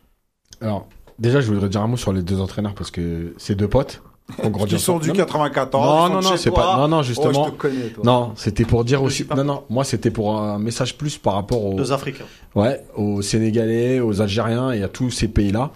Alors, 0.62 0.88
déjà, 1.20 1.40
je 1.42 1.52
voudrais 1.52 1.70
dire 1.70 1.82
un 1.82 1.88
mot 1.88 1.98
sur 1.98 2.14
les 2.14 2.24
deux 2.24 2.40
entraîneurs 2.40 2.74
parce 2.74 2.90
que 2.90 3.34
c'est 3.38 3.56
deux 3.56 3.68
potes. 3.68 4.02
Qui 4.36 4.44
sont 4.44 4.94
ensemble. 4.96 5.04
du 5.04 5.10
Non, 5.10 5.16
94. 5.16 5.86
Non, 5.86 6.08
ils 6.08 6.10
non, 6.16 6.22
non, 6.22 6.32
de 6.32 6.38
c'est 6.38 6.52
pas. 6.52 6.76
Non, 6.78 6.88
non, 6.90 6.98
Oh, 7.00 7.04
justement. 7.04 7.46
je 7.46 7.50
te 7.52 7.56
connais, 7.56 7.88
toi. 7.92 8.04
Non, 8.06 8.32
c'était 8.36 8.66
pour 8.66 8.84
dire 8.84 9.02
aussi. 9.02 9.24
pas- 9.24 9.36
Non, 9.36 9.46
non, 9.46 9.64
moi, 9.70 9.86
c'était 9.86 10.12
pour 10.12 10.38
un 10.38 10.60
message 10.60 10.98
plus 10.98 11.18
par 11.18 11.36
rapport 11.36 11.64
aux, 11.64 11.76
Deux 11.76 11.94
Africains. 11.94 12.26
ouais, 12.54 12.84
aux 12.98 13.22
Sénégalais, 13.22 14.02
aux 14.02 14.20
Algériens 14.22 14.72
et 14.72 14.84
à 14.84 14.90
tous 14.90 15.12
ces 15.12 15.30
pays-là. 15.30 15.72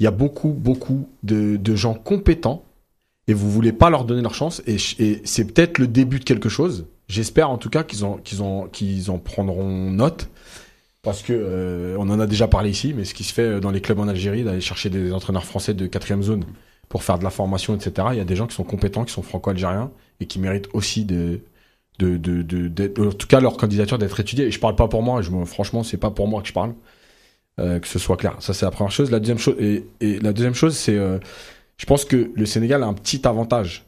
Il 0.00 0.04
y 0.04 0.06
a 0.06 0.10
beaucoup, 0.10 0.50
beaucoup 0.50 1.08
de, 1.22 1.56
de 1.56 1.74
gens 1.76 1.94
compétents 1.94 2.62
et 3.28 3.34
vous 3.34 3.50
voulez 3.50 3.72
pas 3.72 3.90
leur 3.90 4.04
donner 4.04 4.22
leur 4.22 4.34
chance 4.34 4.62
et, 4.66 4.76
c'est 5.24 5.44
peut-être 5.44 5.78
le 5.78 5.86
début 5.86 6.18
de 6.18 6.24
quelque 6.24 6.48
chose. 6.48 6.86
J'espère 7.08 7.50
en 7.50 7.58
tout 7.58 7.70
cas 7.70 7.84
qu'ils 7.84 8.04
en, 8.04 8.14
qu'ils 8.16 8.42
en, 8.42 8.66
qu'ils 8.66 9.10
en 9.10 9.18
prendront 9.18 9.90
note 9.90 10.28
parce 11.02 11.22
que 11.22 11.32
euh, 11.32 11.96
on 11.98 12.10
en 12.10 12.18
a 12.18 12.26
déjà 12.26 12.48
parlé 12.48 12.70
ici, 12.70 12.92
mais 12.94 13.04
ce 13.04 13.14
qui 13.14 13.24
se 13.24 13.32
fait 13.32 13.60
dans 13.60 13.70
les 13.70 13.80
clubs 13.80 13.98
en 14.00 14.08
Algérie, 14.08 14.42
d'aller 14.42 14.60
chercher 14.60 14.90
des 14.90 15.12
entraîneurs 15.12 15.44
français 15.44 15.72
de 15.74 15.86
quatrième 15.86 16.22
zone 16.22 16.44
pour 16.88 17.02
faire 17.02 17.18
de 17.18 17.24
la 17.24 17.30
formation, 17.30 17.74
etc. 17.76 18.08
Il 18.12 18.18
y 18.18 18.20
a 18.20 18.24
des 18.24 18.34
gens 18.36 18.46
qui 18.46 18.54
sont 18.56 18.64
compétents, 18.64 19.04
qui 19.04 19.12
sont 19.12 19.22
franco-algériens 19.22 19.90
et 20.20 20.26
qui 20.26 20.38
méritent 20.40 20.68
aussi 20.72 21.04
de, 21.04 21.40
de, 21.98 22.16
de, 22.16 22.42
de, 22.42 22.92
en 23.06 23.12
tout 23.12 23.26
cas 23.26 23.40
leur 23.40 23.56
candidature 23.56 23.98
d'être 23.98 24.18
étudiée. 24.20 24.46
Et 24.46 24.50
je 24.50 24.58
parle 24.58 24.74
pas 24.74 24.88
pour 24.88 25.02
moi, 25.02 25.22
je, 25.22 25.30
me- 25.30 25.44
franchement, 25.44 25.82
c'est 25.82 25.98
pas 25.98 26.10
pour 26.10 26.26
moi 26.28 26.42
que 26.42 26.48
je 26.48 26.52
parle. 26.52 26.74
Euh, 27.60 27.80
que 27.80 27.88
ce 27.88 27.98
soit 27.98 28.16
clair. 28.16 28.36
Ça, 28.40 28.54
c'est 28.54 28.64
la 28.64 28.70
première 28.70 28.92
chose. 28.92 29.10
La 29.10 29.18
deuxième 29.18 29.38
chose, 29.38 29.56
et, 29.58 29.84
et 30.00 30.20
la 30.20 30.32
deuxième 30.32 30.54
chose, 30.54 30.76
c'est, 30.76 30.96
euh, 30.96 31.18
je 31.78 31.86
pense 31.86 32.04
que 32.04 32.30
le 32.34 32.46
Sénégal 32.46 32.82
a 32.82 32.86
un 32.86 32.94
petit 32.94 33.26
avantage 33.26 33.86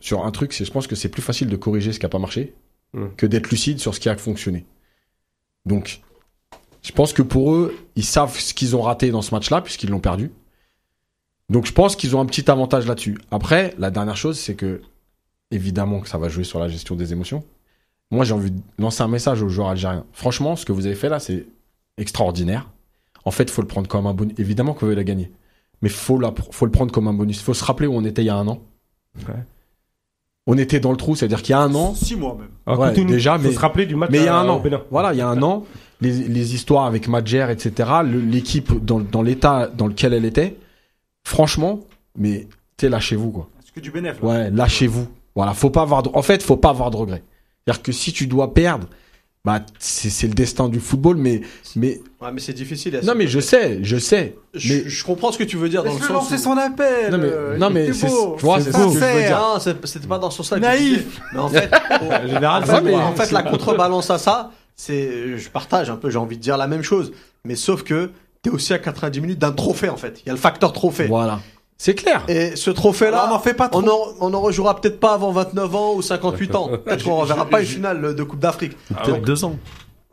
sur 0.00 0.24
un 0.24 0.30
truc, 0.30 0.52
c'est, 0.52 0.64
je 0.64 0.72
pense 0.72 0.86
que 0.86 0.96
c'est 0.96 1.08
plus 1.08 1.22
facile 1.22 1.48
de 1.48 1.56
corriger 1.56 1.92
ce 1.92 1.98
qui 1.98 2.06
a 2.06 2.08
pas 2.08 2.18
marché 2.18 2.54
Mm. 2.94 3.08
que 3.16 3.26
d'être 3.26 3.50
lucide 3.50 3.78
sur 3.78 3.94
ce 3.94 4.00
qui 4.00 4.08
a 4.08 4.16
fonctionné. 4.16 4.64
Donc, 5.66 6.00
je 6.82 6.92
pense 6.92 7.12
que 7.12 7.20
pour 7.22 7.52
eux, 7.52 7.76
ils 7.96 8.04
savent 8.04 8.38
ce 8.38 8.54
qu'ils 8.54 8.76
ont 8.76 8.82
raté 8.82 9.10
dans 9.10 9.20
ce 9.20 9.34
match-là 9.34 9.60
puisqu'ils 9.60 9.90
l'ont 9.90 10.00
perdu. 10.00 10.30
Donc, 11.50 11.66
je 11.66 11.72
pense 11.72 11.96
qu'ils 11.96 12.16
ont 12.16 12.20
un 12.20 12.26
petit 12.26 12.50
avantage 12.50 12.86
là-dessus. 12.86 13.18
Après, 13.30 13.74
la 13.78 13.90
dernière 13.90 14.16
chose, 14.16 14.38
c'est 14.38 14.54
que 14.54 14.80
évidemment 15.50 16.00
que 16.00 16.08
ça 16.08 16.18
va 16.18 16.28
jouer 16.28 16.44
sur 16.44 16.58
la 16.58 16.68
gestion 16.68 16.94
des 16.94 17.12
émotions. 17.12 17.44
Moi, 18.10 18.24
j'ai 18.24 18.32
envie 18.32 18.50
de 18.50 18.60
lancer 18.78 19.02
un 19.02 19.08
message 19.08 19.42
aux 19.42 19.48
joueurs 19.50 19.68
algériens. 19.68 20.06
Franchement, 20.12 20.56
ce 20.56 20.64
que 20.64 20.72
vous 20.72 20.86
avez 20.86 20.94
fait 20.94 21.10
là, 21.10 21.20
c'est 21.20 21.46
extraordinaire. 21.98 22.70
En 23.24 23.30
fait, 23.30 23.50
faut 23.50 23.60
le 23.62 23.68
prendre 23.68 23.88
comme 23.88 24.06
un 24.06 24.14
bonus. 24.14 24.34
Évidemment 24.38 24.72
qu'on 24.72 24.86
veut 24.86 24.94
la 24.94 25.04
gagner, 25.04 25.30
mais 25.82 25.88
faut 25.88 26.18
la, 26.18 26.32
faut 26.50 26.64
le 26.66 26.72
prendre 26.72 26.92
comme 26.92 27.08
un 27.08 27.12
bonus. 27.14 27.40
Faut 27.42 27.54
se 27.54 27.64
rappeler 27.64 27.86
où 27.86 27.94
on 27.94 28.04
était 28.04 28.22
il 28.22 28.26
y 28.26 28.30
a 28.30 28.36
un 28.36 28.46
an. 28.48 28.60
Ouais. 29.26 29.34
On 30.46 30.56
était 30.56 30.80
dans 30.80 30.90
le 30.92 30.96
trou, 30.96 31.14
c'est-à-dire 31.14 31.42
qu'il 31.42 31.50
y 31.52 31.54
a 31.54 31.60
un 31.60 31.74
an, 31.74 31.94
6 31.94 32.16
mois 32.16 32.34
même. 32.38 32.48
Alors, 32.66 32.80
Ouais, 32.80 33.04
déjà, 33.04 33.38
faut 33.38 33.48
mais- 33.48 33.52
se 33.54 33.58
rappeler 33.58 33.84
du 33.86 33.96
match 33.96 34.10
mais 34.10 34.18
il 34.18 34.24
y 34.24 34.28
a 34.28 34.36
un 34.36 34.48
an. 34.48 34.60
Bénin. 34.60 34.80
Voilà, 34.90 35.12
il 35.12 35.18
y 35.18 35.20
a 35.20 35.28
un 35.28 35.42
an, 35.42 35.64
les, 36.00 36.10
les 36.10 36.54
histoires 36.54 36.86
avec 36.86 37.06
Madjer, 37.06 37.48
etc., 37.50 37.90
l'équipe 38.04 38.72
dans, 38.84 38.98
dans 39.00 39.20
l'état 39.22 39.66
dans 39.68 39.86
lequel 39.86 40.14
elle 40.14 40.24
était, 40.24 40.56
franchement, 41.24 41.80
mais 42.16 42.48
sais, 42.80 42.88
lâchez-vous, 42.88 43.30
quoi. 43.30 43.48
C'est 43.64 43.74
que 43.74 43.80
du 43.80 43.90
bénéfice. 43.90 44.22
là. 44.22 44.28
Ouais, 44.28 44.50
lâchez-vous. 44.50 45.06
Voilà, 45.34 45.52
faut 45.52 45.70
pas 45.70 45.82
avoir 45.82 46.02
de... 46.02 46.10
En 46.14 46.22
fait, 46.22 46.42
faut 46.42 46.56
pas 46.56 46.70
avoir 46.70 46.90
de 46.90 46.96
regrets. 46.96 47.22
C'est-à-dire 47.66 47.82
que 47.82 47.92
si 47.92 48.12
tu 48.12 48.26
dois 48.26 48.54
perdre, 48.54 48.86
bah, 49.44 49.60
c'est 49.78 50.10
c'est 50.10 50.26
le 50.26 50.34
destin 50.34 50.68
du 50.68 50.80
football, 50.80 51.16
mais, 51.16 51.40
mais, 51.76 52.00
Ouais, 52.20 52.30
mais 52.32 52.40
c'est 52.40 52.52
difficile. 52.52 53.00
Non, 53.04 53.14
mais 53.16 53.26
je 53.28 53.40
sais, 53.40 53.78
je 53.82 53.96
sais. 53.96 54.36
je, 54.54 54.74
mais- 54.74 54.88
je 54.88 55.04
comprends 55.04 55.30
ce 55.32 55.38
que 55.38 55.44
tu 55.44 55.56
veux 55.56 55.68
dire 55.68 55.82
dans 55.84 55.90
le 55.92 55.98
Laisse-le 55.98 56.14
sens. 56.14 56.30
lancer 56.30 56.34
où- 56.34 56.38
son 56.52 56.56
appel. 56.58 57.10
Non, 57.12 57.18
mais- 57.18 57.24
euh, 57.30 57.56
non, 57.58 57.70
mais 57.70 57.92
c'est- 57.92 58.08
vois, 58.38 58.60
c'est 58.60 58.72
ce 58.72 58.76
que 58.76 58.82
je 58.82 58.98
veux 58.98 59.22
dire. 59.26 59.60
C'était 59.84 60.06
pas 60.08 60.18
dans 60.18 60.30
que 60.56 60.62
je 60.62 60.68
Naïf. 60.68 61.20
Mais 61.32 61.38
en 61.38 61.48
fait, 61.48 61.70
En 62.02 62.26
général, 62.28 62.64
mais- 62.82 62.94
en 62.94 63.14
fait, 63.14 63.30
la 63.30 63.42
contrebalance 63.42 64.10
à 64.10 64.18
ça, 64.18 64.50
c'est, 64.74 65.38
je 65.38 65.48
partage 65.50 65.88
un 65.90 65.96
peu, 65.96 66.10
j'ai 66.10 66.18
envie 66.18 66.36
de 66.36 66.42
dire 66.42 66.56
la 66.56 66.66
même 66.66 66.82
chose. 66.82 67.12
Mais 67.44 67.54
sauf 67.56 67.84
que 67.84 68.10
t'es 68.42 68.50
aussi 68.50 68.72
à 68.74 68.78
90 68.78 69.20
minutes 69.20 69.38
d'un 69.38 69.52
trophée, 69.52 69.88
en 69.88 69.96
fait. 69.96 70.20
Il 70.24 70.26
y 70.26 70.30
a 70.30 70.32
le 70.34 70.38
facteur 70.38 70.72
trophée. 70.72 71.06
Voilà. 71.06 71.40
C'est 71.80 71.94
clair. 71.94 72.24
Et 72.26 72.56
ce 72.56 72.70
trophée-là, 72.70 73.26
on 73.26 73.30
n'en 73.30 73.38
fait 73.38 73.54
pas 73.54 73.68
trop. 73.68 73.80
On, 73.80 73.88
en, 73.88 73.98
on 74.20 74.34
en 74.34 74.40
rejouera 74.40 74.80
peut-être 74.80 74.98
pas 74.98 75.14
avant 75.14 75.30
29 75.30 75.76
ans 75.76 75.94
ou 75.94 76.02
58 76.02 76.54
ans. 76.56 76.70
Peut-être 76.84 77.04
qu'on 77.04 77.16
reverra 77.16 77.46
pas 77.46 77.60
une 77.60 77.66
finale 77.66 78.14
de 78.16 78.22
Coupe 78.24 78.40
d'Afrique. 78.40 78.76
Ah 78.94 79.02
peut-être 79.04 79.22
deux 79.22 79.44
ans. 79.44 79.56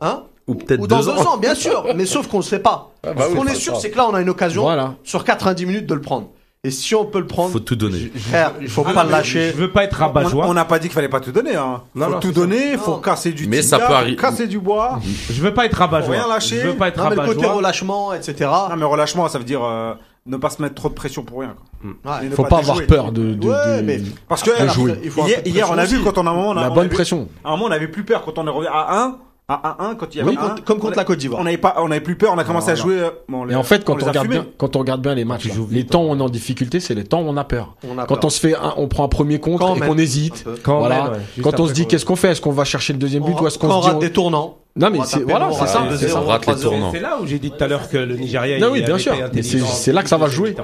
Hein 0.00 0.22
ou 0.46 0.54
peut-être 0.54 0.80
Ou 0.80 0.86
dans 0.86 1.00
deux, 1.00 1.06
deux 1.06 1.18
ans. 1.18 1.36
bien 1.38 1.56
sûr. 1.56 1.86
Mais 1.96 2.06
sauf 2.06 2.28
qu'on 2.28 2.38
ne 2.38 2.42
sait 2.42 2.60
pas. 2.60 2.92
Ah 3.04 3.12
bah 3.14 3.24
Ce 3.28 3.34
qu'on 3.34 3.46
est 3.46 3.56
sûr, 3.56 3.76
c'est 3.76 3.90
que 3.90 3.96
là, 3.96 4.06
on 4.08 4.14
a 4.14 4.20
une 4.20 4.28
occasion 4.28 4.62
voilà. 4.62 4.94
sur 5.02 5.24
90 5.24 5.66
minutes 5.66 5.86
de 5.86 5.94
le 5.94 6.00
prendre. 6.00 6.28
Et 6.62 6.70
si 6.70 6.94
on 6.94 7.04
peut 7.04 7.20
le 7.20 7.26
prendre, 7.26 7.52
faut 7.52 7.60
tout 7.60 7.76
donner. 7.76 8.10
Frère, 8.16 8.52
il 8.60 8.68
faut 8.68 8.82
pas 8.82 9.04
le 9.04 9.10
lâcher. 9.10 9.52
Je 9.52 9.56
veux 9.56 9.70
pas 9.70 9.84
être 9.84 9.94
rabat 9.94 10.24
On 10.34 10.54
n'a 10.54 10.64
pas 10.64 10.78
dit 10.78 10.88
qu'il 10.88 10.94
fallait 10.94 11.08
pas 11.08 11.20
tout 11.20 11.30
donner. 11.30 11.54
Hein. 11.54 11.82
Faut 11.96 12.14
tout 12.20 12.32
donner, 12.32 12.72
il 12.72 12.78
faut 12.78 12.96
casser 12.96 13.32
du 13.32 13.46
mais 13.46 13.62
ça 13.62 13.78
peut 13.78 13.92
arri... 13.92 14.16
casser 14.16 14.46
du 14.46 14.58
bois. 14.58 15.00
Je 15.30 15.40
veux 15.42 15.54
pas 15.54 15.66
être 15.66 15.74
rabat 15.76 16.02
joie. 16.02 16.14
Rien 16.14 16.28
lâcher. 16.28 16.60
Je 16.60 16.68
veux 16.68 16.76
pas 16.76 16.88
être 16.88 17.00
rabat 17.00 17.14
joie. 17.14 17.26
Le 17.26 17.34
côté 17.34 17.46
relâchement, 17.46 18.14
etc. 18.14 18.50
Non 18.70 18.76
mais 18.76 18.84
relâchement, 18.84 19.28
ça 19.28 19.38
veut 19.38 19.44
dire. 19.44 19.62
Euh, 19.64 19.94
ne 20.26 20.36
pas 20.36 20.50
se 20.50 20.60
mettre 20.60 20.74
trop 20.74 20.88
de 20.88 20.94
pression 20.94 21.22
pour 21.22 21.40
rien. 21.40 21.54
Quoi. 21.54 21.90
Mm. 21.90 22.24
Ouais, 22.24 22.30
faut 22.30 22.42
pas, 22.42 22.48
pas 22.48 22.58
avoir 22.58 22.86
peur 22.86 23.12
de, 23.12 23.34
de, 23.34 23.48
ouais, 23.48 23.76
de... 23.78 23.82
Mais 23.82 24.00
parce 24.28 24.42
que 24.42 24.62
de 24.62 24.68
jouer. 24.68 24.92
Après, 24.92 25.22
hier, 25.28 25.40
hier 25.46 25.70
on 25.70 25.78
a 25.78 25.84
vu 25.84 26.02
quand 26.02 26.18
on 26.18 26.26
a 26.26 26.30
un 26.30 26.34
moment 26.34 26.50
on 26.50 26.56
a, 26.56 26.62
la 26.62 26.68
bonne 26.68 26.78
on 26.78 26.80
a 26.80 26.84
vu, 26.84 26.88
pression. 26.90 27.28
À 27.44 27.48
un 27.48 27.50
moment 27.52 27.66
on 27.66 27.70
avait 27.70 27.88
plus 27.88 28.04
peur 28.04 28.24
quand 28.24 28.38
on 28.38 28.46
est 28.46 28.50
revenu 28.50 28.68
à 28.72 29.02
1 29.04 29.18
1-1 29.48 29.96
quand 29.96 30.12
il 30.12 30.18
y 30.18 30.20
avait 30.20 30.30
oui, 30.30 30.36
un, 30.40 30.56
comme 30.64 30.80
contre 30.80 30.94
a, 30.94 30.96
la 30.96 31.04
Côte 31.04 31.18
d'Ivoire. 31.18 31.40
On 31.40 31.44
n'avait 31.44 31.56
pas, 31.56 31.76
on 31.78 31.90
avait 31.92 32.00
plus 32.00 32.16
peur, 32.16 32.32
on 32.34 32.38
a 32.38 32.42
commencé 32.42 32.66
non, 32.68 32.72
à 32.72 32.74
jouer. 32.74 32.98
Euh, 32.98 33.10
bon, 33.28 33.44
les, 33.44 33.54
et 33.54 33.56
en 33.56 33.62
fait, 33.62 33.84
quand 33.84 34.02
on, 34.02 34.04
on 34.04 34.08
regarde 34.08 34.26
bien, 34.26 34.46
quand 34.58 34.74
on 34.74 34.80
regarde 34.80 35.02
bien 35.02 35.14
les 35.14 35.24
matchs, 35.24 35.46
vite, 35.46 35.56
les 35.70 35.86
temps 35.86 36.02
hein. 36.02 36.06
où 36.06 36.10
on 36.10 36.18
est 36.18 36.22
en 36.22 36.28
difficulté, 36.28 36.80
c'est 36.80 36.94
les 36.94 37.04
temps 37.04 37.22
où 37.22 37.28
on 37.28 37.36
a 37.36 37.44
peur. 37.44 37.76
On 37.88 37.96
a 37.96 38.06
quand 38.06 38.16
peur. 38.16 38.24
on 38.24 38.30
se 38.30 38.40
fait, 38.40 38.56
un, 38.56 38.74
on 38.76 38.88
prend 38.88 39.04
un 39.04 39.08
premier 39.08 39.38
contre 39.38 39.60
quand 39.60 39.76
et 39.76 39.80
qu'on 39.80 39.98
hésite. 39.98 40.44
Quand, 40.64 40.80
voilà. 40.80 41.04
même, 41.04 41.12
ouais, 41.12 41.42
quand 41.42 41.60
on 41.60 41.68
se 41.68 41.72
dit, 41.72 41.86
qu'est-ce 41.86 42.04
qu'on 42.04 42.16
fait? 42.16 42.30
Est-ce 42.32 42.40
qu'on 42.40 42.50
va 42.50 42.64
chercher 42.64 42.92
le 42.92 42.98
deuxième 42.98 43.22
but 43.22 43.40
ou 43.40 43.46
est-ce 43.46 43.58
qu'on 43.58 43.82
se 43.82 43.90
dit 43.90 43.98
des 44.00 44.12
tournants 44.12 44.58
non 44.78 44.90
mais 44.90 44.98
c'est 45.06 45.20
voilà, 45.20 45.50
c'est 45.52 45.66
ça, 45.68 45.88
c'est 45.96 47.00
là 47.00 47.18
où 47.18 47.26
j'ai 47.26 47.38
dit 47.38 47.50
tout 47.50 47.64
à 47.64 47.66
l'heure 47.66 47.88
que 47.88 47.96
le 47.96 48.14
Nigeria 48.14 48.58
Non 48.58 48.72
oui, 48.72 48.82
bien 48.82 48.98
sûr. 48.98 49.14
c'est 49.42 49.92
là 49.92 50.02
que 50.02 50.08
ça 50.08 50.18
va 50.18 50.28
jouer. 50.28 50.54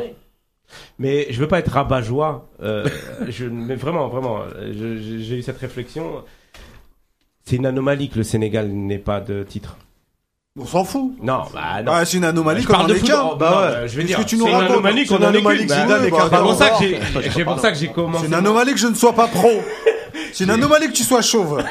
Mais 0.99 1.29
je 1.31 1.41
veux 1.41 1.49
pas 1.49 1.59
être 1.59 1.73
rabat-joie, 1.73 2.49
euh, 2.63 2.87
mais 3.51 3.75
vraiment, 3.75 4.09
vraiment, 4.09 4.41
euh, 4.41 4.73
j'ai 4.73 5.37
eu 5.37 5.43
cette 5.43 5.59
réflexion 5.59 6.23
c'est 7.45 7.57
une 7.57 7.67
anomalie 7.67 8.09
que 8.09 8.19
le 8.19 8.25
Sénégal 8.25 8.69
n'ait 8.69 8.99
pas 8.99 9.21
de 9.21 9.43
titre. 9.43 9.77
On 10.59 10.67
s'en 10.67 10.85
fout. 10.85 11.15
Non, 11.23 11.45
bah 11.55 11.83
non. 11.83 11.93
Ah, 11.95 12.05
c'est 12.05 12.19
une 12.19 12.25
anomalie 12.25 12.65
qu'on 12.65 12.75
en 12.75 12.87
est 12.89 13.01
qu'un. 13.01 13.25
Bah, 13.25 13.37
bah 13.39 13.81
ouais. 13.81 13.89
Je 13.89 13.97
veux 13.97 14.05
dire, 14.05 14.19
c'est 14.27 14.37
une 14.37 14.47
anomalie 14.47 15.07
qu'on 15.07 15.17
en. 15.17 15.21
Bah 15.21 15.33
c'est 15.33 16.39
pour 16.43 16.55
ça 16.55 16.71
que 16.71 17.43
pour 17.45 17.59
ça 17.59 17.73
que 17.73 17.79
j'ai 17.79 17.89
commencé. 17.89 18.25
C'est 18.25 18.29
une 18.29 18.35
anomalie 18.35 18.73
que 18.73 18.79
je 18.79 18.89
ne 18.89 18.95
sois 18.95 19.15
pas 19.15 19.29
pro. 19.29 19.63
C'est 20.33 20.45
une 20.45 20.51
anomalie 20.51 20.89
que 20.89 20.93
tu 20.93 21.05
sois 21.05 21.23
chauve. 21.23 21.63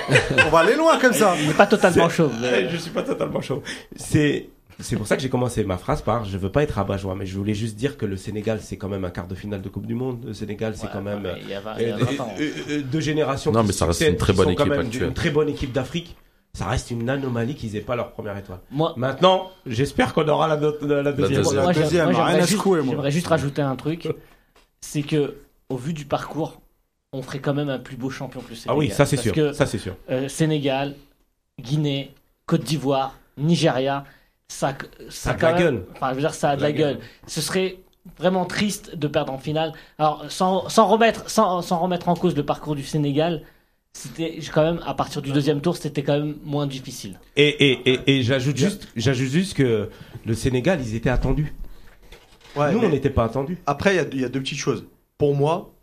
On 0.46 0.50
va 0.50 0.60
aller 0.60 0.76
loin 0.76 0.98
comme 1.00 1.14
ça. 1.14 1.36
Il 1.40 1.48
n'est 1.48 1.54
pas 1.54 1.68
totalement 1.68 2.10
chauve. 2.10 2.32
Je 2.72 2.78
suis 2.78 2.92
pas 2.92 3.04
totalement 3.04 3.42
chauve. 3.42 3.62
C'est 3.96 4.50
c'est 4.82 4.96
pour 4.96 5.08
ça 5.08 5.16
que 5.16 5.22
j'ai 5.22 5.30
commencé 5.30 5.64
ma 5.64 5.78
phrase 5.78 6.02
par 6.02 6.26
je 6.26 6.38
veux 6.38 6.52
pas 6.52 6.64
être 6.64 6.78
abat-joie, 6.80 7.16
mais 7.16 7.26
je 7.26 7.38
voulais 7.38 7.54
juste 7.54 7.76
dire 7.76 7.98
que 7.98 8.06
le 8.06 8.18
Sénégal, 8.18 8.60
c'est 8.62 8.78
quand 8.78 8.90
même 8.90 9.06
un 9.06 9.10
quart 9.10 9.28
de 9.28 9.36
finale 9.36 9.62
de 9.62 9.70
Coupe 9.70 9.86
du 9.86 9.96
Monde. 9.96 10.24
Le 10.26 10.34
Sénégal, 10.34 10.76
c'est 10.76 10.90
quand 10.92 11.02
même 11.02 11.26
euh, 11.26 11.36
euh, 11.80 11.98
hein. 12.20 12.26
euh, 12.40 12.82
deux 12.82 13.00
générations. 13.00 13.52
Non, 13.52 13.64
mais 13.64 13.74
ça 13.74 13.86
reste 13.86 14.02
une 14.02 14.18
très 14.18 14.34
bonne 14.34 14.50
équipe 14.50 14.72
actuelle. 14.72 15.08
Une 15.08 15.14
très 15.14 15.30
bonne 15.30 15.50
équipe 15.50 15.72
d'Afrique 15.72 16.16
ça 16.54 16.66
reste 16.66 16.92
une 16.92 17.10
anomalie 17.10 17.56
qu'ils 17.56 17.78
aient 17.78 17.82
pas 17.82 17.96
leur 17.96 18.12
première 18.12 18.36
étoile. 18.36 18.60
Moi, 18.72 18.94
Maintenant, 18.98 19.52
j'espère 19.66 20.14
qu'on 20.14 20.28
aura 20.28 20.50
la, 20.50 20.60
la, 20.82 21.02
la 21.02 21.14
deuxième. 21.14 21.44
Moi, 21.44 21.54
moi 21.54 21.72
j'aimerais 21.72 23.10
juste, 23.10 23.28
rajouter 23.28 23.62
un 23.62 23.78
truc, 23.78 24.10
c'est 24.82 25.02
que 25.02 25.38
au 25.70 25.78
vu 25.78 25.94
du 25.94 26.04
parcours, 26.04 26.60
on 27.14 27.22
ferait 27.22 27.40
quand 27.40 27.54
même 27.54 27.70
un 27.70 27.80
plus 27.80 27.96
beau 27.96 28.10
champion 28.10 28.42
que 28.42 28.50
le 28.50 28.56
Sénégal. 28.56 28.76
Ah 28.76 28.78
oui, 28.78 28.90
ça 28.90 29.06
c'est 29.06 29.16
sûr. 29.16 29.34
Ça 29.56 29.66
c'est 29.66 29.78
sûr. 29.78 29.96
Sénégal, 30.28 30.96
Guinée, 31.58 32.14
Côte 32.48 32.66
d'Ivoire, 32.66 33.18
Nigeria, 33.38 34.04
ça, 34.52 34.78
ça, 35.10 35.32
a 35.32 35.34
de 35.34 35.42
la 35.42 35.54
gueule. 35.54 35.86
Enfin, 35.94 36.10
je 36.10 36.16
veux 36.16 36.22
dire, 36.22 36.34
ça 36.34 36.50
a 36.52 36.56
de 36.58 36.62
la, 36.62 36.74
gueule. 36.74 37.00
Ce 37.26 37.40
serait 37.40 37.78
vraiment 38.18 38.46
triste 38.46 38.96
de 38.96 39.08
perdre 39.08 39.32
en 39.32 39.38
finale. 39.38 39.72
Alors, 39.98 40.26
sans, 40.30 40.60
remettre, 40.88 41.30
sans, 41.30 41.62
remettre 41.62 42.10
en 42.10 42.16
cause 42.16 42.36
le 42.36 42.46
parcours 42.46 42.76
du 42.76 42.84
Sénégal, 42.84 43.44
c'était 43.94 44.40
quand 44.54 44.64
même, 44.64 44.82
à 44.86 44.94
partir 44.94 45.22
du 45.22 45.32
deuxième 45.32 45.62
tour, 45.62 45.78
c'était 45.78 46.04
quand 46.04 46.20
même 46.20 46.36
moins 46.44 46.68
difficile. 46.68 47.18
Et, 47.38 47.48
et, 47.48 48.18
et, 48.18 48.24
j'ajoute 48.24 48.58
juste, 48.58 48.90
juste 48.96 49.54
que 49.56 49.90
le 50.26 50.34
Sénégal, 50.34 50.82
ils 50.82 50.96
étaient 50.96 51.10
attendus. 51.10 51.54
Ouais, 52.58 52.74
Nous, 52.74 52.80
on 52.80 52.90
n'était 52.90 53.10
pas 53.10 53.24
attendus. 53.24 53.58
Après, 53.66 53.96
il 53.96 54.20
y, 54.20 54.26
a 54.26 54.30
deux 54.30 54.42
petites 54.42 54.60
choses. 54.60 54.86
Pour 55.18 55.34
moi, 55.34 55.74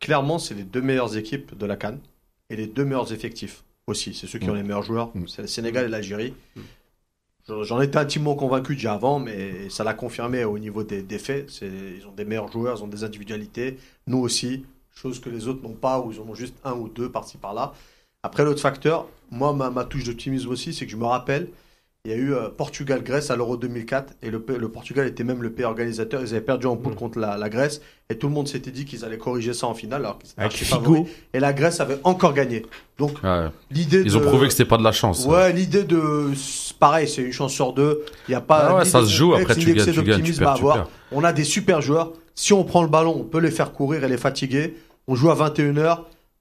clairement, 0.00 0.38
c'est 0.38 0.54
les 0.54 0.64
deux 0.64 0.80
meilleures 0.80 1.16
équipes 1.16 1.56
de 1.56 1.66
la 1.66 1.76
Cannes 1.76 2.00
et 2.48 2.56
les 2.56 2.66
deux 2.66 2.84
meilleurs 2.84 3.12
effectifs 3.12 3.64
aussi. 3.86 4.14
C'est 4.14 4.26
ceux 4.26 4.38
qui 4.38 4.46
mm. 4.46 4.50
ont 4.50 4.54
les 4.54 4.62
meilleurs 4.62 4.82
joueurs. 4.82 5.10
Mm. 5.14 5.28
C'est 5.28 5.42
le 5.42 5.48
Sénégal 5.48 5.84
et 5.84 5.88
l'Algérie. 5.88 6.32
Mm. 6.56 6.60
J'en 7.62 7.80
étais 7.80 7.96
intimement 7.96 8.34
convaincu 8.34 8.74
déjà 8.74 8.92
avant, 8.94 9.18
mais 9.18 9.70
ça 9.70 9.82
l'a 9.82 9.94
confirmé 9.94 10.44
au 10.44 10.58
niveau 10.58 10.82
des, 10.82 11.18
faits. 11.18 11.62
Ils 11.62 12.06
ont 12.06 12.12
des 12.12 12.24
meilleurs 12.24 12.52
joueurs, 12.52 12.78
ils 12.78 12.82
ont 12.82 12.88
des 12.88 13.04
individualités, 13.04 13.78
nous 14.06 14.18
aussi, 14.18 14.66
chose 14.94 15.18
que 15.20 15.30
les 15.30 15.48
autres 15.48 15.62
n'ont 15.62 15.74
pas, 15.74 16.00
ou 16.00 16.12
ils 16.12 16.20
en 16.20 16.24
ont 16.24 16.34
juste 16.34 16.54
un 16.64 16.74
ou 16.74 16.88
deux 16.88 17.10
par-ci 17.10 17.38
par-là. 17.38 17.72
Après, 18.22 18.44
l'autre 18.44 18.60
facteur, 18.60 19.06
moi, 19.30 19.52
ma 19.52 19.84
touche 19.84 20.04
d'optimisme 20.04 20.50
aussi, 20.50 20.74
c'est 20.74 20.84
que 20.84 20.92
je 20.92 20.96
me 20.96 21.06
rappelle, 21.06 21.48
il 22.08 22.12
y 22.12 22.14
a 22.14 22.16
eu 22.16 22.32
euh, 22.32 22.48
Portugal-Grèce 22.48 23.30
à 23.30 23.36
l'Euro 23.36 23.58
2004 23.58 24.14
et 24.22 24.30
le, 24.30 24.40
Portugal 24.40 25.06
était 25.06 25.24
même 25.24 25.42
le 25.42 25.52
pays 25.52 25.66
organisateur. 25.66 26.22
Ils 26.22 26.30
avaient 26.30 26.40
perdu 26.40 26.66
en 26.66 26.74
poule 26.74 26.94
mm. 26.94 26.96
contre 26.96 27.18
la, 27.18 27.48
Grèce 27.50 27.82
et 28.08 28.16
tout 28.16 28.28
le 28.28 28.32
monde 28.32 28.48
s'était 28.48 28.70
dit 28.70 28.86
qu'ils 28.86 29.04
allaient 29.04 29.18
corriger 29.18 29.52
ça 29.52 29.66
en 29.66 29.74
finale 29.74 30.06
alors 30.06 30.18
qu'ils 30.18 30.30
Avec 30.38 30.52
Figo. 30.52 31.06
Et 31.34 31.38
la 31.38 31.52
Grèce 31.52 31.80
avait 31.80 31.98
encore 32.04 32.32
gagné. 32.32 32.64
Donc 32.96 33.18
l'idée. 33.70 34.00
Ils 34.06 34.16
ont 34.16 34.22
prouvé 34.22 34.46
que 34.46 34.54
c'était 34.54 34.64
pas 34.64 34.78
de 34.78 34.84
la 34.84 34.92
chance. 34.92 35.26
Ouais, 35.26 35.52
l'idée 35.52 35.84
de 35.84 36.30
pareil, 36.80 37.06
c'est 37.06 37.20
une 37.20 37.32
chance 37.32 37.52
sur 37.52 37.74
deux. 37.74 38.02
Il 38.26 38.32
y 38.32 38.34
a 38.34 38.40
pas. 38.40 38.78
Ah 38.80 38.84
ça 38.86 39.02
se 39.02 39.10
joue 39.10 39.34
après 39.34 39.54
à 40.42 40.52
avoir. 40.52 40.88
On 41.12 41.24
a 41.24 41.34
des 41.34 41.44
super 41.44 41.82
joueurs. 41.82 42.14
Si 42.34 42.54
on 42.54 42.64
prend 42.64 42.80
le 42.80 42.88
ballon, 42.88 43.16
on 43.18 43.24
peut 43.24 43.40
les 43.40 43.50
faire 43.50 43.74
courir 43.74 44.02
et 44.02 44.08
les 44.08 44.16
fatiguer. 44.16 44.78
On 45.08 45.14
joue 45.14 45.30
à 45.30 45.34
21 45.34 45.74
h 45.74 45.98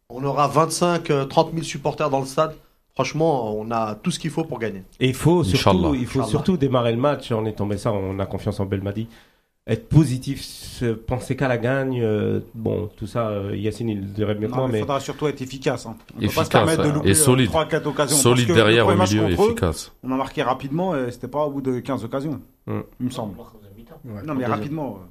On 0.07 0.23
aura 0.23 0.47
25, 0.47 1.27
30 1.27 1.51
000 1.51 1.63
supporters 1.63 2.09
dans 2.09 2.21
le 2.21 2.25
stade 2.25 2.55
franchement, 2.97 3.55
on 3.55 3.69
a 3.69 3.93
tout 3.93 4.09
ce 4.09 4.17
qu'il 4.17 4.31
faut 4.31 4.43
pour 4.43 4.57
gagner. 4.57 4.81
Et 4.99 5.09
il 5.09 5.13
faut 5.13 5.43
surtout, 5.43 5.93
il 5.93 6.07
faut 6.07 6.23
surtout 6.23 6.57
démarrer 6.57 6.91
le 6.91 6.97
match. 6.97 7.31
On 7.31 7.45
est 7.45 7.53
tombé 7.53 7.77
ça, 7.77 7.93
on 7.93 8.17
a 8.17 8.25
confiance 8.25 8.59
en 8.59 8.65
Belmadi. 8.65 9.07
Être 9.67 9.87
positif, 9.87 10.81
penser 11.05 11.35
qu'à 11.35 11.47
la 11.47 11.59
gagne, 11.59 12.01
euh, 12.01 12.39
bon, 12.55 12.89
tout 12.97 13.05
ça, 13.05 13.27
euh, 13.27 13.55
Yacine, 13.55 13.89
il 13.89 14.13
dirait 14.13 14.33
mieux 14.33 14.47
que 14.47 14.55
moi. 14.55 14.67
Il 14.73 14.79
faudra 14.79 14.99
surtout 14.99 15.27
être 15.27 15.41
efficace. 15.41 15.85
Hein. 15.85 15.95
Pas 16.33 16.45
se 16.45 16.49
permettre 16.49 16.83
de 16.83 16.89
louper 16.89 17.09
et 17.09 17.11
euh, 17.11 17.15
solide. 17.15 17.49
3, 17.49 17.65
4 17.67 17.85
occasions. 17.85 18.17
Solide 18.17 18.51
derrière, 18.51 18.87
au 18.87 18.95
milieu, 18.95 19.29
efficace. 19.29 19.91
On 20.03 20.11
a 20.11 20.15
marqué 20.15 20.41
rapidement 20.41 20.95
et 20.95 21.11
c'était 21.11 21.27
pas 21.27 21.45
au 21.45 21.51
bout 21.51 21.61
de 21.61 21.79
15 21.79 22.03
occasions, 22.03 22.39
mm. 22.65 22.79
il 23.01 23.05
me 23.05 23.11
semble. 23.11 23.35
Non, 24.25 24.33
mais 24.33 24.45
rapidement. 24.45 25.01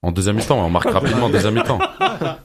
En 0.00 0.12
deuxième 0.12 0.36
mi-temps, 0.36 0.64
on 0.64 0.70
marque 0.70 0.90
rapidement 0.90 1.26
en 1.26 1.30
deuxième 1.30 1.54
mi-temps. 1.54 1.78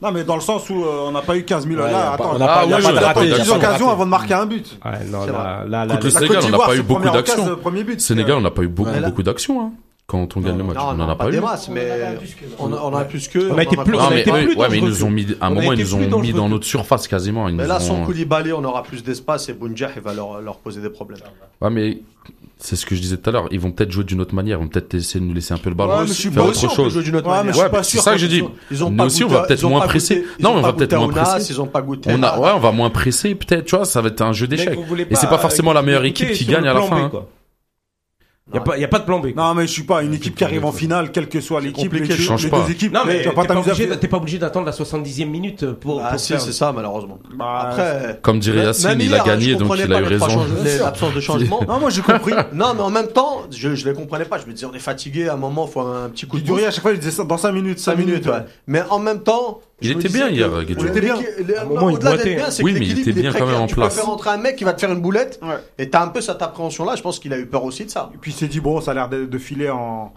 Non, 0.02 0.12
mais 0.12 0.24
dans 0.24 0.36
le 0.36 0.42
sens 0.42 0.70
où 0.70 0.84
euh, 0.84 1.06
on 1.08 1.12
n'a 1.12 1.22
pas 1.22 1.36
eu 1.36 1.44
15 1.44 1.68
000 1.68 1.80
là, 1.80 2.14
attends, 2.14 2.34
on 2.36 2.42
a 2.42 2.46
pas, 2.46 2.66
on 2.68 2.72
a 2.72 3.14
pas 3.14 3.26
10 3.26 3.50
occasions 3.50 3.90
avant 3.90 4.06
de 4.06 4.10
marquer 4.10 4.34
un 4.34 4.46
but. 4.46 4.78
Ouais, 4.86 4.92
non, 5.10 5.26
là, 5.26 5.64
là, 5.68 5.86
là, 5.86 6.00
le 6.02 6.10
Sénégal, 6.10 6.44
on 6.46 6.50
n'a 6.50 6.58
pas 6.58 6.76
eu 6.76 6.84
beaucoup 6.84 7.10
d'actions. 7.10 7.58
Sénégal, 7.98 8.38
on 8.38 8.42
n'a 8.42 8.52
pas 8.52 8.62
eu 8.62 8.68
beaucoup, 8.68 9.00
beaucoup 9.04 9.24
d'actions. 9.24 9.62
Hein, 9.62 9.72
quand 10.06 10.38
on 10.38 10.42
gagne 10.42 10.58
le 10.58 10.64
match. 10.64 10.78
On 10.80 10.94
n'en 10.94 11.10
a 11.10 11.16
pas, 11.16 11.30
eu. 11.30 11.40
Mais 11.72 12.18
on, 12.60 12.96
a 12.96 13.06
plus 13.06 13.28
que. 13.28 13.52
On 13.52 13.58
a 13.58 13.64
été 13.64 13.78
plus. 13.78 13.94
Non, 13.94 14.10
mais, 14.10 14.24
plus 14.24 14.56
ouais, 14.56 14.68
mais 14.70 14.78
ils 14.78 14.86
nous 14.86 15.04
ont 15.04 15.10
mis. 15.10 15.28
À 15.40 15.48
un 15.48 15.50
moment, 15.50 15.74
ils 15.74 15.80
nous 15.80 15.96
ont 15.96 16.20
mis 16.20 16.34
dans 16.34 16.50
notre 16.50 16.66
surface 16.66 17.08
quasiment. 17.08 17.50
Mais 17.50 17.66
là, 17.66 17.78
ont... 17.78 17.80
sans 17.80 18.04
Koulibaly, 18.04 18.54
on 18.54 18.64
aura 18.64 18.84
plus 18.84 19.04
d'espace 19.04 19.50
et 19.50 19.54
Bounjah, 19.54 19.92
il 19.96 20.02
va 20.02 20.14
leur 20.14 20.58
poser 20.58 20.82
des 20.82 20.90
problèmes. 20.90 21.22
Ouais, 21.62 21.70
mais 21.70 22.00
c'est 22.64 22.78
ce 22.78 22.86
que 22.86 22.96
je 22.96 23.02
disais 23.02 23.18
tout 23.18 23.30
à 23.30 23.34
l'heure. 23.34 23.48
Ils 23.52 23.60
vont 23.60 23.74
peut-être 23.74 23.92
jouer 23.92 24.06
d'une 24.06 24.22
autre 24.22 24.34
manière. 24.34 24.58
Ils 24.58 24.62
vont 24.62 24.70
peut-être 24.70 24.94
essayer 24.94 25.20
de 25.20 25.26
nous 25.26 25.34
laisser 25.34 25.54
un 25.54 25.58
peu 25.58 25.68
le 25.70 25.76
ballon. 25.76 25.96
Ouais, 25.96 26.02
mais 26.04 26.08
je 26.08 26.14
suis 26.14 26.32
faire 26.32 26.46
autre 26.46 26.74
chose. 26.74 26.94
Jouer 26.94 27.04
d'une 27.04 27.18
autre 27.18 27.30
ouais, 27.30 27.44
manière. 27.44 27.62
Mais 27.62 27.70
pas 27.70 27.84
sûr. 27.84 28.00
C'est 28.00 28.06
ça 28.06 28.14
que 28.14 28.18
j'ai 28.18 28.30
dit. 28.30 28.42
Ils 28.72 28.84
ont 28.86 28.90
nous 28.90 29.04
aussi, 29.04 29.26
on 29.26 29.28
va 29.28 29.42
peut-être 29.42 29.68
moins 29.68 29.82
presser. 29.82 30.24
Non, 30.40 30.54
mais 30.54 30.60
on 30.60 30.62
va 30.62 30.72
peut-être 30.72 30.96
moins 30.96 31.10
presser. 31.10 31.54
On 31.60 32.24
a, 32.24 32.40
ouais, 32.40 32.52
on 32.56 32.60
va 32.60 32.72
moins 32.72 32.90
presser 32.90 33.36
peut-être. 33.36 33.66
Tu 33.66 33.76
vois, 33.76 33.84
ça 33.84 34.00
va 34.00 34.08
être 34.08 34.22
un 34.22 34.32
jeu 34.32 34.48
d'échecs. 34.48 34.80
Et 35.10 35.16
c'est 35.16 35.28
pas 35.28 35.40
forcément 35.40 35.74
la 35.74 35.82
meilleure 35.82 36.06
équipe 36.06 36.32
qui 36.32 36.46
gagne 36.46 36.66
à 36.66 36.74
la 36.74 36.82
fin. 36.84 37.12
Hein. 37.14 37.26
Il 38.54 38.78
n'y 38.78 38.84
a, 38.84 38.88
pas 38.88 39.00
de 39.00 39.06
plan 39.06 39.20
B. 39.20 39.28
Non, 39.36 39.54
mais 39.56 39.66
je 39.66 39.72
suis 39.72 39.84
pas 39.84 40.04
une 40.04 40.14
équipe 40.14 40.36
qui 40.36 40.44
arrive 40.44 40.64
en 40.64 40.72
finale, 40.72 41.12
quelle 41.12 41.28
que 41.28 41.42
soit 41.42 41.60
l'équipe. 41.60 41.92
Les, 41.92 42.08
deux, 42.08 42.16
change 42.16 42.50
pas. 42.50 42.68
équipes. 42.70 42.94
Non, 42.94 43.02
mais 43.06 43.24
t'es 43.24 43.32
pas, 43.32 43.46
pas, 43.46 44.18
obligé 44.18 44.38
d'attendre 44.38 44.66
la 44.66 44.72
70e 44.72 45.26
minute 45.26 45.72
pour. 45.72 46.02
Ah, 46.04 46.18
si, 46.18 46.34
c'est 46.40 46.52
ça, 46.52 46.72
malheureusement. 46.72 47.20
Bah, 47.36 47.68
Après, 47.70 47.82
euh, 47.82 48.14
Comme 48.22 48.40
dirait 48.40 48.66
Yacine, 48.66 48.98
il 49.00 49.14
a 49.14 49.24
gagné, 49.24 49.56
donc 49.56 49.72
il 49.78 49.92
a 49.92 50.00
eu 50.00 50.04
raison. 50.04 50.46
L'absence 50.82 51.14
de 51.14 51.20
changement. 51.22 51.62
non, 51.68 51.80
moi 51.80 51.90
j'ai 51.90 52.02
compris. 52.02 52.34
non, 52.54 52.74
mais 52.76 52.82
en 52.82 52.90
même 52.90 53.08
temps, 53.08 53.44
je 53.50 53.70
ne 53.70 53.76
les 53.76 53.94
comprenais 53.94 54.26
pas. 54.26 54.38
Je 54.38 54.46
me 54.46 54.54
disais, 54.54 54.66
on 54.66 54.74
est 54.74 54.80
fatigué, 54.80 55.30
à 55.30 55.34
un 55.34 55.38
moment, 55.38 55.66
il 55.68 55.72
faut 55.72 55.82
un 55.82 56.10
petit 56.10 56.28
coup 56.28 56.40
de. 56.40 56.44
Il 56.46 56.66
à 56.66 56.72
chaque 56.72 56.84
fois, 56.84 56.92
il 56.92 57.00
disait 57.00 57.24
dans 57.24 57.38
5 57.38 57.52
minutes. 57.52 57.80
5 57.80 57.98
minutes. 57.98 58.30
Mais 58.68 58.84
en 58.90 59.00
même 59.00 59.24
temps 59.24 59.62
euh, 59.84 59.92
il 59.92 59.92
était 59.92 60.10
bien 60.10 60.30
hier, 60.30 60.50
Guedjo. 60.64 60.88
Au-delà 60.88 62.18
d'être 62.18 62.36
bien, 62.36 62.52
c'est 62.52 62.64
que 62.64 62.68
l'équilibre 62.70 63.10
il 63.10 63.26
est 63.26 63.30
très 63.30 63.42
clair. 63.42 63.66
Tu 63.68 63.76
peux 63.76 63.90
faire 63.90 64.10
entrer 64.10 64.30
un 64.30 64.38
mec 64.38 64.56
qui 64.56 64.64
va 64.64 64.74
te 64.74 64.82
faire 64.82 64.92
une 64.92 65.02
boulette 65.02 65.40
et 65.78 65.90
t'as 65.90 66.04
un 66.04 66.08
peu 66.08 66.22
cette 66.22 66.42
appréhension-là. 66.42 66.96
Je 66.96 67.02
pense 67.02 67.20
qu'il 67.20 67.34
a 67.34 67.38
eu 67.38 67.46
peur 67.46 67.64
aussi 67.64 67.86
de 67.86 67.90
ça. 67.90 68.10
Et 68.14 68.18
puis 68.18 68.32
il 68.32 68.36
s'est 68.36 68.48
dit, 68.48 68.60
bon, 68.60 68.82
ça 68.82 68.92
a 68.92 68.94
l'air 68.94 69.10
de 69.10 69.38
filer 69.38 69.70
en 69.70 70.14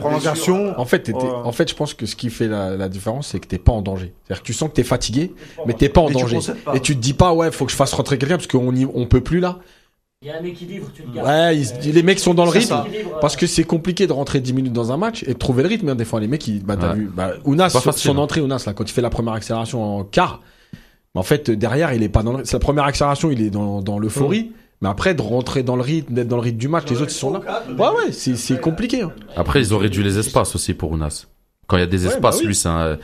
prolongation. 0.00 0.78
En 0.78 0.84
fait, 0.84 1.10
en 1.14 1.52
fait, 1.52 1.68
je 1.68 1.74
pense 1.74 1.94
que 1.94 2.06
ce 2.06 2.16
qui 2.16 2.30
fait 2.30 2.48
la 2.48 2.88
différence, 2.88 3.28
c'est 3.28 3.40
que 3.40 3.46
t'es 3.46 3.58
pas 3.58 3.72
en 3.72 3.82
danger. 3.82 4.12
C'est-à-dire 4.24 4.42
que 4.42 4.46
tu 4.46 4.52
sens 4.52 4.68
que 4.68 4.74
t'es 4.74 4.84
fatigué, 4.84 5.32
mais 5.66 5.74
t'es 5.74 5.88
pas 5.88 6.00
en 6.00 6.10
danger. 6.10 6.38
Et 6.74 6.80
tu 6.80 6.96
te 6.96 7.00
dis 7.00 7.14
pas, 7.14 7.32
ouais, 7.32 7.50
faut 7.50 7.66
que 7.66 7.72
je 7.72 7.76
fasse 7.76 7.92
rentrer 7.92 8.18
quelqu'un 8.18 8.36
parce 8.36 8.46
qu'on 8.46 8.74
on 8.94 9.06
peut 9.06 9.20
plus 9.20 9.40
là. 9.40 9.58
Il 10.22 10.28
y 10.28 10.32
a 10.32 10.38
un 10.38 10.44
équilibre, 10.44 10.86
tu 10.94 11.00
le 11.00 11.12
gardes. 11.14 11.26
Ouais, 11.26 11.62
les 11.82 12.02
mecs 12.02 12.18
sont 12.18 12.34
dans 12.34 12.44
le 12.44 12.50
rythme. 12.50 12.84
Parce 13.22 13.36
que 13.36 13.46
c'est 13.46 13.64
compliqué 13.64 14.06
de 14.06 14.12
rentrer 14.12 14.40
10 14.40 14.52
minutes 14.52 14.72
dans 14.74 14.92
un 14.92 14.98
match 14.98 15.22
et 15.22 15.32
de 15.32 15.38
trouver 15.38 15.62
le 15.62 15.70
rythme. 15.70 15.88
Hein, 15.88 15.94
des 15.94 16.04
fois, 16.04 16.20
les 16.20 16.28
mecs, 16.28 16.46
ils, 16.46 16.62
bah, 16.62 16.76
t'as 16.76 16.92
vu, 16.92 17.10
bah, 17.10 17.30
Ounas, 17.44 17.70
son- 17.70 17.88
hein. 17.88 18.18
entrée, 18.18 18.42
Ounas, 18.42 18.64
là, 18.66 18.74
quand 18.74 18.84
il 18.84 18.92
fait 18.92 19.00
la 19.00 19.08
première 19.08 19.32
accélération 19.32 19.82
en 19.82 20.04
quart, 20.04 20.42
mais 21.14 21.20
en 21.20 21.22
fait, 21.22 21.50
derrière, 21.50 21.94
il 21.94 22.02
est 22.02 22.10
pas 22.10 22.22
dans 22.22 22.36
le, 22.36 22.44
sa 22.44 22.58
première 22.58 22.84
accélération, 22.84 23.30
il 23.30 23.40
est 23.40 23.48
dans, 23.48 23.98
l'euphorie. 23.98 24.52
Mais 24.82 24.90
après, 24.90 25.14
de 25.14 25.22
rentrer 25.22 25.62
dans 25.62 25.76
le 25.76 25.80
rythme, 25.80 26.12
d'être 26.12 26.28
dans 26.28 26.36
le 26.36 26.42
rythme 26.42 26.58
du 26.58 26.68
match, 26.68 26.90
les 26.90 27.00
autres, 27.00 27.12
ils 27.12 27.14
sont 27.14 27.32
là. 27.32 27.40
Ouais, 27.78 27.88
ouais, 27.88 28.12
c'est, 28.12 28.60
compliqué. 28.60 29.00
Hein. 29.00 29.12
Après, 29.36 29.60
ils 29.60 29.72
ont 29.72 29.78
réduit 29.78 30.04
les 30.04 30.18
espaces 30.18 30.54
aussi 30.54 30.74
pour 30.74 30.90
Ounas. 30.90 31.28
Quand 31.66 31.78
il 31.78 31.80
y 31.80 31.82
a 31.82 31.86
des 31.86 32.04
bah 32.04 32.10
espaces, 32.12 32.42
lui, 32.42 32.54
c'est 32.54 32.68
un- 32.68 32.98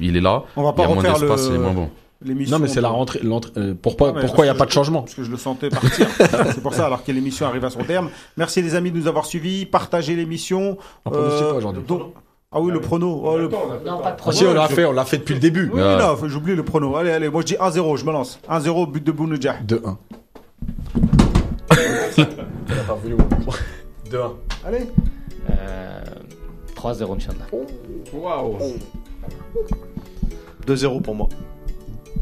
il, 0.00 0.16
est 0.16 0.20
là. 0.20 0.44
On 0.54 0.62
va 0.62 0.72
pas 0.74 0.84
il 0.84 0.88
y 0.90 0.92
a 0.92 0.94
moins 0.94 1.02
d'espace, 1.02 1.50
moins 1.50 1.72
bon 1.72 1.90
l'émission. 2.24 2.56
Non, 2.56 2.62
mais 2.62 2.68
c'est 2.68 2.80
la 2.80 2.88
de- 2.88 2.94
rentrée. 2.94 3.20
euh, 3.56 3.74
pourquoi 3.80 4.14
il 4.38 4.42
n'y 4.44 4.48
a 4.48 4.54
pas 4.54 4.66
de 4.66 4.70
changement 4.72 5.02
Parce 5.02 5.14
que 5.14 5.22
je 5.24 5.30
le 5.30 5.36
sentais 5.36 5.68
partir. 5.70 6.06
c'est 6.18 6.62
pour 6.62 6.74
ça, 6.74 6.86
alors 6.86 7.04
que 7.04 7.12
l'émission 7.12 7.46
arrive 7.46 7.64
à 7.64 7.70
son 7.70 7.84
terme. 7.84 8.10
Merci 8.36 8.62
les 8.62 8.74
amis 8.74 8.90
de 8.90 8.98
nous 8.98 9.06
avoir 9.08 9.26
suivis. 9.26 9.66
Partagez 9.66 10.14
l'émission. 10.16 10.76
On 11.04 11.12
Euh, 11.12 11.50
pas 11.50 11.54
aujourd'hui. 11.56 11.82
donc- 11.86 12.12
Ah 12.54 12.60
oui, 12.60 12.70
le 12.70 12.80
prono. 12.80 13.22
Oh, 13.24 13.38
le- 13.38 13.48
Non, 13.48 13.98
pas 14.02 14.12
de 14.12 14.16
Ah. 14.26 14.32
Si, 14.32 14.44
on 14.44 14.52
l'a 14.52 14.68
fait, 14.68 14.84
on 14.84 14.92
l'a 14.92 15.04
fait 15.06 15.16
depuis 15.18 15.34
le 15.34 15.40
début. 15.40 15.70
Oui, 15.72 15.80
Ouais. 15.80 15.96
non, 15.98 16.16
faut- 16.16 16.28
j'oublie 16.28 16.54
le 16.54 16.62
prono. 16.62 16.96
Allez, 16.96 17.10
allez, 17.10 17.30
moi 17.30 17.40
je 17.40 17.46
dis 17.46 17.56
1-0, 17.58 17.96
je 17.96 18.04
me 18.04 18.12
lance. 18.12 18.38
1-0, 18.48 18.86
but 18.86 19.02
de 19.02 19.10
Bounedjah. 19.12 19.56
2-1. 19.66 19.96
2-1. 24.10 24.32
Allez. 24.64 24.86
Euh, 25.50 26.00
3-0, 26.74 27.14
Inch'Allah. 27.16 27.46
2-0 30.66 31.00
pour 31.00 31.14
moi. 31.14 31.28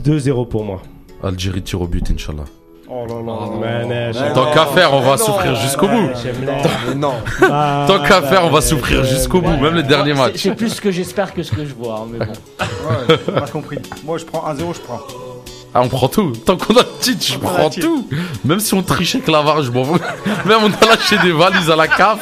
2-0 0.00 0.48
pour 0.48 0.64
moi. 0.64 0.82
Algérie 1.22 1.62
tire 1.62 1.82
au 1.82 1.86
but, 1.86 2.10
Inch'Allah. 2.10 2.44
Oh 2.92 3.06
là 3.06 4.12
là. 4.12 4.32
Tant 4.34 4.50
qu'à 4.52 4.66
faire, 4.66 4.92
on 4.94 5.00
va 5.00 5.16
souffrir 5.16 5.54
jusqu'au 5.54 5.86
bout. 5.86 6.10
Mais 6.88 6.94
non. 6.96 7.12
Tant 7.38 8.02
qu'à 8.02 8.22
faire, 8.22 8.44
on 8.44 8.50
va 8.50 8.60
souffrir 8.60 9.04
jusqu'au 9.04 9.40
bout, 9.40 9.56
même 9.56 9.76
les 9.76 9.84
derniers 9.84 10.14
matchs. 10.14 10.38
C'est 10.38 10.54
plus 10.54 10.70
ce 10.70 10.80
que 10.80 10.90
j'espère 10.90 11.32
que 11.32 11.42
ce 11.42 11.52
que 11.52 11.64
je 11.64 11.74
vois, 11.74 12.00
hein, 12.00 12.08
mais 12.10 12.26
bon. 12.26 12.32
Ouais, 13.32 13.50
compris. 13.52 13.78
Moi 14.04 14.18
je 14.18 14.24
prends 14.24 14.52
1-0, 14.52 14.74
je 14.74 14.80
prends. 14.80 15.00
Ah, 15.72 15.82
on 15.82 15.88
prend 15.88 16.08
tout. 16.08 16.32
Tant 16.44 16.56
qu'on 16.56 16.74
a 16.74 16.80
le 16.80 16.98
titre, 16.98 17.24
je 17.24 17.38
prends 17.38 17.70
tout. 17.70 18.08
Même 18.44 18.58
si 18.58 18.74
on 18.74 18.82
triche 18.82 19.14
avec 19.14 19.28
la 19.28 19.40
VAR, 19.40 19.62
je 19.62 19.70
m'en 19.70 19.84
fous. 19.84 20.00
Même 20.46 20.58
on 20.64 20.66
a 20.72 20.90
lâché 20.90 21.16
des 21.18 21.30
valises 21.30 21.70
à 21.70 21.76
la 21.76 21.86
cave, 21.86 22.18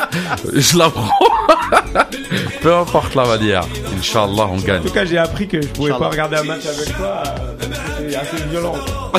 je 0.53 0.77
la 0.77 0.91
prends. 0.91 1.09
Peu 2.63 2.75
importe 2.75 3.15
la 3.15 3.25
manière. 3.27 3.65
Inch'Allah, 3.99 4.49
on 4.53 4.57
gagne. 4.59 4.81
En 4.81 4.85
tout 4.85 4.91
cas, 4.93 5.05
j'ai 5.05 5.19
appris 5.19 5.47
que 5.49 5.61
je 5.63 5.69
pouvais 5.69 5.91
Inch'Allah. 5.91 6.05
pas 6.07 6.11
regarder 6.11 6.37
un 6.37 6.43
match 6.45 6.67
avec 6.67 6.97
toi. 6.97 7.23
euh, 7.27 7.67
C'est 8.11 8.17
assez 8.17 8.45
violent. 8.51 8.75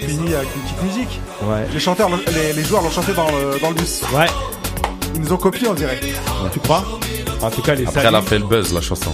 On 0.00 0.08
finit 0.08 0.34
avec 0.34 0.48
une 0.56 0.62
petite 0.62 0.82
musique. 0.82 1.20
Ouais. 1.42 1.66
Les 1.72 1.80
chanteurs, 1.80 2.08
les, 2.34 2.52
les 2.52 2.64
joueurs 2.64 2.82
l'ont 2.82 2.90
chanté 2.90 3.12
dans 3.12 3.26
le, 3.30 3.58
dans 3.60 3.68
le 3.70 3.74
bus. 3.74 4.02
Ouais. 4.14 4.26
Ils 5.14 5.20
nous 5.22 5.32
ont 5.32 5.36
copié, 5.36 5.68
on 5.68 5.74
dirait. 5.74 5.98
Tu 6.52 6.60
crois? 6.60 6.84
En 7.42 7.50
tout 7.50 7.62
cas, 7.62 7.74
les 7.74 7.86
Après, 7.86 8.04
elle 8.06 8.14
a 8.14 8.22
fait 8.22 8.38
le 8.38 8.44
buzz, 8.44 8.72
la 8.72 8.80
chanson. 8.80 9.12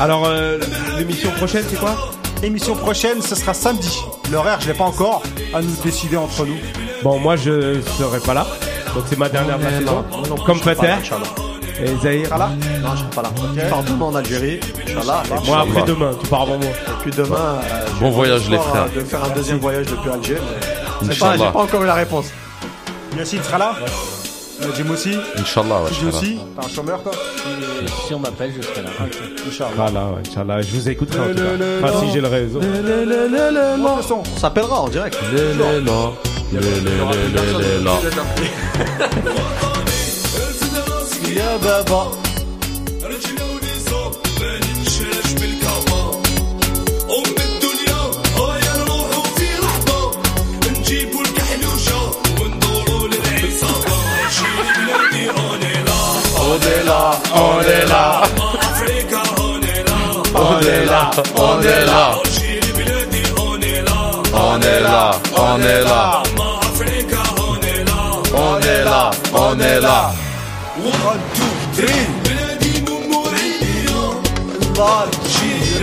Alors, 0.00 0.24
euh, 0.26 0.58
l'émission 0.98 1.30
prochaine, 1.32 1.64
c'est 1.68 1.78
quoi? 1.78 1.96
Émission 2.42 2.74
prochaine, 2.76 3.20
ce 3.20 3.34
sera 3.34 3.52
samedi. 3.54 3.98
L'horaire, 4.30 4.60
je 4.60 4.68
l'ai 4.68 4.74
pas 4.74 4.84
encore. 4.84 5.22
À 5.52 5.60
nous 5.60 5.74
de 5.74 5.82
décider 5.82 6.16
entre 6.16 6.44
nous. 6.46 6.56
Bon, 7.02 7.18
moi, 7.18 7.36
je 7.36 7.80
serai 7.82 8.20
pas 8.20 8.34
là. 8.34 8.46
Donc, 8.94 9.04
c'est 9.08 9.18
ma 9.18 9.28
dernière 9.28 9.58
de 9.58 9.64
la 9.64 9.78
saison. 9.78 10.04
Comme 10.44 10.60
Pater. 10.60 10.94
Et 11.80 11.96
Zahir. 12.02 12.36
là 12.36 12.50
Non, 12.82 12.88
je 12.94 12.98
serai 12.98 13.10
pas 13.14 13.22
là. 13.22 13.30
Je 13.56 13.68
pars 13.70 13.82
demain 13.84 14.04
en 14.06 14.14
Algérie. 14.16 14.58
Et 14.86 14.94
Moi, 15.46 15.58
après 15.60 15.82
demain, 15.86 16.10
tu 16.20 16.26
pars 16.28 16.42
avant 16.42 16.58
moi. 16.58 16.66
et 16.70 17.02
puis 17.02 17.10
demain, 17.12 17.36
euh, 17.36 17.86
Bon 18.00 18.10
voyage, 18.10 18.48
les 18.50 18.58
frères. 18.58 18.86
euh, 18.92 19.00
De 19.00 19.04
faire 19.04 19.24
un 19.24 19.28
deuxième 19.30 19.58
voyage 19.58 19.86
depuis 19.86 20.10
Alger. 20.10 20.38
mais 21.02 21.14
J'ai 21.14 21.20
pas 21.20 21.52
encore 21.54 21.82
eu 21.82 21.86
la 21.86 21.94
réponse. 21.94 22.26
Yacine 23.16 23.42
sera 23.42 23.58
là? 23.58 23.72
Jim 24.76 24.90
aussi 24.90 25.16
Inch'Allah, 25.38 25.82
ouais, 25.82 25.90
là. 26.02 26.08
aussi 26.08 26.38
T'es 26.58 26.66
un 26.66 26.68
chômeur, 26.68 27.02
toi 27.02 27.12
Si 28.06 28.14
on 28.14 28.18
m'appelle, 28.18 28.52
je 28.56 28.62
serai 28.66 28.82
là. 28.82 28.90
Inch'Allah. 29.46 29.70
Voilà, 29.76 30.06
ouais, 30.06 30.22
Inch'Allah. 30.28 30.62
Je 30.62 30.70
vous 30.76 30.88
écouterai 30.88 31.18
en 31.20 31.22
tout 31.22 31.28
Le, 31.28 31.34
le, 31.34 31.44
cas. 31.44 31.56
le, 31.58 31.80
Enfin, 31.84 32.00
le. 32.00 32.06
si 32.06 32.12
j'ai 32.12 32.20
le 32.20 32.28
réseau. 32.28 32.60
Le. 32.60 34.14
On 34.34 34.38
s'appellera 34.38 34.80
en 34.82 34.88
direct. 34.88 35.16
Les, 56.48 56.54
les, 56.54 56.84
là. 56.84 57.10
Les, 57.26 57.68
les, 57.68 57.84
les, 57.84 57.84
les, 57.84 58.24
les, 59.66 59.84
là. 59.84 60.00
On 60.34 60.60
est 60.60 60.84
là, 60.86 61.10
on 61.36 61.60
est 61.60 61.84
là. 61.84 62.16
On 64.32 64.60
est 64.62 64.80
là, 64.80 65.10
on 65.36 65.60
est 65.60 65.82
là. 65.84 66.22
On 66.22 66.40
est 66.40 66.40
là, 66.40 66.40
on 67.34 67.60
est 67.60 67.84
là. 67.84 68.12
On 68.34 68.60
est 68.60 68.84
là, 68.84 69.10
on 69.34 69.60
est 69.60 69.80
là. 69.80 70.12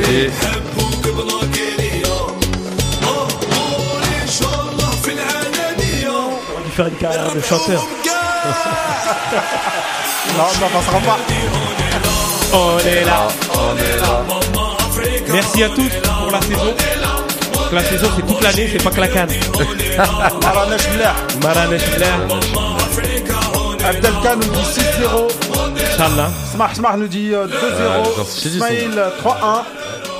Et 0.07 0.29
On 6.57 6.69
faire 6.71 6.87
une 6.87 6.95
carrière 6.95 7.33
de 7.33 7.41
chanteur. 7.41 7.85
Non, 10.37 10.49
ça 10.59 10.67
passera 10.67 10.99
pas. 10.99 11.17
On 12.53 12.79
est 12.79 13.05
là. 13.05 13.27
Merci 15.31 15.63
à 15.63 15.69
tous 15.69 15.89
pour 16.03 16.31
la 16.31 16.41
saison. 16.41 16.65
Donc, 16.65 17.71
La 17.71 17.83
saison, 17.83 18.07
c'est 18.15 18.25
toute 18.25 18.41
l'année, 18.41 18.69
c'est 18.71 18.83
pas 18.83 18.91
que 18.91 19.01
la 19.01 19.07
canne. 19.07 19.29
Maranesh 20.43 20.89
Billah. 20.89 21.15
Maranesh 21.41 21.95
Blair, 21.95 22.19
Abdelka 23.85 24.35
nous 24.35 24.49
dit 24.49 24.59
6-0. 24.59 25.27
Inch'Allah. 25.93 26.29
Smart 26.53 26.75
Smart 26.75 26.97
nous 26.97 27.07
dit 27.07 27.33
euh, 27.33 27.47
2-0. 27.47 27.49
j'en 28.17 28.25
suis 28.25 28.49
dit, 28.49 28.57
Ismail 28.57 28.89
3-1. 29.23 29.63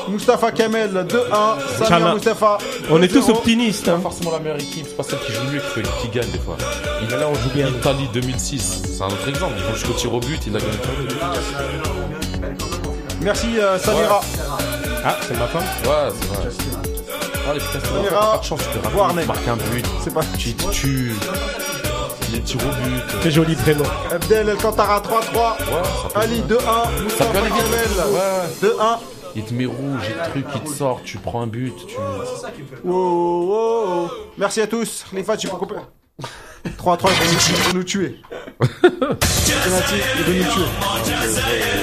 Mustafa 0.07 0.51
Kamel 0.51 0.91
2-1. 1.07 1.85
Samir. 1.87 2.13
Mustafa. 2.13 2.57
On 2.89 3.01
est 3.01 3.07
tous 3.07 3.27
2-0. 3.27 3.31
optimistes. 3.31 3.87
Hein. 3.87 3.99
forcément 4.01 4.31
la 4.31 4.39
meilleure 4.39 4.59
équipe, 4.59 4.85
c'est 4.87 4.95
pas 4.97 5.03
celle 5.03 5.19
qui 5.19 5.31
joue 5.33 5.43
mieux 5.51 5.61
qui, 5.73 5.81
qui 6.01 6.09
gagne 6.17 6.29
des 6.29 6.39
fois. 6.39 6.57
Mais 7.01 7.15
là, 7.17 7.27
on 7.29 7.35
joue 7.35 7.49
bien. 7.53 7.67
Italie 7.67 8.07
2006, 8.13 8.81
c'est 8.97 9.03
un 9.03 9.07
autre 9.07 9.27
exemple. 9.27 9.53
Ils 9.57 9.63
vont 9.63 9.73
jusqu'au 9.73 9.93
tir 9.93 10.13
au 10.13 10.19
but, 10.19 10.39
il 10.47 10.55
a 10.55 10.59
gagné. 10.59 10.71
Merci 13.21 13.57
euh, 13.57 13.77
Samira. 13.79 14.21
Ah, 15.03 15.15
c'est 15.27 15.37
ma 15.37 15.47
femme. 15.47 15.63
Ouais, 15.63 16.13
c'est 16.19 16.27
vrai. 16.27 16.49
Ah, 17.47 17.53
les 17.53 17.59
Samira. 17.59 18.37
pas 18.37 18.41
chance, 18.41 18.61
tu 18.71 18.79
marques 19.27 19.47
un 19.47 19.55
but, 19.73 19.85
C'est 20.03 20.13
pas. 20.13 20.21
tu 20.37 20.53
te 20.53 20.69
tues, 20.71 21.13
les 22.31 22.39
tirs 22.41 22.59
au 22.61 22.69
but. 22.89 23.03
C'est 23.23 23.31
joli 23.31 23.55
prénom. 23.55 23.83
Abdel 24.11 24.49
El 24.49 24.57
Kantara 24.57 24.99
3-3. 24.99 25.09
Ouais, 25.09 25.19
ça 25.33 26.09
peut 26.13 26.19
Ali 26.19 26.43
2-1. 26.47 27.03
Mustafa. 27.03 27.33
Kamel 27.33 27.53
Ouais, 28.11 28.69
2-1. 28.69 28.97
Il 29.35 29.43
te 29.43 29.53
met 29.53 29.65
rouge, 29.65 30.01
il 30.09 30.15
te 30.15 30.29
truc, 30.29 30.45
il 30.55 30.61
te 30.61 30.69
sort, 30.69 31.01
tu 31.03 31.17
prends 31.17 31.41
un 31.41 31.47
but, 31.47 31.73
tu... 31.87 31.95
Wow, 32.83 33.45
wow, 33.47 33.85
wow. 34.03 34.09
Merci 34.37 34.61
à 34.61 34.67
tous. 34.67 35.05
Les 35.13 35.23
fans, 35.23 35.35
tu 35.37 35.47
peux 35.47 35.57
couper. 35.57 35.75
3-3, 36.77 37.09
ils 37.11 37.25
vont 37.25 37.31
nous- 37.31 37.39
ils 37.49 37.55
vont 37.63 37.73
nous 37.73 37.83
tuer. 37.83 38.21
Penalty, 38.59 39.95
ils 40.17 40.23
vont 40.23 40.33
nous 40.47 40.53
tuer. 40.53 41.75